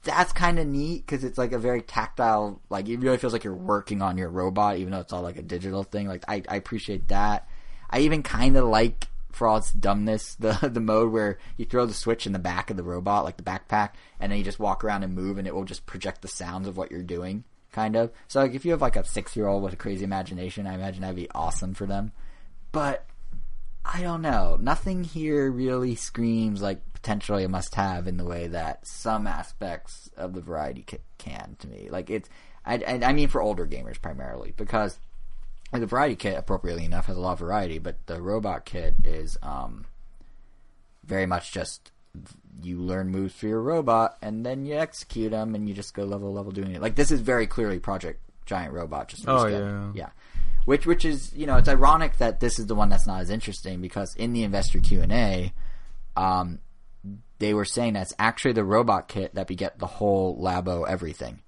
that's 0.03 0.33
kind 0.33 0.57
of 0.59 0.65
neat 0.67 1.05
because 1.05 1.23
it's 1.23 1.37
like 1.37 1.51
a 1.51 1.59
very 1.59 1.81
tactile. 1.81 2.59
Like 2.69 2.87
it 2.89 2.97
really 2.97 3.17
feels 3.17 3.33
like 3.33 3.43
you're 3.43 3.53
working 3.53 4.01
on 4.01 4.17
your 4.17 4.29
robot, 4.29 4.77
even 4.77 4.91
though 4.91 4.99
it's 4.99 5.13
all 5.13 5.21
like 5.21 5.37
a 5.37 5.43
digital 5.43 5.83
thing. 5.83 6.07
Like 6.07 6.23
I, 6.27 6.41
I 6.49 6.55
appreciate 6.55 7.07
that. 7.09 7.47
I 7.89 7.99
even 7.99 8.23
kind 8.23 8.57
of 8.57 8.65
like. 8.65 9.07
Its 9.57 9.71
dumbness, 9.71 10.35
the 10.35 10.69
the 10.73 10.79
mode 10.79 11.11
where 11.11 11.37
you 11.57 11.65
throw 11.65 11.85
the 11.85 11.93
switch 11.93 12.25
in 12.25 12.33
the 12.33 12.39
back 12.39 12.69
of 12.69 12.77
the 12.77 12.83
robot, 12.83 13.23
like 13.23 13.37
the 13.37 13.43
backpack, 13.43 13.91
and 14.19 14.31
then 14.31 14.39
you 14.39 14.45
just 14.45 14.59
walk 14.59 14.83
around 14.83 15.03
and 15.03 15.13
move, 15.13 15.37
and 15.37 15.47
it 15.47 15.53
will 15.55 15.65
just 15.65 15.85
project 15.85 16.21
the 16.21 16.27
sounds 16.27 16.67
of 16.67 16.77
what 16.77 16.91
you're 16.91 17.03
doing 17.03 17.43
kind 17.75 17.97
of. 17.97 18.11
So 18.27 18.41
like 18.41 18.53
if 18.53 18.63
you 18.65 18.71
have 18.71 18.81
like 18.81 18.95
a 18.95 19.03
six 19.03 19.35
year 19.35 19.47
old 19.47 19.61
with 19.61 19.73
a 19.73 19.77
crazy 19.77 20.03
imagination, 20.03 20.65
I 20.65 20.73
imagine 20.73 21.01
that'd 21.01 21.15
be 21.15 21.29
awesome 21.35 21.73
for 21.73 21.85
them. 21.85 22.13
But 22.71 23.05
I 23.83 24.01
don't 24.01 24.21
know. 24.21 24.57
Nothing 24.59 25.03
here 25.03 25.51
really 25.51 25.95
screams 25.95 26.61
like 26.61 26.81
potentially 26.93 27.43
a 27.43 27.49
must 27.49 27.75
have 27.75 28.07
in 28.07 28.17
the 28.17 28.25
way 28.25 28.47
that 28.47 28.87
some 28.87 29.27
aspects 29.27 30.09
of 30.17 30.33
the 30.33 30.41
variety 30.41 30.85
can 31.17 31.55
to 31.59 31.67
me. 31.67 31.89
Like 31.91 32.09
it's, 32.09 32.29
I, 32.65 32.75
I, 32.75 32.99
I 33.03 33.13
mean 33.13 33.27
for 33.27 33.41
older 33.41 33.67
gamers 33.67 34.01
primarily 34.01 34.53
because 34.55 34.97
like, 35.71 35.81
the 35.81 35.87
variety 35.87 36.15
kit, 36.15 36.37
appropriately 36.37 36.85
enough, 36.85 37.07
has 37.07 37.17
a 37.17 37.19
lot 37.19 37.33
of 37.33 37.39
variety, 37.39 37.79
but 37.79 38.05
the 38.05 38.21
robot 38.21 38.65
kit 38.65 38.95
is 39.03 39.37
um 39.41 39.85
very 41.03 41.25
much 41.25 41.51
just 41.51 41.91
you 42.63 42.79
learn 42.79 43.09
moves 43.09 43.33
for 43.33 43.47
your 43.47 43.61
robot 43.61 44.17
and 44.21 44.45
then 44.45 44.65
you 44.65 44.75
execute 44.75 45.31
them 45.31 45.55
and 45.55 45.67
you 45.67 45.75
just 45.75 45.93
go 45.93 46.03
level 46.03 46.33
level 46.33 46.51
doing 46.51 46.71
it. 46.71 46.81
Like 46.81 46.95
this 46.95 47.11
is 47.11 47.19
very 47.21 47.47
clearly 47.47 47.79
Project 47.79 48.21
Giant 48.45 48.73
Robot. 48.73 49.09
Just 49.09 49.25
Oh, 49.27 49.47
yeah. 49.47 49.91
yeah. 49.93 50.09
Which 50.65 50.85
which 50.85 51.05
is 51.05 51.33
you 51.35 51.45
know 51.45 51.57
it's 51.57 51.69
ironic 51.69 52.17
that 52.17 52.39
this 52.39 52.57
is 52.57 52.67
the 52.67 52.75
one 52.75 52.89
that's 52.89 53.05
not 53.05 53.21
as 53.21 53.29
interesting 53.29 53.81
because 53.81 54.15
in 54.15 54.33
the 54.33 54.43
investor 54.43 54.79
Q 54.79 55.01
and 55.01 55.11
A, 55.11 55.53
um, 56.15 56.59
they 57.39 57.53
were 57.53 57.65
saying 57.65 57.93
that 57.93 58.03
it's 58.03 58.13
actually 58.17 58.53
the 58.53 58.63
robot 58.63 59.07
kit 59.07 59.35
that 59.35 59.47
beget 59.47 59.77
the 59.77 59.85
whole 59.85 60.41
Labo 60.41 60.87
everything. 60.87 61.41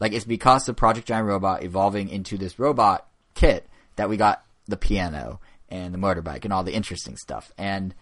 Like 0.00 0.12
it's 0.12 0.24
because 0.24 0.68
of 0.68 0.76
Project 0.76 1.08
Giant 1.08 1.26
Robot 1.26 1.62
evolving 1.62 2.08
into 2.08 2.38
this 2.38 2.58
robot 2.58 3.06
kit 3.34 3.66
that 3.96 4.08
we 4.08 4.16
got 4.16 4.44
the 4.66 4.76
piano 4.76 5.40
and 5.68 5.92
the 5.92 5.98
motorbike 5.98 6.44
and 6.44 6.52
all 6.52 6.64
the 6.64 6.74
interesting 6.74 7.16
stuff. 7.16 7.52
And 7.58 7.94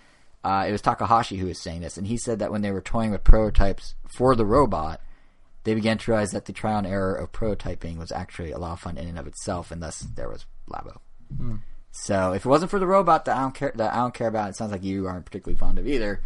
uh, 0.44 0.64
it 0.68 0.72
was 0.72 0.82
Takahashi 0.82 1.36
who 1.36 1.46
was 1.46 1.58
saying 1.58 1.82
this, 1.82 1.96
and 1.96 2.06
he 2.06 2.16
said 2.16 2.38
that 2.40 2.50
when 2.50 2.62
they 2.62 2.72
were 2.72 2.80
toying 2.80 3.10
with 3.10 3.24
prototypes 3.24 3.94
for 4.08 4.34
the 4.34 4.44
robot, 4.44 5.00
they 5.64 5.74
began 5.74 5.98
to 5.98 6.10
realize 6.10 6.32
that 6.32 6.46
the 6.46 6.52
trial 6.52 6.78
and 6.78 6.86
error 6.86 7.14
of 7.14 7.30
prototyping 7.32 7.96
was 7.96 8.10
actually 8.10 8.50
a 8.50 8.58
lot 8.58 8.72
of 8.72 8.80
fun 8.80 8.98
in 8.98 9.06
and 9.06 9.18
of 9.18 9.26
itself, 9.26 9.70
and 9.70 9.82
thus 9.82 10.00
there 10.00 10.28
was 10.28 10.44
Labo. 10.68 10.98
So 11.92 12.32
if 12.32 12.44
it 12.44 12.48
wasn't 12.48 12.70
for 12.70 12.78
the 12.78 12.86
robot 12.86 13.26
that 13.26 13.36
I 13.36 13.42
don't 13.42 13.54
care 13.54 13.72
that 13.76 13.92
I 13.92 13.98
don't 13.98 14.14
care 14.14 14.28
about, 14.28 14.50
it 14.50 14.56
sounds 14.56 14.72
like 14.72 14.82
you 14.82 15.06
aren't 15.06 15.26
particularly 15.26 15.58
fond 15.58 15.78
of 15.78 15.86
either. 15.86 16.22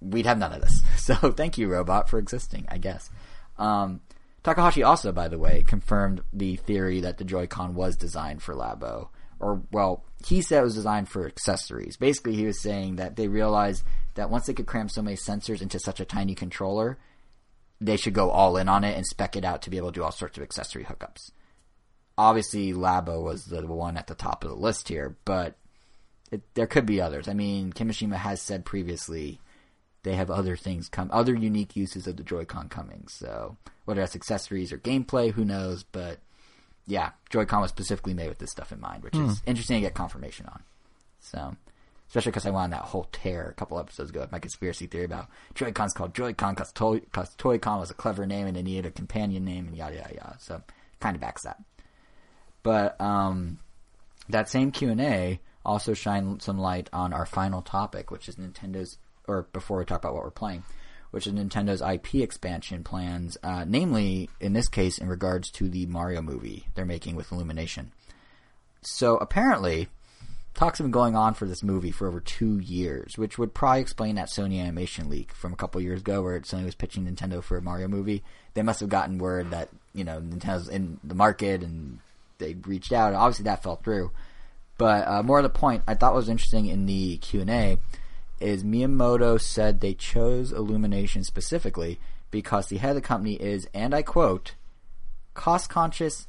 We'd 0.00 0.26
have 0.26 0.38
none 0.38 0.52
of 0.52 0.60
this. 0.60 0.80
So 1.04 1.14
thank 1.32 1.58
you, 1.58 1.68
robot, 1.68 2.08
for 2.08 2.18
existing. 2.18 2.64
I 2.68 2.78
guess. 2.78 3.10
Um, 3.58 4.00
Takahashi 4.44 4.82
also, 4.82 5.10
by 5.10 5.28
the 5.28 5.38
way, 5.38 5.64
confirmed 5.66 6.22
the 6.32 6.56
theory 6.56 7.00
that 7.00 7.16
the 7.16 7.24
Joy-Con 7.24 7.74
was 7.74 7.96
designed 7.96 8.42
for 8.42 8.54
Labo, 8.54 9.08
or 9.40 9.62
well, 9.72 10.04
he 10.24 10.42
said 10.42 10.60
it 10.60 10.64
was 10.64 10.74
designed 10.74 11.08
for 11.08 11.26
accessories. 11.26 11.96
Basically, 11.96 12.34
he 12.34 12.44
was 12.44 12.60
saying 12.60 12.96
that 12.96 13.16
they 13.16 13.26
realized 13.26 13.84
that 14.14 14.30
once 14.30 14.46
they 14.46 14.52
could 14.52 14.66
cram 14.66 14.88
so 14.88 15.02
many 15.02 15.16
sensors 15.16 15.62
into 15.62 15.78
such 15.78 15.98
a 15.98 16.04
tiny 16.04 16.34
controller, 16.34 16.98
they 17.80 17.96
should 17.96 18.12
go 18.12 18.30
all 18.30 18.58
in 18.58 18.68
on 18.68 18.84
it 18.84 18.96
and 18.96 19.06
spec 19.06 19.34
it 19.34 19.44
out 19.44 19.62
to 19.62 19.70
be 19.70 19.78
able 19.78 19.90
to 19.90 19.98
do 19.98 20.04
all 20.04 20.12
sorts 20.12 20.36
of 20.36 20.42
accessory 20.44 20.84
hookups. 20.84 21.30
Obviously, 22.16 22.72
Labo 22.72 23.22
was 23.22 23.46
the 23.46 23.66
one 23.66 23.96
at 23.96 24.06
the 24.06 24.14
top 24.14 24.44
of 24.44 24.50
the 24.50 24.56
list 24.56 24.88
here, 24.88 25.16
but 25.24 25.56
it, 26.30 26.42
there 26.54 26.66
could 26.66 26.86
be 26.86 27.00
others. 27.00 27.28
I 27.28 27.34
mean, 27.34 27.72
Kimishima 27.72 28.16
has 28.16 28.42
said 28.42 28.64
previously 28.64 29.40
they 30.04 30.14
have 30.14 30.30
other 30.30 30.56
things 30.56 30.88
come, 30.88 31.10
other 31.12 31.34
unique 31.34 31.74
uses 31.74 32.06
of 32.06 32.16
the 32.16 32.22
Joy-Con 32.22 32.68
coming. 32.68 33.06
So 33.08 33.56
whether 33.84 34.00
that's 34.00 34.14
accessories 34.14 34.72
or 34.72 34.78
gameplay, 34.78 35.32
who 35.32 35.44
knows? 35.44 35.82
But 35.82 36.20
yeah, 36.86 37.10
Joy-Con 37.30 37.62
was 37.62 37.70
specifically 37.70 38.14
made 38.14 38.28
with 38.28 38.38
this 38.38 38.50
stuff 38.50 38.70
in 38.70 38.80
mind, 38.80 39.02
which 39.02 39.16
is 39.16 39.42
interesting 39.46 39.78
to 39.78 39.80
get 39.80 39.94
confirmation 39.94 40.46
on. 40.46 40.62
So 41.20 41.56
especially 42.08 42.30
because 42.30 42.46
I 42.46 42.50
went 42.50 42.64
on 42.64 42.70
that 42.70 42.82
whole 42.82 43.08
tear 43.12 43.48
a 43.48 43.54
couple 43.54 43.78
episodes 43.78 44.10
ago 44.10 44.20
with 44.20 44.30
my 44.30 44.38
conspiracy 44.38 44.86
theory 44.86 45.04
about 45.04 45.28
Joy-Con's 45.54 45.94
called 45.94 46.14
Joy-Con 46.14 46.54
because 46.54 46.72
Toy- 46.72 47.02
Toy-Con 47.38 47.80
was 47.80 47.90
a 47.90 47.94
clever 47.94 48.26
name 48.26 48.46
and 48.46 48.56
it 48.56 48.62
needed 48.62 48.86
a 48.86 48.90
companion 48.90 49.44
name 49.44 49.66
and 49.66 49.76
yada 49.76 49.96
yada 49.96 50.14
yada. 50.14 50.36
So 50.38 50.62
kind 51.00 51.16
of 51.16 51.20
backs 51.20 51.42
that. 51.42 51.62
But 52.62 53.00
um, 53.00 53.58
that 54.28 54.48
same 54.48 54.70
Q 54.70 54.90
and 54.90 55.00
A 55.00 55.40
also 55.64 55.94
shined 55.94 56.42
some 56.42 56.58
light 56.58 56.90
on 56.92 57.12
our 57.12 57.26
final 57.26 57.62
topic, 57.62 58.10
which 58.10 58.28
is 58.28 58.36
Nintendo's. 58.36 58.98
Or 59.26 59.48
before 59.52 59.78
we 59.78 59.84
talk 59.84 60.00
about 60.00 60.14
what 60.14 60.24
we're 60.24 60.30
playing, 60.30 60.64
which 61.10 61.26
is 61.26 61.32
Nintendo's 61.32 61.80
IP 61.80 62.16
expansion 62.16 62.84
plans, 62.84 63.38
uh, 63.42 63.64
namely 63.66 64.28
in 64.40 64.52
this 64.52 64.68
case 64.68 64.98
in 64.98 65.08
regards 65.08 65.50
to 65.52 65.68
the 65.68 65.86
Mario 65.86 66.20
movie 66.20 66.66
they're 66.74 66.84
making 66.84 67.16
with 67.16 67.32
Illumination. 67.32 67.92
So 68.82 69.16
apparently, 69.16 69.88
talks 70.54 70.78
have 70.78 70.84
been 70.84 70.92
going 70.92 71.16
on 71.16 71.34
for 71.34 71.46
this 71.46 71.62
movie 71.62 71.90
for 71.90 72.06
over 72.06 72.20
two 72.20 72.58
years, 72.58 73.18
which 73.18 73.38
would 73.38 73.54
probably 73.54 73.80
explain 73.80 74.14
that 74.16 74.28
Sony 74.28 74.60
animation 74.60 75.08
leak 75.08 75.32
from 75.32 75.52
a 75.52 75.56
couple 75.56 75.80
years 75.80 76.00
ago 76.00 76.22
where 76.22 76.40
Sony 76.40 76.64
was 76.64 76.74
pitching 76.74 77.06
Nintendo 77.06 77.42
for 77.42 77.56
a 77.56 77.62
Mario 77.62 77.88
movie. 77.88 78.22
They 78.54 78.62
must 78.62 78.80
have 78.80 78.88
gotten 78.88 79.18
word 79.18 79.50
that, 79.50 79.68
you 79.92 80.04
know, 80.04 80.20
Nintendo's 80.20 80.68
in 80.68 81.00
the 81.02 81.14
market 81.14 81.62
and 81.62 81.98
they 82.38 82.54
reached 82.66 82.92
out. 82.92 83.14
Obviously 83.14 83.44
that 83.44 83.62
fell 83.62 83.76
through. 83.76 84.10
But 84.78 85.06
uh, 85.06 85.22
more 85.22 85.38
to 85.38 85.42
the 85.42 85.48
point, 85.48 85.82
I 85.86 85.94
thought 85.94 86.14
was 86.14 86.28
interesting 86.28 86.66
in 86.66 86.86
the 86.86 87.18
Q&A 87.18 87.78
is 88.40 88.64
Miyamoto 88.64 89.40
said 89.40 89.80
they 89.80 89.94
chose 89.94 90.52
Illumination 90.52 91.24
specifically 91.24 91.98
because 92.30 92.66
the 92.66 92.78
head 92.78 92.90
of 92.90 92.96
the 92.96 93.00
company 93.00 93.34
is, 93.34 93.68
and 93.72 93.94
I 93.94 94.02
quote, 94.02 94.54
cost 95.34 95.70
conscious 95.70 96.26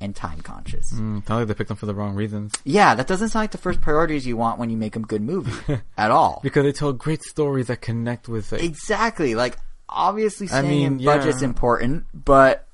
and 0.00 0.16
time 0.16 0.40
conscious. 0.40 0.92
Mm, 0.92 1.26
sounds 1.26 1.30
like 1.30 1.48
they 1.48 1.54
picked 1.54 1.68
them 1.68 1.76
for 1.76 1.86
the 1.86 1.94
wrong 1.94 2.14
reasons. 2.14 2.54
Yeah, 2.64 2.94
that 2.94 3.06
doesn't 3.06 3.30
sound 3.30 3.44
like 3.44 3.50
the 3.50 3.58
first 3.58 3.80
priorities 3.80 4.26
you 4.26 4.36
want 4.36 4.58
when 4.58 4.70
you 4.70 4.76
make 4.76 4.96
a 4.96 5.00
good 5.00 5.22
movie 5.22 5.80
at 5.96 6.10
all. 6.10 6.40
Because 6.42 6.64
they 6.64 6.72
tell 6.72 6.92
great 6.92 7.22
stories 7.22 7.66
that 7.66 7.80
connect 7.82 8.28
with 8.28 8.52
it. 8.52 8.62
Exactly. 8.62 9.34
Like 9.34 9.56
obviously 9.88 10.46
I 10.48 10.62
saying 10.62 10.96
mean, 10.96 11.04
budget's 11.04 11.42
yeah. 11.42 11.48
important, 11.48 12.06
but 12.14 12.66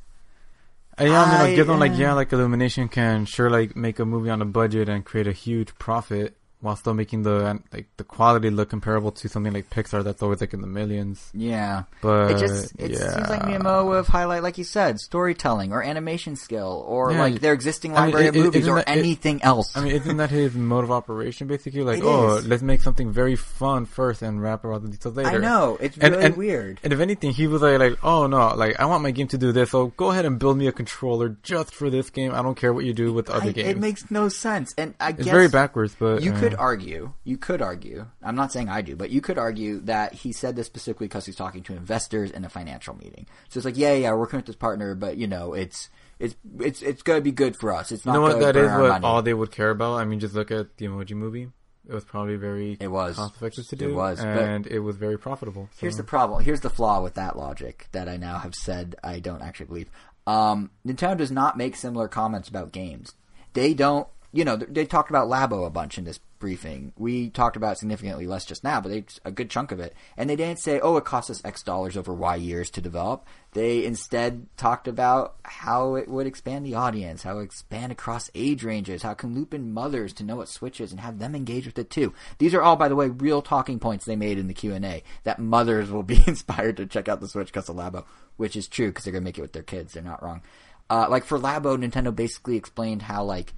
yeah, 0.98 1.04
I 1.04 1.04
mean, 1.04 1.14
I, 1.14 1.42
like, 1.42 1.56
give 1.56 1.66
them 1.66 1.78
like, 1.78 1.92
uh, 1.92 1.96
yeah, 1.96 2.12
like 2.14 2.32
Illumination 2.32 2.88
can 2.88 3.26
sure 3.26 3.50
like 3.50 3.76
make 3.76 3.98
a 3.98 4.04
movie 4.04 4.30
on 4.30 4.40
a 4.40 4.46
budget 4.46 4.88
and 4.88 5.04
create 5.04 5.26
a 5.26 5.32
huge 5.32 5.74
profit 5.78 6.36
while 6.60 6.74
still 6.76 6.94
making 6.94 7.22
the 7.22 7.60
like 7.72 7.86
the 7.96 8.04
quality 8.04 8.50
look 8.50 8.70
comparable 8.70 9.12
to 9.12 9.28
something 9.28 9.52
like 9.52 9.68
Pixar 9.70 10.02
that's 10.02 10.22
always 10.22 10.40
like 10.40 10.54
in 10.54 10.60
the 10.62 10.66
millions. 10.66 11.30
yeah. 11.34 11.84
But 12.00 12.30
it 12.32 12.38
just 12.38 12.72
it 12.78 12.92
yeah. 12.92 13.14
seems 13.14 13.28
like 13.28 13.44
would 13.46 13.96
have 13.96 14.06
highlight, 14.08 14.42
like 14.42 14.58
you 14.58 14.64
said, 14.64 14.98
storytelling 14.98 15.72
or 15.72 15.82
animation 15.82 16.34
skill 16.36 16.84
or 16.88 17.12
Yeah. 17.12 17.20
like 17.20 17.40
their 17.40 17.52
existing 17.52 17.92
I 17.96 18.06
mean, 18.06 18.14
library 18.14 18.26
it- 18.26 18.36
of 18.36 18.44
movies 18.44 18.68
or 18.68 18.76
that- 18.76 18.88
it- 18.88 18.98
anything 18.98 19.42
else. 19.42 19.76
I 19.76 19.82
mean, 19.84 19.92
isn't 19.92 20.16
that 20.16 20.30
his 20.30 20.54
mode 20.54 20.84
of 20.84 20.90
operation 20.90 21.46
basically? 21.46 21.82
Like, 21.82 21.98
It 21.98 22.04
oh, 22.04 22.40
let's 22.44 22.62
make 22.62 22.80
something 22.82 23.12
very 23.12 23.36
fun 23.36 23.84
first 23.86 24.22
and 24.22 24.42
wrap 24.42 24.64
around 24.64 24.82
the 24.84 24.88
details 24.90 25.16
later. 25.16 25.28
I 25.30 25.36
know 25.38 25.76
it's 25.80 25.96
And- 25.98 26.12
really 26.14 26.24
and- 26.26 26.36
weird. 26.36 26.80
And 26.82 26.92
if 26.92 27.00
anything, 27.00 27.32
he 27.32 27.46
was 27.46 27.62
like, 27.62 27.78
like, 27.78 27.98
oh 28.04 28.26
no, 28.26 28.54
like 28.54 28.80
I 28.80 28.86
want 28.86 29.02
my 29.02 29.10
game 29.10 29.28
to 29.28 29.38
do 29.38 29.52
this, 29.52 29.70
so 29.70 29.88
go 29.96 30.10
ahead 30.10 30.24
and 30.24 30.38
build 30.38 30.56
me 30.56 30.66
a 30.68 30.72
controller 30.72 31.36
just 31.42 31.74
for 31.74 31.90
this 31.90 32.10
game. 32.10 32.32
I 32.34 32.42
don't 32.42 32.56
care 32.56 32.72
what 32.72 32.84
you 32.84 32.92
do 32.94 33.12
with 33.12 33.26
the 33.26 33.34
other 33.34 33.48
I- 33.50 33.52
games. 33.52 33.68
it 33.68 33.78
makes 33.78 34.10
no 34.10 34.28
sense, 34.28 34.74
and 34.78 34.94
I 34.98 35.10
it's 35.10 35.24
guess 35.24 35.32
very 35.32 35.48
backwards, 35.48 35.94
but 35.98 36.22
You 36.22 36.32
uh, 36.32 36.38
could 36.50 36.58
argue, 36.58 37.12
you 37.24 37.36
could 37.36 37.62
argue, 37.62 38.06
I'm 38.22 38.36
not 38.36 38.52
saying 38.52 38.68
I 38.68 38.82
do, 38.82 38.96
but 38.96 39.10
you 39.10 39.20
could 39.20 39.38
argue 39.38 39.80
that 39.80 40.14
he 40.14 40.32
said 40.32 40.56
this 40.56 40.66
specifically 40.66 41.06
because 41.08 41.26
he's 41.26 41.36
talking 41.36 41.62
to 41.64 41.72
investors 41.74 42.30
in 42.30 42.44
a 42.44 42.48
financial 42.48 42.96
meeting. 42.96 43.26
So 43.48 43.58
it's 43.58 43.64
like, 43.64 43.76
yeah, 43.76 43.92
yeah, 43.94 44.10
we're 44.12 44.18
working 44.20 44.38
with 44.38 44.46
this 44.46 44.56
partner, 44.56 44.94
but 44.94 45.16
you 45.16 45.26
know, 45.26 45.52
it's, 45.54 45.88
it's, 46.18 46.34
it's, 46.60 46.82
it's 46.82 47.02
gonna 47.02 47.20
be 47.20 47.32
good 47.32 47.56
for 47.56 47.72
us. 47.74 47.92
It's 47.92 48.04
You 48.04 48.12
not 48.12 48.18
know 48.18 48.22
what? 48.22 48.40
That 48.40 48.56
is 48.56 48.70
what 48.70 48.88
money. 48.88 49.04
all 49.04 49.22
they 49.22 49.34
would 49.34 49.50
care 49.50 49.70
about. 49.70 49.94
I 49.94 50.04
mean, 50.04 50.20
just 50.20 50.34
look 50.34 50.50
at 50.50 50.76
the 50.76 50.86
Emoji 50.86 51.12
Movie. 51.12 51.48
It 51.88 51.94
was 51.94 52.04
probably 52.04 52.34
very 52.34 52.76
It 52.80 52.88
was. 52.88 53.14
cost 53.14 53.36
effective 53.36 53.68
to 53.68 53.76
do. 53.76 53.90
It 53.90 53.94
was, 53.94 54.18
and 54.20 54.66
it 54.66 54.80
was 54.80 54.96
very 54.96 55.16
profitable. 55.18 55.68
Here's 55.78 55.96
the 55.96 56.02
problem. 56.02 56.42
Here's 56.42 56.60
the 56.60 56.70
flaw 56.70 57.00
with 57.00 57.14
that 57.14 57.36
logic 57.38 57.86
that 57.92 58.08
I 58.08 58.16
now 58.16 58.38
have 58.38 58.54
said 58.56 58.96
I 59.04 59.20
don't 59.20 59.40
actually 59.40 59.66
believe. 59.66 59.90
Um, 60.26 60.70
Nintendo 60.84 61.16
does 61.18 61.30
not 61.30 61.56
make 61.56 61.76
similar 61.76 62.08
comments 62.08 62.48
about 62.48 62.72
games. 62.72 63.14
They 63.52 63.72
don't, 63.72 64.08
you 64.32 64.44
know, 64.44 64.56
they 64.56 64.84
talked 64.84 65.10
about 65.10 65.28
Labo 65.28 65.64
a 65.64 65.70
bunch 65.70 65.96
in 65.96 66.02
this 66.02 66.18
briefing. 66.38 66.92
We 66.96 67.30
talked 67.30 67.56
about 67.56 67.78
significantly 67.78 68.26
less 68.26 68.44
just 68.44 68.64
now, 68.64 68.80
but 68.80 68.90
they 68.90 69.04
a 69.24 69.30
good 69.30 69.50
chunk 69.50 69.72
of 69.72 69.80
it. 69.80 69.94
And 70.16 70.28
they 70.28 70.36
didn't 70.36 70.60
say, 70.60 70.80
"Oh, 70.80 70.96
it 70.96 71.04
cost 71.04 71.30
us 71.30 71.42
X 71.44 71.62
dollars 71.62 71.96
over 71.96 72.14
Y 72.14 72.36
years 72.36 72.70
to 72.70 72.80
develop." 72.80 73.26
They 73.52 73.84
instead 73.84 74.46
talked 74.56 74.86
about 74.86 75.36
how 75.42 75.94
it 75.94 76.08
would 76.08 76.26
expand 76.26 76.66
the 76.66 76.74
audience, 76.74 77.22
how 77.22 77.38
it 77.38 77.44
expand 77.44 77.92
across 77.92 78.30
age 78.34 78.62
ranges, 78.64 79.02
how 79.02 79.12
it 79.12 79.18
can 79.18 79.34
loop 79.34 79.54
in 79.54 79.72
mothers 79.72 80.12
to 80.14 80.24
know 80.24 80.36
what 80.36 80.48
switches 80.48 80.90
and 80.90 81.00
have 81.00 81.18
them 81.18 81.34
engage 81.34 81.66
with 81.66 81.78
it 81.78 81.90
too. 81.90 82.12
These 82.38 82.54
are 82.54 82.62
all, 82.62 82.76
by 82.76 82.88
the 82.88 82.96
way, 82.96 83.08
real 83.08 83.42
talking 83.42 83.78
points 83.78 84.04
they 84.04 84.16
made 84.16 84.38
in 84.38 84.46
the 84.46 84.54
Q 84.54 84.74
and 84.74 84.84
A 84.84 85.02
that 85.24 85.38
mothers 85.38 85.90
will 85.90 86.02
be 86.02 86.22
inspired 86.26 86.76
to 86.76 86.86
check 86.86 87.08
out 87.08 87.20
the 87.20 87.28
Switch 87.28 87.48
because 87.48 87.68
of 87.68 87.76
Labo, 87.76 88.04
which 88.36 88.56
is 88.56 88.68
true 88.68 88.88
because 88.88 89.04
they're 89.04 89.12
gonna 89.12 89.24
make 89.24 89.38
it 89.38 89.42
with 89.42 89.52
their 89.52 89.62
kids. 89.62 89.94
They're 89.94 90.02
not 90.02 90.22
wrong. 90.22 90.42
Uh, 90.88 91.06
like 91.08 91.24
for 91.24 91.38
Labo, 91.38 91.76
Nintendo 91.76 92.14
basically 92.14 92.56
explained 92.56 93.02
how 93.02 93.24
like 93.24 93.54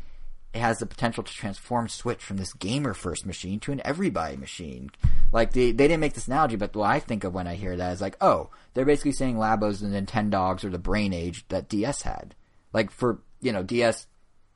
it 0.54 0.60
has 0.60 0.78
the 0.78 0.86
potential 0.86 1.22
to 1.22 1.32
transform 1.32 1.88
Switch 1.88 2.22
from 2.22 2.38
this 2.38 2.52
gamer 2.54 2.94
first 2.94 3.26
machine 3.26 3.60
to 3.60 3.72
an 3.72 3.82
everybody 3.84 4.36
machine. 4.36 4.90
Like 5.30 5.52
they 5.52 5.72
they 5.72 5.88
didn't 5.88 6.00
make 6.00 6.14
this 6.14 6.26
analogy, 6.26 6.56
but 6.56 6.74
what 6.74 6.88
I 6.88 7.00
think 7.00 7.24
of 7.24 7.34
when 7.34 7.46
I 7.46 7.54
hear 7.54 7.76
that 7.76 7.92
is 7.92 8.00
like, 8.00 8.16
oh, 8.20 8.50
they're 8.72 8.86
basically 8.86 9.12
saying 9.12 9.36
Labo's 9.36 9.80
the 9.80 9.88
Nintendogs 9.88 10.64
or 10.64 10.70
the 10.70 10.78
brain 10.78 11.12
age 11.12 11.46
that 11.48 11.68
DS 11.68 12.02
had. 12.02 12.34
Like 12.72 12.90
for 12.90 13.20
you 13.40 13.52
know, 13.52 13.62
DS 13.62 14.06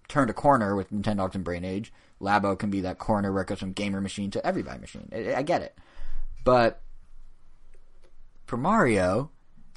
turned 0.09 0.31
a 0.31 0.35
corner 0.35 0.74
with 0.74 0.90
Nintendogs 0.90 1.35
and 1.35 1.44
Brain 1.44 1.64
Age. 1.64 1.93
Labo 2.20 2.59
can 2.59 2.70
be 2.70 2.81
that 2.82 2.98
corner 2.98 3.32
where 3.32 3.43
it 3.43 3.48
goes 3.48 3.59
from 3.59 3.73
gamer 3.73 4.01
machine 4.01 4.31
to 4.31 4.47
everybody 4.47 4.81
machine. 4.81 5.09
I, 5.12 5.35
I 5.36 5.43
get 5.43 5.62
it, 5.62 5.77
but 6.44 6.81
for 8.47 8.56
Mario, 8.56 9.31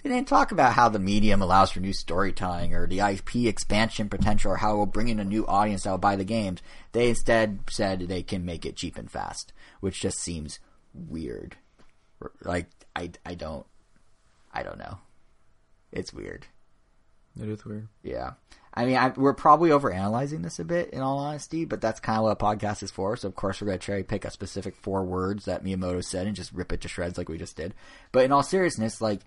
they 0.06 0.12
didn't 0.12 0.28
talk 0.28 0.52
about 0.52 0.74
how 0.74 0.88
the 0.88 1.00
medium 1.00 1.42
allows 1.42 1.72
for 1.72 1.80
new 1.80 1.92
storytelling 1.92 2.76
or 2.76 2.86
the 2.86 3.00
IP 3.00 3.48
expansion 3.48 4.08
potential 4.08 4.52
or 4.52 4.58
how 4.58 4.76
it 4.76 4.78
will 4.78 4.86
bring 4.86 5.08
in 5.08 5.20
a 5.20 5.26
new 5.26 5.48
audience 5.48 5.82
that 5.82 5.90
will 5.90 5.98
buy 5.98 6.16
the 6.16 6.24
games. 6.24 6.62
They 6.92 7.10
instead 7.10 7.62
said 7.72 8.02
they 8.02 8.22
can 8.22 8.46
make 8.46 8.68
it 8.68 8.76
cheap 8.76 9.00
and 9.00 9.10
fast, 9.10 9.52
which 9.80 10.00
just 10.00 10.20
seems 10.20 10.60
weird. 10.94 11.58
Like 12.44 12.68
I 12.96 13.14
I 13.26 13.34
don't 13.34 13.66
I 14.54 14.62
don't 14.62 14.78
know. 14.78 15.00
It's 15.92 16.14
weird. 16.14 16.46
It 17.42 17.50
is 17.50 17.66
weird. 17.66 17.88
Yeah. 18.04 18.34
I 18.76 18.86
mean, 18.86 18.98
I, 18.98 19.08
we're 19.10 19.34
probably 19.34 19.72
overanalyzing 19.72 20.44
this 20.44 20.60
a 20.60 20.66
bit, 20.66 20.92
in 20.92 21.02
all 21.02 21.18
honesty, 21.18 21.66
but 21.66 21.82
that's 21.82 22.00
kind 22.00 22.18
of 22.18 22.26
what 22.26 22.32
a 22.32 22.36
podcast 22.36 22.84
is 22.84 22.92
for. 22.92 23.16
So, 23.16 23.28
of 23.28 23.36
course, 23.36 23.60
we're 23.60 23.68
going 23.68 23.80
to 23.80 23.86
cherry 23.86 24.04
pick 24.04 24.26
a 24.26 24.32
specific 24.32 24.76
four 24.76 25.04
words 25.04 25.46
that 25.46 25.64
Miyamoto 25.64 26.04
said 26.04 26.28
and 26.28 26.36
just 26.36 26.52
rip 26.52 26.74
it 26.74 26.82
to 26.82 26.90
shreds 26.90 27.18
like 27.18 27.30
we 27.30 27.38
just 27.38 27.56
did. 27.56 27.74
But 28.12 28.26
in 28.26 28.34
all 28.34 28.44
seriousness, 28.44 29.00
like, 29.00 29.22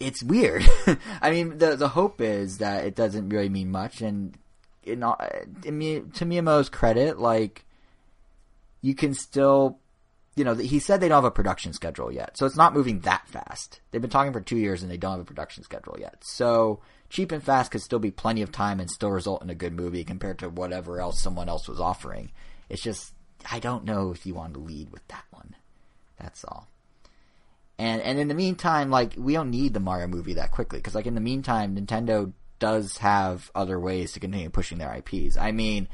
it's 0.00 0.22
weird. 0.22 0.68
I 1.22 1.30
mean, 1.30 1.58
the 1.58 1.76
the 1.76 1.88
hope 1.88 2.20
is 2.20 2.58
that 2.58 2.84
it 2.84 2.94
doesn't 2.96 3.28
really 3.28 3.48
mean 3.48 3.70
much, 3.70 4.00
and 4.00 4.36
in 4.82 5.02
all, 5.02 5.16
I 5.20 5.70
mean, 5.70 6.10
to 6.12 6.26
Miyamoto's 6.26 6.68
credit, 6.68 7.18
like, 7.18 7.64
you 8.80 8.94
can 8.94 9.14
still 9.14 9.78
you 10.36 10.44
know, 10.44 10.54
he 10.54 10.78
said 10.78 11.00
they 11.00 11.08
don't 11.08 11.16
have 11.16 11.24
a 11.24 11.30
production 11.30 11.72
schedule 11.72 12.10
yet, 12.10 12.38
so 12.38 12.46
it's 12.46 12.56
not 12.56 12.72
moving 12.72 13.00
that 13.00 13.28
fast. 13.28 13.80
They've 13.90 14.00
been 14.00 14.10
talking 14.10 14.32
for 14.32 14.40
two 14.40 14.56
years 14.56 14.82
and 14.82 14.90
they 14.90 14.96
don't 14.96 15.12
have 15.12 15.20
a 15.20 15.24
production 15.24 15.64
schedule 15.64 15.96
yet. 15.98 16.22
So 16.22 16.80
cheap 17.10 17.32
and 17.32 17.42
fast 17.42 17.72
could 17.72 17.82
still 17.82 17.98
be 17.98 18.10
plenty 18.10 18.40
of 18.40 18.52
time 18.52 18.80
and 18.80 18.90
still 18.90 19.10
result 19.10 19.42
in 19.42 19.50
a 19.50 19.54
good 19.54 19.74
movie 19.74 20.04
compared 20.04 20.38
to 20.38 20.48
whatever 20.48 21.00
else 21.00 21.20
someone 21.20 21.48
else 21.48 21.68
was 21.68 21.80
offering. 21.80 22.30
It's 22.68 22.82
just 22.82 23.12
I 23.50 23.58
don't 23.58 23.84
know 23.84 24.12
if 24.12 24.24
you 24.24 24.34
want 24.34 24.54
to 24.54 24.60
lead 24.60 24.90
with 24.90 25.06
that 25.08 25.24
one. 25.30 25.56
That's 26.18 26.44
all. 26.44 26.68
And 27.80 28.02
and 28.02 28.18
in 28.18 28.28
the 28.28 28.34
meantime, 28.34 28.90
like 28.90 29.14
we 29.16 29.32
don't 29.32 29.50
need 29.50 29.72
the 29.72 29.80
Mario 29.80 30.06
movie 30.06 30.34
that 30.34 30.50
quickly 30.50 30.78
because 30.78 30.94
like 30.94 31.06
in 31.06 31.14
the 31.14 31.20
meantime, 31.20 31.74
Nintendo 31.76 32.32
does 32.58 32.98
have 32.98 33.50
other 33.54 33.80
ways 33.80 34.12
to 34.12 34.20
continue 34.20 34.50
pushing 34.50 34.76
their 34.76 34.92
IPs. 34.92 35.38
I 35.38 35.50
mean, 35.52 35.88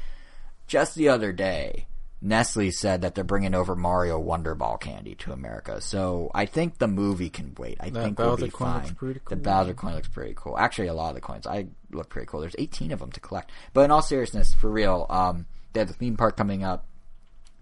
just 0.67 0.95
the 0.95 1.07
other 1.07 1.31
day, 1.31 1.87
Nestle 2.21 2.71
said 2.71 3.03
that 3.03 3.15
they're 3.15 3.23
bringing 3.23 3.55
over 3.55 3.73
Mario 3.73 4.19
Wonder 4.19 4.53
Ball 4.53 4.77
candy 4.77 5.15
to 5.15 5.31
America. 5.31 5.79
So 5.79 6.29
I 6.35 6.45
think 6.45 6.77
the 6.77 6.89
movie 6.89 7.29
can 7.29 7.55
wait. 7.57 7.77
I 7.79 7.89
That 7.89 8.03
think 8.03 8.19
we'll 8.19 8.35
be 8.35 8.49
coin 8.49 8.73
looks 8.73 8.87
fine. 8.87 8.95
pretty 8.95 9.21
The. 9.29 9.35
Bowser 9.37 9.73
coin 9.73 9.93
looks 9.93 10.09
pretty 10.09 10.33
cool. 10.35 10.57
Actually, 10.57 10.87
a 10.89 10.93
lot 10.93 11.09
of 11.09 11.15
the 11.15 11.21
coins 11.21 11.47
I 11.47 11.67
look 11.91 12.09
pretty 12.09 12.25
cool. 12.25 12.41
There's 12.41 12.55
18 12.59 12.91
of 12.91 12.99
them 12.99 13.11
to 13.13 13.21
collect. 13.21 13.51
But 13.73 13.85
in 13.85 13.91
all 13.91 14.01
seriousness, 14.01 14.53
for 14.53 14.69
real, 14.69 15.05
um, 15.09 15.45
they 15.71 15.79
have 15.79 15.87
the 15.87 15.93
theme 15.93 16.17
park 16.17 16.35
coming 16.35 16.65
up. 16.65 16.85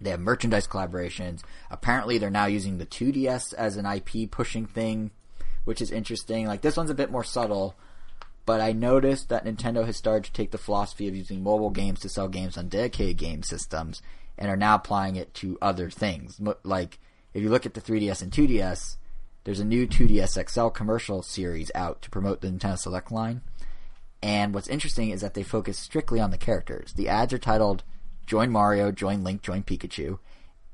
They 0.00 0.10
have 0.10 0.20
merchandise 0.20 0.66
collaborations. 0.66 1.42
Apparently, 1.70 2.18
they're 2.18 2.30
now 2.30 2.46
using 2.46 2.78
the 2.78 2.86
2DS 2.86 3.54
as 3.54 3.76
an 3.76 3.86
IP 3.86 4.30
pushing 4.30 4.66
thing, 4.66 5.10
which 5.64 5.80
is 5.80 5.90
interesting. 5.90 6.46
Like 6.46 6.60
this 6.60 6.76
one's 6.76 6.90
a 6.90 6.94
bit 6.94 7.10
more 7.10 7.24
subtle, 7.24 7.74
but 8.44 8.60
I 8.60 8.72
noticed 8.72 9.28
that 9.30 9.44
Nintendo 9.44 9.86
has 9.86 9.96
started 9.96 10.24
to 10.24 10.32
take 10.32 10.50
the 10.50 10.58
philosophy 10.58 11.08
of 11.08 11.16
using 11.16 11.42
mobile 11.42 11.70
games 11.70 12.00
to 12.00 12.08
sell 12.08 12.28
games 12.28 12.56
on 12.56 12.68
dedicated 12.68 13.16
game 13.16 13.42
systems 13.42 14.02
and 14.38 14.50
are 14.50 14.56
now 14.56 14.74
applying 14.74 15.16
it 15.16 15.32
to 15.34 15.58
other 15.62 15.90
things. 15.90 16.40
Like 16.62 16.98
if 17.32 17.42
you 17.42 17.48
look 17.48 17.66
at 17.66 17.74
the 17.74 17.80
3DS 17.80 18.22
and 18.22 18.30
2DS, 18.30 18.96
there's 19.44 19.60
a 19.60 19.64
new 19.64 19.86
2DS 19.86 20.50
XL 20.50 20.68
commercial 20.68 21.22
series 21.22 21.70
out 21.74 22.02
to 22.02 22.10
promote 22.10 22.40
the 22.40 22.48
Nintendo 22.48 22.78
Select 22.78 23.10
line. 23.10 23.40
And 24.22 24.54
what's 24.54 24.68
interesting 24.68 25.10
is 25.10 25.20
that 25.20 25.34
they 25.34 25.42
focus 25.42 25.78
strictly 25.78 26.20
on 26.20 26.30
the 26.30 26.38
characters. 26.38 26.92
The 26.92 27.08
ads 27.08 27.32
are 27.32 27.38
titled 27.38 27.84
Join 28.26 28.50
Mario, 28.50 28.90
Join 28.90 29.24
Link, 29.24 29.42
Join 29.42 29.62
Pikachu. 29.62 30.18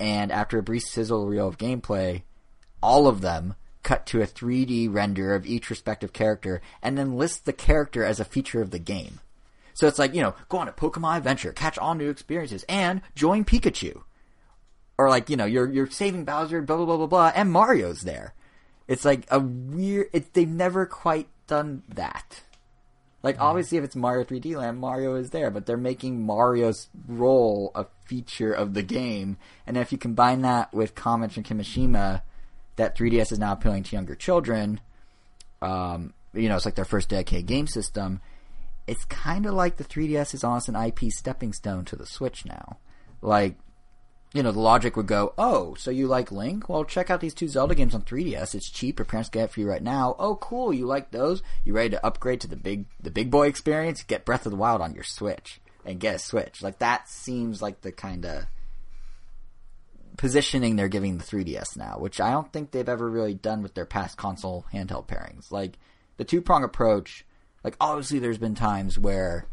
And 0.01 0.33
after 0.33 0.59
a 0.59 0.63
brief 0.63 0.83
sizzle 0.83 1.27
reel 1.27 1.49
of 1.49 1.59
gameplay, 1.59 2.23
all 2.83 3.07
of 3.07 3.21
them 3.21 3.55
cut 3.83 4.07
to 4.07 4.23
a 4.23 4.27
3D 4.27 4.93
render 4.93 5.35
of 5.35 5.47
each 5.47 5.71
respective 5.71 6.13
character 6.13 6.61
and 6.83 6.97
then 6.97 7.17
list 7.17 7.45
the 7.45 7.53
character 7.53 8.05
as 8.05 8.21
a 8.21 8.25
feature 8.25 8.63
of 8.63 8.71
the 8.71 8.79
game. 8.79 9.21
So 9.75 9.87
it's 9.87 9.99
like, 9.99 10.15
you 10.15 10.23
know, 10.23 10.35
go 10.49 10.59
on 10.59 10.69
a 10.69 10.73
Pokemon 10.73 11.17
adventure, 11.17 11.53
catch 11.53 11.79
all 11.79 11.95
new 11.95 12.11
experiences, 12.11 12.65
and 12.69 13.01
join 13.15 13.45
Pikachu. 13.45 14.03
Or 14.99 15.09
like, 15.09 15.31
you 15.31 15.37
know, 15.37 15.47
you're 15.47 15.71
you're 15.71 15.91
saving 15.91 16.25
Bowser, 16.25 16.61
blah 16.63 16.77
blah 16.77 16.87
blah 16.87 16.97
blah 16.99 17.07
blah, 17.07 17.33
and 17.35 17.51
Mario's 17.51 18.03
there. 18.03 18.35
It's 18.87 19.05
like 19.05 19.27
a 19.31 19.41
weird. 19.41 20.09
It, 20.13 20.35
they've 20.35 20.49
never 20.49 20.85
quite 20.85 21.29
done 21.47 21.83
that. 21.89 22.43
Like 23.23 23.41
obviously, 23.41 23.79
if 23.79 23.85
it's 23.85 23.95
Mario 23.95 24.25
3D 24.25 24.57
Land, 24.57 24.79
Mario 24.79 25.15
is 25.15 25.31
there, 25.31 25.51
but 25.51 25.67
they're 25.67 25.77
making 25.77 26.27
Mario's 26.27 26.89
role 27.07 27.71
a 27.75 27.87
feature 28.05 28.53
of 28.53 28.75
the 28.75 28.83
game. 28.83 29.37
And 29.67 29.77
if 29.77 29.93
you 29.93 29.99
combine 29.99 30.43
that 30.43 30.73
with 30.75 30.95
comments 30.95 31.35
from 31.35 31.45
Kimishima 31.45 32.23
that 32.77 32.97
3DS 32.97 33.33
is 33.33 33.39
now 33.39 33.53
appealing 33.53 33.85
to 33.85 33.97
younger 33.97 34.17
children, 34.17 34.81
um, 35.61 36.15
you 36.35 36.49
know, 36.49 36.57
it's 36.57 36.65
like 36.65 36.75
their 36.75 36.85
first 36.85 37.11
dedicated 37.11 37.47
game 37.47 37.67
system. 37.69 38.21
It's 38.87 39.05
kind 39.05 39.47
of 39.47 39.55
like 39.55 39.77
the 39.77 39.85
3DS 39.85 40.35
is 40.35 40.43
almost 40.43 40.69
an 40.69 40.75
IP 40.75 41.11
stepping 41.11 41.53
stone 41.53 41.85
to 41.87 41.97
the 41.97 42.07
Switch 42.07 42.45
now. 42.45 42.79
Like, 43.21 43.57
you 44.35 44.43
know, 44.43 44.53
the 44.53 44.61
logic 44.61 44.97
would 44.97 45.07
go, 45.07 45.35
oh, 45.37 45.75
so 45.75 45.91
you 45.91 46.07
like 46.07 46.33
Link? 46.33 46.69
Well, 46.69 46.85
check 46.85 47.11
out 47.11 47.21
these 47.21 47.35
two 47.35 47.49
Zelda 47.49 47.75
games 47.75 47.95
on 47.95 48.03
3DS. 48.03 48.55
It's 48.55 48.71
cheap. 48.71 48.99
Your 48.99 49.07
parents 49.07 49.29
get 49.29 49.45
it 49.45 49.51
for 49.51 49.61
you 49.61 49.69
right 49.69 49.83
now. 49.83 50.17
Oh, 50.19 50.37
cool. 50.37 50.73
You 50.73 50.87
like 50.87 51.11
those? 51.11 51.43
You 51.65 51.75
ready 51.75 51.91
to 51.91 52.07
upgrade 52.07 52.41
to 52.43 52.49
the 52.49 52.57
big, 52.57 52.87
the 53.01 53.11
big 53.11 53.31
boy 53.31 53.49
experience? 53.49 54.03
Get 54.03 54.25
Breath 54.25 54.47
of 54.47 54.53
the 54.53 54.57
Wild 54.57 54.81
on 54.81 54.95
your 54.95 55.05
Switch 55.05 55.61
and 55.85 56.01
get 56.01 56.15
a 56.15 56.19
Switch. 56.19 56.63
Like 56.63 56.79
that 56.79 57.09
seems 57.09 57.61
like 57.61 57.83
the 57.83 57.93
kind 57.93 58.25
of 58.25 58.45
positioning 60.17 60.77
they're 60.77 60.89
giving 60.89 61.19
the 61.19 61.25
3DS 61.25 61.77
now, 61.77 61.97
which 61.99 62.21
I 62.21 62.31
don't 62.31 62.53
think 62.53 62.71
they've 62.71 62.89
ever 62.89 63.11
really 63.11 63.35
done 63.35 63.63
with 63.63 63.75
their 63.75 63.87
past 63.87 64.17
console 64.17 64.65
handheld 64.73 65.09
pairings. 65.09 65.51
Like 65.51 65.79
the 66.17 66.25
two 66.25 66.41
prong 66.41 66.65
approach, 66.65 67.27
like 67.65 67.77
obviously 67.81 68.19
there's 68.19 68.39
been 68.39 68.55
times 68.55 68.99
where 68.99 69.47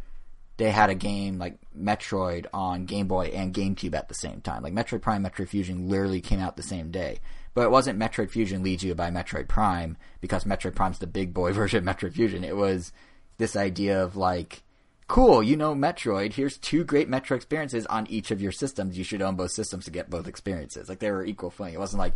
they 0.59 0.71
had 0.71 0.89
a 0.89 0.95
game 0.95 1.39
like 1.39 1.57
Metroid 1.75 2.45
on 2.53 2.85
Game 2.85 3.07
Boy 3.07 3.27
and 3.27 3.53
GameCube 3.53 3.95
at 3.95 4.09
the 4.09 4.13
same 4.13 4.41
time. 4.41 4.61
Like 4.61 4.73
Metroid 4.73 5.01
Prime, 5.01 5.23
Metroid 5.23 5.47
Fusion 5.47 5.87
literally 5.87 6.19
came 6.19 6.41
out 6.41 6.57
the 6.57 6.63
same 6.63 6.91
day. 6.91 7.19
But 7.53 7.61
it 7.61 7.71
wasn't 7.71 7.97
Metroid 7.97 8.29
Fusion 8.29 8.61
leads 8.61 8.83
you 8.83 8.93
by 8.93 9.09
Metroid 9.09 9.47
Prime 9.47 9.95
because 10.19 10.43
Metroid 10.43 10.75
Prime's 10.75 10.99
the 10.99 11.07
big 11.07 11.33
boy 11.33 11.53
version 11.53 11.87
of 11.87 11.95
Metroid 11.95 12.11
Fusion. 12.11 12.43
It 12.43 12.57
was 12.57 12.91
this 13.37 13.55
idea 13.55 14.03
of 14.03 14.17
like, 14.17 14.61
cool, 15.07 15.41
you 15.41 15.55
know 15.55 15.73
Metroid, 15.73 16.33
here's 16.33 16.57
two 16.57 16.83
great 16.83 17.09
Metroid 17.09 17.37
experiences 17.37 17.85
on 17.85 18.05
each 18.07 18.29
of 18.29 18.41
your 18.41 18.51
systems. 18.51 18.97
You 18.97 19.05
should 19.05 19.21
own 19.21 19.37
both 19.37 19.51
systems 19.51 19.85
to 19.85 19.91
get 19.91 20.09
both 20.09 20.27
experiences. 20.27 20.89
Like 20.89 20.99
they 20.99 21.09
were 21.09 21.23
equal 21.23 21.51
footing. 21.51 21.73
It 21.73 21.79
wasn't 21.79 22.01
like 22.01 22.15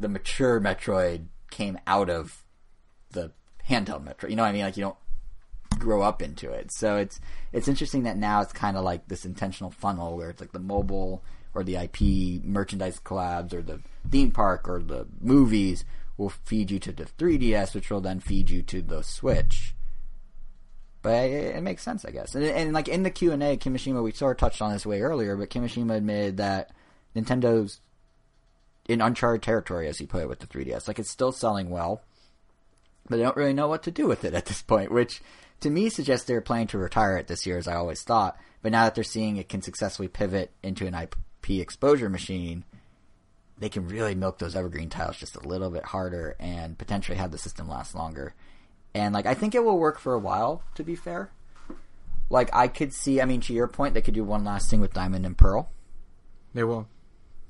the 0.00 0.08
mature 0.08 0.60
Metroid 0.60 1.26
came 1.52 1.78
out 1.86 2.10
of 2.10 2.42
the 3.12 3.30
handheld 3.70 4.04
Metroid. 4.04 4.30
You 4.30 4.36
know 4.36 4.42
what 4.42 4.48
I 4.48 4.52
mean? 4.52 4.62
Like 4.62 4.76
you 4.76 4.82
don't 4.82 4.96
grow 5.78 6.02
up 6.02 6.22
into 6.22 6.50
it. 6.50 6.72
So 6.72 6.96
it's 6.96 7.20
it's 7.52 7.68
interesting 7.68 8.04
that 8.04 8.16
now 8.16 8.40
it's 8.40 8.52
kind 8.52 8.76
of 8.76 8.84
like 8.84 9.08
this 9.08 9.24
intentional 9.24 9.70
funnel 9.70 10.16
where 10.16 10.30
it's 10.30 10.40
like 10.40 10.52
the 10.52 10.58
mobile 10.58 11.22
or 11.54 11.64
the 11.64 11.76
IP 11.76 12.44
merchandise 12.44 13.00
collabs 13.02 13.54
or 13.54 13.62
the 13.62 13.80
theme 14.10 14.30
park 14.30 14.68
or 14.68 14.80
the 14.82 15.06
movies 15.20 15.84
will 16.16 16.30
feed 16.30 16.70
you 16.70 16.78
to 16.78 16.92
the 16.92 17.04
3DS, 17.04 17.74
which 17.74 17.90
will 17.90 18.00
then 18.00 18.20
feed 18.20 18.50
you 18.50 18.62
to 18.62 18.80
the 18.82 19.02
Switch. 19.02 19.74
But 21.02 21.30
it, 21.30 21.56
it 21.56 21.62
makes 21.62 21.82
sense, 21.82 22.04
I 22.04 22.10
guess. 22.10 22.34
And, 22.34 22.44
and 22.44 22.72
like 22.72 22.88
in 22.88 23.02
the 23.02 23.10
Q 23.10 23.32
and 23.32 23.42
A, 23.42 23.56
Kimishima, 23.56 24.02
we 24.02 24.12
sort 24.12 24.36
of 24.36 24.40
touched 24.40 24.62
on 24.62 24.72
this 24.72 24.86
way 24.86 25.00
earlier, 25.00 25.36
but 25.36 25.50
Kimishima 25.50 25.96
admitted 25.96 26.38
that 26.38 26.70
Nintendo's 27.14 27.80
in 28.88 29.00
uncharted 29.00 29.42
territory, 29.42 29.88
as 29.88 29.98
he 29.98 30.06
put 30.06 30.22
it, 30.22 30.28
with 30.28 30.40
the 30.40 30.46
3DS. 30.46 30.88
Like 30.88 30.98
it's 30.98 31.10
still 31.10 31.32
selling 31.32 31.70
well, 31.70 32.02
but 33.08 33.16
they 33.16 33.22
don't 33.22 33.36
really 33.36 33.52
know 33.52 33.68
what 33.68 33.82
to 33.84 33.90
do 33.90 34.06
with 34.06 34.24
it 34.24 34.34
at 34.34 34.46
this 34.46 34.62
point, 34.62 34.92
which 34.92 35.22
to 35.60 35.70
me 35.70 35.88
suggests 35.88 36.26
they're 36.26 36.40
planning 36.40 36.66
to 36.68 36.78
retire 36.78 37.16
it 37.16 37.26
this 37.26 37.46
year, 37.46 37.58
as 37.58 37.68
I 37.68 37.74
always 37.74 38.02
thought. 38.02 38.38
But 38.62 38.72
now 38.72 38.84
that 38.84 38.94
they're 38.94 39.04
seeing 39.04 39.36
it 39.36 39.48
can 39.48 39.62
successfully 39.62 40.08
pivot 40.08 40.50
into 40.62 40.86
an 40.86 40.94
IP 40.94 41.50
exposure 41.50 42.08
machine, 42.08 42.64
they 43.58 43.68
can 43.68 43.88
really 43.88 44.14
milk 44.14 44.38
those 44.38 44.56
evergreen 44.56 44.90
tiles 44.90 45.16
just 45.16 45.36
a 45.36 45.46
little 45.46 45.70
bit 45.70 45.84
harder 45.84 46.36
and 46.38 46.76
potentially 46.76 47.16
have 47.16 47.30
the 47.30 47.38
system 47.38 47.68
last 47.68 47.94
longer. 47.94 48.34
And 48.94 49.14
like 49.14 49.26
I 49.26 49.34
think 49.34 49.54
it 49.54 49.64
will 49.64 49.78
work 49.78 49.98
for 49.98 50.14
a 50.14 50.18
while, 50.18 50.62
to 50.74 50.82
be 50.82 50.94
fair. 50.94 51.30
Like 52.28 52.50
I 52.52 52.68
could 52.68 52.92
see, 52.92 53.20
I 53.20 53.24
mean, 53.24 53.40
to 53.42 53.54
your 53.54 53.68
point, 53.68 53.94
they 53.94 54.02
could 54.02 54.14
do 54.14 54.24
one 54.24 54.44
last 54.44 54.68
thing 54.68 54.80
with 54.80 54.92
Diamond 54.92 55.24
and 55.24 55.38
Pearl. 55.38 55.70
They 56.54 56.64
will. 56.64 56.88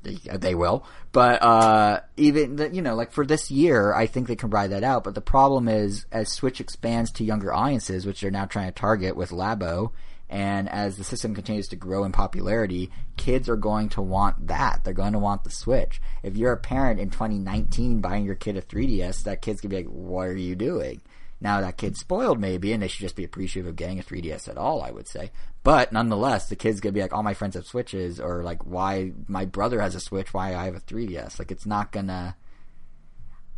They, 0.06 0.54
will, 0.54 0.84
but 1.12 1.42
uh, 1.42 2.00
even 2.16 2.56
the, 2.56 2.70
you 2.70 2.82
know, 2.82 2.94
like 2.94 3.12
for 3.12 3.26
this 3.26 3.50
year, 3.50 3.92
I 3.92 4.06
think 4.06 4.28
they 4.28 4.36
can 4.36 4.50
ride 4.50 4.70
that 4.70 4.84
out. 4.84 5.04
But 5.04 5.14
the 5.14 5.20
problem 5.20 5.68
is, 5.68 6.06
as 6.12 6.30
Switch 6.30 6.60
expands 6.60 7.10
to 7.12 7.24
younger 7.24 7.52
audiences, 7.52 8.06
which 8.06 8.20
they're 8.20 8.30
now 8.30 8.44
trying 8.44 8.68
to 8.68 8.78
target 8.78 9.16
with 9.16 9.30
Labo, 9.30 9.92
and 10.28 10.68
as 10.68 10.96
the 10.96 11.04
system 11.04 11.34
continues 11.34 11.68
to 11.68 11.76
grow 11.76 12.04
in 12.04 12.12
popularity, 12.12 12.90
kids 13.16 13.48
are 13.48 13.56
going 13.56 13.88
to 13.90 14.02
want 14.02 14.48
that. 14.48 14.82
They're 14.84 14.92
going 14.92 15.12
to 15.12 15.18
want 15.18 15.44
the 15.44 15.50
Switch. 15.50 16.00
If 16.22 16.36
you're 16.36 16.52
a 16.52 16.56
parent 16.56 17.00
in 17.00 17.10
2019 17.10 18.00
buying 18.00 18.24
your 18.24 18.34
kid 18.34 18.56
a 18.56 18.62
3DS, 18.62 19.24
that 19.24 19.42
kid's 19.42 19.60
gonna 19.60 19.70
be 19.70 19.84
like, 19.84 19.86
"What 19.86 20.28
are 20.28 20.36
you 20.36 20.56
doing?" 20.56 21.00
Now 21.40 21.60
that 21.60 21.76
kid's 21.76 22.00
spoiled 22.00 22.40
maybe, 22.40 22.72
and 22.72 22.82
they 22.82 22.88
should 22.88 23.02
just 23.02 23.16
be 23.16 23.24
appreciative 23.24 23.68
of 23.68 23.76
getting 23.76 23.98
a 23.98 24.02
3DS 24.02 24.48
at 24.48 24.56
all, 24.56 24.82
I 24.82 24.90
would 24.90 25.06
say. 25.06 25.30
But 25.62 25.92
nonetheless, 25.92 26.48
the 26.48 26.56
kid's 26.56 26.80
gonna 26.80 26.92
be 26.92 27.02
like, 27.02 27.12
all 27.12 27.22
my 27.22 27.34
friends 27.34 27.56
have 27.56 27.66
Switches, 27.66 28.20
or 28.20 28.42
like, 28.42 28.64
why 28.64 29.12
my 29.28 29.44
brother 29.44 29.80
has 29.80 29.94
a 29.94 30.00
Switch, 30.00 30.32
why 30.32 30.54
I 30.54 30.64
have 30.64 30.76
a 30.76 30.80
3DS. 30.80 31.38
Like, 31.38 31.50
it's 31.50 31.66
not 31.66 31.92
gonna. 31.92 32.36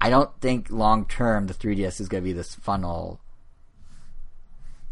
I 0.00 0.10
don't 0.10 0.30
think 0.40 0.70
long 0.70 1.06
term 1.06 1.46
the 1.46 1.54
3DS 1.54 2.00
is 2.00 2.08
gonna 2.08 2.22
be 2.22 2.32
this 2.32 2.54
funnel 2.56 3.20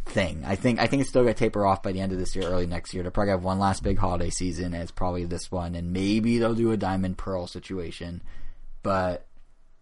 thing. 0.04 0.44
I 0.46 0.54
think 0.54 0.78
I 0.78 0.86
think 0.86 1.00
it's 1.00 1.10
still 1.10 1.22
gonna 1.22 1.34
taper 1.34 1.66
off 1.66 1.82
by 1.82 1.92
the 1.92 2.00
end 2.00 2.12
of 2.12 2.18
this 2.18 2.36
year, 2.36 2.48
early 2.48 2.66
next 2.66 2.94
year. 2.94 3.02
They'll 3.02 3.12
probably 3.12 3.32
have 3.32 3.42
one 3.42 3.58
last 3.58 3.82
big 3.82 3.98
holiday 3.98 4.30
season, 4.30 4.66
and 4.66 4.82
it's 4.82 4.92
probably 4.92 5.24
this 5.24 5.50
one, 5.50 5.74
and 5.74 5.92
maybe 5.92 6.38
they'll 6.38 6.54
do 6.54 6.70
a 6.70 6.76
Diamond 6.76 7.18
Pearl 7.18 7.48
situation. 7.48 8.22
But 8.82 9.26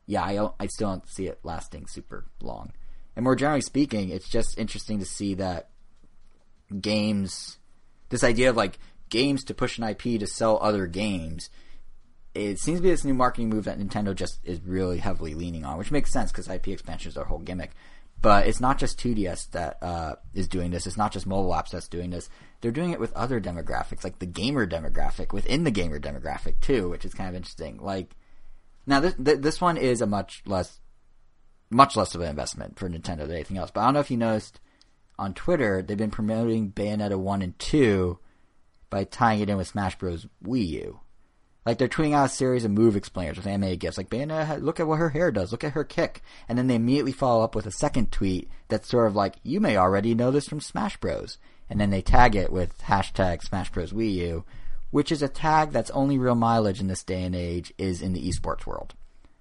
yeah, 0.07 0.23
I 0.23 0.51
I 0.59 0.67
still 0.69 0.89
don't 0.89 1.09
see 1.09 1.27
it 1.27 1.41
lasting 1.43 1.87
super 1.87 2.25
long. 2.41 2.73
And 3.17 3.25
more 3.25 3.37
generally 3.37 3.61
speaking, 3.61 4.09
it's 4.09 4.29
just 4.29 4.59
interesting 4.59 4.99
to 4.99 5.05
see 5.05 5.35
that 5.35 5.69
games, 6.81 7.59
this 8.09 8.25
idea 8.25 8.51
of 8.51 8.57
like 8.57 8.79
games 9.09 9.45
to 9.45 9.55
push 9.55 9.79
an 9.79 9.85
IP 9.85 10.03
to 10.21 10.27
sell 10.27 10.59
other 10.61 10.87
games, 10.87 11.51
it 12.35 12.59
seems 12.59 12.81
to 12.81 12.83
be 12.83 12.91
this 12.91 13.05
new 13.05 13.15
marketing 13.15 13.49
move 13.49 13.65
that 13.65 13.79
Nintendo 13.79 14.15
just 14.15 14.41
is 14.45 14.61
really 14.61 14.99
heavily 14.99 15.35
leaning 15.35 15.65
on, 15.65 15.79
which 15.79 15.93
makes 15.93 16.13
sense 16.13 16.33
because 16.33 16.49
IP 16.49 16.69
expansion 16.69 17.09
is 17.09 17.15
their 17.15 17.25
whole 17.25 17.39
gimmick. 17.39 17.73
But 18.21 18.47
it's 18.47 18.61
not 18.61 18.79
just 18.79 18.99
2DS 18.99 19.51
that 19.51 19.83
uh, 19.83 20.15
is 20.33 20.49
doing 20.49 20.71
this. 20.71 20.87
It's 20.87 20.97
not 20.97 21.13
just 21.13 21.27
mobile 21.27 21.51
apps 21.51 21.71
that's 21.71 21.89
doing 21.89 22.11
this. 22.11 22.31
They're 22.61 22.73
doing 22.73 22.91
it 22.91 22.99
with 22.99 23.13
other 23.13 23.41
demographics, 23.41 24.03
like 24.03 24.19
the 24.19 24.27
gamer 24.27 24.67
demographic 24.67 25.33
within 25.33 25.65
the 25.65 25.71
gamer 25.71 26.01
demographic 26.01 26.61
too, 26.61 26.89
which 26.89 27.05
is 27.05 27.13
kind 27.13 27.29
of 27.29 27.35
interesting. 27.35 27.79
Like 27.79 28.17
now, 28.87 29.01
this 29.01 29.15
th- 29.23 29.41
this 29.41 29.61
one 29.61 29.77
is 29.77 30.01
a 30.01 30.07
much 30.07 30.43
less 30.47 30.81
much 31.75 31.97
less 31.97 32.15
of 32.15 32.21
an 32.21 32.31
investment 32.31 32.79
for 32.79 32.89
Nintendo 32.89 33.27
than 33.27 33.33
anything 33.33 33.59
else. 33.59 33.71
But 33.71 33.81
I 33.81 33.85
don't 33.85 33.95
know 33.95 34.01
if 34.01 34.11
you 34.11 34.17
noticed 34.17 34.61
on 35.19 35.35
Twitter, 35.35 35.83
they've 35.83 35.97
been 35.97 36.11
promoting 36.11 36.73
Bayonetta 36.73 37.19
1 37.19 37.43
and 37.43 37.59
2 37.59 38.19
by 38.91 39.05
tying 39.05 39.41
it 39.41 39.51
in 39.51 39.57
with 39.57 39.67
Smash 39.67 39.99
Bros. 39.99 40.27
Wii 40.45 40.67
U. 40.69 41.01
Like 41.67 41.79
they're 41.79 41.89
tweeting 41.89 42.15
out 42.15 42.27
a 42.27 42.29
series 42.29 42.65
of 42.65 42.71
move 42.71 42.95
explainers 42.95 43.37
with 43.37 43.47
anime 43.47 43.77
gifs. 43.77 43.97
Like 43.97 44.11
Bayonetta, 44.11 44.63
look 44.63 44.79
at 44.79 44.87
what 44.87 44.99
her 44.99 45.11
hair 45.11 45.33
does. 45.33 45.51
Look 45.51 45.65
at 45.65 45.73
her 45.73 45.85
kick. 45.85 46.23
And 46.49 46.59
then 46.59 46.67
they 46.67 46.75
immediately 46.75 47.13
follow 47.13 47.43
up 47.43 47.55
with 47.55 47.67
a 47.67 47.73
second 47.73 48.13
tweet 48.13 48.51
that's 48.69 48.89
sort 48.89 49.07
of 49.07 49.17
like, 49.17 49.37
you 49.43 49.61
may 49.61 49.77
already 49.77 50.15
know 50.15 50.31
this 50.31 50.49
from 50.49 50.61
Smash 50.61 50.97
Bros. 50.99 51.39
And 51.71 51.81
then 51.81 51.91
they 51.91 52.03
tag 52.03 52.37
it 52.37 52.53
with 52.53 52.79
hashtag 52.83 53.43
Smash 53.43 53.71
Bros. 53.73 53.93
Wii 53.93 54.13
U, 54.15 54.45
which 54.91 55.11
is 55.11 55.23
a 55.23 55.29
tag 55.29 55.73
that's 55.73 55.91
only 55.91 56.19
real 56.19 56.35
mileage 56.35 56.81
in 56.81 56.89
this 56.89 57.03
day 57.03 57.23
and 57.23 57.35
age 57.35 57.73
is 57.79 58.03
in 58.03 58.13
the 58.13 58.29
esports 58.29 58.67
world. 58.67 58.95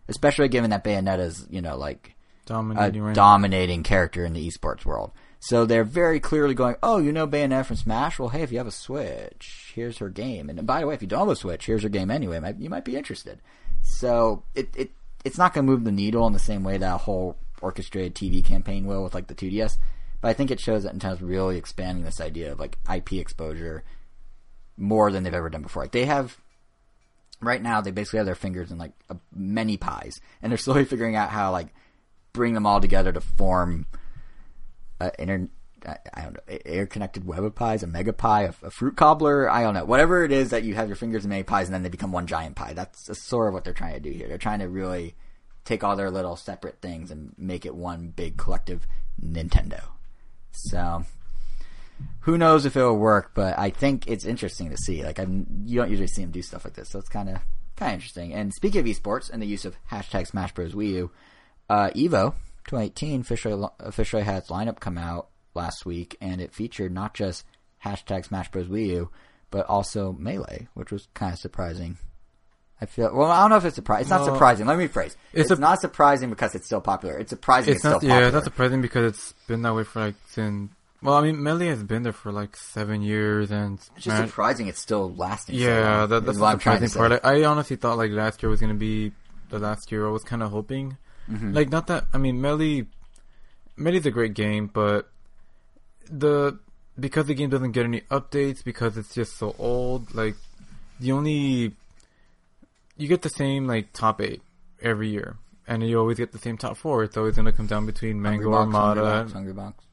Especially 0.07 0.47
given 0.47 0.69
that 0.69 0.83
Bayonetta's, 0.83 1.45
you 1.49 1.61
know, 1.61 1.77
like 1.77 2.12
a 2.45 2.49
Dominating 2.49 3.01
right 3.01 3.15
dominating 3.15 3.83
character 3.83 4.25
in 4.25 4.33
the 4.33 4.47
esports 4.47 4.85
world. 4.85 5.11
So 5.39 5.65
they're 5.65 5.83
very 5.83 6.19
clearly 6.19 6.53
going, 6.53 6.75
oh, 6.81 6.99
you 6.99 7.11
know 7.11 7.27
Bayonetta 7.27 7.65
from 7.65 7.75
Smash? 7.75 8.17
Well, 8.17 8.29
hey, 8.29 8.43
if 8.43 8.51
you 8.51 8.57
have 8.59 8.67
a 8.67 8.71
Switch, 8.71 9.73
here's 9.75 9.97
her 9.97 10.09
game. 10.09 10.49
And 10.49 10.65
by 10.65 10.79
the 10.79 10.87
way, 10.87 10.93
if 10.93 11.01
you 11.01 11.07
don't 11.07 11.19
have 11.19 11.29
a 11.29 11.35
Switch, 11.35 11.65
here's 11.65 11.83
her 11.83 11.89
game 11.89 12.09
anyway. 12.09 12.39
You 12.57 12.69
might 12.69 12.85
be 12.85 12.95
interested. 12.95 13.41
So 13.81 14.43
it, 14.55 14.69
it 14.75 14.91
it's 15.25 15.37
not 15.37 15.53
going 15.53 15.65
to 15.65 15.71
move 15.71 15.83
the 15.83 15.91
needle 15.91 16.25
in 16.27 16.33
the 16.33 16.39
same 16.39 16.63
way 16.63 16.77
that 16.77 16.95
a 16.95 16.97
whole 16.97 17.37
orchestrated 17.61 18.15
TV 18.15 18.43
campaign 18.43 18.85
will 18.85 19.03
with 19.03 19.13
like 19.13 19.27
the 19.27 19.35
2DS. 19.35 19.77
But 20.21 20.29
I 20.29 20.33
think 20.33 20.51
it 20.51 20.61
shows 20.61 20.83
that 20.83 20.97
Nintendo's 20.97 21.21
really 21.21 21.57
expanding 21.57 22.05
this 22.05 22.21
idea 22.21 22.51
of 22.53 22.59
like 22.59 22.77
IP 22.93 23.13
exposure 23.13 23.83
more 24.77 25.11
than 25.11 25.23
they've 25.23 25.33
ever 25.33 25.49
done 25.49 25.61
before. 25.61 25.83
Like 25.83 25.91
they 25.91 26.05
have 26.05 26.37
right 27.41 27.61
now, 27.61 27.81
they 27.81 27.91
basically 27.91 28.17
have 28.17 28.25
their 28.25 28.35
fingers 28.35 28.71
in 28.71 28.77
like 28.77 28.93
a, 29.09 29.17
many 29.35 29.77
pies, 29.77 30.21
and 30.41 30.51
they're 30.51 30.57
slowly 30.57 30.85
figuring 30.85 31.15
out 31.15 31.29
how 31.29 31.51
like 31.51 31.67
bring 32.33 32.53
them 32.53 32.65
all 32.65 32.81
together 32.81 33.11
to 33.11 33.21
form 33.21 33.85
a 34.99 35.11
inter. 35.19 35.47
I 35.85 36.21
don't 36.21 36.33
know, 36.35 36.57
air 36.65 36.85
connected 36.85 37.27
web 37.27 37.43
of 37.43 37.55
pies, 37.55 37.83
a 37.83 37.87
mega 37.87 38.13
pie, 38.13 38.43
a, 38.43 38.53
a 38.65 38.71
fruit 38.71 38.95
cobbler. 38.95 39.49
I 39.49 39.63
don't 39.63 39.73
know, 39.73 39.83
whatever 39.83 40.23
it 40.23 40.31
is 40.31 40.51
that 40.51 40.63
you 40.63 40.75
have 40.75 40.87
your 40.87 40.95
fingers 40.95 41.25
in 41.25 41.29
many 41.29 41.43
pies, 41.43 41.67
and 41.67 41.73
then 41.73 41.83
they 41.83 41.89
become 41.89 42.13
one 42.13 42.25
giant 42.25 42.55
pie. 42.55 42.71
That's, 42.71 43.07
that's 43.07 43.21
sort 43.21 43.49
of 43.49 43.53
what 43.53 43.65
they're 43.65 43.73
trying 43.73 43.95
to 43.95 43.99
do 43.99 44.09
here. 44.09 44.29
They're 44.29 44.37
trying 44.37 44.59
to 44.59 44.69
really 44.69 45.15
take 45.65 45.83
all 45.83 45.97
their 45.97 46.09
little 46.09 46.37
separate 46.37 46.79
things 46.81 47.11
and 47.11 47.33
make 47.37 47.65
it 47.65 47.75
one 47.75 48.13
big 48.15 48.37
collective 48.37 48.87
Nintendo. 49.21 49.83
So 50.53 51.03
who 52.21 52.37
knows 52.37 52.65
if 52.65 52.77
it'll 52.77 52.97
work, 52.97 53.31
but 53.33 53.59
I 53.59 53.69
think 53.69 54.07
it's 54.07 54.25
interesting 54.25 54.69
to 54.69 54.77
see. 54.77 55.03
Like, 55.03 55.19
I'm, 55.19 55.63
you 55.65 55.79
don't 55.79 55.89
usually 55.89 56.07
see 56.07 56.21
them 56.21 56.31
do 56.31 56.41
stuff 56.41 56.63
like 56.63 56.75
this, 56.75 56.89
so 56.89 56.99
it's 56.99 57.09
kind 57.09 57.29
of 57.29 57.39
kind 57.75 57.91
of 57.91 57.95
interesting. 57.95 58.33
And 58.33 58.53
speaking 58.53 58.79
of 58.79 58.85
esports 58.85 59.29
and 59.29 59.41
the 59.41 59.47
use 59.47 59.65
of 59.65 59.75
hashtag 59.91 60.27
Smash 60.27 60.53
Bros. 60.53 60.73
Wii 60.73 60.89
U, 60.91 61.11
uh, 61.69 61.89
Evo 61.95 62.33
2018 62.65 63.21
officially 63.21 63.67
officially 63.79 64.23
had 64.23 64.37
its 64.37 64.49
lineup 64.49 64.79
come 64.79 64.97
out 64.97 65.27
last 65.55 65.85
week, 65.85 66.17
and 66.21 66.41
it 66.41 66.53
featured 66.53 66.91
not 66.93 67.13
just 67.13 67.45
hashtag 67.85 68.25
Smash 68.25 68.49
Bros. 68.51 68.67
Wii 68.67 68.87
U, 68.87 69.09
but 69.51 69.65
also 69.67 70.13
Melee, 70.13 70.67
which 70.73 70.91
was 70.91 71.07
kind 71.13 71.33
of 71.33 71.39
surprising. 71.39 71.97
I 72.81 72.85
feel 72.85 73.15
well. 73.15 73.29
I 73.31 73.41
don't 73.41 73.51
know 73.51 73.57
if 73.57 73.65
it's 73.65 73.75
surprising. 73.75 74.01
It's 74.03 74.09
not 74.09 74.21
Well, 74.21 74.33
surprising. 74.35 74.65
Let 74.65 74.77
me 74.77 74.87
rephrase. 74.87 75.15
It's, 75.31 75.49
it's 75.49 75.51
a- 75.51 75.55
not 75.61 75.79
surprising 75.79 76.29
because 76.29 76.53
it's 76.55 76.65
still 76.65 76.81
popular. 76.81 77.17
It's 77.17 77.29
surprising 77.29 77.71
it's, 77.75 77.77
It's 77.77 77.83
not. 77.83 77.89
still 77.99 78.09
popular. 78.09 78.21
Yeah, 78.25 78.29
that's 78.31 78.45
surprising 78.45 78.81
because 78.81 79.05
it's 79.05 79.33
been 79.47 79.61
that 79.61 79.73
way 79.73 79.83
for 79.83 79.99
like 80.01 80.15
since. 80.29 80.71
Well, 81.01 81.15
I 81.15 81.21
mean, 81.21 81.43
Melee 81.43 81.67
has 81.67 81.83
been 81.83 82.03
there 82.03 82.13
for 82.13 82.31
like 82.31 82.55
seven 82.55 83.01
years, 83.01 83.51
and 83.51 83.75
it's 83.77 83.89
just 83.95 84.03
Smash- 84.05 84.27
surprising 84.29 84.67
it's 84.67 84.79
still 84.79 85.13
lasting. 85.13 85.55
Yeah, 85.55 85.99
long, 86.01 86.09
that, 86.09 86.25
that's 86.25 86.37
the 86.39 86.51
surprising 86.51 86.89
part. 86.89 87.11
I, 87.23 87.39
I 87.41 87.43
honestly 87.43 87.75
thought 87.75 87.97
like 87.97 88.11
last 88.11 88.41
year 88.41 88.49
was 88.49 88.59
gonna 88.61 88.73
be 88.73 89.11
the 89.49 89.59
last 89.59 89.91
year. 89.91 90.07
I 90.07 90.11
was 90.11 90.23
kind 90.23 90.41
of 90.41 90.51
hoping, 90.51 90.97
Mm-hmm. 91.31 91.53
like 91.53 91.69
not 91.69 91.87
that. 91.87 92.05
I 92.13 92.17
mean, 92.17 92.41
Melee, 92.41 92.85
Melee's 93.77 94.05
a 94.05 94.11
great 94.11 94.33
game, 94.33 94.67
but 94.67 95.09
the 96.09 96.59
because 96.99 97.25
the 97.27 97.33
game 97.33 97.49
doesn't 97.49 97.71
get 97.71 97.85
any 97.85 98.01
updates 98.11 98.63
because 98.63 98.97
it's 98.97 99.13
just 99.13 99.37
so 99.37 99.55
old. 99.57 100.13
Like 100.13 100.35
the 100.99 101.11
only 101.11 101.73
you 102.97 103.07
get 103.07 103.21
the 103.21 103.29
same 103.29 103.67
like 103.67 103.93
top 103.93 104.21
eight 104.21 104.41
every 104.81 105.09
year, 105.09 105.37
and 105.67 105.81
you 105.87 105.97
always 105.99 106.17
get 106.17 106.31
the 106.31 106.37
same 106.39 106.57
top 106.57 106.77
four. 106.77 107.03
It's 107.03 107.17
always 107.17 107.35
gonna 107.35 107.51
come 107.53 107.67
down 107.67 107.85
between 107.85 108.21
Mango 108.21 108.51
Hungrybox, 108.51 108.55
Armada, 108.75 109.01
Hungrybox, 109.01 109.33
Hungry 109.33 109.53
Box. 109.53 109.83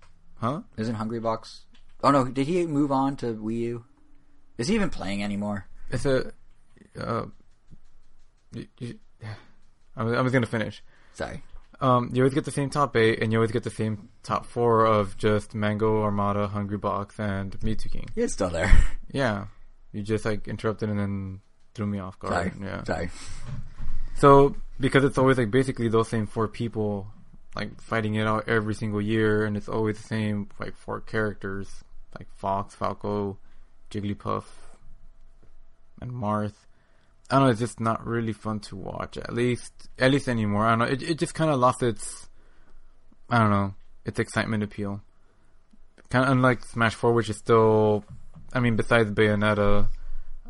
huh? 0.40 0.60
Isn't 0.76 0.96
Hungrybox? 0.96 1.60
Oh 2.02 2.10
no, 2.10 2.24
did 2.26 2.46
he 2.46 2.66
move 2.66 2.90
on 2.92 3.16
to 3.16 3.34
Wii 3.34 3.58
U? 3.60 3.84
Is 4.58 4.68
he 4.68 4.74
even 4.74 4.90
playing 4.90 5.22
anymore? 5.22 5.66
It's 5.90 6.04
a. 6.04 6.32
Uh, 6.98 7.26
you, 8.52 8.66
you, 8.78 8.98
I 9.96 10.02
was, 10.02 10.14
I 10.14 10.20
was 10.20 10.32
gonna 10.32 10.46
finish. 10.46 10.82
Sorry. 11.20 11.42
Um, 11.82 12.10
you 12.14 12.22
always 12.22 12.32
get 12.32 12.46
the 12.46 12.50
same 12.50 12.70
top 12.70 12.96
eight, 12.96 13.22
and 13.22 13.30
you 13.30 13.38
always 13.38 13.52
get 13.52 13.62
the 13.62 13.70
same 13.70 14.08
top 14.22 14.46
four 14.46 14.86
of 14.86 15.18
just 15.18 15.54
Mango, 15.54 16.02
Armada, 16.02 16.48
Hungrybox, 16.48 17.18
and 17.18 17.60
Mew2King. 17.60 18.08
He's 18.14 18.32
still 18.32 18.48
there. 18.48 18.72
Yeah, 19.12 19.46
you 19.90 20.02
just 20.02 20.24
like 20.24 20.46
interrupted 20.46 20.88
and 20.88 20.96
then 20.96 21.40
threw 21.74 21.84
me 21.84 21.98
off 21.98 22.16
guard. 22.20 22.32
Sorry. 22.32 22.52
Yeah. 22.62 22.84
Sorry. 22.84 23.10
So 24.18 24.54
because 24.78 25.02
it's 25.02 25.18
always 25.18 25.36
like 25.36 25.50
basically 25.50 25.88
those 25.88 26.08
same 26.08 26.28
four 26.28 26.46
people 26.46 27.08
like 27.56 27.80
fighting 27.80 28.14
it 28.14 28.24
out 28.24 28.48
every 28.48 28.74
single 28.74 29.02
year, 29.02 29.44
and 29.44 29.56
it's 29.56 29.68
always 29.68 29.96
the 29.96 30.06
same 30.06 30.48
like 30.60 30.76
four 30.76 31.00
characters 31.00 31.82
like 32.16 32.28
Fox, 32.36 32.72
Falco, 32.76 33.36
Jigglypuff, 33.90 34.44
and 36.00 36.12
Marth. 36.12 36.54
I 37.30 37.36
don't 37.36 37.44
know. 37.44 37.50
It's 37.50 37.60
just 37.60 37.80
not 37.80 38.04
really 38.06 38.32
fun 38.32 38.58
to 38.60 38.76
watch. 38.76 39.16
At 39.16 39.32
least, 39.32 39.72
at 39.98 40.10
least 40.10 40.28
anymore. 40.28 40.66
I 40.66 40.70
don't 40.70 40.80
know. 40.80 40.84
It 40.86 41.02
it 41.02 41.18
just 41.18 41.34
kind 41.34 41.50
of 41.50 41.60
lost 41.60 41.82
its, 41.82 42.28
I 43.28 43.38
don't 43.38 43.50
know, 43.50 43.74
its 44.04 44.18
excitement 44.18 44.64
appeal. 44.64 45.00
Kind 46.10 46.24
of 46.24 46.32
unlike 46.32 46.64
Smash 46.64 46.96
Four, 46.96 47.12
which 47.12 47.30
is 47.30 47.36
still, 47.36 48.04
I 48.52 48.58
mean, 48.58 48.74
besides 48.74 49.12
Bayonetta, 49.12 49.88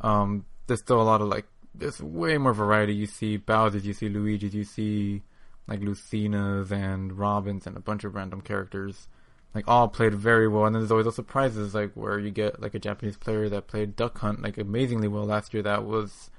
um, 0.01 0.47
there's 0.67 0.81
still 0.81 1.03
a 1.03 1.05
lot 1.05 1.21
of 1.21 1.29
like 1.29 1.45
there's 1.75 2.01
way 2.01 2.39
more 2.39 2.55
variety. 2.55 2.95
You 2.95 3.07
see 3.07 3.37
Bowser's, 3.37 3.87
you 3.87 3.93
see 3.93 4.09
Luigi's, 4.09 4.55
you 4.55 4.65
see 4.65 5.23
like 5.69 5.81
Lucina's 5.81 6.73
and 6.73 7.13
Robin's 7.13 7.67
and 7.67 7.77
a 7.77 7.81
bunch 7.81 8.05
of 8.05 8.15
random 8.15 8.41
characters, 8.41 9.09
like 9.55 9.69
all 9.69 9.89
played 9.89 10.15
very 10.15 10.49
well. 10.49 10.65
And 10.65 10.75
then 10.75 10.81
there's 10.83 10.91
always 10.91 11.05
those 11.05 11.17
surprises, 11.17 11.75
like 11.75 11.93
where 11.93 12.19
you 12.19 12.31
get 12.31 12.61
like 12.61 12.75
a 12.75 12.79
Japanese 12.79 13.19
player 13.19 13.51
that 13.51 13.69
played 13.69 13.97
Duck 13.97 14.19
Hunt 14.19 14.43
like 14.43 14.57
amazingly 14.57 15.09
well 15.09 15.25
last 15.25 15.53
year. 15.53 15.63
That 15.63 15.85
was 15.85 16.31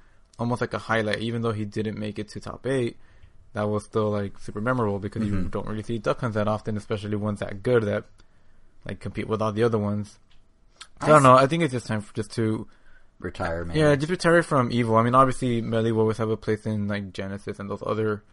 almost 0.41 0.59
like 0.59 0.73
a 0.73 0.79
highlight, 0.79 1.19
even 1.19 1.41
though 1.41 1.51
he 1.51 1.65
didn't 1.65 1.97
make 1.97 2.19
it 2.19 2.29
to 2.29 2.39
top 2.39 2.65
eight. 2.67 2.97
That 3.53 3.69
was 3.69 3.83
still 3.85 4.09
like 4.09 4.39
super 4.39 4.61
memorable 4.61 4.99
because 4.99 5.25
you 5.25 5.33
mm-hmm. 5.33 5.49
don't 5.49 5.67
really 5.67 5.83
see 5.83 5.99
Duck 5.99 6.21
Hunts 6.21 6.35
that 6.35 6.47
often, 6.47 6.77
especially 6.77 7.15
ones 7.15 7.39
that 7.41 7.61
good 7.61 7.83
that 7.83 8.05
like 8.85 8.99
compete 8.99 9.27
with 9.27 9.41
all 9.41 9.51
the 9.51 9.63
other 9.63 9.77
ones. 9.77 10.19
So 11.01 11.07
I 11.07 11.07
don't 11.07 11.23
know. 11.23 11.35
I 11.35 11.47
think 11.47 11.63
it's 11.63 11.73
just 11.73 11.87
time 11.87 12.01
for 12.01 12.13
just 12.13 12.31
to 12.35 12.67
Retire, 13.19 13.65
man. 13.65 13.77
yeah, 13.77 13.95
just 13.95 14.09
retire 14.09 14.41
from 14.41 14.71
Evo. 14.71 14.99
I 14.99 15.03
mean, 15.03 15.13
obviously, 15.13 15.61
Melee 15.61 15.91
will 15.91 16.01
always 16.01 16.17
have 16.17 16.29
a 16.29 16.37
place 16.37 16.65
in 16.65 16.87
like 16.87 17.13
Genesis 17.13 17.59
and 17.59 17.69
those 17.69 17.83
other 17.85 18.23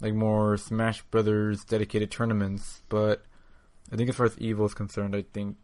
like 0.00 0.12
more 0.12 0.56
Smash 0.58 1.02
Brothers 1.04 1.64
dedicated 1.64 2.10
tournaments. 2.10 2.82
But 2.88 3.24
I 3.90 3.96
think 3.96 4.10
as 4.10 4.16
far 4.16 4.26
as 4.26 4.36
Evo 4.36 4.66
is 4.66 4.74
concerned, 4.74 5.16
I 5.16 5.24
think 5.32 5.56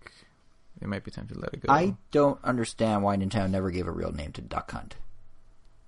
it 0.80 0.88
might 0.88 1.04
be 1.04 1.10
time 1.10 1.28
to 1.28 1.38
let 1.38 1.52
it 1.52 1.60
go. 1.60 1.72
I 1.72 1.96
don't 2.12 2.42
understand 2.42 3.02
why 3.02 3.16
Nintendo 3.16 3.50
never 3.50 3.70
gave 3.70 3.86
a 3.86 3.92
real 3.92 4.12
name 4.12 4.32
to 4.32 4.40
Duck 4.40 4.70
Hunt. 4.70 4.96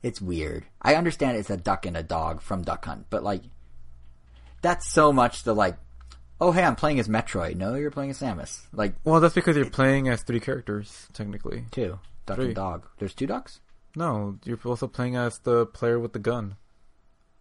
It's 0.04 0.20
weird. 0.20 0.66
I 0.82 0.96
understand 0.96 1.38
it's 1.38 1.48
a 1.48 1.56
duck 1.56 1.86
and 1.86 1.96
a 1.96 2.02
dog 2.02 2.42
from 2.42 2.60
Duck 2.62 2.84
Hunt, 2.84 3.06
but 3.08 3.24
like, 3.24 3.40
that's 4.60 4.86
so 4.92 5.12
much 5.14 5.44
the 5.44 5.54
like, 5.54 5.78
oh 6.40 6.52
hey, 6.52 6.62
I'm 6.62 6.76
playing 6.76 7.00
as 7.00 7.08
Metroid. 7.08 7.56
No, 7.56 7.74
you're 7.74 7.90
playing 7.90 8.10
as 8.10 8.20
Samus. 8.20 8.60
Like, 8.72 8.94
well, 9.04 9.20
that's 9.20 9.34
because 9.34 9.56
you're 9.56 9.70
playing 9.70 10.08
as 10.08 10.22
three 10.22 10.40
characters 10.40 11.08
technically. 11.14 11.64
two 11.70 11.98
duck 12.26 12.36
Three. 12.36 12.46
and 12.46 12.54
dog. 12.54 12.86
There's 12.98 13.14
two 13.14 13.26
ducks. 13.26 13.60
No, 13.96 14.38
you're 14.44 14.58
also 14.64 14.88
playing 14.88 15.16
as 15.16 15.38
the 15.38 15.64
player 15.64 15.98
with 15.98 16.12
the 16.12 16.18
gun. 16.18 16.56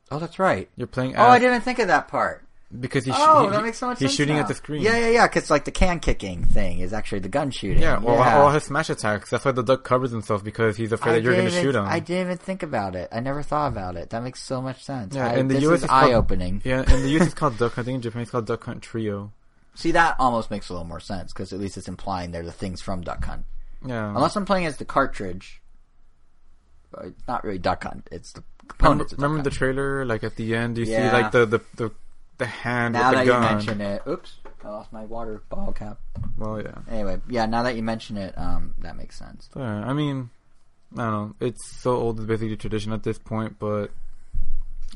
Oh, 0.09 0.19
that's 0.19 0.39
right. 0.39 0.69
You're 0.77 0.87
playing. 0.87 1.15
As, 1.15 1.19
Oh, 1.19 1.29
I 1.29 1.39
didn't 1.39 1.61
think 1.61 1.79
of 1.79 1.87
that 1.87 2.07
part. 2.07 2.45
Because 2.79 3.05
he's 3.05 3.13
Oh, 3.17 3.45
he- 3.45 3.49
that 3.51 3.63
makes 3.63 3.77
so 3.77 3.87
much 3.87 3.99
he's 3.99 4.09
sense. 4.09 4.17
shooting 4.17 4.35
now. 4.35 4.41
at 4.41 4.47
the 4.47 4.53
screen. 4.55 4.81
Yeah, 4.81 4.97
yeah, 4.97 5.09
yeah. 5.09 5.27
Because 5.27 5.49
like 5.51 5.65
the 5.65 5.71
can 5.71 5.99
kicking 5.99 6.43
thing 6.43 6.79
is 6.79 6.91
actually 6.93 7.19
the 7.19 7.29
gun 7.29 7.51
shooting. 7.51 7.81
Yeah, 7.81 8.01
or, 8.01 8.15
yeah. 8.15 8.39
all 8.41 8.49
his 8.51 8.63
smash 8.63 8.89
attacks. 8.89 9.29
That's 9.29 9.45
why 9.45 9.51
the 9.51 9.61
duck 9.63 9.83
covers 9.83 10.11
himself 10.11 10.43
because 10.43 10.75
he's 10.77 10.91
afraid 10.91 11.11
I 11.11 11.15
that 11.15 11.23
you're 11.23 11.33
going 11.35 11.45
to 11.51 11.61
shoot 11.61 11.75
him. 11.75 11.85
I 11.85 11.99
didn't 11.99 12.21
even 12.27 12.37
think 12.37 12.63
about 12.63 12.95
it. 12.95 13.09
I 13.11 13.19
never 13.19 13.43
thought 13.43 13.67
about 13.71 13.95
it. 13.95 14.09
That 14.09 14.23
makes 14.23 14.41
so 14.41 14.61
much 14.61 14.83
sense. 14.83 15.15
Yeah, 15.15 15.27
I, 15.27 15.33
and 15.35 15.49
the 15.51 15.59
US 15.69 15.77
is 15.79 15.83
is 15.83 15.89
called- 15.89 16.03
eye 16.11 16.13
opening. 16.13 16.61
Yeah, 16.65 16.79
and 16.87 17.03
the 17.03 17.09
US 17.19 17.27
is 17.27 17.33
called 17.35 17.57
Duck. 17.57 17.73
hunting. 17.73 17.95
in 17.95 18.01
Japan 18.01 18.21
it's 18.23 18.31
called 18.31 18.47
Duck 18.47 18.63
Hunt 18.63 18.81
Trio. 18.81 19.31
See, 19.75 19.91
that 19.91 20.15
almost 20.19 20.51
makes 20.51 20.69
a 20.69 20.73
little 20.73 20.87
more 20.87 20.99
sense 20.99 21.33
because 21.33 21.51
at 21.53 21.59
least 21.59 21.77
it's 21.77 21.87
implying 21.87 22.31
they're 22.31 22.43
the 22.43 22.51
things 22.51 22.81
from 22.81 23.01
Duck 23.01 23.23
Hunt. 23.25 23.45
Yeah. 23.85 24.09
Unless 24.09 24.35
I'm 24.35 24.45
playing 24.45 24.65
as 24.67 24.77
the 24.77 24.85
cartridge, 24.85 25.61
it's 27.03 27.27
not 27.27 27.43
really 27.43 27.57
Duck 27.59 27.83
Hunt. 27.83 28.07
It's 28.11 28.33
the 28.33 28.43
remember, 28.61 28.73
components. 29.05 29.13
of 29.13 29.19
remember 29.19 29.43
the 29.43 29.49
trailer? 29.55 30.05
Like 30.05 30.23
at 30.23 30.35
the 30.35 30.55
end, 30.55 30.77
you 30.77 30.85
Yeah. 30.85 31.09
see 31.09 31.13
like 31.13 31.31
the 31.31 31.45
the 31.45 31.59
the, 31.75 31.91
the 32.37 32.45
hand 32.45 32.93
Now 32.93 33.09
with 33.09 33.19
that 33.19 33.25
the 33.25 33.33
you 33.33 33.39
mention 33.39 33.81
it, 33.81 34.01
oops, 34.07 34.35
I 34.63 34.69
lost 34.69 34.91
my 34.91 35.05
water 35.05 35.41
bottle 35.49 35.73
cap. 35.73 35.99
Well, 36.37 36.61
yeah. 36.61 36.79
Anyway, 36.89 37.19
yeah. 37.29 37.45
Now 37.45 37.63
that 37.63 37.75
you 37.75 37.83
mention 37.83 38.17
it, 38.17 38.37
um, 38.37 38.73
that 38.79 38.95
makes 38.95 39.17
sense. 39.17 39.49
I 39.55 39.93
mean, 39.93 40.29
I 40.93 40.97
don't 40.97 41.11
know. 41.11 41.35
It's 41.39 41.65
so 41.65 41.95
old. 41.95 42.19
It's 42.19 42.27
basically 42.27 42.55
tradition 42.57 42.91
at 42.93 43.03
this 43.03 43.17
point, 43.19 43.57
but 43.59 43.91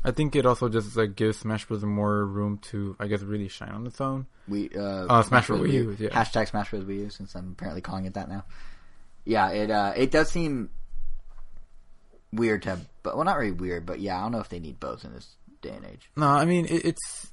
I 0.04 0.10
think 0.10 0.36
it 0.36 0.46
also 0.46 0.68
just 0.68 0.96
like 0.96 1.16
gives 1.16 1.38
Smash 1.38 1.66
Bros. 1.66 1.82
more 1.84 2.24
room 2.24 2.58
to, 2.70 2.96
I 2.98 3.06
guess, 3.06 3.22
really 3.22 3.48
shine 3.48 3.70
on 3.70 3.86
its 3.86 4.00
own. 4.00 4.26
We 4.46 4.70
uh, 4.70 5.06
Oh, 5.08 5.22
Smash 5.22 5.48
Bros. 5.48 5.60
Wii 5.60 5.72
U, 5.72 5.96
yeah. 5.98 6.08
Hashtag 6.10 6.48
Smash 6.48 6.70
Bros. 6.70 6.84
Wii 6.84 6.98
U, 6.98 7.10
since 7.10 7.34
I'm 7.34 7.52
apparently 7.52 7.80
calling 7.80 8.04
it 8.04 8.14
that 8.14 8.28
now. 8.28 8.44
Yeah, 9.24 9.50
it 9.50 9.70
uh, 9.70 9.92
it 9.96 10.10
does 10.10 10.30
seem 10.30 10.70
weird 12.32 12.62
to, 12.62 12.70
have, 12.70 12.88
but 13.02 13.16
well, 13.16 13.24
not 13.24 13.36
really 13.38 13.52
weird, 13.52 13.86
but 13.86 14.00
yeah, 14.00 14.18
I 14.18 14.22
don't 14.22 14.32
know 14.32 14.40
if 14.40 14.48
they 14.48 14.60
need 14.60 14.80
both 14.80 15.04
in 15.04 15.12
this 15.12 15.28
day 15.62 15.70
and 15.70 15.84
age. 15.84 16.10
No, 16.16 16.26
I 16.26 16.44
mean 16.44 16.66
it, 16.66 16.84
it's 16.84 17.30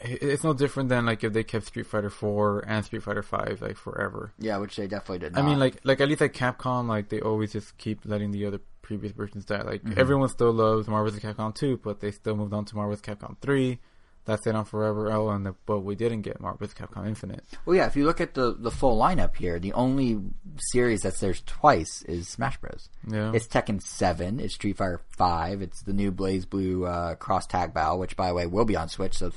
it's 0.00 0.44
no 0.44 0.52
different 0.52 0.88
than 0.90 1.06
like 1.06 1.24
if 1.24 1.32
they 1.32 1.44
kept 1.44 1.66
Street 1.66 1.86
Fighter 1.86 2.10
Four 2.10 2.64
and 2.66 2.84
Street 2.84 3.02
Fighter 3.02 3.22
Five 3.22 3.62
like 3.62 3.76
forever. 3.76 4.32
Yeah, 4.38 4.58
which 4.58 4.76
they 4.76 4.86
definitely 4.86 5.20
did. 5.20 5.32
Not. 5.32 5.42
I 5.42 5.46
mean, 5.46 5.58
like 5.58 5.80
like 5.84 6.00
at 6.00 6.08
least 6.08 6.20
at 6.22 6.32
Capcom, 6.34 6.88
like 6.88 7.08
they 7.08 7.20
always 7.20 7.52
just 7.52 7.78
keep 7.78 8.00
letting 8.04 8.30
the 8.32 8.44
other 8.46 8.60
previous 8.82 9.12
versions 9.12 9.44
die. 9.46 9.62
Like 9.62 9.82
Mhm. 9.82 9.96
everyone 9.96 10.28
still 10.28 10.52
loves 10.52 10.88
Marvel 10.88 11.10
vs. 11.10 11.24
Capcom 11.24 11.54
Two, 11.54 11.78
but 11.78 12.00
they 12.00 12.10
still 12.10 12.36
moved 12.36 12.52
on 12.52 12.64
to 12.66 12.76
Marvel 12.76 12.94
vs. 12.94 13.02
Capcom 13.02 13.36
Three. 13.40 13.80
That 14.26 14.46
it 14.46 14.54
on 14.54 14.64
forever. 14.64 15.12
Oh, 15.12 15.28
and 15.28 15.44
the, 15.44 15.54
but 15.66 15.80
we 15.80 15.94
didn't 15.94 16.22
get 16.22 16.40
Marvel 16.40 16.66
vs. 16.66 16.74
Capcom 16.74 17.06
Infinite. 17.06 17.44
well, 17.66 17.76
yeah. 17.76 17.86
If 17.86 17.94
you 17.94 18.06
look 18.06 18.22
at 18.22 18.32
the 18.32 18.54
the 18.58 18.70
full 18.70 18.98
lineup 18.98 19.36
here, 19.36 19.58
the 19.58 19.74
only 19.74 20.18
series 20.56 21.02
that's 21.02 21.20
there 21.20 21.34
twice 21.44 22.02
is 22.08 22.26
Smash 22.28 22.56
Bros. 22.58 22.88
Yeah, 23.06 23.32
It's 23.34 23.46
Tekken 23.46 23.82
Seven. 23.82 24.40
It's 24.40 24.54
Street 24.54 24.78
Fighter 24.78 25.02
Five. 25.10 25.60
It's 25.60 25.82
the 25.82 25.92
new 25.92 26.10
BlazBlue 26.10 26.88
uh, 26.88 27.14
Cross 27.16 27.48
Tag 27.48 27.74
Battle, 27.74 27.98
which 27.98 28.16
by 28.16 28.28
the 28.28 28.34
way 28.34 28.46
will 28.46 28.64
be 28.64 28.76
on 28.76 28.88
Switch. 28.88 29.14
So 29.18 29.30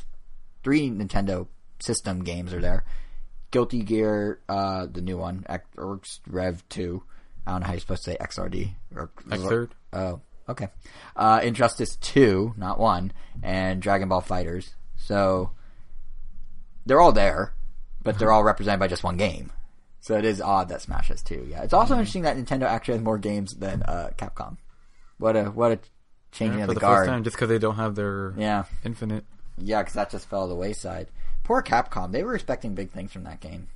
three 0.64 0.90
Nintendo 0.90 1.48
system 1.80 2.24
games 2.24 2.54
are 2.54 2.62
there. 2.62 2.86
Guilty 3.52 3.82
Gear, 3.82 4.40
uh, 4.48 4.88
the 4.92 5.02
new 5.02 5.18
one, 5.18 5.46
X, 5.50 6.20
Rev 6.28 6.64
Two. 6.70 7.04
I 7.46 7.52
don't 7.52 7.62
know 7.62 7.68
how 7.68 7.74
you're 7.74 7.80
supposed 7.82 8.04
to 8.06 8.12
say 8.12 8.18
XRD 8.20 8.72
or 8.96 9.10
X 9.32 9.42
third. 9.44 9.76
Oh, 9.94 10.22
okay. 10.50 10.68
Uh, 11.16 11.40
Injustice 11.44 11.96
2, 11.98 12.56
not 12.58 12.80
1, 12.80 13.12
and 13.44 13.82
Dragon 13.82 14.10
Ball 14.10 14.22
FighterZ. 14.22 14.70
So, 14.96 15.52
they're 16.86 17.02
all 17.02 17.12
there, 17.12 17.54
but 18.04 18.18
they're 18.20 18.32
all 18.32 18.44
represented 18.44 18.80
by 18.80 18.88
just 18.88 19.04
one 19.04 19.18
game. 19.18 19.52
So 20.00 20.18
it 20.18 20.24
is 20.26 20.40
odd 20.42 20.70
that 20.70 20.82
Smash 20.82 21.10
has 21.10 21.22
two. 21.22 21.46
Yeah, 21.50 21.64
it's 21.64 21.74
also 21.74 21.96
interesting 21.96 22.22
that 22.22 22.38
Nintendo 22.38 22.64
actually 22.64 22.94
has 22.96 23.04
more 23.04 23.18
games 23.18 23.54
than 23.56 23.82
uh, 23.84 24.12
Capcom. 24.18 24.56
What 25.18 25.36
a 25.36 25.46
what 25.46 25.72
a 25.74 25.80
changing 26.32 26.60
Yeah, 26.60 26.64
of 26.66 26.70
for 26.70 26.74
the, 26.76 26.80
the 26.80 26.86
first 26.86 26.96
guard. 26.96 27.08
time, 27.08 27.24
just 27.26 27.36
because 27.36 27.50
they 27.50 27.60
don't 27.60 27.76
have 27.76 27.96
their 27.96 28.34
Yeah, 28.38 28.64
Infinite. 28.86 29.26
yeah, 29.58 29.82
because 29.82 29.96
that 29.96 30.10
just 30.12 30.30
fell 30.30 30.44
to 30.46 30.50
the 30.50 30.56
wayside. 30.56 31.08
Poor 31.44 31.62
Capcom. 31.62 32.14
They 32.14 32.24
were 32.24 32.36
expecting 32.36 32.74
big 32.74 32.92
things 32.92 33.12
from 33.12 33.24
that 33.26 33.42
game, 33.42 33.68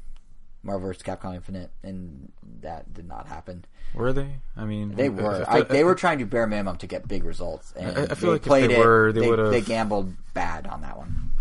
Marvel 0.64 0.88
vs. 0.90 1.02
Capcom 1.04 1.36
Infinite, 1.36 1.72
and 1.84 2.32
that 2.62 2.94
did 2.94 3.08
not 3.08 3.28
happen. 3.28 3.66
Were 3.96 4.14
they? 4.14 4.36
I 4.56 4.66
mean, 4.66 4.96
They 4.96 5.10
were. 5.10 5.44
I- 5.50 5.58
I, 5.58 5.62
they 5.64 5.84
were 5.84 5.96
trying 5.96 6.20
to 6.20 6.26
bare 6.26 6.48
minimum 6.48 6.78
to 6.78 6.88
get 6.88 7.08
big 7.08 7.24
results, 7.24 7.74
and 7.76 7.98
I- 7.98 8.04
I 8.04 8.08
feel 8.16 8.30
they 8.30 8.34
like 8.34 8.42
if 8.42 8.48
played 8.48 8.70
they 8.70 8.76
it. 8.76 8.86
were, 8.86 9.12
they 9.12 9.22
they, 9.30 9.50
they 9.50 9.62
gambled 9.62 10.14
bad 10.34 10.68
on 10.68 10.82
that 10.82 10.98
one, 10.98 11.32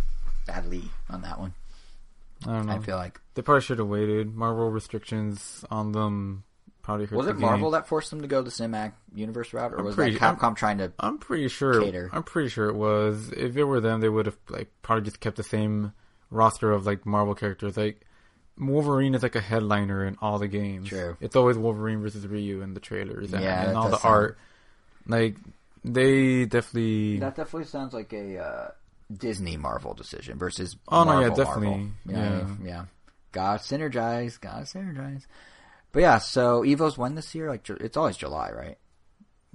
badly 0.47 0.85
on 1.11 1.23
that 1.23 1.39
one. 1.39 1.55
I 2.47 2.53
don't 2.57 2.67
know. 2.67 2.73
I 2.73 2.79
feel 2.79 2.97
like 2.97 3.21
They 3.35 3.43
probably 3.43 3.61
should 3.61 3.79
have 3.79 3.89
waited. 3.89 4.35
Marvel 4.35 4.71
restrictions 4.71 5.63
on 5.71 5.93
them 5.93 6.45
probably 6.83 7.05
hurt 7.05 7.17
was 7.19 7.27
it 7.27 7.37
Marvel 7.39 7.69
game. 7.71 7.73
that 7.73 7.87
forced 7.87 8.09
them 8.09 8.23
to 8.23 8.27
go 8.29 8.41
the 8.41 8.49
cinematic 8.51 8.95
universe 9.15 9.53
route, 9.53 9.75
or 9.75 9.81
I'm 9.81 9.85
was 9.85 9.95
pretty- 9.95 10.17
that 10.17 10.39
Capcom 10.39 10.57
trying 10.57 10.79
to? 10.79 10.91
I'm 10.99 11.19
pretty 11.19 11.49
sure. 11.49 11.79
Cater. 11.83 12.09
I'm 12.13 12.23
pretty 12.23 12.49
sure 12.49 12.71
it 12.71 12.75
was. 12.75 13.31
If 13.37 13.57
it 13.59 13.65
were 13.65 13.81
them, 13.81 14.01
they 14.01 14.09
would 14.09 14.25
have 14.25 14.39
like 14.49 14.71
probably 14.81 15.05
just 15.05 15.21
kept 15.21 15.37
the 15.37 15.43
same 15.43 15.93
roster 16.31 16.73
of 16.73 16.87
like 16.87 17.05
Marvel 17.05 17.35
characters. 17.35 17.77
Like 17.77 18.01
Wolverine 18.61 19.15
is 19.15 19.23
like 19.23 19.35
a 19.37 19.41
headliner 19.41 20.05
in 20.07 20.17
all 20.21 20.39
the 20.39 20.49
games. 20.49 20.89
True. 20.89 21.17
It's 21.21 21.35
always 21.37 21.57
Wolverine 21.57 22.01
versus 22.03 22.27
Ryu 22.27 22.61
in 22.63 22.75
the 22.75 22.81
trailers 22.81 23.33
and, 23.33 23.43
Yeah, 23.43 23.69
and 23.69 23.77
all 23.77 23.89
the 23.89 23.99
sound- 23.99 24.15
art. 24.15 24.39
Like 25.07 25.37
they 25.85 26.45
definitely. 26.45 27.19
That 27.19 27.37
definitely 27.37 27.67
sounds 27.67 27.95
like 27.95 28.13
a 28.13 28.39
uh, 28.39 28.71
Disney 29.13 29.57
Marvel 29.57 29.95
decision 29.95 30.39
versus. 30.39 30.77
Oh, 30.89 31.05
no, 31.05 31.21
yeah, 31.21 31.29
definitely. 31.31 31.67
Marvel. 31.69 31.87
You 32.07 32.13
know 32.13 32.19
what 32.21 32.29
I 32.33 32.37
Yeah. 32.39 32.45
mean? 32.45 32.59
yeah. 32.67 32.85
Gotta 33.33 33.63
synergize. 33.63 34.41
Gotta 34.41 34.65
synergize. 34.67 35.27
But 35.93 36.01
yeah, 36.03 36.19
so 36.19 36.65
Evo's 36.65 36.99
when 36.99 37.15
this 37.15 37.35
year? 37.35 37.49
Like 37.49 37.69
it's 37.69 37.97
always 37.97 38.17
July, 38.17 38.51
right? 38.53 38.79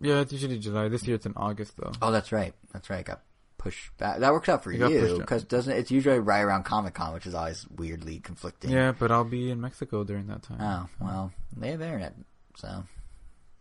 yeah, 0.01 0.19
it's 0.21 0.33
usually 0.33 0.59
July. 0.59 0.89
This 0.89 1.05
year 1.07 1.15
it's 1.15 1.25
in 1.25 1.33
August 1.37 1.77
though. 1.77 1.91
Oh, 2.01 2.11
that's 2.11 2.31
right. 2.31 2.53
That's 2.73 2.89
right. 2.89 3.05
Got 3.05 3.21
pushed 3.65 3.97
back. 3.97 4.19
That 4.19 4.31
works 4.31 4.47
out 4.49 4.63
for 4.63 4.71
It 4.71 4.77
got 4.77 4.91
you 4.91 4.99
pushed 5.01 5.13
out. 5.13 5.19
because 5.19 5.43
doesn't 5.43 5.73
it's 5.75 5.91
usually 5.91 6.19
right 6.19 6.41
around 6.41 6.63
Comic 6.65 6.93
Con, 6.93 7.13
which 7.13 7.25
is 7.25 7.33
always 7.33 7.65
weirdly 7.75 8.19
conflicting. 8.19 8.69
Yeah, 8.71 8.91
but 8.97 9.11
I'll 9.11 9.23
be 9.23 9.49
in 9.51 9.59
Mexico 9.59 10.03
during 10.03 10.27
that 10.27 10.43
time. 10.43 10.57
Oh 10.61 10.89
well, 11.03 11.31
they 11.57 11.71
have 11.71 11.81
internet, 11.81 12.15
so 12.55 12.83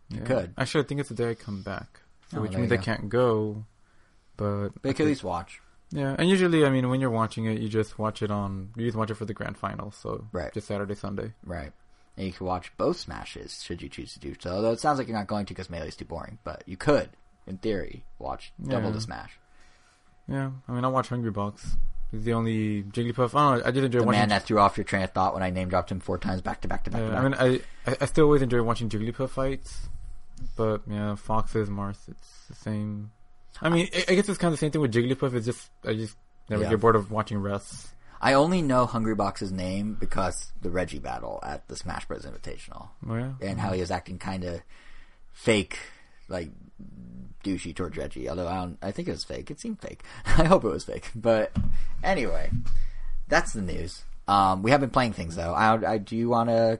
you 0.09 0.19
Yeah. 0.19 0.25
could. 0.25 0.53
Actually, 0.57 0.83
I 0.83 0.87
think 0.87 0.99
it's 1.01 1.09
the 1.09 1.15
day 1.15 1.29
I 1.31 1.33
come 1.35 1.61
back, 1.63 2.01
so 2.31 2.37
Oh, 2.37 2.41
which 2.41 2.51
there 2.51 2.59
means 2.61 2.71
you 2.71 2.77
I 2.77 2.79
go. 2.79 2.83
can't 2.83 3.09
go. 3.09 3.65
But 4.37 4.69
They 4.81 4.93
could- 4.93 5.05
at 5.05 5.09
least 5.09 5.23
watch. 5.23 5.61
Yeah, 5.91 6.15
and 6.17 6.27
usually, 6.29 6.65
I 6.65 6.69
mean, 6.69 6.89
when 6.89 6.99
you're 6.99 7.09
watching 7.11 7.45
it, 7.45 7.59
you 7.61 7.69
just 7.69 7.97
watch 7.97 8.21
it 8.21 8.31
on. 8.31 8.71
You 8.75 8.85
just 8.85 8.97
watch 8.97 9.11
it 9.11 9.15
for 9.15 9.25
the 9.25 9.33
grand 9.33 9.57
final, 9.57 9.91
so 9.91 10.27
Right. 10.31 10.51
just 10.53 10.67
Saturday, 10.67 10.95
Sunday. 10.95 11.33
Right. 11.45 11.71
And 12.17 12.25
you 12.27 12.33
could 12.33 12.45
watch 12.45 12.71
both 12.77 12.97
smashes 12.97 13.61
should 13.61 13.81
you 13.81 13.89
choose 13.89 14.13
to 14.13 14.19
do 14.19 14.35
so. 14.39 14.51
Although 14.55 14.71
it 14.71 14.79
sounds 14.79 14.97
like 14.99 15.07
you're 15.07 15.17
not 15.17 15.27
going 15.27 15.45
to 15.45 15.53
because 15.53 15.69
Melee's 15.69 15.95
too 15.95 16.05
boring, 16.05 16.39
but 16.43 16.63
you 16.65 16.75
could, 16.77 17.09
in 17.45 17.57
theory, 17.59 18.05
watch 18.19 18.51
double 18.61 18.87
Yeah. 18.87 18.93
the 18.93 19.01
smash. 19.01 19.37
Yeah, 20.27 20.51
I 20.67 20.71
mean, 20.71 20.83
I 20.83 20.87
watch 20.87 21.09
Hungrybox. 21.09 21.77
He's 22.11 22.23
the 22.23 22.33
only 22.33 22.83
Jigglypuff. 22.83 23.35
I 23.35 23.51
don't 23.51 23.59
know. 23.59 23.67
I 23.67 23.71
did 23.71 23.83
enjoy 23.83 23.99
The 23.99 24.05
watching. 24.05 24.19
man 24.19 24.29
that 24.29 24.43
threw 24.43 24.59
off 24.59 24.77
your 24.77 24.83
train 24.83 25.03
of 25.03 25.11
thought 25.11 25.33
when 25.33 25.43
I 25.43 25.49
name 25.49 25.69
dropped 25.69 25.91
him 25.91 25.99
four 25.99 26.17
times 26.17 26.41
back 26.41 26.61
to 26.61 26.67
back 26.67 26.83
to 26.85 26.91
back 26.91 27.01
to 27.01 27.09
back. 27.11 27.19
I 27.39 27.47
mean, 27.49 27.61
I, 27.85 27.97
I 28.01 28.05
still 28.05 28.25
always 28.25 28.41
enjoy 28.41 28.61
watching 28.63 28.89
Jigglypuff 28.89 29.29
fights, 29.29 29.89
but 30.55 30.81
yeah, 30.87 31.15
Foxes, 31.15 31.69
Marths, 31.69 32.07
it's 32.07 32.45
the 32.47 32.55
same. 32.55 33.11
I 33.61 33.69
mean, 33.69 33.87
I, 33.93 34.05
I 34.09 34.15
guess 34.15 34.29
it's 34.29 34.37
kind 34.37 34.53
of 34.53 34.59
the 34.59 34.63
same 34.63 34.71
thing 34.71 34.81
with 34.81 34.93
Jigglypuff. 34.93 35.33
It's 35.33 35.45
just 35.45 35.69
I 35.83 35.93
just 35.93 36.15
never 36.49 36.63
Yeah. 36.63 36.69
get 36.71 36.79
bored 36.79 36.95
of 36.95 37.11
watching 37.11 37.37
Russ. 37.39 37.91
I 38.21 38.33
only 38.33 38.61
know 38.61 38.87
Hungrybox's 38.87 39.51
name 39.51 39.95
because 39.99 40.51
the 40.61 40.69
Reggie 40.71 40.99
battle 40.99 41.39
at 41.43 41.67
the 41.67 41.75
Smash 41.75 42.05
Bros. 42.07 42.25
Invitational. 42.25 42.89
Oh, 43.07 43.15
yeah, 43.15 43.33
and 43.41 43.59
how 43.59 43.71
he 43.73 43.81
was 43.81 43.91
acting 43.91 44.17
kind 44.19 44.43
of 44.45 44.61
fake, 45.33 45.77
like 46.29 46.49
douchey 47.45 47.75
towards 47.75 47.95
Reggie. 47.97 48.27
Although 48.29 48.47
I 48.47 48.55
don't, 48.55 48.77
I 48.81 48.91
think 48.91 49.07
it 49.07 49.11
was 49.11 49.23
fake. 49.23 49.49
It 49.51 49.59
seemed 49.59 49.79
fake. 49.79 50.01
I 50.25 50.43
hope 50.45 50.65
it 50.65 50.69
was 50.71 50.83
fake. 50.83 51.11
But 51.15 51.51
anyway, 52.03 52.49
that's 53.27 53.53
the 53.53 53.61
news. 53.61 54.03
Um, 54.27 54.63
we 54.63 54.71
have 54.71 54.81
been 54.81 54.89
playing 54.89 55.13
things 55.13 55.35
though. 55.35 55.53
I, 55.53 55.93
I 55.93 55.97
do 55.99 56.15
you 56.15 56.29
want 56.29 56.49
to 56.49 56.79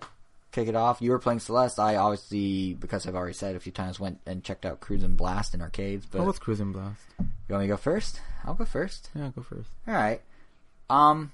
kick 0.51 0.67
it 0.67 0.75
off? 0.75 1.01
You 1.01 1.11
were 1.11 1.19
playing 1.19 1.39
Celeste. 1.41 1.79
I 1.79 1.95
obviously, 1.97 2.73
because 2.73 3.05
I've 3.07 3.15
already 3.15 3.33
said 3.33 3.55
a 3.55 3.59
few 3.59 3.71
times, 3.71 3.99
went 3.99 4.19
and 4.25 4.43
checked 4.43 4.65
out 4.65 4.79
Cruis'n 4.81 5.15
Blast 5.15 5.53
in 5.53 5.61
arcades. 5.61 6.05
But 6.05 6.21
Oh, 6.21 6.29
it's 6.29 6.39
Cruis'n 6.39 6.73
Blast. 6.73 7.01
you 7.19 7.25
want 7.49 7.61
me 7.61 7.67
to 7.67 7.73
go 7.73 7.77
first? 7.77 8.19
I'll 8.45 8.53
go 8.55 8.65
first. 8.65 9.09
Yeah, 9.15 9.25
I'll 9.25 9.29
go 9.31 9.41
first. 9.43 9.69
All 9.87 9.93
right. 9.93 10.21
Um. 10.89 11.31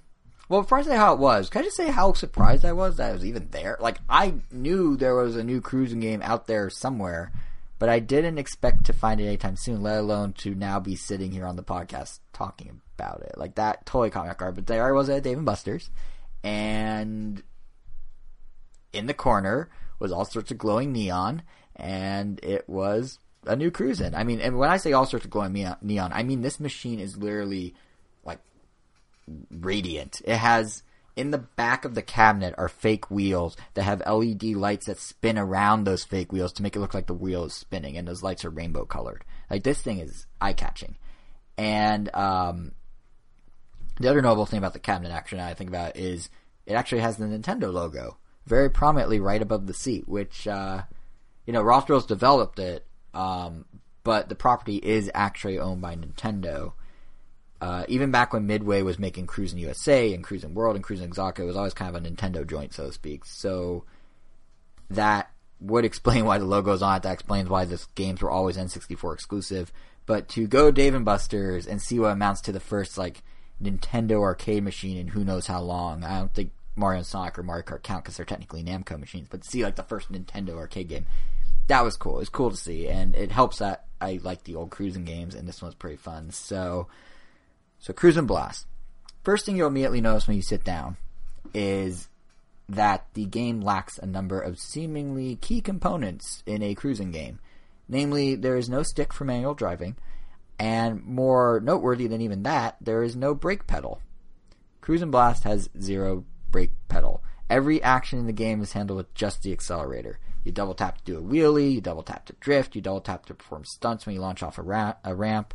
Well, 0.49 0.63
before 0.63 0.79
I 0.79 0.81
say 0.81 0.97
how 0.97 1.13
it 1.13 1.19
was, 1.19 1.49
can 1.49 1.61
I 1.61 1.63
just 1.63 1.77
say 1.77 1.89
how 1.89 2.11
surprised 2.11 2.65
I 2.65 2.73
was 2.73 2.97
that 2.97 3.11
it 3.11 3.13
was 3.13 3.25
even 3.25 3.47
there? 3.51 3.77
Like, 3.79 3.99
I 4.09 4.33
knew 4.51 4.97
there 4.97 5.15
was 5.15 5.37
a 5.37 5.45
new 5.45 5.61
cruising 5.61 6.01
game 6.01 6.21
out 6.21 6.45
there 6.47 6.69
somewhere, 6.69 7.31
but 7.81 7.89
I 7.89 7.97
didn't 7.97 8.37
expect 8.37 8.85
to 8.85 8.93
find 8.93 9.19
it 9.19 9.25
anytime 9.25 9.55
soon. 9.55 9.81
Let 9.81 9.97
alone 9.97 10.33
to 10.33 10.53
now 10.53 10.79
be 10.79 10.95
sitting 10.95 11.31
here 11.31 11.47
on 11.47 11.55
the 11.55 11.63
podcast 11.63 12.19
talking 12.31 12.79
about 12.95 13.23
it. 13.23 13.35
Like 13.39 13.55
that 13.55 13.87
totally 13.87 14.11
caught 14.11 14.25
me 14.25 14.29
off 14.29 14.37
guard. 14.37 14.53
But 14.53 14.67
there 14.67 14.87
I 14.87 14.91
was 14.91 15.09
at 15.09 15.23
Dave 15.23 15.37
and 15.37 15.47
Buster's, 15.47 15.89
and 16.43 17.41
in 18.93 19.07
the 19.07 19.15
corner 19.15 19.71
was 19.97 20.11
all 20.11 20.25
sorts 20.25 20.51
of 20.51 20.59
glowing 20.59 20.91
neon, 20.91 21.41
and 21.75 22.39
it 22.43 22.69
was 22.69 23.17
a 23.47 23.55
new 23.55 23.71
cruising. 23.71 24.13
I 24.13 24.25
mean, 24.25 24.41
and 24.41 24.59
when 24.59 24.69
I 24.69 24.77
say 24.77 24.93
all 24.93 25.07
sorts 25.07 25.25
of 25.25 25.31
glowing 25.31 25.53
neon- 25.53 25.77
neon, 25.81 26.13
I 26.13 26.21
mean 26.21 26.43
this 26.43 26.59
machine 26.59 26.99
is 26.99 27.17
literally 27.17 27.73
like 28.23 28.41
radiant. 29.49 30.21
It 30.23 30.37
has 30.37 30.83
in 31.15 31.31
the 31.31 31.37
back 31.37 31.85
of 31.85 31.95
the 31.95 32.01
cabinet 32.01 32.55
are 32.57 32.69
fake 32.69 33.11
wheels 33.11 33.57
that 33.73 33.83
have 33.83 34.01
LED 34.05 34.43
lights 34.43 34.85
that 34.85 34.99
spin 34.99 35.37
around 35.37 35.83
those 35.83 36.03
fake 36.03 36.31
wheels 36.31 36.53
to 36.53 36.63
make 36.63 36.75
it 36.75 36.79
look 36.79 36.93
like 36.93 37.07
the 37.07 37.13
wheel 37.13 37.45
is 37.45 37.53
spinning, 37.53 37.97
and 37.97 38.07
those 38.07 38.23
lights 38.23 38.45
are 38.45 38.49
rainbow 38.49 38.85
colored. 38.85 39.23
Like 39.49 39.63
this 39.63 39.81
thing 39.81 39.99
is 39.99 40.25
eye 40.39 40.53
catching, 40.53 40.95
and 41.57 42.13
um, 42.15 42.71
the 43.99 44.09
other 44.09 44.21
notable 44.21 44.45
thing 44.45 44.59
about 44.59 44.73
the 44.73 44.79
cabinet 44.79 45.11
action 45.11 45.39
I 45.39 45.53
think 45.53 45.69
about 45.69 45.97
is 45.97 46.29
it 46.65 46.73
actually 46.73 47.01
has 47.01 47.17
the 47.17 47.25
Nintendo 47.25 47.71
logo 47.71 48.17
very 48.45 48.69
prominently 48.69 49.19
right 49.19 49.41
above 49.41 49.67
the 49.67 49.73
seat, 49.73 50.07
which 50.07 50.47
uh, 50.47 50.83
you 51.45 51.53
know 51.53 51.61
Ross 51.61 52.05
developed 52.05 52.59
it, 52.59 52.85
um, 53.13 53.65
but 54.03 54.29
the 54.29 54.35
property 54.35 54.77
is 54.77 55.11
actually 55.13 55.59
owned 55.59 55.81
by 55.81 55.95
Nintendo. 55.95 56.73
Uh, 57.61 57.85
even 57.87 58.09
back 58.09 58.33
when 58.33 58.47
Midway 58.47 58.81
was 58.81 58.97
making 58.97 59.27
Cruis'n 59.27 59.59
USA 59.59 60.13
and 60.13 60.23
Cruis'n 60.23 60.53
World 60.53 60.75
and 60.75 60.83
Cruis'n 60.83 61.07
Exotica, 61.07 61.39
it 61.39 61.45
was 61.45 61.55
always 61.55 61.75
kind 61.75 61.95
of 61.95 62.03
a 62.03 62.07
Nintendo 62.07 62.45
joint, 62.45 62.73
so 62.73 62.87
to 62.87 62.91
speak. 62.91 63.23
So 63.23 63.85
that 64.89 65.31
would 65.59 65.85
explain 65.85 66.25
why 66.25 66.39
the 66.39 66.45
logo's 66.45 66.81
on 66.81 66.97
it. 66.97 67.03
That 67.03 67.13
explains 67.13 67.49
why 67.49 67.65
the 67.65 67.83
games 67.95 68.21
were 68.21 68.31
always 68.31 68.57
N64 68.57 69.13
exclusive. 69.13 69.71
But 70.07 70.27
to 70.29 70.47
go 70.47 70.71
Dave 70.71 70.95
and 70.95 71.05
Buster's 71.05 71.67
and 71.67 71.79
see 71.79 71.99
what 71.99 72.11
amounts 72.11 72.41
to 72.41 72.51
the 72.51 72.59
first 72.59 72.97
like 72.97 73.21
Nintendo 73.61 74.21
arcade 74.21 74.63
machine 74.63 74.97
in 74.97 75.09
who 75.09 75.23
knows 75.23 75.45
how 75.45 75.61
long, 75.61 76.03
I 76.03 76.17
don't 76.17 76.33
think 76.33 76.51
Mario 76.75 76.97
and 76.97 77.05
Sonic 77.05 77.37
or 77.37 77.43
Mario 77.43 77.63
Kart 77.63 77.83
count 77.83 78.03
because 78.03 78.17
they're 78.17 78.25
technically 78.25 78.63
Namco 78.63 78.99
machines. 78.99 79.27
But 79.29 79.43
to 79.43 79.49
see 79.49 79.63
like 79.63 79.75
the 79.75 79.83
first 79.83 80.11
Nintendo 80.11 80.57
arcade 80.57 80.89
game, 80.89 81.05
that 81.67 81.83
was 81.83 81.95
cool. 81.95 82.15
It 82.15 82.21
was 82.21 82.29
cool 82.29 82.49
to 82.49 82.57
see, 82.57 82.87
and 82.87 83.15
it 83.15 83.31
helps 83.31 83.59
that 83.59 83.85
I 84.01 84.19
like 84.23 84.43
the 84.43 84.55
old 84.55 84.71
cruising 84.71 85.05
games, 85.05 85.35
and 85.35 85.47
this 85.47 85.61
one's 85.61 85.75
pretty 85.75 85.97
fun. 85.97 86.31
So, 86.31 86.87
so 87.81 87.91
Cruis'n 87.91 88.27
Blast. 88.27 88.67
First 89.23 89.45
thing 89.45 89.57
you'll 89.57 89.67
immediately 89.67 90.01
notice 90.01 90.27
when 90.27 90.37
you 90.37 90.41
sit 90.41 90.63
down 90.63 90.97
is 91.53 92.07
that 92.69 93.07
the 93.13 93.25
game 93.25 93.59
lacks 93.59 93.97
a 93.97 94.05
number 94.05 94.39
of 94.39 94.57
seemingly 94.57 95.35
key 95.35 95.59
components 95.59 96.41
in 96.45 96.63
a 96.63 96.75
cruising 96.75 97.11
game. 97.11 97.39
Namely, 97.89 98.35
there 98.35 98.55
is 98.55 98.69
no 98.69 98.83
stick 98.83 99.11
for 99.11 99.25
manual 99.25 99.53
driving, 99.53 99.97
and 100.57 101.03
more 101.03 101.59
noteworthy 101.61 102.07
than 102.07 102.21
even 102.21 102.43
that, 102.43 102.77
there 102.79 103.03
is 103.03 103.15
no 103.15 103.35
brake 103.35 103.67
pedal. 103.67 104.01
Cruis'n 104.81 105.11
Blast 105.11 105.43
has 105.43 105.69
zero 105.79 106.23
brake 106.49 106.71
pedal. 106.87 107.21
Every 107.49 107.83
action 107.83 108.19
in 108.19 108.27
the 108.27 108.31
game 108.31 108.61
is 108.61 108.71
handled 108.71 108.97
with 108.97 109.13
just 109.13 109.41
the 109.41 109.51
accelerator. 109.51 110.19
You 110.43 110.51
double 110.51 110.73
tap 110.73 110.99
to 110.99 111.03
do 111.03 111.17
a 111.17 111.21
wheelie, 111.21 111.73
you 111.73 111.81
double 111.81 112.03
tap 112.03 112.25
to 112.27 112.33
drift, 112.39 112.75
you 112.75 112.81
double 112.81 113.01
tap 113.01 113.25
to 113.25 113.33
perform 113.33 113.65
stunts 113.65 114.05
when 114.05 114.15
you 114.15 114.21
launch 114.21 114.41
off 114.41 114.57
a, 114.57 114.61
ra- 114.61 114.95
a 115.03 115.13
ramp. 115.13 115.53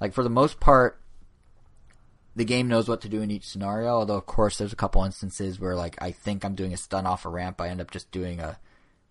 Like 0.00 0.12
for 0.12 0.22
the 0.22 0.28
most 0.28 0.60
part, 0.60 1.00
the 2.36 2.44
game 2.44 2.68
knows 2.68 2.88
what 2.88 3.00
to 3.02 3.08
do 3.08 3.20
in 3.22 3.30
each 3.30 3.48
scenario. 3.48 3.88
Although 3.88 4.16
of 4.16 4.26
course 4.26 4.58
there's 4.58 4.72
a 4.72 4.76
couple 4.76 5.04
instances 5.04 5.58
where 5.60 5.74
like 5.74 5.96
I 6.00 6.12
think 6.12 6.44
I'm 6.44 6.54
doing 6.54 6.72
a 6.72 6.76
stunt 6.76 7.06
off 7.06 7.24
a 7.24 7.28
ramp, 7.28 7.60
I 7.60 7.68
end 7.68 7.80
up 7.80 7.90
just 7.90 8.10
doing 8.10 8.40
a 8.40 8.58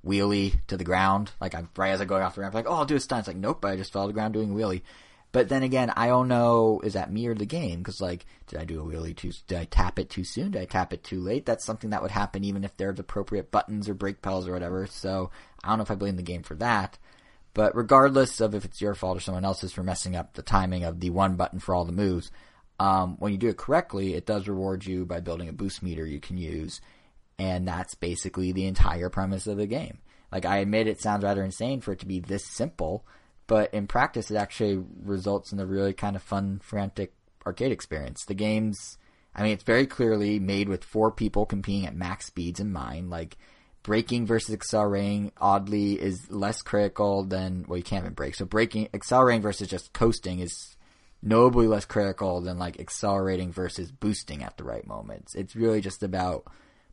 wheelie 0.05 0.59
to 0.67 0.77
the 0.77 0.83
ground. 0.83 1.31
Like 1.41 1.55
I'm 1.55 1.69
right 1.75 1.91
as 1.91 2.01
I'm 2.01 2.07
going 2.07 2.23
off 2.23 2.35
the 2.35 2.41
ramp, 2.41 2.53
like 2.53 2.67
oh 2.67 2.73
I'll 2.73 2.85
do 2.85 2.95
a 2.95 2.99
stunt. 2.99 3.19
It's 3.19 3.27
like 3.27 3.37
nope, 3.37 3.63
I 3.65 3.75
just 3.75 3.93
fell 3.93 4.03
to 4.03 4.07
the 4.07 4.13
ground 4.13 4.33
doing 4.33 4.53
wheelie. 4.53 4.81
But 5.33 5.49
then 5.49 5.61
again, 5.61 5.91
I 5.95 6.07
don't 6.07 6.29
know 6.29 6.81
is 6.83 6.93
that 6.93 7.11
me 7.11 7.27
or 7.27 7.35
the 7.35 7.45
game? 7.45 7.79
Because 7.79 7.99
like, 7.99 8.25
did 8.47 8.59
I 8.59 8.65
do 8.65 8.79
a 8.79 8.83
wheelie 8.83 9.15
too? 9.15 9.31
Did 9.47 9.57
I 9.57 9.65
tap 9.65 9.99
it 9.99 10.09
too 10.09 10.23
soon? 10.23 10.51
Did 10.51 10.61
I 10.61 10.65
tap 10.65 10.93
it 10.93 11.03
too 11.03 11.19
late? 11.19 11.45
That's 11.45 11.65
something 11.65 11.89
that 11.89 12.01
would 12.01 12.11
happen 12.11 12.43
even 12.43 12.63
if 12.63 12.75
there's 12.77 12.99
appropriate 12.99 13.51
buttons 13.51 13.89
or 13.89 13.93
brake 13.93 14.21
pedals 14.21 14.47
or 14.47 14.53
whatever. 14.53 14.87
So 14.87 15.31
I 15.63 15.69
don't 15.69 15.79
know 15.79 15.83
if 15.83 15.91
I 15.91 15.95
blame 15.95 16.15
the 16.15 16.23
game 16.23 16.43
for 16.43 16.55
that. 16.55 16.97
But 17.53 17.75
regardless 17.75 18.39
of 18.39 18.53
if 18.53 18.65
it's 18.65 18.81
your 18.81 18.93
fault 18.93 19.17
or 19.17 19.19
someone 19.19 19.43
else's 19.43 19.73
for 19.73 19.81
messing 19.81 20.15
up 20.15 20.33
the 20.33 20.43
timing 20.43 20.83
of 20.83 20.99
the 20.99 21.09
one 21.09 21.37
button 21.37 21.59
for 21.59 21.73
all 21.73 21.85
the 21.85 21.91
moves, 21.91 22.31
um, 22.79 23.17
when 23.19 23.31
you 23.31 23.37
do 23.37 23.49
it 23.49 23.57
correctly, 23.57 24.13
it 24.13 24.25
does 24.25 24.47
reward 24.47 24.85
you 24.85 25.05
by 25.05 25.19
building 25.19 25.49
a 25.49 25.53
boost 25.53 25.81
meter 25.81 26.05
you 26.05 26.19
can 26.19 26.37
use, 26.37 26.79
and 27.39 27.67
that's 27.67 27.95
basically 27.95 28.51
the 28.51 28.65
entire 28.65 29.09
premise 29.09 29.47
of 29.47 29.57
the 29.57 29.67
game. 29.67 29.99
Like 30.31 30.45
I 30.45 30.57
admit, 30.57 30.87
it 30.87 31.01
sounds 31.01 31.23
rather 31.23 31.43
insane 31.43 31.81
for 31.81 31.93
it 31.93 31.99
to 31.99 32.05
be 32.05 32.19
this 32.19 32.45
simple, 32.45 33.05
but 33.47 33.73
in 33.73 33.87
practice, 33.87 34.29
it 34.29 34.35
actually 34.35 34.83
results 35.03 35.51
in 35.51 35.59
a 35.59 35.65
really 35.65 35.93
kind 35.93 36.15
of 36.15 36.21
fun, 36.21 36.59
frantic 36.63 37.13
arcade 37.45 37.71
experience. 37.71 38.25
The 38.25 38.33
game's, 38.33 38.97
I 39.33 39.41
mean, 39.41 39.53
it's 39.53 39.63
very 39.63 39.87
clearly 39.87 40.37
made 40.37 40.67
with 40.67 40.83
four 40.83 41.11
people 41.11 41.45
competing 41.45 41.87
at 41.87 41.95
max 41.95 42.27
speeds 42.27 42.59
in 42.59 42.73
mind. 42.73 43.09
Like 43.09 43.37
braking 43.83 44.25
versus 44.25 44.53
accelerating, 44.53 45.31
oddly, 45.37 45.93
is 45.93 46.29
less 46.29 46.61
critical 46.61 47.23
than 47.23 47.65
well, 47.67 47.77
you 47.77 47.83
can't 47.83 48.03
even 48.03 48.13
brake. 48.13 48.35
So 48.35 48.45
braking, 48.45 48.89
accelerating 48.93 49.41
versus 49.41 49.69
just 49.69 49.93
coasting 49.93 50.39
is 50.39 50.75
nobly 51.21 51.67
less 51.67 51.85
critical 51.85 52.41
than 52.41 52.59
like 52.59 52.79
accelerating 52.79 53.51
versus 53.51 53.91
boosting 53.91 54.43
at 54.43 54.57
the 54.57 54.63
right 54.63 54.85
moments. 54.85 55.35
It's 55.35 55.55
really 55.55 55.81
just 55.81 56.03
about 56.03 56.45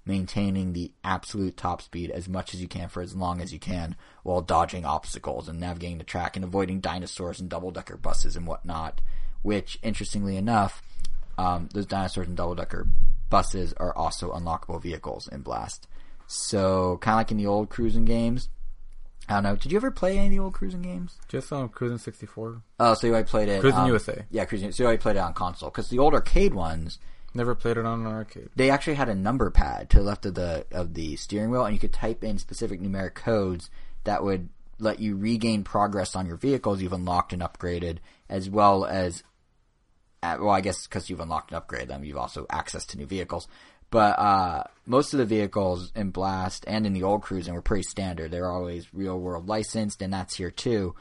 maintaining 0.07 0.73
the 0.73 0.93
absolute 1.03 1.57
top 1.57 1.81
speed 1.81 2.11
as 2.11 2.29
much 2.29 2.53
as 2.53 2.61
you 2.61 2.69
can 2.69 2.89
for 2.89 3.03
as 3.03 3.15
long 3.15 3.41
as 3.41 3.53
you 3.53 3.59
can 3.59 3.97
while 4.23 4.43
dodging 4.43 4.85
obstacles 4.85 5.49
and 5.49 5.59
navigating 5.59 5.99
the 5.99 6.05
track 6.05 6.37
and 6.37 6.45
avoiding 6.45 6.81
dinosaurs 6.81 7.41
and 7.41 7.49
double 7.49 7.71
decker 7.71 7.97
buses 7.97 8.37
and 8.37 8.47
whatnot. 8.47 9.01
Which, 9.43 9.79
interestingly 9.83 10.37
enough, 10.37 10.83
um, 11.37 11.69
those 11.75 11.87
dinosaurs 11.87 12.29
and 12.29 12.37
double 12.37 12.55
decker 12.55 12.87
buses 13.29 13.75
are 13.75 13.97
also 13.97 14.33
unlockable 14.33 14.81
vehicles 14.81 15.29
in 15.29 15.43
Blast. 15.43 15.87
So, 16.27 16.99
kind 17.03 17.15
of 17.15 17.19
like 17.19 17.31
in 17.31 17.37
the 17.37 17.47
old 17.47 17.69
cruising 17.69 18.07
games, 18.07 18.49
I 19.29 19.35
don't 19.35 19.43
know. 19.43 19.57
Did 19.57 19.73
you 19.73 19.79
ever 19.79 19.91
play 19.91 20.19
any 20.19 20.27
of 20.27 20.33
the 20.33 20.39
old 20.39 20.55
cruising 20.55 20.83
games? 20.83 21.17
Just 21.29 21.51
on 21.53 21.69
Cruising 21.71 21.99
64. 21.99 22.63
Oh, 22.81 22.95
so 22.95 23.07
you 23.07 23.13
already 23.15 23.29
played 23.29 23.49
it. 23.49 23.63
Cruis'n 23.63 23.75
um, 23.79 23.87
USA. 23.89 24.25
Yeah, 24.31 24.45
cruising. 24.45 24.71
So 24.73 24.83
you 24.83 24.87
already 24.87 25.01
played 25.01 25.17
it 25.17 25.21
on 25.21 25.33
console 25.33 25.71
because 25.71 25.89
the 25.89 25.99
old 25.99 26.15
arcade 26.15 26.53
ones, 26.55 26.99
Never 27.37 27.55
played 27.57 27.79
it 27.79 27.85
on 27.87 28.01
an 28.03 28.07
arcade. 28.07 28.51
they 28.55 28.71
actually 28.71 28.95
had 28.95 29.09
a 29.09 29.15
number 29.15 29.51
pad 29.51 29.91
to 29.91 29.99
the 29.99 30.05
left 30.05 30.25
of 30.27 30.35
the 30.35 30.67
of 30.71 30.95
the 30.95 31.17
steering 31.17 31.51
wheel, 31.51 31.65
and 31.65 31.75
you 31.75 31.81
could 31.81 31.93
type 31.93 32.23
in 32.23 32.39
specific 32.39 32.81
numeric 32.81 33.15
codes 33.15 33.71
that 34.05 34.23
would 34.23 34.51
let 34.79 35.01
you 35.01 35.17
regain 35.17 35.65
progress 35.65 36.15
on 36.15 36.27
your 36.27 36.37
vehicles 36.37 36.81
you've 36.83 36.93
unlocked 36.93 37.33
and 37.33 37.43
upgraded, 37.43 37.99
as 38.29 38.49
well 38.51 38.85
as, 38.85 39.23
uh, 40.23 40.37
well, 40.41 40.51
I 40.51 40.61
guess 40.61 40.87
because 40.87 41.09
you've 41.11 41.21
unlocked 41.21 41.51
and 41.53 41.61
upgraded 41.61 41.89
them, 41.89 42.05
you've 42.05 42.17
also 42.19 42.47
access 42.51 42.85
to 42.87 42.99
new 42.99 43.07
vehicles. 43.07 43.49
But 43.95 44.19
uh, 44.19 44.65
most 44.87 45.13
of 45.13 45.19
the 45.19 45.25
vehicles 45.25 45.93
in 45.95 46.11
Blast 46.11 46.65
and 46.67 46.85
in 46.85 46.95
the 46.95 47.05
old 47.05 47.23
Cruis'n 47.23 47.53
were 47.53 47.63
pretty 47.63 47.85
standard. 47.85 48.33
They're 48.33 48.51
always 48.51 48.93
real 48.93 49.17
world 49.21 49.47
licensed, 49.47 50.03
and 50.03 50.13
that's 50.13 50.35
here 50.35 50.51
too. 50.51 50.97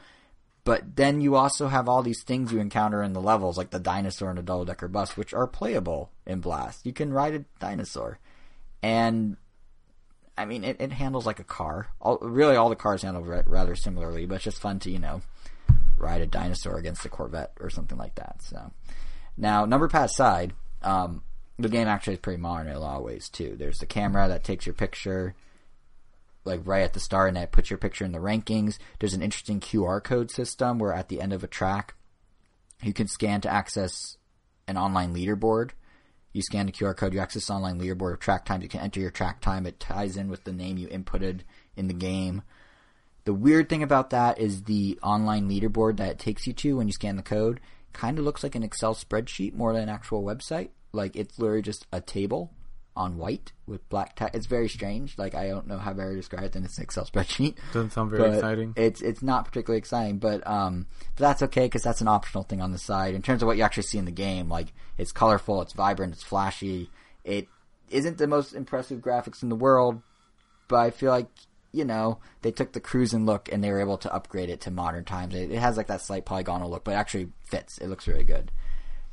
But 0.62 0.94
then 0.94 1.20
you 1.20 1.34
also 1.34 1.66
have 1.66 1.88
all 1.88 2.04
these 2.04 2.22
things 2.22 2.52
you 2.52 2.60
encounter 2.60 3.02
in 3.02 3.12
the 3.12 3.20
levels, 3.20 3.58
like 3.58 3.70
the 3.70 3.80
dinosaur 3.80 4.28
and 4.28 4.38
the 4.38 4.44
double 4.44 4.64
decker 4.64 4.86
bus, 4.86 5.16
which 5.16 5.34
are 5.34 5.48
playable 5.48 6.12
in 6.24 6.38
Blast. 6.38 6.86
You 6.86 6.92
can 6.92 7.12
ride 7.12 7.34
a 7.34 7.44
dinosaur. 7.58 8.20
And, 8.80 9.38
I 10.38 10.44
mean, 10.44 10.62
it, 10.62 10.76
it 10.78 10.92
handles 10.92 11.26
like 11.26 11.40
a 11.40 11.44
car. 11.44 11.88
All, 12.00 12.18
really, 12.18 12.54
all 12.54 12.68
the 12.68 12.76
cars 12.76 13.02
handle 13.02 13.24
ra- 13.24 13.42
rather 13.44 13.74
similarly, 13.74 14.24
but 14.24 14.36
it's 14.36 14.44
just 14.44 14.60
fun 14.60 14.78
to, 14.78 14.90
you 14.92 15.00
know, 15.00 15.20
ride 15.98 16.20
a 16.20 16.28
dinosaur 16.28 16.78
against 16.78 17.04
a 17.04 17.08
Corvette 17.08 17.56
or 17.58 17.70
something 17.70 17.98
like 17.98 18.14
that. 18.14 18.40
So, 18.40 18.70
now, 19.36 19.64
number 19.64 19.88
pad 19.88 20.12
side, 20.12 20.52
um, 20.82 21.22
the 21.58 21.68
game 21.68 21.86
actually 21.86 22.14
is 22.14 22.20
pretty 22.20 22.40
modern 22.40 22.68
in 22.68 22.76
a 22.76 22.80
lot 22.80 22.98
of 22.98 23.04
ways, 23.04 23.28
too. 23.28 23.56
There's 23.56 23.78
the 23.78 23.86
camera 23.86 24.28
that 24.28 24.44
takes 24.44 24.66
your 24.66 24.74
picture 24.74 25.34
like 26.44 26.60
right 26.64 26.82
at 26.82 26.92
the 26.92 27.00
start 27.00 27.28
and 27.28 27.38
it 27.38 27.52
puts 27.52 27.70
your 27.70 27.78
picture 27.78 28.04
in 28.04 28.12
the 28.12 28.18
rankings. 28.18 28.78
There's 28.98 29.14
an 29.14 29.22
interesting 29.22 29.60
QR 29.60 30.02
code 30.02 30.30
system 30.30 30.78
where 30.78 30.92
at 30.92 31.08
the 31.08 31.20
end 31.20 31.32
of 31.32 31.42
a 31.42 31.48
track, 31.48 31.94
you 32.82 32.92
can 32.92 33.08
scan 33.08 33.40
to 33.42 33.52
access 33.52 34.18
an 34.68 34.76
online 34.76 35.14
leaderboard. 35.14 35.70
You 36.32 36.42
scan 36.42 36.66
the 36.66 36.72
QR 36.72 36.96
code, 36.96 37.14
you 37.14 37.20
access 37.20 37.48
online 37.48 37.80
leaderboard 37.80 38.14
of 38.14 38.20
track 38.20 38.44
times. 38.44 38.62
You 38.62 38.68
can 38.68 38.80
enter 38.80 39.00
your 39.00 39.10
track 39.10 39.40
time. 39.40 39.66
It 39.66 39.80
ties 39.80 40.16
in 40.16 40.28
with 40.28 40.44
the 40.44 40.52
name 40.52 40.76
you 40.76 40.88
inputted 40.88 41.40
in 41.76 41.86
the 41.88 41.94
game. 41.94 42.42
The 43.24 43.32
weird 43.32 43.68
thing 43.68 43.82
about 43.82 44.10
that 44.10 44.38
is 44.38 44.64
the 44.64 44.98
online 45.02 45.48
leaderboard 45.48 45.96
that 45.96 46.10
it 46.10 46.18
takes 46.18 46.46
you 46.46 46.52
to 46.54 46.76
when 46.76 46.88
you 46.88 46.92
scan 46.92 47.16
the 47.16 47.22
code 47.22 47.60
kind 47.92 48.18
of 48.18 48.24
looks 48.24 48.42
like 48.42 48.54
an 48.54 48.64
Excel 48.64 48.94
spreadsheet 48.94 49.54
more 49.54 49.72
than 49.72 49.84
an 49.84 49.88
actual 49.88 50.22
website. 50.22 50.70
Like 50.94 51.16
it's 51.16 51.38
literally 51.38 51.62
just 51.62 51.86
a 51.92 52.00
table 52.00 52.50
on 52.96 53.18
white 53.18 53.52
with 53.66 53.86
black 53.88 54.14
text. 54.14 54.34
It's 54.34 54.46
very 54.46 54.68
strange. 54.68 55.18
Like 55.18 55.34
I 55.34 55.48
don't 55.48 55.66
know 55.66 55.78
how 55.78 55.92
better 55.92 56.10
to 56.10 56.16
describe 56.16 56.44
it 56.44 56.52
than 56.52 56.64
it's 56.64 56.78
an 56.78 56.84
Excel 56.84 57.04
spreadsheet. 57.12 57.56
Doesn't 57.72 57.90
sound 57.90 58.10
very 58.10 58.22
But 58.22 58.34
exciting. 58.34 58.72
It's 58.76 59.02
it's 59.02 59.22
not 59.22 59.44
particularly 59.44 59.78
exciting, 59.78 60.18
but 60.18 60.46
um, 60.46 60.86
but 61.16 61.22
that's 61.22 61.42
okay 61.42 61.66
because 61.66 61.82
that's 61.82 62.00
an 62.00 62.08
optional 62.08 62.44
thing 62.44 62.60
on 62.60 62.72
the 62.72 62.78
side. 62.78 63.14
In 63.14 63.22
terms 63.22 63.42
of 63.42 63.46
what 63.46 63.56
you 63.56 63.62
actually 63.62 63.84
see 63.84 63.98
in 63.98 64.04
the 64.04 64.12
game, 64.12 64.48
like 64.48 64.72
it's 64.98 65.12
colorful, 65.12 65.62
it's 65.62 65.72
vibrant, 65.72 66.14
it's 66.14 66.22
flashy. 66.22 66.90
It 67.24 67.48
isn't 67.90 68.18
the 68.18 68.26
most 68.26 68.54
impressive 68.54 69.00
graphics 69.00 69.42
in 69.42 69.48
the 69.48 69.56
world, 69.56 70.00
but 70.68 70.76
I 70.76 70.90
feel 70.90 71.10
like 71.10 71.28
you 71.72 71.84
know 71.84 72.18
they 72.42 72.52
took 72.52 72.72
the 72.72 72.80
cruising 72.80 73.26
look 73.26 73.50
and 73.50 73.62
they 73.62 73.70
were 73.70 73.80
able 73.80 73.98
to 73.98 74.14
upgrade 74.14 74.50
it 74.50 74.60
to 74.62 74.70
modern 74.70 75.04
times. 75.04 75.34
It, 75.34 75.50
it 75.50 75.58
has 75.58 75.76
like 75.76 75.88
that 75.88 76.00
slight 76.00 76.24
polygonal 76.24 76.70
look, 76.70 76.84
but 76.84 76.92
it 76.92 76.98
actually 76.98 77.30
fits. 77.44 77.78
It 77.78 77.88
looks 77.88 78.06
really 78.06 78.24
good. 78.24 78.52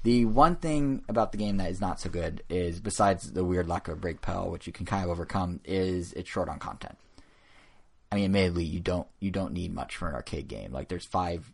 The 0.04 0.26
one 0.26 0.56
thing 0.56 1.04
about 1.08 1.32
the 1.32 1.38
game 1.38 1.58
that 1.58 1.70
is 1.70 1.80
not 1.80 2.00
so 2.00 2.10
good 2.10 2.44
is, 2.50 2.80
besides 2.80 3.32
the 3.34 3.46
weird 3.46 3.68
lack 3.68 3.88
of 3.88 4.02
brake 4.02 4.22
pedal, 4.22 4.50
which 4.50 4.66
you 4.66 4.74
can 4.74 4.86
kind 4.86 5.04
of 5.04 5.12
overcome, 5.12 5.60
is 5.64 6.12
it's 6.14 6.30
short 6.30 6.50
on 6.50 6.58
content. 6.58 6.98
I 8.12 8.16
mean, 8.16 8.26
admittedly, 8.26 8.66
you 8.66 8.80
don't 8.80 9.08
you 9.20 9.32
don't 9.32 9.54
need 9.54 9.74
much 9.74 9.96
for 9.96 10.10
an 10.10 10.16
arcade 10.16 10.48
game. 10.48 10.72
Like, 10.72 10.88
there's 10.90 11.06
five 11.06 11.54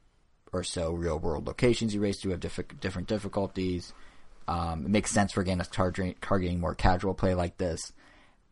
or 0.53 0.63
so 0.63 0.91
real 0.91 1.19
world 1.19 1.45
locations 1.45 1.93
you 1.93 2.01
race 2.01 2.19
to 2.21 2.29
have 2.29 2.39
diff- 2.39 2.79
different 2.79 3.07
difficulties. 3.07 3.93
Um, 4.47 4.85
it 4.85 4.91
makes 4.91 5.11
sense 5.11 5.33
for 5.33 5.41
a 5.41 5.43
game 5.43 5.57
that's 5.57 5.69
targeting, 5.69 6.59
more 6.59 6.73
casual 6.73 7.13
play 7.13 7.35
like 7.35 7.57
this. 7.57 7.91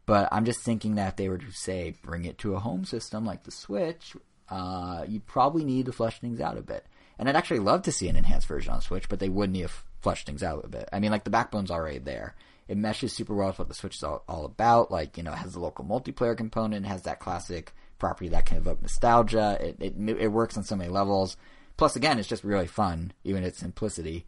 But 0.06 0.28
I'm 0.32 0.46
just 0.46 0.60
thinking 0.60 0.96
that 0.96 1.10
if 1.10 1.16
they 1.16 1.30
were 1.30 1.38
to 1.38 1.52
say 1.52 1.96
bring 2.04 2.26
it 2.26 2.38
to 2.40 2.56
a 2.56 2.60
home 2.60 2.86
system 2.86 3.26
like 3.26 3.44
the 3.44 3.52
Switch, 3.52 4.16
uh, 4.50 5.06
you 5.08 5.22
probably 5.22 5.64
need 5.64 5.86
to 5.86 5.94
flesh 5.94 6.20
things 6.20 6.42
out 6.42 6.58
a 6.58 6.62
bit. 6.62 6.86
And 7.18 7.30
I'd 7.30 7.36
actually 7.36 7.60
love 7.60 7.84
to 7.84 7.92
see 7.92 8.10
an 8.10 8.16
enhanced 8.16 8.48
version 8.48 8.74
on 8.74 8.82
Switch, 8.82 9.08
but 9.10 9.20
they 9.20 9.30
would 9.30 9.52
need 9.52 9.64
to 9.64 9.74
flesh 10.02 10.26
things 10.26 10.44
out 10.44 10.66
a 10.66 10.70
bit. 10.70 10.90
I 10.92 11.00
mean, 11.00 11.12
like 11.12 11.24
the 11.24 11.30
backbone's 11.30 11.72
already 11.72 12.00
there. 12.00 12.36
It 12.68 12.78
meshes 12.78 13.14
super 13.14 13.36
well 13.36 13.48
with 13.48 13.60
what 13.60 13.68
the 13.68 13.74
Switch 13.74 13.96
is 13.96 14.04
all, 14.04 14.24
all 14.28 14.46
about. 14.46 14.92
Like, 14.92 15.18
you 15.18 15.24
know, 15.24 15.34
it 15.34 15.38
has 15.38 15.54
the 15.54 15.60
local 15.60 15.86
multiplayer 15.86 16.36
component, 16.36 16.86
has 16.86 17.04
that 17.04 17.20
classic 17.20 17.74
property 18.00 18.30
that 18.30 18.46
can 18.46 18.58
evoke 18.58 18.82
nostalgia. 18.82 19.58
It, 19.62 19.78
it, 19.80 19.94
it 19.98 20.28
works 20.28 20.58
on 20.58 20.64
so 20.64 20.76
many 20.76 20.90
levels. 20.90 21.38
Plus, 21.78 21.96
again, 21.96 22.20
it's 22.20 22.28
just 22.28 22.44
really 22.44 22.68
fun, 22.68 23.14
even 23.24 23.44
its 23.44 23.60
simplicity. 23.60 24.26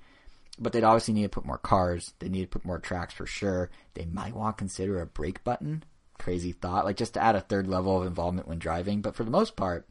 But 0.59 0.73
they'd 0.73 0.83
obviously 0.83 1.13
need 1.13 1.23
to 1.23 1.29
put 1.29 1.45
more 1.45 1.57
cars. 1.57 2.13
They 2.19 2.29
need 2.29 2.41
to 2.41 2.47
put 2.47 2.65
more 2.65 2.79
tracks 2.79 3.13
for 3.13 3.25
sure. 3.25 3.69
They 3.93 4.05
might 4.05 4.35
want 4.35 4.57
to 4.57 4.61
consider 4.61 4.99
a 4.99 5.05
brake 5.05 5.43
button. 5.43 5.83
Crazy 6.17 6.51
thought. 6.51 6.85
Like 6.85 6.97
just 6.97 7.13
to 7.13 7.23
add 7.23 7.35
a 7.35 7.41
third 7.41 7.67
level 7.67 8.01
of 8.01 8.07
involvement 8.07 8.47
when 8.47 8.59
driving. 8.59 9.01
But 9.01 9.15
for 9.15 9.23
the 9.23 9.31
most 9.31 9.55
part, 9.55 9.87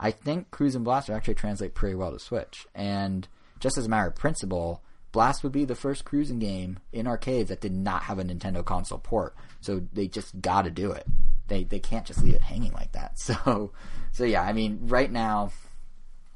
I 0.00 0.10
think 0.10 0.50
Cruis'n 0.50 0.82
Blast 0.82 1.10
actually 1.10 1.34
translate 1.34 1.74
pretty 1.74 1.94
well 1.94 2.10
to 2.10 2.18
Switch. 2.18 2.66
And 2.74 3.28
just 3.60 3.76
as 3.76 3.84
a 3.84 3.88
matter 3.88 4.08
of 4.08 4.14
principle, 4.16 4.82
Blast 5.12 5.42
would 5.42 5.52
be 5.52 5.66
the 5.66 5.74
first 5.74 6.06
cruising 6.06 6.38
game 6.38 6.78
in 6.92 7.06
arcades 7.06 7.50
that 7.50 7.60
did 7.60 7.74
not 7.74 8.04
have 8.04 8.18
a 8.18 8.24
Nintendo 8.24 8.64
console 8.64 8.98
port. 8.98 9.36
So 9.60 9.82
they 9.92 10.08
just 10.08 10.40
got 10.40 10.62
to 10.62 10.70
do 10.70 10.90
it. 10.90 11.06
They 11.48 11.64
they 11.64 11.80
can't 11.80 12.06
just 12.06 12.22
leave 12.22 12.34
it 12.34 12.42
hanging 12.42 12.72
like 12.72 12.92
that. 12.92 13.12
So 13.18 13.72
so 14.12 14.24
yeah, 14.24 14.42
I 14.42 14.52
mean, 14.54 14.78
right 14.82 15.10
now, 15.10 15.52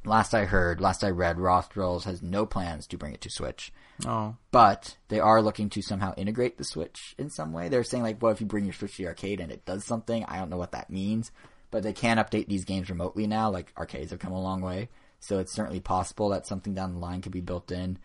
last 0.05 0.35
I 0.35 0.45
heard, 0.45 0.81
last 0.81 1.03
I 1.03 1.11
read, 1.11 1.41
Raw 1.41 1.63
Thrills 1.63 2.05
has 2.05 2.23
no 2.23 2.45
plans 2.47 2.87
to 2.89 2.99
bring 2.99 3.15
it 3.15 3.21
to 3.23 3.31
Switch. 3.31 3.73
Oh, 4.05 4.37
But 4.51 4.97
they 5.09 5.21
are 5.21 5.41
looking 5.41 5.71
to 5.71 5.83
somehow 5.83 6.15
integrate 6.17 6.59
the 6.59 6.65
Switch 6.65 7.15
in 7.17 7.31
some 7.31 7.53
way. 7.53 7.69
They're 7.69 7.85
saying 7.85 8.03
like, 8.03 8.21
well, 8.21 8.33
if 8.33 8.41
you 8.41 8.47
bring 8.47 8.65
your 8.65 8.75
Switch 8.75 8.97
to 8.97 9.03
the 9.03 9.09
arcade 9.09 9.41
and 9.41 9.51
it 9.51 9.65
does 9.65 9.85
something, 9.85 10.25
I 10.27 10.39
don't 10.39 10.51
know 10.51 10.57
what 10.59 10.73
that 10.73 10.91
means. 10.91 11.31
But 11.75 11.83
they 11.83 11.93
can 11.93 12.19
update 12.19 12.47
these 12.47 12.65
games 12.65 12.89
remotely 12.89 13.27
now. 13.27 13.51
Like 13.51 13.73
arcades 13.77 14.13
have 14.13 14.21
come 14.21 14.31
a 14.31 14.41
long 14.41 14.61
way, 14.61 14.91
so 15.19 15.41
it's 15.41 15.51
certainly 15.51 15.81
possible 15.81 16.29
that 16.29 16.47
something 16.47 16.73
down 16.73 16.93
the 16.93 17.01
line 17.01 17.21
could 17.21 17.33
be 17.33 17.41
built 17.41 17.73
in. 17.73 17.99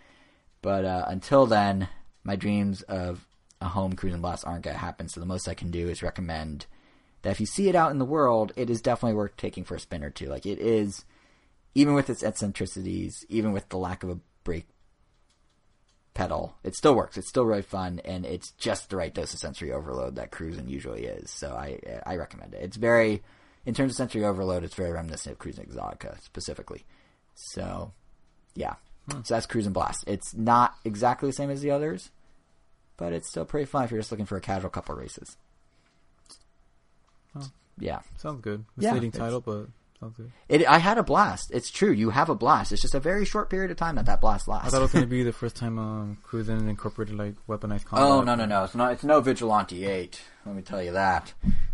But 0.64 0.86
uh, 0.86 1.06
until 1.08 1.46
then, 1.46 1.88
my 2.24 2.36
dreams 2.36 2.82
of 2.82 3.28
a 3.62 3.68
home 3.68 3.94
Cruis'n 3.94 4.22
Blast 4.22 4.44
aren't 4.44 4.64
going 4.64 4.74
to 4.74 4.82
happen. 4.82 5.08
So 5.08 5.20
the 5.20 5.28
most 5.28 5.48
I 5.48 5.54
can 5.54 5.70
do 5.70 5.88
is 5.88 6.02
recommend 6.02 6.66
that 7.22 7.30
if 7.30 7.40
you 7.40 7.46
see 7.46 7.70
it 7.70 7.76
out 7.76 7.92
in 7.92 8.00
the 8.00 8.06
world, 8.06 8.54
it 8.56 8.72
is 8.72 8.82
definitely 8.82 9.16
worth 9.16 9.38
taking 9.38 9.64
for 9.64 9.76
a 9.76 9.80
spin 9.80 10.04
or 10.04 10.10
two. 10.10 10.30
Like 10.30 10.48
it 10.48 10.58
is, 10.58 11.06
even 11.76 11.94
with 11.94 12.10
its 12.10 12.24
eccentricities, 12.24 13.24
even 13.30 13.52
with 13.52 13.70
the 13.70 13.78
lack 13.78 14.02
of 14.02 14.10
a 14.10 14.20
brake 14.44 14.70
pedal, 16.16 16.56
it 16.64 16.76
still 16.76 16.96
works. 16.96 17.20
It's 17.20 17.30
still 17.30 17.46
really 17.46 17.62
fun, 17.62 18.02
and 18.04 18.26
it's 18.26 18.50
just 18.54 18.90
the 18.90 18.98
right 18.98 19.14
dose 19.14 19.36
of 19.36 19.40
sensory 19.40 19.72
overload 19.72 20.16
that 20.16 20.32
cruising 20.32 20.68
usually 20.68 21.06
is. 21.06 21.30
So 21.30 21.50
I 21.50 22.02
I 22.04 22.16
recommend 22.16 22.56
it. 22.56 22.64
It's 22.64 22.76
very, 22.76 23.22
in 23.66 23.74
terms 23.74 23.92
of 23.94 23.98
sensory 23.98 24.24
overload, 24.26 24.64
it's 24.64 24.76
very 24.76 24.92
reminiscent 24.92 25.34
of 25.34 25.40
Cruis'n 25.40 25.68
Exotica 25.68 26.22
specifically. 26.22 26.86
So, 27.36 27.92
yeah. 28.56 28.76
Hmm. 29.10 29.22
So 29.24 29.34
that's 29.36 29.48
Cruis'n 29.48 29.74
Blast. 29.74 30.04
It's 30.08 30.34
not 30.34 30.76
exactly 30.86 31.30
the 31.30 31.34
same 31.34 31.50
as 31.50 31.62
the 31.62 31.72
others, 31.72 32.12
but 32.98 33.14
it's 33.14 33.28
still 33.28 33.46
pretty 33.46 33.66
fun 33.66 33.84
if 33.84 33.92
you're 33.92 34.00
just 34.00 34.12
looking 34.12 34.26
for 34.26 34.38
a 34.38 34.42
casual 34.42 34.70
couple 34.70 34.96
races. 34.96 35.38
Oh. 37.36 37.48
Yeah. 37.78 38.00
Sounds 38.18 38.42
good. 38.42 38.66
Yeah, 38.78 38.92
Misleading 38.92 39.10
it's- 39.10 39.20
title, 39.22 39.42
but 39.42 39.68
good. 40.08 40.32
It, 40.48 40.66
I 40.68 40.78
had 40.78 40.98
a 40.98 41.04
blast. 41.04 41.52
It's 41.52 41.70
true. 41.70 41.92
You 41.92 42.10
have 42.12 42.30
a 42.30 42.36
blast. 42.36 42.72
It's 42.72 42.82
just 42.82 42.96
a 42.96 43.00
very 43.02 43.26
short 43.26 43.50
period 43.50 43.70
of 43.72 43.78
time 43.78 43.96
that 43.96 44.06
that 44.06 44.22
blast 44.22 44.48
lasts. 44.48 44.68
I 44.68 44.72
thought 44.72 44.80
it 44.80 44.84
was 44.84 44.92
going 44.94 45.04
to 45.06 45.10
be 45.10 45.24
the 45.24 45.34
first 45.34 45.58
time 45.58 45.78
um, 45.78 46.18
cruising 46.24 46.70
incorporated 46.70 47.18
like 47.18 47.36
weaponized 47.48 47.86
combat. 47.86 48.08
oh 48.08 48.22
no 48.22 48.36
no 48.36 48.46
no! 48.46 48.64
It's 48.64 48.76
not. 48.76 48.94
It's 48.94 49.04
no 49.04 49.20
Vigilante 49.20 49.86
Eight. 49.86 50.22
Let 50.46 50.56
me 50.56 50.62
tell 50.62 50.82
you 50.82 50.94
that. 50.94 51.34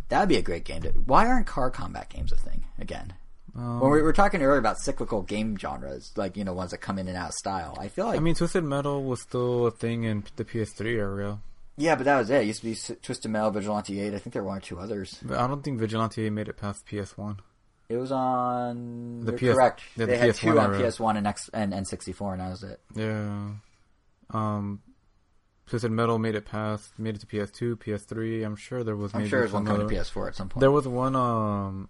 That'd 0.10 0.30
be 0.30 0.38
a 0.38 0.42
great 0.42 0.66
game. 0.66 0.82
To, 0.82 0.90
why 0.90 1.28
aren't 1.28 1.46
car 1.48 1.70
combat 1.70 2.10
games 2.10 2.32
a 2.32 2.36
thing 2.36 2.66
again? 2.80 3.14
Um, 3.56 3.80
When 3.80 3.92
we 3.92 4.02
were 4.02 4.12
talking 4.12 4.42
earlier 4.42 4.60
about 4.60 4.80
cyclical 4.80 5.22
game 5.22 5.56
genres, 5.58 6.12
like 6.16 6.36
you 6.36 6.44
know 6.44 6.54
ones 6.54 6.72
that 6.72 6.80
come 6.80 6.98
in 7.00 7.08
and 7.08 7.16
out 7.16 7.30
of 7.30 7.34
style, 7.36 7.78
I 7.80 7.88
feel 7.88 8.06
like 8.08 8.18
I 8.18 8.20
mean, 8.20 8.36
Twisted 8.36 8.64
Metal 8.64 9.04
was 9.04 9.22
still 9.22 9.68
a 9.68 9.72
thing 9.72 10.04
in 10.04 10.24
the 10.36 10.44
PS3 10.44 10.98
area. 10.98 11.40
yeah, 11.78 11.96
but 11.96 12.04
that 12.06 12.18
was 12.18 12.30
it. 12.30 12.42
It 12.42 12.48
used 12.48 12.62
to 12.64 12.66
be 12.94 12.96
Twisted 13.02 13.32
Metal, 13.32 13.52
Vigilante 13.52 14.00
Eight. 14.02 14.14
I 14.14 14.20
think 14.20 14.34
there 14.34 14.42
were 14.44 14.50
one 14.50 14.58
or 14.58 14.62
two 14.62 14.80
others. 14.80 15.20
But 15.24 15.38
I 15.38 15.48
don't 15.48 15.64
think 15.64 15.80
Vigilante 15.80 16.26
Eight 16.26 16.32
made 16.32 16.50
it 16.50 16.58
past 16.58 16.86
PS1. 16.88 17.38
It 17.88 17.98
was 17.98 18.12
on. 18.12 19.22
The 19.22 19.34
PS 19.34 19.40
correct. 19.54 19.82
yeah, 19.96 20.06
the 20.06 20.12
they 20.12 20.18
had 20.18 20.30
PS1 20.32 20.40
two 20.40 20.60
on 20.60 20.76
era. 20.76 20.92
PS 20.92 21.00
One 21.00 21.18
and 21.18 21.28
X 21.28 21.50
and 21.54 21.72
N64, 21.74 22.32
and 22.34 22.42
that 22.42 22.50
was 22.50 22.64
it. 22.64 22.80
Yeah. 22.96 23.50
Um, 24.32 24.82
Twisted 25.68 25.92
Metal 25.92 26.20
made 26.20 26.36
it 26.36 26.46
past, 26.46 26.98
made 26.98 27.16
it 27.16 27.22
to 27.22 27.28
PS2, 27.28 27.76
PS3. 27.76 28.46
I'm 28.46 28.56
sure 28.56 28.84
there 28.84 28.96
was. 28.96 29.14
I'm 29.14 29.22
maybe 29.22 29.30
sure 29.30 29.40
there's 29.40 29.52
one 29.52 29.66
coming 29.66 29.88
to 29.88 29.94
PS4 29.94 30.30
at 30.30 30.36
some 30.36 30.50
point. 30.50 30.62
There 30.62 30.72
was 30.72 30.88
one. 30.88 31.16
Um, 31.16 31.90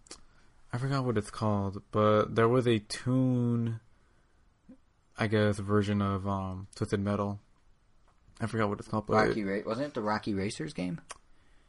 I 0.71 0.77
forgot 0.77 1.05
what 1.05 1.17
it's 1.17 1.31
called, 1.31 1.81
but 1.91 2.35
there 2.35 2.49
was 2.49 2.67
a 2.67 2.79
tune. 2.79 3.79
I 5.17 5.27
guess 5.27 5.59
version 5.59 6.01
of 6.01 6.27
um 6.27 6.67
Twisted 6.75 6.99
Metal. 6.99 7.39
I 8.41 8.47
forgot 8.47 8.67
what 8.67 8.79
it's 8.79 8.87
called, 8.89 9.07
but 9.07 9.13
Rocky 9.13 9.41
it, 9.41 9.45
Ra- 9.45 9.61
wasn't 9.65 9.87
it 9.87 9.93
the 9.93 10.01
Rocky 10.01 10.33
Racers 10.33 10.73
game? 10.73 10.99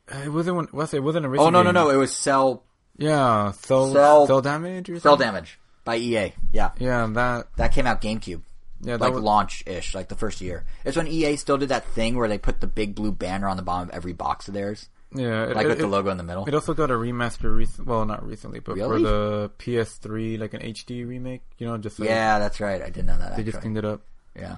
it 0.09 0.33
wasn't. 0.33 0.57
One, 0.57 0.89
it? 0.93 1.01
wasn't 1.01 1.27
a 1.27 1.29
racing 1.29 1.47
Oh 1.47 1.51
no 1.51 1.63
no 1.63 1.71
no! 1.71 1.91
It 1.91 1.97
was 1.97 2.13
Cell 2.13 2.65
Yeah, 2.99 3.53
cell 3.53 3.93
Cell- 3.93 4.27
Cel 4.27 4.41
Damage 4.43 4.89
or 4.91 4.99
Cel? 5.01 5.17
Damage 5.17 5.59
by 5.85 5.97
EA. 5.97 6.33
Yeah, 6.53 6.71
Yeah, 6.79 7.07
that 7.13 7.47
that 7.57 7.73
came 7.73 7.87
out 7.87 8.01
GameCube, 8.01 8.41
yeah 8.81 8.97
that 8.97 9.01
like 9.01 9.13
was 9.15 9.23
launch 9.23 9.63
ish, 9.67 9.95
like 9.95 10.09
the 10.09 10.15
first 10.17 10.41
year. 10.41 10.65
It's 10.85 10.97
when 10.97 11.07
EA 11.07 11.37
still 11.37 11.59
did 11.59 11.69
that 11.69 11.85
thing 11.89 12.17
where 12.17 12.29
they 12.29 12.39
put 12.39 12.61
the 12.61 12.67
big 12.67 12.95
blue 12.95 13.13
banner 13.13 13.49
on 13.49 13.57
the 13.57 13.63
bottom 13.63 13.89
of 13.91 13.95
every 13.95 14.13
box 14.13 14.49
of 14.49 14.55
theirs, 14.55 14.89
yeah. 15.15 15.45
It, 15.45 15.57
like 15.57 15.67
it, 15.67 15.69
with 15.69 15.79
the 15.79 15.87
logo 15.87 16.11
in 16.11 16.17
the 16.17 16.25
middle. 16.25 16.47
It 16.47 16.55
also 16.55 16.75
got 16.75 16.91
a 16.91 16.95
remaster, 16.95 17.57
rec- 17.57 17.87
well, 17.87 18.05
not 18.05 18.27
recently, 18.27 18.61
but 18.61 18.75
Really? 18.77 19.03
for 19.05 19.09
the 19.09 19.51
PS3, 19.59 20.39
like 20.39 20.53
an 20.55 20.63
HD 20.63 21.07
remake. 21.07 21.43
You 21.59 21.67
know, 21.69 21.79
just 21.79 21.99
like, 22.01 22.09
yeah, 22.09 22.39
that's 22.39 22.61
right. 22.61 22.83
I 22.83 22.87
didn't 22.87 23.07
know 23.07 23.19
that. 23.19 23.37
they 23.37 23.43
just 23.45 23.57
Actually. 23.57 23.61
cleaned 23.75 23.79
it 23.79 23.85
up. 23.85 24.01
Yeah, 24.35 24.57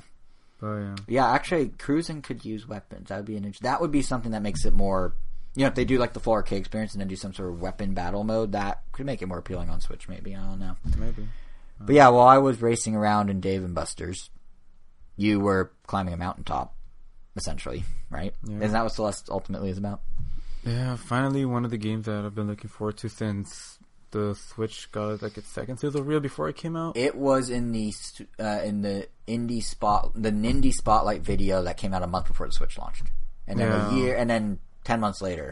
But 0.61 0.75
yeah, 0.79 0.95
yeah. 1.07 1.31
Actually, 1.31 1.69
Cruis'n 1.69 2.23
could 2.23 2.45
use 2.45 2.67
weapons. 2.67 3.09
That 3.11 3.17
would 3.17 3.27
be 3.27 3.37
an 3.37 3.53
that 3.61 3.81
would 3.81 3.93
be 3.93 4.03
something 4.03 4.33
that 4.33 4.43
makes 4.43 4.65
it 4.65 4.73
more. 4.73 5.13
You 5.59 5.65
know, 5.65 5.69
if 5.69 5.75
they 5.75 5.85
do 5.85 5.99
like 5.99 6.13
the 6.13 6.21
full 6.21 6.35
arcade 6.35 6.61
experience 6.61 6.93
and 6.93 7.01
then 7.01 7.09
do 7.09 7.17
some 7.17 7.35
sort 7.35 7.49
of 7.51 7.61
weapon 7.61 7.93
battle 7.95 8.23
mode, 8.23 8.53
that 8.53 8.83
could 8.93 9.07
make 9.07 9.23
it 9.23 9.27
more 9.27 9.39
appealing 9.39 9.71
on 9.71 9.81
Switch. 9.81 10.09
Maybe 10.09 10.35
I 10.37 10.41
don't 10.41 10.61
know. 10.61 10.77
maybe. 10.99 11.27
But 11.81 11.95
yeah, 11.95 12.09
while 12.09 12.29
I 12.29 12.39
was 12.39 12.63
racing 12.63 12.95
around 12.95 13.29
in 13.31 13.41
Dave 13.41 13.65
and 13.65 13.75
Buster's, 13.75 14.31
you 15.17 15.41
were 15.41 15.73
climbing 15.87 16.15
a 16.15 16.17
mountaintop, 16.17 16.75
essentially, 17.37 17.85
right? 18.11 18.35
Yeah. 18.45 18.59
Isn't 18.59 18.73
that 18.73 18.83
what 18.85 18.93
Celeste 18.93 19.31
ultimately 19.31 19.71
is 19.71 19.79
about? 19.79 20.01
Yeah, 20.65 20.97
finally 20.97 21.45
one 21.45 21.65
of 21.65 21.71
the 21.73 21.77
games 21.79 22.07
that 22.07 22.25
I've 22.25 22.35
been 22.35 22.47
looking 22.49 22.69
forward 22.71 22.97
to 22.99 23.09
since 23.09 23.79
the 24.11 24.35
Switch 24.35 24.91
got 24.93 25.23
like 25.23 25.37
its 25.39 25.49
second 25.49 25.79
sizzle 25.79 26.03
reel 26.03 26.21
before 26.21 26.49
it 26.49 26.57
came 26.57 26.77
out. 26.77 26.97
It 26.97 27.15
was 27.17 27.51
in 27.51 27.73
the 27.73 27.93
uh, 28.39 28.61
in 28.65 28.83
the 28.83 29.09
indie 29.27 29.63
spot 29.63 30.13
the 30.15 30.31
Nindy 30.33 30.73
Spotlight 30.73 31.23
video 31.23 31.63
that 31.63 31.77
came 31.77 31.93
out 31.95 32.03
a 32.03 32.07
month 32.07 32.27
before 32.29 32.47
the 32.47 32.53
Switch 32.53 32.79
launched, 32.79 33.05
and 33.47 33.59
then 33.59 33.69
Yeah. 33.69 33.91
a 33.91 33.95
year, 33.97 34.17
and 34.17 34.29
then 34.31 34.59
ten 34.89 34.99
months 35.05 35.21
later, 35.29 35.49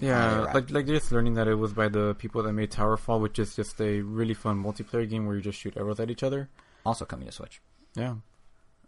yeah, 0.00 0.52
like 0.56 0.70
like 0.76 0.86
just 0.86 1.10
learning 1.14 1.34
that 1.38 1.48
it 1.48 1.54
was 1.64 1.72
by 1.72 1.88
the 1.88 2.14
people 2.22 2.42
that 2.44 2.52
made 2.52 2.70
Towerfall, 2.70 3.20
which 3.20 3.38
is 3.38 3.56
just 3.60 3.80
a 3.80 4.00
really 4.18 4.34
fun 4.34 4.56
multiplayer 4.62 5.08
game 5.08 5.26
where 5.26 5.36
you 5.36 5.42
just 5.50 5.58
shoot 5.58 5.74
arrows 5.76 6.00
at 6.00 6.10
each 6.14 6.22
other. 6.28 6.48
also 6.84 7.04
coming 7.04 7.26
to 7.26 7.32
Switch. 7.32 7.60
Yeah. 7.94 8.14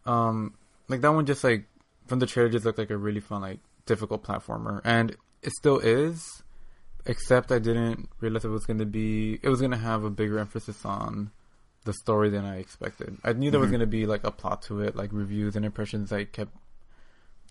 Um, 0.06 0.54
like 0.88 1.00
that 1.02 1.12
one 1.12 1.26
just 1.26 1.42
like 1.44 1.64
from 2.06 2.18
the 2.20 2.26
trailer 2.26 2.48
just 2.48 2.64
looked 2.64 2.78
like 2.78 2.90
a 2.90 2.96
really 2.96 3.20
fun 3.20 3.40
like 3.42 3.60
difficult 3.86 4.22
platformer, 4.28 4.80
and 4.84 5.16
it 5.42 5.52
still 5.52 5.78
is. 5.78 6.42
Except 7.06 7.50
I 7.52 7.58
didn't 7.58 8.08
realize 8.20 8.44
it 8.44 8.48
was 8.58 8.66
going 8.66 8.80
to 8.80 8.90
be 9.00 9.38
it 9.42 9.48
was 9.48 9.60
going 9.60 9.70
to 9.78 9.78
have 9.90 10.04
a 10.04 10.10
bigger 10.10 10.38
emphasis 10.38 10.84
on 10.84 11.30
the 11.84 11.92
story 11.94 12.28
than 12.28 12.44
I 12.44 12.58
expected. 12.58 13.16
I 13.24 13.32
knew 13.32 13.50
there 13.50 13.60
was 13.60 13.68
Mhm. 13.68 13.76
going 13.80 13.86
to 13.88 13.94
be 14.00 14.04
like 14.04 14.24
a 14.24 14.30
plot 14.30 14.60
to 14.68 14.82
it, 14.82 14.94
like 14.94 15.08
reviews 15.12 15.56
and 15.56 15.64
impressions. 15.64 16.12
I 16.12 16.24
kept 16.24 16.52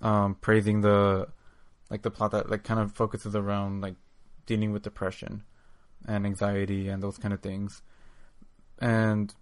um 0.01 0.35
praising 0.41 0.81
the 0.81 1.27
like 1.89 2.01
the 2.01 2.11
plot 2.11 2.31
that 2.31 2.49
like 2.49 2.63
kind 2.63 2.79
of 2.79 2.91
focuses 2.93 3.35
around 3.35 3.81
like 3.81 3.95
dealing 4.45 4.71
with 4.71 4.83
depression 4.83 5.43
and 6.07 6.25
anxiety 6.25 6.87
and 6.87 7.01
those 7.01 7.17
kind 7.17 7.33
of 7.33 7.41
things. 7.41 7.81
And 8.79 9.33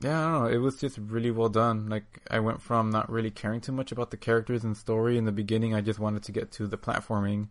yeah, 0.00 0.20
I 0.20 0.32
don't 0.32 0.42
know. 0.42 0.48
It 0.48 0.58
was 0.58 0.76
just 0.76 0.98
really 0.98 1.30
well 1.30 1.48
done. 1.48 1.88
Like 1.88 2.20
I 2.30 2.40
went 2.40 2.60
from 2.60 2.90
not 2.90 3.10
really 3.10 3.30
caring 3.30 3.60
too 3.60 3.72
much 3.72 3.92
about 3.92 4.10
the 4.10 4.16
characters 4.16 4.64
and 4.64 4.76
story 4.76 5.16
in 5.16 5.24
the 5.24 5.32
beginning. 5.32 5.74
I 5.74 5.80
just 5.80 5.98
wanted 5.98 6.22
to 6.24 6.32
get 6.32 6.50
to 6.52 6.66
the 6.66 6.78
platforming, 6.78 7.48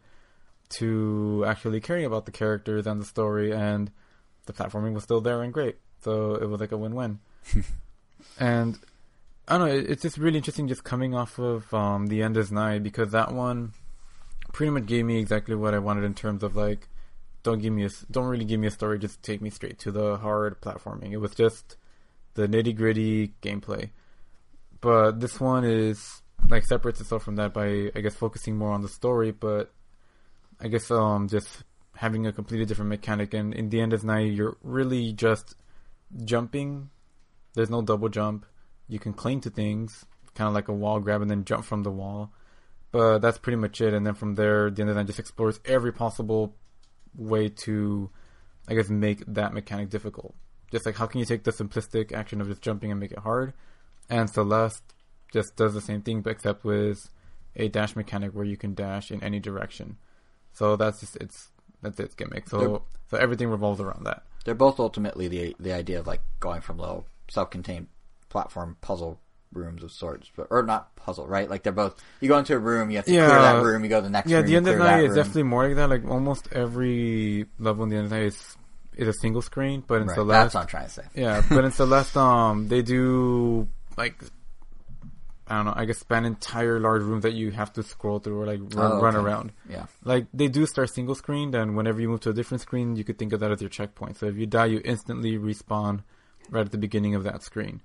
to 0.78 1.44
actually 1.48 1.80
caring 1.80 2.06
about 2.06 2.26
the 2.26 2.32
characters 2.32 2.88
and 2.88 3.00
the 3.00 3.06
story, 3.06 3.54
and 3.54 3.92
the 4.46 4.54
platforming 4.54 4.94
was 4.94 5.04
still 5.04 5.22
there 5.22 5.42
and 5.42 5.54
great. 5.54 5.78
So 6.02 6.36
it 6.36 6.50
was 6.50 6.60
like 6.60 6.72
a 6.72 6.78
win-win. 6.78 7.20
and 8.40 8.78
I 9.48 9.58
don't 9.58 9.68
know. 9.68 9.74
It's 9.74 10.02
just 10.02 10.18
really 10.18 10.38
interesting, 10.38 10.68
just 10.68 10.84
coming 10.84 11.16
off 11.16 11.40
of 11.40 11.74
um, 11.74 12.08
the 12.08 12.22
End 12.22 12.36
is 12.38 12.52
Nigh 12.52 12.80
because 12.80 13.12
that 13.12 13.34
one 13.34 13.74
pretty 14.54 14.70
much 14.70 14.86
gave 14.86 15.04
me 15.04 15.20
exactly 15.20 15.56
what 15.56 15.74
I 15.74 15.80
wanted 15.80 16.06
in 16.06 16.14
terms 16.14 16.44
of 16.44 16.56
like. 16.56 16.88
Don't 17.42 17.62
give 17.62 17.74
me 17.74 17.84
a, 17.84 17.90
don't 18.10 18.28
really 18.28 18.46
give 18.46 18.62
me 18.62 18.68
a 18.68 18.72
story. 18.72 18.98
Just 18.98 19.22
take 19.22 19.42
me 19.42 19.50
straight 19.50 19.78
to 19.80 19.92
the 19.92 20.16
hard 20.16 20.62
platforming. 20.62 21.12
It 21.12 21.18
was 21.18 21.36
just 21.36 21.76
the 22.36 22.48
nitty 22.48 22.74
gritty 22.74 23.34
gameplay. 23.42 23.90
But 24.80 25.20
this 25.20 25.42
one 25.42 25.66
is 25.66 26.22
like 26.50 26.66
separates 26.66 27.02
itself 27.02 27.24
from 27.24 27.36
that 27.36 27.54
by 27.54 27.92
I 27.96 28.02
guess 28.02 28.16
focusing 28.16 28.56
more 28.56 28.72
on 28.72 28.82
the 28.82 28.88
story, 28.88 29.32
but 29.32 29.74
I 30.60 30.70
guess 30.70 30.90
um 30.90 31.28
just 31.28 31.64
having 31.96 32.26
a 32.26 32.32
completely 32.32 32.66
different 32.66 32.90
mechanic 32.90 33.34
and 33.34 33.54
in 33.54 33.70
the 33.70 33.82
End 33.82 33.94
is 33.94 34.04
Nigh 34.04 34.22
you're 34.22 34.58
really 34.64 35.12
just 35.12 35.56
jumping. 36.24 36.90
There's 37.56 37.70
no 37.70 37.82
double 37.82 38.10
jump. 38.10 38.46
You 38.88 39.00
can 39.00 39.14
cling 39.14 39.42
to 39.42 39.50
things, 39.50 40.06
kind 40.34 40.48
of 40.48 40.54
like 40.54 40.68
a 40.68 40.74
wall 40.74 41.00
grab 41.00 41.22
and 41.22 41.30
then 41.30 41.46
jump 41.46 41.66
from 41.66 41.84
the 41.84 41.92
wall. 41.92 42.32
But 42.94 43.20
that's 43.20 43.38
pretty 43.40 43.58
much 43.58 43.82
it. 43.82 43.94
And 43.94 44.06
then 44.08 44.14
from 44.14 44.36
there, 44.36 44.70
the 44.70 44.82
end 44.84 44.90
of 44.90 44.96
the 44.96 45.02
night 45.02 45.08
just 45.08 45.20
explores 45.20 45.60
every 45.66 45.92
possible 45.92 46.56
way 47.16 47.50
to, 47.50 48.10
I 48.68 48.76
guess, 48.76 48.88
make 48.90 49.26
that 49.28 49.52
mechanic 49.54 49.90
difficult. 49.90 50.34
Just 50.72 50.86
like 50.86 50.96
how 50.96 51.08
can 51.08 51.20
you 51.20 51.26
take 51.26 51.44
the 51.44 51.52
simplistic 51.52 52.12
action 52.14 52.40
of 52.40 52.48
just 52.48 52.62
jumping 52.62 52.92
and 52.92 53.00
make 53.00 53.12
it 53.12 53.20
hard? 53.20 53.54
And 54.10 54.30
Celeste 54.30 54.84
just 55.32 55.56
does 55.56 55.74
the 55.74 55.82
same 55.82 56.02
thing, 56.02 56.22
but 56.22 56.30
except 56.32 56.64
with 56.64 57.10
a 57.56 57.68
dash 57.68 57.96
mechanic 57.96 58.32
where 58.34 58.46
you 58.46 58.58
can 58.58 58.74
dash 58.76 59.12
in 59.12 59.24
any 59.24 59.40
direction. 59.40 59.98
So 60.54 60.76
that's 60.76 61.00
just 61.00 61.16
it's 61.18 61.50
that's 61.82 62.00
its 62.00 62.16
gimmick. 62.16 62.48
So 62.48 62.60
They're- 62.60 62.80
so 63.10 63.18
everything 63.18 63.50
revolves 63.50 63.82
around 63.82 64.06
that. 64.06 64.24
They're 64.46 64.56
both 64.56 64.80
ultimately 64.80 65.28
the 65.28 65.56
the 65.60 65.74
idea 65.74 66.00
of 66.00 66.06
like 66.08 66.22
going 66.40 66.62
from 66.62 66.78
little 66.78 67.06
self-contained 67.30 67.88
platform 68.30 68.78
puzzle 68.82 69.20
rooms 69.54 69.84
of 69.84 69.92
sorts, 69.92 70.30
but 70.36 70.48
or 70.50 70.64
not 70.64 70.96
puzzle, 70.96 71.28
right? 71.28 71.50
Like 71.50 71.64
they're 71.64 71.72
both. 71.74 71.96
You 72.22 72.28
go 72.28 72.38
into 72.38 72.56
a 72.56 72.60
room, 72.60 72.90
you 72.92 72.98
have 72.98 73.06
to 73.06 73.12
clear 73.12 73.22
Yeah. 73.28 73.54
that 73.54 73.64
room. 73.64 73.84
You 73.84 73.90
go 73.90 73.98
to 74.00 74.04
the 74.04 74.10
next 74.10 74.30
Yeah, 74.30 74.38
room. 74.38 74.46
the 74.48 74.56
end 74.56 74.68
of 74.68 74.76
clear 74.76 74.88
night 74.88 75.04
is 75.04 75.10
room. 75.10 75.16
definitely 75.18 75.44
more 75.44 75.68
like 75.68 75.76
that. 75.78 75.90
Like 75.90 76.06
almost 76.06 76.48
every 76.52 77.46
level 77.60 77.84
in 77.84 77.90
the 77.90 77.96
End 77.98 78.06
is 78.06 78.12
Nigh 78.12 78.22
is 78.24 78.58
is 78.96 79.08
a 79.08 79.14
single 79.14 79.42
screen, 79.42 79.84
but 79.88 80.02
in 80.02 80.08
Right, 80.08 80.16
Celeste, 80.16 80.44
That's 80.44 80.54
what 80.56 80.62
I'm 80.62 80.68
trying 80.68 80.86
to 80.86 80.92
say. 80.92 81.04
yeah, 81.16 81.42
but 81.50 81.66
in 81.66 81.72
Celeste, 81.72 82.16
um, 82.18 82.68
they 82.68 82.82
do 82.84 83.68
like 83.98 84.16
I 85.48 85.58
don't 85.58 85.66
know. 85.66 85.74
I 85.76 85.84
guess 85.86 85.98
span 86.00 86.24
entire 86.26 86.80
large 86.80 87.02
rooms 87.02 87.24
that 87.24 87.34
you 87.34 87.52
have 87.52 87.74
to 87.74 87.84
scroll 87.84 88.20
through 88.20 88.40
or 88.42 88.46
like 88.46 88.62
run, 88.76 88.92
Oh, 88.94 89.02
run 89.02 89.16
around. 89.16 89.52
Yeah. 89.70 89.88
Like 90.04 90.28
they 90.34 90.48
do 90.48 90.66
start 90.66 90.90
single 90.94 91.16
screened, 91.16 91.54
and 91.54 91.76
whenever 91.76 92.00
you 92.00 92.08
move 92.08 92.22
to 92.22 92.30
a 92.30 92.34
different 92.34 92.62
screen, 92.62 92.96
you 92.96 93.04
could 93.04 93.18
think 93.20 93.34
of 93.34 93.42
that 93.42 93.52
as 93.52 93.62
your 93.62 93.70
checkpoint. 93.70 94.18
So 94.18 94.28
if 94.28 94.38
you 94.38 94.46
die, 94.46 94.66
you 94.68 94.82
instantly 94.86 95.38
respawn 95.38 96.04
right 96.50 96.66
at 96.66 96.72
the 96.72 96.78
beginning 96.78 97.14
of 97.16 97.24
that 97.24 97.44
screen. 97.44 97.82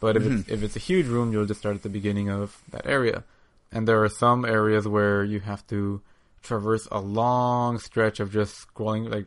But 0.00 0.16
if 0.16 0.24
it's 0.24 0.34
mm-hmm. 0.42 0.52
if 0.52 0.62
it's 0.62 0.76
a 0.76 0.80
huge 0.80 1.06
room, 1.06 1.32
you'll 1.32 1.46
just 1.46 1.60
start 1.60 1.76
at 1.76 1.82
the 1.82 1.88
beginning 1.88 2.28
of 2.28 2.60
that 2.70 2.86
area. 2.86 3.24
and 3.72 3.86
there 3.88 4.02
are 4.02 4.08
some 4.08 4.44
areas 4.44 4.86
where 4.86 5.24
you 5.24 5.40
have 5.40 5.66
to 5.68 6.00
traverse 6.42 6.86
a 6.92 7.00
long 7.00 7.78
stretch 7.78 8.20
of 8.20 8.30
just 8.32 8.66
scrolling, 8.68 9.10
like 9.10 9.26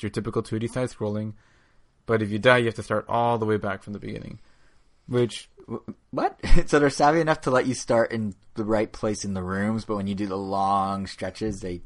your 0.00 0.10
typical 0.10 0.42
2D 0.42 0.68
side 0.70 0.88
scrolling. 0.88 1.34
But 2.06 2.22
if 2.22 2.30
you 2.30 2.38
die, 2.38 2.58
you 2.58 2.64
have 2.66 2.74
to 2.76 2.82
start 2.82 3.04
all 3.08 3.38
the 3.38 3.46
way 3.46 3.56
back 3.58 3.82
from 3.82 3.92
the 3.92 3.98
beginning, 4.00 4.40
which 5.06 5.48
What? 6.10 6.40
so 6.66 6.78
they're 6.80 6.90
savvy 6.90 7.20
enough 7.20 7.42
to 7.42 7.50
let 7.50 7.66
you 7.66 7.74
start 7.74 8.10
in 8.10 8.34
the 8.54 8.64
right 8.64 8.90
place 8.90 9.24
in 9.24 9.34
the 9.34 9.42
rooms, 9.42 9.84
but 9.84 9.96
when 9.96 10.06
you 10.08 10.14
do 10.16 10.26
the 10.26 10.36
long 10.36 11.06
stretches, 11.06 11.60
they 11.60 11.82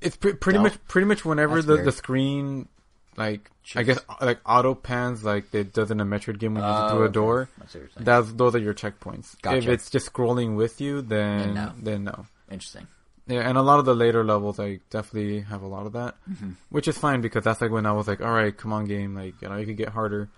it's 0.00 0.16
pre- 0.16 0.34
pretty 0.34 0.58
No. 0.58 0.64
much 0.64 0.78
pretty 0.86 1.06
much 1.06 1.24
whenever 1.24 1.54
That's 1.56 1.66
the, 1.66 1.72
weird. 1.74 1.86
the 1.86 1.92
screen 1.92 2.68
like 3.16 3.50
I 3.74 3.82
guess 3.82 3.98
like 4.20 4.40
auto 4.46 4.74
pans 4.74 5.24
like 5.24 5.52
it 5.54 5.72
does 5.72 5.90
in 5.90 6.00
a 6.00 6.04
Metroid 6.04 6.38
game 6.38 6.54
when 6.54 6.62
you 6.64 6.70
Oh, 6.70 6.88
do 6.88 6.96
a 6.98 7.04
okay. 7.04 7.12
door. 7.12 7.48
That's 7.58 7.74
what 7.74 7.80
you're. 7.82 7.90
That's 8.04 8.32
those 8.32 8.54
are 8.54 8.58
your 8.58 8.74
checkpoints. 8.74 9.34
If 9.44 9.66
it's 9.66 9.90
just 9.90 10.12
scrolling 10.12 10.56
with 10.56 10.80
you, 10.80 11.02
then 11.02 11.54
Then 11.54 11.72
then 11.82 12.04
no. 12.04 12.10
no. 12.12 12.26
Interesting. 12.50 12.86
Yeah, 13.28 13.40
and 13.48 13.58
a 13.58 13.62
lot 13.62 13.80
of 13.80 13.84
the 13.86 13.94
later 13.94 14.22
levels, 14.22 14.60
I 14.60 14.78
definitely 14.88 15.40
have 15.40 15.62
a 15.62 15.66
lot 15.66 15.84
of 15.86 15.94
that, 15.94 16.14
Mm-hmm. 16.30 16.50
which 16.70 16.86
is 16.86 16.96
fine 16.96 17.20
because 17.22 17.42
that's 17.42 17.60
like 17.60 17.72
when 17.72 17.84
I 17.84 17.90
was 17.92 18.06
like, 18.06 18.20
all 18.20 18.30
right, 18.32 18.56
come 18.56 18.72
on, 18.72 18.84
game, 18.84 19.16
like 19.16 19.34
you 19.42 19.48
know, 19.48 19.56
you 19.56 19.66
could 19.66 19.76
get 19.76 19.88
harder, 19.88 20.28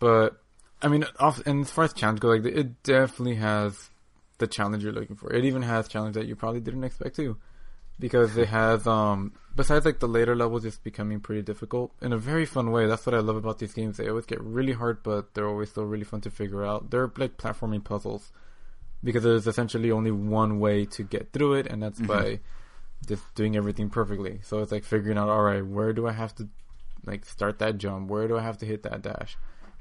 but 0.00 0.36
I 0.82 0.88
mean, 0.88 1.04
off 1.20 1.40
and 1.46 1.60
as 1.64 1.70
far 1.70 1.84
as 1.84 1.92
challenge 1.92 2.18
go, 2.20 2.28
like 2.28 2.44
it 2.44 2.82
definitely 2.82 3.36
has 3.36 3.90
the 4.38 4.46
challenge 4.48 4.82
you're 4.82 4.92
looking 4.92 5.14
for. 5.16 5.32
It 5.32 5.44
even 5.44 5.62
has 5.62 5.86
challenge 5.88 6.14
that 6.16 6.26
you 6.26 6.34
probably 6.34 6.60
didn't 6.60 6.82
expect 6.84 7.14
too, 7.16 7.36
because 8.00 8.36
it 8.36 8.48
has 8.60 8.86
um 8.88 9.32
besides 9.56 9.86
like 9.86 9.98
the 9.98 10.06
later 10.06 10.36
levels 10.36 10.62
just 10.62 10.84
becoming 10.84 11.18
pretty 11.18 11.42
difficult 11.42 11.92
in 12.02 12.12
a 12.12 12.18
very 12.18 12.44
fun 12.44 12.70
way. 12.70 12.86
That's 12.86 13.06
what 13.06 13.14
I 13.14 13.20
love 13.20 13.36
about 13.36 13.58
these 13.58 13.72
games. 13.72 13.96
They 13.96 14.08
always 14.08 14.26
get 14.26 14.40
really 14.40 14.74
hard, 14.74 15.02
but 15.02 15.34
they're 15.34 15.48
always 15.48 15.70
still 15.70 15.84
really 15.84 16.04
fun 16.04 16.20
to 16.22 16.30
figure 16.30 16.64
out. 16.64 16.90
They're 16.90 17.10
like 17.16 17.38
platforming 17.38 17.82
puzzles 17.82 18.30
because 19.02 19.22
there's 19.22 19.46
essentially 19.46 19.90
only 19.90 20.10
one 20.10 20.60
way 20.60 20.84
to 20.84 21.02
get 21.02 21.32
through 21.32 21.54
it, 21.54 21.66
and 21.66 21.82
that's 21.82 21.98
mm-hmm. 21.98 22.06
by 22.06 22.40
just 23.06 23.22
doing 23.34 23.56
everything 23.56 23.88
perfectly. 23.88 24.40
So 24.42 24.60
it's 24.60 24.72
like 24.72 24.84
figuring 24.84 25.18
out, 25.18 25.28
all 25.28 25.42
right, 25.42 25.64
where 25.66 25.92
do 25.92 26.06
I 26.06 26.12
have 26.12 26.34
to 26.36 26.48
like 27.06 27.24
start 27.24 27.58
that 27.60 27.78
jump? 27.78 28.10
Where 28.10 28.28
do 28.28 28.36
I 28.36 28.42
have 28.42 28.58
to 28.58 28.66
hit 28.66 28.82
that 28.82 29.02
dash? 29.02 29.38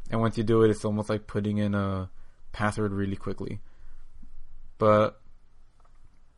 And 0.10 0.22
once 0.22 0.38
you 0.38 0.44
do 0.44 0.64
it, 0.64 0.70
it's 0.70 0.86
almost 0.86 1.10
like 1.10 1.28
putting 1.28 1.58
in 1.58 1.76
a 1.76 2.10
password 2.54 2.94
really 2.94 3.16
quickly. 3.16 3.60
But 4.78 5.20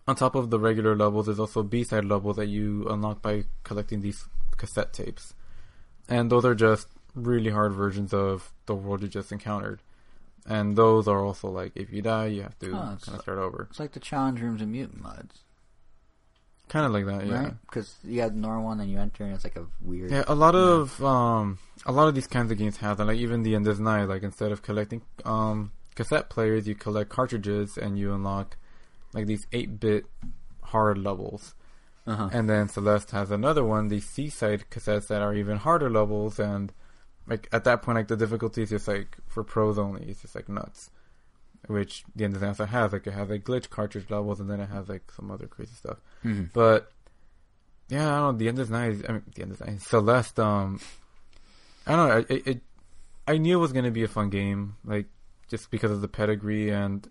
on 0.08 0.16
top 0.16 0.36
of 0.36 0.50
the 0.50 0.60
regular 0.60 0.96
levels, 0.96 1.26
there's 1.26 1.40
also 1.40 1.64
B-side 1.64 2.06
levels 2.06 2.38
that 2.38 2.48
you 2.48 2.88
unlock 2.90 3.22
by 3.22 3.44
collecting 3.64 4.02
these 4.02 4.26
cassette 4.56 4.94
tapes. 4.94 5.34
And 6.08 6.32
those 6.32 6.46
are 6.46 6.56
just 6.56 6.88
really 7.14 7.52
hard 7.52 7.74
versions 7.74 8.14
of 8.14 8.54
the 8.68 8.76
world 8.76 9.02
you 9.02 9.08
just 9.08 9.32
encountered. 9.32 9.82
And 10.46 10.78
those 10.78 11.08
are 11.10 11.20
also 11.20 11.50
like, 11.50 11.74
if 11.76 11.92
you 11.92 12.02
die, 12.02 12.28
you 12.28 12.44
have 12.44 12.58
to 12.60 12.70
Oh, 12.70 12.98
kind 13.04 13.16
of 13.16 13.22
start 13.22 13.38
over. 13.38 13.68
It's 13.70 13.80
like 13.82 13.92
the 13.92 14.00
challenge 14.00 14.40
rooms 14.40 14.62
in 14.62 14.72
Mutant 14.72 15.04
Mudds, 15.04 15.40
Kind 16.70 16.86
of 16.86 16.92
like 16.92 17.06
that, 17.06 17.26
yeah. 17.26 17.44
right? 17.44 17.54
Because 17.66 17.96
you 18.04 18.22
have 18.22 18.34
the 18.34 18.40
normal 18.42 18.66
one, 18.66 18.80
and 18.82 18.90
you 18.92 18.98
enter, 19.00 19.24
and 19.24 19.34
it's 19.34 19.44
like 19.46 19.56
a 19.56 19.66
weird. 19.82 20.12
Yeah, 20.12 20.24
a 20.28 20.36
lot 20.36 20.54
of 20.54 21.02
um, 21.04 21.60
a 21.86 21.92
lot 21.94 22.10
of 22.10 22.16
these 22.16 22.28
kinds 22.28 22.52
of 22.52 22.58
games 22.58 22.78
have 22.78 22.98
that. 22.98 23.06
Like 23.06 23.18
even 23.20 23.44
the 23.44 23.56
End 23.56 23.66
is 23.68 23.80
Nigh, 23.80 24.04
like 24.04 24.22
instead 24.24 24.52
of 24.52 24.64
collecting 24.64 25.02
um 25.24 25.72
cassette 25.96 26.30
players, 26.30 26.68
you 26.68 26.76
collect 26.76 27.10
cartridges 27.10 27.78
and 27.78 27.98
you 27.98 28.14
unlock 28.14 28.58
like 29.18 29.28
these 29.28 29.48
eight 29.52 29.80
bit 29.80 30.06
hard 30.62 30.98
levels. 30.98 31.56
Uh-huh. 32.06 32.30
And 32.32 32.50
then 32.50 32.70
Celeste 32.70 33.12
has 33.12 33.32
another 33.32 33.66
one, 33.66 33.90
these 33.90 34.08
C-side 34.08 34.66
cassettes 34.72 35.08
that 35.08 35.22
are 35.22 35.34
even 35.34 35.58
harder 35.58 35.90
levels, 35.90 36.40
and 36.40 36.72
like 37.28 37.50
at 37.52 37.66
that 37.66 37.82
point, 37.82 37.98
like 37.98 38.08
the 38.08 38.16
difficulty 38.16 38.64
is 38.64 38.70
just 38.70 38.88
like 38.88 39.18
for 39.28 39.44
pros 39.44 39.78
only. 39.78 40.06
It's 40.08 40.22
just 40.22 40.36
like 40.36 40.48
nuts. 40.48 40.90
Which 41.68 42.06
the 42.16 42.24
End 42.24 42.36
is 42.36 42.42
Nigh 42.42 42.50
also 42.50 42.66
has, 42.66 42.94
like 42.94 43.08
it 43.08 43.12
has 43.12 43.30
like 43.30 43.44
glitch 43.44 43.70
cartridge 43.70 44.10
levels, 44.10 44.40
and 44.40 44.50
then 44.50 44.62
it 44.62 44.70
has 44.70 44.88
like 44.88 45.12
some 45.12 45.30
other 45.32 45.48
crazy 45.48 45.74
stuff. 45.76 45.98
Mhm. 46.24 46.54
But 46.54 46.92
yeah, 47.90 48.16
I 48.16 48.20
don't 48.20 48.34
know. 48.34 48.38
The 48.38 48.48
end 48.48 48.60
of 48.60 48.64
is 48.64 48.70
nice. 48.72 49.02
I 49.10 49.12
mean, 49.14 49.24
the 49.36 49.42
end 49.42 49.52
is 49.52 49.60
nice. 49.60 49.86
Celeste. 49.86 50.40
Um, 50.40 50.80
I 51.86 51.96
don't 51.96 52.08
know. 52.08 52.26
It, 52.30 52.48
it 52.48 52.62
I 53.28 53.38
knew 53.38 53.58
it 53.58 53.62
was 53.62 53.74
gonna 53.74 53.92
be 53.92 54.04
a 54.04 54.08
fun 54.08 54.30
game, 54.30 54.78
like 54.86 55.08
just 55.50 55.70
because 55.72 55.92
of 55.92 56.00
the 56.00 56.08
pedigree, 56.08 56.70
and 56.70 57.06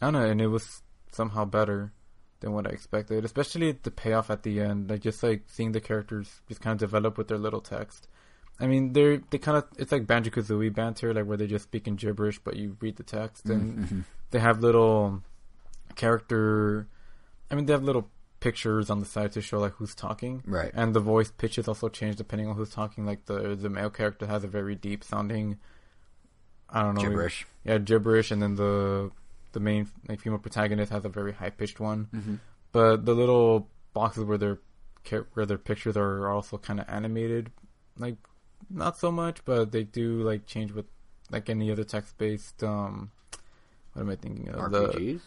I 0.00 0.06
don't 0.06 0.14
know. 0.14 0.28
And 0.28 0.40
it 0.40 0.48
was 0.48 0.82
somehow 1.12 1.44
better 1.44 1.92
than 2.40 2.52
what 2.52 2.66
I 2.66 2.70
expected, 2.70 3.24
especially 3.24 3.72
the 3.72 3.90
payoff 3.90 4.30
at 4.30 4.42
the 4.44 4.60
end. 4.60 4.88
Like 4.90 5.00
just 5.00 5.22
like 5.22 5.42
seeing 5.46 5.72
the 5.72 5.80
characters 5.80 6.40
just 6.48 6.60
kind 6.60 6.72
of 6.74 6.78
develop 6.78 7.18
with 7.18 7.28
their 7.28 7.38
little 7.38 7.60
text. 7.60 8.06
I 8.60 8.66
mean, 8.66 8.92
they're 8.92 9.18
they 9.30 9.38
kind 9.38 9.56
of 9.58 9.64
it's 9.76 9.92
like 9.92 10.06
Banjo 10.06 10.30
Kazooie 10.30 10.74
banter, 10.74 11.12
like 11.14 11.26
where 11.26 11.36
they 11.36 11.46
just 11.46 11.64
speak 11.64 11.86
in 11.86 11.96
gibberish, 11.96 12.38
but 12.40 12.56
you 12.56 12.76
read 12.80 12.96
the 12.96 13.02
text, 13.04 13.46
and 13.46 13.78
Mhm. 13.78 14.04
they 14.30 14.38
have 14.40 14.60
little 14.60 15.22
character. 15.94 16.86
I 17.50 17.54
mean, 17.54 17.66
they 17.66 17.72
have 17.72 17.82
little 17.82 18.08
pictures 18.40 18.88
on 18.90 19.00
the 19.00 19.06
side 19.06 19.32
to 19.32 19.40
show 19.40 19.58
like 19.58 19.72
who's 19.74 19.94
talking, 19.94 20.42
Right. 20.46 20.70
and 20.74 20.94
the 20.94 21.00
voice 21.00 21.30
pitches 21.32 21.66
also 21.66 21.88
change 21.88 22.16
depending 22.16 22.48
on 22.48 22.54
who's 22.56 22.70
talking. 22.70 23.04
Like 23.04 23.24
the 23.26 23.56
the 23.56 23.68
male 23.68 23.90
character 23.90 24.26
has 24.26 24.44
a 24.44 24.48
very 24.48 24.74
deep 24.76 25.02
sounding, 25.02 25.58
I 26.68 26.82
don't 26.82 26.94
know, 26.94 27.00
Gibberish. 27.02 27.46
yeah, 27.64 27.78
gibberish, 27.78 28.30
and 28.30 28.40
then 28.42 28.54
the 28.56 29.10
the 29.52 29.60
main 29.60 29.88
like 30.08 30.20
female 30.20 30.38
protagonist 30.38 30.92
has 30.92 31.04
a 31.04 31.08
very 31.08 31.32
high 31.32 31.50
pitched 31.50 31.80
one. 31.80 32.08
Mm-hmm. 32.14 32.34
But 32.72 33.04
the 33.04 33.14
little 33.14 33.68
boxes 33.94 34.24
where 34.24 34.38
their 34.38 34.58
where 35.34 35.46
their 35.46 35.58
pictures 35.58 35.96
are 35.96 36.30
also 36.30 36.58
kind 36.58 36.80
of 36.80 36.86
animated, 36.88 37.50
like 37.98 38.16
not 38.68 38.98
so 38.98 39.10
much, 39.10 39.44
but 39.44 39.72
they 39.72 39.84
do 39.84 40.22
like 40.22 40.46
change 40.46 40.72
with 40.72 40.84
like 41.30 41.48
any 41.48 41.70
other 41.70 41.84
text 41.84 42.18
based. 42.18 42.62
um 42.62 43.10
What 43.94 44.02
am 44.02 44.10
I 44.10 44.16
thinking 44.16 44.48
of? 44.50 44.70
The, 44.70 44.88
RPGs, 44.88 45.20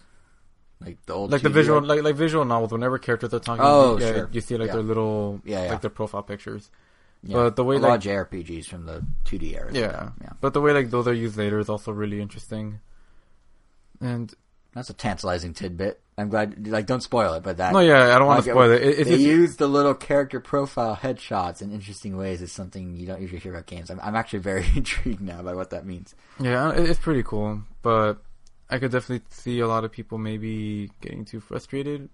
like 0.81 0.97
the 1.05 1.13
old, 1.13 1.31
like 1.31 1.41
the 1.41 1.49
2D 1.49 1.53
visual, 1.53 1.81
like 1.81 2.03
like 2.03 2.15
visual 2.15 2.45
novels. 2.45 2.71
Whenever 2.71 2.97
characters 2.99 3.33
are 3.33 3.39
talking, 3.39 3.63
Oh, 3.65 3.97
yeah, 3.99 4.13
sure. 4.13 4.29
you 4.31 4.41
see 4.41 4.57
like 4.57 4.67
Yeah. 4.67 4.73
their 4.73 4.83
little, 4.83 5.41
Yeah, 5.45 5.63
yeah. 5.65 5.69
like 5.71 5.81
their 5.81 5.89
profile 5.89 6.23
pictures. 6.23 6.69
Yeah. 7.23 7.35
But 7.37 7.55
the 7.55 7.63
way 7.63 7.75
a 7.75 7.79
like 7.79 7.89
lot 7.89 7.97
of 7.97 8.03
JRPGs 8.29 8.65
from 8.65 8.85
the 8.85 9.05
2D 9.25 9.55
era. 9.55 9.69
yeah, 9.73 10.09
yeah. 10.21 10.33
but 10.41 10.53
the 10.53 10.61
way 10.61 10.73
like 10.73 10.89
those 10.89 11.07
are 11.07 11.13
used 11.13 11.37
later 11.37 11.59
is 11.59 11.69
also 11.69 11.91
really 11.91 12.19
interesting. 12.21 12.79
And 14.01 14.33
That's 14.73 14.89
a 14.89 14.93
tantalizing 14.93 15.53
tidbit. 15.53 16.01
I'm 16.17 16.29
glad. 16.29 16.67
Like, 16.67 16.85
don't 16.85 17.01
spoil 17.01 17.33
it, 17.35 17.43
but 17.43 17.57
that. 17.57 17.73
no, 17.73 17.79
yeah, 17.79 18.13
I 18.15 18.19
don't 18.19 18.27
want 18.27 18.43
to 18.43 18.51
spoil 18.51 18.71
it. 18.71 18.81
it 18.81 19.05
they 19.05 19.15
use 19.15 19.55
the 19.57 19.67
little 19.67 19.93
character 19.93 20.39
profile 20.39 20.95
headshots 20.95 21.61
in 21.61 21.71
interesting 21.71 22.17
ways. 22.17 22.41
Is 22.41 22.51
something 22.51 22.95
you 22.95 23.07
don't 23.07 23.21
usually 23.21 23.39
hear 23.39 23.53
about 23.53 23.65
games. 23.65 23.89
I'm, 23.89 23.99
I'm 24.01 24.15
actually 24.15 24.39
very 24.39 24.65
intrigued 24.75 25.21
now 25.21 25.41
by 25.41 25.53
what 25.55 25.69
that 25.71 25.85
means. 25.85 26.13
Yeah, 26.39 26.71
it- 26.73 26.89
it's 26.89 26.99
pretty 26.99 27.23
cool, 27.23 27.61
but 27.81 28.15
I 28.69 28.77
could 28.79 28.91
definitely 28.91 29.25
see 29.29 29.59
a 29.61 29.67
lot 29.67 29.83
of 29.83 29.91
people 29.91 30.17
maybe 30.17 30.91
getting 31.01 31.25
too 31.25 31.39
frustrated 31.39 32.09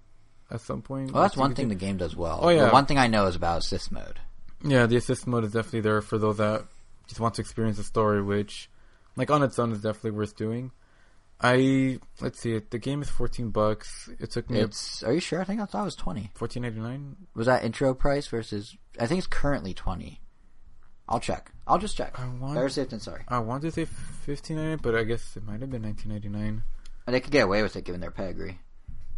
at 0.50 0.62
some 0.62 0.82
point. 0.82 1.12
Well, 1.12 1.24
that's 1.24 1.36
one 1.38 1.54
thing 1.54 1.68
the 1.70 1.76
game 1.76 1.98
does 1.98 2.16
well. 2.16 2.40
Oh, 2.42 2.50
yeah. 2.50 2.72
One 2.72 2.86
thing 2.86 2.98
I 2.98 3.08
know 3.08 3.28
is 3.28 3.36
about 3.36 3.60
assist 3.60 3.92
mode. 3.92 4.20
Yeah, 4.64 4.86
the 4.88 4.96
assist 4.96 5.28
mode 5.28 5.44
is 5.44 5.52
definitely 5.52 5.82
there 5.82 6.02
for 6.02 6.18
those 6.18 6.38
that 6.38 6.64
just 7.08 7.20
want 7.20 7.36
to 7.36 7.42
experience 7.42 7.78
the 7.78 7.84
story, 7.84 8.22
which, 8.24 8.70
like 9.16 9.30
on 9.30 9.44
its 9.44 9.60
own, 9.60 9.72
is 9.72 9.82
definitely 9.82 10.12
worth 10.12 10.36
doing. 10.36 10.72
I 11.40 12.00
let's 12.20 12.40
see, 12.40 12.60
the 12.60 12.80
game 12.80 13.02
is 13.02 13.10
fourteen 13.10 13.52
bucks. 13.52 14.10
It 14.20 14.32
took 14.32 14.50
me 14.50 14.60
It's. 14.60 15.04
Are 15.04 15.14
you 15.14 15.20
sure? 15.20 15.40
I 15.40 15.44
think 15.44 15.62
I 15.62 15.66
thought 15.66 15.82
it 15.82 15.86
was 15.86 15.96
twenty. 15.96 16.32
fourteen 16.34 16.64
ninety 16.64 16.80
nine. 16.80 17.16
Was 17.36 17.46
that 17.46 17.64
intro 17.64 17.94
price 17.94 18.28
versus? 18.28 18.76
I 19.00 19.06
think 19.06 19.20
it's 19.20 19.28
currently 19.28 19.74
twenty. 19.76 20.20
I'll 21.08 21.20
check. 21.20 21.52
I'll 21.68 21.78
just 21.78 21.96
check. 21.96 22.20
I 22.20 22.28
want- 22.28 22.56
Better 22.56 22.68
safe 22.70 22.90
than 22.90 23.00
sorry. 23.00 23.24
I 23.28 23.40
want 23.40 23.62
to 23.62 23.72
say 23.72 23.86
fifteen 23.86 24.58
ninety 24.58 24.70
nine, 24.72 24.80
but 24.82 24.96
I 24.96 25.04
guess 25.04 25.38
it 25.38 25.46
might 25.46 25.62
have 25.62 25.70
been 25.70 25.84
nineteen 25.84 26.12
ninety 26.12 26.30
nine. 26.30 26.64
And 27.06 27.14
they 27.16 27.20
could 27.20 27.32
get 27.32 27.44
away 27.46 27.62
with 27.62 27.76
it 27.76 27.86
given 27.86 28.02
their 28.02 28.12
pedigree. 28.12 28.60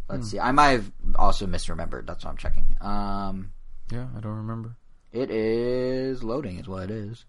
Let's 0.08 0.24
Hmm. 0.24 0.28
see. 0.28 0.40
I 0.40 0.52
might 0.52 0.68
have 0.72 0.92
also 1.16 1.46
misremembered. 1.46 2.06
That's 2.06 2.24
what 2.24 2.30
I'm 2.32 2.36
checking. 2.36 2.76
Um, 2.82 3.52
Yeah, 3.90 4.08
I 4.16 4.20
don't 4.20 4.36
remember. 4.36 4.76
it 5.10 5.30
is 5.30 6.22
loading. 6.22 6.58
Is 6.58 6.68
what 6.68 6.84
it 6.84 6.90
is. 6.90 7.24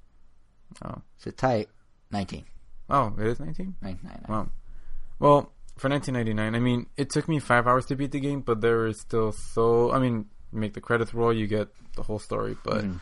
Oh, 0.84 1.02
Sit 1.18 1.38
tight. 1.38 1.70
Nineteen. 2.12 2.44
oh, 2.90 3.14
it 3.18 3.26
is 3.26 3.40
nineteen. 3.40 3.76
Nine 3.82 4.00
nine 4.04 4.20
nine. 4.28 4.38
Wow. 4.38 4.50
Well, 5.22 5.52
for 5.78 5.88
1999, 5.88 6.56
I 6.56 6.60
mean, 6.60 6.88
it 6.98 7.12
took 7.12 7.28
me 7.28 7.38
five 7.38 7.68
hours 7.68 7.86
to 7.86 7.96
beat 7.96 8.12
the 8.12 8.20
game, 8.20 8.42
but 8.42 8.60
there 8.62 8.88
is 8.88 9.00
still 9.00 9.32
so. 9.32 9.92
I 9.92 10.00
mean, 10.00 10.26
make 10.52 10.74
the 10.74 10.82
credits 10.82 11.14
roll, 11.14 11.32
you 11.32 11.46
get 11.46 11.70
the 11.96 12.02
whole 12.02 12.18
story. 12.18 12.58
But 12.64 12.84
Mhm. 12.84 13.00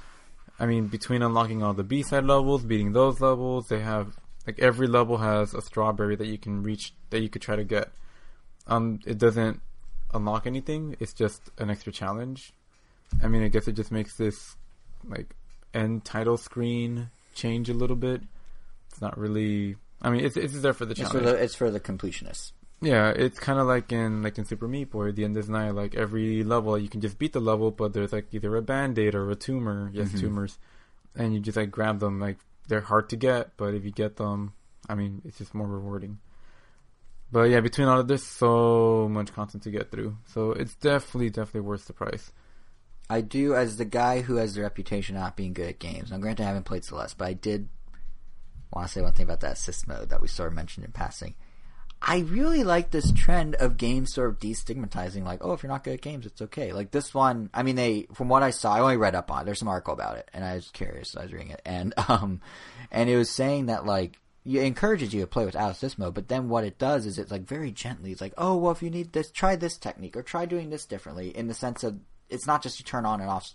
I 0.60 0.66
mean, 0.66 0.88
between 0.88 1.22
unlocking 1.22 1.64
all 1.64 1.74
the 1.74 1.86
B 1.86 2.04
side 2.04 2.26
levels, 2.26 2.66
beating 2.66 2.92
those 2.92 3.22
levels, 3.22 3.70
they 3.70 3.80
have 3.80 4.20
like 4.46 4.60
every 4.60 4.88
level 4.88 5.18
has 5.20 5.54
a 5.54 5.62
strawberry 5.62 6.18
that 6.18 6.28
you 6.28 6.38
can 6.38 6.62
reach 6.62 6.94
that 7.10 7.22
you 7.22 7.30
could 7.30 7.42
try 7.42 7.56
to 7.56 7.64
get. 7.64 7.94
Um, 8.68 9.00
it 9.06 9.18
doesn't 9.18 9.62
unlock 10.14 10.46
anything. 10.46 10.98
It's 11.00 11.14
just 11.14 11.50
an 11.58 11.70
extra 11.70 11.94
challenge. 11.94 12.52
I 13.24 13.30
mean, 13.30 13.44
I 13.44 13.48
guess 13.48 13.68
it 13.70 13.74
just 13.74 13.92
makes 13.94 14.18
this 14.18 14.58
like 15.08 15.36
end 15.74 16.04
title 16.04 16.36
screen 16.36 17.12
change 17.34 17.70
a 17.70 17.74
little 17.74 17.96
bit. 17.96 18.24
It's 18.90 19.00
not 19.00 19.18
really. 19.18 19.78
I 20.02 20.10
mean, 20.10 20.24
it's 20.26 20.38
it's 20.38 20.60
there 20.62 20.74
for 20.74 20.86
the 20.86 20.92
It's 20.92 21.12
for 21.12 21.20
the 21.20 21.36
it's 21.36 21.56
for 21.56 21.70
the 21.72 21.80
completionists. 21.80 22.52
Yeah, 22.82 23.10
it's 23.10 23.38
kind 23.40 23.60
of 23.60 23.68
like 23.68 23.92
in 23.92 24.24
like 24.24 24.38
in 24.38 24.46
Super 24.46 24.68
Meat 24.68 24.90
Boy, 24.92 25.12
the 25.12 25.26
End 25.26 25.36
is 25.36 25.50
Nigh. 25.50 25.72
Like 25.72 25.96
every 25.96 26.44
level, 26.44 26.78
you 26.78 26.88
can 26.88 27.02
just 27.02 27.20
beat 27.20 27.34
the 27.34 27.42
level, 27.42 27.72
but 27.72 27.92
there's 27.94 28.14
like 28.14 28.28
either 28.34 28.56
a 28.56 28.62
band 28.62 28.98
aid 28.98 29.16
or 29.16 29.30
a 29.30 29.36
tumor. 29.36 29.90
Yes, 29.94 30.10
Mhm. 30.10 30.20
tumors, 30.22 30.58
and 31.16 31.34
you 31.34 31.42
just 31.42 31.58
like 31.58 31.72
grab 31.72 32.00
them. 32.00 32.20
Like 32.22 32.38
they're 32.70 32.80
hard 32.82 33.10
to 33.10 33.18
get, 33.18 33.58
but 33.58 33.74
if 33.74 33.84
you 33.84 33.92
get 33.92 34.16
them, 34.16 34.54
I 34.88 34.96
mean, 34.96 35.22
it's 35.26 35.38
just 35.40 35.54
more 35.54 35.68
rewarding. 35.68 36.20
But 37.32 37.50
yeah, 37.50 37.60
between 37.60 37.88
all 37.88 38.00
of 38.00 38.08
this, 38.08 38.24
so 38.24 39.08
much 39.12 39.34
content 39.34 39.64
to 39.64 39.72
get 39.72 39.92
through. 39.92 40.18
So 40.34 40.52
it's 40.54 40.74
definitely, 40.76 41.30
definitely 41.30 41.62
worth 41.68 41.86
the 41.86 41.94
price. 41.94 42.32
I 43.10 43.22
do, 43.22 43.56
as 43.56 43.78
the 43.78 43.86
guy 43.86 44.22
who 44.22 44.36
has 44.38 44.54
the 44.56 44.62
reputation 44.62 45.16
of 45.16 45.22
not 45.24 45.36
being 45.36 45.54
good 45.54 45.68
at 45.70 45.80
games. 45.80 46.12
Now, 46.12 46.18
granted, 46.20 46.44
I 46.44 46.48
haven't 46.48 46.66
played 46.66 46.86
Celeste, 46.86 47.18
but 47.18 47.28
I 47.28 47.34
did 47.34 47.70
want 48.78 48.88
to 48.88 48.94
say 48.94 49.02
one 49.02 49.14
thing 49.14 49.26
about 49.26 49.42
that 49.42 49.54
assist 49.54 49.88
mode 49.88 50.10
that 50.10 50.22
we 50.22 50.28
sort 50.28 50.50
of 50.50 50.56
mentioned 50.56 50.86
in 50.86 50.92
passing. 50.92 51.36
I 52.02 52.20
really 52.20 52.64
like 52.64 52.92
this 52.92 53.12
trend 53.12 53.56
of 53.56 53.76
games 53.76 54.14
sort 54.14 54.30
of 54.30 54.40
destigmatizing, 54.40 55.26
like, 55.26 55.44
oh, 55.44 55.52
if 55.52 55.64
you're 55.64 55.72
not 55.72 55.84
good 55.84 55.96
at 55.96 56.02
games, 56.02 56.26
it's 56.26 56.42
okay. 56.42 56.72
Like 56.72 56.92
this 56.92 57.14
one, 57.14 57.50
I 57.54 57.64
mean, 57.64 57.76
they, 57.76 58.08
from 58.14 58.30
what 58.30 58.42
I 58.42 58.52
saw, 58.52 58.74
I 58.74 58.80
only 58.80 58.96
read 58.96 59.16
up 59.16 59.30
on 59.30 59.42
it. 59.42 59.46
There's 59.46 59.60
some 59.60 59.68
article 59.68 59.94
about 59.94 60.18
it, 60.18 60.30
and 60.34 60.46
I 60.46 60.56
was 60.56 60.70
curious. 60.72 61.10
So 61.10 61.20
I 61.20 61.24
was 61.24 61.34
reading 61.34 61.52
it, 61.52 61.62
and 61.66 61.94
um, 62.10 62.40
and 62.92 63.10
it 63.10 63.18
was 63.18 63.30
saying 63.30 63.66
that 63.66 63.86
like 63.86 64.18
it 64.46 64.64
encourages 64.64 65.14
you 65.14 65.22
to 65.22 65.28
play 65.28 65.46
without 65.46 65.72
assist 65.72 66.00
mode, 66.00 66.14
but 66.14 66.30
then 66.30 66.48
what 66.48 66.64
it 66.64 66.78
does 66.78 67.06
is 67.06 67.20
it's 67.20 67.32
like 67.32 67.46
very 67.46 67.72
gently. 67.72 68.12
It's 68.12 68.22
like, 68.22 68.34
oh, 68.38 68.56
well, 68.56 68.72
if 68.72 68.82
you 68.82 68.90
need 68.90 69.12
this, 69.12 69.30
try 69.30 69.56
this 69.56 69.78
technique 69.78 70.16
or 70.16 70.24
try 70.24 70.46
doing 70.46 70.70
this 70.70 70.86
differently. 70.86 71.36
In 71.36 71.48
the 71.48 71.54
sense 71.54 71.84
of 71.84 72.00
it's 72.30 72.48
not 72.48 72.64
just 72.64 72.80
you 72.80 72.86
turn 72.86 73.06
on 73.06 73.20
and 73.20 73.30
off 73.30 73.54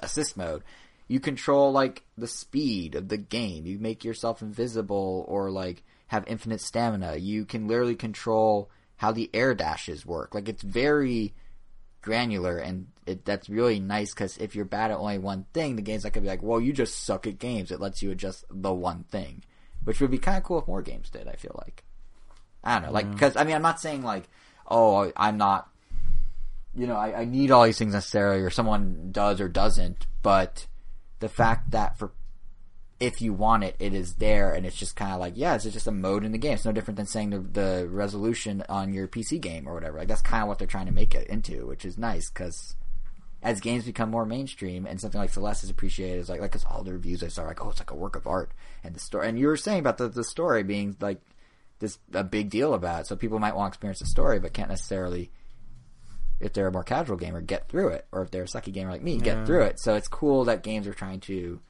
assist 0.00 0.36
mode. 0.36 0.64
You 1.06 1.20
control 1.20 1.72
like 1.72 2.04
the 2.16 2.26
speed 2.26 2.94
of 2.94 3.08
the 3.08 3.18
game. 3.18 3.66
You 3.66 3.78
make 3.78 4.04
yourself 4.04 4.42
invisible 4.42 5.24
or 5.28 5.50
like 5.50 5.82
have 6.08 6.24
infinite 6.26 6.60
stamina. 6.60 7.16
You 7.16 7.44
can 7.44 7.68
literally 7.68 7.96
control 7.96 8.70
how 8.96 9.12
the 9.12 9.30
air 9.34 9.54
dashes 9.54 10.06
work. 10.06 10.34
Like 10.34 10.48
it's 10.48 10.62
very 10.62 11.34
granular 12.00 12.58
and 12.58 12.86
it, 13.06 13.24
that's 13.24 13.48
really 13.48 13.80
nice 13.80 14.12
because 14.14 14.36
if 14.38 14.54
you're 14.54 14.64
bad 14.64 14.90
at 14.90 14.98
only 14.98 15.18
one 15.18 15.46
thing, 15.52 15.76
the 15.76 15.82
game's 15.82 16.04
not 16.04 16.12
gonna 16.12 16.22
be 16.22 16.28
like, 16.28 16.42
well, 16.42 16.60
you 16.60 16.72
just 16.72 17.04
suck 17.04 17.26
at 17.26 17.38
games. 17.38 17.70
It 17.70 17.80
lets 17.80 18.02
you 18.02 18.10
adjust 18.10 18.44
the 18.50 18.72
one 18.72 19.04
thing, 19.04 19.42
which 19.84 20.00
would 20.00 20.10
be 20.10 20.18
kind 20.18 20.38
of 20.38 20.44
cool 20.44 20.58
if 20.58 20.68
more 20.68 20.82
games 20.82 21.10
did. 21.10 21.28
I 21.28 21.34
feel 21.34 21.54
like. 21.58 21.84
I 22.62 22.74
don't 22.74 22.86
know, 22.86 22.92
like 22.92 23.10
because 23.10 23.36
I 23.36 23.44
mean, 23.44 23.54
I'm 23.54 23.62
not 23.62 23.80
saying 23.80 24.02
like, 24.02 24.24
oh, 24.70 25.12
I'm 25.16 25.36
not, 25.36 25.68
you 26.74 26.86
know, 26.86 26.96
I, 26.96 27.20
I 27.20 27.24
need 27.26 27.50
all 27.50 27.64
these 27.64 27.78
things 27.78 27.92
necessarily, 27.92 28.40
or 28.40 28.48
someone 28.48 29.10
does 29.12 29.40
or 29.40 29.48
doesn't, 29.48 30.06
but 30.22 30.66
the 31.24 31.28
fact 31.30 31.70
that 31.70 31.98
for 31.98 32.12
if 33.00 33.22
you 33.22 33.32
want 33.32 33.64
it, 33.64 33.76
it 33.78 33.94
is 33.94 34.16
there, 34.16 34.52
and 34.52 34.66
it's 34.66 34.76
just 34.76 34.94
kind 34.94 35.12
of 35.12 35.20
like, 35.20 35.32
yeah, 35.36 35.54
it's 35.54 35.64
just 35.64 35.86
a 35.86 35.90
mode 35.90 36.22
in 36.22 36.32
the 36.32 36.38
game. 36.38 36.52
It's 36.52 36.66
no 36.66 36.72
different 36.72 36.96
than 36.96 37.06
saying 37.06 37.30
the, 37.30 37.38
the 37.38 37.88
resolution 37.88 38.62
on 38.68 38.92
your 38.92 39.08
PC 39.08 39.40
game 39.40 39.66
or 39.66 39.72
whatever. 39.72 39.98
Like 39.98 40.08
that's 40.08 40.20
kind 40.20 40.42
of 40.42 40.48
what 40.48 40.58
they're 40.58 40.66
trying 40.68 40.86
to 40.86 40.92
make 40.92 41.14
it 41.14 41.26
into, 41.28 41.66
which 41.66 41.86
is 41.86 41.96
nice 41.96 42.30
because 42.30 42.76
as 43.42 43.60
games 43.60 43.86
become 43.86 44.10
more 44.10 44.26
mainstream 44.26 44.86
and 44.86 45.00
something 45.00 45.18
like 45.18 45.30
Celeste 45.30 45.64
is 45.64 45.70
appreciated, 45.70 46.18
is 46.18 46.28
like 46.28 46.42
like 46.42 46.52
cause 46.52 46.66
all 46.68 46.84
the 46.84 46.92
reviews 46.92 47.22
I 47.22 47.28
saw, 47.28 47.44
like, 47.44 47.64
oh, 47.64 47.70
it's 47.70 47.80
like 47.80 47.90
a 47.90 47.96
work 47.96 48.16
of 48.16 48.26
art, 48.26 48.52
and 48.84 48.94
the 48.94 49.00
story. 49.00 49.26
And 49.26 49.38
you 49.38 49.46
were 49.46 49.56
saying 49.56 49.80
about 49.80 49.96
the 49.96 50.08
the 50.08 50.24
story 50.24 50.62
being 50.62 50.94
like 51.00 51.22
this 51.78 51.98
a 52.12 52.22
big 52.22 52.50
deal 52.50 52.74
about 52.74 53.00
it, 53.00 53.06
so 53.06 53.16
people 53.16 53.38
might 53.38 53.56
want 53.56 53.72
to 53.72 53.76
experience 53.76 54.00
the 54.00 54.06
story, 54.06 54.38
but 54.40 54.52
can't 54.52 54.68
necessarily. 54.68 55.30
If 56.40 56.52
they're 56.52 56.66
a 56.66 56.72
more 56.72 56.82
casual 56.84 57.16
gamer, 57.16 57.40
get 57.40 57.68
through 57.68 57.88
it, 57.88 58.06
or 58.12 58.22
if 58.22 58.30
they're 58.30 58.42
a 58.42 58.46
sucky 58.46 58.72
gamer 58.72 58.90
like 58.90 59.02
me, 59.02 59.18
get 59.18 59.38
Yeah. 59.38 59.44
through 59.44 59.62
it. 59.62 59.80
So 59.80 59.94
it's 59.94 60.08
cool 60.08 60.44
that 60.44 60.62
games 60.62 60.86
are 60.86 60.92
trying 60.94 61.20
to 61.20 61.60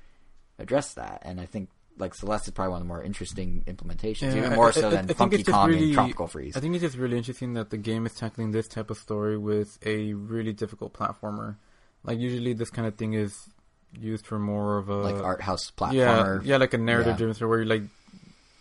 address 0.58 0.94
that, 0.94 1.22
and 1.24 1.40
I 1.40 1.46
think 1.46 1.68
like 1.96 2.12
Celeste 2.14 2.48
is 2.48 2.54
probably 2.54 2.72
one 2.72 2.80
of 2.80 2.86
the 2.86 2.88
more 2.88 3.02
interesting 3.02 3.62
implementations, 3.68 4.32
Yeah, 4.34 4.38
even 4.46 4.54
more 4.54 4.68
I- 4.68 4.72
so 4.72 4.88
I- 4.88 4.90
than 4.90 5.10
I 5.10 5.12
Funky 5.14 5.44
Kong 5.44 5.68
really- 5.68 5.84
and 5.84 5.94
Tropical 5.94 6.26
Freeze. 6.26 6.56
I 6.56 6.60
think 6.60 6.74
it's 6.74 6.82
just 6.82 6.96
really 6.96 7.16
interesting 7.16 7.52
that 7.54 7.70
the 7.70 7.76
game 7.76 8.04
is 8.04 8.14
tackling 8.14 8.50
this 8.50 8.66
type 8.66 8.90
of 8.90 8.98
story 8.98 9.38
with 9.38 9.78
a 9.86 10.12
really 10.14 10.52
difficult 10.52 10.92
platformer. 10.92 11.54
Like 12.02 12.18
usually, 12.18 12.52
this 12.52 12.70
kind 12.70 12.88
of 12.88 12.96
thing 12.96 13.12
is 13.14 13.48
used 13.96 14.26
for 14.26 14.40
more 14.40 14.76
of 14.78 14.88
a 14.88 14.96
like 14.96 15.14
art 15.22 15.42
house 15.42 15.70
platformer. 15.70 15.92
yeah, 15.94 16.40
yeah, 16.42 16.56
like 16.56 16.74
a 16.74 16.78
narrative 16.78 17.12
Yeah. 17.12 17.16
driven 17.18 17.34
story 17.34 17.48
where 17.48 17.58
you're 17.60 17.68
like, 17.68 17.82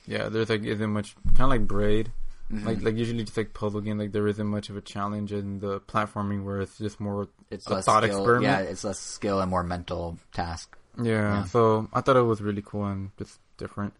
yeah, 0.06 0.30
there's 0.30 0.50
like 0.50 0.64
isn't 0.64 0.92
much 0.92 1.16
kind 1.30 1.42
of 1.42 1.50
like 1.50 1.68
Braid, 1.68 2.12
Mhm. 2.52 2.66
like 2.66 2.82
like 2.84 2.96
usually 2.96 3.24
just 3.24 3.38
like 3.38 3.54
puzzle 3.54 3.82
game, 3.82 3.98
like 3.98 4.12
there 4.12 4.28
isn't 4.28 4.46
much 4.48 4.70
of 4.70 4.78
a 4.78 4.82
challenge 4.82 5.32
in 5.32 5.60
the 5.60 5.80
platforming 5.82 6.44
where 6.44 6.60
it's 6.62 6.78
just 6.78 7.00
more 7.00 7.30
it's 7.50 7.66
a 7.68 7.74
less 7.76 7.86
thought 7.86 8.04
skill, 8.04 8.18
experiment. 8.18 8.44
Yeah, 8.44 8.60
it's 8.72 8.84
less 8.84 9.00
skill 9.00 9.40
and 9.40 9.50
more 9.50 9.64
mental 9.64 10.18
task. 10.34 10.78
Yeah, 10.98 11.04
Yeah. 11.04 11.44
so 11.46 11.88
I 11.94 12.02
thought 12.02 12.18
it 12.18 12.22
was 12.22 12.42
really 12.42 12.62
cool 12.62 12.86
and 12.86 13.12
just 13.18 13.40
different. 13.58 13.94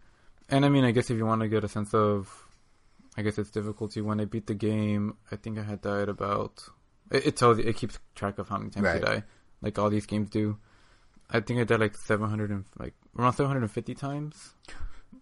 And 0.50 0.64
I 0.64 0.68
mean, 0.68 0.84
I 0.84 0.90
guess 0.92 1.10
if 1.10 1.16
you 1.16 1.24
want 1.26 1.40
to 1.40 1.48
get 1.48 1.64
a 1.64 1.68
sense 1.68 1.94
of, 1.94 2.46
I 3.16 3.22
guess 3.22 3.38
its 3.38 3.50
difficulty, 3.50 4.00
when 4.02 4.20
I 4.20 4.26
beat 4.26 4.46
the 4.46 4.54
game, 4.54 5.16
I 5.32 5.36
think 5.36 5.58
I 5.58 5.62
had 5.62 5.80
died 5.80 6.08
about. 6.08 6.62
It, 7.10 7.26
it 7.28 7.36
tells 7.36 7.58
you, 7.58 7.64
it 7.64 7.76
keeps 7.76 7.98
track 8.14 8.38
of 8.38 8.48
how 8.48 8.58
many 8.58 8.70
times 8.70 8.84
Right. 8.84 9.00
you 9.00 9.06
die, 9.06 9.22
like 9.62 9.78
all 9.78 9.88
these 9.90 10.06
games 10.06 10.28
do. 10.30 10.58
I 11.30 11.40
think 11.40 11.58
I 11.60 11.64
died 11.64 11.80
like 11.80 11.96
seven 11.96 12.28
hundred 12.28 12.50
and 12.50 12.66
like 12.78 12.94
around 13.18 13.32
seven 13.32 13.46
hundred 13.46 13.62
and 13.62 13.70
fifty 13.72 13.94
times 13.94 14.54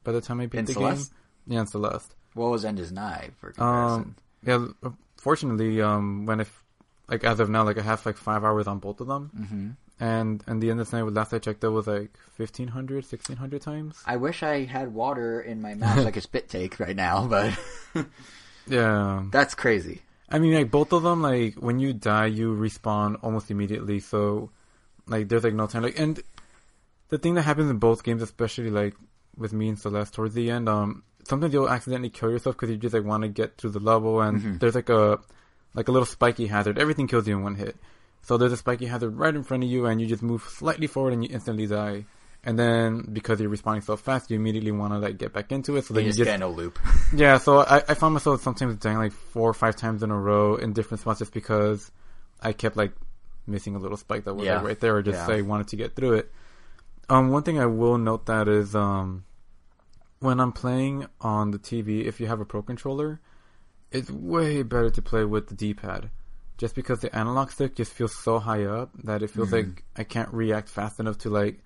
by 0.03 0.11
the 0.13 0.21
time 0.21 0.41
I 0.41 0.47
beat 0.47 0.59
In 0.59 0.65
the 0.65 0.73
Celeste? 0.73 1.13
game. 1.13 1.55
Yeah, 1.55 1.61
in 1.61 1.67
Celeste. 1.69 2.15
What 2.35 2.51
was 2.51 2.65
End 2.65 2.79
is 2.79 2.93
Nigh 2.93 3.31
for 3.39 3.53
comparison? 3.53 4.15
Um, 4.45 4.75
yeah, 4.85 4.93
fortunately, 5.17 5.81
um, 5.83 6.27
when 6.27 6.41
if 6.41 6.63
like 7.09 7.25
as 7.25 7.41
of 7.41 7.51
now, 7.51 7.65
like 7.65 7.79
I 7.79 7.83
have 7.83 8.05
like 8.07 8.17
five 8.17 8.45
hours 8.45 8.67
on 8.67 8.79
both 8.79 9.01
of 9.01 9.07
them, 9.07 9.31
hmm 9.35 9.71
and 10.01 10.43
and 10.49 10.61
the 10.63 10.71
end 10.71 10.81
of 10.81 10.91
the 10.91 10.97
night, 11.05 11.13
last 11.13 11.33
I 11.33 11.39
checked, 11.39 11.61
that 11.61 11.71
was 11.71 11.87
like 11.87 12.11
1500, 12.37 12.97
1600 13.05 13.63
times. 13.63 14.03
I 14.07 14.17
wish 14.17 14.43
I 14.43 14.65
had 14.65 14.93
water 14.95 15.41
in 15.41 15.61
my 15.63 15.75
mouth 15.75 16.05
like 16.05 16.17
a 16.17 16.21
spit 16.29 16.49
take 16.49 16.81
right 16.81 16.97
now, 16.97 17.27
but 17.29 17.57
Yeah. 18.67 19.25
that's 19.31 19.55
crazy. 19.55 20.03
I 20.29 20.39
mean, 20.39 20.55
like 20.55 20.71
both 20.71 20.93
of 20.93 21.03
them, 21.03 21.23
like 21.23 21.55
when 21.57 21.79
you 21.79 21.93
die, 21.93 22.27
you 22.27 22.55
respawn 22.55 23.19
almost 23.23 23.51
immediately. 23.51 24.01
So, 24.01 24.51
like, 25.07 25.29
there's 25.29 25.45
like 25.45 25.55
no 25.55 25.67
time. 25.67 25.83
Like, 25.83 25.99
and 25.99 26.21
the 27.09 27.19
thing 27.19 27.35
that 27.35 27.43
happens 27.43 27.71
in 27.71 27.77
both 27.77 28.03
games, 28.03 28.23
especially 28.23 28.71
like 28.71 28.95
with 29.37 29.53
me 29.53 29.69
and 29.69 29.79
Celeste 29.79 30.15
towards 30.15 30.35
the 30.35 30.51
end, 30.51 30.69
um, 30.69 31.03
sometimes 31.29 31.53
you'll 31.53 31.69
accidentally 31.69 32.11
kill 32.11 32.31
yourself 32.31 32.57
because 32.57 32.71
you 32.71 32.77
just 32.77 32.95
like 32.95 33.05
want 33.05 33.23
to 33.23 33.29
get 33.29 33.57
through 33.59 33.71
the 33.71 33.81
level, 33.81 34.21
and 34.21 34.41
Mhm. 34.41 34.61
there's 34.61 34.75
like 34.75 34.89
a 34.89 35.19
like 35.75 35.89
a 35.89 35.93
little 35.93 36.07
spiky 36.07 36.47
hazard. 36.47 36.79
Everything 36.79 37.07
kills 37.07 37.27
you 37.27 37.37
in 37.37 37.43
one 37.43 37.55
hit. 37.55 37.77
So 38.23 38.37
there's 38.37 38.53
a 38.53 38.57
spiky 38.57 38.87
hazard 38.87 39.17
right 39.17 39.35
in 39.35 39.43
front 39.43 39.65
of 39.65 39.71
you, 39.71 39.87
and 39.87 40.01
you 40.01 40.07
just 40.07 40.23
move 40.23 40.43
slightly 40.43 40.87
forward, 40.87 41.13
and 41.13 41.25
you 41.25 41.31
instantly 41.33 41.67
die. 41.67 42.05
And 42.45 42.59
then 42.59 43.09
because 43.13 43.41
you're 43.41 43.49
responding 43.49 43.83
so 43.83 43.97
fast, 43.97 44.29
you 44.31 44.37
immediately 44.37 44.73
want 44.73 44.93
to 44.93 44.99
like 44.99 45.17
get 45.17 45.33
back 45.33 45.53
into 45.53 45.77
it. 45.77 45.85
So 45.85 45.95
then 45.95 46.05
you 46.05 46.09
just 46.11 46.19
just 46.19 46.27
get 46.27 46.35
in 46.35 46.43
a 46.43 46.49
loop. 46.49 46.79
yeah, 47.15 47.39
so 47.39 47.61
I, 47.61 47.83
I 47.89 47.95
found 47.95 48.15
myself 48.15 48.43
sometimes 48.43 48.77
dying 48.77 48.99
like 48.99 49.13
four 49.13 49.49
or 49.49 49.55
five 49.55 49.77
times 49.77 50.03
in 50.03 50.11
a 50.11 50.19
row 50.19 50.57
in 50.57 50.73
different 50.73 51.01
spots 51.03 51.21
just 51.21 51.33
because 51.33 51.91
I 52.41 52.53
kept 52.53 52.77
like 52.77 52.93
missing 53.47 53.77
a 53.77 53.79
little 53.79 53.97
spike 53.97 54.25
that 54.25 54.35
was 54.35 54.45
Yeah. 54.47 54.57
like 54.57 54.65
right 54.67 54.81
there 54.81 54.97
or 54.97 55.03
just 55.03 55.29
Yeah. 55.29 55.37
I 55.37 55.41
wanted 55.43 55.69
to 55.69 55.77
get 55.77 55.95
through 55.95 56.15
it. 56.15 56.33
Um, 57.09 57.31
one 57.31 57.43
thing 57.45 57.59
I 57.61 57.67
will 57.67 57.97
note 57.99 58.27
that 58.27 58.49
is 58.49 58.75
um, 58.75 59.23
when 60.23 60.41
I'm 60.41 60.53
playing 60.53 61.07
on 61.21 61.51
the 61.51 61.59
TV, 61.59 62.05
if 62.07 62.21
you 62.21 62.27
have 62.27 62.41
a 62.41 62.45
pro 62.45 62.63
controller, 62.63 63.21
it's 63.91 64.11
way 64.11 64.63
better 64.63 64.91
to 64.91 65.03
play 65.03 65.25
with 65.25 65.49
the 65.49 65.55
D-pad. 65.55 66.11
Just 66.59 66.75
because 66.75 67.01
the 67.01 67.15
analog 67.15 67.51
stick 67.51 67.75
just 67.75 67.93
feels 67.93 68.15
so 68.23 68.39
high 68.39 68.65
up 68.65 68.91
that 69.05 69.23
it 69.23 69.31
feels 69.31 69.51
Mhm. 69.51 69.53
like 69.53 69.85
I 69.97 70.05
can't 70.05 70.33
react 70.33 70.69
fast 70.69 71.01
enough 71.01 71.19
to 71.19 71.31
like 71.31 71.63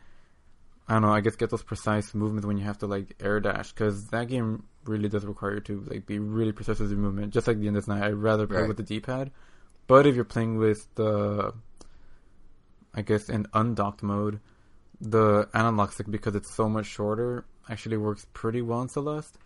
I 0.88 0.92
don't 0.94 1.02
know. 1.02 1.12
I 1.12 1.20
guess 1.20 1.34
get 1.34 1.50
those 1.50 1.64
precise 1.64 2.14
movements 2.14 2.46
when 2.46 2.58
you 2.58 2.64
have 2.64 2.78
to 2.78 2.86
like 2.86 3.16
air 3.20 3.40
dash 3.40 3.72
because 3.72 4.06
that 4.10 4.28
game 4.28 4.62
really 4.84 5.08
does 5.08 5.26
require 5.26 5.54
you 5.54 5.60
to 5.62 5.80
like 5.90 6.06
be 6.06 6.20
really 6.20 6.52
precise 6.52 6.78
with 6.78 6.90
your 6.90 7.00
movement. 7.00 7.32
Just 7.34 7.48
like 7.48 7.58
the 7.58 7.66
end 7.66 7.76
of 7.76 7.82
this 7.82 7.88
night, 7.88 8.04
I'd 8.04 8.14
rather 8.14 8.46
play 8.46 8.60
Right. 8.60 8.68
with 8.68 8.76
the 8.76 8.84
D-pad. 8.84 9.32
But 9.88 10.06
if 10.06 10.14
you're 10.14 10.24
playing 10.24 10.58
with 10.58 10.86
the, 10.94 11.52
I 12.94 13.02
guess 13.02 13.28
in 13.28 13.46
undocked 13.52 14.02
mode, 14.04 14.38
the 15.00 15.48
analog 15.52 15.90
stick 15.90 16.08
because 16.08 16.36
it's 16.36 16.54
so 16.54 16.68
much 16.68 16.86
shorter 16.86 17.44
actually 17.68 17.96
works 17.96 18.26
pretty 18.32 18.62
well 18.62 18.82
in 18.82 18.88
Celeste. 18.88 19.36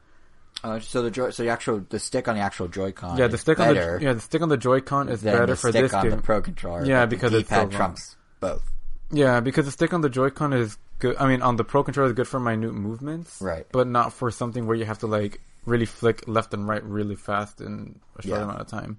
Uh, 0.64 0.78
so 0.80 1.00
the 1.02 1.10
joy, 1.10 1.30
so 1.30 1.42
the 1.42 1.48
actual 1.48 1.84
the 1.88 1.98
stick 1.98 2.28
on 2.28 2.34
the 2.34 2.40
actual 2.42 2.68
Joy-Con, 2.68 3.16
yeah, 3.16 3.28
the 3.28 3.34
is 3.34 3.40
stick 3.40 3.58
on 3.60 3.72
better 3.74 3.98
the 3.98 4.04
yeah 4.04 4.12
the 4.12 4.20
stick 4.20 4.42
on 4.42 4.48
the 4.48 4.56
Joy-Con 4.58 5.08
is 5.08 5.22
better 5.22 5.46
the 5.46 5.56
for 5.56 5.70
stick 5.70 5.82
this 5.84 5.94
on 5.94 6.02
game. 6.02 6.16
the 6.16 6.22
Pro 6.22 6.42
controller. 6.42 6.84
Yeah, 6.84 7.06
but 7.06 7.10
the 7.10 7.16
because 7.16 7.32
it's 7.34 7.48
so 7.48 7.66
trumps 7.68 8.16
both. 8.40 8.70
Yeah, 9.12 9.40
because 9.40 9.64
the 9.66 9.72
stick 9.72 9.94
on 9.94 10.00
the 10.02 10.10
Joy-Con 10.10 10.52
is 10.52 10.76
good. 10.98 11.16
I 11.18 11.28
mean, 11.28 11.40
on 11.40 11.56
the 11.56 11.64
Pro 11.64 11.82
controller 11.82 12.08
is 12.10 12.14
good 12.14 12.28
for 12.28 12.38
minute 12.40 12.74
movements, 12.74 13.40
Right. 13.40 13.64
But 13.72 13.86
not 13.86 14.12
for 14.12 14.30
something 14.30 14.66
where 14.66 14.76
you 14.76 14.84
have 14.84 14.98
to 14.98 15.06
like 15.06 15.40
really 15.64 15.86
flick 15.86 16.24
left 16.26 16.52
and 16.52 16.68
right 16.68 16.82
really 16.84 17.16
fast 17.16 17.60
in 17.60 17.98
a 18.18 18.22
short 18.22 18.38
Yeah. 18.38 18.44
amount 18.44 18.60
of 18.60 18.66
time. 18.66 18.98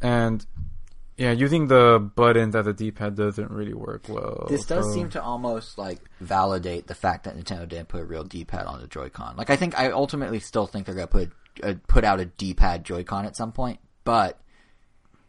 And 0.00 0.46
yeah, 1.20 1.32
using 1.32 1.66
the 1.66 1.98
buttons 2.16 2.56
as 2.56 2.66
a 2.66 2.72
D-pad 2.72 3.14
doesn't 3.14 3.50
really 3.50 3.74
work 3.74 4.08
well. 4.08 4.46
This 4.48 4.64
does 4.64 4.86
so- 4.86 4.92
seem 4.92 5.10
to 5.10 5.22
almost 5.22 5.76
like 5.76 5.98
validate 6.20 6.86
the 6.86 6.94
fact 6.94 7.24
that 7.24 7.36
Nintendo 7.36 7.68
didn't 7.68 7.88
put 7.88 8.00
a 8.00 8.04
real 8.04 8.24
D-pad 8.24 8.64
on 8.64 8.80
the 8.80 8.86
Joy-Con. 8.86 9.36
Like 9.36 9.50
I 9.50 9.56
think 9.56 9.78
I 9.78 9.90
ultimately 9.90 10.40
still 10.40 10.66
think 10.66 10.86
they're 10.86 10.94
gonna 10.94 11.06
put 11.06 11.30
uh, 11.62 11.74
put 11.86 12.04
out 12.04 12.20
a 12.20 12.24
D-pad 12.24 12.84
Joy-Con 12.84 13.26
at 13.26 13.36
some 13.36 13.52
point, 13.52 13.80
but 14.04 14.40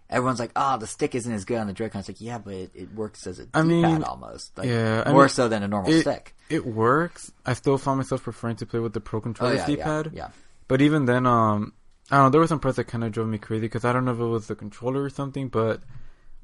everyone's 0.09 0.39
like, 0.39 0.51
"Ah, 0.55 0.77
the 0.77 0.88
stick 0.88 1.13
isn't 1.13 1.34
as 1.34 1.43
good 1.43 1.57
on 1.57 1.68
the 1.68 1.73
Joy-Con." 1.73 1.99
It's 1.99 2.07
like, 2.09 2.22
yeah, 2.22 2.38
but 2.38 2.53
it, 2.53 2.72
it 2.73 2.93
works 2.93 3.27
as 3.27 3.39
a 3.39 3.43
D-pad 3.47 3.59
I 3.59 3.63
mean, 3.63 4.03
almost, 4.03 4.57
like, 4.57 4.69
yeah, 4.69 5.03
I 5.05 5.11
more 5.11 5.23
mean, 5.23 5.30
so 5.30 5.49
than 5.49 5.61
a 5.61 5.68
normal 5.68 5.91
it, 5.91 6.01
stick. 6.01 6.35
It 6.49 6.65
works. 6.65 7.31
I 7.45 7.53
still 7.53 7.77
found 7.77 7.97
myself 7.97 8.23
preferring 8.23 8.55
to 8.57 8.65
play 8.65 8.80
with 8.80 8.93
the 8.93 9.01
Pro 9.01 9.19
Oh 9.19 9.22
controller's 9.23 9.57
yeah, 9.59 9.65
D-pad. 9.65 10.11
yeah, 10.13 10.23
yeah. 10.23 10.30
But 10.69 10.81
even 10.81 11.03
then, 11.05 11.26
um, 11.26 11.73
I 12.11 12.17
don't 12.17 12.25
know. 12.25 12.29
There 12.29 12.41
were 12.41 12.47
some 12.47 12.59
parts 12.59 12.75
that 12.77 12.85
kind 12.85 13.03
of 13.03 13.11
drove 13.13 13.27
me 13.29 13.38
crazy 13.38 13.61
because 13.61 13.85
I 13.85 13.93
don't 13.93 14.03
know 14.05 14.11
if 14.11 14.19
it 14.19 14.23
was 14.25 14.47
the 14.47 14.55
controller 14.55 15.01
or 15.01 15.09
something, 15.09 15.47
but 15.47 15.81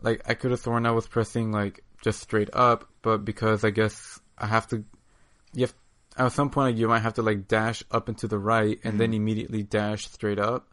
like 0.01 0.21
I 0.27 0.33
could 0.33 0.51
have 0.51 0.61
sworn 0.61 0.85
I 0.85 0.91
was 0.91 1.07
pressing 1.07 1.51
like 1.51 1.83
just 2.01 2.21
straight 2.21 2.49
up, 2.53 2.87
but 3.01 3.25
because 3.25 3.63
I 3.63 3.69
guess 3.71 4.19
I 4.37 4.47
have 4.47 4.67
to, 4.67 4.83
you 5.53 5.65
have 5.65 5.73
at 6.17 6.31
some 6.31 6.49
point 6.49 6.77
you 6.77 6.87
might 6.87 6.99
have 6.99 7.15
to 7.15 7.21
like 7.21 7.47
dash 7.47 7.83
up 7.91 8.07
and 8.07 8.17
to 8.19 8.27
the 8.27 8.39
right 8.39 8.79
and 8.83 8.99
then 8.99 9.09
mm-hmm. 9.09 9.15
immediately 9.17 9.63
dash 9.63 10.07
straight 10.09 10.39
up. 10.39 10.67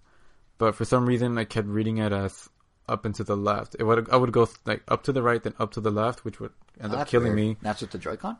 but 0.58 0.74
for 0.74 0.84
some 0.84 1.04
reason 1.06 1.36
I 1.38 1.44
kept 1.44 1.66
reading 1.68 1.98
it 1.98 2.12
as 2.12 2.48
up 2.88 3.04
and 3.04 3.14
to 3.16 3.24
the 3.24 3.36
left. 3.36 3.74
It 3.78 3.84
would 3.84 4.08
I 4.10 4.16
would 4.16 4.30
go 4.32 4.48
like 4.64 4.82
up 4.88 5.02
to 5.04 5.12
the 5.12 5.22
right, 5.22 5.42
then 5.42 5.54
up 5.58 5.72
to 5.72 5.80
the 5.80 5.90
left, 5.90 6.24
which 6.24 6.38
would 6.38 6.52
end 6.80 6.94
Oh, 6.94 6.98
up 6.98 7.08
killing 7.08 7.34
weird. 7.34 7.48
me. 7.48 7.56
That's 7.62 7.80
with 7.80 7.90
the 7.90 7.98
Joy-Con. 7.98 8.36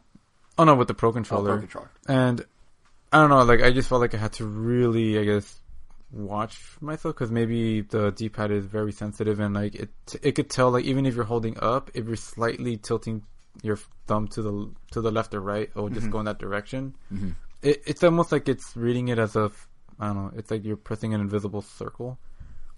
Oh 0.59 0.64
no, 0.64 0.74
with 0.76 0.86
the 0.89 0.94
Pro 0.94 1.09
Oh. 1.09 1.12
Pro 1.12 1.22
controller. 1.59 1.90
And 2.06 2.44
I 3.12 3.18
don't 3.18 3.31
know, 3.31 3.43
like 3.43 3.62
I 3.62 3.72
just 3.72 3.89
felt 3.89 4.01
like 4.02 4.14
I 4.14 4.18
had 4.18 4.35
to 4.35 4.47
really, 4.47 5.18
I 5.18 5.24
guess, 5.24 5.59
watch 6.15 6.61
myself 6.81 7.15
because 7.15 7.31
maybe 7.31 7.81
the 7.82 8.11
D-pad 8.12 8.51
is 8.51 8.65
very 8.66 8.93
sensitive 8.93 9.41
and 9.41 9.55
like 9.55 9.74
it, 9.74 9.91
it 10.23 10.32
could 10.32 10.49
tell 10.49 10.70
like 10.70 10.85
even 10.85 11.07
if 11.07 11.15
you're 11.15 11.24
holding 11.24 11.57
up, 11.61 11.91
if 11.95 12.07
you're 12.07 12.16
slightly 12.16 12.77
tilting 12.77 13.23
your 13.62 13.78
thumb 14.07 14.28
to 14.28 14.43
the 14.43 14.70
to 14.93 15.01
the 15.01 15.11
left 15.11 15.35
or 15.35 15.41
right, 15.41 15.69
it 15.69 15.77
will 15.77 15.89
just 15.89 16.07
Mhm. 16.07 16.11
go 16.12 16.19
in 16.20 16.24
that 16.27 16.39
direction. 16.39 16.95
hmm 17.09 17.31
It, 17.62 17.82
it's 17.86 18.05
almost 18.05 18.31
like 18.32 18.49
it's 18.49 18.77
reading 18.77 19.09
it 19.09 19.19
as 19.19 19.36
a, 19.36 19.51
I 19.99 20.07
don't 20.09 20.16
know, 20.16 20.31
it's 20.36 20.51
like 20.51 20.65
you're 20.65 20.77
pressing 20.77 21.15
an 21.15 21.20
invisible 21.20 21.62
circle. 21.62 22.19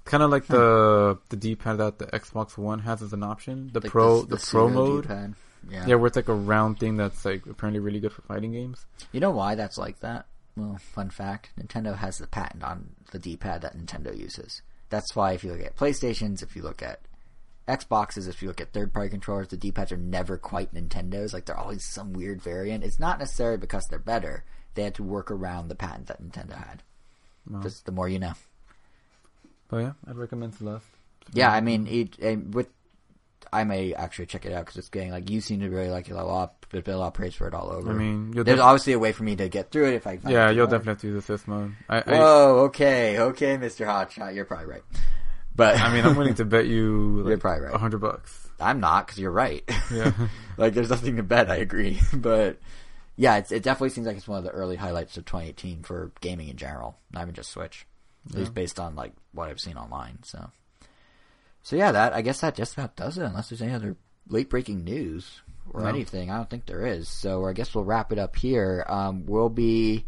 Kind 0.05 0.23
of 0.23 0.31
like 0.31 0.47
the 0.47 1.19
the 1.31 1.37
D-pad 1.37 1.79
that 1.79 1.99
the 1.99 2.07
Xbox 2.07 2.57
One 2.57 2.79
has 2.81 3.03
as 3.03 3.13
an 3.13 3.23
option, 3.25 3.71
the 3.73 3.81
Like 3.81 3.91
Pro 3.91 4.23
the, 4.23 4.37
the, 4.37 4.47
Pro 4.51 4.69
mode. 4.69 5.03
D-pad. 5.03 5.35
Yeah. 5.69 5.85
Yeah, 5.89 5.95
where 5.97 6.07
it's 6.07 6.15
like 6.17 6.29
a 6.29 6.35
round 6.35 6.79
thing 6.79 6.97
that's 6.97 7.25
like 7.25 7.45
apparently 7.47 7.81
really 7.81 7.99
good 7.99 8.13
for 8.13 8.23
fighting 8.23 8.53
games. 8.53 8.87
You 9.13 9.19
know 9.19 9.33
why 9.33 9.57
that's 9.57 9.77
like 9.77 9.99
that? 10.01 10.27
Well, 10.57 10.79
fun 10.79 11.11
fact: 11.11 11.51
Nintendo 11.59 11.97
has 11.97 12.19
the 12.19 12.27
patent 12.27 12.63
on 12.63 12.91
the 13.11 13.19
D-pad 13.19 13.61
that 13.63 13.77
Nintendo 13.77 14.17
uses. 14.17 14.63
That's 14.89 15.15
why 15.15 15.33
if 15.33 15.45
you 15.45 15.53
look 15.53 15.61
at 15.61 15.77
PlayStations, 15.77 16.43
if 16.43 16.57
you 16.57 16.63
look 16.63 16.83
at 16.83 17.01
Xboxes, 17.69 18.29
if 18.29 18.41
you 18.41 18.49
look 18.49 18.61
at 18.61 18.73
third-party 18.73 19.11
controllers, 19.11 19.49
the 19.49 19.57
D-pads 19.57 19.93
are 19.93 19.97
never 19.97 20.39
quite 20.39 20.73
Nintendo's. 20.73 21.35
Like 21.35 21.45
they're 21.45 21.59
always 21.59 21.85
some 21.85 22.13
weird 22.13 22.41
variant. 22.41 22.85
It's 22.85 23.01
not 23.01 23.19
necessarily 23.19 23.59
because 23.59 23.85
they're 23.91 23.99
better. 23.99 24.45
They 24.75 24.85
had 24.85 24.95
to 24.95 25.03
work 25.03 25.31
around 25.31 25.69
the 25.69 25.75
patent 25.75 26.07
that 26.07 26.23
Nintendo 26.23 26.57
had. 26.57 26.83
Wow. 27.49 27.63
Just 27.63 27.85
the 27.85 27.93
more 27.93 28.09
you 28.09 28.19
know. 28.19 28.35
But 29.69 29.79
yeah, 29.79 29.93
I'd 30.07 30.17
recommend 30.17 30.55
Celeste. 30.55 30.87
Yeah, 31.33 31.51
I 31.51 31.61
mean, 31.61 31.87
it, 31.89 32.19
with 32.55 32.69
I 33.53 33.65
may 33.65 33.95
actually 33.95 34.27
check 34.27 34.45
it 34.47 34.53
out 34.53 34.65
because 34.67 34.77
it's 34.79 34.89
getting 34.89 35.11
like 35.11 35.31
you 35.31 35.41
seem 35.41 35.61
to 35.61 35.69
really 35.69 35.91
like 35.91 36.09
it 36.09 36.13
a 36.13 36.25
lot. 36.25 36.55
Been 36.71 36.83
a 36.87 36.99
lot 36.99 37.09
of 37.09 37.15
praise 37.15 37.35
for 37.35 37.47
it 37.49 37.55
all 37.55 37.71
over. 37.71 37.91
I 37.91 37.95
mean, 37.95 38.33
there's 38.33 38.45
def- 38.45 38.61
obviously 38.61 38.93
a 38.93 38.99
way 38.99 39.13
for 39.13 39.23
me 39.23 39.37
to 39.37 39.49
get 39.49 39.71
through 39.71 39.89
it 39.89 39.95
if 39.95 40.07
I. 40.07 40.19
Yeah, 40.27 40.51
you'll 40.51 40.67
definitely 40.67 40.91
have 40.93 41.01
to 41.03 41.07
use 41.09 41.17
assist 41.17 41.49
mode. 41.49 41.75
I, 41.89 41.99
I, 41.99 42.19
okay, 42.21 43.19
okay, 43.19 43.57
Mr. 43.57 43.87
Hotshot, 43.87 44.35
you're 44.35 44.45
probably 44.45 44.67
right. 44.67 44.83
But 45.55 45.79
I 45.81 45.93
mean, 45.93 46.05
I'm 46.05 46.17
willing 46.17 46.35
to 46.35 46.45
bet 46.45 46.67
you 46.67 47.25
You're 47.29 47.39
probably 47.39 47.67
right. 47.67 47.75
a 47.75 47.79
hundred 47.79 47.99
bucks. 48.01 48.49
I'm 48.61 48.81
not 48.81 49.07
because 49.07 49.19
you're 49.19 49.31
right. 49.31 49.63
Yeah. 49.93 50.13
like 50.57 50.75
there's 50.75 50.91
nothing 50.91 51.17
to 51.17 51.23
bet. 51.23 51.51
I 51.51 51.57
agree, 51.57 52.01
but 52.13 52.59
yeah, 53.17 53.37
it's, 53.39 53.53
it 53.53 53.63
definitely 53.63 53.91
seems 53.91 54.07
like 54.07 54.17
it's 54.17 54.29
one 54.29 54.39
of 54.39 54.45
the 54.45 54.51
early 54.51 54.77
highlights 54.77 55.17
of 55.17 55.25
2018 55.25 55.83
for 55.85 56.13
gaming 56.21 56.49
in 56.49 56.57
general, 56.57 56.99
not 57.13 57.23
even 57.23 57.35
just 57.35 57.51
Switch. 57.51 57.87
At 58.29 58.35
Yeah. 58.35 58.39
least 58.41 58.55
based 58.55 58.81
on 58.81 58.97
like 58.97 59.13
what 59.33 59.49
I've 59.49 59.61
seen 59.61 59.77
online. 59.79 60.19
So, 60.25 60.51
so 61.67 61.75
yeah, 61.75 61.91
that 61.91 62.13
I 62.13 62.23
guess 62.23 62.43
that 62.43 62.55
just 62.55 62.75
about 62.75 62.95
does 62.95 63.19
it. 63.19 63.25
Unless 63.25 63.49
there's 63.49 63.61
any 63.61 63.73
other 63.75 63.97
late 64.29 64.49
breaking 64.49 64.85
news 64.85 65.41
or 65.73 65.81
No. 65.81 65.89
anything, 65.89 66.31
I 66.31 66.37
don't 66.37 66.49
think 66.49 66.67
there 66.67 66.87
is. 66.87 67.09
So 67.09 67.45
I 67.45 67.55
guess 67.55 67.75
we'll 67.75 67.83
wrap 67.83 68.13
it 68.13 68.21
up 68.21 68.37
here. 68.37 68.87
Um, 68.89 69.27
we'll 69.27 69.49
be 69.49 70.05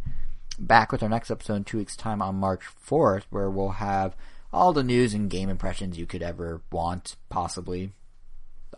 back 0.56 0.92
with 0.92 1.02
our 1.02 1.08
next 1.08 1.32
episode 1.32 1.54
in 1.54 1.64
two 1.64 1.78
weeks' 1.78 1.96
time 1.96 2.22
on 2.22 2.36
March 2.36 2.62
4th, 2.88 3.24
where 3.30 3.50
we'll 3.50 3.70
have 3.70 4.14
all 4.52 4.72
the 4.72 4.84
news 4.84 5.14
and 5.14 5.28
game 5.28 5.48
impressions 5.48 5.98
you 5.98 6.06
could 6.06 6.22
ever 6.22 6.62
want, 6.70 7.16
possibly. 7.28 7.90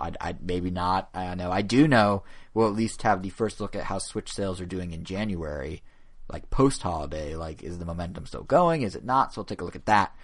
I, 0.00 0.12
I 0.18 0.36
maybe 0.40 0.70
not. 0.70 1.10
I 1.12 1.26
don't 1.26 1.36
know. 1.36 1.52
I 1.52 1.60
do 1.60 1.86
know 1.86 2.22
we'll 2.54 2.68
at 2.68 2.74
least 2.74 3.02
have 3.02 3.22
the 3.22 3.28
first 3.28 3.60
look 3.60 3.76
at 3.76 3.84
how 3.84 3.98
Switch 3.98 4.32
sales 4.32 4.58
are 4.58 4.64
doing 4.66 4.92
in 4.92 5.04
January, 5.04 5.82
like 6.30 6.48
post 6.48 6.80
holiday. 6.80 7.36
Like, 7.36 7.62
is 7.62 7.78
the 7.78 7.84
momentum 7.84 8.24
still 8.24 8.44
going? 8.44 8.80
Is 8.80 8.96
it 8.96 9.04
not? 9.04 9.34
So 9.34 9.40
we'll 9.42 9.44
take 9.44 9.60
a 9.60 9.66
look 9.66 9.76
at 9.76 9.84
that, 9.84 10.14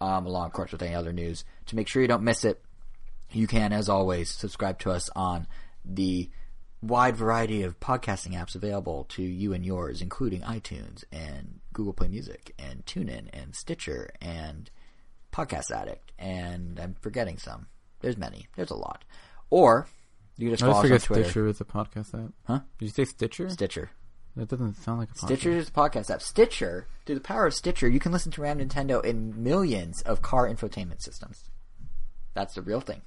um, 0.00 0.26
along 0.26 0.46
of 0.46 0.52
course 0.52 0.72
with 0.72 0.82
any 0.82 0.94
other 0.94 1.12
news 1.12 1.44
to 1.66 1.76
make 1.76 1.88
sure 1.88 2.02
you 2.02 2.08
don't 2.08 2.24
miss 2.24 2.44
it. 2.44 2.62
You 3.30 3.46
can, 3.46 3.72
as 3.72 3.88
always, 3.88 4.30
subscribe 4.30 4.78
to 4.80 4.90
us 4.90 5.10
on 5.16 5.46
the 5.84 6.30
wide 6.82 7.16
variety 7.16 7.62
of 7.62 7.80
podcasting 7.80 8.32
apps 8.32 8.54
available 8.54 9.04
to 9.10 9.22
you 9.22 9.52
and 9.52 9.64
yours, 9.64 10.02
including 10.02 10.42
iTunes 10.42 11.04
and 11.10 11.60
Google 11.72 11.94
Play 11.94 12.08
Music 12.08 12.54
and 12.58 12.84
TuneIn 12.86 13.28
and 13.32 13.54
Stitcher 13.54 14.10
and 14.20 14.70
Podcast 15.32 15.70
Addict, 15.70 16.12
and 16.18 16.78
I'm 16.78 16.94
forgetting 17.00 17.38
some. 17.38 17.66
There's 18.00 18.16
many. 18.16 18.46
There's 18.54 18.70
a 18.70 18.76
lot. 18.76 19.04
Or 19.50 19.88
you 20.36 20.48
can 20.48 20.56
just 20.56 20.62
I 20.62 20.66
follow 20.66 20.78
us 20.78 20.84
on 20.84 20.88
forget 20.90 21.02
Twitter. 21.02 21.24
Stitcher 21.24 21.46
is 21.48 21.60
a 21.60 21.64
podcast 21.64 22.24
app. 22.24 22.32
Huh? 22.46 22.60
Did 22.78 22.84
you 22.84 22.92
say 22.92 23.04
Stitcher? 23.04 23.48
Stitcher. 23.50 23.90
That 24.36 24.48
doesn't 24.48 24.74
sound 24.76 24.98
like 25.00 25.10
a 25.10 25.14
podcast. 25.14 25.26
Stitcher 25.26 25.50
is 25.52 25.68
a 25.68 25.72
podcast 25.72 26.10
app. 26.10 26.22
Stitcher, 26.22 26.86
through 27.06 27.14
the 27.14 27.20
power 27.20 27.46
of 27.46 27.54
Stitcher, 27.54 27.88
you 27.88 28.00
can 28.00 28.12
listen 28.12 28.32
to 28.32 28.42
Ram 28.42 28.58
Nintendo 28.58 29.04
in 29.04 29.42
millions 29.42 30.02
of 30.02 30.22
car 30.22 30.48
infotainment 30.48 31.02
systems. 31.02 31.44
That's 32.34 32.54
the 32.54 32.62
real 32.62 32.80
thing. 32.80 33.02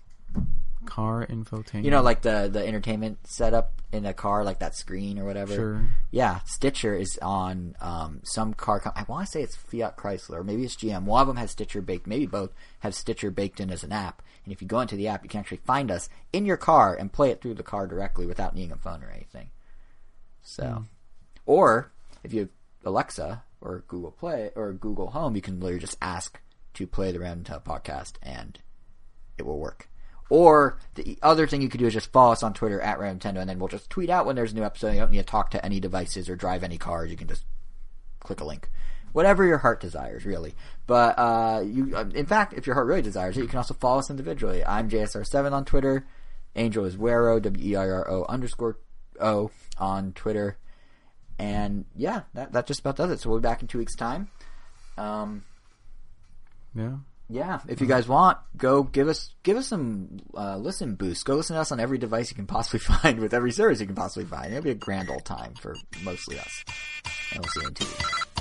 Car 0.85 1.27
infotainment. 1.29 1.83
You 1.83 1.91
know, 1.91 2.01
like 2.01 2.21
the 2.21 2.49
the 2.51 2.65
entertainment 2.65 3.27
setup 3.27 3.81
in 3.91 4.05
a 4.05 4.13
car, 4.13 4.43
like 4.45 4.59
that 4.59 4.75
screen 4.75 5.19
or 5.19 5.25
whatever. 5.25 5.53
Sure. 5.53 5.89
Yeah, 6.11 6.39
Stitcher 6.45 6.95
is 6.95 7.19
on 7.21 7.75
um, 7.81 8.21
some 8.23 8.53
car. 8.53 8.79
Com- 8.79 8.93
I 8.95 9.03
want 9.03 9.25
to 9.25 9.31
say 9.31 9.41
it's 9.41 9.55
Fiat 9.55 9.97
Chrysler, 9.97 10.39
or 10.39 10.43
maybe 10.45 10.63
it's 10.63 10.77
GM. 10.77 11.03
One 11.03 11.21
of 11.21 11.27
them 11.27 11.37
has 11.37 11.51
Stitcher 11.51 11.81
baked. 11.81 12.07
Maybe 12.07 12.25
both 12.25 12.51
have 12.79 12.95
Stitcher 12.95 13.31
baked 13.31 13.59
in 13.59 13.69
as 13.69 13.83
an 13.83 13.91
app. 13.91 14.21
And 14.45 14.53
if 14.53 14.61
you 14.61 14.67
go 14.67 14.79
into 14.79 14.95
the 14.95 15.09
app, 15.09 15.23
you 15.23 15.29
can 15.29 15.41
actually 15.41 15.59
find 15.65 15.91
us 15.91 16.07
in 16.31 16.45
your 16.45 16.55
car 16.55 16.95
and 16.95 17.11
play 17.11 17.31
it 17.31 17.41
through 17.41 17.55
the 17.55 17.63
car 17.63 17.85
directly 17.85 18.25
without 18.25 18.55
needing 18.55 18.71
a 18.71 18.77
phone 18.77 19.03
or 19.03 19.09
anything. 19.09 19.49
So, 20.41 20.85
or 21.47 21.91
if 22.23 22.33
you 22.33 22.41
have 22.41 22.49
Alexa 22.85 23.43
or 23.61 23.83
Google 23.87 24.11
Play 24.11 24.51
or 24.55 24.73
Google 24.73 25.09
Home, 25.11 25.35
you 25.35 25.41
can 25.41 25.59
literally 25.59 25.79
just 25.79 25.97
ask 26.01 26.39
to 26.75 26.85
play 26.85 27.11
the 27.11 27.19
Random 27.19 27.43
Tale 27.43 27.63
podcast, 27.65 28.13
and 28.21 28.59
it 29.37 29.45
will 29.45 29.57
work. 29.57 29.89
Or 30.29 30.77
the 30.95 31.17
other 31.23 31.47
thing 31.47 31.61
you 31.61 31.69
could 31.69 31.79
do 31.79 31.87
is 31.87 31.93
just 31.93 32.11
follow 32.11 32.33
us 32.33 32.43
on 32.43 32.53
Twitter 32.53 32.81
at 32.81 32.99
Random 32.99 33.19
Nintendo, 33.19 33.39
and 33.39 33.49
then 33.49 33.59
we'll 33.59 33.69
just 33.69 33.89
tweet 33.89 34.09
out 34.09 34.25
when 34.25 34.35
there's 34.35 34.51
a 34.51 34.55
new 34.55 34.63
episode. 34.63 34.91
You 34.91 34.99
don't 34.99 35.11
need 35.11 35.17
to 35.17 35.23
talk 35.23 35.51
to 35.51 35.65
any 35.65 35.79
devices 35.79 36.29
or 36.29 36.35
drive 36.35 36.63
any 36.63 36.77
cars. 36.77 37.09
You 37.09 37.17
can 37.17 37.29
just 37.29 37.45
click 38.19 38.41
a 38.41 38.45
link, 38.45 38.69
whatever 39.13 39.45
your 39.45 39.59
heart 39.59 39.79
desires, 39.79 40.25
really. 40.25 40.53
But 40.85 41.17
uh, 41.17 41.63
you, 41.65 41.95
uh, 41.95 42.09
in 42.13 42.25
fact, 42.25 42.53
if 42.53 42.67
your 42.67 42.75
heart 42.75 42.87
really 42.87 43.01
desires 43.01 43.37
it, 43.37 43.41
you 43.41 43.47
can 43.47 43.57
also 43.57 43.73
follow 43.73 43.99
us 43.99 44.09
individually. 44.09 44.65
I'm 44.65 44.89
JSR7 44.89 45.53
on 45.53 45.63
Twitter. 45.63 46.05
Angel 46.57 46.83
is 46.83 46.97
Wero 46.97 47.41
W 47.41 47.65
E 47.65 47.75
I 47.77 47.87
R 47.87 48.09
O 48.11 48.25
underscore 48.27 48.77
O 49.21 49.49
on 49.77 50.11
Twitter. 50.11 50.57
And 51.39 51.85
yeah, 51.95 52.21
that 52.33 52.53
that 52.53 52.65
just 52.67 52.79
about 52.79 52.95
does 52.95 53.11
it. 53.11 53.19
So 53.19 53.29
we'll 53.29 53.39
be 53.39 53.43
back 53.43 53.61
in 53.61 53.67
two 53.67 53.77
weeks' 53.77 53.95
time. 53.95 54.29
Um, 54.97 55.43
Yeah. 56.75 56.95
yeah, 57.29 57.59
if 57.67 57.79
you 57.81 57.85
guys 57.87 58.07
want, 58.07 58.37
go 58.55 58.81
give 58.83 59.07
us 59.07 59.33
give 59.43 59.55
us 59.57 59.67
some 59.67 60.17
uh, 60.35 60.57
listen 60.57 60.95
boost. 60.95 61.25
Go 61.25 61.35
listen 61.35 61.55
to 61.55 61.61
us 61.61 61.71
on 61.71 61.79
every 61.79 61.97
device 61.99 62.29
you 62.31 62.35
can 62.35 62.47
possibly 62.47 62.79
find 63.01 63.19
with 63.19 63.33
every 63.33 63.51
service 63.51 63.79
you 63.79 63.85
can 63.85 63.95
possibly 63.95 64.25
find. 64.25 64.51
It'll 64.51 64.63
be 64.63 64.71
a 64.71 64.75
grand 64.75 65.09
old 65.11 65.25
time 65.25 65.53
for 65.61 65.75
mostly 66.03 66.39
us. 66.39 66.63
And 67.33 67.41
we'll 67.43 67.49
see 67.51 67.61
you 67.61 67.67
in 67.67 67.73
two 67.75 67.85
weeks. 67.85 68.36